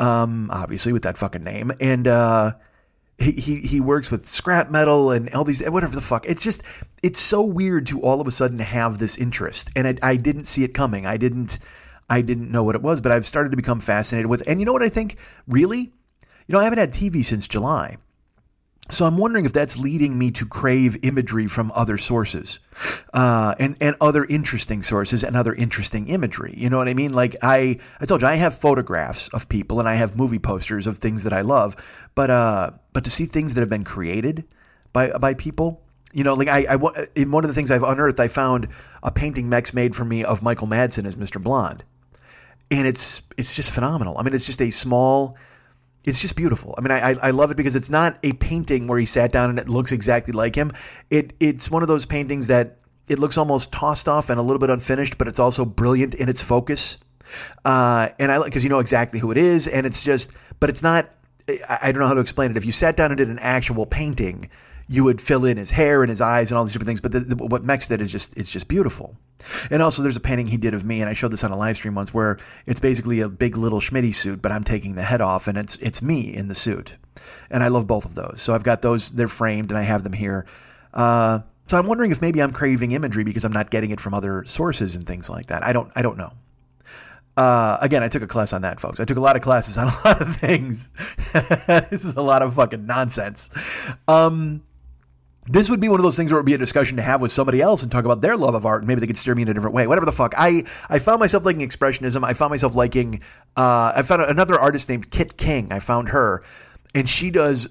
um, 0.00 0.50
obviously 0.50 0.92
with 0.92 1.02
that 1.02 1.16
fucking 1.16 1.44
name, 1.44 1.72
and 1.78 2.08
uh, 2.08 2.52
he, 3.18 3.32
he 3.32 3.60
he 3.60 3.80
works 3.80 4.10
with 4.10 4.26
scrap 4.26 4.70
metal 4.70 5.10
and 5.10 5.32
all 5.34 5.44
these 5.44 5.62
whatever 5.62 5.94
the 5.94 6.00
fuck. 6.00 6.26
It's 6.26 6.42
just 6.42 6.62
it's 7.02 7.20
so 7.20 7.42
weird 7.42 7.86
to 7.88 8.00
all 8.00 8.20
of 8.20 8.26
a 8.26 8.30
sudden 8.30 8.58
have 8.58 8.98
this 8.98 9.16
interest, 9.16 9.70
and 9.76 9.86
I, 9.86 9.96
I 10.02 10.16
didn't 10.16 10.46
see 10.46 10.64
it 10.64 10.74
coming. 10.74 11.04
I 11.04 11.18
didn't 11.18 11.58
I 12.08 12.22
didn't 12.22 12.50
know 12.50 12.64
what 12.64 12.74
it 12.74 12.82
was, 12.82 13.00
but 13.00 13.12
I've 13.12 13.26
started 13.26 13.50
to 13.50 13.56
become 13.56 13.78
fascinated 13.78 14.28
with. 14.28 14.42
And 14.46 14.58
you 14.58 14.66
know 14.66 14.72
what 14.72 14.82
I 14.82 14.88
think? 14.88 15.18
Really, 15.46 15.78
you 15.78 16.52
know, 16.52 16.58
I 16.58 16.64
haven't 16.64 16.78
had 16.78 16.92
TV 16.94 17.24
since 17.24 17.46
July. 17.46 17.98
So 18.90 19.06
I'm 19.06 19.16
wondering 19.16 19.44
if 19.44 19.52
that's 19.52 19.76
leading 19.76 20.18
me 20.18 20.30
to 20.32 20.44
crave 20.44 20.96
imagery 21.02 21.46
from 21.46 21.70
other 21.74 21.96
sources, 21.96 22.58
uh, 23.14 23.54
and 23.58 23.76
and 23.80 23.96
other 24.00 24.24
interesting 24.24 24.82
sources 24.82 25.22
and 25.22 25.36
other 25.36 25.54
interesting 25.54 26.08
imagery. 26.08 26.54
You 26.56 26.70
know 26.70 26.78
what 26.78 26.88
I 26.88 26.94
mean? 26.94 27.12
Like 27.12 27.36
I 27.42 27.78
I 28.00 28.06
told 28.06 28.22
you 28.22 28.28
I 28.28 28.34
have 28.34 28.58
photographs 28.58 29.28
of 29.28 29.48
people 29.48 29.78
and 29.78 29.88
I 29.88 29.94
have 29.94 30.16
movie 30.16 30.38
posters 30.38 30.86
of 30.86 30.98
things 30.98 31.24
that 31.24 31.32
I 31.32 31.40
love, 31.42 31.76
but 32.14 32.30
uh, 32.30 32.72
but 32.92 33.04
to 33.04 33.10
see 33.10 33.26
things 33.26 33.54
that 33.54 33.60
have 33.60 33.70
been 33.70 33.84
created 33.84 34.44
by 34.92 35.10
by 35.10 35.34
people, 35.34 35.82
you 36.12 36.24
know, 36.24 36.34
like 36.34 36.48
I, 36.48 36.66
I 36.68 37.06
in 37.14 37.30
one 37.30 37.44
of 37.44 37.48
the 37.48 37.54
things 37.54 37.70
I've 37.70 37.84
unearthed, 37.84 38.18
I 38.18 38.28
found 38.28 38.68
a 39.02 39.10
painting 39.10 39.48
Mex 39.48 39.72
made 39.72 39.94
for 39.94 40.04
me 40.04 40.24
of 40.24 40.42
Michael 40.42 40.66
Madsen 40.66 41.06
as 41.06 41.16
Mr. 41.16 41.40
Blonde, 41.40 41.84
and 42.70 42.86
it's 42.86 43.22
it's 43.36 43.54
just 43.54 43.70
phenomenal. 43.70 44.18
I 44.18 44.22
mean, 44.22 44.34
it's 44.34 44.46
just 44.46 44.60
a 44.60 44.70
small 44.70 45.36
it's 46.04 46.20
just 46.20 46.36
beautiful. 46.36 46.74
I 46.78 46.80
mean, 46.80 46.90
I, 46.92 47.14
I 47.14 47.30
love 47.30 47.50
it 47.50 47.56
because 47.56 47.76
it's 47.76 47.90
not 47.90 48.18
a 48.22 48.32
painting 48.32 48.86
where 48.86 48.98
he 48.98 49.06
sat 49.06 49.32
down 49.32 49.50
and 49.50 49.58
it 49.58 49.68
looks 49.68 49.92
exactly 49.92 50.32
like 50.32 50.54
him. 50.54 50.72
It 51.10 51.34
it's 51.40 51.70
one 51.70 51.82
of 51.82 51.88
those 51.88 52.06
paintings 52.06 52.46
that 52.46 52.78
it 53.08 53.18
looks 53.18 53.36
almost 53.36 53.72
tossed 53.72 54.08
off 54.08 54.30
and 54.30 54.38
a 54.38 54.42
little 54.42 54.60
bit 54.60 54.70
unfinished, 54.70 55.18
but 55.18 55.28
it's 55.28 55.38
also 55.38 55.64
brilliant 55.64 56.14
in 56.14 56.28
its 56.28 56.40
focus. 56.40 56.98
Uh, 57.64 58.08
and 58.18 58.32
I 58.32 58.38
like 58.38 58.46
because 58.46 58.64
you 58.64 58.70
know 58.70 58.78
exactly 58.78 59.18
who 59.18 59.30
it 59.30 59.36
is, 59.36 59.68
and 59.68 59.86
it's 59.86 60.02
just, 60.02 60.32
but 60.58 60.70
it's 60.70 60.82
not. 60.82 61.10
I, 61.48 61.78
I 61.82 61.92
don't 61.92 62.00
know 62.00 62.08
how 62.08 62.14
to 62.14 62.20
explain 62.20 62.50
it. 62.50 62.56
If 62.56 62.64
you 62.64 62.72
sat 62.72 62.96
down 62.96 63.10
and 63.10 63.18
did 63.18 63.28
an 63.28 63.38
actual 63.38 63.84
painting, 63.84 64.48
you 64.90 65.04
would 65.04 65.20
fill 65.20 65.44
in 65.44 65.56
his 65.56 65.70
hair 65.70 66.02
and 66.02 66.10
his 66.10 66.20
eyes 66.20 66.50
and 66.50 66.58
all 66.58 66.64
these 66.64 66.72
different 66.72 66.88
things. 66.88 67.00
But 67.00 67.12
the, 67.12 67.20
the, 67.20 67.36
what 67.36 67.62
Mex 67.62 67.86
did 67.86 68.02
is 68.02 68.10
just 68.10 68.36
it's 68.36 68.50
just 68.50 68.66
beautiful. 68.66 69.16
And 69.70 69.80
also, 69.80 70.02
there's 70.02 70.16
a 70.16 70.20
painting 70.20 70.48
he 70.48 70.56
did 70.56 70.74
of 70.74 70.84
me, 70.84 71.00
and 71.00 71.08
I 71.08 71.14
showed 71.14 71.30
this 71.30 71.44
on 71.44 71.52
a 71.52 71.56
live 71.56 71.76
stream 71.76 71.94
once, 71.94 72.12
where 72.12 72.38
it's 72.66 72.80
basically 72.80 73.20
a 73.20 73.28
big 73.28 73.56
little 73.56 73.80
Schmitty 73.80 74.14
suit, 74.14 74.42
but 74.42 74.52
I'm 74.52 74.64
taking 74.64 74.96
the 74.96 75.04
head 75.04 75.20
off, 75.20 75.46
and 75.46 75.56
it's 75.56 75.76
it's 75.76 76.02
me 76.02 76.34
in 76.34 76.48
the 76.48 76.56
suit. 76.56 76.96
And 77.50 77.62
I 77.62 77.68
love 77.68 77.86
both 77.86 78.04
of 78.04 78.16
those. 78.16 78.42
So 78.42 78.52
I've 78.52 78.64
got 78.64 78.82
those; 78.82 79.12
they're 79.12 79.28
framed, 79.28 79.70
and 79.70 79.78
I 79.78 79.82
have 79.82 80.02
them 80.02 80.12
here. 80.12 80.44
Uh, 80.92 81.40
so 81.68 81.78
I'm 81.78 81.86
wondering 81.86 82.10
if 82.10 82.20
maybe 82.20 82.42
I'm 82.42 82.52
craving 82.52 82.90
imagery 82.90 83.22
because 83.22 83.44
I'm 83.44 83.52
not 83.52 83.70
getting 83.70 83.92
it 83.92 84.00
from 84.00 84.12
other 84.12 84.44
sources 84.44 84.96
and 84.96 85.06
things 85.06 85.30
like 85.30 85.46
that. 85.46 85.64
I 85.64 85.72
don't 85.72 85.90
I 85.94 86.02
don't 86.02 86.18
know. 86.18 86.32
Uh, 87.36 87.78
again, 87.80 88.02
I 88.02 88.08
took 88.08 88.22
a 88.22 88.26
class 88.26 88.52
on 88.52 88.62
that, 88.62 88.80
folks. 88.80 88.98
I 88.98 89.04
took 89.04 89.16
a 89.16 89.20
lot 89.20 89.36
of 89.36 89.42
classes 89.42 89.78
on 89.78 89.86
a 89.86 89.96
lot 90.04 90.20
of 90.20 90.36
things. 90.36 90.88
this 91.90 92.04
is 92.04 92.16
a 92.16 92.22
lot 92.22 92.42
of 92.42 92.54
fucking 92.54 92.86
nonsense. 92.86 93.48
Um, 94.08 94.62
this 95.50 95.68
would 95.68 95.80
be 95.80 95.88
one 95.88 95.98
of 95.98 96.04
those 96.04 96.16
things 96.16 96.30
where 96.30 96.38
it 96.38 96.42
would 96.42 96.46
be 96.46 96.54
a 96.54 96.58
discussion 96.58 96.96
to 96.96 97.02
have 97.02 97.20
with 97.20 97.32
somebody 97.32 97.60
else 97.60 97.82
and 97.82 97.90
talk 97.90 98.04
about 98.04 98.20
their 98.20 98.36
love 98.36 98.54
of 98.54 98.64
art. 98.64 98.82
And 98.82 98.88
maybe 98.88 99.00
they 99.00 99.08
could 99.08 99.18
steer 99.18 99.34
me 99.34 99.42
in 99.42 99.48
a 99.48 99.54
different 99.54 99.74
way. 99.74 99.84
Whatever 99.88 100.06
the 100.06 100.12
fuck. 100.12 100.32
I 100.38 100.64
i 100.88 101.00
found 101.00 101.18
myself 101.18 101.44
liking 101.44 101.68
expressionism. 101.68 102.22
I 102.22 102.34
found 102.34 102.50
myself 102.50 102.76
liking 102.76 103.20
uh, 103.56 103.92
i 103.96 104.02
found 104.02 104.22
another 104.22 104.58
artist 104.58 104.88
named 104.88 105.10
kit 105.10 105.36
king. 105.36 105.72
I 105.72 105.80
found 105.80 106.10
her. 106.10 106.44
And 106.94 107.08
she 107.08 107.30
does 107.30 107.68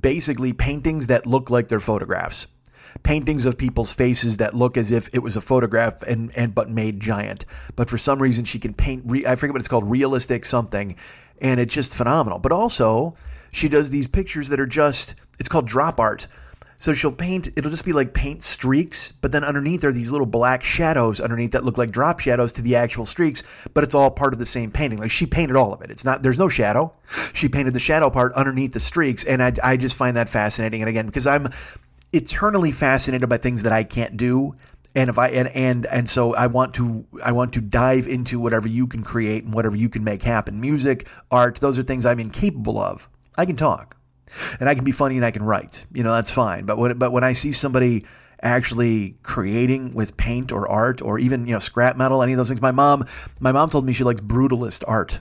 basically 0.00 0.54
paintings 0.54 1.08
that 1.08 1.26
look 1.26 1.50
like 1.50 1.68
they're 1.68 1.80
photographs. 1.80 2.46
Paintings 3.02 3.44
of 3.44 3.58
people's 3.58 3.92
faces 3.92 4.38
that 4.38 4.54
look 4.54 4.78
as 4.78 4.90
if 4.90 5.10
it 5.12 5.18
was 5.18 5.36
a 5.36 5.42
photograph 5.42 6.00
and 6.02 6.34
and 6.34 6.54
but 6.54 6.70
made 6.70 6.98
giant. 6.98 7.44
But 7.76 7.90
for 7.90 7.98
some 7.98 8.22
reason 8.22 8.46
she 8.46 8.58
can 8.58 8.72
paint 8.72 9.02
re, 9.06 9.26
i 9.26 9.34
forget 9.34 9.52
what 9.52 9.60
it's 9.60 9.68
called 9.68 9.90
realistic 9.90 10.46
something. 10.46 10.96
And 11.42 11.60
it's 11.60 11.74
just 11.74 11.94
phenomenal. 11.94 12.38
But 12.38 12.52
also 12.52 13.16
she 13.50 13.68
does 13.68 13.90
these 13.90 14.08
pictures 14.08 14.48
that 14.48 14.58
are 14.58 14.66
just 14.66 15.14
it's 15.38 15.50
called 15.50 15.66
drop 15.66 16.00
art 16.00 16.26
so 16.80 16.92
she'll 16.92 17.10
paint, 17.10 17.48
it'll 17.56 17.72
just 17.72 17.84
be 17.84 17.92
like 17.92 18.14
paint 18.14 18.44
streaks, 18.44 19.12
but 19.20 19.32
then 19.32 19.42
underneath 19.42 19.82
are 19.82 19.90
these 19.90 20.12
little 20.12 20.28
black 20.28 20.62
shadows 20.62 21.20
underneath 21.20 21.50
that 21.50 21.64
look 21.64 21.76
like 21.76 21.90
drop 21.90 22.20
shadows 22.20 22.52
to 22.52 22.62
the 22.62 22.76
actual 22.76 23.04
streaks, 23.04 23.42
but 23.74 23.82
it's 23.82 23.96
all 23.96 24.12
part 24.12 24.32
of 24.32 24.38
the 24.38 24.46
same 24.46 24.70
painting. 24.70 25.00
Like 25.00 25.10
she 25.10 25.26
painted 25.26 25.56
all 25.56 25.74
of 25.74 25.82
it. 25.82 25.90
It's 25.90 26.04
not, 26.04 26.22
there's 26.22 26.38
no 26.38 26.48
shadow. 26.48 26.92
She 27.32 27.48
painted 27.48 27.74
the 27.74 27.80
shadow 27.80 28.10
part 28.10 28.32
underneath 28.34 28.72
the 28.74 28.80
streaks. 28.80 29.24
And 29.24 29.42
I, 29.42 29.52
I 29.62 29.76
just 29.76 29.96
find 29.96 30.16
that 30.16 30.28
fascinating. 30.28 30.80
And 30.80 30.88
again, 30.88 31.06
because 31.06 31.26
I'm 31.26 31.48
eternally 32.12 32.70
fascinated 32.70 33.28
by 33.28 33.38
things 33.38 33.64
that 33.64 33.72
I 33.72 33.82
can't 33.82 34.16
do. 34.16 34.54
And 34.94 35.10
if 35.10 35.18
I 35.18 35.28
and 35.28 35.48
and 35.48 35.84
and 35.86 36.08
so 36.08 36.34
I 36.34 36.46
want 36.46 36.74
to 36.74 37.04
I 37.22 37.32
want 37.32 37.52
to 37.52 37.60
dive 37.60 38.08
into 38.08 38.40
whatever 38.40 38.66
you 38.66 38.86
can 38.86 39.04
create 39.04 39.44
and 39.44 39.52
whatever 39.52 39.76
you 39.76 39.88
can 39.88 40.02
make 40.02 40.22
happen. 40.22 40.60
Music, 40.60 41.06
art, 41.30 41.56
those 41.60 41.78
are 41.78 41.82
things 41.82 42.06
I'm 42.06 42.18
incapable 42.18 42.78
of. 42.80 43.08
I 43.36 43.44
can 43.44 43.54
talk 43.54 43.97
and 44.60 44.68
I 44.68 44.74
can 44.74 44.84
be 44.84 44.92
funny 44.92 45.16
and 45.16 45.24
I 45.24 45.30
can 45.30 45.42
write. 45.42 45.84
You 45.92 46.02
know, 46.02 46.12
that's 46.12 46.30
fine. 46.30 46.64
But 46.64 46.78
when 46.78 46.98
but 46.98 47.12
when 47.12 47.24
I 47.24 47.32
see 47.32 47.52
somebody 47.52 48.04
actually 48.40 49.16
creating 49.22 49.94
with 49.94 50.16
paint 50.16 50.52
or 50.52 50.68
art 50.68 51.02
or 51.02 51.18
even 51.18 51.46
you 51.46 51.52
know 51.52 51.58
scrap 51.58 51.96
metal, 51.96 52.22
any 52.22 52.32
of 52.32 52.36
those 52.38 52.48
things, 52.48 52.62
my 52.62 52.70
mom 52.70 53.04
my 53.40 53.52
mom 53.52 53.70
told 53.70 53.84
me 53.84 53.92
she 53.92 54.04
likes 54.04 54.20
brutalist 54.20 54.84
art. 54.86 55.20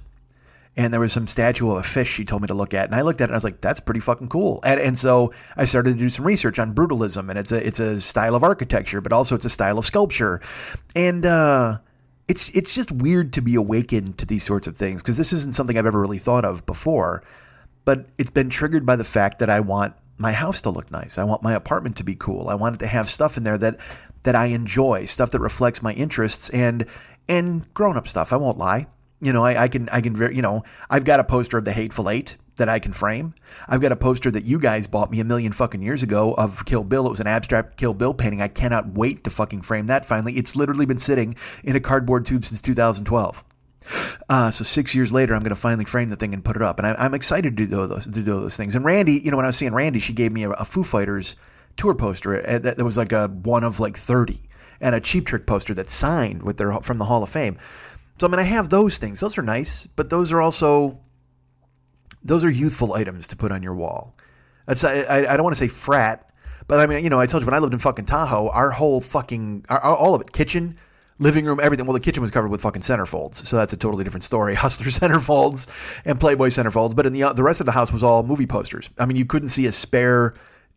And 0.79 0.93
there 0.93 0.99
was 0.99 1.11
some 1.11 1.25
statue 1.25 1.71
of 1.71 1.77
a 1.77 1.81
fish 1.81 2.07
she 2.07 2.23
told 2.23 2.43
me 2.43 2.47
to 2.49 2.53
look 2.53 2.71
at, 2.71 2.85
and 2.85 2.93
I 2.93 3.01
looked 3.01 3.19
at 3.19 3.23
it 3.23 3.29
and 3.29 3.34
I 3.34 3.38
was 3.38 3.43
like, 3.43 3.61
"That's 3.61 3.79
pretty 3.79 3.99
fucking 3.99 4.29
cool." 4.29 4.59
And, 4.63 4.79
and 4.79 4.95
so 4.95 5.34
I 5.55 5.65
started 5.65 5.93
to 5.93 5.97
do 5.97 6.07
some 6.07 6.23
research 6.23 6.59
on 6.59 6.75
brutalism, 6.75 7.31
and 7.31 7.39
it's 7.39 7.51
a 7.51 7.65
it's 7.65 7.79
a 7.79 7.99
style 7.99 8.35
of 8.35 8.43
architecture, 8.43 9.01
but 9.01 9.11
also 9.11 9.34
it's 9.34 9.45
a 9.45 9.49
style 9.49 9.79
of 9.79 9.88
sculpture, 9.88 10.39
and 10.95 11.25
uh, 11.25 11.79
it's 12.27 12.49
it's 12.49 12.73
just 12.73 12.91
weird 12.91 13.34
to 13.34 13.41
be 13.41 13.55
awakened 13.55 14.17
to 14.17 14.25
these 14.25 14.43
sorts 14.43 14.67
of 14.67 14.77
things 14.77 15.01
because 15.01 15.17
this 15.17 15.31
isn't 15.34 15.55
something 15.55 15.77
I've 15.77 15.85
ever 15.85 16.01
really 16.01 16.19
thought 16.19 16.45
of 16.45 16.65
before 16.65 17.23
but 17.88 18.05
it's 18.18 18.31
been 18.31 18.49
triggered 18.49 18.85
by 18.85 18.97
the 18.97 19.05
fact 19.05 19.39
that 19.39 19.49
I 19.49 19.61
want 19.61 19.93
my 20.18 20.34
house 20.34 20.61
to 20.64 20.69
look 20.69 20.91
nice. 20.91 21.18
I 21.18 21.23
want 21.23 21.41
my 21.41 21.53
apartment 21.53 21.95
to 21.95 22.03
be 22.03 22.15
cool. 22.15 22.49
I 22.49 22.53
want 22.55 22.76
it 22.76 22.80
to 22.80 22.88
have 22.88 23.09
stuff 23.09 23.38
in 23.38 23.45
there 23.45 23.57
that 23.59 23.77
that 24.23 24.35
I 24.35 24.47
enjoy, 24.47 25.05
stuff 25.05 25.31
that 25.31 25.39
reflects 25.39 25.81
my 25.81 25.93
interests 25.93 26.49
and 26.49 26.85
and 27.30 27.73
grown 27.73 27.95
up 27.95 28.05
stuff. 28.05 28.34
I 28.34 28.35
won't 28.35 28.57
lie. 28.57 28.88
You 29.22 29.31
know, 29.31 29.41
I, 29.41 29.64
I 29.64 29.68
can 29.69 29.88
I 29.88 30.01
can 30.01 30.18
you 30.35 30.41
know 30.41 30.64
I've 30.89 31.05
got 31.05 31.22
a 31.22 31.23
poster 31.23 31.57
of 31.57 31.64
the 31.64 31.72
Hateful 31.72 32.09
Eight 32.09 32.35
that 32.57 32.68
I 32.68 32.80
can 32.80 32.91
frame. 32.91 33.34
I've 33.69 33.80
got 33.80 33.93
a 33.93 33.95
poster 33.95 34.31
that 34.31 34.43
you 34.43 34.59
guys 34.59 34.85
bought 34.85 35.09
me 35.09 35.22
a 35.22 35.23
million 35.23 35.53
fucking 35.53 35.81
years 35.81 36.03
ago 36.03 36.34
of 36.34 36.65
Kill 36.65 36.84
Bill. 36.84 37.07
It 37.07 37.11
was 37.11 37.22
an 37.22 37.27
abstract 37.27 37.77
Kill 37.77 37.93
Bill 37.93 38.14
painting. 38.14 38.41
I 38.41 38.49
cannot 38.49 38.95
wait 38.95 39.23
to 39.23 39.30
fucking 39.30 39.61
frame 39.61 39.88
that 39.88 40.05
finally. 40.05 40.34
It's 40.34 40.57
literally 40.57 40.85
been 40.85 40.99
sitting 40.99 41.38
in 41.64 41.77
a 41.77 41.80
cardboard 41.80 42.26
tube 42.26 42.43
since 42.43 42.61
2012. 42.61 43.45
Uh, 44.30 44.51
so 44.51 44.64
six 44.64 44.93
years 44.93 45.14
later, 45.14 45.34
I'm 45.34 45.41
going 45.41 45.49
to 45.49 45.55
finally 45.55 45.85
frame 45.85 46.09
the 46.09 46.15
thing 46.15 46.34
and 46.34 46.43
put 46.43 46.55
it 46.55 46.61
up, 46.61 46.80
and 46.80 46.88
I, 46.88 47.05
am 47.05 47.14
excited 47.14 47.57
to 47.57 47.65
do 47.65 47.88
those 47.88 48.03
to 48.03 48.09
do 48.09 48.22
those 48.22 48.57
things. 48.57 48.76
And 48.76 48.84
Randy, 48.84 49.14
you 49.14 49.31
know, 49.31 49.38
when 49.38 49.45
I 49.45 49.49
was 49.49 49.57
seeing 49.57 49.73
Randy, 49.73 49.99
she 49.99 50.14
gave 50.14 50.31
me 50.31 50.43
a, 50.43 50.51
a 50.51 50.65
Foo 50.65 50.84
Fighters 50.84 51.35
tour 51.77 51.93
poster 51.93 52.47
uh, 52.47 52.59
that, 52.59 52.77
was 52.77 52.97
like 52.97 53.11
a 53.11 53.27
one 53.27 53.64
of 53.64 53.80
like 53.80 53.97
30, 53.97 54.41
and 54.81 54.95
a 54.95 54.99
Cheap 54.99 55.26
Trick 55.26 55.45
poster 55.45 55.73
that's 55.73 55.93
signed 55.93 56.43
with 56.43 56.57
their 56.57 56.80
from 56.81 56.97
the 56.97 57.05
Hall 57.05 57.23
of 57.23 57.30
Fame. 57.30 57.57
So 58.19 58.27
I 58.27 58.30
mean, 58.30 58.39
I 58.39 58.43
have 58.43 58.69
those 58.69 58.97
things; 58.97 59.19
those 59.19 59.38
are 59.38 59.43
nice, 59.43 59.88
but 59.95 60.09
those 60.09 60.31
are 60.31 60.41
also 60.41 60.99
those 62.23 62.43
are 62.43 62.49
youthful 62.49 62.93
items 62.93 63.27
to 63.30 63.35
put 63.35 63.51
on 63.51 63.64
your 63.64 63.76
wall. 63.76 64.15
That's 64.65 64.84
I, 64.84 65.05
I 65.05 65.38
don't 65.38 65.43
want 65.43 65.55
to 65.55 65.59
say 65.59 65.69
frat, 65.69 66.30
but 66.68 66.80
I 66.80 66.88
mean, 66.88 67.03
you 67.03 67.09
know, 67.09 67.19
I 67.19 67.26
told 67.26 67.41
you 67.41 67.47
when 67.47 67.53
I 67.53 67.59
lived 67.59 67.73
in 67.73 67.80
fucking 67.80 68.05
Tahoe, 68.05 68.49
our 68.49 68.72
whole 68.72 68.99
fucking 68.99 69.65
our, 69.69 69.80
all 69.80 70.14
of 70.14 70.22
it, 70.22 70.34
kitchen, 70.34 70.77
living 71.19 71.45
room, 71.45 71.60
everything. 71.61 71.85
Well, 71.85 71.94
the 71.94 71.99
kitchen 71.99 72.22
was 72.22 72.31
covered 72.31 72.49
with 72.49 72.61
fucking 72.61 72.81
centerfolds, 72.81 73.45
so 73.45 73.56
that's 73.56 73.73
a 73.73 73.77
totally 73.77 74.03
different 74.03 74.23
story. 74.23 74.56
Hustler 74.56 74.88
centerfolds 74.88 75.68
and 76.06 76.19
Playboy 76.19 76.49
centerfolds, 76.49 76.95
but 76.95 77.06
in 77.06 77.14
the 77.14 77.34
the 77.34 77.44
rest 77.44 77.60
of 77.60 77.65
the 77.65 77.72
house 77.72 77.91
was 77.91 78.03
all 78.03 78.23
movie 78.23 78.48
posters. 78.48 78.89
I 78.98 79.06
mean, 79.06 79.18
you 79.18 79.26
couldn't 79.26 79.49
see 79.49 79.65
a 79.65 79.72
spare 79.72 80.34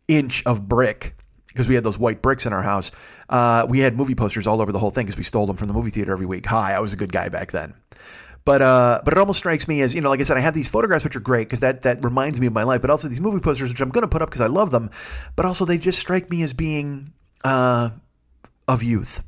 inch 0.07 0.43
of 0.45 0.67
brick 0.67 1.15
because 1.47 1.67
we 1.67 1.75
had 1.75 1.83
those 1.83 1.99
white 1.99 2.21
bricks 2.21 2.45
in 2.45 2.53
our 2.53 2.63
house. 2.63 2.91
Uh, 3.29 3.65
we 3.69 3.79
had 3.79 3.95
movie 3.95 4.15
posters 4.15 4.47
all 4.47 4.61
over 4.61 4.71
the 4.71 4.79
whole 4.79 4.91
thing 4.91 5.05
because 5.05 5.17
we 5.17 5.23
stole 5.23 5.45
them 5.45 5.57
from 5.57 5.67
the 5.67 5.73
movie 5.73 5.89
theater 5.89 6.11
every 6.11 6.25
week. 6.25 6.45
Hi, 6.45 6.73
I 6.73 6.79
was 6.79 6.93
a 6.93 6.97
good 6.97 7.11
guy 7.11 7.29
back 7.29 7.51
then. 7.51 7.73
But 8.43 8.61
uh, 8.61 9.01
but 9.05 9.13
it 9.13 9.19
almost 9.19 9.37
strikes 9.37 9.67
me 9.67 9.81
as 9.81 9.93
you 9.93 10.01
know, 10.01 10.09
like 10.09 10.19
I 10.19 10.23
said, 10.23 10.37
I 10.37 10.39
have 10.39 10.55
these 10.55 10.67
photographs 10.67 11.03
which 11.03 11.15
are 11.15 11.21
great 11.21 11.47
because 11.47 11.59
that 11.59 11.83
that 11.83 12.03
reminds 12.03 12.39
me 12.39 12.47
of 12.47 12.53
my 12.53 12.63
life. 12.63 12.81
But 12.81 12.89
also 12.89 13.07
these 13.07 13.21
movie 13.21 13.39
posters 13.39 13.69
which 13.69 13.81
I'm 13.81 13.89
going 13.89 14.01
to 14.01 14.07
put 14.07 14.21
up 14.21 14.29
because 14.29 14.41
I 14.41 14.47
love 14.47 14.71
them. 14.71 14.89
But 15.35 15.45
also 15.45 15.65
they 15.65 15.77
just 15.77 15.99
strike 15.99 16.29
me 16.29 16.41
as 16.41 16.53
being 16.53 17.13
uh, 17.43 17.91
of 18.67 18.81
youth, 18.81 19.23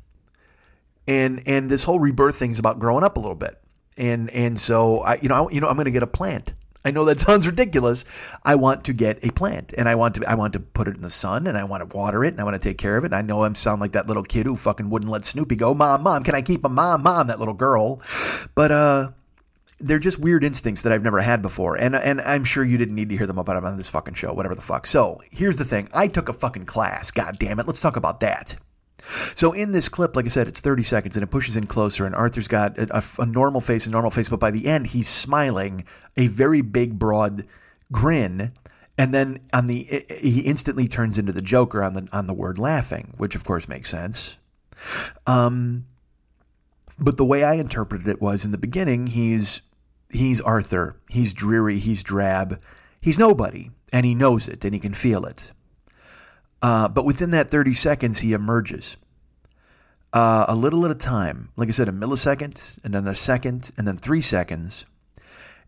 and 1.06 1.42
and 1.46 1.70
this 1.70 1.84
whole 1.84 2.00
rebirth 2.00 2.36
thing 2.36 2.50
is 2.50 2.58
about 2.58 2.78
growing 2.78 3.04
up 3.04 3.16
a 3.16 3.20
little 3.20 3.34
bit. 3.34 3.60
And 3.96 4.30
and 4.30 4.58
so 4.58 5.00
I 5.00 5.16
you 5.16 5.28
know 5.28 5.48
I, 5.48 5.52
you 5.52 5.60
know 5.60 5.68
I'm 5.68 5.76
going 5.76 5.84
to 5.86 5.90
get 5.90 6.02
a 6.02 6.08
plant. 6.08 6.52
I 6.84 6.90
know 6.90 7.04
that 7.06 7.20
sounds 7.26 7.46
ridiculous. 7.46 8.04
I 8.42 8.56
want 8.56 8.84
to 8.84 8.92
get 8.92 9.24
a 9.24 9.30
plant 9.30 9.72
and 9.76 9.88
I 9.88 9.94
want 9.94 10.16
to 10.16 10.28
I 10.28 10.34
want 10.34 10.52
to 10.54 10.60
put 10.60 10.88
it 10.88 10.96
in 10.96 11.02
the 11.02 11.10
sun 11.10 11.46
and 11.46 11.56
I 11.56 11.64
want 11.64 11.88
to 11.88 11.96
water 11.96 12.24
it 12.24 12.28
and 12.28 12.40
I 12.40 12.44
want 12.44 12.54
to 12.54 12.68
take 12.68 12.78
care 12.78 12.96
of 12.96 13.04
it. 13.04 13.08
And 13.08 13.14
I 13.14 13.22
know 13.22 13.44
I'm 13.44 13.54
sound 13.54 13.80
like 13.80 13.92
that 13.92 14.06
little 14.06 14.22
kid 14.22 14.46
who 14.46 14.56
fucking 14.56 14.90
wouldn't 14.90 15.10
let 15.10 15.24
Snoopy 15.24 15.56
go, 15.56 15.74
"Mom, 15.74 16.02
mom, 16.02 16.22
can 16.22 16.34
I 16.34 16.42
keep 16.42 16.64
a 16.64 16.68
mom, 16.68 17.02
mom?" 17.02 17.28
that 17.28 17.38
little 17.38 17.54
girl. 17.54 18.00
But 18.54 18.70
uh 18.70 19.10
they're 19.80 19.98
just 19.98 20.18
weird 20.18 20.44
instincts 20.44 20.82
that 20.82 20.92
I've 20.92 21.02
never 21.02 21.20
had 21.20 21.42
before. 21.42 21.76
And 21.76 21.94
and 21.94 22.20
I'm 22.20 22.44
sure 22.44 22.64
you 22.64 22.78
didn't 22.78 22.94
need 22.94 23.10
to 23.10 23.16
hear 23.16 23.26
them 23.26 23.38
about 23.38 23.62
on 23.62 23.76
this 23.76 23.88
fucking 23.88 24.14
show, 24.14 24.32
whatever 24.32 24.54
the 24.54 24.62
fuck. 24.62 24.86
So, 24.86 25.20
here's 25.30 25.56
the 25.56 25.64
thing. 25.64 25.88
I 25.92 26.08
took 26.08 26.28
a 26.28 26.32
fucking 26.32 26.66
class. 26.66 27.10
God 27.10 27.38
damn 27.38 27.60
it. 27.60 27.66
Let's 27.66 27.80
talk 27.80 27.96
about 27.96 28.20
that. 28.20 28.56
So 29.34 29.52
in 29.52 29.72
this 29.72 29.88
clip, 29.88 30.16
like 30.16 30.24
I 30.24 30.28
said, 30.28 30.48
it's 30.48 30.60
30 30.60 30.82
seconds 30.82 31.16
and 31.16 31.22
it 31.22 31.30
pushes 31.30 31.56
in 31.56 31.66
closer, 31.66 32.04
and 32.04 32.14
Arthur's 32.14 32.48
got 32.48 32.78
a, 32.78 32.98
a, 32.98 33.04
a, 33.18 33.26
normal 33.26 33.60
face, 33.60 33.86
a 33.86 33.90
normal 33.90 34.10
face, 34.10 34.28
but 34.28 34.40
by 34.40 34.50
the 34.50 34.66
end, 34.66 34.88
he's 34.88 35.08
smiling, 35.08 35.84
a 36.16 36.26
very 36.28 36.62
big, 36.62 36.98
broad 36.98 37.46
grin. 37.92 38.52
And 38.96 39.12
then 39.12 39.40
on 39.52 39.66
the 39.66 40.04
he 40.08 40.40
instantly 40.40 40.86
turns 40.86 41.18
into 41.18 41.32
the 41.32 41.42
Joker 41.42 41.82
on 41.82 41.94
the 41.94 42.08
on 42.12 42.26
the 42.26 42.34
word 42.34 42.58
laughing, 42.58 43.12
which 43.16 43.34
of 43.34 43.44
course 43.44 43.68
makes 43.68 43.90
sense. 43.90 44.38
Um, 45.26 45.86
but 46.98 47.16
the 47.16 47.24
way 47.24 47.42
I 47.42 47.54
interpreted 47.54 48.06
it 48.06 48.22
was 48.22 48.44
in 48.44 48.52
the 48.52 48.58
beginning, 48.58 49.08
he's 49.08 49.62
he's 50.10 50.40
Arthur, 50.40 50.96
he's 51.08 51.34
dreary, 51.34 51.80
he's 51.80 52.04
drab, 52.04 52.62
he's 53.00 53.18
nobody, 53.18 53.70
and 53.92 54.06
he 54.06 54.14
knows 54.14 54.48
it 54.48 54.64
and 54.64 54.72
he 54.74 54.80
can 54.80 54.94
feel 54.94 55.24
it. 55.24 55.50
Uh, 56.64 56.88
but 56.88 57.04
within 57.04 57.30
that 57.30 57.50
30 57.50 57.74
seconds, 57.74 58.20
he 58.20 58.32
emerges. 58.32 58.96
Uh, 60.14 60.46
a 60.48 60.56
little 60.56 60.86
at 60.86 60.90
a 60.90 60.94
time. 60.94 61.50
Like 61.56 61.68
I 61.68 61.72
said, 61.72 61.88
a 61.88 61.92
millisecond, 61.92 62.78
and 62.82 62.94
then 62.94 63.06
a 63.06 63.14
second, 63.14 63.70
and 63.76 63.86
then 63.86 63.98
three 63.98 64.22
seconds. 64.22 64.86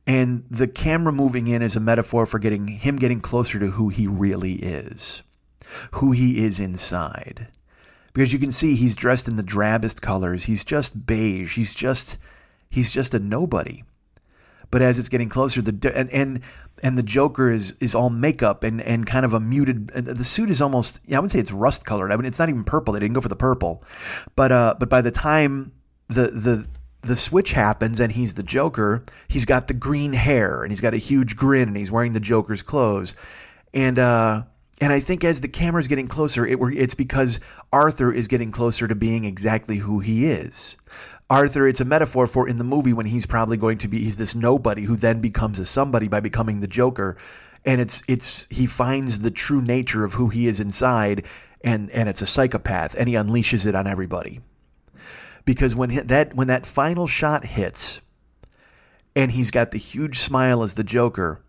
And 0.06 0.46
the 0.50 0.66
camera 0.66 1.12
moving 1.12 1.48
in 1.48 1.60
is 1.60 1.76
a 1.76 1.80
metaphor 1.80 2.24
for 2.24 2.38
getting 2.38 2.68
him 2.68 2.96
getting 2.96 3.20
closer 3.20 3.58
to 3.58 3.72
who 3.72 3.90
he 3.90 4.06
really 4.06 4.54
is, 4.54 5.22
who 5.90 6.12
he 6.12 6.42
is 6.42 6.58
inside. 6.58 7.48
Because 8.14 8.32
you 8.32 8.38
can 8.38 8.50
see 8.50 8.74
he's 8.74 8.94
dressed 8.94 9.28
in 9.28 9.36
the 9.36 9.42
drabbest 9.42 10.00
colors. 10.00 10.44
He's 10.44 10.64
just 10.64 11.04
beige. 11.04 11.56
He's 11.56 11.74
just 11.74 12.16
he's 12.70 12.90
just 12.90 13.12
a 13.12 13.18
nobody. 13.18 13.82
But 14.70 14.82
as 14.82 14.98
it's 14.98 15.08
getting 15.08 15.28
closer, 15.28 15.62
the 15.62 15.96
and, 15.96 16.10
and 16.10 16.40
and 16.82 16.98
the 16.98 17.02
Joker 17.02 17.50
is 17.50 17.74
is 17.80 17.94
all 17.94 18.10
makeup 18.10 18.64
and 18.64 18.80
and 18.82 19.06
kind 19.06 19.24
of 19.24 19.32
a 19.32 19.40
muted. 19.40 19.88
The 19.88 20.24
suit 20.24 20.50
is 20.50 20.60
almost 20.60 21.00
yeah, 21.04 21.18
I 21.18 21.20
would 21.20 21.30
say 21.30 21.38
it's 21.38 21.52
rust 21.52 21.84
colored. 21.84 22.12
I 22.12 22.16
mean, 22.16 22.26
it's 22.26 22.38
not 22.38 22.48
even 22.48 22.64
purple. 22.64 22.94
They 22.94 23.00
didn't 23.00 23.14
go 23.14 23.20
for 23.20 23.28
the 23.28 23.36
purple, 23.36 23.82
but 24.34 24.52
uh, 24.52 24.74
but 24.78 24.88
by 24.88 25.00
the 25.00 25.10
time 25.10 25.72
the 26.08 26.28
the 26.28 26.66
the 27.02 27.16
switch 27.16 27.52
happens 27.52 28.00
and 28.00 28.12
he's 28.12 28.34
the 28.34 28.42
Joker, 28.42 29.04
he's 29.28 29.44
got 29.44 29.68
the 29.68 29.74
green 29.74 30.12
hair 30.12 30.62
and 30.62 30.72
he's 30.72 30.80
got 30.80 30.94
a 30.94 30.98
huge 30.98 31.36
grin 31.36 31.68
and 31.68 31.76
he's 31.76 31.92
wearing 31.92 32.12
the 32.12 32.20
Joker's 32.20 32.62
clothes, 32.62 33.16
and 33.72 33.98
uh, 33.98 34.42
and 34.80 34.92
I 34.92 35.00
think 35.00 35.24
as 35.24 35.40
the 35.40 35.48
camera's 35.48 35.88
getting 35.88 36.08
closer, 36.08 36.46
it 36.46 36.58
it's 36.74 36.94
because 36.94 37.40
Arthur 37.72 38.12
is 38.12 38.28
getting 38.28 38.50
closer 38.50 38.86
to 38.86 38.94
being 38.94 39.24
exactly 39.24 39.78
who 39.78 40.00
he 40.00 40.26
is. 40.26 40.76
Arthur, 41.28 41.66
it's 41.66 41.80
a 41.80 41.84
metaphor 41.84 42.26
for 42.26 42.48
in 42.48 42.56
the 42.56 42.64
movie 42.64 42.92
when 42.92 43.06
he's 43.06 43.26
probably 43.26 43.56
going 43.56 43.78
to 43.78 43.88
be 43.88 43.98
he's 43.98 44.16
this 44.16 44.34
nobody 44.34 44.84
who 44.84 44.96
then 44.96 45.20
becomes 45.20 45.58
a 45.58 45.64
somebody 45.64 46.06
by 46.06 46.20
becoming 46.20 46.60
the 46.60 46.68
Joker, 46.68 47.16
and 47.64 47.80
it's 47.80 48.02
it's 48.06 48.46
he 48.48 48.66
finds 48.66 49.20
the 49.20 49.30
true 49.30 49.60
nature 49.60 50.04
of 50.04 50.14
who 50.14 50.28
he 50.28 50.46
is 50.46 50.60
inside, 50.60 51.24
and 51.62 51.90
and 51.90 52.08
it's 52.08 52.22
a 52.22 52.26
psychopath, 52.26 52.94
and 52.96 53.08
he 53.08 53.16
unleashes 53.16 53.66
it 53.66 53.74
on 53.74 53.88
everybody. 53.88 54.40
Because 55.44 55.74
when 55.74 56.06
that 56.06 56.34
when 56.34 56.46
that 56.46 56.64
final 56.64 57.08
shot 57.08 57.44
hits, 57.44 58.00
and 59.16 59.32
he's 59.32 59.50
got 59.50 59.72
the 59.72 59.78
huge 59.78 60.20
smile 60.20 60.62
as 60.62 60.74
the 60.74 60.84
Joker, 60.84 61.40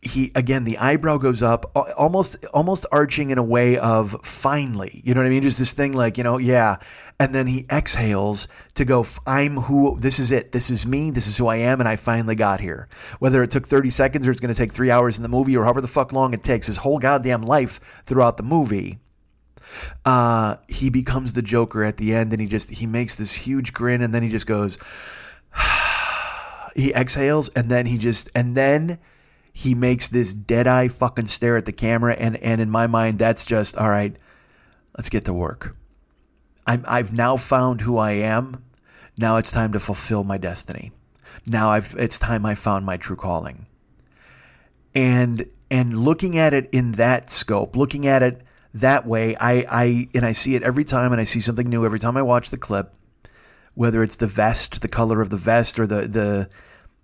he 0.00 0.30
again 0.34 0.64
the 0.64 0.78
eyebrow 0.78 1.16
goes 1.16 1.42
up 1.42 1.72
almost 1.96 2.44
almost 2.54 2.86
arching 2.92 3.30
in 3.30 3.38
a 3.38 3.42
way 3.42 3.76
of 3.76 4.16
finally 4.22 5.00
you 5.04 5.12
know 5.12 5.20
what 5.20 5.26
i 5.26 5.30
mean? 5.30 5.42
Just 5.42 5.58
this 5.58 5.72
thing 5.72 5.92
like 5.92 6.18
you 6.18 6.24
know 6.24 6.38
yeah. 6.38 6.76
And 7.20 7.34
then 7.34 7.48
he 7.48 7.66
exhales 7.68 8.46
to 8.74 8.84
go 8.84 9.04
i'm 9.26 9.56
who 9.56 9.98
this 9.98 10.18
is 10.18 10.30
it. 10.30 10.52
This 10.52 10.70
is 10.70 10.86
me. 10.86 11.10
This 11.10 11.26
is 11.26 11.36
who 11.36 11.48
i 11.48 11.56
am 11.56 11.80
and 11.80 11.88
i 11.88 11.96
finally 11.96 12.36
got 12.36 12.60
here. 12.60 12.88
Whether 13.18 13.42
it 13.42 13.50
took 13.50 13.66
30 13.66 13.90
seconds 13.90 14.28
or 14.28 14.30
it's 14.30 14.40
going 14.40 14.54
to 14.54 14.58
take 14.58 14.72
three 14.72 14.90
hours 14.90 15.16
in 15.16 15.22
the 15.22 15.28
movie 15.28 15.56
or 15.56 15.64
however 15.64 15.80
the 15.80 15.88
fuck 15.88 16.12
long 16.12 16.32
it 16.32 16.44
takes 16.44 16.68
his 16.68 16.78
whole 16.78 16.98
goddamn 16.98 17.42
life 17.42 17.80
throughout 18.06 18.36
the 18.36 18.44
movie 18.44 19.00
uh, 20.04 20.56
he 20.68 20.90
becomes 20.90 21.32
the 21.32 21.42
joker 21.42 21.84
at 21.84 21.96
the 21.96 22.14
end 22.14 22.32
and 22.32 22.40
he 22.40 22.46
just 22.46 22.70
he 22.70 22.86
makes 22.86 23.16
this 23.16 23.32
huge 23.32 23.72
grin 23.72 24.00
and 24.00 24.14
then 24.14 24.22
he 24.22 24.28
just 24.28 24.46
goes 24.46 24.78
he 26.74 26.92
exhales 26.94 27.48
and 27.50 27.68
then 27.68 27.86
he 27.86 27.98
just 27.98 28.30
and 28.34 28.56
then 28.56 28.98
he 29.58 29.74
makes 29.74 30.06
this 30.06 30.32
dead 30.32 30.68
eye 30.68 30.86
fucking 30.86 31.26
stare 31.26 31.56
at 31.56 31.64
the 31.64 31.72
camera, 31.72 32.14
and 32.14 32.36
and 32.36 32.60
in 32.60 32.70
my 32.70 32.86
mind, 32.86 33.18
that's 33.18 33.44
just 33.44 33.76
all 33.76 33.88
right. 33.88 34.14
Let's 34.96 35.08
get 35.08 35.24
to 35.24 35.32
work. 35.32 35.74
I'm, 36.64 36.84
I've 36.86 37.12
now 37.12 37.36
found 37.36 37.80
who 37.80 37.98
I 37.98 38.12
am. 38.12 38.62
Now 39.16 39.36
it's 39.36 39.50
time 39.50 39.72
to 39.72 39.80
fulfill 39.80 40.22
my 40.22 40.38
destiny. 40.38 40.92
Now 41.44 41.70
I've 41.70 41.92
it's 41.98 42.20
time 42.20 42.46
I 42.46 42.54
found 42.54 42.86
my 42.86 42.98
true 42.98 43.16
calling. 43.16 43.66
And 44.94 45.46
and 45.72 46.04
looking 46.04 46.38
at 46.38 46.54
it 46.54 46.68
in 46.70 46.92
that 46.92 47.28
scope, 47.28 47.74
looking 47.74 48.06
at 48.06 48.22
it 48.22 48.42
that 48.74 49.08
way, 49.08 49.34
I, 49.34 49.66
I 49.68 50.08
and 50.14 50.24
I 50.24 50.30
see 50.30 50.54
it 50.54 50.62
every 50.62 50.84
time 50.84 51.10
and 51.10 51.20
I 51.20 51.24
see 51.24 51.40
something 51.40 51.68
new 51.68 51.84
every 51.84 51.98
time 51.98 52.16
I 52.16 52.22
watch 52.22 52.50
the 52.50 52.58
clip, 52.58 52.94
whether 53.74 54.04
it's 54.04 54.16
the 54.16 54.28
vest, 54.28 54.82
the 54.82 54.88
color 54.88 55.20
of 55.20 55.30
the 55.30 55.36
vest, 55.36 55.80
or 55.80 55.86
the 55.88 56.06
the 56.06 56.48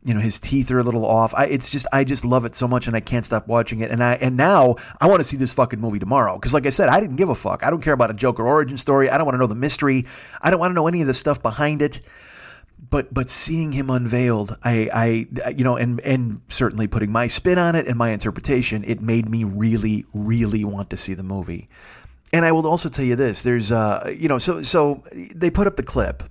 you 0.05 0.13
know 0.13 0.21
his 0.21 0.39
teeth 0.39 0.71
are 0.71 0.79
a 0.79 0.83
little 0.83 1.05
off. 1.05 1.33
I 1.35 1.47
it's 1.47 1.71
just 1.71 1.87
I 1.91 2.05
just 2.05 2.25
love 2.25 2.45
it 2.45 2.55
so 2.55 2.69
much 2.69 2.87
and 2.87 2.95
I 2.95 3.01
can't 3.01 3.25
stop 3.25 3.49
watching 3.49 3.81
it. 3.81 3.91
And 3.91 4.05
I 4.05 4.15
and 4.17 4.37
now 4.37 4.77
I 5.01 5.07
want 5.07 5.21
to 5.21 5.25
see 5.25 5.39
this 5.39 5.53
fucking 5.55 5.81
movie 5.81 5.99
tomorrow 5.99 6.35
because 6.35 6.53
like 6.53 6.67
I 6.67 6.71
said, 6.71 6.91
I 6.91 7.01
didn't 7.01 7.17
give 7.17 7.31
a 7.31 7.35
fuck. 7.35 7.65
I 7.65 7.71
don't 7.71 7.83
care 7.83 7.95
about 7.95 8.11
a 8.11 8.15
Joker 8.15 8.47
origin 8.47 8.77
story. 8.77 9.09
I 9.09 9.17
don't 9.17 9.25
want 9.25 9.35
to 9.35 9.39
know 9.39 9.47
the 9.47 9.55
mystery. 9.55 10.05
I 10.43 10.51
don't 10.51 10.61
want 10.61 10.71
to 10.71 10.75
know 10.75 10.87
any 10.87 11.01
of 11.01 11.07
the 11.07 11.15
stuff 11.15 11.43
behind 11.43 11.81
it. 11.81 12.03
But 12.91 13.15
but 13.15 13.31
seeing 13.31 13.73
him 13.73 13.89
unveiled, 13.89 14.59
I 14.63 14.91
I 15.43 15.51
you 15.51 15.65
know 15.65 15.77
and 15.77 16.01
and 16.01 16.43
certainly 16.49 16.87
putting 16.87 17.11
my 17.11 17.27
spin 17.27 17.59
on 17.59 17.75
it 17.75 17.89
and 17.89 17.97
my 17.97 18.11
interpretation, 18.11 18.85
it 18.85 19.01
made 19.01 19.27
me 19.27 19.43
really 19.43 20.05
really 20.13 20.67
want 20.67 20.91
to 20.91 20.99
see 20.99 21.15
the 21.15 21.23
movie. 21.23 21.69
And 22.31 22.45
I 22.45 22.53
will 22.53 22.67
also 22.67 22.91
tell 22.91 23.07
you 23.07 23.17
this: 23.17 23.43
there's 23.43 23.73
uh 23.73 24.15
you 24.15 24.29
know 24.29 24.37
so 24.37 24.61
so 24.61 25.03
they 25.35 25.49
put 25.49 25.67
up 25.67 25.77
the 25.77 25.83
clip 25.83 26.25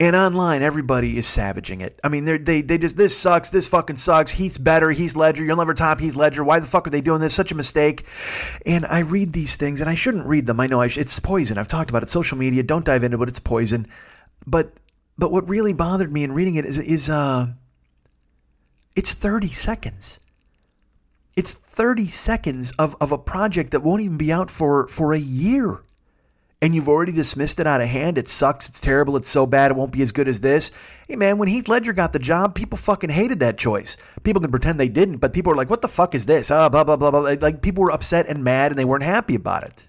and 0.00 0.16
online, 0.16 0.62
everybody 0.62 1.16
is 1.16 1.26
savaging 1.26 1.80
it. 1.80 2.00
I 2.02 2.08
mean, 2.08 2.24
they 2.24 2.62
they 2.62 2.78
just 2.78 2.96
this 2.96 3.16
sucks. 3.16 3.50
This 3.50 3.68
fucking 3.68 3.96
sucks. 3.96 4.32
Heath's 4.32 4.58
better. 4.58 4.90
Heath 4.90 5.14
Ledger. 5.14 5.44
You'll 5.44 5.56
never 5.56 5.72
top 5.72 6.00
Heath 6.00 6.16
Ledger. 6.16 6.42
Why 6.42 6.58
the 6.58 6.66
fuck 6.66 6.88
are 6.88 6.90
they 6.90 7.00
doing 7.00 7.20
this? 7.20 7.34
Such 7.34 7.52
a 7.52 7.56
mistake. 7.56 8.04
And 8.66 8.84
I 8.86 9.00
read 9.00 9.32
these 9.32 9.54
things, 9.54 9.80
and 9.80 9.88
I 9.88 9.94
shouldn't 9.94 10.26
read 10.26 10.46
them. 10.46 10.58
I 10.58 10.66
know 10.66 10.80
I 10.80 10.88
sh- 10.88 10.98
it's 10.98 11.20
poison. 11.20 11.58
I've 11.58 11.68
talked 11.68 11.90
about 11.90 12.02
it. 12.02 12.08
Social 12.08 12.36
media. 12.36 12.64
Don't 12.64 12.84
dive 12.84 13.04
into 13.04 13.22
it. 13.22 13.28
It's 13.28 13.38
poison. 13.38 13.86
But 14.44 14.72
but 15.16 15.30
what 15.30 15.48
really 15.48 15.72
bothered 15.72 16.12
me 16.12 16.24
in 16.24 16.32
reading 16.32 16.56
it 16.56 16.66
is 16.66 16.78
is 16.78 17.08
uh, 17.08 17.48
it's 18.96 19.14
thirty 19.14 19.50
seconds. 19.50 20.18
It's 21.36 21.54
thirty 21.54 22.08
seconds 22.08 22.72
of 22.80 22.96
of 23.00 23.12
a 23.12 23.18
project 23.18 23.70
that 23.70 23.80
won't 23.80 24.02
even 24.02 24.16
be 24.16 24.32
out 24.32 24.50
for 24.50 24.88
for 24.88 25.12
a 25.12 25.18
year 25.18 25.82
and 26.64 26.74
you've 26.74 26.88
already 26.88 27.12
dismissed 27.12 27.60
it 27.60 27.66
out 27.66 27.82
of 27.82 27.88
hand. 27.88 28.16
It 28.16 28.26
sucks. 28.26 28.70
It's 28.70 28.80
terrible. 28.80 29.18
It's 29.18 29.28
so 29.28 29.44
bad. 29.46 29.70
It 29.70 29.76
won't 29.76 29.92
be 29.92 30.00
as 30.00 30.12
good 30.12 30.28
as 30.28 30.40
this. 30.40 30.70
Hey, 31.06 31.14
man, 31.14 31.36
when 31.36 31.48
Heath 31.48 31.68
Ledger 31.68 31.92
got 31.92 32.14
the 32.14 32.18
job, 32.18 32.54
people 32.54 32.78
fucking 32.78 33.10
hated 33.10 33.40
that 33.40 33.58
choice. 33.58 33.98
People 34.22 34.40
can 34.40 34.50
pretend 34.50 34.80
they 34.80 34.88
didn't, 34.88 35.18
but 35.18 35.34
people 35.34 35.50
were 35.50 35.56
like, 35.56 35.68
what 35.68 35.82
the 35.82 35.88
fuck 35.88 36.14
is 36.14 36.24
this? 36.24 36.50
Ah, 36.50 36.70
blah, 36.70 36.82
blah, 36.82 36.96
blah, 36.96 37.10
blah. 37.10 37.20
Like, 37.20 37.60
people 37.60 37.82
were 37.82 37.92
upset 37.92 38.28
and 38.28 38.42
mad 38.42 38.72
and 38.72 38.78
they 38.78 38.86
weren't 38.86 39.04
happy 39.04 39.34
about 39.34 39.64
it. 39.64 39.86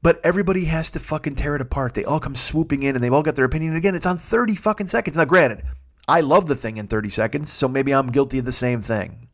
But 0.00 0.18
everybody 0.24 0.64
has 0.64 0.90
to 0.92 0.98
fucking 0.98 1.34
tear 1.34 1.56
it 1.56 1.60
apart. 1.60 1.92
They 1.92 2.06
all 2.06 2.20
come 2.20 2.36
swooping 2.36 2.82
in 2.82 2.94
and 2.94 3.04
they've 3.04 3.12
all 3.12 3.22
got 3.22 3.36
their 3.36 3.44
opinion. 3.44 3.72
And 3.72 3.78
again, 3.78 3.94
it's 3.94 4.06
on 4.06 4.16
30 4.16 4.54
fucking 4.54 4.86
seconds. 4.86 5.18
Now, 5.18 5.26
granted, 5.26 5.62
I 6.08 6.22
love 6.22 6.46
the 6.46 6.56
thing 6.56 6.78
in 6.78 6.86
30 6.86 7.10
seconds, 7.10 7.52
so 7.52 7.68
maybe 7.68 7.92
I'm 7.92 8.10
guilty 8.10 8.38
of 8.38 8.46
the 8.46 8.52
same 8.52 8.80
thing. 8.80 9.28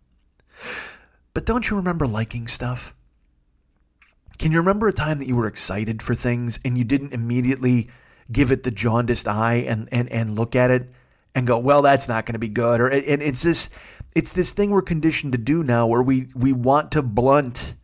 But 1.34 1.46
don't 1.46 1.70
you 1.70 1.76
remember 1.76 2.08
liking 2.08 2.48
stuff? 2.48 2.96
Can 4.38 4.52
you 4.52 4.58
remember 4.58 4.88
a 4.88 4.92
time 4.92 5.18
that 5.18 5.26
you 5.26 5.36
were 5.36 5.46
excited 5.46 6.02
for 6.02 6.14
things 6.14 6.60
and 6.64 6.78
you 6.78 6.84
didn't 6.84 7.12
immediately 7.12 7.88
give 8.30 8.52
it 8.52 8.62
the 8.62 8.70
jaundiced 8.70 9.26
eye 9.26 9.56
and 9.56 9.88
and 9.90 10.10
and 10.10 10.36
look 10.36 10.54
at 10.54 10.70
it 10.70 10.90
and 11.34 11.46
go, 11.46 11.58
well, 11.58 11.82
that's 11.82 12.08
not 12.08 12.26
going 12.26 12.34
to 12.34 12.38
be 12.38 12.48
good, 12.48 12.80
or 12.80 12.88
and 12.88 13.22
it's 13.22 13.42
this 13.42 13.70
it's 14.14 14.32
this 14.32 14.52
thing 14.52 14.70
we're 14.70 14.82
conditioned 14.82 15.32
to 15.32 15.38
do 15.38 15.62
now, 15.62 15.86
where 15.86 16.02
we 16.02 16.28
we 16.34 16.52
want 16.52 16.92
to 16.92 17.02
blunt 17.02 17.74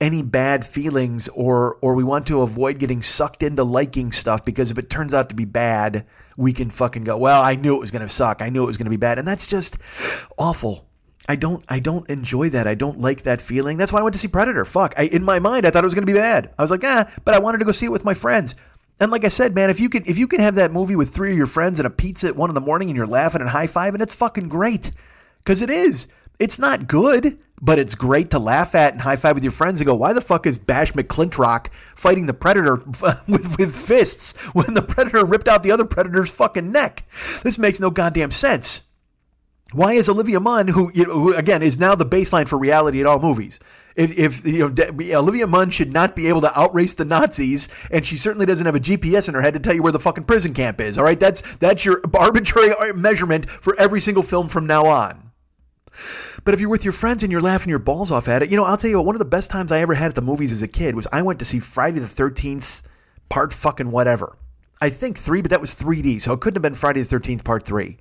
any 0.00 0.22
bad 0.22 0.66
feelings 0.66 1.28
or 1.28 1.78
or 1.80 1.94
we 1.94 2.04
want 2.04 2.26
to 2.26 2.42
avoid 2.42 2.78
getting 2.78 3.02
sucked 3.02 3.42
into 3.42 3.64
liking 3.64 4.12
stuff 4.12 4.44
because 4.44 4.70
if 4.70 4.78
it 4.78 4.90
turns 4.90 5.14
out 5.14 5.28
to 5.28 5.34
be 5.34 5.44
bad, 5.44 6.06
we 6.36 6.52
can 6.52 6.70
fucking 6.70 7.04
go, 7.04 7.16
well, 7.16 7.42
I 7.42 7.54
knew 7.54 7.74
it 7.74 7.80
was 7.80 7.90
going 7.90 8.02
to 8.02 8.08
suck. 8.08 8.42
I 8.42 8.48
knew 8.48 8.62
it 8.62 8.66
was 8.66 8.76
going 8.76 8.86
to 8.86 8.90
be 8.90 8.96
bad. 8.96 9.18
And 9.18 9.28
that's 9.28 9.46
just 9.46 9.78
awful. 10.38 10.88
I 11.28 11.36
don't 11.36 11.64
I 11.68 11.78
don't 11.78 12.08
enjoy 12.10 12.48
that. 12.50 12.66
I 12.66 12.74
don't 12.74 13.00
like 13.00 13.22
that 13.22 13.40
feeling. 13.40 13.78
That's 13.78 13.92
why 13.92 14.00
I 14.00 14.02
went 14.02 14.14
to 14.14 14.18
see 14.18 14.28
Predator. 14.28 14.64
Fuck. 14.64 14.94
I, 14.96 15.04
in 15.04 15.24
my 15.24 15.38
mind 15.38 15.66
I 15.66 15.70
thought 15.70 15.84
it 15.84 15.86
was 15.86 15.94
going 15.94 16.06
to 16.06 16.12
be 16.12 16.18
bad. 16.18 16.52
I 16.58 16.62
was 16.62 16.70
like, 16.70 16.84
"Ah, 16.84 17.10
but 17.24 17.34
I 17.34 17.38
wanted 17.38 17.58
to 17.58 17.64
go 17.64 17.72
see 17.72 17.86
it 17.86 17.92
with 17.92 18.04
my 18.04 18.14
friends." 18.14 18.54
And 19.00 19.10
like 19.10 19.24
I 19.24 19.28
said, 19.28 19.54
man, 19.54 19.70
if 19.70 19.80
you 19.80 19.88
can 19.88 20.04
if 20.06 20.18
you 20.18 20.26
can 20.26 20.40
have 20.40 20.56
that 20.56 20.72
movie 20.72 20.96
with 20.96 21.10
three 21.10 21.32
of 21.32 21.38
your 21.38 21.46
friends 21.46 21.78
and 21.78 21.86
a 21.86 21.90
pizza 21.90 22.28
at 22.28 22.36
one 22.36 22.50
in 22.50 22.54
the 22.54 22.60
morning 22.60 22.88
and 22.88 22.96
you're 22.96 23.06
laughing 23.06 23.40
and 23.40 23.50
high 23.50 23.66
fiving, 23.66 24.00
it's 24.00 24.14
fucking 24.14 24.48
great. 24.48 24.90
Because 25.38 25.62
it 25.62 25.70
is. 25.70 26.08
It's 26.38 26.58
not 26.58 26.88
good, 26.88 27.38
but 27.60 27.78
it's 27.78 27.94
great 27.94 28.30
to 28.30 28.38
laugh 28.38 28.74
at 28.74 28.92
and 28.92 29.02
high 29.02 29.16
five 29.16 29.36
with 29.36 29.44
your 29.44 29.52
friends 29.52 29.80
and 29.80 29.86
go, 29.86 29.94
why 29.94 30.12
the 30.12 30.20
fuck 30.20 30.46
is 30.46 30.58
Bash 30.58 30.92
McClintock 30.92 31.68
fighting 31.94 32.26
the 32.26 32.34
Predator 32.34 32.76
with, 33.28 33.58
with 33.58 33.76
fists 33.76 34.32
when 34.54 34.74
the 34.74 34.82
Predator 34.82 35.24
ripped 35.24 35.48
out 35.48 35.62
the 35.62 35.70
other 35.70 35.84
Predator's 35.84 36.30
fucking 36.30 36.72
neck? 36.72 37.04
This 37.42 37.58
makes 37.58 37.78
no 37.78 37.90
goddamn 37.90 38.32
sense. 38.32 38.82
Why 39.72 39.92
is 39.92 40.08
Olivia 40.08 40.40
Munn, 40.40 40.68
who, 40.68 40.90
you 40.94 41.06
know, 41.06 41.12
who 41.12 41.34
again 41.34 41.62
is 41.62 41.78
now 41.78 41.94
the 41.94 42.06
baseline 42.06 42.48
for 42.48 42.58
reality 42.58 43.00
in 43.00 43.06
all 43.06 43.18
movies, 43.18 43.58
if, 43.96 44.16
if 44.18 44.46
you 44.46 44.68
know 44.68 45.18
Olivia 45.18 45.46
Munn 45.46 45.70
should 45.70 45.92
not 45.92 46.16
be 46.16 46.28
able 46.28 46.40
to 46.42 46.58
outrace 46.58 46.94
the 46.94 47.04
Nazis, 47.04 47.68
and 47.90 48.06
she 48.06 48.16
certainly 48.16 48.46
doesn't 48.46 48.66
have 48.66 48.74
a 48.74 48.80
GPS 48.80 49.28
in 49.28 49.34
her 49.34 49.42
head 49.42 49.54
to 49.54 49.60
tell 49.60 49.74
you 49.74 49.82
where 49.82 49.92
the 49.92 50.00
fucking 50.00 50.24
prison 50.24 50.54
camp 50.54 50.80
is. 50.80 50.98
All 50.98 51.04
right, 51.04 51.18
that's 51.18 51.42
that's 51.56 51.84
your 51.84 52.00
arbitrary 52.14 52.70
uh, 52.70 52.94
measurement 52.94 53.48
for 53.48 53.78
every 53.78 54.00
single 54.00 54.22
film 54.22 54.48
from 54.48 54.66
now 54.66 54.86
on. 54.86 55.30
But 56.44 56.54
if 56.54 56.60
you're 56.60 56.70
with 56.70 56.84
your 56.84 56.92
friends 56.92 57.22
and 57.22 57.30
you're 57.30 57.42
laughing 57.42 57.68
your 57.68 57.78
balls 57.78 58.10
off 58.10 58.28
at 58.28 58.42
it, 58.42 58.50
you 58.50 58.56
know, 58.56 58.64
I'll 58.64 58.78
tell 58.78 58.90
you 58.90 58.96
what, 58.96 59.06
one 59.06 59.14
of 59.14 59.20
the 59.20 59.24
best 59.26 59.50
times 59.50 59.70
I 59.70 59.80
ever 59.80 59.94
had 59.94 60.08
at 60.08 60.14
the 60.14 60.22
movies 60.22 60.52
as 60.52 60.62
a 60.62 60.68
kid 60.68 60.96
was 60.96 61.06
I 61.12 61.22
went 61.22 61.38
to 61.40 61.44
see 61.44 61.58
Friday 61.60 62.00
the 62.00 62.06
13th, 62.06 62.80
part 63.28 63.52
fucking 63.52 63.90
whatever. 63.90 64.36
I 64.80 64.90
think 64.90 65.18
three, 65.18 65.42
but 65.42 65.50
that 65.50 65.60
was 65.60 65.76
3D, 65.76 66.20
so 66.22 66.32
it 66.32 66.40
couldn't 66.40 66.56
have 66.56 66.62
been 66.62 66.74
Friday 66.74 67.02
the 67.02 67.16
13th, 67.16 67.44
part 67.44 67.64
three. 67.64 67.98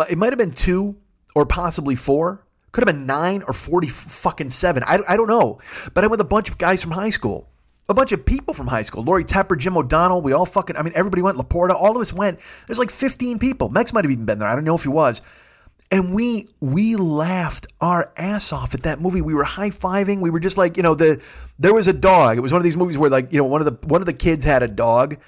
But 0.00 0.10
it 0.10 0.16
might 0.16 0.32
have 0.32 0.38
been 0.38 0.52
two 0.52 0.96
or 1.34 1.44
possibly 1.44 1.94
four. 1.94 2.42
Could 2.72 2.88
have 2.88 2.96
been 2.96 3.04
nine 3.04 3.42
or 3.46 3.52
40 3.52 3.88
fucking 3.88 4.48
seven. 4.48 4.82
I, 4.82 5.00
I 5.06 5.14
don't 5.14 5.28
know. 5.28 5.58
But 5.92 6.04
I 6.04 6.06
went 6.06 6.12
with 6.12 6.22
a 6.22 6.24
bunch 6.24 6.48
of 6.48 6.56
guys 6.56 6.80
from 6.80 6.92
high 6.92 7.10
school. 7.10 7.50
A 7.86 7.92
bunch 7.92 8.10
of 8.10 8.24
people 8.24 8.54
from 8.54 8.66
high 8.66 8.80
school. 8.80 9.04
Lori 9.04 9.24
Tepper, 9.24 9.58
Jim 9.58 9.76
O'Donnell. 9.76 10.22
We 10.22 10.32
all 10.32 10.46
fucking, 10.46 10.74
I 10.74 10.82
mean, 10.82 10.94
everybody 10.96 11.20
went. 11.20 11.36
Laporta. 11.36 11.74
All 11.74 11.94
of 11.94 12.00
us 12.00 12.14
went. 12.14 12.38
There's 12.66 12.78
like 12.78 12.90
15 12.90 13.38
people. 13.38 13.68
Mex 13.68 13.92
might 13.92 14.06
have 14.06 14.10
even 14.10 14.24
been 14.24 14.38
there. 14.38 14.48
I 14.48 14.54
don't 14.54 14.64
know 14.64 14.74
if 14.74 14.84
he 14.84 14.88
was 14.88 15.20
and 15.90 16.14
we 16.14 16.48
we 16.60 16.96
laughed 16.96 17.66
our 17.80 18.12
ass 18.16 18.52
off 18.52 18.74
at 18.74 18.84
that 18.84 19.00
movie. 19.00 19.20
We 19.20 19.34
were 19.34 19.44
high 19.44 19.70
fiving. 19.70 20.20
We 20.20 20.30
were 20.30 20.40
just 20.40 20.56
like, 20.56 20.76
you 20.76 20.82
know, 20.82 20.94
the 20.94 21.20
there 21.58 21.74
was 21.74 21.88
a 21.88 21.92
dog. 21.92 22.38
It 22.38 22.40
was 22.40 22.52
one 22.52 22.60
of 22.60 22.64
these 22.64 22.76
movies 22.76 22.96
where 22.96 23.10
like, 23.10 23.32
you 23.32 23.38
know, 23.38 23.44
one 23.44 23.60
of 23.60 23.66
the 23.66 23.86
one 23.88 24.00
of 24.00 24.06
the 24.06 24.12
kids 24.12 24.44
had 24.44 24.62
a 24.62 24.68
dog 24.68 25.18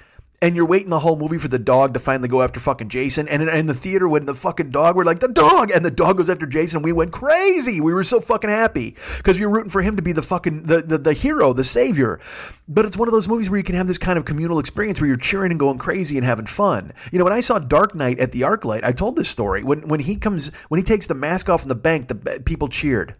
and 0.43 0.57
you're 0.57 0.65
waiting 0.65 0.89
the 0.89 0.99
whole 0.99 1.15
movie 1.15 1.37
for 1.37 1.47
the 1.47 1.57
dog 1.57 1.93
to 1.93 2.01
finally 2.01 2.27
go 2.27 2.41
after 2.41 2.59
fucking 2.59 2.89
Jason. 2.89 3.29
And 3.29 3.41
in, 3.41 3.47
in, 3.47 3.65
the 3.65 3.73
theater, 3.73 4.09
when 4.09 4.25
the 4.25 4.35
fucking 4.35 4.71
dog, 4.71 4.97
we're 4.97 5.05
like, 5.05 5.21
the 5.21 5.29
dog! 5.29 5.71
And 5.71 5.85
the 5.85 5.89
dog 5.89 6.17
goes 6.17 6.29
after 6.29 6.45
Jason. 6.45 6.81
We 6.81 6.91
went 6.91 7.13
crazy. 7.13 7.79
We 7.79 7.93
were 7.93 8.03
so 8.03 8.19
fucking 8.19 8.49
happy 8.49 8.97
because 9.17 9.39
we 9.39 9.45
were 9.45 9.53
rooting 9.53 9.69
for 9.69 9.81
him 9.81 9.95
to 9.95 10.01
be 10.01 10.11
the 10.11 10.21
fucking, 10.21 10.63
the, 10.63 10.81
the, 10.81 10.97
the 10.97 11.13
hero, 11.13 11.53
the 11.53 11.63
savior. 11.63 12.19
But 12.67 12.85
it's 12.85 12.97
one 12.97 13.07
of 13.07 13.13
those 13.13 13.29
movies 13.29 13.49
where 13.49 13.57
you 13.57 13.63
can 13.63 13.75
have 13.75 13.87
this 13.87 13.97
kind 13.97 14.19
of 14.19 14.25
communal 14.25 14.59
experience 14.59 14.99
where 14.99 15.07
you're 15.07 15.15
cheering 15.15 15.51
and 15.51 15.59
going 15.59 15.77
crazy 15.77 16.17
and 16.17 16.25
having 16.25 16.45
fun. 16.45 16.91
You 17.13 17.19
know, 17.19 17.23
when 17.23 17.33
I 17.33 17.39
saw 17.39 17.57
Dark 17.57 17.95
Knight 17.95 18.19
at 18.19 18.33
the 18.33 18.41
ArcLight, 18.41 18.83
I 18.83 18.91
told 18.91 19.15
this 19.15 19.29
story. 19.29 19.63
When, 19.63 19.87
when 19.87 20.01
he 20.01 20.17
comes, 20.17 20.51
when 20.67 20.77
he 20.77 20.83
takes 20.83 21.07
the 21.07 21.15
mask 21.15 21.47
off 21.47 21.63
in 21.63 21.69
the 21.69 21.75
bank, 21.75 22.09
the 22.09 22.41
people 22.43 22.67
cheered. 22.67 23.15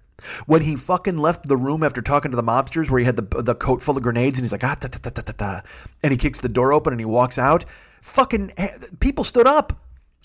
When 0.46 0.62
he 0.62 0.76
fucking 0.76 1.18
left 1.18 1.48
the 1.48 1.58
room 1.58 1.84
after 1.84 2.02
talking 2.02 2.32
to 2.32 2.38
the 2.38 2.44
mobsters, 2.44 2.90
where 2.90 3.00
he 3.00 3.06
had 3.06 3.16
the 3.16 3.42
the 3.42 3.56
coat 3.56 3.82
full 3.82 3.98
of 3.98 4.04
grenades, 4.04 4.38
and 4.38 4.44
he's 4.44 4.52
like 4.52 4.64
ah 4.64 4.76
ta 4.76 4.88
ta 4.88 5.00
ta 5.02 5.10
ta 5.10 5.22
ta, 5.22 5.34
ta 5.34 5.62
and 6.02 6.12
he 6.12 6.18
kicks 6.18 6.40
the 6.40 6.50
door 6.50 6.74
open 6.74 6.94
and 6.94 7.00
he 7.00 7.06
walks 7.06 7.38
out. 7.38 7.66
Fucking 8.02 8.52
eh, 8.58 8.70
people 9.00 9.24
stood 9.24 9.48
up 9.48 9.74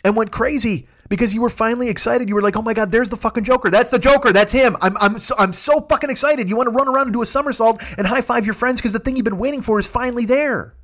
and 0.05 0.17
went 0.17 0.33
crazy 0.33 0.89
because 1.09 1.35
you 1.35 1.41
were 1.41 1.51
finally 1.51 1.89
excited. 1.89 2.29
You 2.29 2.35
were 2.35 2.43
like, 2.43 2.57
"Oh 2.57 2.63
my 2.63 2.75
god, 2.75 2.93
there's 2.93 3.11
the 3.11 3.17
fucking 3.17 3.45
Joker. 3.45 3.71
That's 3.71 3.91
the 3.91 3.99
Joker. 3.99 4.33
That's 4.33 4.53
him." 4.53 4.77
I'm 4.81 4.97
I'm 4.99 5.19
so, 5.19 5.35
I'm 5.39 5.53
so 5.53 5.81
fucking 5.81 6.11
excited. 6.11 6.49
You 6.49 6.57
want 6.57 6.69
to 6.69 6.75
run 6.75 6.89
around 6.89 7.07
and 7.07 7.13
do 7.13 7.23
a 7.23 7.27
somersault 7.27 7.83
and 7.97 8.07
high 8.07 8.21
five 8.21 8.45
your 8.45 8.55
friends 8.55 8.81
because 8.81 8.93
the 8.93 8.99
thing 8.99 9.17
you've 9.17 9.25
been 9.25 9.39
waiting 9.39 9.63
for 9.63 9.79
is 9.79 9.87
finally 9.87 10.27
there. 10.27 10.75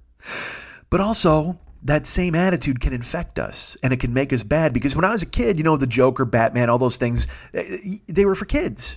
But 0.90 1.00
also, 1.00 1.60
that 1.82 2.06
same 2.06 2.34
attitude 2.34 2.80
can 2.80 2.92
infect 2.92 3.38
us 3.38 3.76
and 3.82 3.92
it 3.92 4.00
can 4.00 4.12
make 4.12 4.32
us 4.32 4.42
bad 4.42 4.72
because 4.72 4.96
when 4.96 5.04
I 5.04 5.10
was 5.10 5.22
a 5.22 5.26
kid, 5.26 5.58
you 5.58 5.64
know, 5.64 5.76
the 5.76 5.86
Joker, 5.86 6.24
Batman, 6.24 6.70
all 6.70 6.78
those 6.78 6.96
things, 6.96 7.28
eh, 7.52 7.98
they 8.06 8.24
were 8.24 8.34
for 8.34 8.46
kids. 8.46 8.96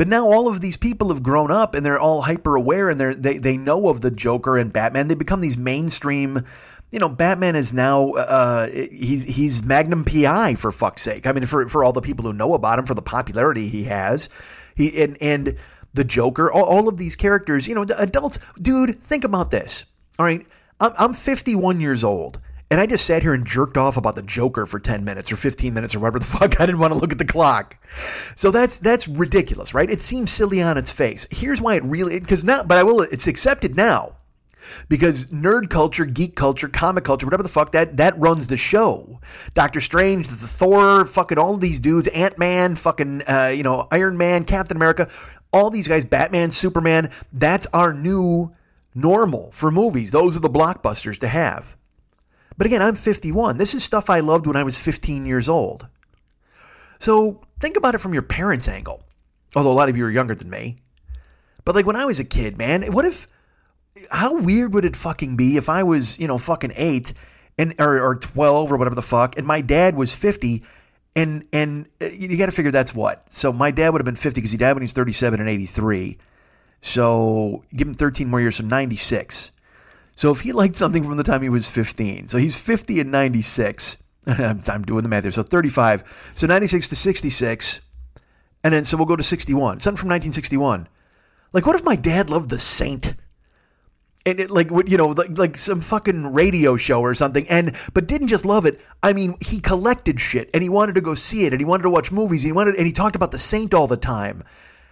But 0.00 0.08
now 0.08 0.24
all 0.24 0.48
of 0.48 0.62
these 0.62 0.78
people 0.78 1.10
have 1.10 1.22
grown 1.22 1.50
up 1.50 1.74
and 1.74 1.84
they're 1.84 2.00
all 2.00 2.22
hyper 2.22 2.56
aware 2.56 2.88
and 2.88 2.98
they 2.98 3.12
they 3.12 3.36
they 3.36 3.56
know 3.58 3.90
of 3.90 4.00
the 4.00 4.10
Joker 4.10 4.56
and 4.56 4.72
Batman. 4.72 5.08
They 5.08 5.14
become 5.14 5.42
these 5.42 5.58
mainstream. 5.58 6.46
You 6.90 7.00
know, 7.00 7.10
Batman 7.10 7.54
is 7.54 7.74
now 7.74 8.12
uh, 8.12 8.68
he's 8.70 9.24
he's 9.24 9.62
Magnum 9.62 10.06
PI 10.06 10.54
for 10.54 10.72
fuck's 10.72 11.02
sake. 11.02 11.26
I 11.26 11.32
mean, 11.32 11.44
for 11.44 11.68
for 11.68 11.84
all 11.84 11.92
the 11.92 12.00
people 12.00 12.24
who 12.24 12.32
know 12.32 12.54
about 12.54 12.78
him, 12.78 12.86
for 12.86 12.94
the 12.94 13.02
popularity 13.02 13.68
he 13.68 13.84
has, 13.84 14.30
he 14.74 15.02
and 15.02 15.18
and 15.20 15.58
the 15.92 16.04
Joker, 16.04 16.50
all, 16.50 16.64
all 16.64 16.88
of 16.88 16.96
these 16.96 17.14
characters. 17.14 17.68
You 17.68 17.74
know, 17.74 17.84
adults, 17.98 18.38
dude, 18.56 19.02
think 19.02 19.24
about 19.24 19.50
this. 19.50 19.84
All 20.18 20.24
right, 20.24 20.46
I'm, 20.80 20.92
I'm 20.98 21.12
51 21.12 21.78
years 21.78 22.04
old. 22.04 22.40
And 22.70 22.80
I 22.80 22.86
just 22.86 23.04
sat 23.04 23.22
here 23.22 23.34
and 23.34 23.44
jerked 23.44 23.76
off 23.76 23.96
about 23.96 24.14
the 24.14 24.22
Joker 24.22 24.64
for 24.64 24.78
10 24.78 25.04
minutes 25.04 25.32
or 25.32 25.36
15 25.36 25.74
minutes 25.74 25.94
or 25.94 26.00
whatever 26.00 26.20
the 26.20 26.24
fuck. 26.38 26.60
I 26.60 26.66
didn't 26.66 26.80
want 26.80 26.92
to 26.92 26.98
look 26.98 27.10
at 27.10 27.18
the 27.18 27.24
clock. 27.24 27.76
So 28.36 28.50
that's 28.52 28.78
that's 28.78 29.08
ridiculous, 29.08 29.74
right? 29.74 29.90
It 29.90 30.00
seems 30.00 30.30
silly 30.30 30.62
on 30.62 30.78
its 30.78 30.92
face. 30.92 31.26
Here's 31.30 31.60
why 31.60 31.74
it 31.74 31.84
really 31.84 32.20
because 32.20 32.44
now 32.44 32.62
but 32.62 32.78
I 32.78 32.84
will 32.84 33.00
it's 33.00 33.26
accepted 33.26 33.74
now. 33.74 34.16
Because 34.88 35.26
nerd 35.26 35.68
culture, 35.68 36.04
geek 36.04 36.36
culture, 36.36 36.68
comic 36.68 37.02
culture, 37.02 37.26
whatever 37.26 37.42
the 37.42 37.48
fuck, 37.48 37.72
that 37.72 37.96
that 37.96 38.16
runs 38.16 38.46
the 38.46 38.56
show. 38.56 39.18
Doctor 39.52 39.80
Strange, 39.80 40.28
the 40.28 40.36
Thor, 40.46 41.04
fucking 41.06 41.38
all 41.38 41.56
these 41.56 41.80
dudes, 41.80 42.06
Ant 42.08 42.38
Man, 42.38 42.76
fucking 42.76 43.22
uh, 43.22 43.52
you 43.54 43.64
know, 43.64 43.88
Iron 43.90 44.16
Man, 44.16 44.44
Captain 44.44 44.76
America, 44.76 45.08
all 45.52 45.70
these 45.70 45.88
guys, 45.88 46.04
Batman, 46.04 46.52
Superman, 46.52 47.10
that's 47.32 47.66
our 47.72 47.92
new 47.92 48.54
normal 48.94 49.50
for 49.50 49.72
movies. 49.72 50.12
Those 50.12 50.36
are 50.36 50.40
the 50.40 50.50
blockbusters 50.50 51.18
to 51.18 51.28
have. 51.28 51.76
But 52.60 52.66
again, 52.66 52.82
I'm 52.82 52.94
51. 52.94 53.56
This 53.56 53.72
is 53.72 53.82
stuff 53.82 54.10
I 54.10 54.20
loved 54.20 54.46
when 54.46 54.54
I 54.54 54.64
was 54.64 54.76
15 54.76 55.24
years 55.24 55.48
old. 55.48 55.86
So 56.98 57.40
think 57.58 57.74
about 57.74 57.94
it 57.94 58.02
from 58.02 58.12
your 58.12 58.20
parents' 58.20 58.68
angle. 58.68 59.02
Although 59.56 59.72
a 59.72 59.72
lot 59.72 59.88
of 59.88 59.96
you 59.96 60.04
are 60.04 60.10
younger 60.10 60.34
than 60.34 60.50
me. 60.50 60.76
But 61.64 61.74
like 61.74 61.86
when 61.86 61.96
I 61.96 62.04
was 62.04 62.20
a 62.20 62.24
kid, 62.24 62.58
man, 62.58 62.92
what 62.92 63.06
if 63.06 63.26
how 64.10 64.34
weird 64.34 64.74
would 64.74 64.84
it 64.84 64.94
fucking 64.94 65.36
be 65.36 65.56
if 65.56 65.70
I 65.70 65.84
was, 65.84 66.18
you 66.18 66.28
know, 66.28 66.36
fucking 66.36 66.74
8 66.76 67.14
and 67.56 67.74
or, 67.78 67.98
or 68.02 68.16
12 68.16 68.70
or 68.70 68.76
whatever 68.76 68.94
the 68.94 69.00
fuck 69.00 69.38
and 69.38 69.46
my 69.46 69.62
dad 69.62 69.96
was 69.96 70.14
50 70.14 70.62
and 71.16 71.46
and 71.54 71.88
uh, 72.02 72.08
you 72.08 72.36
got 72.36 72.44
to 72.44 72.52
figure 72.52 72.70
that's 72.70 72.94
what. 72.94 73.24
So 73.32 73.54
my 73.54 73.70
dad 73.70 73.88
would 73.88 74.02
have 74.02 74.04
been 74.04 74.16
50 74.16 74.38
cuz 74.38 74.52
he 74.52 74.58
died 74.58 74.74
when 74.74 74.82
he 74.82 74.84
was 74.84 74.92
37 74.92 75.40
and 75.40 75.48
83. 75.48 76.18
So 76.82 77.64
give 77.74 77.88
him 77.88 77.94
13 77.94 78.28
more 78.28 78.42
years, 78.42 78.56
so 78.56 78.64
96. 78.64 79.50
So 80.20 80.30
if 80.30 80.40
he 80.42 80.52
liked 80.52 80.76
something 80.76 81.02
from 81.02 81.16
the 81.16 81.24
time 81.24 81.40
he 81.40 81.48
was 81.48 81.66
15, 81.66 82.28
so 82.28 82.36
he's 82.36 82.54
50 82.54 83.00
and 83.00 83.10
96. 83.10 83.96
I'm 84.26 84.82
doing 84.82 85.02
the 85.02 85.08
math 85.08 85.24
here. 85.24 85.30
So 85.30 85.42
35. 85.42 86.04
So 86.34 86.46
96 86.46 86.90
to 86.90 86.94
66. 86.94 87.80
And 88.62 88.74
then, 88.74 88.84
so 88.84 88.98
we'll 88.98 89.06
go 89.06 89.16
to 89.16 89.22
61. 89.22 89.80
Something 89.80 89.96
from 89.96 90.10
1961. 90.10 90.88
Like, 91.54 91.64
what 91.64 91.74
if 91.74 91.84
my 91.84 91.96
dad 91.96 92.28
loved 92.28 92.50
The 92.50 92.58
Saint? 92.58 93.14
And 94.26 94.40
it, 94.40 94.50
like, 94.50 94.68
you 94.86 94.98
know, 94.98 95.08
like, 95.08 95.38
like 95.38 95.56
some 95.56 95.80
fucking 95.80 96.34
radio 96.34 96.76
show 96.76 97.00
or 97.00 97.14
something. 97.14 97.48
And, 97.48 97.74
but 97.94 98.06
didn't 98.06 98.28
just 98.28 98.44
love 98.44 98.66
it. 98.66 98.78
I 99.02 99.14
mean, 99.14 99.36
he 99.40 99.58
collected 99.58 100.20
shit 100.20 100.50
and 100.52 100.62
he 100.62 100.68
wanted 100.68 100.96
to 100.96 101.00
go 101.00 101.14
see 101.14 101.46
it 101.46 101.54
and 101.54 101.62
he 101.62 101.66
wanted 101.66 101.84
to 101.84 101.90
watch 101.90 102.12
movies. 102.12 102.44
And 102.44 102.50
he 102.50 102.52
wanted, 102.52 102.76
and 102.76 102.84
he 102.84 102.92
talked 102.92 103.16
about 103.16 103.30
The 103.30 103.38
Saint 103.38 103.72
all 103.72 103.86
the 103.86 103.96
time. 103.96 104.44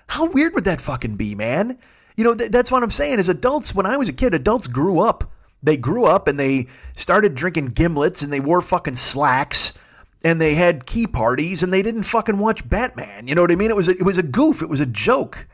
How 0.07 0.25
weird 0.25 0.55
would 0.55 0.65
that 0.65 0.81
fucking 0.81 1.17
be, 1.17 1.35
man? 1.35 1.79
You 2.19 2.25
know, 2.25 2.35
th- 2.35 2.51
that's 2.51 2.73
what 2.73 2.83
I'm 2.83 2.91
saying. 2.91 3.21
As 3.21 3.29
adults, 3.29 3.77
when 3.77 3.87
I 3.87 3.97
was 3.97 4.09
a 4.09 4.13
kid, 4.13 4.35
adults 4.35 4.67
grew 4.67 4.99
up. 4.99 5.31
They 5.63 5.77
grew 5.77 6.05
up 6.05 6.27
and 6.27 6.39
they 6.39 6.67
started 6.97 7.37
drinking 7.37 7.71
gimlets 7.71 8.25
and 8.25 8.33
they 8.33 8.41
wore 8.41 8.61
fucking 8.61 8.97
slacks 8.97 9.73
and 10.25 10.41
they 10.41 10.57
had 10.57 10.85
key 10.85 11.07
parties 11.07 11.63
and 11.63 11.73
they 11.73 11.81
didn't 11.81 12.03
fucking 12.03 12.39
watch 12.39 12.69
Batman. 12.69 13.29
You 13.29 13.37
know 13.37 13.43
what 13.43 13.53
I 13.53 13.55
mean? 13.55 13.71
It 13.71 13.77
was 13.77 13.87
a, 13.87 13.93
it 13.93 14.03
was 14.03 14.19
a 14.19 14.25
goof. 14.25 14.63
It 14.63 14.69
was 14.69 14.81
a 14.81 14.87
joke. 14.87 15.47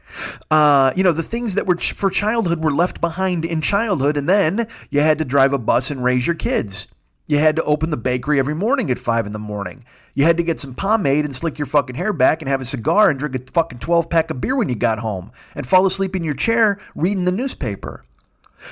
Uh, 0.50 0.94
you 0.96 1.04
know, 1.04 1.12
the 1.12 1.22
things 1.22 1.54
that 1.54 1.66
were 1.66 1.74
ch- 1.74 1.92
for 1.92 2.08
childhood 2.08 2.64
were 2.64 2.72
left 2.72 2.98
behind 2.98 3.44
in 3.44 3.60
childhood, 3.60 4.16
and 4.16 4.26
then 4.26 4.66
you 4.88 5.00
had 5.00 5.18
to 5.18 5.24
drive 5.26 5.52
a 5.52 5.58
bus 5.58 5.90
and 5.90 6.02
raise 6.02 6.26
your 6.26 6.36
kids. 6.36 6.88
You 7.26 7.38
had 7.38 7.56
to 7.56 7.64
open 7.64 7.90
the 7.90 7.96
bakery 7.96 8.38
every 8.38 8.54
morning 8.54 8.90
at 8.90 8.98
five 8.98 9.24
in 9.26 9.32
the 9.32 9.38
morning. 9.38 9.84
You 10.12 10.24
had 10.24 10.36
to 10.36 10.42
get 10.42 10.60
some 10.60 10.74
pomade 10.74 11.24
and 11.24 11.34
slick 11.34 11.58
your 11.58 11.66
fucking 11.66 11.96
hair 11.96 12.12
back 12.12 12.42
and 12.42 12.48
have 12.48 12.60
a 12.60 12.66
cigar 12.66 13.08
and 13.08 13.18
drink 13.18 13.34
a 13.34 13.52
fucking 13.52 13.78
12 13.78 14.10
pack 14.10 14.30
of 14.30 14.40
beer 14.40 14.54
when 14.56 14.68
you 14.68 14.74
got 14.74 14.98
home 14.98 15.32
and 15.54 15.66
fall 15.66 15.86
asleep 15.86 16.14
in 16.14 16.22
your 16.22 16.34
chair 16.34 16.78
reading 16.94 17.24
the 17.24 17.32
newspaper. 17.32 18.04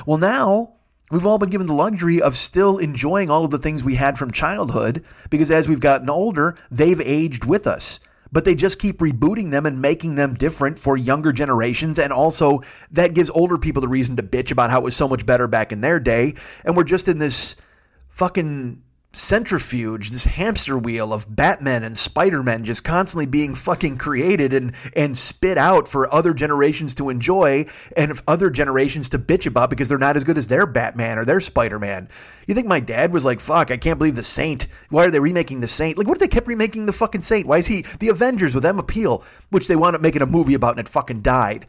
Well, 0.06 0.18
now 0.18 0.74
we've 1.10 1.24
all 1.24 1.38
been 1.38 1.48
given 1.50 1.66
the 1.66 1.72
luxury 1.72 2.20
of 2.20 2.36
still 2.36 2.76
enjoying 2.76 3.30
all 3.30 3.44
of 3.44 3.50
the 3.50 3.58
things 3.58 3.84
we 3.84 3.94
had 3.94 4.18
from 4.18 4.30
childhood 4.30 5.02
because 5.30 5.50
as 5.50 5.68
we've 5.68 5.80
gotten 5.80 6.10
older, 6.10 6.56
they've 6.70 7.00
aged 7.00 7.46
with 7.46 7.66
us. 7.66 7.98
but 8.32 8.46
they 8.46 8.54
just 8.54 8.78
keep 8.78 8.98
rebooting 8.98 9.50
them 9.50 9.66
and 9.66 9.82
making 9.82 10.14
them 10.14 10.32
different 10.34 10.78
for 10.78 10.96
younger 10.96 11.32
generations. 11.32 11.98
And 11.98 12.12
also, 12.12 12.62
that 12.90 13.12
gives 13.14 13.28
older 13.30 13.58
people 13.58 13.82
the 13.82 13.88
reason 13.88 14.16
to 14.16 14.22
bitch 14.22 14.50
about 14.50 14.70
how 14.70 14.80
it 14.80 14.84
was 14.84 14.96
so 14.96 15.06
much 15.06 15.26
better 15.26 15.46
back 15.46 15.70
in 15.70 15.82
their 15.82 16.00
day. 16.00 16.34
And 16.64 16.74
we're 16.74 16.84
just 16.84 17.08
in 17.08 17.18
this 17.18 17.56
fucking 18.12 18.82
centrifuge, 19.14 20.10
this 20.10 20.24
hamster 20.24 20.78
wheel 20.78 21.12
of 21.12 21.34
Batman 21.34 21.82
and 21.82 21.96
Spider-Man 21.96 22.64
just 22.64 22.82
constantly 22.82 23.26
being 23.26 23.54
fucking 23.54 23.98
created 23.98 24.54
and 24.54 24.72
and 24.96 25.16
spit 25.16 25.58
out 25.58 25.86
for 25.86 26.12
other 26.12 26.32
generations 26.32 26.94
to 26.94 27.10
enjoy 27.10 27.66
and 27.94 28.18
other 28.26 28.48
generations 28.48 29.10
to 29.10 29.18
bitch 29.18 29.46
about 29.46 29.68
because 29.68 29.88
they're 29.88 29.98
not 29.98 30.16
as 30.16 30.24
good 30.24 30.38
as 30.38 30.46
their 30.46 30.66
Batman 30.66 31.18
or 31.18 31.24
their 31.24 31.40
Spider-Man. 31.40 32.08
You 32.46 32.54
think 32.54 32.66
my 32.66 32.80
dad 32.80 33.12
was 33.12 33.24
like, 33.24 33.40
"Fuck, 33.40 33.70
I 33.70 33.76
can't 33.76 33.98
believe 33.98 34.16
the 34.16 34.22
Saint. 34.22 34.66
Why 34.88 35.04
are 35.04 35.10
they 35.10 35.20
remaking 35.20 35.60
the 35.60 35.68
Saint? 35.68 35.98
Like, 35.98 36.06
what 36.06 36.16
if 36.16 36.20
they 36.20 36.28
kept 36.28 36.48
remaking 36.48 36.86
the 36.86 36.92
fucking 36.92 37.22
Saint? 37.22 37.46
Why 37.46 37.58
is 37.58 37.66
he 37.66 37.84
the 37.98 38.08
Avengers 38.08 38.54
with 38.54 38.64
Emma 38.64 38.82
Peel, 38.82 39.22
which 39.50 39.68
they 39.68 39.76
wound 39.76 39.94
up 39.94 40.02
making 40.02 40.22
a 40.22 40.26
movie 40.26 40.54
about 40.54 40.78
and 40.78 40.86
it 40.86 40.88
fucking 40.88 41.20
died?" 41.20 41.66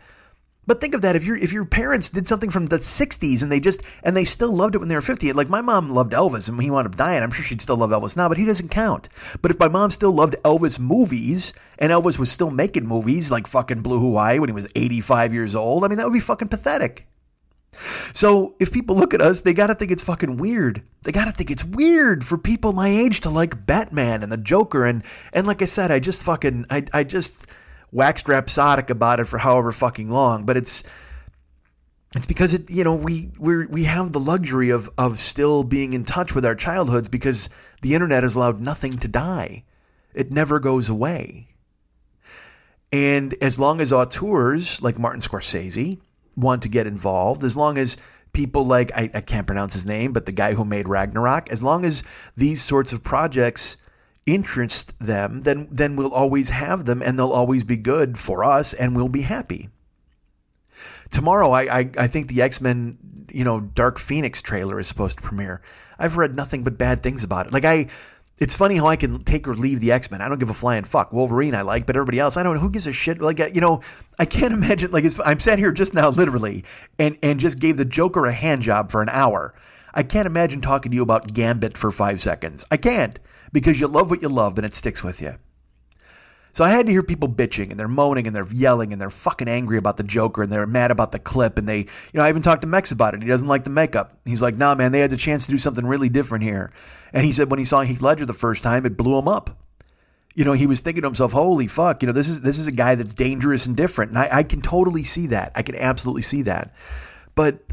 But 0.65 0.79
think 0.79 0.93
of 0.93 1.01
that 1.01 1.15
if 1.15 1.23
your 1.23 1.35
if 1.35 1.51
your 1.51 1.65
parents 1.65 2.09
did 2.09 2.27
something 2.27 2.49
from 2.49 2.67
the 2.67 2.79
'60s 2.79 3.41
and 3.41 3.51
they 3.51 3.59
just 3.59 3.81
and 4.01 4.15
they 4.15 4.23
still 4.23 4.51
loved 4.51 4.75
it 4.75 4.77
when 4.77 4.87
they 4.87 4.95
were 4.95 5.01
50. 5.01 5.33
Like 5.33 5.49
my 5.49 5.61
mom 5.61 5.89
loved 5.89 6.13
Elvis 6.13 6.47
and 6.47 6.61
he 6.61 6.71
wound 6.71 6.87
up 6.87 6.95
dying, 6.95 7.21
I'm 7.21 7.31
sure 7.31 7.43
she'd 7.43 7.61
still 7.61 7.77
love 7.77 7.91
Elvis 7.91 8.15
now, 8.15 8.29
but 8.29 8.37
he 8.37 8.45
doesn't 8.45 8.69
count. 8.69 9.09
But 9.41 9.51
if 9.51 9.59
my 9.59 9.67
mom 9.67 9.91
still 9.91 10.11
loved 10.11 10.35
Elvis 10.43 10.79
movies 10.79 11.53
and 11.77 11.91
Elvis 11.91 12.17
was 12.17 12.31
still 12.31 12.51
making 12.51 12.87
movies 12.87 13.29
like 13.31 13.47
fucking 13.47 13.81
Blue 13.81 13.99
Hawaii 13.99 14.39
when 14.39 14.49
he 14.49 14.53
was 14.53 14.71
85 14.75 15.33
years 15.33 15.55
old, 15.55 15.83
I 15.83 15.87
mean 15.89 15.97
that 15.97 16.05
would 16.05 16.13
be 16.13 16.19
fucking 16.19 16.47
pathetic. 16.47 17.07
So 18.13 18.55
if 18.59 18.71
people 18.71 18.95
look 18.95 19.13
at 19.13 19.21
us, 19.21 19.41
they 19.41 19.53
gotta 19.53 19.75
think 19.75 19.91
it's 19.91 20.03
fucking 20.03 20.37
weird. 20.37 20.83
They 21.03 21.11
gotta 21.11 21.31
think 21.31 21.51
it's 21.51 21.65
weird 21.65 22.25
for 22.25 22.37
people 22.37 22.71
my 22.73 22.87
age 22.87 23.21
to 23.21 23.29
like 23.29 23.65
Batman 23.65 24.23
and 24.23 24.31
the 24.31 24.37
Joker 24.37 24.85
and 24.85 25.03
and 25.33 25.47
like 25.47 25.61
I 25.61 25.65
said, 25.65 25.91
I 25.91 25.99
just 25.99 26.23
fucking 26.23 26.67
I 26.69 26.85
I 26.93 27.03
just 27.03 27.47
waxed 27.93 28.27
rhapsodic 28.27 28.89
about 28.89 29.19
it 29.19 29.25
for 29.25 29.37
however 29.37 29.71
fucking 29.71 30.09
long, 30.09 30.45
but 30.45 30.57
it's 30.57 30.83
it's 32.15 32.25
because 32.25 32.53
it 32.53 32.69
you 32.69 32.83
know 32.83 32.95
we 32.95 33.29
we 33.39 33.65
we 33.67 33.83
have 33.85 34.11
the 34.11 34.19
luxury 34.19 34.69
of 34.69 34.89
of 34.97 35.19
still 35.19 35.63
being 35.63 35.93
in 35.93 36.03
touch 36.03 36.35
with 36.35 36.45
our 36.45 36.55
childhoods 36.55 37.07
because 37.07 37.49
the 37.81 37.93
internet 37.93 38.23
has 38.23 38.35
allowed 38.35 38.59
nothing 38.59 38.97
to 38.97 39.07
die. 39.07 39.63
It 40.13 40.31
never 40.31 40.59
goes 40.59 40.89
away. 40.89 41.47
And 42.91 43.33
as 43.41 43.57
long 43.57 43.81
as 43.81 43.91
auteurs 43.91 44.81
like 44.81 44.99
Martin 44.99 45.21
Scorsese 45.21 45.99
want 46.35 46.61
to 46.63 46.69
get 46.69 46.85
involved, 46.85 47.43
as 47.43 47.57
long 47.57 47.79
as 47.79 47.97
people 48.33 48.65
like 48.65 48.91
I, 48.95 49.09
I 49.13 49.21
can't 49.21 49.47
pronounce 49.47 49.73
his 49.73 49.85
name, 49.85 50.13
but 50.13 50.27
the 50.27 50.31
guy 50.31 50.53
who 50.53 50.65
made 50.65 50.87
Ragnarok, 50.87 51.51
as 51.51 51.63
long 51.63 51.85
as 51.85 52.03
these 52.37 52.61
sorts 52.61 52.93
of 52.93 53.03
projects 53.03 53.77
interest 54.25 54.97
them, 54.99 55.41
then 55.41 55.67
then 55.71 55.95
we'll 55.95 56.13
always 56.13 56.49
have 56.49 56.85
them 56.85 57.01
and 57.01 57.17
they'll 57.17 57.31
always 57.31 57.63
be 57.63 57.77
good 57.77 58.17
for 58.17 58.43
us 58.43 58.73
and 58.73 58.95
we'll 58.95 59.09
be 59.09 59.21
happy. 59.21 59.69
Tomorrow 61.11 61.51
I 61.51 61.79
I, 61.79 61.89
I 61.97 62.07
think 62.07 62.27
the 62.27 62.41
X-Men, 62.41 63.27
you 63.31 63.43
know, 63.43 63.59
Dark 63.59 63.99
Phoenix 63.99 64.41
trailer 64.41 64.79
is 64.79 64.87
supposed 64.87 65.17
to 65.17 65.23
premiere. 65.23 65.61
I've 65.99 66.17
read 66.17 66.35
nothing 66.35 66.63
but 66.63 66.77
bad 66.77 67.03
things 67.03 67.23
about 67.23 67.47
it. 67.47 67.53
Like 67.53 67.65
I 67.65 67.87
it's 68.39 68.55
funny 68.55 68.77
how 68.77 68.87
I 68.87 68.95
can 68.95 69.23
take 69.23 69.47
or 69.47 69.55
leave 69.55 69.79
the 69.79 69.91
X 69.91 70.09
Men. 70.09 70.21
I 70.21 70.27
don't 70.27 70.39
give 70.39 70.49
a 70.49 70.55
flying 70.55 70.85
fuck. 70.85 71.13
Wolverine 71.13 71.53
I 71.53 71.61
like, 71.61 71.85
but 71.85 71.95
everybody 71.95 72.19
else 72.19 72.37
I 72.37 72.43
don't 72.43 72.55
know 72.55 72.61
who 72.61 72.69
gives 72.69 72.87
a 72.87 72.93
shit. 72.93 73.21
Like 73.21 73.39
you 73.39 73.61
know, 73.61 73.81
I 74.17 74.25
can't 74.25 74.53
imagine. 74.53 74.91
Like 74.91 75.05
I'm 75.25 75.39
sat 75.39 75.59
here 75.59 75.71
just 75.71 75.93
now, 75.93 76.09
literally, 76.09 76.63
and 76.97 77.17
and 77.21 77.39
just 77.39 77.59
gave 77.59 77.77
the 77.77 77.85
Joker 77.85 78.25
a 78.25 78.33
hand 78.33 78.61
job 78.61 78.89
for 78.89 79.01
an 79.01 79.09
hour. 79.09 79.53
I 79.93 80.01
can't 80.01 80.25
imagine 80.25 80.61
talking 80.61 80.91
to 80.91 80.95
you 80.95 81.03
about 81.03 81.33
Gambit 81.33 81.77
for 81.77 81.91
five 81.91 82.19
seconds. 82.19 82.65
I 82.71 82.77
can't 82.77 83.19
because 83.53 83.79
you 83.79 83.87
love 83.87 84.09
what 84.09 84.21
you 84.21 84.27
love 84.27 84.57
and 84.57 84.65
it 84.65 84.75
sticks 84.75 85.03
with 85.03 85.21
you. 85.21 85.35
So 86.51 86.63
I 86.63 86.69
had 86.69 86.85
to 86.85 86.91
hear 86.91 87.01
people 87.01 87.29
bitching 87.29 87.71
and 87.71 87.79
they're 87.79 87.87
moaning 87.87 88.27
and 88.27 88.35
they're 88.35 88.47
yelling 88.51 88.91
and 88.93 89.01
they're 89.01 89.09
fucking 89.09 89.47
angry 89.47 89.77
about 89.77 89.97
the 89.97 90.03
Joker 90.03 90.43
and 90.43 90.51
they're 90.51 90.67
mad 90.67 90.91
about 90.91 91.11
the 91.11 91.17
clip 91.17 91.57
and 91.57 91.67
they, 91.67 91.79
you 91.79 91.87
know, 92.13 92.21
I 92.21 92.29
even 92.29 92.43
talked 92.43 92.61
to 92.61 92.67
Mex 92.67 92.91
about 92.91 93.15
it. 93.15 93.23
He 93.23 93.27
doesn't 93.27 93.47
like 93.47 93.63
the 93.63 93.71
makeup. 93.71 94.19
He's 94.23 94.41
like, 94.41 94.55
nah, 94.55 94.75
man, 94.75 94.91
they 94.91 94.99
had 94.99 95.09
the 95.09 95.17
chance 95.17 95.45
to 95.45 95.51
do 95.51 95.57
something 95.57 95.85
really 95.85 96.09
different 96.09 96.43
here. 96.43 96.71
And 97.11 97.25
he 97.25 97.31
said 97.31 97.49
when 97.49 97.57
he 97.57 97.65
saw 97.65 97.81
Heath 97.81 98.01
Ledger 98.01 98.27
the 98.27 98.33
first 98.33 98.61
time, 98.61 98.85
it 98.85 98.97
blew 98.97 99.17
him 99.17 99.27
up. 99.27 99.57
You 100.35 100.45
know, 100.45 100.53
he 100.53 100.67
was 100.67 100.79
thinking 100.79 101.01
to 101.01 101.07
himself, 101.07 101.31
holy 101.31 101.67
fuck, 101.67 102.03
you 102.03 102.07
know, 102.07 102.13
this 102.13 102.27
is 102.27 102.41
this 102.41 102.57
is 102.57 102.65
a 102.65 102.71
guy 102.71 102.95
that's 102.95 103.13
dangerous 103.13 103.65
and 103.65 103.75
different. 103.75 104.11
And 104.11 104.19
I, 104.19 104.29
I 104.31 104.43
can 104.43 104.61
totally 104.61 105.03
see 105.03 105.27
that. 105.27 105.51
I 105.55 105.61
can 105.63 105.75
absolutely 105.75 106.23
see 106.23 106.43
that. 106.43 106.75
But 107.35 107.63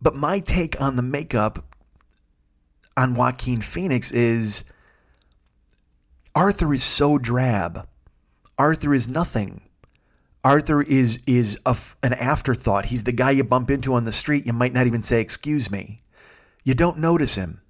but 0.00 0.14
my 0.14 0.40
take 0.40 0.80
on 0.80 0.96
the 0.96 1.02
makeup 1.02 1.76
on 2.96 3.14
Joaquin 3.14 3.60
Phoenix 3.60 4.10
is 4.12 4.64
Arthur 6.34 6.72
is 6.72 6.82
so 6.82 7.18
drab. 7.18 7.88
Arthur 8.58 8.94
is 8.94 9.08
nothing. 9.08 9.62
Arthur 10.42 10.82
is 10.82 11.20
is 11.26 11.58
a, 11.66 11.76
an 12.02 12.14
afterthought. 12.14 12.86
He's 12.86 13.04
the 13.04 13.12
guy 13.12 13.32
you 13.32 13.44
bump 13.44 13.70
into 13.70 13.94
on 13.94 14.04
the 14.04 14.12
street. 14.12 14.46
You 14.46 14.52
might 14.52 14.72
not 14.72 14.86
even 14.86 15.02
say, 15.02 15.20
"Excuse 15.20 15.70
me." 15.70 16.02
You 16.64 16.74
don't 16.74 16.98
notice 16.98 17.34
him. 17.34 17.60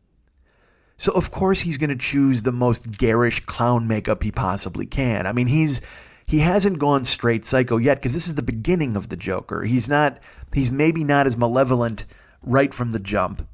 So 0.97 1.12
of 1.12 1.31
course 1.31 1.62
he's 1.62 1.78
going 1.78 1.91
to 1.91 1.97
choose 1.97 2.43
the 2.43 2.53
most 2.53 2.99
garish 2.99 3.41
clown 3.47 3.89
makeup 3.89 4.23
he 4.23 4.31
possibly 4.31 4.85
can. 4.85 5.27
I 5.27 5.32
mean, 5.32 5.47
he's 5.47 5.81
he 6.27 6.41
hasn't 6.41 6.78
gone 6.78 7.05
straight 7.05 7.45
psycho 7.45 7.77
yet 7.77 7.97
because 7.97 8.12
this 8.12 8.28
is 8.28 8.35
the 8.35 8.43
beginning 8.43 8.97
of 8.97 9.09
the 9.09 9.16
Joker. 9.16 9.62
He's 9.62 9.89
not 9.89 10.19
he's 10.53 10.70
maybe 10.70 11.03
not 11.03 11.27
as 11.27 11.37
malevolent 11.37 12.05
right 12.43 12.73
from 12.74 12.91
the 12.91 13.01
jump. 13.01 13.47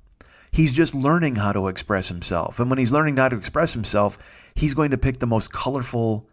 He's 0.50 0.72
just 0.72 0.94
learning 0.94 1.36
how 1.36 1.52
to 1.52 1.68
express 1.68 2.08
himself. 2.08 2.58
And 2.58 2.68
when 2.68 2.78
he's 2.78 2.92
learning 2.92 3.18
how 3.18 3.28
to 3.28 3.36
express 3.36 3.72
himself, 3.72 4.18
he's 4.56 4.74
going 4.74 4.90
to 4.90 4.98
pick 4.98 5.20
the 5.20 5.26
most 5.26 5.52
colorful 5.52 6.28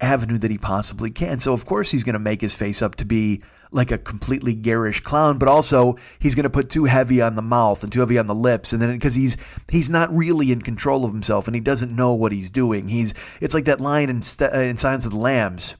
avenue 0.00 0.38
that 0.38 0.50
he 0.50 0.58
possibly 0.58 1.10
can. 1.10 1.40
So, 1.40 1.52
of 1.52 1.64
course, 1.64 1.90
he's 1.90 2.04
going 2.04 2.14
to 2.14 2.18
make 2.18 2.40
his 2.40 2.54
face 2.54 2.82
up 2.82 2.96
to 2.96 3.04
be 3.04 3.42
like 3.70 3.90
a 3.90 3.98
completely 3.98 4.54
garish 4.54 5.00
clown, 5.00 5.36
but 5.38 5.48
also 5.48 5.96
he's 6.18 6.34
going 6.34 6.44
to 6.44 6.50
put 6.50 6.70
too 6.70 6.84
heavy 6.84 7.20
on 7.20 7.34
the 7.34 7.42
mouth 7.42 7.82
and 7.82 7.92
too 7.92 8.00
heavy 8.00 8.18
on 8.18 8.28
the 8.28 8.34
lips, 8.34 8.72
and 8.72 8.80
then 8.80 8.92
because 8.92 9.14
he's 9.14 9.36
he's 9.68 9.90
not 9.90 10.14
really 10.14 10.52
in 10.52 10.62
control 10.62 11.04
of 11.04 11.12
himself 11.12 11.48
and 11.48 11.56
he 11.56 11.60
doesn't 11.60 11.94
know 11.94 12.14
what 12.14 12.30
he's 12.30 12.50
doing. 12.50 12.88
He's 12.88 13.14
it's 13.40 13.52
like 13.52 13.64
that 13.64 13.80
line 13.80 14.10
in, 14.10 14.22
uh, 14.40 14.60
in 14.60 14.76
Silence 14.76 15.04
of 15.04 15.10
the 15.10 15.18
Lambs 15.18 15.74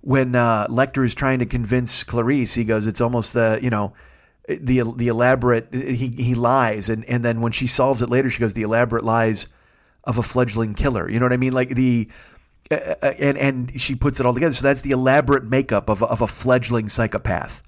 when 0.00 0.34
uh, 0.34 0.66
Lecter 0.66 1.04
is 1.04 1.14
trying 1.14 1.38
to 1.38 1.46
convince 1.46 2.02
Clarice. 2.02 2.54
He 2.54 2.64
goes, 2.64 2.86
"It's 2.86 3.00
almost 3.00 3.32
the 3.32 3.58
you 3.62 3.70
know." 3.70 3.94
The 4.46 4.82
the 4.94 5.08
elaborate 5.08 5.72
he 5.72 6.08
he 6.08 6.34
lies 6.34 6.90
and 6.90 7.02
and 7.06 7.24
then 7.24 7.40
when 7.40 7.52
she 7.52 7.66
solves 7.66 8.02
it 8.02 8.10
later 8.10 8.28
she 8.28 8.40
goes 8.40 8.52
the 8.52 8.60
elaborate 8.60 9.02
lies 9.02 9.48
of 10.04 10.18
a 10.18 10.22
fledgling 10.22 10.74
killer. 10.74 11.10
You 11.10 11.18
know 11.18 11.26
what 11.26 11.32
I 11.32 11.38
mean? 11.38 11.52
Like 11.52 11.70
the 11.70 12.08
uh, 12.70 12.94
uh, 13.02 13.14
and 13.18 13.36
and 13.36 13.80
she 13.80 13.94
puts 13.94 14.20
it 14.20 14.26
all 14.26 14.34
together. 14.34 14.54
So 14.54 14.62
that's 14.62 14.80
the 14.80 14.92
elaborate 14.92 15.44
makeup 15.44 15.88
of 15.88 16.02
of 16.02 16.20
a 16.20 16.26
fledgling 16.26 16.88
psychopath. 16.88 17.62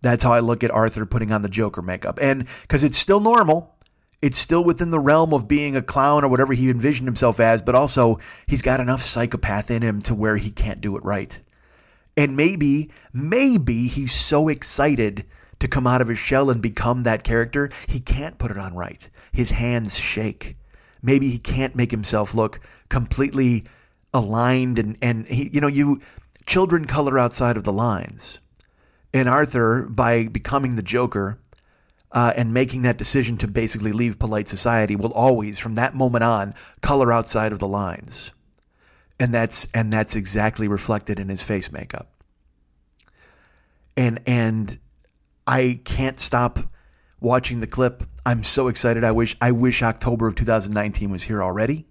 That's 0.00 0.24
how 0.24 0.32
I 0.32 0.40
look 0.40 0.64
at 0.64 0.70
Arthur 0.70 1.06
putting 1.06 1.30
on 1.30 1.42
the 1.42 1.48
Joker 1.48 1.80
makeup, 1.80 2.18
and 2.20 2.46
because 2.62 2.82
it's 2.82 2.98
still 2.98 3.20
normal, 3.20 3.76
it's 4.20 4.38
still 4.38 4.64
within 4.64 4.90
the 4.90 5.00
realm 5.00 5.32
of 5.32 5.48
being 5.48 5.76
a 5.76 5.82
clown 5.82 6.24
or 6.24 6.28
whatever 6.28 6.54
he 6.54 6.70
envisioned 6.70 7.08
himself 7.08 7.40
as, 7.40 7.62
but 7.62 7.74
also 7.74 8.18
he's 8.46 8.62
got 8.62 8.80
enough 8.80 9.02
psychopath 9.02 9.70
in 9.70 9.82
him 9.82 10.00
to 10.02 10.14
where 10.14 10.36
he 10.36 10.50
can't 10.50 10.80
do 10.80 10.96
it 10.96 11.04
right. 11.04 11.40
And 12.16 12.36
maybe, 12.36 12.90
maybe 13.12 13.88
he's 13.88 14.12
so 14.12 14.48
excited 14.48 15.24
to 15.58 15.68
come 15.68 15.86
out 15.86 16.00
of 16.00 16.08
his 16.08 16.18
shell 16.18 16.50
and 16.50 16.60
become 16.60 17.02
that 17.02 17.24
character, 17.24 17.70
he 17.88 18.00
can't 18.00 18.38
put 18.38 18.50
it 18.50 18.58
on 18.58 18.74
right. 18.74 19.08
His 19.32 19.52
hands 19.52 19.98
shake 19.98 20.56
maybe 21.02 21.28
he 21.28 21.38
can't 21.38 21.74
make 21.74 21.90
himself 21.90 22.34
look 22.34 22.60
completely 22.88 23.64
aligned 24.14 24.78
and 24.78 24.96
and 25.00 25.26
he 25.28 25.50
you 25.52 25.60
know 25.60 25.66
you 25.66 26.00
children 26.46 26.86
color 26.86 27.18
outside 27.18 27.56
of 27.56 27.64
the 27.64 27.72
lines. 27.72 28.38
And 29.14 29.28
arthur 29.28 29.82
by 29.82 30.24
becoming 30.24 30.76
the 30.76 30.82
joker 30.82 31.38
uh, 32.12 32.32
and 32.34 32.54
making 32.54 32.82
that 32.82 32.96
decision 32.96 33.36
to 33.38 33.48
basically 33.48 33.92
leave 33.92 34.18
polite 34.18 34.48
society 34.48 34.96
will 34.96 35.12
always 35.12 35.58
from 35.58 35.74
that 35.74 35.94
moment 35.94 36.24
on 36.24 36.54
color 36.80 37.12
outside 37.12 37.52
of 37.52 37.58
the 37.58 37.68
lines. 37.68 38.32
And 39.20 39.32
that's 39.32 39.68
and 39.74 39.92
that's 39.92 40.16
exactly 40.16 40.66
reflected 40.66 41.20
in 41.20 41.28
his 41.28 41.42
face 41.42 41.70
makeup. 41.70 42.10
And 43.96 44.20
and 44.26 44.78
i 45.46 45.80
can't 45.84 46.20
stop 46.20 46.60
watching 47.22 47.60
the 47.60 47.66
clip. 47.66 48.02
I'm 48.26 48.44
so 48.44 48.68
excited. 48.68 49.04
I 49.04 49.12
wish 49.12 49.36
I 49.40 49.52
wish 49.52 49.82
October 49.82 50.26
of 50.26 50.34
2019 50.34 51.10
was 51.10 51.24
here 51.24 51.42
already. 51.42 51.86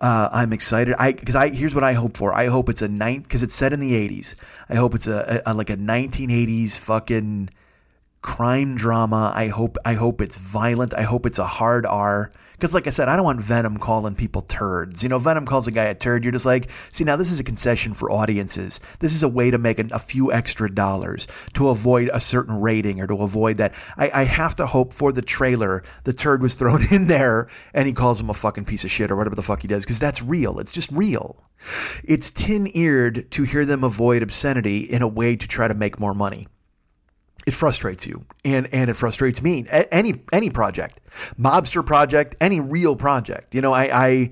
Uh, 0.00 0.28
I'm 0.32 0.52
excited. 0.52 0.94
I 0.98 1.12
because 1.12 1.34
I 1.34 1.48
here's 1.50 1.74
what 1.74 1.84
I 1.84 1.92
hope 1.92 2.16
for. 2.16 2.34
I 2.34 2.46
hope 2.46 2.68
it's 2.68 2.82
a 2.82 2.88
night 2.88 3.22
because 3.22 3.42
it's 3.42 3.54
set 3.54 3.72
in 3.72 3.80
the 3.80 3.92
80s. 3.92 4.34
I 4.68 4.74
hope 4.74 4.94
it's 4.94 5.06
a, 5.06 5.42
a, 5.46 5.54
like 5.54 5.70
a 5.70 5.76
1980s 5.76 6.78
fucking 6.78 7.50
crime 8.20 8.76
drama. 8.76 9.32
I 9.34 9.48
hope 9.48 9.76
I 9.84 9.94
hope 9.94 10.20
it's 10.20 10.36
violent. 10.36 10.92
I 10.94 11.02
hope 11.02 11.26
it's 11.26 11.38
a 11.38 11.46
hard 11.46 11.86
R. 11.86 12.30
Because, 12.54 12.72
like 12.72 12.86
I 12.86 12.90
said, 12.90 13.08
I 13.08 13.16
don't 13.16 13.24
want 13.24 13.40
Venom 13.40 13.78
calling 13.78 14.14
people 14.14 14.42
turds. 14.42 15.02
You 15.02 15.08
know, 15.08 15.18
Venom 15.18 15.44
calls 15.44 15.66
a 15.66 15.70
guy 15.70 15.84
a 15.84 15.94
turd. 15.94 16.24
You're 16.24 16.32
just 16.32 16.46
like, 16.46 16.70
see, 16.90 17.04
now 17.04 17.16
this 17.16 17.30
is 17.30 17.40
a 17.40 17.44
concession 17.44 17.94
for 17.94 18.10
audiences. 18.10 18.80
This 19.00 19.12
is 19.12 19.22
a 19.22 19.28
way 19.28 19.50
to 19.50 19.58
make 19.58 19.78
a, 19.78 19.98
few 19.98 20.32
extra 20.32 20.72
dollars 20.72 21.26
to 21.54 21.68
avoid 21.68 22.10
a 22.12 22.20
certain 22.20 22.60
rating 22.60 23.00
or 23.00 23.06
to 23.06 23.22
avoid 23.22 23.56
that. 23.56 23.74
I, 23.96 24.10
I 24.12 24.24
have 24.24 24.54
to 24.56 24.66
hope 24.66 24.92
for 24.92 25.12
the 25.12 25.22
trailer 25.22 25.82
the 26.04 26.12
turd 26.12 26.42
was 26.42 26.54
thrown 26.54 26.86
in 26.90 27.06
there 27.06 27.48
and 27.72 27.86
he 27.86 27.92
calls 27.92 28.20
him 28.20 28.30
a 28.30 28.34
fucking 28.34 28.66
piece 28.66 28.84
of 28.84 28.90
shit 28.90 29.10
or 29.10 29.16
whatever 29.16 29.34
the 29.34 29.42
fuck 29.42 29.62
he 29.62 29.68
does 29.68 29.84
because 29.84 29.98
that's 29.98 30.22
real. 30.22 30.58
It's 30.58 30.72
just 30.72 30.90
real. 30.92 31.42
It's 32.04 32.30
tin 32.30 32.70
eared 32.76 33.30
to 33.32 33.42
hear 33.44 33.64
them 33.64 33.82
avoid 33.82 34.22
obscenity 34.22 34.80
in 34.80 35.02
a 35.02 35.08
way 35.08 35.36
to 35.36 35.48
try 35.48 35.66
to 35.66 35.74
make 35.74 35.98
more 35.98 36.14
money 36.14 36.46
it 37.46 37.54
frustrates 37.54 38.06
you. 38.06 38.24
And 38.44 38.68
and 38.72 38.90
it 38.90 38.94
frustrates 38.94 39.42
me 39.42 39.66
any 39.70 40.22
any 40.32 40.50
project 40.50 41.00
mobster 41.40 41.84
project 41.84 42.34
any 42.40 42.60
real 42.60 42.96
project 42.96 43.54
you 43.54 43.60
know 43.60 43.72
i 43.72 43.84
i 44.06 44.30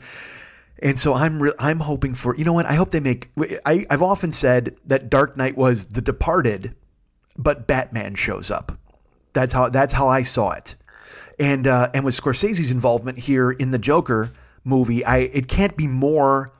and 0.82 0.98
so 0.98 1.14
i'm 1.14 1.40
re- 1.42 1.52
i'm 1.58 1.80
hoping 1.80 2.14
for 2.14 2.34
you 2.36 2.44
know 2.44 2.52
what 2.52 2.66
i 2.66 2.74
hope 2.74 2.90
they 2.90 3.00
make 3.00 3.30
I, 3.64 3.86
i've 3.88 4.02
often 4.02 4.32
said 4.32 4.76
that 4.84 5.08
dark 5.08 5.36
knight 5.36 5.56
was 5.56 5.88
the 5.88 6.02
departed 6.02 6.74
but 7.36 7.66
batman 7.66 8.14
shows 8.14 8.50
up. 8.50 8.78
That's 9.32 9.52
how 9.52 9.68
that's 9.68 9.94
how 9.94 10.08
i 10.08 10.22
saw 10.22 10.50
it. 10.52 10.76
And 11.38 11.66
uh, 11.66 11.90
and 11.94 12.04
with 12.04 12.20
scorsese's 12.20 12.70
involvement 12.70 13.18
here 13.18 13.50
in 13.50 13.70
the 13.70 13.78
joker 13.78 14.32
movie 14.64 15.04
i 15.04 15.18
it 15.18 15.48
can't 15.48 15.76
be 15.76 15.86
more 15.86 16.52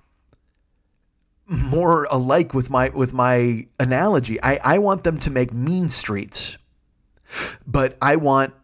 more 1.52 2.06
alike 2.10 2.54
with 2.54 2.70
my 2.70 2.88
with 2.88 3.12
my 3.12 3.66
analogy. 3.78 4.42
I, 4.42 4.58
I 4.62 4.78
want 4.78 5.04
them 5.04 5.18
to 5.20 5.30
make 5.30 5.52
Mean 5.52 5.88
Streets, 5.88 6.56
but 7.66 7.96
I 8.00 8.16
want 8.16 8.54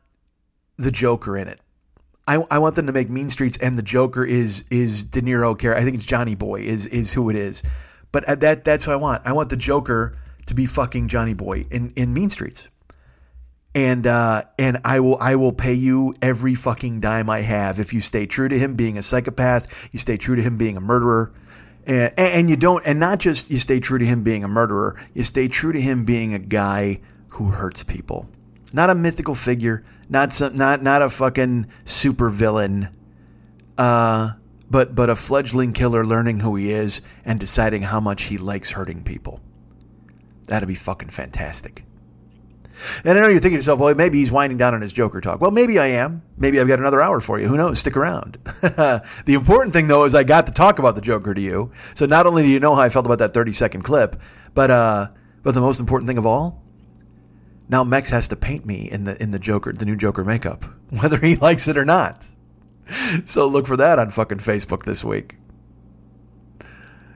the 0.77 0.91
Joker 0.91 1.37
in 1.37 1.49
it. 1.49 1.61
I, 2.27 2.45
I 2.51 2.59
want 2.59 2.77
them 2.77 2.87
to 2.87 2.93
make 2.93 3.09
Mean 3.09 3.31
Streets, 3.31 3.59
and 3.59 3.79
the 3.79 3.83
Joker 3.83 4.25
is 4.25 4.65
is 4.71 5.05
De 5.05 5.21
Niro 5.21 5.59
character. 5.59 5.81
I 5.81 5.85
think 5.85 5.97
it's 5.97 6.07
Johnny 6.07 6.35
Boy 6.35 6.63
is 6.63 6.87
is 6.87 7.13
who 7.13 7.31
it 7.31 7.37
is. 7.37 7.63
But 8.11 8.41
that 8.41 8.65
that's 8.65 8.87
what 8.87 8.95
I 8.95 8.97
want. 8.97 9.23
I 9.27 9.33
want 9.33 9.51
the 9.51 9.57
Joker 9.57 10.17
to 10.47 10.55
be 10.55 10.67
fucking 10.67 11.09
Johnny 11.09 11.35
Boy 11.35 11.67
in, 11.71 11.93
in 11.95 12.15
Mean 12.15 12.31
Streets. 12.31 12.69
And 13.75 14.07
uh, 14.07 14.45
and 14.59 14.81
I 14.85 15.01
will 15.01 15.19
I 15.19 15.37
will 15.37 15.53
pay 15.53 15.75
you 15.75 16.15
every 16.23 16.55
fucking 16.55 17.01
dime 17.01 17.29
I 17.29 17.43
have 17.43 17.79
if 17.79 17.93
you 17.93 18.01
stay 18.01 18.27
true 18.27 18.49
to 18.49 18.59
him 18.59 18.75
being 18.75 18.97
a 18.97 19.03
psychopath. 19.03 19.67
You 19.93 19.99
stay 19.99 20.17
true 20.17 20.37
to 20.37 20.43
him 20.43 20.57
being 20.57 20.77
a 20.77 20.81
murderer 20.81 21.33
and, 21.89 22.13
and 22.19 22.51
you 22.51 22.57
don't, 22.57 22.85
and 22.87 23.01
not 23.01 23.19
just 23.19 23.51
you 23.51 23.59
stay 23.59 23.81
true 23.81 23.99
to 23.99 24.05
him 24.05 24.23
being 24.23 24.45
a 24.45 24.49
murderer, 24.49 25.01
you 25.15 25.25
stay 25.25 25.49
true 25.49 25.73
to 25.73 25.81
him 25.81 26.05
being 26.05 26.35
a 26.35 26.39
guy 26.39 27.01
who 27.29 27.47
hurts 27.47 27.83
people. 27.83 28.29
Not 28.73 28.91
a 28.91 28.95
mythical 28.95 29.35
figure, 29.35 29.85
not 30.09 30.33
some, 30.33 30.55
not 30.55 30.83
not 30.83 31.01
a 31.01 31.09
fucking 31.09 31.67
super 31.87 32.29
villain, 32.29 32.91
uh, 33.79 34.35
but 34.71 34.95
but 34.95 35.09
a 35.09 35.17
fledgling 35.17 35.73
killer 35.73 36.05
learning 36.05 36.41
who 36.41 36.55
he 36.57 36.73
is 36.73 37.01
and 37.25 37.41
deciding 37.41 37.83
how 37.83 38.01
much 38.01 38.25
he 38.25 38.37
likes 38.37 38.71
hurting 38.71 39.03
people. 39.03 39.41
That'd 40.47 40.69
be 40.69 40.75
fucking 40.75 41.09
fantastic. 41.09 41.85
And 43.05 43.19
I 43.19 43.21
know 43.21 43.29
you're 43.29 43.41
thinking 43.41 43.57
to 43.57 43.59
yourself, 43.59 43.81
well, 43.81 43.95
maybe 43.95 44.19
he's 44.19 44.33
winding 44.33 44.59
down 44.59 44.75
on 44.75 44.83
his 44.83 44.93
Joker 44.93 45.21
talk. 45.21 45.41
Well, 45.41 45.51
maybe 45.51 45.79
I 45.79 45.87
am. 45.87 46.23
Maybe 46.37 46.61
I've 46.61 46.69
got 46.69 46.79
another 46.79 47.03
hour 47.03 47.21
for 47.21 47.39
you. 47.39 47.49
Who 47.49 47.57
knows? 47.57 47.79
Stick 47.79 47.97
around. 47.97 48.39
the 48.45 49.03
important 49.27 49.73
thing, 49.73 49.89
though, 49.89 50.05
is 50.05 50.15
I 50.15 50.25
got 50.25 50.47
to 50.47 50.53
talk 50.53 50.79
about 50.79 50.95
the 50.95 51.01
Joker 51.01 51.35
to 51.35 51.41
you. 51.41 51.73
So 51.95 52.07
not 52.07 52.27
only 52.27 52.43
do 52.43 52.49
you 52.49 52.61
know 52.61 52.75
how 52.75 52.83
I 52.83 52.89
felt 52.89 53.07
about 53.07 53.19
that 53.19 53.35
30 53.35 53.53
second 53.53 53.83
clip, 53.83 54.21
but 54.55 54.71
uh, 54.71 55.09
but 55.43 55.55
the 55.55 55.61
most 55.61 55.81
important 55.81 56.09
thing 56.09 56.19
of 56.19 56.27
all, 56.27 56.63
now 57.69 57.85
Mex 57.85 58.11
has 58.11 58.29
to 58.29 58.37
paint 58.37 58.65
me 58.67 58.91
in 58.91 59.05
the 59.05 59.21
in 59.23 59.31
the 59.31 59.39
Joker, 59.39 59.73
the 59.73 59.85
new 59.85 59.97
Joker 59.97 60.25
makeup, 60.25 60.65
whether 60.91 61.19
he 61.19 61.37
likes 61.37 61.69
it 61.69 61.77
or 61.77 61.85
not. 61.85 62.27
So 63.27 63.47
look 63.47 63.67
for 63.67 63.77
that 63.77 63.99
on 63.99 64.11
fucking 64.11 64.39
Facebook 64.39 64.85
this 64.85 65.05
week. 65.05 65.37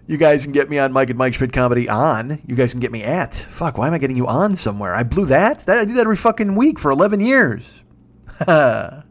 You 0.06 0.16
guys 0.16 0.42
can 0.42 0.52
get 0.52 0.68
me 0.68 0.78
on 0.78 0.92
Mike 0.92 1.10
and 1.10 1.18
Mike 1.18 1.34
Schmidt 1.34 1.52
Comedy 1.52 1.88
on. 1.88 2.42
You 2.46 2.56
guys 2.56 2.72
can 2.72 2.80
get 2.80 2.90
me 2.90 3.04
at. 3.04 3.36
Fuck, 3.36 3.78
why 3.78 3.86
am 3.86 3.94
I 3.94 3.98
getting 3.98 4.16
you 4.16 4.26
on 4.26 4.56
somewhere? 4.56 4.94
I 4.94 5.04
blew 5.04 5.26
that? 5.26 5.60
that 5.60 5.78
I 5.78 5.84
do 5.84 5.94
that 5.94 6.00
every 6.00 6.16
fucking 6.16 6.56
week 6.56 6.80
for 6.80 6.90
11 6.90 7.20
years. 7.20 7.82
uh, 8.40 9.02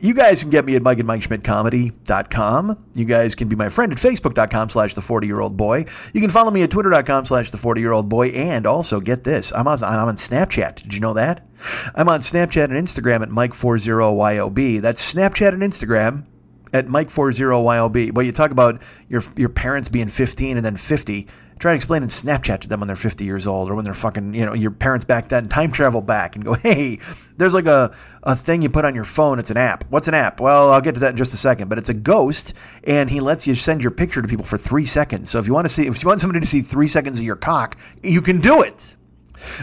you 0.00 0.14
guys 0.14 0.40
can 0.40 0.48
get 0.48 0.64
me 0.64 0.76
at 0.76 0.82
Mike 0.82 0.96
and 0.96 1.06
Mike 1.06 1.22
Schmidt 1.22 1.44
Comedy.com. 1.44 2.84
You 2.94 3.04
guys 3.04 3.34
can 3.34 3.48
be 3.48 3.56
my 3.56 3.68
friend 3.68 3.92
at 3.92 3.98
Facebook.com 3.98 4.70
slash 4.70 4.94
the 4.94 5.02
40 5.02 5.26
year 5.26 5.40
old 5.40 5.58
boy. 5.58 5.84
You 6.14 6.22
can 6.22 6.30
follow 6.30 6.50
me 6.50 6.62
at 6.62 6.70
Twitter.com 6.70 7.26
slash 7.26 7.50
the 7.50 7.58
40 7.58 7.82
year 7.82 7.92
old 7.92 8.08
boy. 8.08 8.28
And 8.28 8.66
also, 8.66 8.98
get 8.98 9.24
this, 9.24 9.52
I'm 9.52 9.68
on, 9.68 9.84
I'm 9.84 10.08
on 10.08 10.16
Snapchat. 10.16 10.76
Did 10.76 10.94
you 10.94 11.00
know 11.00 11.12
that? 11.12 11.46
I'm 11.94 12.08
on 12.08 12.20
Snapchat 12.20 12.64
and 12.64 12.72
Instagram 12.72 13.20
at 13.20 13.28
Mike40YOB. 13.28 14.80
That's 14.80 15.14
Snapchat 15.14 15.52
and 15.52 15.62
Instagram 15.62 16.24
at 16.72 16.86
Mike40YLB. 16.86 18.14
But 18.14 18.26
you 18.26 18.32
talk 18.32 18.50
about 18.50 18.82
your 19.08 19.22
your 19.36 19.48
parents 19.48 19.88
being 19.88 20.08
15 20.08 20.56
and 20.56 20.64
then 20.64 20.76
50. 20.76 21.26
Try 21.58 21.72
to 21.72 21.76
explain 21.76 22.04
in 22.04 22.08
Snapchat 22.08 22.60
to 22.60 22.68
them 22.68 22.78
when 22.78 22.86
they're 22.86 22.94
50 22.94 23.24
years 23.24 23.48
old 23.48 23.68
or 23.68 23.74
when 23.74 23.84
they're 23.84 23.92
fucking, 23.92 24.32
you 24.32 24.46
know, 24.46 24.54
your 24.54 24.70
parents 24.70 25.04
back 25.04 25.28
then, 25.28 25.48
time 25.48 25.72
travel 25.72 26.00
back 26.00 26.36
and 26.36 26.44
go, 26.44 26.54
hey, 26.54 27.00
there's 27.36 27.52
like 27.52 27.66
a, 27.66 27.92
a 28.22 28.36
thing 28.36 28.62
you 28.62 28.68
put 28.68 28.84
on 28.84 28.94
your 28.94 29.04
phone. 29.04 29.40
It's 29.40 29.50
an 29.50 29.56
app. 29.56 29.82
What's 29.90 30.06
an 30.06 30.14
app? 30.14 30.40
Well, 30.40 30.70
I'll 30.70 30.80
get 30.80 30.94
to 30.94 31.00
that 31.00 31.10
in 31.10 31.16
just 31.16 31.34
a 31.34 31.36
second, 31.36 31.68
but 31.68 31.76
it's 31.76 31.88
a 31.88 31.94
ghost 31.94 32.54
and 32.84 33.10
he 33.10 33.18
lets 33.18 33.44
you 33.44 33.56
send 33.56 33.82
your 33.82 33.90
picture 33.90 34.22
to 34.22 34.28
people 34.28 34.44
for 34.44 34.56
three 34.56 34.84
seconds. 34.84 35.30
So 35.30 35.40
if 35.40 35.48
you 35.48 35.52
want 35.52 35.64
to 35.64 35.74
see, 35.74 35.88
if 35.88 36.00
you 36.00 36.08
want 36.08 36.20
somebody 36.20 36.38
to 36.38 36.46
see 36.46 36.60
three 36.60 36.86
seconds 36.86 37.18
of 37.18 37.24
your 37.24 37.36
cock, 37.36 37.76
you 38.04 38.22
can 38.22 38.40
do 38.40 38.62
it. 38.62 38.94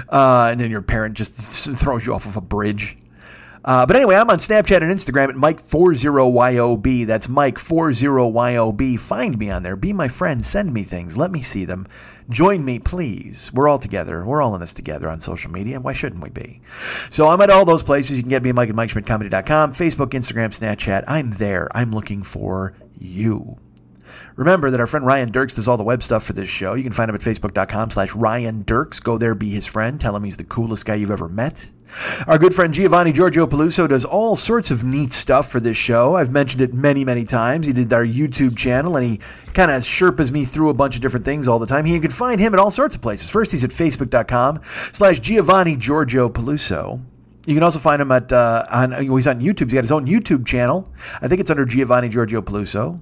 Uh, 0.09 0.49
and 0.51 0.59
then 0.59 0.71
your 0.71 0.81
parent 0.81 1.15
just 1.15 1.33
throws 1.79 2.05
you 2.05 2.13
off 2.13 2.25
of 2.25 2.35
a 2.35 2.41
bridge. 2.41 2.97
Uh, 3.65 3.83
but 3.83 3.95
anyway, 3.95 4.15
I'm 4.15 4.29
on 4.29 4.37
Snapchat 4.37 4.83
and 4.83 4.91
Instagram 4.91 5.29
at 5.29 5.35
Mike40YOB. 5.35 7.07
That's 7.07 7.25
Mike40YOB. 7.25 8.99
Find 8.99 9.39
me 9.39 9.49
on 9.49 9.63
there. 9.63 9.75
Be 9.75 9.91
my 9.91 10.07
friend. 10.07 10.45
Send 10.45 10.71
me 10.71 10.83
things. 10.83 11.17
Let 11.17 11.31
me 11.31 11.41
see 11.41 11.65
them. 11.65 11.87
Join 12.29 12.63
me, 12.63 12.77
please. 12.77 13.51
We're 13.53 13.67
all 13.67 13.79
together. 13.79 14.23
We're 14.23 14.43
all 14.43 14.53
in 14.53 14.61
this 14.61 14.73
together 14.73 15.09
on 15.09 15.19
social 15.19 15.51
media. 15.51 15.79
Why 15.79 15.93
shouldn't 15.93 16.21
we 16.21 16.29
be? 16.29 16.61
So 17.09 17.27
I'm 17.27 17.41
at 17.41 17.49
all 17.49 17.65
those 17.65 17.81
places. 17.81 18.17
You 18.17 18.23
can 18.23 18.29
get 18.29 18.43
me 18.43 18.49
at 18.49 18.55
Mike 18.55 18.69
at 18.69 18.75
MikeSchmidtComedy.com, 18.75 19.71
Facebook, 19.73 20.11
Instagram, 20.11 20.49
Snapchat. 20.49 21.03
I'm 21.07 21.31
there. 21.31 21.67
I'm 21.75 21.91
looking 21.91 22.21
for 22.21 22.75
you. 22.99 23.57
Remember 24.35 24.69
that 24.69 24.79
our 24.79 24.87
friend 24.87 25.07
Ryan 25.07 25.31
Dirks 25.31 25.55
does 25.55 25.67
all 25.67 25.77
the 25.77 25.83
web 25.83 26.03
stuff 26.03 26.23
for 26.23 26.33
this 26.33 26.49
show. 26.49 26.75
You 26.75 26.83
can 26.83 26.93
find 26.93 27.09
him 27.09 27.15
at 27.15 27.21
facebook.com 27.21 27.89
slash 27.89 28.13
Ryan 28.13 28.63
Dirks. 28.63 28.99
Go 28.99 29.17
there, 29.17 29.33
be 29.33 29.49
his 29.49 29.65
friend. 29.65 29.99
Tell 29.99 30.15
him 30.15 30.23
he's 30.23 30.37
the 30.37 30.43
coolest 30.43 30.85
guy 30.85 30.95
you've 30.95 31.11
ever 31.11 31.29
met. 31.29 31.71
Our 32.27 32.37
good 32.37 32.53
friend 32.53 32.73
Giovanni 32.73 33.11
Giorgio 33.11 33.47
Peluso 33.47 33.87
does 33.87 34.05
all 34.05 34.35
sorts 34.35 34.71
of 34.71 34.83
neat 34.83 35.13
stuff 35.13 35.49
for 35.49 35.59
this 35.59 35.77
show. 35.77 36.15
I've 36.15 36.31
mentioned 36.31 36.61
it 36.61 36.73
many, 36.73 37.05
many 37.05 37.25
times. 37.25 37.67
He 37.67 37.73
did 37.73 37.91
our 37.93 38.05
YouTube 38.05 38.57
channel 38.57 38.97
and 38.97 39.05
he 39.05 39.19
kind 39.53 39.71
of 39.71 39.83
sherpas 39.83 40.31
me 40.31 40.45
through 40.45 40.69
a 40.69 40.73
bunch 40.73 40.95
of 40.95 41.01
different 41.01 41.25
things 41.25 41.47
all 41.47 41.59
the 41.59 41.65
time. 41.65 41.85
You 41.85 41.99
can 42.01 42.11
find 42.11 42.39
him 42.39 42.53
at 42.53 42.59
all 42.59 42.71
sorts 42.71 42.95
of 42.95 43.01
places. 43.01 43.29
First, 43.29 43.51
he's 43.51 43.63
at 43.63 43.69
facebook.com 43.69 44.61
slash 44.91 45.19
Giovanni 45.19 45.75
Giorgio 45.75 46.29
Peluso. 46.29 47.01
You 47.45 47.53
can 47.53 47.63
also 47.63 47.79
find 47.79 48.01
him 48.01 48.11
at 48.11 48.31
uh, 48.31 48.65
on 48.71 48.91
he's 48.91 49.27
on 49.27 49.39
YouTube. 49.39 49.65
He's 49.65 49.73
got 49.73 49.83
his 49.83 49.91
own 49.91 50.07
YouTube 50.07 50.45
channel. 50.47 50.91
I 51.21 51.27
think 51.27 51.41
it's 51.41 51.51
under 51.51 51.65
Giovanni 51.65 52.09
Giorgio 52.09 52.41
Peluso. 52.41 52.99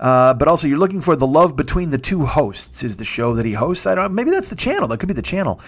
Uh, 0.00 0.34
but 0.34 0.48
also, 0.48 0.66
you're 0.66 0.78
looking 0.78 1.00
for 1.00 1.16
the 1.16 1.26
love 1.26 1.56
between 1.56 1.90
the 1.90 1.98
two 1.98 2.24
hosts. 2.26 2.82
Is 2.82 2.96
the 2.96 3.04
show 3.04 3.34
that 3.34 3.46
he 3.46 3.52
hosts? 3.52 3.86
I 3.86 3.94
don't. 3.94 4.14
Maybe 4.14 4.30
that's 4.30 4.50
the 4.50 4.56
channel. 4.56 4.88
That 4.88 4.98
could 4.98 5.08
be 5.08 5.14
the 5.14 5.22
channel. 5.22 5.60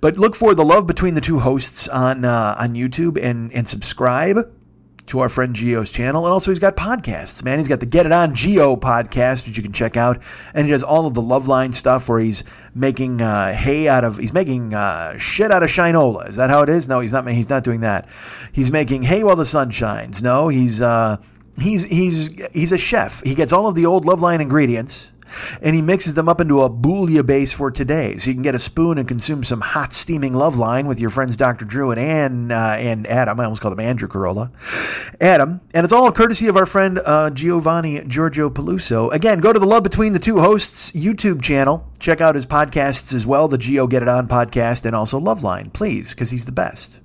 But 0.00 0.16
look 0.18 0.36
for 0.36 0.54
the 0.54 0.64
love 0.64 0.86
between 0.86 1.14
the 1.14 1.20
two 1.20 1.38
hosts 1.38 1.88
on 1.88 2.24
uh, 2.24 2.56
on 2.58 2.74
YouTube 2.74 3.22
and 3.22 3.52
and 3.52 3.66
subscribe 3.66 4.38
to 5.10 5.18
our 5.18 5.28
friend 5.28 5.54
Geo's 5.54 5.90
channel. 5.90 6.24
And 6.24 6.32
also, 6.32 6.50
he's 6.50 6.60
got 6.60 6.76
podcasts, 6.76 7.42
man. 7.42 7.58
He's 7.58 7.68
got 7.68 7.80
the 7.80 7.86
Get 7.86 8.06
It 8.06 8.12
On 8.12 8.34
Geo 8.34 8.76
podcast, 8.76 9.46
which 9.46 9.56
you 9.56 9.62
can 9.62 9.72
check 9.72 9.96
out. 9.96 10.22
And 10.54 10.66
he 10.66 10.70
does 10.70 10.84
all 10.84 11.06
of 11.06 11.14
the 11.14 11.22
Loveline 11.22 11.74
stuff 11.74 12.08
where 12.08 12.20
he's 12.20 12.44
making 12.74 13.20
uh, 13.20 13.52
hay 13.52 13.88
out 13.88 14.04
of, 14.04 14.18
he's 14.18 14.32
making 14.32 14.72
uh, 14.72 15.18
shit 15.18 15.50
out 15.50 15.64
of 15.64 15.68
Shinola. 15.68 16.28
Is 16.28 16.36
that 16.36 16.48
how 16.48 16.62
it 16.62 16.68
is? 16.68 16.88
No, 16.88 17.00
he's 17.00 17.12
not, 17.12 17.26
he's 17.26 17.50
not 17.50 17.64
doing 17.64 17.80
that. 17.80 18.08
He's 18.52 18.70
making 18.70 19.02
hay 19.02 19.24
while 19.24 19.36
the 19.36 19.46
sun 19.46 19.70
shines. 19.70 20.22
No, 20.22 20.48
he's, 20.48 20.80
uh, 20.80 21.16
he's 21.60 21.84
he's 21.84 22.30
he's 22.52 22.72
a 22.72 22.78
chef. 22.78 23.22
He 23.22 23.34
gets 23.34 23.52
all 23.52 23.66
of 23.66 23.74
the 23.74 23.86
old 23.86 24.04
Loveline 24.04 24.40
ingredients 24.40 25.10
and 25.60 25.74
he 25.74 25.82
mixes 25.82 26.14
them 26.14 26.28
up 26.28 26.40
into 26.40 26.62
a 26.62 26.70
bouillabaisse 26.70 27.54
for 27.54 27.70
today. 27.70 28.16
So 28.16 28.30
you 28.30 28.34
can 28.34 28.42
get 28.42 28.54
a 28.54 28.58
spoon 28.58 28.98
and 28.98 29.06
consume 29.06 29.44
some 29.44 29.60
hot 29.60 29.92
steaming 29.92 30.32
Loveline 30.32 30.86
with 30.86 31.00
your 31.00 31.10
friends 31.10 31.36
Dr. 31.36 31.64
Drew 31.64 31.90
and 31.90 32.00
Ann, 32.00 32.52
uh, 32.52 32.76
and 32.78 33.06
Adam. 33.06 33.38
I 33.40 33.44
almost 33.44 33.62
called 33.62 33.74
him 33.74 33.80
Andrew 33.80 34.08
Carolla. 34.08 34.50
Adam. 35.20 35.60
And 35.74 35.84
it's 35.84 35.92
all 35.92 36.10
courtesy 36.12 36.48
of 36.48 36.56
our 36.56 36.66
friend 36.66 37.00
uh, 37.04 37.30
Giovanni 37.30 38.00
Giorgio 38.00 38.50
Peluso. 38.50 39.12
Again, 39.12 39.40
go 39.40 39.52
to 39.52 39.58
the 39.58 39.66
Love 39.66 39.82
Between 39.82 40.12
the 40.12 40.18
Two 40.18 40.40
Hosts 40.40 40.92
YouTube 40.92 41.42
channel. 41.42 41.86
Check 41.98 42.20
out 42.20 42.34
his 42.34 42.46
podcasts 42.46 43.14
as 43.14 43.26
well, 43.26 43.48
the 43.48 43.58
Geo 43.58 43.86
Get 43.86 44.02
It 44.02 44.08
On 44.08 44.26
podcast 44.26 44.84
and 44.84 44.94
also 44.94 45.20
Loveline, 45.20 45.72
please, 45.72 46.10
because 46.10 46.30
he's 46.30 46.46
the 46.46 46.52
best. 46.52 47.00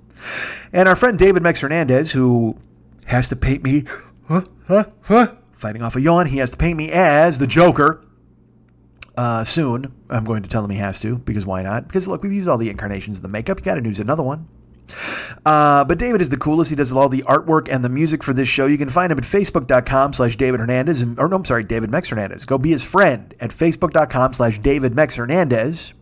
And 0.73 0.87
our 0.87 0.95
friend 0.95 1.19
David 1.19 1.43
Mex 1.43 1.61
Hernandez, 1.61 2.11
who 2.11 2.57
has 3.05 3.29
to 3.29 3.35
paint 3.35 3.63
me 3.63 3.85
huh, 4.27 4.41
huh, 4.67 4.85
huh, 5.03 5.31
fighting 5.53 5.81
off 5.81 5.95
a 5.95 6.01
yawn. 6.01 6.27
He 6.27 6.37
has 6.37 6.51
to 6.51 6.57
paint 6.57 6.77
me 6.77 6.91
as 6.91 7.39
the 7.39 7.47
Joker. 7.47 8.01
uh, 9.17 9.43
soon. 9.45 9.93
I'm 10.09 10.25
going 10.25 10.43
to 10.43 10.49
tell 10.49 10.63
him 10.63 10.69
he 10.71 10.77
has 10.77 10.99
to 11.01 11.17
because 11.19 11.45
why 11.45 11.63
not? 11.63 11.87
Because 11.87 12.07
look, 12.07 12.21
we've 12.23 12.33
used 12.33 12.49
all 12.49 12.57
the 12.57 12.69
incarnations 12.69 13.17
of 13.17 13.23
the 13.23 13.29
makeup. 13.29 13.59
You 13.59 13.63
got 13.65 13.75
to 13.75 13.83
use 13.83 13.99
another 13.99 14.23
one. 14.23 14.47
Uh, 15.45 15.83
but 15.85 15.97
David 15.97 16.21
is 16.21 16.29
the 16.29 16.37
coolest. 16.37 16.69
He 16.69 16.75
does 16.75 16.91
all 16.91 17.09
the 17.09 17.23
artwork 17.23 17.69
and 17.71 17.83
the 17.83 17.89
music 17.89 18.23
for 18.23 18.33
this 18.33 18.47
show. 18.49 18.65
You 18.67 18.77
can 18.77 18.89
find 18.89 19.11
him 19.11 19.17
at 19.17 19.23
facebook.com 19.23 20.13
slash 20.13 20.35
David 20.35 20.59
Hernandez. 20.59 21.01
Or 21.17 21.27
no, 21.29 21.37
I'm 21.37 21.45
sorry, 21.45 21.63
David 21.63 21.89
Mex 21.89 22.09
Hernandez. 22.09 22.45
Go 22.45 22.57
be 22.57 22.71
his 22.71 22.83
friend 22.83 23.33
at 23.39 23.51
facebook.com 23.51 24.33
slash 24.33 24.59
David 24.59 24.93
Mex 24.93 25.15
Hernandez. 25.15 25.93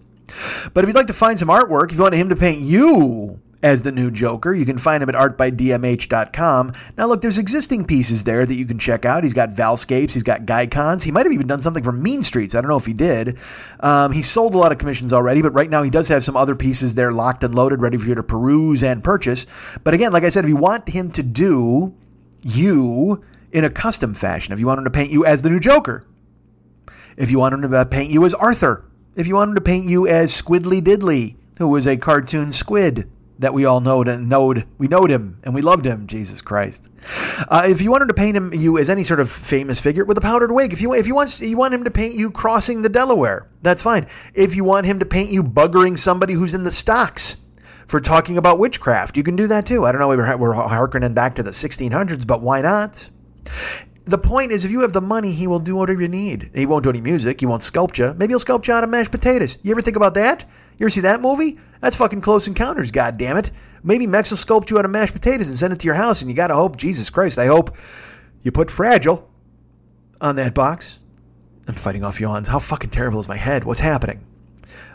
But 0.74 0.84
if 0.84 0.88
you'd 0.88 0.96
like 0.96 1.08
to 1.08 1.14
find 1.14 1.38
some 1.38 1.50
artwork, 1.50 1.92
if 1.92 1.98
you 1.98 2.02
want 2.02 2.16
him 2.16 2.30
to 2.30 2.36
paint 2.36 2.62
you 2.62 3.40
as 3.64 3.82
the 3.82 3.92
new 3.92 4.12
Joker. 4.12 4.54
You 4.54 4.66
can 4.66 4.78
find 4.78 5.02
him 5.02 5.10
at 5.10 5.16
artbydmh.com. 5.16 6.74
Now, 6.98 7.08
look, 7.08 7.22
there's 7.22 7.38
existing 7.38 7.86
pieces 7.86 8.26
there 8.26 8.46
that 8.46 8.54
you 8.54 8.66
can 8.66 8.78
check 8.78 9.06
out. 9.06 9.24
He's 9.24 9.34
got 9.34 9.52
Valscapes, 9.52 10.12
he's 10.12 10.22
got 10.22 10.42
Gycons. 10.42 11.04
He 11.04 11.12
might 11.12 11.26
have 11.26 11.34
even 11.34 11.48
done 11.48 11.62
something 11.62 11.84
for 11.84 11.94
Mean 11.94 12.22
Streets. 12.22 12.54
I 12.54 12.62
don't 12.62 12.70
know 12.70 12.78
if 12.78 12.86
he 12.86 12.94
did. 12.94 13.40
Um, 13.80 14.12
he 14.12 14.22
sold 14.22 14.54
a 14.54 14.58
lot 14.58 14.74
of 14.74 14.78
commissions 14.78 15.14
already, 15.14 15.42
but 15.42 15.54
right 15.54 15.70
now 15.70 15.82
he 15.82 15.90
does 15.90 16.10
have 16.10 16.24
some 16.24 16.36
other 16.36 16.56
pieces 16.56 16.94
there 16.94 17.14
locked 17.14 17.44
and 17.44 17.56
loaded, 17.56 17.82
ready 17.82 17.98
for 17.98 18.08
you 18.08 18.16
to 18.16 18.24
peruse 18.24 18.84
and 18.84 19.04
purchase. 19.04 19.46
But 19.84 19.94
again, 19.94 20.12
like 20.12 20.24
I 20.24 20.30
said, 20.30 20.44
if 20.44 20.50
you 20.50 20.58
want 20.58 20.90
him 20.90 21.10
to 21.12 21.24
do 21.24 21.96
you 22.42 23.22
in 23.54 23.64
a 23.64 23.70
custom 23.70 24.14
fashion, 24.14 24.52
if 24.52 24.60
you 24.60 24.68
want 24.68 24.80
him 24.80 24.84
to 24.84 24.92
paint 24.92 25.12
you 25.12 25.26
as 25.26 25.42
the 25.42 25.50
new 25.50 25.60
Joker, 25.60 26.06
if 27.16 27.32
you 27.32 27.40
want 27.40 27.54
him 27.54 27.62
to 27.72 27.86
paint 27.86 28.12
you 28.12 28.26
as 28.26 28.34
Arthur, 28.34 28.86
if 29.16 29.28
you 29.28 29.36
want 29.36 29.50
him 29.50 29.56
to 29.56 29.62
paint 29.62 29.86
you 29.86 30.08
as 30.08 30.34
Squiddly 30.34 30.82
Diddly, 30.82 31.36
who 31.60 31.68
was 31.68 31.88
a 31.88 31.96
cartoon 31.96 32.52
squid, 32.52 33.10
that 33.44 33.54
we 33.54 33.66
all 33.66 33.80
knowed 33.80 34.08
and 34.08 34.30
knowed 34.30 34.66
we 34.78 34.88
knowed 34.88 35.12
him 35.12 35.40
and 35.44 35.54
we 35.54 35.62
loved 35.62 35.86
him 35.86 36.08
jesus 36.08 36.42
christ 36.42 36.88
uh, 37.50 37.64
if 37.66 37.82
you 37.82 37.92
wanted 37.92 38.08
to 38.08 38.14
paint 38.14 38.36
him 38.36 38.54
you 38.54 38.78
as 38.78 38.90
any 38.90 39.04
sort 39.04 39.20
of 39.20 39.32
famous 39.32 39.80
figure 39.80 40.06
with 40.06 40.18
a 40.18 40.22
powdered 40.22 40.52
wig 40.52 40.74
if 40.74 40.82
you 40.82 40.94
if 40.94 41.08
you 41.08 41.16
want 41.16 41.40
you 41.40 41.58
want 41.58 41.74
him 41.74 41.84
to 41.84 41.92
paint 41.92 42.16
you 42.16 42.32
crossing 42.32 42.82
the 42.82 42.90
delaware 42.90 43.48
that's 43.62 43.84
fine 43.84 44.08
if 44.34 44.56
you 44.56 44.64
want 44.64 44.86
him 44.86 45.00
to 45.00 45.06
paint 45.06 45.32
you 45.32 45.44
buggering 45.44 45.98
somebody 45.98 46.34
who's 46.34 46.54
in 46.54 46.64
the 46.64 46.72
stocks 46.72 47.38
for 47.88 48.00
talking 48.00 48.38
about 48.38 48.60
witchcraft 48.60 49.18
you 49.18 49.24
can 49.24 49.36
do 49.36 49.48
that 49.48 49.66
too 49.66 49.86
i 49.86 49.92
don't 49.92 50.00
know 50.00 50.08
we're, 50.08 50.38
we're 50.38 50.54
harkening 50.54 51.14
back 51.14 51.36
to 51.36 51.44
the 51.44 51.52
1600s 51.52 52.26
but 52.26 52.42
why 52.42 52.62
not 52.62 53.10
the 54.06 54.18
point 54.18 54.52
is, 54.52 54.66
if 54.66 54.72
you 54.72 54.82
have 54.82 54.92
the 54.92 55.02
money, 55.02 55.32
he 55.32 55.48
will 55.48 55.60
do 55.60 55.76
whatever 55.76 56.02
you 56.02 56.08
need. 56.10 56.52
He 56.54 56.66
won't 56.66 56.84
do 56.84 56.90
any 56.90 57.00
music. 57.00 57.40
He 57.40 57.46
won't 57.46 57.62
sculpt 57.62 57.98
you. 57.98 58.14
Maybe 58.14 58.34
he'll 58.34 58.40
sculpt 58.40 58.68
you 58.68 58.74
out 58.74 58.84
of 58.84 58.90
mashed 58.90 59.12
potatoes. 59.12 59.58
You 59.64 59.72
ever 59.72 59.82
think 59.82 59.96
about 59.96 60.16
that? 60.16 60.46
You 60.78 60.86
ever 60.86 60.90
see 60.90 61.02
that 61.02 61.22
movie? 61.22 61.60
That's 61.82 61.96
fucking 61.96 62.22
Close 62.22 62.48
Encounters, 62.48 62.92
God 62.92 63.18
damn 63.18 63.38
it! 63.38 63.52
Maybe 63.84 64.08
Mex 64.08 64.32
will 64.32 64.38
sculpt 64.38 64.70
you 64.70 64.80
out 64.80 64.86
of 64.86 64.92
mashed 64.92 65.14
potatoes 65.14 65.50
and 65.50 65.58
send 65.58 65.74
it 65.74 65.80
to 65.80 65.86
your 65.86 65.96
house, 65.96 66.22
and 66.22 66.30
you 66.30 66.36
gotta 66.36 66.56
hope, 66.56 66.78
Jesus 66.78 67.10
Christ, 67.10 67.38
I 67.38 67.48
hope 67.48 67.76
you 68.42 68.52
put 68.52 68.72
fragile 68.72 69.30
on 70.22 70.36
that 70.38 70.54
box. 70.54 71.00
I'm 71.68 71.76
fighting 71.76 72.04
off 72.04 72.20
yawns. 72.20 72.48
How 72.48 72.60
fucking 72.60 72.90
terrible 72.90 73.20
is 73.20 73.28
my 73.28 73.38
head? 73.38 73.64
What's 73.64 73.80
happening? 73.80 74.26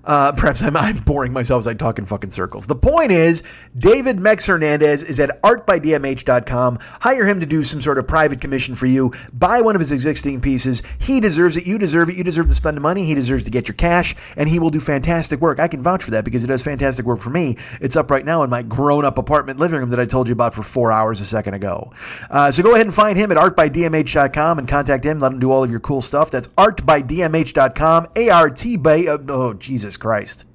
Uh, 0.05 0.33
perhaps 0.33 0.63
I'm, 0.63 0.77
I'm 0.77 0.99
boring 0.99 1.33
myself 1.33 1.61
as 1.61 1.67
I 1.67 1.75
talk 1.75 1.99
in 1.99 2.07
fucking 2.07 2.31
circles. 2.31 2.67
The 2.67 2.77
point 2.77 3.13
is, 3.13 3.43
David 3.77 4.19
Mex 4.19 4.47
Hernandez 4.47 5.03
is 5.03 5.21
at 5.21 5.41
artbydmh.com. 5.43 6.79
Hire 7.01 7.27
him 7.27 7.41
to 7.41 7.47
do 7.47 7.65
some 7.65 7.81
sort 7.83 7.99
of 7.99 8.07
private 8.07 8.41
commission 8.41 8.75
for 8.75 8.87
you. 8.87 9.13
Buy 9.33 9.61
one 9.61 9.75
of 9.75 9.81
his 9.81 9.93
existing 9.93 10.41
pieces. 10.41 10.83
He 10.99 11.21
deserves 11.21 11.57
it. 11.57 11.67
You 11.67 11.79
deserve 11.79 12.09
it. 12.09 12.17
You 12.17 12.25
deserve 12.25 12.49
to 12.49 12.55
spend 12.55 12.77
the 12.77 12.81
money. 12.81 13.05
He 13.05 13.15
deserves 13.15 13.45
to 13.45 13.51
get 13.51 13.69
your 13.69 13.75
cash, 13.75 14.17
and 14.37 14.49
he 14.49 14.59
will 14.59 14.71
do 14.71 14.81
fantastic 14.81 15.41
work. 15.41 15.59
I 15.59 15.69
can 15.69 15.83
vouch 15.83 16.05
for 16.05 16.13
that 16.13 16.25
because 16.25 16.43
he 16.43 16.49
does 16.49 16.63
fantastic 16.63 17.05
work 17.05 17.21
for 17.21 17.31
me. 17.31 17.57
It's 17.81 17.97
up 17.97 18.11
right 18.11 18.25
now 18.25 18.43
in 18.43 18.51
my 18.51 18.63
grown 18.63 19.05
up 19.05 19.19
apartment 19.19 19.59
living 19.59 19.81
room 19.81 19.91
that 19.91 20.01
I 20.01 20.05
told 20.05 20.29
you 20.29 20.33
about 20.33 20.55
for 20.55 20.63
four 20.63 20.91
hours 20.91 21.21
a 21.21 21.25
second 21.25 21.55
ago. 21.55 21.93
Uh, 22.31 22.51
so 22.51 22.63
go 22.63 22.75
ahead 22.75 22.87
and 22.87 22.95
find 22.95 23.19
him 23.19 23.31
at 23.31 23.37
artbydmh.com 23.37 24.59
and 24.59 24.69
contact 24.69 25.05
him. 25.05 25.19
Let 25.19 25.33
him 25.33 25.39
do 25.39 25.51
all 25.51 25.65
of 25.65 25.71
your 25.71 25.81
cool 25.81 26.01
stuff. 26.01 26.31
That's 26.31 26.49
artbydmh.com. 26.49 28.09
A 28.17 28.31
R 28.31 28.51
T 28.51 28.77
by, 28.77 29.05
uh, 29.07 29.19
oh, 29.29 29.55
Jesus 29.55 29.97
Christ. 29.99 30.47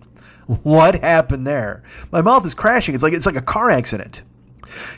What 0.64 1.02
happened 1.02 1.48
there? 1.48 1.84
My 2.12 2.22
mouth 2.22 2.46
is 2.46 2.54
crashing. 2.54 2.96
It's 2.96 3.04
like 3.04 3.14
it's 3.14 3.26
like 3.26 3.36
a 3.36 3.42
car 3.42 3.72
accident. 3.72 4.24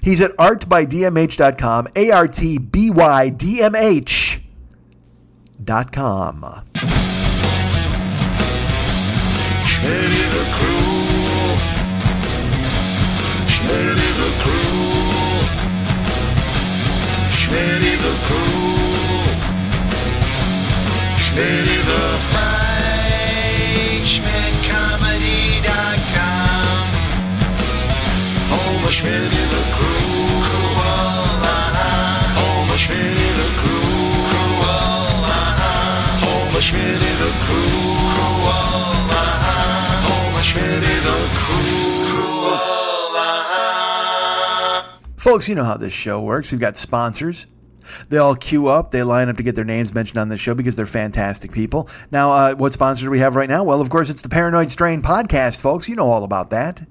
He's 0.01 0.21
at 0.21 0.31
artbydmh.com, 0.37 1.87
A 1.95 2.11
R 2.11 2.27
T 2.27 2.57
B 2.57 2.89
Y 2.89 3.29
D 3.29 3.61
M 3.61 3.75
H 3.75 4.41
dot 5.63 5.91
com. 5.91 6.63
Schmitty 9.65 10.23
the 10.31 10.45
Crew. 10.55 10.95
Schmitty 13.47 14.11
the 14.21 14.31
Crew. 14.41 14.85
Schmitty 17.31 17.95
the 17.97 18.13
Crew. 18.25 18.65
Schmitty 21.17 21.77
the 21.85 22.64
Folks, 45.17 45.49
you 45.49 45.55
know 45.55 45.63
how 45.63 45.77
this 45.77 45.91
show 45.91 46.21
works. 46.21 46.51
We've 46.51 46.61
got 46.61 46.77
sponsors. 46.77 47.47
They 48.09 48.17
all 48.17 48.35
queue 48.35 48.67
up. 48.67 48.91
They 48.91 49.03
line 49.03 49.29
up 49.29 49.37
to 49.37 49.43
get 49.43 49.55
their 49.55 49.65
names 49.65 49.93
mentioned 49.93 50.17
on 50.17 50.29
the 50.29 50.37
show 50.37 50.53
because 50.53 50.75
they're 50.75 50.85
fantastic 50.85 51.51
people. 51.51 51.89
Now, 52.11 52.31
uh, 52.31 52.55
what 52.55 52.73
sponsor 52.73 53.05
do 53.05 53.11
we 53.11 53.19
have 53.19 53.35
right 53.35 53.49
now? 53.49 53.63
Well, 53.63 53.81
of 53.81 53.89
course, 53.89 54.09
it's 54.09 54.21
the 54.21 54.29
Paranoid 54.29 54.71
Strain 54.71 55.01
podcast, 55.01 55.61
folks. 55.61 55.89
You 55.89 55.95
know 55.95 56.11
all 56.11 56.23
about 56.23 56.49
that. 56.51 56.81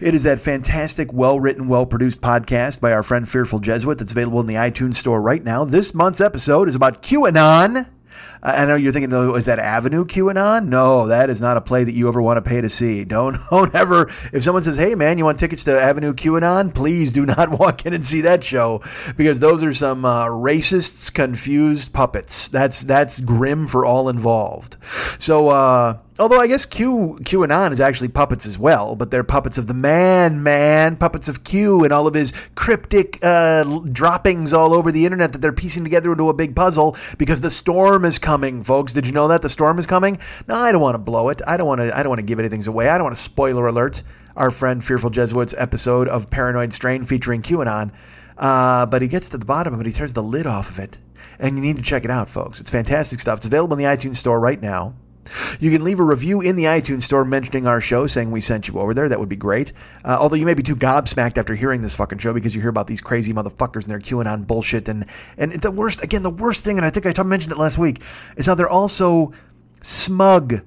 It 0.00 0.14
is 0.14 0.24
that 0.24 0.40
fantastic, 0.40 1.12
well 1.12 1.40
written, 1.40 1.68
well 1.68 1.86
produced 1.86 2.20
podcast 2.20 2.80
by 2.80 2.92
our 2.92 3.02
friend 3.02 3.28
Fearful 3.28 3.60
Jesuit 3.60 3.98
that's 3.98 4.12
available 4.12 4.40
in 4.40 4.46
the 4.46 4.54
iTunes 4.54 4.96
store 4.96 5.20
right 5.20 5.42
now. 5.42 5.64
This 5.64 5.94
month's 5.94 6.20
episode 6.20 6.68
is 6.68 6.74
about 6.74 7.02
QAnon. 7.02 7.93
I 8.42 8.66
know 8.66 8.74
you're 8.74 8.92
thinking, 8.92 9.12
oh, 9.14 9.34
is 9.36 9.46
that 9.46 9.58
Avenue 9.58 10.04
QAnon? 10.04 10.66
No, 10.66 11.06
that 11.06 11.30
is 11.30 11.40
not 11.40 11.56
a 11.56 11.62
play 11.62 11.82
that 11.82 11.94
you 11.94 12.08
ever 12.08 12.20
want 12.20 12.36
to 12.36 12.48
pay 12.48 12.60
to 12.60 12.68
see. 12.68 13.04
Don't, 13.04 13.38
don't 13.50 13.74
ever. 13.74 14.10
If 14.34 14.42
someone 14.42 14.62
says, 14.62 14.76
"Hey, 14.76 14.94
man, 14.94 15.16
you 15.16 15.24
want 15.24 15.40
tickets 15.40 15.64
to 15.64 15.80
Avenue 15.80 16.12
QAnon?" 16.12 16.74
Please 16.74 17.10
do 17.10 17.24
not 17.24 17.58
walk 17.58 17.86
in 17.86 17.94
and 17.94 18.04
see 18.04 18.20
that 18.22 18.44
show 18.44 18.82
because 19.16 19.38
those 19.38 19.64
are 19.64 19.72
some 19.72 20.04
uh, 20.04 20.26
racists, 20.26 21.12
confused 21.12 21.94
puppets. 21.94 22.48
That's 22.48 22.82
that's 22.82 23.18
grim 23.20 23.66
for 23.66 23.86
all 23.86 24.08
involved. 24.08 24.76
So. 25.18 25.48
Uh, 25.48 25.98
Although 26.16 26.40
I 26.40 26.46
guess 26.46 26.64
Q 26.64 27.18
QAnon 27.22 27.72
is 27.72 27.80
actually 27.80 28.06
puppets 28.06 28.46
as 28.46 28.56
well, 28.56 28.94
but 28.94 29.10
they're 29.10 29.24
puppets 29.24 29.58
of 29.58 29.66
the 29.66 29.74
man, 29.74 30.44
man, 30.44 30.94
puppets 30.94 31.28
of 31.28 31.42
Q 31.42 31.82
and 31.82 31.92
all 31.92 32.06
of 32.06 32.14
his 32.14 32.32
cryptic 32.54 33.18
uh, 33.20 33.80
droppings 33.90 34.52
all 34.52 34.74
over 34.74 34.92
the 34.92 35.06
internet 35.06 35.32
that 35.32 35.40
they're 35.40 35.52
piecing 35.52 35.82
together 35.82 36.12
into 36.12 36.28
a 36.28 36.34
big 36.34 36.54
puzzle 36.54 36.96
because 37.18 37.40
the 37.40 37.50
storm 37.50 38.04
is 38.04 38.20
coming, 38.20 38.62
folks. 38.62 38.92
Did 38.92 39.08
you 39.08 39.12
know 39.12 39.26
that 39.26 39.42
the 39.42 39.48
storm 39.48 39.76
is 39.80 39.86
coming? 39.86 40.18
No, 40.46 40.54
I 40.54 40.70
don't 40.70 40.80
want 40.80 40.94
to 40.94 41.00
blow 41.00 41.30
it. 41.30 41.42
I 41.44 41.56
don't 41.56 41.66
want 41.66 41.80
to. 41.80 41.96
I 41.96 42.04
don't 42.04 42.10
want 42.10 42.20
to 42.20 42.26
give 42.26 42.38
anything 42.38 42.64
away. 42.68 42.88
I 42.88 42.96
don't 42.96 43.06
want 43.06 43.16
to 43.16 43.22
spoiler 43.22 43.66
alert 43.66 44.04
our 44.36 44.52
friend 44.52 44.84
Fearful 44.84 45.10
Jesuits 45.10 45.54
episode 45.58 46.06
of 46.06 46.30
Paranoid 46.30 46.72
Strain 46.72 47.04
featuring 47.04 47.42
QAnon. 47.42 47.90
Uh, 48.38 48.86
but 48.86 49.02
he 49.02 49.08
gets 49.08 49.30
to 49.30 49.38
the 49.38 49.44
bottom 49.44 49.74
of 49.74 49.80
it. 49.80 49.86
He 49.86 49.92
turns 49.92 50.12
the 50.12 50.22
lid 50.22 50.46
off 50.46 50.70
of 50.70 50.78
it, 50.78 50.96
and 51.40 51.56
you 51.56 51.62
need 51.62 51.76
to 51.76 51.82
check 51.82 52.04
it 52.04 52.10
out, 52.12 52.28
folks. 52.28 52.60
It's 52.60 52.70
fantastic 52.70 53.18
stuff. 53.18 53.40
It's 53.40 53.46
available 53.46 53.76
in 53.76 53.82
the 53.82 53.90
iTunes 53.90 54.16
store 54.16 54.38
right 54.38 54.62
now. 54.62 54.94
You 55.60 55.70
can 55.70 55.84
leave 55.84 56.00
a 56.00 56.04
review 56.04 56.40
in 56.40 56.56
the 56.56 56.64
iTunes 56.64 57.04
store 57.04 57.24
mentioning 57.24 57.66
our 57.66 57.80
show, 57.80 58.06
saying 58.06 58.30
we 58.30 58.40
sent 58.40 58.68
you 58.68 58.78
over 58.78 58.94
there. 58.94 59.08
That 59.08 59.20
would 59.20 59.28
be 59.28 59.36
great. 59.36 59.72
Uh, 60.04 60.16
although 60.20 60.36
you 60.36 60.46
may 60.46 60.54
be 60.54 60.62
too 60.62 60.76
gobsmacked 60.76 61.38
after 61.38 61.54
hearing 61.54 61.82
this 61.82 61.94
fucking 61.94 62.18
show 62.18 62.32
because 62.32 62.54
you 62.54 62.60
hear 62.60 62.70
about 62.70 62.86
these 62.86 63.00
crazy 63.00 63.32
motherfuckers 63.32 63.82
and 63.82 63.90
their 63.90 64.00
QAnon 64.00 64.46
bullshit. 64.46 64.88
And, 64.88 65.06
and 65.36 65.52
the 65.52 65.70
worst, 65.70 66.02
again, 66.02 66.22
the 66.22 66.30
worst 66.30 66.64
thing, 66.64 66.76
and 66.76 66.86
I 66.86 66.90
think 66.90 67.06
I 67.06 67.22
mentioned 67.22 67.52
it 67.52 67.58
last 67.58 67.78
week, 67.78 68.02
is 68.36 68.46
how 68.46 68.54
they're 68.54 68.68
also 68.68 69.32
smug 69.80 70.60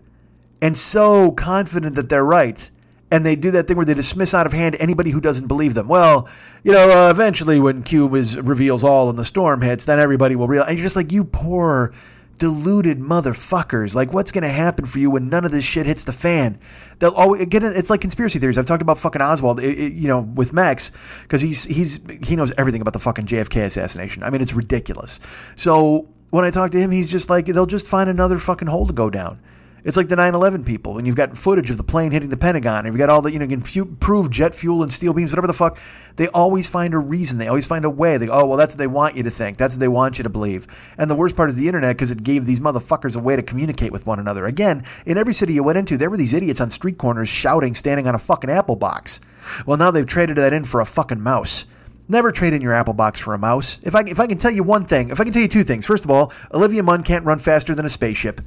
and 0.61 0.77
so 0.77 1.31
confident 1.31 1.95
that 1.95 2.09
they're 2.09 2.25
right. 2.25 2.69
And 3.09 3.25
they 3.25 3.37
do 3.37 3.51
that 3.51 3.67
thing 3.67 3.77
where 3.77 3.85
they 3.85 3.93
dismiss 3.93 4.33
out 4.33 4.45
of 4.45 4.53
hand 4.53 4.75
anybody 4.79 5.11
who 5.11 5.21
doesn't 5.21 5.47
believe 5.47 5.75
them. 5.75 5.87
Well, 5.87 6.27
you 6.63 6.73
know, 6.73 7.07
uh, 7.07 7.09
eventually 7.09 7.59
when 7.59 7.83
Q 7.83 8.13
is, 8.15 8.37
reveals 8.37 8.83
all 8.83 9.09
and 9.09 9.17
the 9.17 9.23
storm 9.23 9.61
hits, 9.61 9.85
then 9.85 9.97
everybody 9.97 10.35
will 10.35 10.47
realize. 10.47 10.69
And 10.69 10.77
you're 10.77 10.85
just 10.85 10.97
like, 10.97 11.13
you 11.13 11.23
poor 11.23 11.93
deluded 12.37 12.99
motherfuckers. 12.99 13.93
Like, 13.95 14.13
what's 14.13 14.31
going 14.31 14.43
to 14.43 14.49
happen 14.49 14.85
for 14.85 14.99
you 14.99 15.11
when 15.11 15.29
none 15.29 15.43
of 15.43 15.51
this 15.51 15.63
shit 15.63 15.85
hits 15.85 16.03
the 16.03 16.13
fan? 16.13 16.59
They'll 16.99 17.11
always 17.11 17.41
it. 17.41 17.53
It's 17.53 17.89
like 17.89 18.01
conspiracy 18.01 18.39
theories. 18.39 18.57
I've 18.57 18.65
talked 18.65 18.81
about 18.81 18.99
fucking 18.99 19.21
Oswald, 19.21 19.59
it, 19.59 19.77
it, 19.77 19.93
you 19.93 20.07
know, 20.07 20.21
with 20.21 20.53
Max 20.53 20.91
because 21.23 21.41
he's 21.41 21.65
he's 21.65 21.99
he 22.23 22.35
knows 22.35 22.51
everything 22.57 22.81
about 22.81 22.93
the 22.93 22.99
fucking 22.99 23.25
JFK 23.25 23.65
assassination. 23.65 24.23
I 24.23 24.29
mean, 24.29 24.41
it's 24.41 24.53
ridiculous. 24.53 25.19
So 25.55 26.07
when 26.29 26.45
I 26.45 26.51
talk 26.51 26.71
to 26.71 26.79
him, 26.79 26.91
he's 26.91 27.11
just 27.11 27.29
like 27.29 27.45
they'll 27.45 27.65
just 27.65 27.87
find 27.87 28.09
another 28.09 28.39
fucking 28.39 28.67
hole 28.67 28.87
to 28.87 28.93
go 28.93 29.09
down. 29.09 29.39
It's 29.87 29.95
like 29.95 30.09
the 30.09 30.17
9/11 30.17 30.65
people, 30.65 30.97
and 30.97 31.07
you've 31.07 31.15
got 31.15 31.37
footage 31.37 31.69
of 31.69 31.77
the 31.77 31.83
plane 31.83 32.11
hitting 32.11 32.27
the 32.27 32.35
Pentagon, 32.35 32.85
and 32.85 32.87
you've 32.87 32.97
got 32.97 33.09
all 33.09 33.21
the 33.21 33.31
you 33.31 33.39
know 33.39 33.45
you 33.45 33.51
can 33.51 33.61
fu- 33.61 33.85
prove 33.85 34.29
jet 34.29 34.53
fuel 34.53 34.83
and 34.83 34.91
steel 34.91 35.13
beams, 35.13 35.31
whatever 35.31 35.47
the 35.47 35.53
fuck. 35.53 35.77
They 36.17 36.27
always 36.27 36.67
find 36.67 36.93
a 36.93 36.97
reason. 36.97 37.37
They 37.37 37.47
always 37.47 37.65
find 37.65 37.85
a 37.85 37.89
way. 37.89 38.17
They 38.17 38.25
go, 38.25 38.33
oh 38.33 38.45
well, 38.47 38.57
that's 38.57 38.73
what 38.73 38.79
they 38.79 38.87
want 38.87 39.15
you 39.15 39.23
to 39.23 39.29
think. 39.31 39.55
That's 39.55 39.75
what 39.75 39.79
they 39.79 39.87
want 39.87 40.17
you 40.17 40.23
to 40.23 40.29
believe. 40.29 40.67
And 40.97 41.09
the 41.09 41.15
worst 41.15 41.37
part 41.37 41.47
is 41.47 41.55
the 41.55 41.67
internet 41.67 41.95
because 41.95 42.11
it 42.11 42.21
gave 42.21 42.45
these 42.45 42.59
motherfuckers 42.59 43.15
a 43.15 43.21
way 43.21 43.37
to 43.37 43.41
communicate 43.41 43.93
with 43.93 44.05
one 44.05 44.19
another. 44.19 44.45
Again, 44.45 44.83
in 45.05 45.17
every 45.17 45.33
city 45.33 45.53
you 45.53 45.63
went 45.63 45.77
into, 45.77 45.97
there 45.97 46.09
were 46.09 46.17
these 46.17 46.33
idiots 46.33 46.59
on 46.59 46.69
street 46.69 46.97
corners 46.97 47.29
shouting, 47.29 47.73
standing 47.73 48.09
on 48.09 48.15
a 48.15 48.19
fucking 48.19 48.49
apple 48.49 48.75
box. 48.75 49.21
Well, 49.65 49.77
now 49.77 49.91
they've 49.91 50.05
traded 50.05 50.35
that 50.35 50.51
in 50.51 50.65
for 50.65 50.81
a 50.81 50.85
fucking 50.85 51.21
mouse. 51.21 51.65
Never 52.09 52.33
trade 52.33 52.53
in 52.53 52.61
your 52.61 52.73
Apple 52.73 52.93
box 52.93 53.19
for 53.19 53.33
a 53.33 53.37
mouse. 53.37 53.79
If 53.83 53.93
I, 53.93 54.01
if 54.01 54.19
I 54.19 54.27
can 54.27 54.37
tell 54.37 54.51
you 54.51 54.63
one 54.63 54.85
thing, 54.85 55.09
if 55.09 55.19
I 55.19 55.25
can 55.25 55.33
tell 55.33 55.41
you 55.41 55.49
two 55.49 55.65
things. 55.65 55.85
First 55.85 56.05
of 56.05 56.11
all, 56.11 56.31
Olivia 56.53 56.81
Munn 56.81 57.03
can't 57.03 57.25
run 57.25 57.39
faster 57.39 57.75
than 57.75 57.85
a 57.85 57.89
spaceship, 57.89 58.39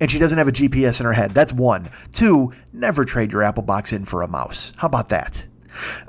and 0.00 0.10
she 0.10 0.18
doesn't 0.18 0.38
have 0.38 0.48
a 0.48 0.52
GPS 0.52 1.00
in 1.00 1.06
her 1.06 1.12
head. 1.12 1.32
That's 1.32 1.52
one. 1.52 1.90
Two, 2.12 2.52
never 2.72 3.04
trade 3.04 3.32
your 3.32 3.42
Apple 3.42 3.62
box 3.62 3.92
in 3.92 4.04
for 4.04 4.22
a 4.22 4.28
mouse. 4.28 4.72
How 4.76 4.86
about 4.86 5.08
that? 5.10 5.46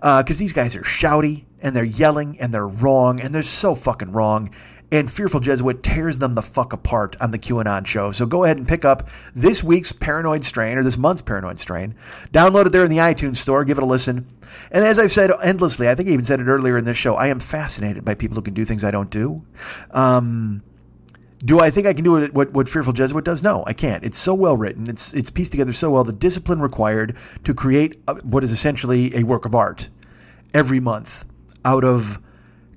Because 0.02 0.38
these 0.38 0.53
guys 0.53 0.76
are 0.76 0.82
shouty, 0.82 1.45
and 1.62 1.76
they're 1.76 1.84
yelling, 1.84 2.40
and 2.40 2.53
they're 2.53 2.68
wrong, 2.68 3.20
and 3.20 3.34
they're 3.34 3.44
so 3.44 3.76
fucking 3.76 4.12
wrong. 4.12 4.52
And 4.91 5.12
Fearful 5.12 5.40
Jesuit 5.40 5.82
tears 5.82 6.20
them 6.20 6.36
the 6.36 6.44
fuck 6.44 6.72
apart 6.72 7.16
on 7.20 7.32
the 7.32 7.40
QAnon 7.40 7.86
show. 7.88 8.12
So 8.12 8.26
go 8.26 8.44
ahead 8.44 8.57
and 8.57 8.68
pick 8.68 8.86
up 8.86 9.10
this 9.34 9.64
week's 9.64 9.91
Paranoid 9.91 10.45
Strain, 10.45 10.78
or 10.78 10.84
this 10.84 10.98
month's 10.98 11.24
Paranoid 11.24 11.60
Strain. 11.60 11.95
Download 12.32 12.68
it 12.68 12.72
there 12.72 12.84
in 12.84 12.91
the 12.91 12.98
iTunes 12.98 13.38
store. 13.38 13.66
Give 13.66 13.78
it 13.78 13.84
a 13.84 13.88
listen. 13.88 14.28
And 14.72 14.86
as 14.86 14.99
I've 14.99 15.12
said 15.12 15.32
endlessly, 15.44 15.90
I 15.90 15.95
think 15.95 16.07
I 16.10 16.12
even 16.12 16.26
said 16.26 16.40
it 16.40 16.45
earlier 16.45 16.78
in 16.78 16.86
this 16.86 16.98
show, 16.98 17.16
I 17.16 17.28
am 17.28 17.40
fascinated 17.40 18.06
by 18.06 18.14
people 18.14 18.36
who 18.36 18.41
can 18.44 18.53
do 18.53 18.64
things 18.64 18.84
I 18.84 18.91
don't 18.91 19.10
do. 19.10 19.44
Um, 19.91 20.62
do 21.45 21.59
I 21.59 21.69
think 21.69 21.85
I 21.85 21.93
can 21.93 22.03
do 22.03 22.17
it, 22.17 22.34
what, 22.34 22.51
what 22.53 22.67
Fearful 22.67 22.93
Jesuit 22.93 23.23
does? 23.23 23.43
No, 23.43 23.63
I 23.67 23.73
can't. 23.73 24.03
It's 24.03 24.17
so 24.17 24.34
well 24.34 24.57
written. 24.57 24.89
It's 24.89 25.13
it's 25.13 25.30
pieced 25.30 25.51
together 25.51 25.73
so 25.73 25.91
well. 25.91 26.03
The 26.03 26.11
discipline 26.11 26.59
required 26.59 27.15
to 27.43 27.53
create 27.53 28.01
what 28.23 28.43
is 28.43 28.51
essentially 28.51 29.15
a 29.15 29.23
work 29.23 29.45
of 29.45 29.53
art 29.53 29.89
every 30.53 30.80
month 30.80 31.23
out 31.63 31.84
of 31.84 32.19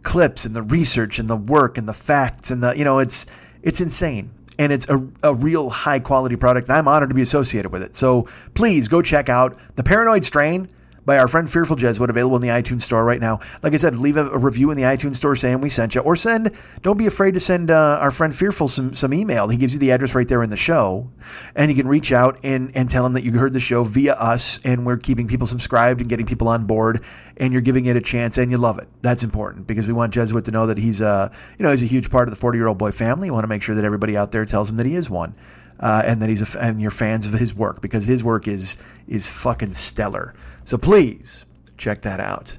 clips 0.03 0.45
and 0.45 0.55
the 0.55 0.63
research 0.63 1.19
and 1.19 1.29
the 1.29 1.37
work 1.37 1.79
and 1.79 1.89
the 1.89 1.95
facts 1.95 2.51
and 2.51 2.63
the 2.63 2.77
you 2.77 2.85
know 2.85 2.99
it's 2.99 3.27
it's 3.63 3.81
insane 3.81 4.31
and 4.59 4.73
it's 4.73 4.89
a, 4.89 5.07
a 5.23 5.35
real 5.35 5.71
high 5.71 5.99
quality 5.99 6.37
product 6.37 6.69
and 6.69 6.77
I'm 6.77 6.89
honored 6.89 7.09
to 7.09 7.15
be 7.15 7.23
associated 7.23 7.71
with 7.71 7.83
it. 7.83 7.97
So 7.97 8.29
please 8.55 8.89
go 8.89 9.03
check 9.03 9.29
out 9.29 9.57
the 9.77 9.83
Paranoid 9.83 10.25
Strain 10.25 10.69
by 11.09 11.17
our 11.17 11.27
friend 11.27 11.51
Fearful 11.51 11.77
Jesuit, 11.77 12.11
available 12.11 12.37
in 12.37 12.43
the 12.43 12.49
iTunes 12.49 12.83
store 12.83 13.03
right 13.03 13.19
now. 13.19 13.41
Like 13.63 13.73
I 13.73 13.79
said, 13.79 13.97
leave 13.97 14.19
a, 14.19 14.29
a 14.29 14.37
review 14.37 14.71
in 14.71 14.77
the 14.77 14.83
iTunes 14.83 15.17
store 15.17 15.35
saying 15.37 15.63
we 15.63 15.71
sent 15.71 15.95
you, 15.95 16.03
or 16.03 16.17
send. 16.17 16.53
Don't 16.83 16.99
be 16.99 17.07
afraid 17.07 17.33
to 17.33 17.41
send 17.41 17.71
uh, 17.71 17.97
our 17.99 18.11
friend 18.11 18.37
Fearful 18.37 18.69
some 18.69 18.95
some 18.95 19.15
email. 19.15 19.49
He 19.49 19.57
gives 19.57 19.73
you 19.73 19.79
the 19.79 19.91
address 19.91 20.15
right 20.15 20.29
there 20.29 20.43
in 20.43 20.51
the 20.51 20.57
show, 20.59 21.09
and 21.57 21.71
you 21.71 21.75
can 21.75 21.89
reach 21.89 22.13
out 22.13 22.39
and 22.45 22.71
and 22.77 22.91
tell 22.91 23.07
him 23.07 23.15
that 23.15 23.25
you 23.25 23.33
heard 23.33 23.55
the 23.55 23.59
show 23.61 23.85
via 23.85 24.13
us, 24.13 24.61
and 24.65 24.85
we're 24.85 24.99
keeping 24.99 25.27
people 25.27 25.47
subscribed 25.47 26.03
and 26.03 26.11
getting 26.11 26.27
people 26.27 26.47
on 26.47 26.67
board, 26.67 27.03
and 27.39 27.55
you're 27.55 27.63
giving 27.63 27.87
it 27.87 27.97
a 27.97 28.03
chance, 28.03 28.37
and 28.37 28.51
you 28.51 28.59
love 28.59 28.79
it. 28.79 28.87
That's 29.01 29.23
important 29.23 29.67
because 29.67 29.87
we 29.87 29.95
want 29.95 30.13
Jesuit 30.13 30.45
to 30.45 30.51
know 30.51 30.67
that 30.67 30.77
he's 30.77 31.01
a 31.01 31.33
you 31.59 31.63
know 31.63 31.71
he's 31.71 31.83
a 31.83 31.87
huge 31.87 32.11
part 32.11 32.29
of 32.29 32.35
the 32.35 32.39
40 32.39 32.59
year 32.59 32.67
old 32.67 32.77
boy 32.77 32.91
family. 32.91 33.31
We 33.31 33.33
want 33.33 33.45
to 33.45 33.49
make 33.49 33.63
sure 33.63 33.75
that 33.75 33.85
everybody 33.87 34.15
out 34.15 34.33
there 34.33 34.45
tells 34.45 34.69
him 34.69 34.77
that 34.77 34.85
he 34.85 34.95
is 34.95 35.09
one. 35.09 35.35
Uh, 35.81 36.03
and 36.05 36.21
that 36.21 36.29
he's 36.29 36.43
a, 36.43 36.59
and 36.61 36.83
you're 36.83 36.91
fans 36.91 37.25
of 37.25 37.33
his 37.35 37.55
work 37.55 37.81
because 37.81 38.05
his 38.05 38.25
work 38.25 38.49
is 38.49 38.77
is 39.07 39.29
fucking 39.29 39.75
stellar. 39.75 40.35
So 40.69 40.77
please 40.77 41.47
check 41.79 42.03
that 42.03 42.21
out. 42.21 42.59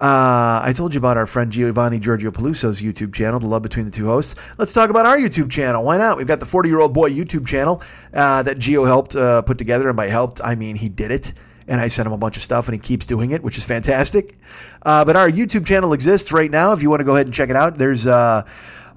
Uh, 0.00 0.62
I 0.64 0.72
told 0.74 0.94
you 0.94 0.98
about 0.98 1.18
our 1.18 1.26
friend 1.26 1.52
Giovanni 1.52 1.98
Giorgio 1.98 2.30
Peluso's 2.30 2.80
YouTube 2.80 3.12
channel, 3.12 3.38
The 3.38 3.46
Love 3.46 3.60
Between 3.60 3.84
the 3.84 3.90
Two 3.90 4.06
Hosts. 4.06 4.34
Let's 4.56 4.72
talk 4.72 4.88
about 4.88 5.04
our 5.04 5.18
YouTube 5.18 5.50
channel. 5.50 5.84
Why 5.84 5.98
not? 5.98 6.16
We've 6.16 6.26
got 6.26 6.40
the 6.40 6.46
40 6.46 6.70
year 6.70 6.80
old 6.80 6.94
boy 6.94 7.10
YouTube 7.10 7.46
channel 7.46 7.82
uh, 8.14 8.42
that 8.44 8.56
Gio 8.56 8.86
helped 8.86 9.14
uh, 9.14 9.42
put 9.42 9.58
together. 9.58 9.88
And 9.88 9.96
by 9.96 10.06
helped, 10.06 10.40
I 10.42 10.54
mean 10.54 10.74
he 10.74 10.88
did 10.88 11.10
it. 11.10 11.34
And 11.68 11.82
I 11.82 11.88
sent 11.88 12.06
him 12.06 12.14
a 12.14 12.18
bunch 12.18 12.38
of 12.38 12.42
stuff, 12.42 12.66
and 12.66 12.74
he 12.74 12.80
keeps 12.80 13.04
doing 13.04 13.32
it, 13.32 13.42
which 13.42 13.58
is 13.58 13.64
fantastic. 13.66 14.38
Uh, 14.80 15.04
but 15.04 15.14
our 15.14 15.28
YouTube 15.28 15.66
channel 15.66 15.92
exists 15.92 16.32
right 16.32 16.50
now. 16.50 16.72
If 16.72 16.80
you 16.80 16.88
want 16.88 17.00
to 17.00 17.04
go 17.04 17.14
ahead 17.14 17.26
and 17.26 17.34
check 17.34 17.50
it 17.50 17.56
out, 17.56 17.76
there's 17.76 18.06
uh, 18.06 18.46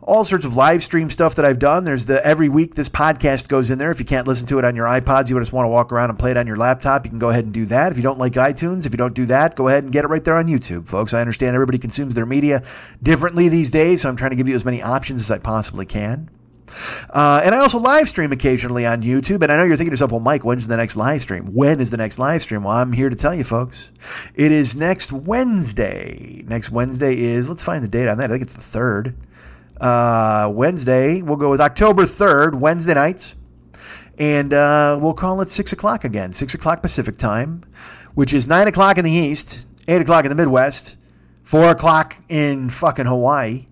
all 0.08 0.24
sorts 0.24 0.46
of 0.46 0.56
live 0.56 0.82
stream 0.84 1.10
stuff 1.10 1.36
that 1.36 1.44
I've 1.44 1.60
done. 1.60 1.84
There's 1.84 2.06
the 2.06 2.26
every 2.26 2.48
week 2.48 2.76
this 2.76 2.88
podcast 2.88 3.50
goes 3.50 3.70
in 3.70 3.78
there. 3.78 3.92
If 3.92 4.00
you 4.00 4.06
can't 4.06 4.26
listen 4.26 4.48
to 4.48 4.58
it 4.58 4.64
on 4.64 4.74
your 4.74 4.86
iPods, 4.86 5.30
you 5.30 5.38
just 5.38 5.52
want 5.52 5.66
to 5.66 5.70
walk 5.70 5.92
around 5.92 6.10
and 6.10 6.18
play 6.18 6.32
it 6.32 6.38
on 6.38 6.48
your 6.48 6.56
laptop, 6.56 7.06
you 7.06 7.10
can 7.10 7.20
go 7.20 7.30
ahead 7.30 7.44
and 7.44 7.54
do 7.54 7.66
that. 7.66 7.92
If 7.92 7.98
you 7.98 8.04
don't 8.04 8.18
like 8.18 8.34
iTunes, 8.34 8.86
if 8.86 8.94
you 8.94 8.98
don't 8.98 9.14
do 9.14 9.26
that, 9.26 9.56
go 9.56 9.68
ahead 9.68 9.84
and 9.84 9.92
get 9.92 10.06
it 10.06 10.08
right 10.08 10.24
there 10.24 10.38
on 10.38 10.48
YouTube, 10.48 10.88
folks. 10.88 11.14
I 11.14 11.20
understand 11.20 11.56
everybody 11.56 11.78
consumes 11.78 12.16
their 12.16 12.26
media 12.26 12.64
differently 13.04 13.50
these 13.50 13.70
days, 13.70 14.02
so 14.02 14.10
I'm 14.10 14.16
trying 14.16 14.30
to 14.30 14.38
give 14.38 14.48
you 14.48 14.56
as 14.56 14.64
many 14.64 14.82
options 14.82 15.20
as 15.20 15.30
I 15.30 15.40
possibly 15.40 15.86
can. 15.86 16.30
Uh, 17.10 17.42
and 17.44 17.54
I 17.54 17.60
also 17.60 17.78
live 17.78 18.08
stream 18.08 18.32
occasionally 18.32 18.86
on 18.86 19.02
YouTube. 19.02 19.42
And 19.44 19.52
I 19.52 19.58
know 19.58 19.64
you're 19.64 19.78
thinking 19.78 19.92
to 19.92 19.94
yourself, 19.94 20.12
well, 20.12 20.20
Mike, 20.20 20.44
when's 20.44 20.68
the 20.68 20.78
next 20.78 20.96
live 20.96 21.22
stream? 21.22 21.54
When 21.54 21.80
is 21.80 21.92
the 21.92 21.98
next 21.98 22.20
live 22.20 22.44
stream? 22.44 22.64
Well, 22.64 22.76
I'm 22.76 22.92
here 22.94 23.10
to 23.10 23.16
tell 23.16 23.34
you, 23.34 23.44
folks. 23.44 23.90
It 24.36 24.52
is 24.52 24.76
next 24.76 25.12
Wednesday. 25.12 26.44
Next 26.46 26.72
Wednesday 26.72 27.18
is, 27.18 27.50
let's 27.50 27.64
find 27.64 27.84
the 27.84 27.90
date 27.90 28.08
on 28.08 28.18
that. 28.18 28.32
I 28.32 28.34
think 28.34 28.44
it's 28.44 28.54
the 28.54 28.80
3rd 28.80 29.16
uh, 29.80 30.50
Wednesday. 30.52 31.22
We'll 31.22 31.38
go 31.38 31.50
with 31.50 31.62
October 31.62 32.04
3rd, 32.04 32.56
Wednesday 32.56 32.94
nights. 32.94 33.36
And 34.18 34.54
uh, 34.54 34.98
we'll 35.02 35.14
call 35.14 35.42
it 35.42 35.50
6 35.50 35.74
o'clock 35.74 36.04
again, 36.04 36.34
6 36.34 36.56
o'clock 36.56 36.82
Pacific 36.82 37.18
time, 37.18 37.64
which 38.16 38.34
is 38.34 38.48
9 38.48 38.68
o'clock 38.68 38.98
in 38.98 39.06
the 39.06 39.12
East, 39.12 39.68
8 39.88 40.02
o'clock 40.02 40.26
in 40.26 40.30
the 40.30 40.36
Midwest, 40.36 40.98
4 41.44 41.72
o'clock 41.72 42.16
in 42.28 42.70
fucking 42.70 43.06
Hawaii. 43.06 43.68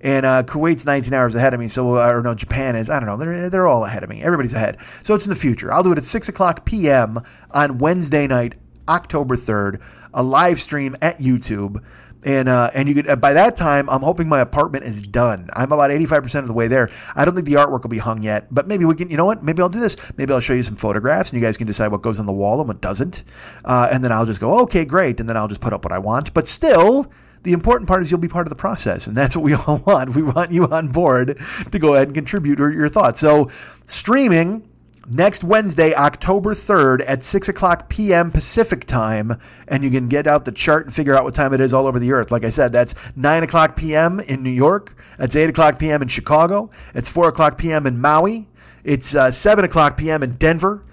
And 0.00 0.24
uh, 0.24 0.42
Kuwait's 0.44 0.84
19 0.84 1.12
hours 1.12 1.34
ahead 1.34 1.52
of 1.52 1.60
me, 1.60 1.68
so 1.68 1.96
I 1.96 2.10
don't 2.12 2.22
know. 2.22 2.34
Japan 2.34 2.76
is. 2.76 2.88
I 2.90 3.00
don't 3.00 3.08
know. 3.08 3.16
They're 3.16 3.50
they're 3.50 3.66
all 3.66 3.84
ahead 3.84 4.04
of 4.04 4.10
me. 4.10 4.22
Everybody's 4.22 4.52
ahead. 4.52 4.76
So 5.02 5.14
it's 5.14 5.24
in 5.24 5.30
the 5.30 5.36
future. 5.36 5.72
I'll 5.72 5.82
do 5.82 5.90
it 5.90 5.98
at 5.98 6.04
6 6.04 6.28
o'clock 6.28 6.64
p.m. 6.64 7.18
on 7.50 7.78
Wednesday 7.78 8.26
night, 8.26 8.56
October 8.88 9.36
3rd, 9.36 9.80
a 10.14 10.22
live 10.22 10.60
stream 10.60 10.96
at 11.00 11.18
YouTube 11.18 11.82
and 12.26 12.48
uh, 12.48 12.70
and 12.74 12.88
you 12.88 12.94
could 12.94 13.20
by 13.20 13.32
that 13.32 13.56
time 13.56 13.88
I'm 13.88 14.02
hoping 14.02 14.28
my 14.28 14.40
apartment 14.40 14.84
is 14.84 15.00
done. 15.00 15.48
I'm 15.52 15.70
about 15.70 15.90
85% 15.90 16.40
of 16.40 16.48
the 16.48 16.52
way 16.52 16.66
there. 16.66 16.90
I 17.14 17.24
don't 17.24 17.34
think 17.34 17.46
the 17.46 17.54
artwork 17.54 17.84
will 17.84 17.90
be 17.90 17.98
hung 17.98 18.22
yet, 18.22 18.52
but 18.52 18.66
maybe 18.66 18.84
we 18.84 18.96
can. 18.96 19.08
You 19.08 19.16
know 19.16 19.24
what? 19.24 19.44
Maybe 19.44 19.62
I'll 19.62 19.68
do 19.68 19.80
this. 19.80 19.96
Maybe 20.16 20.32
I'll 20.32 20.40
show 20.40 20.52
you 20.52 20.64
some 20.64 20.74
photographs, 20.74 21.30
and 21.30 21.40
you 21.40 21.46
guys 21.46 21.56
can 21.56 21.68
decide 21.68 21.92
what 21.92 22.02
goes 22.02 22.18
on 22.18 22.26
the 22.26 22.32
wall 22.32 22.58
and 22.58 22.66
what 22.66 22.80
doesn't. 22.80 23.22
Uh, 23.64 23.88
and 23.90 24.02
then 24.02 24.10
I'll 24.10 24.26
just 24.26 24.40
go, 24.40 24.60
okay, 24.62 24.84
great, 24.84 25.20
and 25.20 25.28
then 25.28 25.36
I'll 25.36 25.48
just 25.48 25.60
put 25.60 25.72
up 25.72 25.84
what 25.84 25.92
I 25.92 25.98
want. 25.98 26.34
But 26.34 26.46
still. 26.46 27.10
The 27.42 27.52
important 27.52 27.86
part 27.86 28.02
is 28.02 28.10
you'll 28.10 28.18
be 28.18 28.26
part 28.26 28.46
of 28.46 28.50
the 28.50 28.56
process, 28.56 29.06
and 29.06 29.16
that's 29.16 29.36
what 29.36 29.44
we 29.44 29.54
all 29.66 29.78
want. 29.86 30.16
We 30.16 30.22
want 30.22 30.50
you 30.50 30.66
on 30.66 30.88
board 30.88 31.40
to 31.70 31.78
go 31.78 31.94
ahead 31.94 32.08
and 32.08 32.14
contribute 32.14 32.58
your, 32.58 32.72
your 32.72 32.88
thoughts. 32.88 33.20
So, 33.20 33.52
streaming 33.84 34.68
next 35.10 35.44
Wednesday, 35.44 35.94
October 35.94 36.54
3rd 36.54 37.04
at 37.06 37.22
6 37.22 37.48
o'clock 37.48 37.88
p.m. 37.88 38.30
Pacific 38.30 38.86
time. 38.86 39.40
And 39.68 39.82
you 39.82 39.90
can 39.90 40.08
get 40.08 40.26
out 40.26 40.44
the 40.44 40.52
chart 40.52 40.86
and 40.86 40.94
figure 40.94 41.14
out 41.14 41.24
what 41.24 41.34
time 41.34 41.52
it 41.52 41.60
is 41.60 41.74
all 41.74 41.86
over 41.86 41.98
the 41.98 42.12
earth. 42.12 42.30
Like 42.30 42.44
I 42.44 42.48
said, 42.48 42.72
that's 42.72 42.94
9 43.16 43.42
o'clock 43.42 43.76
p.m. 43.76 44.20
in 44.20 44.42
New 44.42 44.50
York. 44.50 44.96
That's 45.18 45.36
8 45.36 45.50
o'clock 45.50 45.78
p.m. 45.78 46.02
in 46.02 46.08
Chicago. 46.08 46.70
It's 46.94 47.08
4 47.08 47.28
o'clock 47.28 47.58
p.m. 47.58 47.86
in 47.86 48.00
Maui. 48.00 48.48
It's 48.84 49.14
uh, 49.14 49.30
7 49.30 49.64
o'clock 49.64 49.96
p.m. 49.96 50.22
in 50.22 50.34
Denver. 50.34 50.84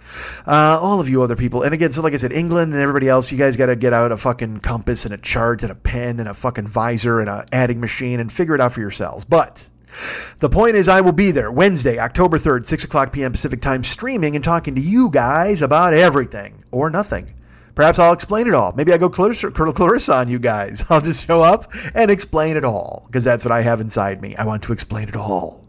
Uh, 0.45 0.79
all 0.79 0.99
of 0.99 1.09
you 1.09 1.21
other 1.21 1.35
people. 1.35 1.63
And 1.63 1.73
again, 1.73 1.91
so 1.91 2.01
like 2.01 2.13
I 2.13 2.17
said, 2.17 2.33
England 2.33 2.73
and 2.73 2.81
everybody 2.81 3.09
else, 3.09 3.31
you 3.31 3.37
guys 3.37 3.57
got 3.57 3.67
to 3.67 3.75
get 3.75 3.93
out 3.93 4.11
a 4.11 4.17
fucking 4.17 4.59
compass 4.59 5.05
and 5.05 5.13
a 5.13 5.17
chart 5.17 5.63
and 5.63 5.71
a 5.71 5.75
pen 5.75 6.19
and 6.19 6.29
a 6.29 6.33
fucking 6.33 6.67
visor 6.67 7.19
and 7.19 7.29
a 7.29 7.45
adding 7.51 7.79
machine 7.79 8.19
and 8.19 8.31
figure 8.31 8.55
it 8.55 8.61
out 8.61 8.73
for 8.73 8.81
yourselves. 8.81 9.25
But 9.25 9.69
the 10.39 10.49
point 10.49 10.75
is, 10.75 10.87
I 10.87 11.01
will 11.01 11.11
be 11.11 11.31
there 11.31 11.51
Wednesday, 11.51 11.99
October 11.99 12.37
3rd, 12.37 12.65
6 12.65 12.83
o'clock 12.83 13.13
p.m. 13.13 13.31
Pacific 13.31 13.61
time, 13.61 13.83
streaming 13.83 14.35
and 14.35 14.43
talking 14.43 14.75
to 14.75 14.81
you 14.81 15.09
guys 15.09 15.61
about 15.61 15.93
everything 15.93 16.63
or 16.71 16.89
nothing. 16.89 17.33
Perhaps 17.75 17.97
I'll 17.97 18.13
explain 18.13 18.47
it 18.47 18.53
all. 18.53 18.71
Maybe 18.73 18.93
I 18.93 18.97
go 18.97 19.09
Clarissa, 19.09 19.49
Clarissa 19.51 20.13
on 20.13 20.29
you 20.29 20.39
guys. 20.39 20.83
I'll 20.89 21.01
just 21.01 21.25
show 21.25 21.41
up 21.41 21.71
and 21.95 22.11
explain 22.11 22.55
it 22.57 22.65
all 22.65 23.03
because 23.07 23.23
that's 23.23 23.43
what 23.43 23.51
I 23.51 23.61
have 23.61 23.81
inside 23.81 24.21
me. 24.21 24.35
I 24.35 24.45
want 24.45 24.63
to 24.63 24.73
explain 24.73 25.09
it 25.09 25.15
all. 25.15 25.65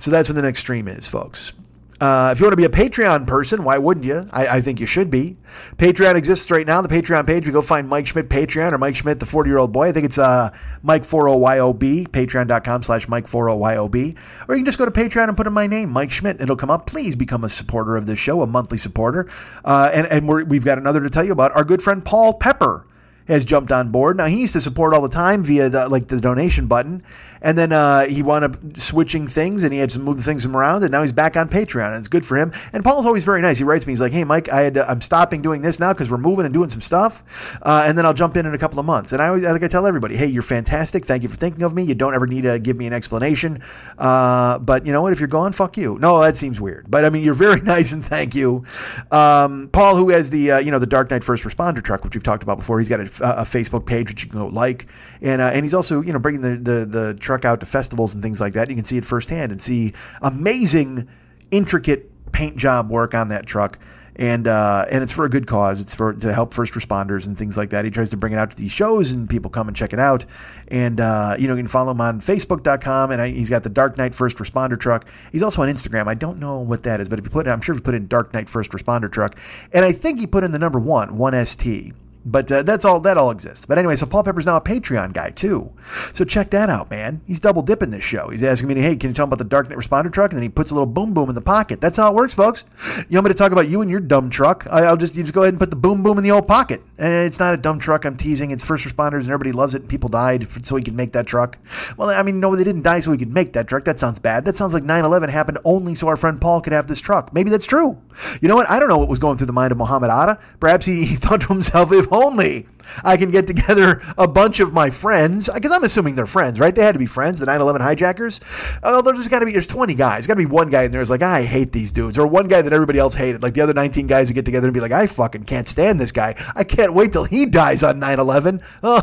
So 0.00 0.10
that's 0.10 0.28
when 0.28 0.36
the 0.36 0.42
next 0.42 0.60
stream 0.60 0.88
is, 0.88 1.08
folks. 1.08 1.52
Uh, 1.98 2.28
if 2.30 2.40
you 2.40 2.44
want 2.44 2.52
to 2.52 2.56
be 2.56 2.64
a 2.64 2.68
Patreon 2.68 3.26
person, 3.26 3.64
why 3.64 3.78
wouldn't 3.78 4.04
you? 4.04 4.26
I, 4.30 4.46
I, 4.48 4.60
think 4.60 4.80
you 4.80 4.86
should 4.86 5.10
be. 5.10 5.38
Patreon 5.78 6.14
exists 6.14 6.50
right 6.50 6.66
now. 6.66 6.82
The 6.82 6.88
Patreon 6.88 7.26
page, 7.26 7.46
we 7.46 7.52
go 7.52 7.62
find 7.62 7.88
Mike 7.88 8.06
Schmidt 8.06 8.28
Patreon 8.28 8.72
or 8.72 8.78
Mike 8.78 8.96
Schmidt, 8.96 9.18
the 9.18 9.24
40 9.24 9.48
year 9.48 9.56
old 9.56 9.72
boy. 9.72 9.88
I 9.88 9.92
think 9.92 10.04
it's 10.04 10.18
uh, 10.18 10.50
Mike40YOB, 10.84 12.08
patreon.com 12.08 12.82
slash 12.82 13.06
Mike40YOB. 13.06 14.16
Or 14.46 14.54
you 14.54 14.58
can 14.58 14.66
just 14.66 14.76
go 14.76 14.84
to 14.84 14.90
Patreon 14.90 15.28
and 15.28 15.36
put 15.36 15.46
in 15.46 15.54
my 15.54 15.66
name, 15.66 15.90
Mike 15.90 16.12
Schmidt. 16.12 16.38
It'll 16.40 16.56
come 16.56 16.70
up. 16.70 16.86
Please 16.86 17.16
become 17.16 17.44
a 17.44 17.48
supporter 17.48 17.96
of 17.96 18.06
this 18.06 18.18
show, 18.18 18.42
a 18.42 18.46
monthly 18.46 18.78
supporter. 18.78 19.30
Uh, 19.64 19.90
and 19.94 20.06
and 20.08 20.28
we 20.28 20.56
have 20.56 20.64
got 20.64 20.76
another 20.76 21.00
to 21.00 21.08
tell 21.08 21.24
you 21.24 21.32
about. 21.32 21.56
Our 21.56 21.64
good 21.64 21.82
friend 21.82 22.04
Paul 22.04 22.34
Pepper 22.34 22.86
has 23.26 23.44
jumped 23.44 23.72
on 23.72 23.90
board. 23.90 24.16
Now 24.16 24.26
he 24.26 24.40
used 24.40 24.52
to 24.52 24.60
support 24.60 24.94
all 24.94 25.02
the 25.02 25.08
time 25.08 25.42
via 25.42 25.68
the, 25.68 25.88
like 25.88 26.08
the 26.08 26.20
donation 26.20 26.66
button, 26.66 27.02
and 27.46 27.56
then 27.56 27.70
uh, 27.70 28.08
he 28.08 28.24
wound 28.24 28.44
up 28.44 28.56
switching 28.76 29.28
things, 29.28 29.62
and 29.62 29.72
he 29.72 29.78
had 29.78 29.90
to 29.90 30.00
move 30.00 30.24
things 30.24 30.44
around, 30.44 30.82
and 30.82 30.90
now 30.90 31.02
he's 31.02 31.12
back 31.12 31.36
on 31.36 31.48
Patreon, 31.48 31.86
and 31.86 31.96
it's 31.96 32.08
good 32.08 32.26
for 32.26 32.36
him. 32.36 32.50
And 32.72 32.82
Paul's 32.82 33.06
always 33.06 33.22
very 33.22 33.40
nice. 33.40 33.56
He 33.56 33.62
writes 33.62 33.86
me, 33.86 33.92
he's 33.92 34.00
like, 34.00 34.10
"Hey 34.10 34.24
Mike, 34.24 34.48
I 34.48 34.62
had 34.62 34.76
I'm 34.76 35.00
stopping 35.00 35.42
doing 35.42 35.62
this 35.62 35.78
now 35.78 35.92
because 35.92 36.10
we're 36.10 36.18
moving 36.18 36.44
and 36.44 36.52
doing 36.52 36.70
some 36.70 36.80
stuff, 36.80 37.22
uh, 37.62 37.84
and 37.86 37.96
then 37.96 38.04
I'll 38.04 38.14
jump 38.14 38.36
in 38.36 38.46
in 38.46 38.54
a 38.54 38.58
couple 38.58 38.80
of 38.80 38.84
months." 38.84 39.12
And 39.12 39.22
I 39.22 39.28
always 39.28 39.44
like 39.44 39.62
I 39.62 39.68
tell 39.68 39.86
everybody, 39.86 40.16
"Hey, 40.16 40.26
you're 40.26 40.42
fantastic. 40.42 41.04
Thank 41.04 41.22
you 41.22 41.28
for 41.28 41.36
thinking 41.36 41.62
of 41.62 41.72
me. 41.72 41.84
You 41.84 41.94
don't 41.94 42.16
ever 42.16 42.26
need 42.26 42.42
to 42.42 42.58
give 42.58 42.76
me 42.76 42.88
an 42.88 42.92
explanation, 42.92 43.62
uh, 43.96 44.58
but 44.58 44.84
you 44.84 44.92
know 44.92 45.02
what? 45.02 45.12
If 45.12 45.20
you're 45.20 45.28
gone, 45.28 45.52
fuck 45.52 45.76
you. 45.76 45.98
No, 46.00 46.20
that 46.22 46.36
seems 46.36 46.60
weird, 46.60 46.90
but 46.90 47.04
I 47.04 47.10
mean, 47.10 47.22
you're 47.22 47.34
very 47.34 47.60
nice, 47.74 47.92
and 47.92 48.04
thank 48.04 48.34
you, 48.34 48.64
um, 49.12 49.68
Paul, 49.72 49.94
who 49.94 50.10
has 50.10 50.30
the 50.30 50.50
uh, 50.50 50.58
you 50.58 50.72
know 50.72 50.80
the 50.80 50.86
Dark 50.86 51.12
Knight 51.12 51.22
First 51.22 51.44
Responder 51.44 51.80
truck, 51.80 52.02
which 52.02 52.16
we've 52.16 52.24
talked 52.24 52.42
about 52.42 52.58
before. 52.58 52.80
He's 52.80 52.88
got 52.88 52.98
a, 52.98 53.42
a 53.42 53.44
Facebook 53.44 53.86
page 53.86 54.10
which 54.10 54.24
you 54.24 54.30
can 54.30 54.40
go 54.40 54.48
like, 54.48 54.88
and 55.22 55.40
uh, 55.40 55.50
and 55.54 55.64
he's 55.64 55.74
also 55.74 56.02
you 56.02 56.12
know 56.12 56.18
bringing 56.18 56.40
the, 56.40 56.56
the 56.56 56.86
the 56.86 57.14
truck 57.14 57.35
out 57.44 57.60
to 57.60 57.66
festivals 57.66 58.14
and 58.14 58.22
things 58.22 58.40
like 58.40 58.54
that. 58.54 58.68
You 58.68 58.76
can 58.76 58.84
see 58.84 58.96
it 58.96 59.04
firsthand 59.04 59.52
and 59.52 59.60
see 59.60 59.92
amazing, 60.22 61.08
intricate 61.50 62.10
paint 62.32 62.56
job 62.56 62.90
work 62.90 63.14
on 63.14 63.28
that 63.28 63.46
truck. 63.46 63.78
And 64.18 64.46
uh, 64.46 64.86
and 64.90 65.02
it's 65.02 65.12
for 65.12 65.26
a 65.26 65.28
good 65.28 65.46
cause. 65.46 65.78
It's 65.78 65.94
for 65.94 66.14
to 66.14 66.32
help 66.32 66.54
first 66.54 66.72
responders 66.72 67.26
and 67.26 67.36
things 67.36 67.58
like 67.58 67.68
that. 67.70 67.84
He 67.84 67.90
tries 67.90 68.08
to 68.10 68.16
bring 68.16 68.32
it 68.32 68.36
out 68.36 68.50
to 68.50 68.56
these 68.56 68.72
shows, 68.72 69.12
and 69.12 69.28
people 69.28 69.50
come 69.50 69.68
and 69.68 69.76
check 69.76 69.92
it 69.92 70.00
out. 70.00 70.24
And 70.68 71.00
uh, 71.00 71.36
you 71.38 71.46
know, 71.46 71.54
you 71.54 71.60
can 71.60 71.68
follow 71.68 71.90
him 71.90 72.00
on 72.00 72.22
Facebook.com, 72.22 73.10
and 73.10 73.20
I, 73.20 73.28
he's 73.28 73.50
got 73.50 73.62
the 73.62 73.68
Dark 73.68 73.98
Knight 73.98 74.14
First 74.14 74.38
Responder 74.38 74.80
truck. 74.80 75.06
He's 75.32 75.42
also 75.42 75.60
on 75.60 75.68
Instagram. 75.68 76.06
I 76.06 76.14
don't 76.14 76.38
know 76.38 76.60
what 76.60 76.82
that 76.84 77.02
is, 77.02 77.10
but 77.10 77.18
if 77.18 77.26
you 77.26 77.30
put, 77.30 77.46
it, 77.46 77.50
I'm 77.50 77.60
sure 77.60 77.74
if 77.74 77.80
you 77.80 77.82
put 77.82 77.94
in 77.94 78.06
Dark 78.06 78.32
Knight 78.32 78.48
First 78.48 78.70
Responder 78.70 79.12
truck, 79.12 79.36
and 79.70 79.84
I 79.84 79.92
think 79.92 80.18
he 80.18 80.26
put 80.26 80.44
in 80.44 80.50
the 80.50 80.58
number 80.58 80.78
one, 80.78 81.16
one 81.16 81.44
ST. 81.44 81.92
But 82.28 82.50
uh, 82.50 82.64
that's 82.64 82.84
all. 82.84 82.98
That 82.98 83.16
all 83.16 83.30
exists. 83.30 83.66
But 83.66 83.78
anyway, 83.78 83.94
so 83.94 84.04
Paul 84.04 84.24
Pepper's 84.24 84.46
now 84.46 84.56
a 84.56 84.60
Patreon 84.60 85.12
guy 85.12 85.30
too. 85.30 85.70
So 86.12 86.24
check 86.24 86.50
that 86.50 86.68
out, 86.68 86.90
man. 86.90 87.20
He's 87.24 87.38
double 87.38 87.62
dipping 87.62 87.92
this 87.92 88.02
show. 88.02 88.30
He's 88.30 88.42
asking 88.42 88.66
me, 88.66 88.74
"Hey, 88.74 88.96
can 88.96 89.10
you 89.10 89.14
tell 89.14 89.26
about 89.26 89.38
the 89.38 89.44
Dark 89.44 89.70
Knight 89.70 89.78
Responder 89.78 90.12
truck?" 90.12 90.32
And 90.32 90.38
then 90.38 90.42
he 90.42 90.48
puts 90.48 90.72
a 90.72 90.74
little 90.74 90.88
boom 90.88 91.14
boom 91.14 91.28
in 91.28 91.36
the 91.36 91.40
pocket. 91.40 91.80
That's 91.80 91.98
how 91.98 92.08
it 92.08 92.14
works, 92.14 92.34
folks. 92.34 92.64
You 93.08 93.16
want 93.16 93.26
me 93.26 93.28
to 93.28 93.34
talk 93.34 93.52
about 93.52 93.68
you 93.68 93.80
and 93.80 93.88
your 93.88 94.00
dumb 94.00 94.28
truck? 94.28 94.66
I, 94.68 94.86
I'll 94.86 94.96
just 94.96 95.14
you 95.14 95.22
just 95.22 95.34
go 95.34 95.42
ahead 95.42 95.54
and 95.54 95.60
put 95.60 95.70
the 95.70 95.76
boom 95.76 96.02
boom 96.02 96.18
in 96.18 96.24
the 96.24 96.32
old 96.32 96.48
pocket. 96.48 96.82
And 96.98 97.26
it's 97.28 97.38
not 97.38 97.54
a 97.54 97.56
dumb 97.56 97.78
truck. 97.78 98.04
I'm 98.04 98.16
teasing. 98.16 98.50
It's 98.50 98.64
first 98.64 98.84
responders, 98.84 99.20
and 99.20 99.28
everybody 99.28 99.52
loves 99.52 99.76
it. 99.76 99.82
And 99.82 99.88
people 99.88 100.08
died 100.08 100.48
so 100.66 100.74
he 100.74 100.82
could 100.82 100.94
make 100.94 101.12
that 101.12 101.28
truck. 101.28 101.58
Well, 101.96 102.10
I 102.10 102.24
mean, 102.24 102.40
no, 102.40 102.56
they 102.56 102.64
didn't 102.64 102.82
die 102.82 102.98
so 102.98 103.12
he 103.12 103.18
could 103.18 103.32
make 103.32 103.52
that 103.52 103.68
truck. 103.68 103.84
That 103.84 104.00
sounds 104.00 104.18
bad. 104.18 104.46
That 104.46 104.56
sounds 104.56 104.74
like 104.74 104.82
9/11 104.82 105.28
happened 105.28 105.58
only 105.64 105.94
so 105.94 106.08
our 106.08 106.16
friend 106.16 106.40
Paul 106.40 106.60
could 106.60 106.72
have 106.72 106.88
this 106.88 107.00
truck. 107.00 107.32
Maybe 107.32 107.50
that's 107.50 107.66
true. 107.66 107.98
You 108.40 108.48
know 108.48 108.56
what? 108.56 108.68
I 108.68 108.80
don't 108.80 108.88
know 108.88 108.98
what 108.98 109.08
was 109.08 109.20
going 109.20 109.38
through 109.38 109.46
the 109.46 109.52
mind 109.52 109.70
of 109.70 109.78
Muhammad 109.78 110.10
Atta. 110.10 110.38
Perhaps 110.58 110.86
he, 110.86 111.04
he 111.04 111.14
thought 111.16 111.42
to 111.42 111.48
himself, 111.48 111.92
if 111.92 112.10
only 112.16 112.66
I 113.04 113.16
can 113.16 113.30
get 113.30 113.46
together 113.46 114.02
a 114.18 114.28
bunch 114.28 114.60
of 114.60 114.72
my 114.72 114.90
friends, 114.90 115.48
because 115.52 115.72
I'm 115.72 115.84
assuming 115.84 116.14
they're 116.14 116.26
friends, 116.26 116.60
right? 116.60 116.74
They 116.74 116.82
had 116.82 116.92
to 116.92 116.98
be 116.98 117.06
friends, 117.06 117.38
the 117.38 117.46
9 117.46 117.60
11 117.60 117.82
hijackers. 117.82 118.40
Oh, 118.82 119.02
there's 119.02 119.28
got 119.28 119.40
to 119.40 119.46
be, 119.46 119.52
there's 119.52 119.68
20 119.68 119.94
guys. 119.94 120.26
Got 120.26 120.34
to 120.34 120.38
be 120.38 120.46
one 120.46 120.70
guy 120.70 120.84
in 120.84 120.90
there 120.90 121.00
who's 121.00 121.10
like, 121.10 121.22
I 121.22 121.42
hate 121.42 121.72
these 121.72 121.92
dudes. 121.92 122.18
Or 122.18 122.26
one 122.26 122.48
guy 122.48 122.62
that 122.62 122.72
everybody 122.72 122.98
else 122.98 123.14
hated. 123.14 123.42
Like 123.42 123.54
the 123.54 123.60
other 123.60 123.74
19 123.74 124.06
guys 124.06 124.28
who 124.28 124.34
get 124.34 124.44
together 124.44 124.66
and 124.66 124.74
be 124.74 124.80
like, 124.80 124.92
I 124.92 125.06
fucking 125.06 125.44
can't 125.44 125.68
stand 125.68 126.00
this 126.00 126.12
guy. 126.12 126.34
I 126.54 126.64
can't 126.64 126.92
wait 126.92 127.12
till 127.12 127.24
he 127.24 127.46
dies 127.46 127.82
on 127.82 127.98
9 127.98 128.18
11. 128.18 128.60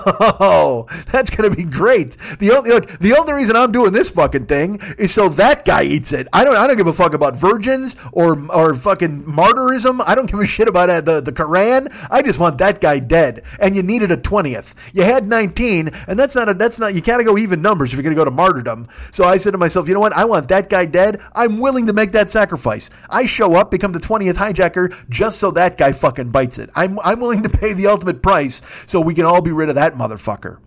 Oh, 0.46 0.88
that's 1.12 1.30
going 1.30 1.50
to 1.50 1.56
be 1.56 1.64
great. 1.64 2.18
The 2.40 2.52
only, 2.52 2.72
look, 2.72 2.90
the 3.00 3.16
only 3.18 3.34
reason 3.34 3.56
I'm 3.56 3.72
doing 3.72 3.94
this 3.94 4.10
fucking 4.10 4.46
thing 4.48 4.80
is 4.98 5.14
so 5.14 5.30
that 5.30 5.66
guy 5.66 5.84
eats 5.84 6.12
it. 6.12 6.28
I 6.34 6.44
don't, 6.44 6.56
I 6.56 6.68
don't 6.68 6.78
give 6.78 6.88
a 6.88 6.94
fuck 6.94 7.14
about 7.14 7.36
virgins 7.36 7.96
or, 8.12 8.52
or 8.52 8.74
fucking 8.76 9.24
martyrism. 9.24 10.02
I 10.06 10.16
don't 10.16 10.30
give 10.30 10.40
a 10.40 10.46
shit 10.46 10.68
about 10.68 10.90
uh, 10.90 11.02
the, 11.02 11.22
the 11.22 11.32
Quran. 11.32 11.94
I 12.10 12.22
just 12.22 12.40
want 12.40 12.58
that 12.60 12.82
guy 12.82 13.00
dead. 13.00 13.44
And 13.60 13.73
you 13.76 13.84
needed 13.84 14.12
a 14.12 14.18
20th. 14.18 14.74
You 14.94 15.04
had 15.04 15.28
19, 15.28 15.90
and 16.08 16.20
that's 16.20 16.36
not 16.36 16.50
a, 16.50 16.54
that's 16.54 16.80
not, 16.80 16.94
you 16.94 17.02
gotta 17.02 17.24
go 17.24 17.38
even 17.38 17.62
numbers 17.62 17.92
if 17.92 17.96
you're 17.96 18.04
gonna 18.04 18.16
go 18.16 18.26
to 18.26 18.32
martyrdom. 18.32 18.88
So 19.12 19.24
I 19.26 19.38
said 19.38 19.52
to 19.52 19.58
myself, 19.58 19.88
you 19.88 19.94
know 19.94 20.00
what? 20.00 20.14
I 20.14 20.26
want 20.26 20.48
that 20.50 20.70
guy 20.70 20.86
dead. 20.86 21.22
I'm 21.36 21.60
willing 21.60 21.88
to 21.88 21.94
make 21.94 22.12
that 22.14 22.30
sacrifice. 22.30 22.90
I 23.10 23.26
show 23.26 23.56
up, 23.56 23.72
become 23.72 23.92
the 23.92 24.00
20th 24.00 24.36
hijacker, 24.36 24.94
just 25.10 25.40
so 25.40 25.52
that 25.52 25.78
guy 25.78 25.92
fucking 25.92 26.30
bites 26.30 26.58
it. 26.58 26.70
I'm, 26.76 27.00
I'm 27.00 27.20
willing 27.20 27.44
to 27.44 27.50
pay 27.50 27.74
the 27.74 27.88
ultimate 27.88 28.22
price 28.22 28.62
so 28.86 29.00
we 29.00 29.14
can 29.14 29.26
all 29.26 29.42
be 29.42 29.52
rid 29.52 29.70
of 29.70 29.76
that 29.76 29.94
motherfucker. 29.94 30.60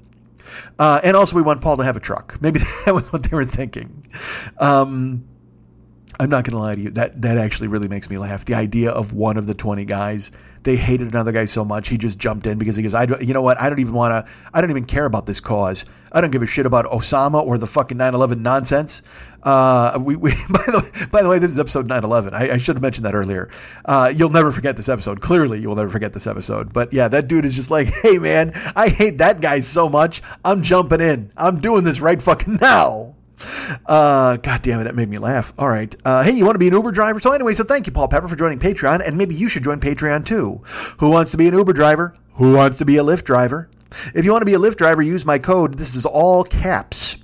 Uh, 0.79 1.01
and 1.03 1.17
also, 1.17 1.37
we 1.37 1.43
want 1.43 1.61
Paul 1.63 1.77
to 1.79 1.85
have 1.85 1.97
a 1.97 2.01
truck. 2.01 2.41
Maybe 2.41 2.61
that 2.85 2.95
was 2.95 3.13
what 3.13 3.23
they 3.23 3.35
were 3.35 3.45
thinking. 3.45 4.07
Um, 4.59 5.27
I'm 6.19 6.31
not 6.31 6.45
going 6.45 6.53
to 6.53 6.59
lie 6.59 6.75
to 6.75 6.81
you. 6.81 6.91
That 6.91 7.21
that 7.23 7.39
actually 7.39 7.69
really 7.69 7.89
makes 7.89 8.09
me 8.09 8.19
laugh. 8.19 8.45
The 8.45 8.55
idea 8.55 8.91
of 8.91 9.13
one 9.13 9.37
of 9.37 9.47
the 9.47 9.55
20 9.55 9.85
guys, 9.85 10.31
they 10.67 10.77
hated 10.77 11.09
another 11.09 11.33
guy 11.33 11.45
so 11.45 11.65
much 11.65 11.89
he 11.89 11.97
just 11.97 12.19
jumped 12.19 12.47
in 12.47 12.59
because 12.59 12.77
he 12.77 12.83
goes, 12.83 12.95
I 12.95 13.05
you 13.21 13.33
know 13.33 13.41
what? 13.41 13.59
I 13.61 13.71
don't 13.71 13.79
even 13.79 13.95
want 13.95 14.13
to. 14.13 14.33
I 14.53 14.61
don't 14.61 14.71
even 14.71 14.85
care 14.85 15.07
about 15.07 15.25
this 15.25 15.41
cause. 15.41 15.87
I 16.13 16.21
don't 16.21 16.31
give 16.31 16.43
a 16.43 16.47
shit 16.47 16.67
about 16.67 16.87
Osama 16.87 17.43
or 17.43 17.57
the 17.57 17.67
fucking 17.67 17.97
9/11 17.97 18.41
nonsense. 18.41 19.03
Uh, 19.43 19.97
we, 20.01 20.17
we 20.17 20.31
by 20.51 20.65
the 20.67 21.09
by 21.11 21.23
the 21.23 21.29
way, 21.29 21.39
this 21.39 21.53
is 21.53 21.59
episode 21.59 21.89
9/11. 21.89 22.35
I, 22.35 22.55
I 22.55 22.57
should 22.59 22.77
have 22.77 22.83
mentioned 22.83 23.07
that 23.07 23.15
earlier. 23.15 23.49
Uh, 23.85 24.13
you'll 24.15 24.31
never 24.31 24.53
forget 24.53 24.77
this 24.77 24.89
episode. 24.89 25.21
Clearly, 25.21 25.61
you 25.61 25.69
will 25.69 25.77
never 25.77 25.91
forget 25.91 26.13
this 26.13 26.27
episode. 26.27 26.73
But 26.73 26.93
yeah, 26.93 27.09
that 27.09 27.29
dude 27.29 27.45
is 27.45 27.55
just 27.55 27.71
like, 27.71 27.87
hey 27.87 28.19
man, 28.19 28.53
I 28.75 28.89
hate 28.89 29.19
that 29.19 29.41
guy 29.41 29.61
so 29.61 29.89
much. 29.89 30.21
I'm 30.45 30.63
jumping 30.63 31.01
in. 31.01 31.31
I'm 31.37 31.61
doing 31.61 31.85
this 31.85 32.01
right 32.01 32.21
fucking 32.21 32.59
now. 32.61 33.16
Uh, 33.85 34.37
God 34.39 34.63
damn 34.63 34.81
it, 34.81 34.85
that 34.85 34.95
made 34.95 35.09
me 35.09 35.19
laugh. 35.19 35.53
All 35.59 35.69
right. 35.69 35.95
Uh, 36.05 36.23
hey, 36.23 36.33
you 36.33 36.45
want 36.45 36.55
to 36.55 36.59
be 36.59 36.69
an 36.69 36.75
Uber 36.75 36.93
driver? 36.93 37.21
So 37.21 37.33
anyway, 37.33 37.55
so 37.55 37.65
thank 37.65 37.87
you, 37.87 37.93
Paul 37.93 38.09
Pepper, 38.09 38.29
for 38.29 38.37
joining 38.37 38.59
Patreon, 38.59 39.07
and 39.07 39.17
maybe 39.17 39.35
you 39.35 39.49
should 39.49 39.65
join 39.65 39.81
Patreon 39.81 40.25
too. 40.25 40.63
Who 40.99 41.11
wants 41.11 41.31
to 41.33 41.37
be 41.37 41.49
an 41.49 41.55
Uber 41.55 41.73
driver? 41.73 42.17
Who 42.35 42.55
wants 42.55 42.79
to 42.79 42.85
be 42.85 42.99
a 42.99 43.05
Lyft 43.05 43.25
driver? 43.25 43.69
If 44.15 44.25
you 44.25 44.33
want 44.33 44.43
to 44.43 44.47
be 44.47 44.55
a 44.55 44.59
Lyft 44.59 44.77
driver, 44.77 45.03
use 45.03 45.25
my 45.25 45.39
code. 45.39 45.75
This 45.75 45.95
is 45.97 46.07
all 46.07 46.45
caps. 46.45 47.19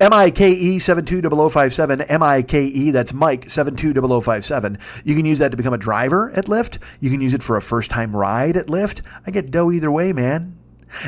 M-I-K-E 0.00 0.78
720057, 0.78 2.02
M-I-K-E, 2.02 2.90
that's 2.92 3.12
Mike 3.12 3.50
720057. 3.50 4.78
You 5.04 5.16
can 5.16 5.26
use 5.26 5.40
that 5.40 5.50
to 5.50 5.56
become 5.56 5.74
a 5.74 5.78
driver 5.78 6.30
at 6.32 6.46
Lyft. 6.46 6.78
You 7.00 7.10
can 7.10 7.20
use 7.20 7.34
it 7.34 7.42
for 7.42 7.56
a 7.56 7.62
first-time 7.62 8.14
ride 8.14 8.56
at 8.56 8.68
Lyft. 8.68 9.02
I 9.26 9.30
get 9.30 9.50
dough 9.50 9.72
either 9.72 9.90
way, 9.90 10.12
man. 10.12 10.56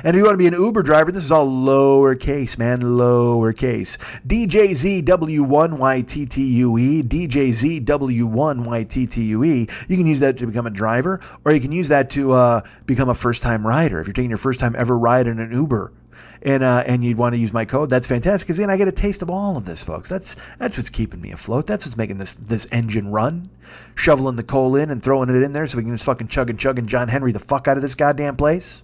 And 0.04 0.08
if 0.08 0.16
you 0.16 0.24
want 0.24 0.34
to 0.34 0.38
be 0.38 0.46
an 0.46 0.52
Uber 0.54 0.82
driver, 0.82 1.12
this 1.12 1.24
is 1.24 1.32
all 1.32 1.48
lowercase, 1.48 2.58
man, 2.58 2.80
lowercase. 2.80 3.98
DJZW1YTTUE, 4.26 7.08
DJZW1YTTUE. 7.08 9.70
You 9.88 9.96
can 9.96 10.06
use 10.06 10.20
that 10.20 10.36
to 10.38 10.46
become 10.46 10.66
a 10.66 10.70
driver, 10.70 11.20
or 11.44 11.52
you 11.52 11.60
can 11.60 11.72
use 11.72 11.88
that 11.88 12.10
to 12.10 12.32
uh, 12.32 12.62
become 12.86 13.08
a 13.08 13.14
first 13.14 13.42
time 13.42 13.66
rider. 13.66 14.00
If 14.00 14.06
you're 14.06 14.14
taking 14.14 14.30
your 14.30 14.38
first 14.38 14.60
time 14.60 14.74
ever 14.76 14.98
ride 14.98 15.26
in 15.26 15.38
an 15.38 15.52
Uber, 15.52 15.92
and 16.42 16.62
uh, 16.62 16.84
and 16.86 17.02
you'd 17.02 17.18
want 17.18 17.34
to 17.34 17.38
use 17.38 17.52
my 17.52 17.64
code, 17.64 17.90
that's 17.90 18.06
fantastic. 18.06 18.46
Because 18.46 18.58
then 18.58 18.70
I 18.70 18.76
get 18.76 18.88
a 18.88 18.92
taste 18.92 19.22
of 19.22 19.30
all 19.30 19.56
of 19.56 19.64
this, 19.64 19.82
folks. 19.82 20.08
That's 20.08 20.36
that's 20.58 20.76
what's 20.76 20.90
keeping 20.90 21.20
me 21.20 21.32
afloat. 21.32 21.66
That's 21.66 21.86
what's 21.86 21.96
making 21.96 22.18
this 22.18 22.34
this 22.34 22.66
engine 22.72 23.10
run. 23.10 23.50
Shoveling 23.94 24.36
the 24.36 24.44
coal 24.44 24.76
in 24.76 24.90
and 24.90 25.02
throwing 25.02 25.28
it 25.28 25.42
in 25.42 25.52
there 25.52 25.66
so 25.66 25.76
we 25.76 25.82
can 25.82 25.92
just 25.92 26.04
fucking 26.04 26.28
chug 26.28 26.50
and 26.50 26.58
chug 26.58 26.78
and 26.78 26.88
John 26.88 27.08
Henry 27.08 27.32
the 27.32 27.38
fuck 27.38 27.68
out 27.68 27.76
of 27.76 27.82
this 27.82 27.94
goddamn 27.94 28.36
place. 28.36 28.82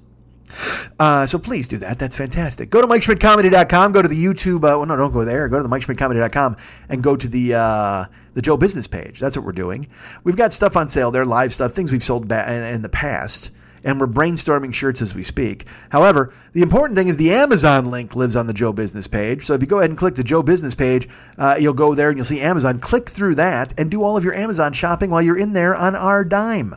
Uh, 0.99 1.27
so 1.27 1.39
please 1.39 1.69
do 1.69 1.79
that. 1.79 1.99
That's 1.99 2.17
fantastic. 2.17 2.71
Go 2.71 2.81
to 2.81 2.87
MikeSchmidtComedy.com. 2.87 3.93
Go 3.93 4.03
to 4.03 4.09
the 4.09 4.25
YouTube. 4.25 4.57
Uh, 4.57 4.79
well, 4.79 4.87
no, 4.87 4.97
don't 4.97 5.13
go 5.13 5.25
there. 5.25 5.49
Go 5.49 5.59
to 5.59 5.63
the 5.63 5.69
MikeSchmidtComedy.com 5.69 6.57
and 6.89 7.03
go 7.03 7.17
to 7.17 7.29
the 7.29 7.55
uh, 7.55 8.05
the 8.35 8.43
Joe 8.43 8.57
Business 8.57 8.87
page. 8.87 9.21
That's 9.21 9.37
what 9.37 9.45
we're 9.45 9.53
doing. 9.53 9.89
We've 10.25 10.37
got 10.37 10.53
stuff 10.53 10.77
on 10.77 10.89
sale 10.89 11.11
there, 11.11 11.25
live 11.25 11.53
stuff, 11.55 11.73
things 11.73 11.93
we've 11.93 12.05
sold 12.05 12.29
ba- 12.29 12.51
in, 12.51 12.75
in 12.75 12.83
the 12.83 12.89
past. 12.89 13.51
And 13.85 13.99
we're 13.99 14.07
brainstorming 14.07 14.73
shirts 14.73 15.03
as 15.03 15.13
we 15.13 15.25
speak. 15.25 15.67
However, 15.91 16.33
the 16.53 16.63
important 16.63 16.97
thing 16.97 17.09
is 17.09 17.17
the 17.17 17.33
Amazon 17.33 17.91
link 17.91 18.15
lives 18.15 18.37
on 18.37 18.47
the 18.47 18.53
Joe 18.53 18.73
Business 18.73 19.09
page. 19.09 19.45
So 19.45 19.55
if 19.55 19.61
you 19.61 19.67
go 19.67 19.79
ahead 19.79 19.91
and 19.91 19.99
click 19.99 20.15
the 20.15 20.23
Joe 20.23 20.41
Business 20.41 20.77
page, 20.77 21.09
uh, 21.37 21.57
you'll 21.59 21.75
go 21.75 21.93
there 21.97 22.09
and 22.09 22.17
you'll 22.17 22.25
see 22.25 22.41
Amazon. 22.41 22.79
Click 22.79 23.11
through 23.11 23.35
that 23.35 23.75
and 23.81 23.91
do 23.91 24.05
all 24.05 24.17
of 24.17 24.23
your 24.23 24.35
Amazon 24.35 24.73
shopping 24.73 25.11
while 25.11 25.21
you're 25.21 25.37
in 25.37 25.53
there 25.53 25.75
on 25.75 25.97
our 25.97 26.25
dime. 26.25 26.77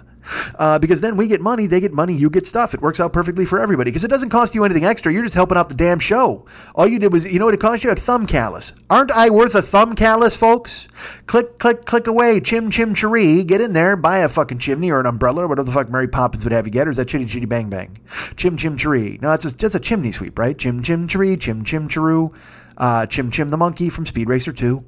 Uh, 0.58 0.80
because 0.80 1.02
then 1.02 1.18
we 1.18 1.28
get 1.28 1.42
money, 1.42 1.68
they 1.68 1.80
get 1.80 1.94
money, 1.94 2.14
you 2.14 2.30
get 2.30 2.48
stuff. 2.48 2.74
It 2.74 2.82
works 2.82 3.00
out 3.00 3.14
perfectly 3.14 3.46
for 3.46 3.60
everybody 3.60 3.92
because 3.92 4.04
it 4.04 4.10
doesn't 4.10 4.30
cost 4.30 4.56
you 4.56 4.64
anything 4.64 4.86
extra. 4.86 5.12
You're 5.12 5.24
just 5.24 5.36
helping 5.36 5.58
out 5.58 5.70
the 5.70 5.76
damn 5.76 6.00
show. 6.00 6.46
All 6.74 6.88
you 6.88 7.00
did 7.00 7.12
was, 7.12 7.26
you 7.26 7.40
know 7.40 7.46
what 7.46 7.54
it 7.54 7.60
cost 7.60 7.84
you? 7.84 7.92
A 7.92 7.96
thumb 7.96 8.28
callus. 8.28 8.74
Aren't 8.90 9.12
I 9.12 9.30
worth 9.30 9.56
a 9.56 9.62
thumb 9.62 9.96
callus, 9.96 10.36
folks? 10.36 10.88
Click, 11.28 11.60
click, 11.60 11.86
click 11.86 12.08
away. 12.08 12.40
Chim, 12.40 12.72
chim, 12.72 12.94
cheree. 12.94 13.46
Get 13.46 13.62
in 13.62 13.74
there, 13.74 13.96
buy 13.96 14.20
a 14.20 14.30
fucking 14.30 14.60
chimney 14.60 14.92
or 14.92 15.00
an 15.00 15.06
umbrella 15.06 15.44
or 15.44 15.48
whatever 15.48 15.66
the 15.66 15.72
fuck 15.72 15.90
Mary 15.90 16.08
Poppins 16.08 16.44
would 16.44 16.54
have 16.54 16.66
you 16.66 16.72
get. 16.72 16.88
Or 16.88 16.92
is 16.92 16.98
that 16.98 17.08
chitty 17.08 17.26
chitty 17.26 17.46
bang 17.46 17.70
bang? 17.70 17.98
Chim, 18.36 18.58
chim, 18.58 18.78
cheree. 18.78 19.22
No, 19.22 19.32
a, 19.32 19.38
just 19.38 19.76
a 19.76 19.80
chimney 19.80 20.12
sweep, 20.12 20.38
right? 20.40 20.58
Chim, 20.58 20.84
chim, 20.84 21.08
cheree. 21.08 21.40
Chim, 21.40 21.64
chim, 21.64 21.88
cheroo. 21.88 22.34
Uh, 22.78 23.06
chim, 23.06 23.32
chim 23.32 23.50
the 23.50 23.58
monkey 23.58 23.90
from 23.90 24.06
Speed 24.06 24.28
Racer 24.28 24.52
2. 24.52 24.84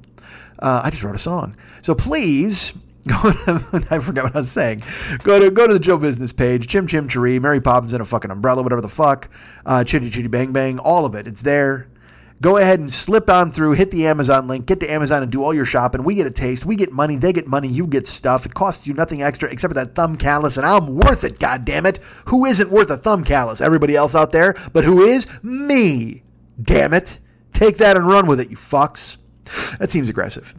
Uh, 0.58 0.82
I 0.84 0.90
just 0.90 1.02
wrote 1.02 1.14
a 1.14 1.20
song. 1.20 1.56
So 1.82 1.94
please 1.94 2.74
Go 3.22 3.32
to, 3.32 3.86
I 3.90 3.98
forgot 4.00 4.24
what 4.24 4.34
I 4.34 4.38
was 4.38 4.50
saying. 4.50 4.82
Go 5.22 5.40
to 5.40 5.50
go 5.50 5.66
to 5.66 5.72
the 5.72 5.80
Joe 5.80 5.96
Business 5.96 6.32
page. 6.32 6.66
Chim 6.66 6.86
Chim 6.86 7.08
Cheree, 7.08 7.40
Mary 7.40 7.60
Poppins 7.60 7.94
in 7.94 8.02
a 8.02 8.04
fucking 8.04 8.30
umbrella, 8.30 8.62
whatever 8.62 8.82
the 8.82 8.88
fuck. 8.88 9.30
Uh, 9.64 9.82
Chitty 9.82 10.10
Chitty 10.10 10.28
Bang 10.28 10.52
Bang, 10.52 10.78
all 10.78 11.06
of 11.06 11.14
it. 11.14 11.26
It's 11.26 11.40
there. 11.40 11.88
Go 12.40 12.58
ahead 12.58 12.80
and 12.80 12.92
slip 12.92 13.30
on 13.30 13.50
through, 13.50 13.72
hit 13.72 13.90
the 13.90 14.06
Amazon 14.06 14.46
link, 14.46 14.66
get 14.66 14.78
to 14.80 14.90
Amazon 14.90 15.22
and 15.22 15.32
do 15.32 15.42
all 15.42 15.52
your 15.54 15.64
shopping. 15.64 16.04
We 16.04 16.14
get 16.14 16.26
a 16.26 16.30
taste. 16.30 16.66
We 16.66 16.76
get 16.76 16.92
money. 16.92 17.16
They 17.16 17.32
get 17.32 17.48
money. 17.48 17.66
You 17.66 17.86
get 17.86 18.06
stuff. 18.06 18.44
It 18.44 18.54
costs 18.54 18.86
you 18.86 18.94
nothing 18.94 19.22
extra 19.22 19.50
except 19.50 19.70
for 19.70 19.74
that 19.76 19.94
thumb 19.94 20.16
callus, 20.16 20.56
and 20.56 20.66
I'm 20.66 20.94
worth 20.96 21.24
it, 21.24 21.38
God 21.38 21.64
damn 21.64 21.86
it. 21.86 21.98
Who 22.26 22.44
isn't 22.44 22.70
worth 22.70 22.90
a 22.90 22.96
thumb 22.96 23.24
callus? 23.24 23.60
Everybody 23.60 23.96
else 23.96 24.14
out 24.14 24.32
there, 24.32 24.54
but 24.72 24.84
who 24.84 25.02
is? 25.02 25.26
Me. 25.42 26.22
Damn 26.62 26.92
it. 26.92 27.18
Take 27.54 27.78
that 27.78 27.96
and 27.96 28.06
run 28.06 28.26
with 28.26 28.38
it, 28.38 28.50
you 28.50 28.56
fucks. 28.56 29.16
That 29.78 29.90
seems 29.90 30.08
aggressive. 30.08 30.54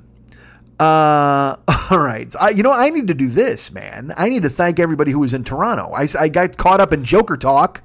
Uh, 0.80 1.58
all 1.92 2.00
right. 2.00 2.34
I, 2.40 2.50
you 2.50 2.64
know, 2.64 2.72
I 2.72 2.90
need 2.90 3.08
to 3.08 3.14
do 3.14 3.28
this, 3.28 3.72
man. 3.72 4.14
I 4.18 4.30
need 4.30 4.44
to 4.44 4.50
thank 4.50 4.80
everybody 4.80 5.12
who 5.12 5.20
was 5.20 5.34
in 5.34 5.44
Toronto. 5.44 5.92
I, 5.94 6.08
I 6.20 6.30
got 6.30 6.58
caught 6.58 6.80
up 6.80 6.94
in 6.94 7.04
Joker 7.04 7.38
talk. 7.38 7.84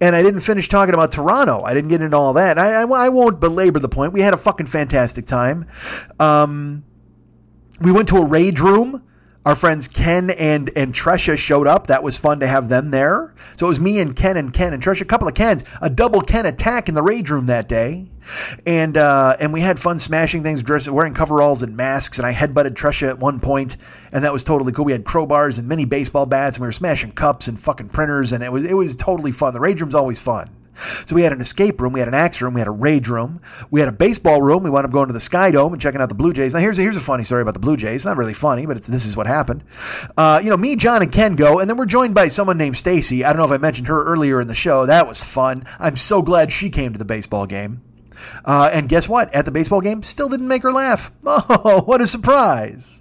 And 0.00 0.14
I 0.14 0.22
didn't 0.22 0.42
finish 0.42 0.68
talking 0.68 0.94
about 0.94 1.10
Toronto. 1.10 1.62
I 1.64 1.74
didn't 1.74 1.90
get 1.90 2.00
into 2.00 2.16
all 2.16 2.34
that. 2.34 2.56
I, 2.56 2.82
I, 2.82 2.86
I 2.86 3.08
won't 3.08 3.40
belabor 3.40 3.80
the 3.80 3.88
point. 3.88 4.12
We 4.12 4.20
had 4.20 4.32
a 4.32 4.36
fucking 4.36 4.66
fantastic 4.66 5.26
time. 5.26 5.66
Um, 6.20 6.84
we 7.80 7.90
went 7.90 8.08
to 8.10 8.18
a 8.18 8.24
rage 8.24 8.60
room. 8.60 9.02
Our 9.46 9.54
friends 9.54 9.86
Ken 9.86 10.30
and 10.30 10.72
and 10.74 10.92
Tresha 10.92 11.38
showed 11.38 11.68
up. 11.68 11.86
That 11.86 12.02
was 12.02 12.16
fun 12.16 12.40
to 12.40 12.48
have 12.48 12.68
them 12.68 12.90
there. 12.90 13.32
So 13.56 13.66
it 13.66 13.68
was 13.68 13.78
me 13.78 14.00
and 14.00 14.16
Ken 14.16 14.36
and 14.36 14.52
Ken 14.52 14.74
and 14.74 14.82
Tresha, 14.82 15.02
a 15.02 15.04
couple 15.04 15.28
of 15.28 15.34
Kens, 15.34 15.62
a 15.80 15.88
double 15.88 16.20
Ken 16.20 16.46
attack 16.46 16.88
in 16.88 16.96
the 16.96 17.02
rage 17.02 17.30
room 17.30 17.46
that 17.46 17.68
day, 17.68 18.08
and 18.66 18.96
uh, 18.96 19.36
and 19.38 19.52
we 19.52 19.60
had 19.60 19.78
fun 19.78 20.00
smashing 20.00 20.42
things, 20.42 20.64
dressing, 20.64 20.92
wearing 20.92 21.14
coveralls 21.14 21.62
and 21.62 21.76
masks. 21.76 22.18
And 22.18 22.26
I 22.26 22.34
headbutted 22.34 22.74
Tresha 22.74 23.08
at 23.08 23.20
one 23.20 23.38
point, 23.38 23.76
and 24.12 24.24
that 24.24 24.32
was 24.32 24.42
totally 24.42 24.72
cool. 24.72 24.84
We 24.84 24.90
had 24.90 25.04
crowbars 25.04 25.60
and 25.60 25.68
mini 25.68 25.84
baseball 25.84 26.26
bats, 26.26 26.56
and 26.56 26.62
we 26.62 26.66
were 26.66 26.72
smashing 26.72 27.12
cups 27.12 27.46
and 27.46 27.56
fucking 27.56 27.90
printers, 27.90 28.32
and 28.32 28.42
it 28.42 28.50
was 28.50 28.64
it 28.64 28.74
was 28.74 28.96
totally 28.96 29.30
fun. 29.30 29.54
The 29.54 29.60
rage 29.60 29.80
room's 29.80 29.94
always 29.94 30.18
fun. 30.18 30.50
So 31.06 31.14
we 31.14 31.22
had 31.22 31.32
an 31.32 31.40
escape 31.40 31.80
room, 31.80 31.92
we 31.92 32.00
had 32.00 32.08
an 32.08 32.14
axe 32.14 32.40
room, 32.40 32.54
we 32.54 32.60
had 32.60 32.68
a 32.68 32.72
rage 32.72 33.08
room, 33.08 33.40
we 33.70 33.80
had 33.80 33.88
a 33.88 33.92
baseball 33.92 34.42
room. 34.42 34.62
We 34.62 34.70
wound 34.70 34.84
up 34.84 34.92
going 34.92 35.08
to 35.08 35.12
the 35.12 35.20
Sky 35.20 35.50
Dome 35.50 35.72
and 35.72 35.80
checking 35.80 36.00
out 36.00 36.08
the 36.08 36.14
Blue 36.14 36.32
Jays. 36.32 36.54
Now 36.54 36.60
here's 36.60 36.78
a, 36.78 36.82
here's 36.82 36.96
a 36.96 37.00
funny 37.00 37.24
story 37.24 37.42
about 37.42 37.54
the 37.54 37.60
Blue 37.60 37.76
Jays. 37.76 38.04
Not 38.04 38.16
really 38.16 38.34
funny, 38.34 38.66
but 38.66 38.82
this 38.82 39.06
is 39.06 39.16
what 39.16 39.26
happened. 39.26 39.64
Uh, 40.16 40.40
you 40.42 40.50
know, 40.50 40.56
me, 40.56 40.76
John, 40.76 41.02
and 41.02 41.12
Ken 41.12 41.36
go, 41.36 41.58
and 41.58 41.68
then 41.68 41.76
we're 41.76 41.86
joined 41.86 42.14
by 42.14 42.28
someone 42.28 42.58
named 42.58 42.76
Stacy. 42.76 43.24
I 43.24 43.30
don't 43.30 43.38
know 43.38 43.44
if 43.44 43.50
I 43.50 43.58
mentioned 43.58 43.88
her 43.88 44.04
earlier 44.04 44.40
in 44.40 44.48
the 44.48 44.54
show. 44.54 44.86
That 44.86 45.06
was 45.06 45.22
fun. 45.22 45.64
I'm 45.78 45.96
so 45.96 46.22
glad 46.22 46.52
she 46.52 46.70
came 46.70 46.92
to 46.92 46.98
the 46.98 47.04
baseball 47.04 47.46
game. 47.46 47.82
Uh, 48.44 48.70
and 48.72 48.88
guess 48.88 49.08
what? 49.08 49.34
At 49.34 49.44
the 49.44 49.50
baseball 49.50 49.80
game, 49.80 50.02
still 50.02 50.28
didn't 50.28 50.48
make 50.48 50.62
her 50.62 50.72
laugh. 50.72 51.12
Oh, 51.26 51.82
what 51.84 52.00
a 52.00 52.06
surprise! 52.06 53.00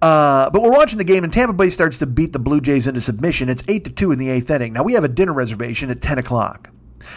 Uh, 0.00 0.48
but 0.50 0.62
we're 0.62 0.72
watching 0.72 0.98
the 0.98 1.04
game, 1.04 1.24
and 1.24 1.32
Tampa 1.32 1.52
Bay 1.52 1.70
starts 1.70 1.98
to 1.98 2.06
beat 2.06 2.32
the 2.32 2.38
Blue 2.38 2.60
Jays 2.60 2.86
into 2.86 3.00
submission. 3.00 3.48
It's 3.48 3.62
eight 3.68 3.84
to 3.84 3.90
two 3.90 4.12
in 4.12 4.18
the 4.18 4.30
eighth 4.30 4.50
inning. 4.50 4.72
Now 4.72 4.82
we 4.82 4.94
have 4.94 5.04
a 5.04 5.08
dinner 5.08 5.32
reservation 5.32 5.90
at 5.90 6.00
ten 6.00 6.18
o'clock. 6.18 6.70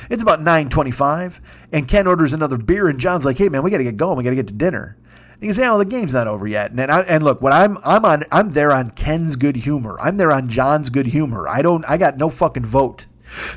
It's 0.10 0.24
about 0.24 0.42
nine 0.42 0.70
twenty-five, 0.70 1.40
and 1.72 1.88
Ken 1.88 2.08
orders 2.08 2.34
another 2.34 2.58
beer, 2.58 2.88
and 2.88 3.00
John's 3.00 3.26
like, 3.26 3.38
"Hey 3.38 3.50
man, 3.50 3.64
we 3.64 3.72
got 3.72 3.78
to 3.78 3.84
get 3.84 3.98
going. 3.98 4.18
We 4.18 4.24
got 4.24 4.32
to 4.32 4.36
get 4.36 4.48
to 4.48 4.54
dinner." 4.54 4.98
And 5.34 5.48
you 5.48 5.54
say, 5.54 5.68
"Oh, 5.68 5.78
the 5.78 5.86
game's 5.86 6.14
not 6.14 6.28
over 6.28 6.48
yet." 6.48 6.72
And 6.72 6.80
I, 6.80 7.02
and 7.02 7.24
look, 7.24 7.42
what 7.42 7.54
I'm 7.54 7.78
I'm 7.84 8.06
on 8.06 8.24
I'm 8.32 8.52
there 8.52 8.72
on 8.72 8.92
Ken's 8.92 9.36
good 9.36 9.58
humor. 9.58 9.98
I'm 10.02 10.18
there 10.18 10.32
on 10.32 10.50
John's 10.50 10.90
good 10.90 11.08
humor. 11.08 11.48
I 11.48 11.62
don't 11.62 11.84
I 11.88 11.98
got 11.98 12.18
no 12.18 12.30
fucking 12.30 12.66
vote. 12.66 13.06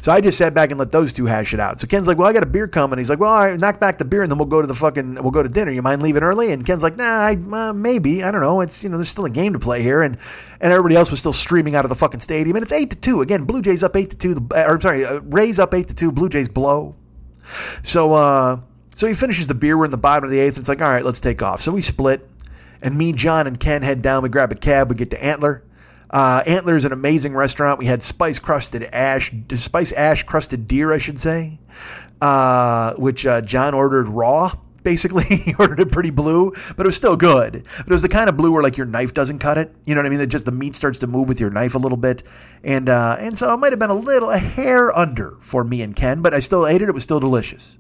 So 0.00 0.12
I 0.12 0.20
just 0.20 0.38
sat 0.38 0.54
back 0.54 0.70
and 0.70 0.78
let 0.78 0.90
those 0.90 1.12
two 1.12 1.26
hash 1.26 1.52
it 1.54 1.60
out. 1.60 1.80
So 1.80 1.86
Ken's 1.86 2.06
like, 2.06 2.18
"Well, 2.18 2.28
I 2.28 2.32
got 2.32 2.42
a 2.42 2.46
beer 2.46 2.68
coming." 2.68 2.98
He's 2.98 3.10
like, 3.10 3.18
"Well, 3.18 3.30
all 3.30 3.46
right, 3.46 3.58
knock 3.58 3.80
back 3.80 3.98
the 3.98 4.04
beer 4.04 4.22
and 4.22 4.30
then 4.30 4.38
we'll 4.38 4.46
go 4.46 4.60
to 4.60 4.66
the 4.66 4.74
fucking 4.74 5.14
we'll 5.14 5.30
go 5.30 5.42
to 5.42 5.48
dinner. 5.48 5.72
You 5.72 5.82
mind 5.82 6.02
leaving 6.02 6.22
early?" 6.22 6.52
And 6.52 6.66
Ken's 6.66 6.82
like, 6.82 6.96
"Nah, 6.96 7.04
I, 7.04 7.36
uh, 7.52 7.72
maybe. 7.72 8.22
I 8.22 8.30
don't 8.30 8.40
know. 8.40 8.60
It's 8.60 8.82
you 8.82 8.88
know, 8.88 8.96
there's 8.96 9.10
still 9.10 9.24
a 9.24 9.30
game 9.30 9.52
to 9.52 9.58
play 9.58 9.82
here." 9.82 10.02
And 10.02 10.16
and 10.60 10.72
everybody 10.72 10.96
else 10.96 11.10
was 11.10 11.20
still 11.20 11.32
streaming 11.32 11.74
out 11.74 11.84
of 11.84 11.88
the 11.88 11.96
fucking 11.96 12.20
stadium. 12.20 12.56
And 12.56 12.62
it's 12.62 12.72
eight 12.72 12.90
to 12.90 12.96
two 12.96 13.20
again. 13.22 13.44
Blue 13.44 13.62
Jays 13.62 13.82
up 13.82 13.96
eight 13.96 14.10
to 14.10 14.16
two. 14.16 14.34
The, 14.34 14.66
or 14.66 14.74
I'm 14.74 14.80
sorry, 14.80 15.04
uh, 15.04 15.20
Rays 15.20 15.58
up 15.58 15.74
eight 15.74 15.88
to 15.88 15.94
two. 15.94 16.12
Blue 16.12 16.28
Jays 16.28 16.48
blow. 16.48 16.94
So 17.84 18.14
uh, 18.14 18.60
so 18.94 19.06
he 19.06 19.14
finishes 19.14 19.46
the 19.46 19.54
beer. 19.54 19.76
We're 19.76 19.84
in 19.84 19.90
the 19.90 19.98
bottom 19.98 20.24
of 20.24 20.30
the 20.30 20.38
eighth. 20.38 20.54
And 20.54 20.62
it's 20.62 20.68
like, 20.68 20.80
all 20.80 20.88
right, 20.88 21.04
let's 21.04 21.20
take 21.20 21.42
off. 21.42 21.60
So 21.60 21.72
we 21.72 21.82
split, 21.82 22.28
and 22.82 22.96
me, 22.96 23.12
John, 23.12 23.46
and 23.46 23.60
Ken 23.60 23.82
head 23.82 24.00
down. 24.02 24.22
We 24.22 24.30
grab 24.30 24.52
a 24.52 24.56
cab. 24.56 24.88
We 24.88 24.96
get 24.96 25.10
to 25.10 25.22
Antler. 25.22 25.62
Uh, 26.16 26.42
Antler 26.46 26.78
is 26.78 26.86
an 26.86 26.92
amazing 26.92 27.36
restaurant. 27.36 27.78
We 27.78 27.84
had 27.84 28.02
spice 28.02 28.38
crusted 28.38 28.84
ash, 28.84 29.30
spice 29.54 29.92
ash 29.92 30.22
crusted 30.22 30.66
deer, 30.66 30.90
I 30.90 30.96
should 30.96 31.20
say, 31.20 31.58
uh, 32.22 32.94
which 32.94 33.26
uh, 33.26 33.42
John 33.42 33.74
ordered 33.74 34.08
raw. 34.08 34.52
Basically, 34.82 35.24
he 35.36 35.54
ordered 35.58 35.78
it 35.78 35.92
pretty 35.92 36.08
blue, 36.08 36.54
but 36.74 36.86
it 36.86 36.88
was 36.88 36.96
still 36.96 37.18
good. 37.18 37.68
But 37.76 37.86
it 37.86 37.92
was 37.92 38.00
the 38.00 38.08
kind 38.08 38.30
of 38.30 38.36
blue 38.38 38.50
where 38.50 38.62
like 38.62 38.78
your 38.78 38.86
knife 38.86 39.12
doesn't 39.12 39.40
cut 39.40 39.58
it. 39.58 39.74
You 39.84 39.94
know 39.94 40.00
what 40.00 40.06
I 40.06 40.08
mean? 40.08 40.20
That 40.20 40.28
just 40.28 40.46
the 40.46 40.52
meat 40.52 40.74
starts 40.74 41.00
to 41.00 41.06
move 41.06 41.28
with 41.28 41.38
your 41.38 41.50
knife 41.50 41.74
a 41.74 41.78
little 41.78 41.98
bit, 41.98 42.22
and 42.64 42.88
uh, 42.88 43.18
and 43.20 43.36
so 43.36 43.52
it 43.52 43.58
might 43.58 43.72
have 43.72 43.78
been 43.78 43.90
a 43.90 43.94
little 43.94 44.30
a 44.30 44.38
hair 44.38 44.96
under 44.96 45.36
for 45.40 45.64
me 45.64 45.82
and 45.82 45.94
Ken, 45.94 46.22
but 46.22 46.32
I 46.32 46.38
still 46.38 46.66
ate 46.66 46.80
it. 46.80 46.88
It 46.88 46.94
was 46.94 47.04
still 47.04 47.20
delicious. 47.20 47.76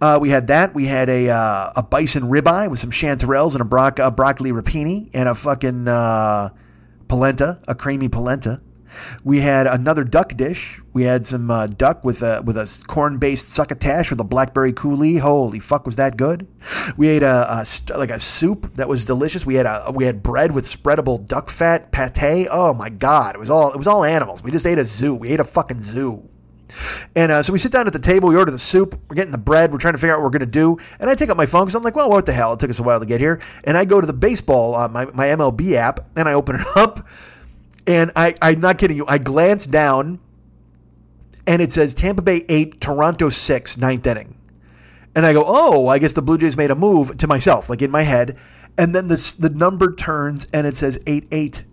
Uh, 0.00 0.18
we 0.18 0.30
had 0.30 0.46
that. 0.46 0.74
We 0.74 0.86
had 0.86 1.10
a 1.10 1.28
uh, 1.28 1.72
a 1.76 1.82
bison 1.82 2.22
ribeye 2.30 2.70
with 2.70 2.78
some 2.78 2.90
chanterelles 2.90 3.52
and 3.52 3.60
a, 3.60 3.66
broc- 3.66 3.98
a 3.98 4.10
broccoli 4.10 4.52
rapini 4.52 5.10
and 5.12 5.28
a 5.28 5.34
fucking 5.34 5.86
polenta, 7.08 7.60
a 7.66 7.74
creamy 7.74 8.08
polenta. 8.08 8.60
We 9.24 9.40
had 9.40 9.66
another 9.66 10.04
duck 10.04 10.36
dish. 10.36 10.80
We 10.92 11.02
had 11.02 11.26
some 11.26 11.50
uh, 11.50 11.66
duck 11.66 12.04
with 12.04 12.22
a 12.22 12.42
with 12.44 12.56
a 12.56 12.84
corn 12.86 13.18
based 13.18 13.50
succotash 13.50 14.10
with 14.10 14.20
a 14.20 14.24
blackberry 14.24 14.72
coulis. 14.72 15.20
Holy 15.20 15.58
fuck, 15.58 15.86
was 15.86 15.96
that 15.96 16.16
good? 16.16 16.46
We 16.96 17.08
ate 17.08 17.22
a, 17.22 17.58
a 17.58 17.64
st- 17.64 17.98
like 17.98 18.10
a 18.10 18.18
soup 18.18 18.74
that 18.74 18.88
was 18.88 19.04
delicious. 19.04 19.44
We 19.44 19.56
had 19.56 19.66
a 19.66 19.90
we 19.92 20.04
had 20.04 20.22
bread 20.22 20.52
with 20.52 20.64
spreadable 20.64 21.26
duck 21.26 21.50
fat 21.50 21.90
pate. 21.92 22.48
Oh 22.50 22.72
my 22.74 22.88
god, 22.88 23.34
it 23.34 23.38
was 23.38 23.50
all 23.50 23.72
it 23.72 23.78
was 23.78 23.88
all 23.88 24.04
animals. 24.04 24.42
We 24.42 24.50
just 24.50 24.66
ate 24.66 24.78
a 24.78 24.84
zoo. 24.84 25.14
We 25.14 25.30
ate 25.30 25.40
a 25.40 25.44
fucking 25.44 25.82
zoo. 25.82 26.28
And 27.14 27.32
uh, 27.32 27.42
so 27.42 27.52
we 27.52 27.58
sit 27.58 27.72
down 27.72 27.86
at 27.86 27.92
the 27.92 27.98
table, 27.98 28.28
we 28.28 28.36
order 28.36 28.50
the 28.50 28.58
soup, 28.58 28.98
we're 29.08 29.16
getting 29.16 29.32
the 29.32 29.38
bread, 29.38 29.72
we're 29.72 29.78
trying 29.78 29.94
to 29.94 29.98
figure 29.98 30.14
out 30.14 30.18
what 30.18 30.24
we're 30.24 30.38
going 30.38 30.40
to 30.40 30.46
do. 30.46 30.78
And 30.98 31.08
I 31.08 31.14
take 31.14 31.30
out 31.30 31.36
my 31.36 31.46
phone 31.46 31.64
because 31.64 31.74
I'm 31.74 31.82
like, 31.82 31.96
well, 31.96 32.10
what 32.10 32.26
the 32.26 32.32
hell? 32.32 32.52
It 32.52 32.60
took 32.60 32.70
us 32.70 32.78
a 32.78 32.82
while 32.82 33.00
to 33.00 33.06
get 33.06 33.20
here. 33.20 33.40
And 33.64 33.76
I 33.76 33.84
go 33.84 34.00
to 34.00 34.06
the 34.06 34.12
baseball, 34.12 34.74
uh, 34.74 34.88
my, 34.88 35.04
my 35.06 35.26
MLB 35.26 35.74
app, 35.74 36.00
and 36.16 36.28
I 36.28 36.34
open 36.34 36.56
it 36.56 36.66
up. 36.76 37.06
And 37.86 38.12
I, 38.16 38.34
I'm 38.40 38.60
not 38.60 38.78
kidding 38.78 38.96
you, 38.96 39.04
I 39.06 39.18
glance 39.18 39.66
down 39.66 40.20
and 41.46 41.60
it 41.60 41.72
says 41.72 41.94
Tampa 41.94 42.22
Bay 42.22 42.44
8, 42.48 42.80
Toronto 42.80 43.28
6, 43.28 43.76
ninth 43.78 44.06
inning. 44.06 44.36
And 45.14 45.24
I 45.24 45.32
go, 45.32 45.44
oh, 45.46 45.88
I 45.88 45.98
guess 45.98 46.12
the 46.12 46.22
Blue 46.22 46.38
Jays 46.38 46.56
made 46.56 46.70
a 46.70 46.74
move 46.74 47.18
to 47.18 47.26
myself, 47.26 47.68
like 47.68 47.82
in 47.82 47.90
my 47.90 48.02
head. 48.02 48.36
And 48.76 48.94
then 48.94 49.08
this, 49.08 49.32
the 49.32 49.50
number 49.50 49.94
turns 49.94 50.48
and 50.52 50.66
it 50.66 50.76
says 50.76 50.98
8 51.06 51.28
8. 51.30 51.64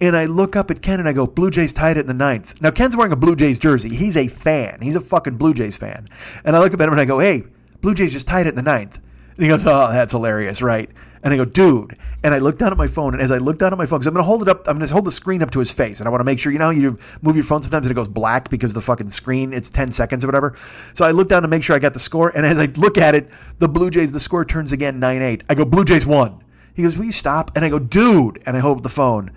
And 0.00 0.16
I 0.16 0.26
look 0.26 0.54
up 0.54 0.70
at 0.70 0.80
Ken 0.80 1.00
and 1.00 1.08
I 1.08 1.12
go, 1.12 1.26
Blue 1.26 1.50
Jays 1.50 1.72
tied 1.72 1.96
it 1.96 2.00
in 2.00 2.06
the 2.06 2.14
ninth. 2.14 2.60
Now, 2.62 2.70
Ken's 2.70 2.96
wearing 2.96 3.12
a 3.12 3.16
Blue 3.16 3.34
Jays 3.34 3.58
jersey. 3.58 3.94
He's 3.94 4.16
a 4.16 4.28
fan. 4.28 4.78
He's 4.80 4.94
a 4.94 5.00
fucking 5.00 5.36
Blue 5.36 5.54
Jays 5.54 5.76
fan. 5.76 6.06
And 6.44 6.54
I 6.54 6.60
look 6.60 6.72
up 6.72 6.80
at 6.80 6.86
him 6.86 6.92
and 6.92 7.00
I 7.00 7.04
go, 7.04 7.18
hey, 7.18 7.44
Blue 7.80 7.94
Jays 7.94 8.12
just 8.12 8.28
tied 8.28 8.46
it 8.46 8.50
in 8.50 8.54
the 8.54 8.62
ninth. 8.62 9.00
And 9.36 9.44
he 9.44 9.48
goes, 9.48 9.66
oh, 9.66 9.90
that's 9.92 10.12
hilarious, 10.12 10.62
right? 10.62 10.88
And 11.22 11.34
I 11.34 11.36
go, 11.36 11.44
dude. 11.44 11.98
And 12.22 12.32
I 12.32 12.38
look 12.38 12.58
down 12.58 12.70
at 12.70 12.78
my 12.78 12.86
phone. 12.86 13.14
And 13.14 13.22
as 13.22 13.32
I 13.32 13.38
look 13.38 13.58
down 13.58 13.72
at 13.72 13.78
my 13.78 13.86
phone, 13.86 13.98
because 13.98 14.06
I'm 14.06 14.14
going 14.14 14.22
to 14.22 14.26
hold 14.26 14.42
it 14.42 14.48
up, 14.48 14.68
I'm 14.68 14.76
going 14.76 14.86
to 14.86 14.92
hold 14.92 15.04
the 15.04 15.12
screen 15.12 15.42
up 15.42 15.50
to 15.52 15.58
his 15.58 15.72
face. 15.72 15.98
And 15.98 16.06
I 16.06 16.10
want 16.10 16.20
to 16.20 16.24
make 16.24 16.38
sure, 16.38 16.52
you 16.52 16.60
know, 16.60 16.70
you 16.70 16.98
move 17.22 17.34
your 17.34 17.44
phone 17.44 17.62
sometimes 17.62 17.86
and 17.86 17.90
it 17.90 17.94
goes 17.94 18.08
black 18.08 18.50
because 18.50 18.74
the 18.74 18.80
fucking 18.80 19.10
screen, 19.10 19.52
it's 19.52 19.68
10 19.68 19.90
seconds 19.90 20.22
or 20.22 20.28
whatever. 20.28 20.56
So 20.94 21.04
I 21.04 21.10
look 21.10 21.28
down 21.28 21.42
to 21.42 21.48
make 21.48 21.64
sure 21.64 21.74
I 21.74 21.80
got 21.80 21.94
the 21.94 22.00
score. 22.00 22.30
And 22.30 22.46
as 22.46 22.58
I 22.60 22.66
look 22.76 22.98
at 22.98 23.16
it, 23.16 23.28
the 23.58 23.68
Blue 23.68 23.90
Jays, 23.90 24.12
the 24.12 24.20
score 24.20 24.44
turns 24.44 24.70
again 24.70 25.00
9 25.00 25.22
8. 25.22 25.44
I 25.48 25.54
go, 25.54 25.64
Blue 25.64 25.84
Jays 25.84 26.06
won. 26.06 26.44
He 26.74 26.84
goes, 26.84 26.96
will 26.96 27.06
you 27.06 27.12
stop? 27.12 27.50
And 27.56 27.64
I 27.64 27.68
go, 27.68 27.80
dude. 27.80 28.40
And 28.46 28.56
I 28.56 28.60
hold 28.60 28.78
up 28.78 28.82
the 28.84 28.88
phone 28.88 29.32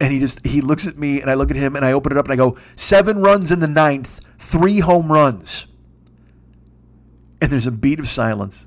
and 0.00 0.12
he 0.12 0.18
just 0.18 0.44
he 0.46 0.60
looks 0.60 0.86
at 0.86 0.96
me 0.96 1.20
and 1.20 1.30
I 1.30 1.34
look 1.34 1.50
at 1.50 1.56
him 1.56 1.76
and 1.76 1.84
I 1.84 1.92
open 1.92 2.12
it 2.12 2.18
up 2.18 2.24
and 2.26 2.32
I 2.32 2.36
go 2.36 2.56
seven 2.74 3.18
runs 3.18 3.52
in 3.52 3.60
the 3.60 3.68
ninth, 3.68 4.20
three 4.38 4.80
home 4.80 5.12
runs, 5.12 5.66
and 7.40 7.50
there's 7.50 7.66
a 7.66 7.72
beat 7.72 7.98
of 7.98 8.08
silence, 8.08 8.66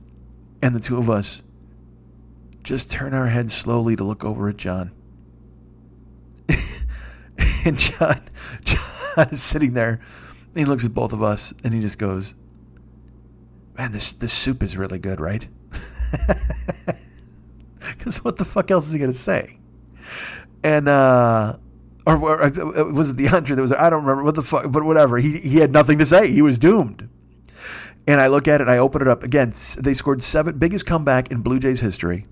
and 0.62 0.76
the 0.76 0.80
two 0.80 0.98
of 0.98 1.10
us 1.10 1.42
just 2.64 2.92
turn 2.92 3.14
our 3.14 3.28
heads 3.28 3.54
slowly 3.54 3.96
to 3.96 4.04
look 4.04 4.24
over 4.24 4.48
at 4.48 4.58
John, 4.58 4.92
and 7.66 7.78
John 7.78 8.22
John 8.64 9.30
is 9.32 9.42
sitting 9.42 9.74
there, 9.74 10.00
and 10.48 10.58
he 10.58 10.66
looks 10.66 10.86
at 10.86 10.94
both 10.94 11.14
of 11.14 11.24
us 11.24 11.54
and 11.64 11.74
he 11.74 11.82
just 11.82 11.98
goes, 11.98 12.36
"Man, 13.78 13.92
this 13.92 14.14
this 14.14 14.34
soup 14.34 14.64
is 14.64 14.78
really 14.78 15.00
good, 15.00 15.20
right?" 15.20 15.48
Because 17.98 18.24
what 18.24 18.38
the 18.38 18.46
fuck 18.46 18.70
else 18.72 18.88
is 18.88 18.94
he 18.94 19.00
gonna 19.00 19.14
say? 19.14 19.60
And 20.64 20.88
uh 20.88 21.58
or, 22.06 22.18
or 22.18 22.44
uh, 22.44 22.92
was 22.92 23.10
it 23.10 23.18
the 23.18 23.30
Andre 23.30 23.56
that 23.56 23.62
was 23.62 23.72
I 23.72 23.90
don't 23.90 24.04
remember 24.04 24.24
what 24.24 24.36
the 24.36 24.44
fuck 24.44 24.72
but 24.72 24.84
whatever. 24.84 25.18
He 25.18 25.40
he 25.40 25.58
had 25.58 25.72
nothing 25.72 25.98
to 26.00 26.06
say. 26.06 26.32
He 26.32 26.42
was 26.42 26.60
doomed. 26.60 27.10
And 28.06 28.20
I 28.20 28.28
look 28.28 28.48
at 28.48 28.62
it 28.62 28.68
I 28.68 28.78
open 28.78 29.02
it 29.02 29.08
up. 29.08 29.24
Again 29.24 29.54
they 29.78 29.94
scored 29.94 30.22
seven 30.22 30.58
biggest 30.58 30.86
comeback 30.86 31.32
in 31.32 31.42
Blue 31.42 31.60
Jays 31.60 31.80
history. 31.80 32.26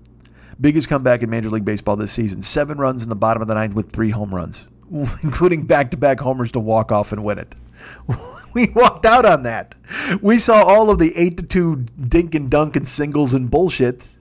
Biggest 0.60 0.88
comeback 0.88 1.22
in 1.22 1.30
Major 1.30 1.50
League 1.50 1.64
Baseball 1.64 1.96
this 1.96 2.12
season. 2.12 2.42
Seven 2.42 2.78
runs 2.78 3.02
in 3.02 3.08
the 3.08 3.16
bottom 3.16 3.42
of 3.42 3.48
the 3.48 3.54
ninth 3.54 3.74
with 3.74 3.90
three 3.90 4.10
home 4.10 4.34
runs 4.34 4.66
including 5.22 5.64
back 5.64 5.90
to 5.90 5.96
back 5.96 6.20
homers 6.20 6.52
to 6.52 6.60
walk 6.60 6.92
off 6.92 7.12
and 7.12 7.24
win 7.24 7.38
it. 7.38 7.54
We 8.54 8.70
walked 8.74 9.06
out 9.06 9.24
on 9.24 9.44
that. 9.44 9.74
We 10.20 10.38
saw 10.38 10.62
all 10.62 10.90
of 10.90 10.98
the 10.98 11.16
eight 11.16 11.38
to 11.38 11.42
two 11.42 11.76
dink 11.76 12.34
and 12.34 12.50
dunk 12.50 12.76
and 12.76 12.86
singles 12.86 13.32
and 13.32 13.50
bullshit 13.50 14.16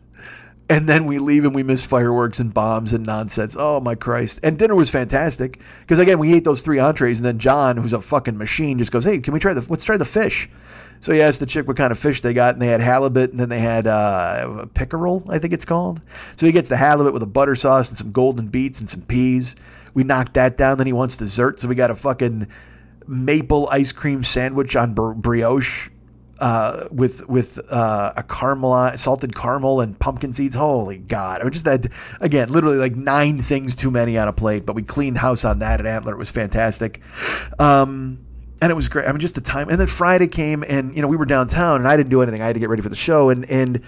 and 0.71 0.87
then 0.87 1.05
we 1.05 1.19
leave 1.19 1.43
and 1.43 1.53
we 1.53 1.63
miss 1.63 1.85
fireworks 1.85 2.39
and 2.39 2.53
bombs 2.53 2.93
and 2.93 3.05
nonsense. 3.05 3.57
Oh 3.59 3.81
my 3.81 3.93
Christ! 3.93 4.39
And 4.41 4.57
dinner 4.57 4.73
was 4.73 4.89
fantastic 4.89 5.59
because 5.81 5.99
again 5.99 6.17
we 6.17 6.33
ate 6.33 6.45
those 6.45 6.61
three 6.61 6.79
entrees, 6.79 7.19
and 7.19 7.25
then 7.25 7.39
John, 7.39 7.75
who's 7.75 7.91
a 7.91 7.99
fucking 7.99 8.37
machine, 8.37 8.77
just 8.77 8.91
goes, 8.91 9.03
"Hey, 9.03 9.19
can 9.19 9.33
we 9.33 9.39
try 9.41 9.53
the? 9.53 9.65
Let's 9.69 9.83
try 9.83 9.97
the 9.97 10.05
fish." 10.05 10.49
So 11.01 11.11
he 11.11 11.21
asked 11.21 11.41
the 11.41 11.45
chick 11.45 11.67
what 11.67 11.75
kind 11.75 11.91
of 11.91 11.99
fish 11.99 12.21
they 12.21 12.33
got, 12.33 12.53
and 12.55 12.61
they 12.61 12.67
had 12.67 12.79
halibut, 12.79 13.31
and 13.31 13.39
then 13.39 13.49
they 13.49 13.59
had 13.59 13.85
uh, 13.85 14.67
pickerel, 14.75 15.25
I 15.27 15.39
think 15.39 15.51
it's 15.51 15.65
called. 15.65 15.99
So 16.37 16.45
he 16.45 16.51
gets 16.51 16.69
the 16.69 16.77
halibut 16.77 17.11
with 17.11 17.23
a 17.23 17.27
butter 17.27 17.55
sauce 17.55 17.89
and 17.89 17.97
some 17.97 18.11
golden 18.11 18.47
beets 18.47 18.79
and 18.79 18.89
some 18.89 19.01
peas. 19.01 19.55
We 19.95 20.03
knocked 20.03 20.35
that 20.35 20.57
down. 20.57 20.77
Then 20.77 20.85
he 20.85 20.93
wants 20.93 21.17
dessert, 21.17 21.59
so 21.59 21.67
we 21.67 21.73
got 21.75 21.89
a 21.89 21.95
fucking 21.95 22.47
maple 23.07 23.67
ice 23.71 23.91
cream 23.91 24.23
sandwich 24.23 24.75
on 24.75 24.93
brioche 24.93 25.89
uh, 26.41 26.87
with 26.91 27.29
with 27.29 27.59
uh, 27.71 28.13
a 28.17 28.23
caramel, 28.23 28.97
salted 28.97 29.35
caramel 29.35 29.79
and 29.79 29.97
pumpkin 29.97 30.33
seeds. 30.33 30.55
Holy 30.55 30.97
God! 30.97 31.39
I 31.39 31.43
mean, 31.43 31.53
just 31.53 31.65
that 31.65 31.87
again, 32.19 32.49
literally 32.51 32.77
like 32.77 32.95
nine 32.95 33.39
things 33.39 33.75
too 33.75 33.91
many 33.91 34.17
on 34.17 34.27
a 34.27 34.33
plate. 34.33 34.65
But 34.65 34.75
we 34.75 34.81
cleaned 34.81 35.19
house 35.19 35.45
on 35.45 35.59
that 35.59 35.79
at 35.79 35.85
Antler. 35.85 36.13
It 36.13 36.17
was 36.17 36.31
fantastic. 36.31 36.99
Um, 37.59 38.25
and 38.59 38.71
it 38.71 38.75
was 38.75 38.89
great. 38.89 39.07
I 39.07 39.11
mean, 39.11 39.21
just 39.21 39.35
the 39.35 39.41
time. 39.41 39.69
And 39.69 39.79
then 39.79 39.87
Friday 39.87 40.27
came, 40.27 40.63
and 40.67 40.95
you 40.95 41.03
know 41.03 41.07
we 41.07 41.15
were 41.15 41.25
downtown, 41.25 41.77
and 41.77 41.87
I 41.87 41.95
didn't 41.95 42.09
do 42.09 42.23
anything. 42.23 42.41
I 42.41 42.47
had 42.47 42.55
to 42.55 42.59
get 42.59 42.69
ready 42.69 42.81
for 42.81 42.89
the 42.89 42.95
show, 42.95 43.29
and 43.29 43.47
and 43.49 43.81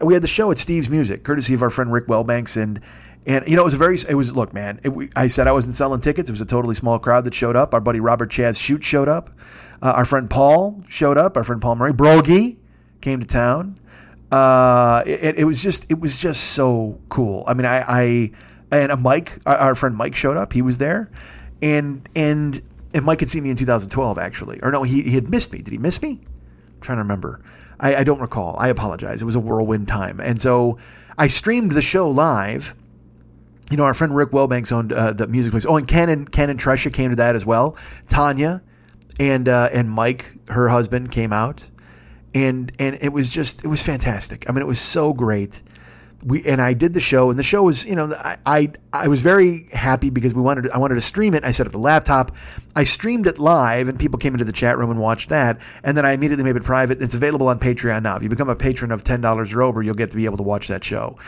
we 0.00 0.14
had 0.14 0.22
the 0.22 0.28
show 0.28 0.50
at 0.50 0.58
Steve's 0.58 0.90
Music, 0.90 1.22
courtesy 1.22 1.54
of 1.54 1.62
our 1.62 1.70
friend 1.70 1.92
Rick 1.92 2.08
Wellbanks, 2.08 2.60
and 2.60 2.80
and 3.24 3.46
you 3.46 3.54
know 3.54 3.62
it 3.62 3.66
was 3.66 3.74
a 3.74 3.78
very. 3.78 3.98
It 4.08 4.16
was 4.16 4.34
look, 4.34 4.52
man. 4.52 4.80
It, 4.82 4.88
we, 4.88 5.10
I 5.14 5.28
said 5.28 5.46
I 5.46 5.52
wasn't 5.52 5.76
selling 5.76 6.00
tickets. 6.00 6.28
It 6.28 6.32
was 6.32 6.40
a 6.40 6.46
totally 6.46 6.74
small 6.74 6.98
crowd 6.98 7.24
that 7.26 7.34
showed 7.34 7.54
up. 7.54 7.72
Our 7.72 7.80
buddy 7.80 8.00
Robert 8.00 8.32
Chaz 8.32 8.58
Shoot 8.58 8.82
showed 8.82 9.08
up. 9.08 9.30
Uh, 9.82 9.92
our 9.92 10.04
friend 10.04 10.28
Paul 10.28 10.82
showed 10.88 11.16
up. 11.16 11.36
Our 11.36 11.44
friend 11.44 11.60
Paul 11.60 11.76
Murray 11.76 11.92
Brogy 11.92 12.56
came 13.00 13.20
to 13.20 13.26
town. 13.26 13.78
Uh, 14.30 15.02
it, 15.06 15.38
it 15.38 15.44
was 15.44 15.62
just 15.62 15.90
it 15.90 15.98
was 15.98 16.20
just 16.20 16.52
so 16.52 16.98
cool. 17.08 17.44
I 17.46 17.54
mean, 17.54 17.66
I, 17.66 17.80
I 17.80 18.30
and 18.70 19.02
Mike, 19.02 19.40
our, 19.46 19.74
friend 19.74 19.96
Mike 19.96 20.14
showed 20.14 20.36
up. 20.36 20.52
He 20.52 20.62
was 20.62 20.78
there, 20.78 21.10
and 21.60 22.08
and 22.14 22.62
and 22.94 23.04
Mike 23.04 23.20
had 23.20 23.30
seen 23.30 23.42
me 23.42 23.50
in 23.50 23.56
2012 23.56 24.18
actually, 24.18 24.60
or 24.62 24.70
no, 24.70 24.82
he 24.84 25.02
he 25.02 25.12
had 25.12 25.28
missed 25.28 25.52
me. 25.52 25.60
Did 25.60 25.72
he 25.72 25.78
miss 25.78 26.00
me? 26.00 26.20
I'm 26.20 26.80
trying 26.80 26.96
to 26.96 27.02
remember. 27.02 27.40
I, 27.80 27.96
I 27.96 28.04
don't 28.04 28.20
recall. 28.20 28.56
I 28.58 28.68
apologize. 28.68 29.22
It 29.22 29.24
was 29.24 29.34
a 29.34 29.40
whirlwind 29.40 29.88
time, 29.88 30.20
and 30.20 30.40
so 30.40 30.78
I 31.18 31.26
streamed 31.26 31.72
the 31.72 31.82
show 31.82 32.08
live. 32.08 32.74
You 33.70 33.76
know, 33.76 33.84
our 33.84 33.94
friend 33.94 34.14
Rick 34.14 34.30
Wellbanks 34.30 34.72
owned 34.72 34.92
uh, 34.92 35.12
the 35.12 35.26
music 35.26 35.52
place. 35.52 35.66
Oh, 35.66 35.76
and 35.76 35.88
Ken 35.88 36.08
and 36.08 36.30
Ken 36.30 36.56
Tresha 36.58 36.92
came 36.92 37.10
to 37.10 37.16
that 37.16 37.34
as 37.34 37.46
well. 37.46 37.76
Tanya 38.08 38.62
and 39.18 39.48
uh, 39.48 39.68
and 39.72 39.90
Mike, 39.90 40.32
her 40.48 40.68
husband, 40.68 41.12
came 41.12 41.32
out, 41.32 41.66
and 42.34 42.72
and 42.78 42.98
it 43.00 43.12
was 43.12 43.28
just 43.28 43.64
it 43.64 43.68
was 43.68 43.82
fantastic. 43.82 44.48
I 44.48 44.52
mean, 44.52 44.62
it 44.62 44.66
was 44.66 44.80
so 44.80 45.12
great. 45.12 45.62
We 46.22 46.44
and 46.44 46.60
I 46.60 46.74
did 46.74 46.92
the 46.92 47.00
show, 47.00 47.30
and 47.30 47.38
the 47.38 47.42
show 47.42 47.62
was 47.62 47.84
you 47.84 47.96
know 47.96 48.12
I 48.14 48.36
I, 48.44 48.72
I 48.92 49.08
was 49.08 49.22
very 49.22 49.68
happy 49.72 50.10
because 50.10 50.34
we 50.34 50.42
wanted 50.42 50.64
to, 50.64 50.74
I 50.74 50.78
wanted 50.78 50.96
to 50.96 51.00
stream 51.00 51.32
it. 51.32 51.44
I 51.44 51.52
set 51.52 51.64
up 51.64 51.72
the 51.72 51.78
laptop, 51.78 52.36
I 52.76 52.84
streamed 52.84 53.26
it 53.26 53.38
live, 53.38 53.88
and 53.88 53.98
people 53.98 54.18
came 54.18 54.34
into 54.34 54.44
the 54.44 54.52
chat 54.52 54.76
room 54.76 54.90
and 54.90 55.00
watched 55.00 55.30
that. 55.30 55.60
And 55.82 55.96
then 55.96 56.04
I 56.04 56.12
immediately 56.12 56.44
made 56.44 56.56
it 56.56 56.62
private. 56.62 57.00
It's 57.00 57.14
available 57.14 57.48
on 57.48 57.58
Patreon 57.58 58.02
now. 58.02 58.16
If 58.16 58.22
you 58.22 58.28
become 58.28 58.50
a 58.50 58.56
patron 58.56 58.92
of 58.92 59.02
ten 59.02 59.22
dollars 59.22 59.54
or 59.54 59.62
over, 59.62 59.82
you'll 59.82 59.94
get 59.94 60.10
to 60.10 60.16
be 60.16 60.26
able 60.26 60.36
to 60.36 60.42
watch 60.42 60.68
that 60.68 60.84
show. 60.84 61.18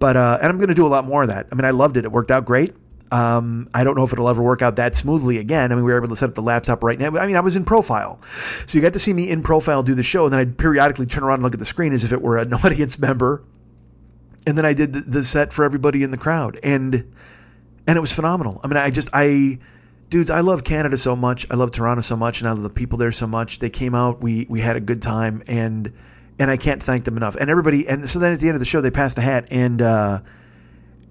But 0.00 0.16
uh, 0.16 0.38
and 0.42 0.50
I'm 0.50 0.56
going 0.56 0.68
to 0.68 0.74
do 0.74 0.86
a 0.86 0.88
lot 0.88 1.04
more 1.04 1.22
of 1.22 1.28
that. 1.28 1.46
I 1.52 1.54
mean, 1.54 1.64
I 1.64 1.70
loved 1.70 1.96
it. 1.96 2.04
It 2.04 2.10
worked 2.10 2.32
out 2.32 2.44
great. 2.44 2.74
Um, 3.12 3.68
I 3.74 3.82
don't 3.82 3.96
know 3.96 4.04
if 4.04 4.12
it'll 4.12 4.28
ever 4.28 4.42
work 4.42 4.62
out 4.62 4.76
that 4.76 4.94
smoothly 4.94 5.38
again. 5.38 5.72
I 5.72 5.74
mean, 5.74 5.84
we 5.84 5.92
were 5.92 5.98
able 5.98 6.08
to 6.08 6.16
set 6.16 6.28
up 6.28 6.34
the 6.36 6.42
laptop 6.42 6.84
right 6.84 6.98
now. 6.98 7.16
I 7.16 7.26
mean, 7.26 7.36
I 7.36 7.40
was 7.40 7.56
in 7.56 7.64
profile. 7.64 8.20
So 8.66 8.78
you 8.78 8.82
got 8.82 8.92
to 8.92 8.98
see 8.98 9.12
me 9.12 9.28
in 9.28 9.42
profile 9.42 9.82
do 9.82 9.94
the 9.94 10.02
show, 10.02 10.24
and 10.24 10.32
then 10.32 10.40
I'd 10.40 10.58
periodically 10.58 11.06
turn 11.06 11.24
around 11.24 11.34
and 11.34 11.42
look 11.42 11.54
at 11.54 11.58
the 11.58 11.64
screen 11.64 11.92
as 11.92 12.04
if 12.04 12.12
it 12.12 12.22
were 12.22 12.38
an 12.38 12.52
audience 12.64 12.98
member. 12.98 13.42
And 14.46 14.56
then 14.56 14.64
I 14.64 14.72
did 14.72 14.92
the, 14.92 15.00
the 15.00 15.24
set 15.24 15.52
for 15.52 15.64
everybody 15.64 16.02
in 16.02 16.10
the 16.10 16.16
crowd. 16.16 16.58
And 16.62 17.12
and 17.86 17.96
it 17.96 18.00
was 18.00 18.12
phenomenal. 18.12 18.60
I 18.62 18.68
mean, 18.68 18.76
I 18.76 18.90
just 18.90 19.08
I 19.12 19.58
dudes, 20.10 20.30
I 20.30 20.40
love 20.40 20.64
Canada 20.64 20.98
so 20.98 21.16
much. 21.16 21.46
I 21.50 21.54
love 21.54 21.72
Toronto 21.72 22.02
so 22.02 22.16
much, 22.16 22.40
and 22.40 22.48
I 22.48 22.52
love 22.52 22.62
the 22.62 22.70
people 22.70 22.98
there 22.98 23.12
so 23.12 23.26
much. 23.26 23.58
They 23.58 23.70
came 23.70 23.94
out, 23.94 24.20
we 24.20 24.46
we 24.48 24.60
had 24.60 24.76
a 24.76 24.80
good 24.80 25.02
time, 25.02 25.42
and 25.46 25.92
and 26.38 26.50
I 26.50 26.56
can't 26.56 26.82
thank 26.82 27.04
them 27.04 27.16
enough. 27.16 27.36
And 27.36 27.50
everybody, 27.50 27.88
and 27.88 28.08
so 28.08 28.18
then 28.18 28.32
at 28.32 28.40
the 28.40 28.48
end 28.48 28.54
of 28.54 28.60
the 28.60 28.66
show, 28.66 28.80
they 28.80 28.90
passed 28.90 29.16
the 29.16 29.22
hat, 29.22 29.48
and 29.50 29.82
uh, 29.82 30.20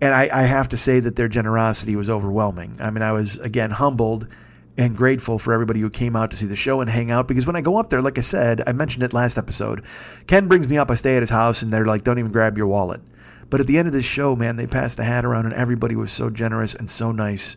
and 0.01 0.13
I, 0.13 0.29
I 0.31 0.43
have 0.43 0.69
to 0.69 0.77
say 0.77 0.99
that 0.99 1.15
their 1.15 1.27
generosity 1.27 1.95
was 1.95 2.09
overwhelming. 2.09 2.77
I 2.79 2.89
mean, 2.89 3.01
I 3.01 3.11
was 3.11 3.37
again 3.37 3.71
humbled 3.71 4.27
and 4.77 4.95
grateful 4.95 5.39
for 5.39 5.53
everybody 5.53 5.81
who 5.81 5.89
came 5.89 6.15
out 6.15 6.31
to 6.31 6.37
see 6.37 6.45
the 6.45 6.55
show 6.55 6.79
and 6.79 6.89
hang 6.89 7.11
out 7.11 7.27
because 7.27 7.45
when 7.45 7.55
I 7.55 7.61
go 7.61 7.77
up 7.77 7.89
there, 7.89 8.01
like 8.01 8.17
I 8.17 8.21
said, 8.21 8.63
I 8.65 8.71
mentioned 8.71 9.03
it 9.03 9.13
last 9.13 9.37
episode. 9.37 9.83
Ken 10.27 10.47
brings 10.47 10.69
me 10.69 10.77
up, 10.77 10.89
I 10.89 10.95
stay 10.95 11.15
at 11.15 11.23
his 11.23 11.29
house, 11.29 11.61
and 11.61 11.71
they're 11.71 11.85
like, 11.85 12.03
"Don't 12.03 12.19
even 12.19 12.31
grab 12.31 12.57
your 12.57 12.67
wallet." 12.67 13.01
But 13.49 13.59
at 13.59 13.67
the 13.67 13.77
end 13.77 13.87
of 13.87 13.93
this 13.93 14.05
show, 14.05 14.35
man, 14.35 14.55
they 14.55 14.67
passed 14.67 14.97
the 14.97 15.03
hat 15.03 15.25
around, 15.25 15.45
and 15.45 15.53
everybody 15.55 15.95
was 15.95 16.11
so 16.11 16.29
generous 16.29 16.75
and 16.75 16.89
so 16.89 17.11
nice 17.11 17.55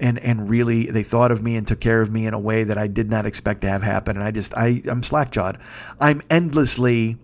and 0.00 0.18
and 0.18 0.48
really 0.48 0.86
they 0.86 1.02
thought 1.02 1.30
of 1.30 1.42
me 1.42 1.56
and 1.56 1.66
took 1.66 1.80
care 1.80 2.02
of 2.02 2.10
me 2.10 2.26
in 2.26 2.34
a 2.34 2.38
way 2.38 2.64
that 2.64 2.78
I 2.78 2.86
did 2.86 3.10
not 3.10 3.26
expect 3.26 3.60
to 3.62 3.68
have 3.68 3.82
happen. 3.82 4.16
And 4.16 4.24
I 4.24 4.30
just 4.30 4.54
I 4.54 4.82
I'm 4.86 5.02
slack-jawed. 5.02 5.58
I'm 6.00 6.22
endlessly 6.30 7.16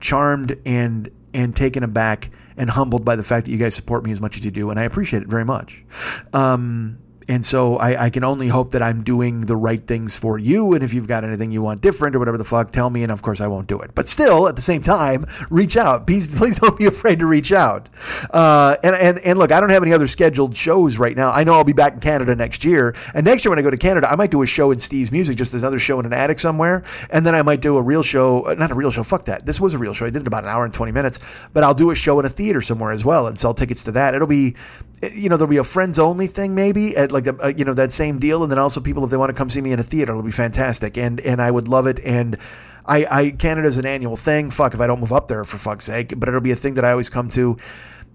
charmed 0.00 0.58
and 0.64 1.10
and 1.32 1.54
taken 1.54 1.82
aback 1.82 2.30
and 2.56 2.70
humbled 2.70 3.04
by 3.04 3.16
the 3.16 3.22
fact 3.22 3.46
that 3.46 3.52
you 3.52 3.58
guys 3.58 3.74
support 3.74 4.04
me 4.04 4.10
as 4.10 4.20
much 4.20 4.36
as 4.36 4.44
you 4.44 4.50
do, 4.50 4.70
and 4.70 4.78
I 4.80 4.84
appreciate 4.84 5.22
it 5.22 5.28
very 5.28 5.44
much. 5.44 5.84
Um, 6.32 6.98
and 7.28 7.44
so 7.44 7.76
I, 7.76 8.04
I, 8.04 8.10
can 8.10 8.22
only 8.22 8.46
hope 8.46 8.70
that 8.72 8.82
I'm 8.82 9.02
doing 9.02 9.42
the 9.42 9.56
right 9.56 9.84
things 9.84 10.14
for 10.14 10.38
you. 10.38 10.74
And 10.74 10.84
if 10.84 10.94
you've 10.94 11.08
got 11.08 11.24
anything 11.24 11.50
you 11.50 11.60
want 11.60 11.80
different 11.80 12.14
or 12.14 12.20
whatever 12.20 12.38
the 12.38 12.44
fuck, 12.44 12.70
tell 12.70 12.88
me. 12.88 13.02
And 13.02 13.10
of 13.10 13.22
course, 13.22 13.40
I 13.40 13.48
won't 13.48 13.66
do 13.66 13.80
it. 13.80 13.90
But 13.94 14.06
still, 14.06 14.46
at 14.46 14.54
the 14.54 14.62
same 14.62 14.82
time, 14.82 15.26
reach 15.50 15.76
out. 15.76 16.06
Please, 16.06 16.32
please 16.36 16.58
don't 16.58 16.78
be 16.78 16.86
afraid 16.86 17.18
to 17.18 17.26
reach 17.26 17.52
out. 17.52 17.88
Uh, 18.30 18.76
and, 18.84 18.94
and, 18.94 19.18
and 19.20 19.38
look, 19.38 19.50
I 19.50 19.58
don't 19.58 19.70
have 19.70 19.82
any 19.82 19.92
other 19.92 20.06
scheduled 20.06 20.56
shows 20.56 20.98
right 20.98 21.16
now. 21.16 21.32
I 21.32 21.42
know 21.42 21.54
I'll 21.54 21.64
be 21.64 21.72
back 21.72 21.94
in 21.94 22.00
Canada 22.00 22.36
next 22.36 22.64
year. 22.64 22.94
And 23.12 23.24
next 23.24 23.44
year, 23.44 23.50
when 23.50 23.58
I 23.58 23.62
go 23.62 23.70
to 23.70 23.76
Canada, 23.76 24.10
I 24.10 24.14
might 24.14 24.30
do 24.30 24.42
a 24.42 24.46
show 24.46 24.70
in 24.70 24.78
Steve's 24.78 25.10
Music, 25.10 25.36
just 25.36 25.52
another 25.52 25.80
show 25.80 25.98
in 25.98 26.06
an 26.06 26.12
attic 26.12 26.38
somewhere. 26.38 26.84
And 27.10 27.26
then 27.26 27.34
I 27.34 27.42
might 27.42 27.60
do 27.60 27.76
a 27.76 27.82
real 27.82 28.04
show. 28.04 28.42
Not 28.56 28.70
a 28.70 28.74
real 28.74 28.92
show. 28.92 29.02
Fuck 29.02 29.24
that. 29.24 29.46
This 29.46 29.60
was 29.60 29.74
a 29.74 29.78
real 29.78 29.94
show. 29.94 30.06
I 30.06 30.10
did 30.10 30.22
it 30.22 30.28
about 30.28 30.44
an 30.44 30.50
hour 30.50 30.64
and 30.64 30.72
20 30.72 30.92
minutes. 30.92 31.18
But 31.52 31.64
I'll 31.64 31.74
do 31.74 31.90
a 31.90 31.94
show 31.96 32.20
in 32.20 32.26
a 32.26 32.30
theater 32.30 32.62
somewhere 32.62 32.92
as 32.92 33.04
well 33.04 33.26
and 33.26 33.36
sell 33.36 33.52
tickets 33.52 33.82
to 33.84 33.92
that. 33.92 34.14
It'll 34.14 34.28
be 34.28 34.54
Eh, 35.02 35.10
you 35.14 35.28
know, 35.28 35.36
there'll 35.36 35.50
be 35.50 35.56
a 35.56 35.64
friends 35.64 35.98
only 35.98 36.26
thing 36.26 36.54
maybe 36.54 36.96
at 36.96 37.12
like 37.12 37.26
a, 37.26 37.36
a, 37.40 37.54
you 37.54 37.64
know 37.64 37.74
that 37.74 37.92
same 37.92 38.18
deal, 38.18 38.42
and 38.42 38.50
then 38.50 38.58
also 38.58 38.80
people 38.80 39.04
if 39.04 39.10
they 39.10 39.16
want 39.16 39.30
to 39.30 39.36
come 39.36 39.50
see 39.50 39.60
me 39.60 39.72
in 39.72 39.78
a 39.78 39.82
theater, 39.82 40.12
it'll 40.12 40.22
be 40.22 40.30
fantastic, 40.30 40.96
and 40.96 41.20
and 41.20 41.40
I 41.40 41.50
would 41.50 41.68
love 41.68 41.86
it. 41.86 42.00
And 42.00 42.38
I, 42.86 43.06
I 43.10 43.30
Canada's 43.30 43.78
an 43.78 43.86
annual 43.86 44.16
thing. 44.16 44.50
Fuck 44.50 44.74
if 44.74 44.80
I 44.80 44.86
don't 44.86 45.00
move 45.00 45.12
up 45.12 45.28
there 45.28 45.44
for 45.44 45.58
fuck's 45.58 45.84
sake, 45.84 46.18
but 46.18 46.28
it'll 46.28 46.40
be 46.40 46.52
a 46.52 46.56
thing 46.56 46.74
that 46.74 46.84
I 46.84 46.92
always 46.92 47.10
come 47.10 47.28
to, 47.30 47.56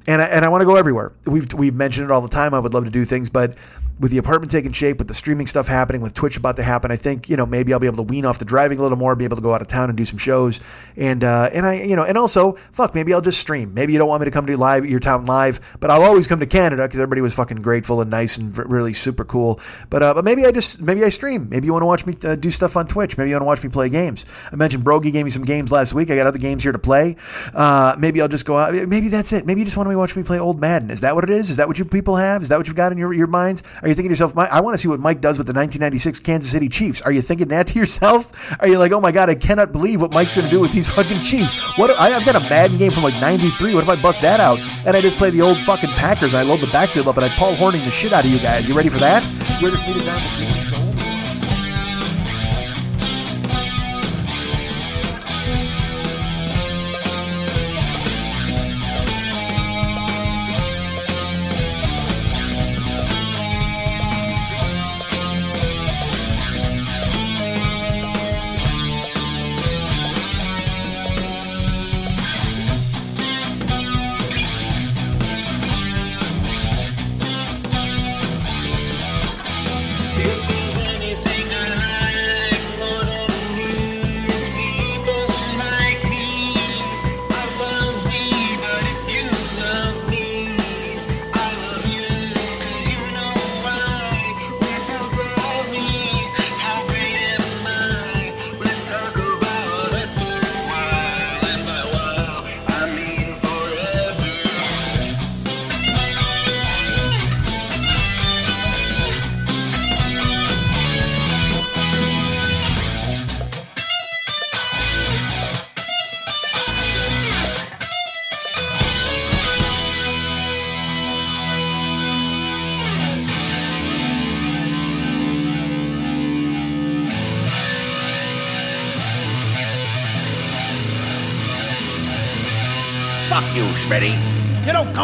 and 0.08 0.22
I, 0.22 0.26
and 0.26 0.46
I 0.46 0.50
want 0.50 0.62
to 0.62 0.66
go 0.66 0.76
everywhere. 0.76 1.14
We've 1.26 1.52
we've 1.54 1.76
mentioned 1.76 2.06
it 2.06 2.12
all 2.12 2.22
the 2.22 2.30
time. 2.30 2.54
I 2.54 2.60
would 2.60 2.74
love 2.74 2.86
to 2.86 2.92
do 2.92 3.06
things, 3.06 3.30
but 3.30 3.56
with 4.02 4.12
the 4.12 4.18
apartment 4.18 4.52
taking 4.52 4.72
shape, 4.72 4.98
with 4.98 5.08
the 5.08 5.14
streaming 5.14 5.46
stuff 5.46 5.68
happening, 5.68 6.02
with 6.02 6.14
Twitch 6.14 6.36
about 6.36 6.56
to 6.56 6.64
happen, 6.64 6.92
I 6.92 6.96
think 6.96 7.30
you 7.30 7.38
know 7.38 7.46
maybe 7.46 7.72
I'll 7.72 7.80
be 7.80 7.86
able 7.86 7.98
to 7.98 8.04
wean 8.04 8.26
off 8.26 8.40
the 8.40 8.46
driving 8.46 8.80
a 8.80 8.82
little 8.82 8.98
more, 8.98 9.16
be 9.16 9.26
able 9.26 9.38
to 9.38 9.44
go 9.44 9.54
out 9.54 9.62
of 9.62 9.68
town 9.68 9.90
and 9.90 9.98
do 9.98 10.06
some 10.06 10.18
shows, 10.18 10.60
and 10.98 11.24
uh, 11.24 11.50
and 11.54 11.66
I 11.66 11.84
you 11.84 11.96
know 11.96 12.04
and 12.04 12.18
also 12.18 12.58
fuck 12.72 12.96
maybe 12.96 13.14
I'll 13.14 13.22
just 13.22 13.40
stream. 13.40 13.74
Maybe 13.74 13.94
you 13.94 14.00
don't 14.00 14.10
want 14.10 14.22
me 14.22 14.26
to 14.26 14.32
come 14.32 14.48
to 14.48 14.58
live 14.58 14.86
your 14.86 15.00
town 15.00 15.26
live, 15.26 15.62
but 15.80 15.92
I'll 15.92 16.04
always 16.04 16.28
come 16.28 16.40
to 16.40 16.48
Canada 16.48 16.88
because 16.88 17.00
everybody 17.00 17.22
was 17.22 17.34
fucking 17.36 17.62
grateful 17.62 18.02
and 18.02 18.10
nice 18.10 18.38
and 18.38 18.58
really 18.58 18.94
super 18.94 19.24
cool. 19.24 19.60
But 19.90 20.02
uh, 20.02 20.14
but 20.16 20.26
maybe 20.26 20.46
I 20.46 20.52
just 20.52 20.82
maybe 20.82 21.04
I 21.04 21.10
stream. 21.10 21.50
Maybe 21.50 21.68
you 21.68 21.72
want 21.72 21.84
to 21.84 21.88
watch 21.88 22.06
me 22.06 22.16
uh, 22.24 22.36
do 22.36 22.50
stuff 22.50 22.76
on 22.76 22.88
Twitch. 22.88 23.18
Maybe 23.18 23.30
you 23.30 23.36
want 23.36 23.44
to 23.44 23.48
watch 23.48 23.64
me 23.64 23.70
play 23.70 23.90
games. 23.90 24.26
I 24.52 24.56
mentioned 24.56 24.84
Brogy 24.84 25.12
gave 25.12 25.26
me 25.26 25.32
some 25.32 25.46
games 25.46 25.72
last 25.72 25.94
week. 25.94 26.10
I 26.10 26.16
got 26.16 26.26
other 26.26 26.40
games 26.40 26.64
here 26.64 26.72
to 26.72 26.80
play. 26.80 27.18
Uh, 27.54 27.96
maybe 28.00 28.20
I'll 28.22 28.28
just 28.28 28.46
go 28.46 28.58
out. 28.58 28.74
Maybe 28.74 29.10
that's 29.10 29.32
it. 29.32 29.46
Maybe 29.46 29.62
you 29.62 29.66
just 29.66 29.78
want 29.78 29.90
to 29.90 29.96
watch 29.96 30.16
me 30.16 30.24
play 30.24 30.40
old 30.40 30.60
Madden. 30.60 30.90
Is 30.90 31.02
that 31.02 31.14
what 31.14 31.24
it 31.24 31.30
is? 31.30 31.52
Is 31.52 31.58
that 31.58 31.68
what 31.68 31.78
you 31.78 31.86
people 31.86 32.16
have? 32.16 32.42
Is 32.42 32.50
that 32.50 32.58
what 32.58 32.66
you've 32.66 32.76
got 32.76 32.92
in 32.92 32.98
your 32.98 33.14
your 33.14 33.28
minds? 33.28 33.62
Are 33.84 33.91
you 33.92 33.96
thinking 33.96 34.10
to 34.10 34.14
yourself, 34.14 34.38
I 34.38 34.62
want 34.62 34.74
to 34.74 34.78
see 34.78 34.88
what 34.88 35.00
Mike 35.00 35.22
does 35.22 35.38
with 35.38 35.48
the 35.48 35.54
1996 35.54 36.20
Kansas 36.20 36.52
City 36.52 36.70
Chiefs. 36.70 37.02
Are 37.02 37.12
you 37.12 37.22
thinking 37.22 37.50
that 37.50 37.68
to 37.68 37.80
yourself? 37.80 38.32
Are 38.60 38.68
you 38.68 38.80
like, 38.80 38.92
oh 38.92 39.02
my 39.02 39.12
god, 39.12 39.30
I 39.30 39.36
cannot 39.36 39.72
believe 39.72 40.02
what 40.02 40.12
Mike's 40.12 40.34
going 40.34 40.46
to 40.46 40.52
do 40.52 40.60
with 40.60 40.72
these 40.72 40.90
fucking 40.90 41.22
Chiefs? 41.22 41.54
What? 41.78 41.92
I, 41.92 42.16
I've 42.16 42.26
got 42.26 42.36
a 42.36 42.40
Madden 42.42 42.78
game 42.78 42.92
from 42.92 43.04
like 43.04 43.20
'93. 43.22 43.76
What 43.76 43.84
if 43.84 43.90
I 43.90 44.02
bust 44.02 44.22
that 44.22 44.40
out 44.40 44.60
and 44.60 44.96
I 44.96 45.02
just 45.02 45.18
play 45.18 45.30
the 45.30 45.42
old 45.42 45.58
fucking 45.60 45.92
Packers? 45.92 46.34
I 46.34 46.44
load 46.44 46.62
the 46.62 46.68
backfield 46.68 47.08
up 47.08 47.18
and 47.18 47.26
I 47.26 47.30
Paul 47.30 47.56
Hornung 47.56 47.84
the 47.86 47.92
shit 47.92 48.14
out 48.14 48.26
of 48.26 48.32
you 48.32 48.40
guys. 48.40 48.68
You 48.68 48.76
ready 48.76 48.90
for 48.90 49.00
that? 49.00 49.22
Down 49.62 49.70
the 49.70 50.58
If 50.58 50.61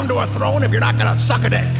come 0.07 0.15
to 0.15 0.31
a 0.31 0.33
throne 0.33 0.63
if 0.63 0.71
you're 0.71 0.79
not 0.79 0.97
gonna 0.97 1.17
suck 1.17 1.43
a 1.43 1.49
dick. 1.49 1.76